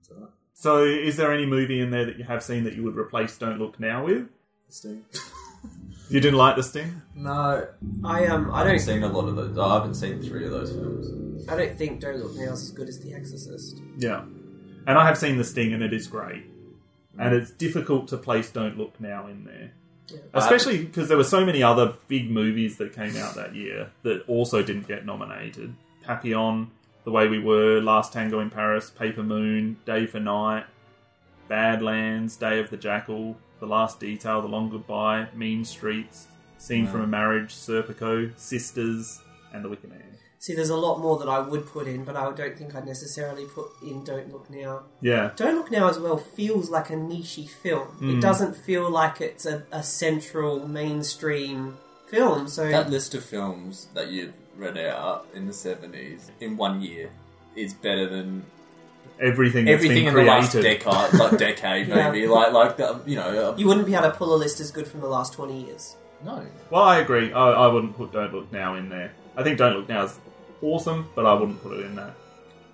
It's 0.00 0.10
alright. 0.10 0.30
So, 0.52 0.82
is 0.84 1.16
there 1.16 1.32
any 1.32 1.46
movie 1.46 1.80
in 1.80 1.90
there 1.90 2.04
that 2.04 2.18
you 2.18 2.24
have 2.24 2.42
seen 2.42 2.64
that 2.64 2.74
you 2.74 2.82
would 2.82 2.96
replace 2.96 3.36
Don't 3.38 3.58
Look 3.58 3.78
Now 3.78 4.04
with? 4.04 4.28
The 4.66 4.72
Sting. 4.72 5.04
You 6.10 6.20
didn't 6.20 6.38
like 6.38 6.56
The 6.56 6.62
Sting? 6.62 7.02
No. 7.14 7.68
I 8.02 8.26
um 8.26 8.50
I 8.50 8.54
I 8.54 8.58
haven't 8.58 8.72
don't 8.72 8.78
seen 8.80 9.02
a 9.02 9.08
lot 9.08 9.28
of 9.28 9.36
those. 9.36 9.58
I 9.58 9.74
haven't 9.74 9.94
seen 9.94 10.22
three 10.22 10.46
of 10.46 10.52
those 10.52 10.72
films. 10.72 11.46
I 11.48 11.56
don't 11.56 11.76
think 11.76 12.00
Don't 12.00 12.16
Look 12.16 12.34
Now 12.34 12.52
is 12.52 12.62
as 12.62 12.70
good 12.70 12.88
as 12.88 12.98
The 13.00 13.12
Exorcist. 13.12 13.82
Yeah. 13.98 14.22
And 14.86 14.96
I 14.96 15.04
have 15.06 15.18
seen 15.18 15.36
The 15.36 15.44
Sting, 15.44 15.74
and 15.74 15.82
it 15.82 15.92
is 15.92 16.06
great. 16.06 16.44
And 17.16 17.34
it's 17.34 17.50
difficult 17.50 18.08
to 18.08 18.16
place 18.16 18.50
Don't 18.50 18.76
Look 18.76 19.00
Now 19.00 19.26
in 19.26 19.44
there. 19.44 19.72
Especially 20.34 20.84
because 20.84 21.08
there 21.08 21.16
were 21.16 21.24
so 21.24 21.44
many 21.44 21.62
other 21.62 21.94
big 22.08 22.30
movies 22.30 22.78
that 22.78 22.92
came 22.94 23.16
out 23.16 23.34
that 23.34 23.54
year 23.54 23.90
that 24.02 24.22
also 24.26 24.62
didn't 24.62 24.88
get 24.88 25.04
nominated. 25.04 25.74
Papillon, 26.02 26.70
The 27.04 27.10
Way 27.10 27.28
We 27.28 27.38
Were, 27.38 27.80
Last 27.80 28.12
Tango 28.12 28.40
in 28.40 28.50
Paris, 28.50 28.88
Paper 28.90 29.22
Moon, 29.22 29.76
Day 29.84 30.06
for 30.06 30.18
Night, 30.20 30.64
Badlands, 31.48 32.36
Day 32.36 32.58
of 32.60 32.70
the 32.70 32.76
Jackal, 32.76 33.36
The 33.60 33.66
Last 33.66 34.00
Detail, 34.00 34.40
The 34.42 34.48
Long 34.48 34.70
Goodbye, 34.70 35.28
Mean 35.34 35.64
Streets, 35.64 36.28
Scene 36.58 36.86
Wow. 36.86 36.92
from 36.92 37.00
a 37.02 37.06
Marriage, 37.06 37.54
Serpico, 37.54 38.32
Sisters, 38.38 39.20
and 39.52 39.64
The 39.64 39.68
Wicker 39.68 39.88
Man. 39.88 40.02
See, 40.40 40.54
there's 40.54 40.70
a 40.70 40.76
lot 40.76 41.00
more 41.00 41.18
that 41.18 41.28
I 41.28 41.40
would 41.40 41.66
put 41.66 41.88
in, 41.88 42.04
but 42.04 42.14
I 42.14 42.30
don't 42.32 42.56
think 42.56 42.74
I'd 42.74 42.86
necessarily 42.86 43.44
put 43.44 43.70
in 43.82 44.04
Don't 44.04 44.32
Look 44.32 44.48
Now. 44.48 44.82
Yeah. 45.00 45.32
Don't 45.34 45.56
Look 45.56 45.70
Now 45.70 45.88
as 45.88 45.98
well 45.98 46.16
feels 46.16 46.70
like 46.70 46.90
a 46.90 46.94
nichey 46.94 47.48
film. 47.48 47.88
Mm. 48.00 48.16
It 48.16 48.20
doesn't 48.20 48.56
feel 48.56 48.88
like 48.88 49.20
it's 49.20 49.46
a, 49.46 49.64
a 49.72 49.82
central 49.82 50.66
mainstream 50.68 51.78
film. 52.06 52.46
So 52.46 52.68
That 52.70 52.88
list 52.88 53.14
of 53.14 53.24
films 53.24 53.88
that 53.94 54.08
you've 54.10 54.32
read 54.56 54.78
out 54.78 55.26
in 55.34 55.46
the 55.46 55.52
70s 55.52 56.30
in 56.40 56.56
one 56.56 56.82
year 56.82 57.10
is 57.56 57.74
better 57.74 58.08
than 58.08 58.44
Everything 59.20 59.64
that's 59.64 59.74
everything 59.74 60.04
been 60.04 60.16
in 60.18 60.26
the 60.26 60.30
last 60.30 60.52
decade, 60.52 60.86
like 61.14 61.38
decade 61.38 61.88
Yeah. 61.88 62.10
maybe. 62.12 62.28
Like, 62.28 62.52
like 62.52 62.76
the, 62.76 63.00
you 63.04 63.16
know, 63.16 63.56
you 63.56 63.66
wouldn't 63.66 63.86
be 63.86 63.94
able 63.94 64.04
to 64.04 64.16
pull 64.16 64.32
a 64.32 64.36
list 64.36 64.60
as 64.60 64.70
good 64.70 64.86
from 64.86 65.00
the 65.00 65.08
last 65.08 65.32
20 65.32 65.64
years. 65.64 65.96
No. 66.24 66.46
Well, 66.70 66.82
I 66.84 66.98
agree. 66.98 67.32
I, 67.32 67.50
I 67.50 67.66
wouldn't 67.66 67.96
put 67.96 68.12
Don't 68.12 68.32
Look 68.32 68.52
Now 68.52 68.76
in 68.76 68.88
there. 68.88 69.10
I 69.36 69.42
think 69.42 69.58
Don't 69.58 69.76
Look 69.76 69.88
Now 69.88 70.04
is 70.04 70.16
awesome, 70.62 71.08
but 71.14 71.26
I 71.26 71.34
wouldn't 71.34 71.62
put 71.62 71.78
it 71.78 71.86
in 71.86 71.96
that. 71.96 72.14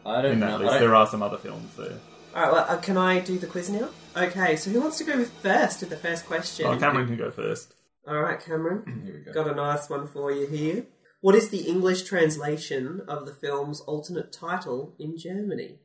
I 0.07 0.23
don't 0.23 0.33
in 0.33 0.41
that 0.41 0.47
know. 0.47 0.55
I 0.57 0.59
list. 0.59 0.71
don't- 0.73 0.81
There 0.81 0.95
are 0.95 1.07
some 1.07 1.23
other 1.23 1.39
films 1.39 1.75
there. 1.77 1.99
Alright, 2.35 2.53
well, 2.53 2.67
uh, 2.69 2.77
can 2.79 2.97
I 2.97 3.21
do 3.21 3.39
the 3.39 3.47
quiz 3.47 3.71
now? 3.71 3.89
Okay, 4.17 4.57
so 4.57 4.71
who 4.71 4.81
wants 4.81 4.99
to 4.99 5.05
go 5.05 5.17
with 5.17 5.31
first 5.35 5.81
with 5.81 5.91
the 5.91 5.97
first 5.97 6.27
question? 6.27 6.67
Oh, 6.67 6.77
Cameron 6.77 7.07
can 7.07 7.17
go 7.17 7.31
first. 7.31 7.75
Alright, 8.07 8.41
Cameron. 8.45 9.03
Here 9.07 9.15
we 9.15 9.21
go. 9.25 9.33
Got 9.33 9.53
a 9.53 9.55
nice 9.55 9.89
one 9.89 10.07
for 10.09 10.31
you 10.33 10.47
here. 10.47 10.87
What 11.21 11.35
is 11.35 11.49
the 11.49 11.61
English 11.63 12.03
translation 12.03 13.01
of 13.09 13.25
the 13.25 13.33
film's 13.33 13.81
alternate 13.83 14.31
title 14.33 14.95
in 14.99 15.17
Germany? 15.17 15.79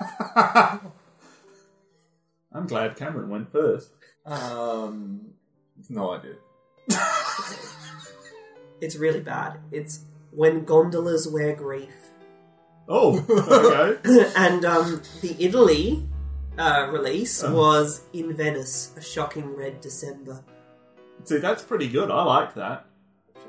I'm 2.52 2.66
glad 2.66 2.96
Cameron 2.96 3.28
went 3.30 3.52
first. 3.52 3.90
Um, 4.26 5.32
no 5.88 6.12
idea. 6.12 6.34
It's 8.82 8.96
really 8.96 9.20
bad. 9.20 9.58
It's 9.70 10.06
When 10.32 10.64
Gondolas 10.64 11.26
Wear 11.28 11.54
Grief. 11.54 11.94
Oh, 12.88 13.24
okay. 13.28 14.30
and 14.36 14.64
um, 14.64 15.02
the 15.22 15.36
Italy 15.38 16.06
uh, 16.58 16.88
release 16.90 17.42
Oh. 17.44 17.54
was 17.54 18.02
In 18.12 18.32
Venice, 18.34 18.92
A 18.96 19.00
Shocking 19.00 19.54
Red 19.56 19.80
December. 19.80 20.42
See, 21.24 21.38
that's 21.38 21.62
pretty 21.62 21.88
good. 21.88 22.10
I 22.10 22.22
like 22.24 22.54
that. 22.54 22.86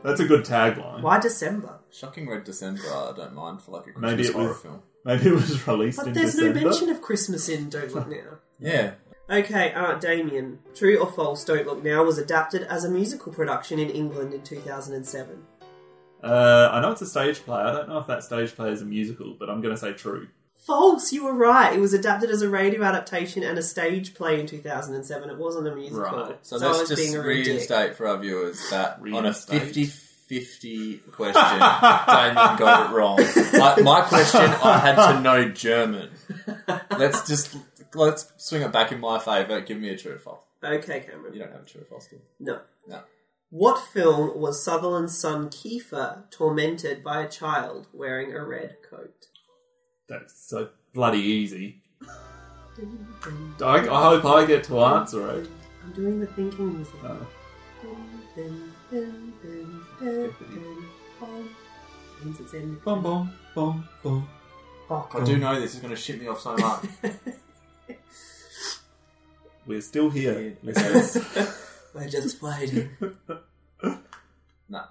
That's 0.04 0.20
a 0.20 0.26
good 0.26 0.44
tagline. 0.46 1.02
Why 1.02 1.20
December? 1.20 1.80
Shocking 1.92 2.28
Red 2.30 2.44
December, 2.44 2.82
I 2.88 3.14
don't 3.16 3.34
mind 3.34 3.62
for 3.62 3.72
like 3.72 3.82
a 3.88 3.92
Christmas 3.94 4.12
Maybe 4.12 4.28
it 4.28 4.34
horror 4.34 4.48
was. 4.50 4.60
film. 4.60 4.82
Maybe 5.06 5.30
it 5.30 5.34
was 5.34 5.68
released 5.68 5.98
But 6.00 6.08
in 6.08 6.14
there's 6.14 6.34
December. 6.36 6.60
no 6.60 6.66
mention 6.70 6.90
of 6.90 7.02
Christmas 7.02 7.50
in 7.50 7.70
Don't 7.70 7.94
Look 7.94 8.08
Now. 8.10 8.40
Yeah. 8.60 8.92
Okay, 9.30 9.72
uh, 9.74 9.96
Damien. 10.00 10.60
True 10.76 10.98
or 11.00 11.08
false, 11.12 11.44
Don't 11.46 11.66
Look 11.66 11.84
Now 11.84 12.04
was 12.04 12.18
adapted 12.18 12.64
as 12.64 12.84
a 12.84 12.90
musical 12.90 13.32
production 13.32 13.80
in 13.80 13.90
England 13.90 14.34
in 14.34 14.42
2007. 14.44 15.44
Uh, 16.24 16.70
I 16.72 16.82
know 16.82 16.92
it's 16.92 17.02
a 17.02 17.08
stage 17.08 17.40
play. 17.40 17.60
I 17.60 17.72
don't 17.72 17.90
know 17.90 17.98
if 17.98 18.08
that 18.08 18.24
stage 18.24 18.56
play 18.56 18.72
is 18.72 18.82
a 18.82 18.86
musical, 18.86 19.36
but 19.40 19.50
I'm 19.50 19.62
going 19.62 19.74
to 19.74 19.80
say 19.80 19.94
true. 19.94 20.28
False, 20.56 21.12
you 21.12 21.24
were 21.24 21.34
right. 21.34 21.74
It 21.74 21.80
was 21.80 21.94
adapted 21.94 22.30
as 22.30 22.44
a 22.44 22.50
radio 22.50 22.84
adaptation 22.84 23.42
and 23.42 23.58
a 23.58 23.64
stage 23.64 24.14
play 24.14 24.40
in 24.40 24.46
2007. 24.46 25.30
It 25.30 25.38
wasn't 25.38 25.68
a 25.68 25.76
musical. 25.76 26.04
Right. 26.04 26.38
So, 26.44 26.58
I 26.58 26.60
let's 26.60 26.80
was 26.82 26.90
just 26.90 27.02
being 27.02 27.16
a 27.16 27.22
real 27.22 27.38
dick. 27.38 27.48
reinstate 27.48 27.96
for 27.96 28.08
our 28.08 28.20
viewers 28.20 28.70
that 28.70 29.00
on 29.00 29.08
a 29.08 29.22
Reinstate. 29.22 29.62
50 29.62 29.86
50 29.86 30.98
question, 31.12 31.42
Damien 31.44 32.58
got 32.58 32.90
it 32.90 32.96
wrong. 32.96 33.18
My, 33.52 33.82
my 33.82 34.02
question, 34.02 34.40
I 34.42 34.78
had 34.78 35.14
to 35.14 35.20
know 35.20 35.50
German. 35.50 36.10
Let's 36.98 37.28
just 37.28 37.58
let's 37.94 38.32
swing 38.38 38.62
it 38.62 38.72
back 38.72 38.94
in 38.94 39.02
my 39.02 39.20
favour. 39.20 39.60
Give 39.60 39.78
me 39.78 39.90
a 39.90 39.98
true 39.98 40.14
or 40.14 40.20
false. 40.20 40.40
Okay, 40.64 41.02
Cameron. 41.02 41.34
You 41.34 41.40
don't 41.40 41.52
have 41.52 41.64
a 41.64 41.66
true 41.66 41.82
or 41.82 41.86
false, 41.86 42.08
do 42.08 42.16
you? 42.16 42.22
No. 42.40 42.60
No. 42.88 43.02
What 43.52 43.86
film 43.86 44.40
was 44.40 44.64
Sutherland's 44.64 45.18
son 45.18 45.50
Kiefer 45.50 46.32
tormented 46.32 47.04
by 47.04 47.22
a 47.22 47.28
child 47.28 47.88
wearing 47.92 48.34
a 48.34 48.46
red 48.46 48.78
coat? 48.90 49.28
That's 50.08 50.48
so 50.48 50.70
bloody 50.94 51.20
easy. 51.20 51.82
I, 53.62 53.90
I 53.90 54.04
hope 54.04 54.24
I 54.24 54.46
get 54.46 54.64
to 54.66 54.80
answer 54.80 55.42
it. 55.42 55.50
I'm 55.84 55.92
doing 55.92 56.22
the 56.22 56.28
thinking 56.28 56.76
music. 56.76 56.96
Oh. 57.04 57.28
Dun, 57.84 58.24
dun, 58.38 58.74
dun, 58.90 59.34
dun, 59.44 59.86
dun, 60.00 60.88
dun. 61.20 61.50
Means 62.24 62.40
it's 62.40 62.54
in. 62.54 62.76
Bum 62.86 63.04
bum 63.04 63.34
bum 63.54 63.90
bum. 64.02 64.30
Fuck. 64.88 65.12
I 65.14 65.26
do 65.26 65.38
know 65.38 65.60
this 65.60 65.74
is 65.74 65.82
going 65.82 65.94
to 65.94 66.00
shit 66.00 66.22
me 66.22 66.28
off 66.28 66.40
so 66.40 66.56
much. 66.56 66.86
We're 69.66 69.82
still 69.82 70.10
here, 70.10 70.56
listeners. 70.64 71.68
We're 71.94 72.08
just 72.10 72.42
waiting. 72.42 72.90
no. 74.70 74.84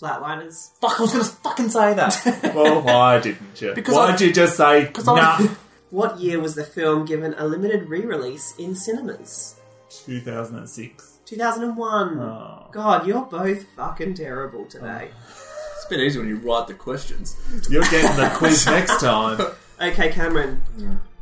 Flatliners. 0.00 0.70
Fuck, 0.80 0.98
I 0.98 1.02
was 1.02 1.12
going 1.12 1.24
to 1.24 1.30
fucking 1.30 1.68
say 1.70 1.94
that. 1.94 2.52
well, 2.54 2.82
why 2.82 3.18
didn't 3.20 3.60
you? 3.60 3.74
Because 3.74 3.94
Why'd 3.94 4.20
I- 4.22 4.24
you 4.26 4.32
just 4.32 4.56
say 4.56 4.84
Because 4.84 5.08
I- 5.08 5.16
nah? 5.16 5.48
What 5.90 6.20
year 6.20 6.38
was 6.38 6.54
the 6.54 6.62
film 6.62 7.04
given 7.04 7.34
a 7.36 7.48
limited 7.48 7.88
re-release 7.88 8.54
in 8.58 8.76
cinemas? 8.76 9.56
2006. 10.04 11.18
2001. 11.26 12.18
Oh. 12.20 12.68
God, 12.70 13.08
you're 13.08 13.24
both 13.24 13.66
fucking 13.74 14.14
terrible 14.14 14.66
today. 14.66 15.08
Oh. 15.12 15.72
It's 15.74 15.86
a 15.86 15.88
bit 15.88 15.98
easy 15.98 16.20
when 16.20 16.28
you 16.28 16.36
write 16.36 16.68
the 16.68 16.74
questions. 16.74 17.36
You're 17.68 17.82
getting 17.90 18.16
the 18.16 18.30
quiz 18.36 18.64
next 18.66 19.00
time. 19.00 19.40
Okay, 19.80 20.10
Cameron. 20.12 20.62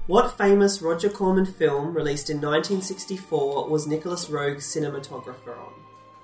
What 0.09 0.37
famous 0.37 0.81
Roger 0.83 1.09
Corman 1.11 1.45
film 1.47 1.95
released 1.95 2.29
in 2.31 2.39
1964 2.39 3.69
was 3.69 3.87
Nicolas 3.87 4.29
Roeg's 4.31 4.67
cinematographer 4.67 5.55
on? 5.57 5.75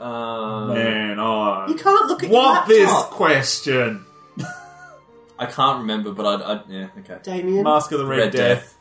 Um, 0.00 0.74
Man, 0.74 1.20
I 1.20 1.66
You 1.68 1.74
can't 1.76 2.06
look 2.08 2.22
at 2.24 2.30
your 2.30 2.38
want 2.40 2.66
this 2.66 2.90
laptop. 2.90 3.10
question. 3.10 4.04
I 5.38 5.46
can't 5.46 5.78
remember, 5.80 6.12
but 6.12 6.24
I, 6.26 6.52
I 6.54 6.62
yeah, 6.68 6.88
okay. 7.00 7.18
Damien? 7.22 7.62
Mask 7.62 7.92
of 7.92 7.98
the 8.00 8.06
Red, 8.06 8.18
Red 8.18 8.32
Death. 8.32 8.74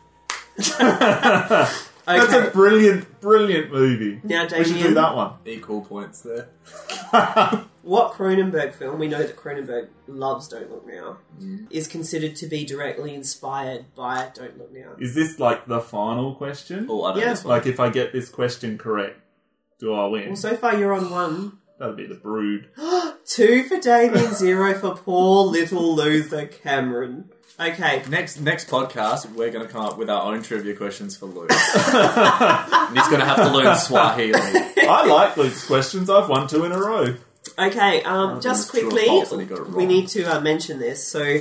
That's 2.05 2.25
Okay. 2.25 2.47
a 2.47 2.51
brilliant, 2.51 3.21
brilliant 3.21 3.71
movie. 3.71 4.19
Now, 4.23 4.43
we 4.43 4.49
should 4.63 4.65
do 4.65 4.73
Damien- 4.73 4.93
that 4.95 5.15
one. 5.15 5.33
Equal 5.45 5.81
points 5.81 6.21
there. 6.21 6.49
What 7.83 8.13
Cronenberg 8.13 8.73
film, 8.73 8.97
we 8.97 9.09
know 9.09 9.19
that 9.19 9.35
Cronenberg 9.35 9.89
loves 10.07 10.47
Don't 10.47 10.71
Look 10.71 10.87
Now, 10.87 11.17
is 11.69 11.85
considered 11.87 12.35
to 12.37 12.47
be 12.47 12.63
directly 12.65 13.13
inspired 13.13 13.93
by 13.93 14.29
Don't 14.33 14.57
Look 14.57 14.71
Now? 14.73 14.93
Is 14.99 15.13
this 15.15 15.37
like 15.37 15.65
the 15.67 15.81
final 15.81 16.33
question? 16.35 16.87
Oh, 16.89 17.03
I 17.03 17.13
know 17.13 17.19
Yeah. 17.19 17.29
this 17.31 17.43
one. 17.43 17.57
Like, 17.57 17.67
if 17.67 17.81
I 17.81 17.89
get 17.89 18.13
this 18.13 18.29
question 18.29 18.77
correct, 18.77 19.19
do 19.79 19.93
I 19.93 20.07
win? 20.07 20.27
Well, 20.27 20.35
so 20.37 20.55
far 20.55 20.75
you're 20.77 20.93
on 20.93 21.09
one. 21.09 21.57
That'd 21.77 21.97
be 21.97 22.05
the 22.07 22.15
Brood. 22.15 22.69
Two 23.25 23.63
for 23.63 23.77
Damien, 23.79 24.33
zero 24.33 24.73
for 24.75 24.95
poor 24.95 25.43
little 25.45 25.93
loser 25.95 26.45
Cameron. 26.45 27.29
Okay, 27.59 28.01
Next 28.09 28.39
next 28.39 28.67
podcast, 28.69 29.29
we're 29.33 29.51
going 29.51 29.65
to 29.67 29.71
come 29.71 29.85
up 29.85 29.97
with 29.97 30.09
our 30.09 30.23
own 30.33 30.41
trivia 30.41 30.75
questions 30.75 31.15
for 31.17 31.25
Luke. 31.27 31.51
and 31.93 32.97
he's 32.97 33.07
going 33.09 33.19
to 33.19 33.25
have 33.25 33.37
to 33.37 33.49
learn 33.51 33.75
Swahili. 33.77 34.39
I 34.87 35.05
like 35.05 35.35
Luke's 35.37 35.67
questions. 35.67 36.09
I've 36.09 36.29
won 36.29 36.47
two 36.47 36.63
in 36.65 36.71
a 36.71 36.79
row. 36.79 37.15
Okay, 37.57 38.01
um, 38.03 38.37
Oh, 38.37 38.39
just 38.41 38.69
quickly, 38.71 39.05
false, 39.05 39.31
and 39.31 39.41
he 39.41 39.47
got 39.47 39.59
it 39.59 39.69
we 39.69 39.85
need 39.85 40.07
to 40.09 40.23
uh, 40.23 40.39
mention 40.41 40.79
this. 40.79 41.07
So, 41.07 41.39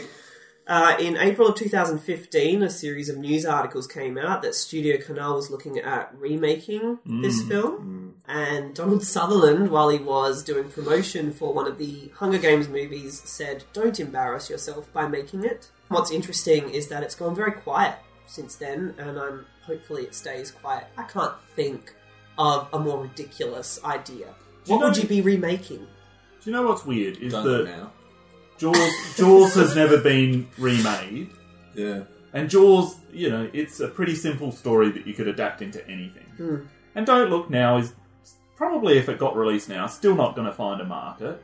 uh, 0.66 0.96
in 1.00 1.16
April 1.16 1.48
of 1.48 1.54
2015, 1.56 2.62
a 2.62 2.70
series 2.70 3.08
of 3.08 3.16
news 3.18 3.44
articles 3.46 3.86
came 3.86 4.18
out 4.18 4.42
that 4.42 4.54
Studio 4.54 4.98
Canal 5.00 5.34
was 5.36 5.50
looking 5.50 5.78
at 5.78 6.14
remaking 6.16 6.98
this 7.06 7.42
Mm. 7.42 7.48
film. 7.48 8.14
And 8.28 8.74
Donald 8.74 9.02
Sutherland, 9.02 9.70
while 9.70 9.88
he 9.88 9.98
was 9.98 10.42
doing 10.44 10.70
promotion 10.70 11.32
for 11.32 11.52
one 11.52 11.66
of 11.66 11.78
the 11.78 12.10
Hunger 12.16 12.38
Games 12.38 12.68
movies, 12.68 13.20
said, 13.24 13.64
Don't 13.72 13.98
embarrass 13.98 14.48
yourself 14.48 14.92
by 14.92 15.08
making 15.08 15.44
it. 15.44 15.68
What's 15.88 16.10
interesting 16.12 16.70
is 16.70 16.88
that 16.88 17.02
it's 17.02 17.14
gone 17.16 17.34
very 17.34 17.52
quiet 17.52 17.96
since 18.26 18.54
then, 18.54 18.94
and 18.98 19.18
um, 19.18 19.46
hopefully 19.66 20.02
it 20.04 20.14
stays 20.14 20.50
quiet. 20.52 20.84
I 20.96 21.02
can't 21.02 21.34
think 21.56 21.94
of 22.38 22.68
a 22.72 22.78
more 22.78 23.02
ridiculous 23.02 23.80
idea. 23.84 24.34
What 24.66 24.80
would 24.80 24.96
you 24.96 25.08
be 25.08 25.20
remaking? 25.20 25.86
Do 26.42 26.50
you 26.50 26.52
know 26.56 26.62
what's 26.62 26.84
weird? 26.84 27.18
Is 27.18 27.32
Don't 27.32 27.44
that 27.46 27.64
now. 27.64 27.92
Jaws, 28.58 29.16
Jaws 29.16 29.54
has 29.54 29.74
never 29.74 29.98
been 29.98 30.48
remade. 30.58 31.30
Yeah. 31.74 32.02
And 32.32 32.48
Jaws, 32.50 32.96
you 33.12 33.28
know, 33.30 33.48
it's 33.52 33.80
a 33.80 33.88
pretty 33.88 34.14
simple 34.14 34.52
story 34.52 34.90
that 34.90 35.06
you 35.06 35.14
could 35.14 35.28
adapt 35.28 35.62
into 35.62 35.86
anything. 35.88 36.26
Hmm. 36.36 36.56
And 36.94 37.06
Don't 37.06 37.30
Look 37.30 37.50
Now 37.50 37.78
is 37.78 37.92
probably, 38.56 38.98
if 38.98 39.08
it 39.08 39.18
got 39.18 39.36
released 39.36 39.68
now, 39.68 39.86
still 39.86 40.14
not 40.14 40.34
going 40.34 40.46
to 40.46 40.52
find 40.52 40.80
a 40.80 40.84
market. 40.84 41.42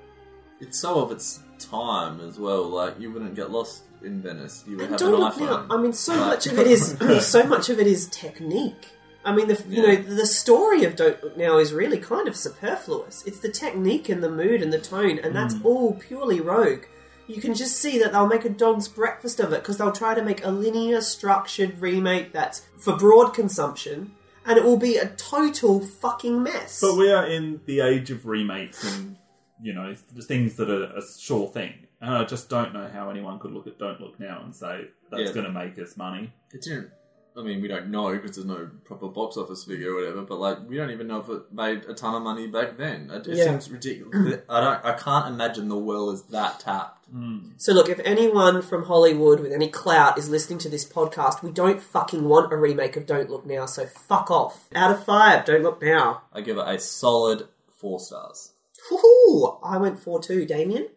It's 0.60 0.78
so 0.80 1.00
of 1.00 1.12
its 1.12 1.40
time 1.58 2.20
as 2.20 2.38
well. 2.38 2.64
Like 2.68 2.98
you 3.00 3.10
wouldn't 3.12 3.34
get 3.34 3.50
lost 3.50 3.84
in 4.02 4.20
Venice. 4.22 4.64
You 4.66 4.76
would 4.76 4.82
And 4.82 4.90
have 4.92 5.00
don't 5.00 5.14
an 5.14 5.20
look 5.20 5.34
iPhone. 5.34 5.68
now. 5.68 5.74
I 5.76 5.80
mean, 5.80 5.92
so 5.92 6.12
Like- 6.14 6.26
much 6.26 6.46
of 6.46 6.58
it 6.58 6.66
is 6.66 7.26
so 7.26 7.44
much 7.44 7.68
of 7.68 7.78
it 7.80 7.86
is 7.86 8.06
technique. 8.08 8.88
I 9.24 9.34
mean, 9.34 9.48
the 9.48 9.62
you 9.68 9.82
know 9.82 9.96
the 9.96 10.26
story 10.26 10.84
of 10.84 10.96
Don't 10.96 11.22
Look 11.22 11.36
Now 11.36 11.58
is 11.58 11.72
really 11.72 11.98
kind 11.98 12.28
of 12.28 12.36
superfluous. 12.36 13.24
It's 13.26 13.40
the 13.40 13.50
technique 13.50 14.08
and 14.08 14.22
the 14.22 14.30
mood 14.30 14.62
and 14.62 14.72
the 14.72 14.78
tone, 14.78 15.18
and 15.18 15.34
that's 15.34 15.54
Mm. 15.54 15.64
all 15.64 15.94
purely 15.94 16.38
Roeg. 16.40 16.84
You 17.26 17.42
can 17.42 17.52
just 17.54 17.76
see 17.76 17.98
that 17.98 18.12
they'll 18.12 18.26
make 18.26 18.46
a 18.46 18.48
dog's 18.48 18.88
breakfast 18.88 19.38
of 19.38 19.52
it 19.52 19.60
because 19.62 19.76
they'll 19.76 19.92
try 19.92 20.14
to 20.14 20.22
make 20.22 20.42
a 20.44 20.50
linear, 20.50 21.02
structured 21.02 21.78
remake 21.80 22.32
that's 22.32 22.62
for 22.78 22.96
broad 22.96 23.34
consumption, 23.34 24.12
and 24.46 24.56
it 24.56 24.64
will 24.64 24.78
be 24.78 24.96
a 24.96 25.08
total 25.08 25.80
fucking 25.80 26.42
mess. 26.42 26.80
But 26.80 26.96
we 26.96 27.10
are 27.12 27.26
in 27.26 27.60
the 27.66 27.80
age 27.80 28.10
of 28.10 28.24
remakes 28.24 28.82
and, 28.96 29.16
you 29.60 29.74
know, 29.74 29.94
the 30.14 30.22
things 30.22 30.54
that 30.56 30.70
are 30.70 30.84
a 30.84 31.02
sure 31.18 31.48
thing. 31.48 31.74
And 32.00 32.14
I 32.14 32.24
just 32.24 32.48
don't 32.48 32.72
know 32.72 32.88
how 32.90 33.10
anyone 33.10 33.38
could 33.40 33.52
look 33.52 33.66
at 33.66 33.78
Don't 33.78 34.00
Look 34.00 34.18
Now 34.18 34.40
and 34.42 34.54
say, 34.56 34.86
that's 35.10 35.24
Yeah. 35.24 35.32
going 35.32 35.46
to 35.46 35.52
make 35.52 35.78
us 35.78 35.98
money. 35.98 36.32
It 36.54 36.62
didn't. 36.62 36.90
I 37.38 37.42
mean, 37.42 37.62
we 37.62 37.68
don't 37.68 37.88
know 37.90 38.10
because 38.10 38.34
there's 38.34 38.46
no 38.46 38.68
proper 38.84 39.06
box 39.08 39.36
office 39.36 39.62
figure 39.64 39.92
or 39.92 39.94
whatever. 39.96 40.22
But 40.22 40.40
like, 40.40 40.58
we 40.68 40.76
don't 40.76 40.90
even 40.90 41.06
know 41.06 41.20
if 41.20 41.28
it 41.28 41.52
made 41.52 41.84
a 41.84 41.94
ton 41.94 42.14
of 42.16 42.22
money 42.22 42.48
back 42.48 42.76
then. 42.76 43.10
It, 43.12 43.28
it 43.28 43.36
Yeah. 43.36 43.44
seems 43.44 43.70
ridiculous. 43.70 44.40
I 44.48 44.60
don't. 44.60 44.84
I 44.84 44.92
can't 44.94 45.28
imagine 45.28 45.68
the 45.68 45.76
well 45.78 46.10
is 46.10 46.22
that 46.24 46.58
tapped. 46.60 47.06
Hmm. 47.10 47.50
So 47.56 47.72
look, 47.72 47.88
if 47.88 48.00
anyone 48.04 48.60
from 48.60 48.84
Hollywood 48.84 49.40
with 49.40 49.52
any 49.52 49.68
clout 49.68 50.18
is 50.18 50.28
listening 50.28 50.58
to 50.60 50.68
this 50.68 50.84
podcast, 50.84 51.42
we 51.42 51.50
don't 51.52 51.80
fucking 51.80 52.28
want 52.28 52.52
a 52.52 52.56
remake 52.56 52.96
of 52.96 53.06
Don't 53.06 53.30
Look 53.30 53.46
Now, 53.46 53.66
so 53.66 53.86
fuck 53.86 54.30
off. 54.30 54.68
Out 54.74 54.90
of 54.90 55.04
five, 55.04 55.44
Don't 55.44 55.62
Look 55.62 55.80
Now. 55.80 56.22
I 56.32 56.40
give 56.40 56.58
it 56.58 56.64
a 56.66 56.78
solid 56.80 57.46
four 57.72 58.00
stars. 58.00 58.52
Woohoo! 58.90 59.58
I 59.62 59.76
went 59.78 59.98
four 60.00 60.20
too, 60.20 60.44
Damien. 60.44 60.88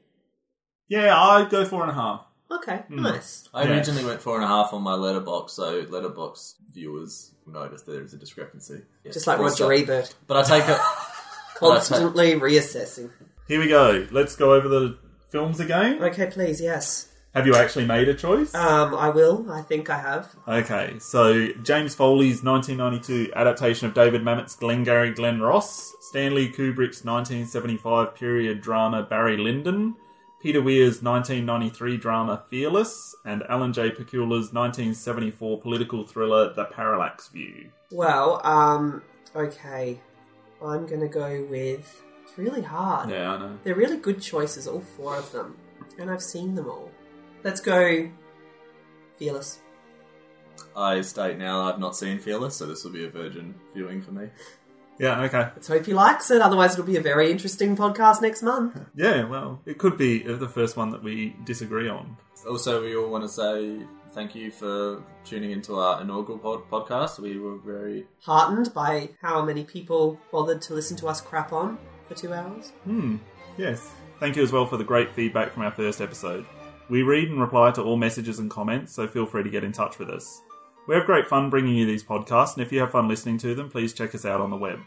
Yeah, 0.88 1.16
I'd 1.18 1.50
go 1.50 1.64
four 1.66 1.84
and 1.84 1.92
a 1.92 1.94
half. 1.94 2.26
Okay, 2.52 2.84
Hmm. 2.88 3.02
nice. 3.04 3.48
I 3.54 3.64
Yeah. 3.64 3.72
originally 3.76 4.04
went 4.06 4.22
four 4.22 4.36
and 4.36 4.44
a 4.44 4.48
half 4.48 4.74
on 4.74 4.82
my 4.84 4.94
Letterboxd, 4.94 5.50
so 5.52 5.84
Letterboxd 5.86 6.56
viewers 6.74 7.32
will 7.46 7.54
notice 7.54 7.82
there 7.84 8.02
is 8.02 8.14
a 8.14 8.18
discrepancy. 8.18 8.82
Yeah, 9.06 9.12
Just 9.14 9.26
like 9.28 9.38
four 9.38 9.46
Roger 9.46 9.56
star- 9.56 9.74
Ebert. 9.74 10.14
But 10.28 10.38
I 10.38 10.60
take 10.60 10.70
it. 10.70 10.78
Constantly 11.56 12.34
reassessing. 12.40 13.10
Here 13.48 13.60
we 13.60 13.68
go. 13.68 14.08
Let's 14.12 14.36
go 14.36 14.54
over 14.54 14.68
the 14.68 14.98
films 15.30 15.60
again. 15.60 16.02
Okay, 16.04 16.28
please, 16.28 16.60
yes. 16.62 17.08
Have 17.34 17.48
you 17.48 17.56
actually 17.56 17.86
made 17.86 18.10
a 18.10 18.14
choice? 18.14 18.54
Um, 18.54 18.94
I 18.94 19.08
will. 19.10 19.50
I 19.50 19.62
think 19.62 19.90
I 19.90 19.98
have. 20.00 20.36
Okay, 20.48 20.96
so 21.00 21.48
James 21.64 21.96
Foley's 21.96 22.44
1992 22.44 23.32
adaptation 23.34 23.88
of 23.88 23.94
David 23.94 24.22
Mamet's 24.24 24.56
Glengarry 24.56 25.12
Glen 25.14 25.40
Ross, 25.40 25.94
Stanley 26.02 26.50
Kubrick's 26.50 27.06
1975 27.06 28.16
period 28.16 28.60
drama 28.62 29.04
Barry 29.04 29.38
Lyndon, 29.38 29.96
Peter 30.42 30.62
Weir's 30.62 31.04
1993 31.04 31.98
drama 31.98 32.44
Fearless, 32.50 33.16
and 33.26 33.44
Alan 33.48 33.74
J. 33.74 33.92
Pakula's 33.92 34.52
1974 34.52 35.62
political 35.62 36.04
thriller 36.04 36.52
The 36.54 36.66
Parallax 36.66 37.28
View. 37.28 37.70
Well, 37.92 38.42
um, 38.44 39.04
okay. 39.36 40.00
I'm 40.64 40.88
gonna 40.88 41.08
go 41.08 41.46
with. 41.48 42.04
It's 42.24 42.38
really 42.38 42.62
hard. 42.64 43.10
Yeah, 43.10 43.34
I 43.34 43.40
know. 43.40 43.60
They're 43.64 43.76
really 43.76 43.98
good 43.98 44.22
choices, 44.22 44.68
all 44.68 44.82
four 44.82 45.16
of 45.16 45.32
them. 45.32 45.58
And 46.00 46.10
I've 46.10 46.24
seen 46.24 46.56
them 46.56 46.68
all. 46.68 46.90
Let's 47.44 47.62
go. 47.62 48.10
Fearless. 49.18 49.60
I 50.76 51.02
state 51.02 51.38
now 51.38 51.62
I've 51.62 51.80
not 51.80 51.96
seen 51.96 52.18
Fearless, 52.18 52.56
so 52.56 52.66
this 52.66 52.84
will 52.84 52.92
be 52.92 53.06
a 53.06 53.10
virgin 53.10 53.56
viewing 53.76 54.02
for 54.02 54.12
me. 54.12 54.30
Yeah, 55.02 55.22
okay. 55.24 55.50
Let's 55.56 55.68
hope 55.68 55.84
he 55.88 55.96
likes 55.96 56.30
it, 56.30 56.42
otherwise, 56.44 56.74
it'll 56.74 56.86
be 56.86 56.96
a 56.96 57.02
very 57.02 57.32
interesting 57.32 57.76
podcast 57.76 58.22
next 58.22 58.44
month. 58.44 58.80
Yeah, 58.96 59.28
well, 59.28 59.60
it 59.66 59.80
could 59.80 59.98
be 59.98 60.20
the 60.20 60.48
first 60.48 60.78
one 60.78 60.92
that 60.92 61.02
we 61.02 61.36
disagree 61.44 61.90
on. 61.90 62.18
Also, 62.48 62.84
we 62.84 62.96
all 62.96 63.10
want 63.10 63.24
to 63.24 63.30
say 63.30 63.80
thank 64.12 64.36
you 64.36 64.52
for 64.52 65.02
tuning 65.26 65.52
into 65.52 65.76
our 65.80 66.02
inaugural 66.02 66.38
pod- 66.38 66.70
podcast. 66.70 67.18
We 67.18 67.40
were 67.40 67.58
very 67.58 68.06
Heartened 68.22 68.76
by 68.76 69.10
how 69.22 69.44
many 69.44 69.64
people 69.64 70.20
bothered 70.32 70.62
to 70.64 70.76
listen 70.76 70.96
to 70.98 71.08
us 71.08 71.20
crap 71.20 71.52
on 71.52 71.80
for 72.08 72.14
two 72.14 72.32
hours. 72.32 72.70
Hmm, 72.84 73.18
yes. 73.58 73.90
Thank 74.20 74.36
you 74.36 74.44
as 74.44 74.52
well 74.52 74.68
for 74.68 74.78
the 74.78 74.84
great 74.84 75.12
feedback 75.14 75.52
from 75.52 75.64
our 75.64 75.72
first 75.72 76.00
episode. 76.00 76.46
We 76.90 77.02
read 77.02 77.30
and 77.30 77.42
reply 77.42 77.72
to 77.72 77.82
all 77.82 77.98
messages 77.98 78.38
and 78.38 78.52
comments, 78.52 78.94
so 78.94 79.08
feel 79.08 79.26
free 79.26 79.42
to 79.42 79.50
get 79.50 79.64
in 79.64 79.72
touch 79.72 79.98
with 79.98 80.10
us. 80.10 80.44
We 80.88 80.96
have 80.96 81.06
great 81.06 81.28
fun 81.28 81.50
bringing 81.50 81.76
you 81.76 81.86
these 81.86 82.04
podcasts, 82.04 82.56
and 82.56 82.66
if 82.66 82.72
you 82.72 82.80
have 82.80 82.92
fun 82.92 83.08
listening 83.08 83.38
to 83.40 83.56
them, 83.56 83.70
please 83.70 83.94
check 83.94 84.16
us 84.16 84.26
out 84.26 84.42
on 84.42 84.50
the 84.50 84.58
web. 84.58 84.80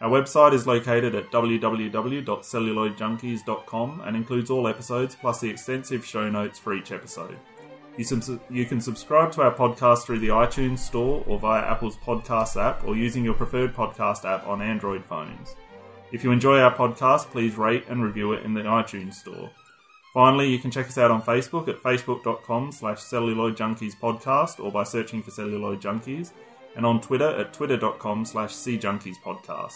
Our 0.00 0.10
website 0.10 0.52
is 0.52 0.64
located 0.66 1.14
at 1.16 1.32
www.celluloidjunkies.com 1.32 4.00
and 4.04 4.16
includes 4.16 4.50
all 4.50 4.68
episodes 4.68 5.16
plus 5.16 5.40
the 5.40 5.50
extensive 5.50 6.06
show 6.06 6.30
notes 6.30 6.56
for 6.58 6.74
each 6.74 6.92
episode. 6.92 7.36
You, 7.96 8.04
sub- 8.04 8.40
you 8.48 8.64
can 8.64 8.80
subscribe 8.80 9.32
to 9.32 9.42
our 9.42 9.52
podcast 9.52 10.04
through 10.04 10.20
the 10.20 10.28
iTunes 10.28 10.78
Store 10.78 11.24
or 11.26 11.40
via 11.40 11.62
Apple's 11.62 11.96
Podcast 11.96 12.56
app 12.56 12.84
or 12.84 12.94
using 12.94 13.24
your 13.24 13.34
preferred 13.34 13.74
podcast 13.74 14.24
app 14.24 14.46
on 14.46 14.62
Android 14.62 15.04
phones. 15.04 15.56
If 16.12 16.22
you 16.22 16.30
enjoy 16.30 16.60
our 16.60 16.72
podcast, 16.72 17.30
please 17.30 17.58
rate 17.58 17.86
and 17.88 18.04
review 18.04 18.34
it 18.34 18.44
in 18.44 18.54
the 18.54 18.62
iTunes 18.62 19.14
Store. 19.14 19.50
Finally, 20.18 20.50
you 20.50 20.58
can 20.58 20.68
check 20.68 20.88
us 20.88 20.98
out 20.98 21.12
on 21.12 21.22
Facebook 21.22 21.68
at 21.68 21.80
facebook.com 21.80 22.72
slash 22.72 23.00
celluloid 23.00 23.56
junkies 23.56 23.96
podcast 23.96 24.58
or 24.58 24.72
by 24.72 24.82
searching 24.82 25.22
for 25.22 25.30
celluloid 25.30 25.80
junkies, 25.80 26.32
and 26.74 26.84
on 26.84 27.00
Twitter 27.00 27.28
at 27.38 27.52
twitter.com 27.52 28.24
slash 28.24 28.52
cjunkies 28.52 29.14
podcast. 29.24 29.74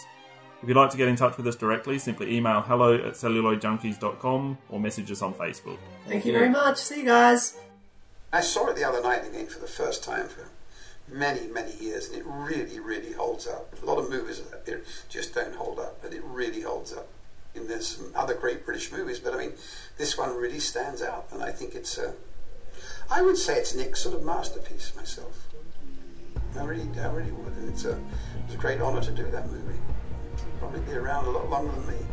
If 0.60 0.66
you'd 0.66 0.76
like 0.76 0.90
to 0.90 0.96
get 0.96 1.06
in 1.06 1.14
touch 1.14 1.36
with 1.36 1.46
us 1.46 1.54
directly, 1.54 1.96
simply 2.00 2.36
email 2.36 2.60
hello 2.60 2.92
at 2.92 3.12
celluloidjunkies.com 3.12 4.58
or 4.68 4.80
message 4.80 5.12
us 5.12 5.22
on 5.22 5.32
Facebook. 5.32 5.78
Thank 6.08 6.24
you 6.24 6.32
very 6.32 6.48
much. 6.48 6.78
See 6.78 7.02
you 7.02 7.06
guys. 7.06 7.56
I 8.32 8.40
saw 8.40 8.66
it 8.66 8.74
the 8.74 8.82
other 8.82 9.00
night 9.00 9.24
again 9.24 9.46
for 9.46 9.60
the 9.60 9.68
first 9.68 10.02
time 10.02 10.26
for 10.26 10.48
many, 11.08 11.46
many 11.46 11.72
years, 11.76 12.08
and 12.08 12.18
it 12.18 12.24
really, 12.26 12.80
really 12.80 13.12
holds 13.12 13.46
up. 13.46 13.80
A 13.80 13.86
lot 13.86 13.98
of 13.98 14.10
movies 14.10 14.42
out 14.52 14.66
there 14.66 14.80
just 15.08 15.36
don't 15.36 15.54
hold 15.54 15.78
up, 15.78 16.02
but 16.02 16.12
it 16.12 16.24
really 16.24 16.62
holds 16.62 16.92
up. 16.92 17.06
And 17.54 17.68
there's 17.68 17.86
some 17.96 18.12
other 18.14 18.34
great 18.34 18.64
British 18.64 18.90
movies, 18.90 19.18
but 19.18 19.34
I 19.34 19.38
mean, 19.38 19.52
this 19.98 20.16
one 20.16 20.34
really 20.36 20.58
stands 20.58 21.02
out, 21.02 21.26
and 21.32 21.42
I 21.42 21.52
think 21.52 21.74
it's 21.74 21.98
a. 21.98 22.14
I 23.10 23.20
would 23.20 23.36
say 23.36 23.58
it's 23.58 23.74
Nick's 23.74 24.00
sort 24.00 24.14
of 24.14 24.22
masterpiece 24.22 24.92
myself. 24.96 25.48
I 26.58 26.64
really, 26.64 26.88
I 26.98 27.06
really 27.08 27.30
would, 27.32 27.52
and 27.54 27.68
it's 27.68 27.84
a, 27.84 27.98
it's 28.44 28.54
a 28.54 28.58
great 28.58 28.80
honour 28.80 29.02
to 29.02 29.10
do 29.10 29.30
that 29.30 29.50
movie. 29.50 29.78
Probably 30.58 30.80
be 30.80 30.92
around 30.92 31.26
a 31.26 31.30
lot 31.30 31.48
longer 31.50 31.72
than 31.72 31.86
me. 31.88 32.06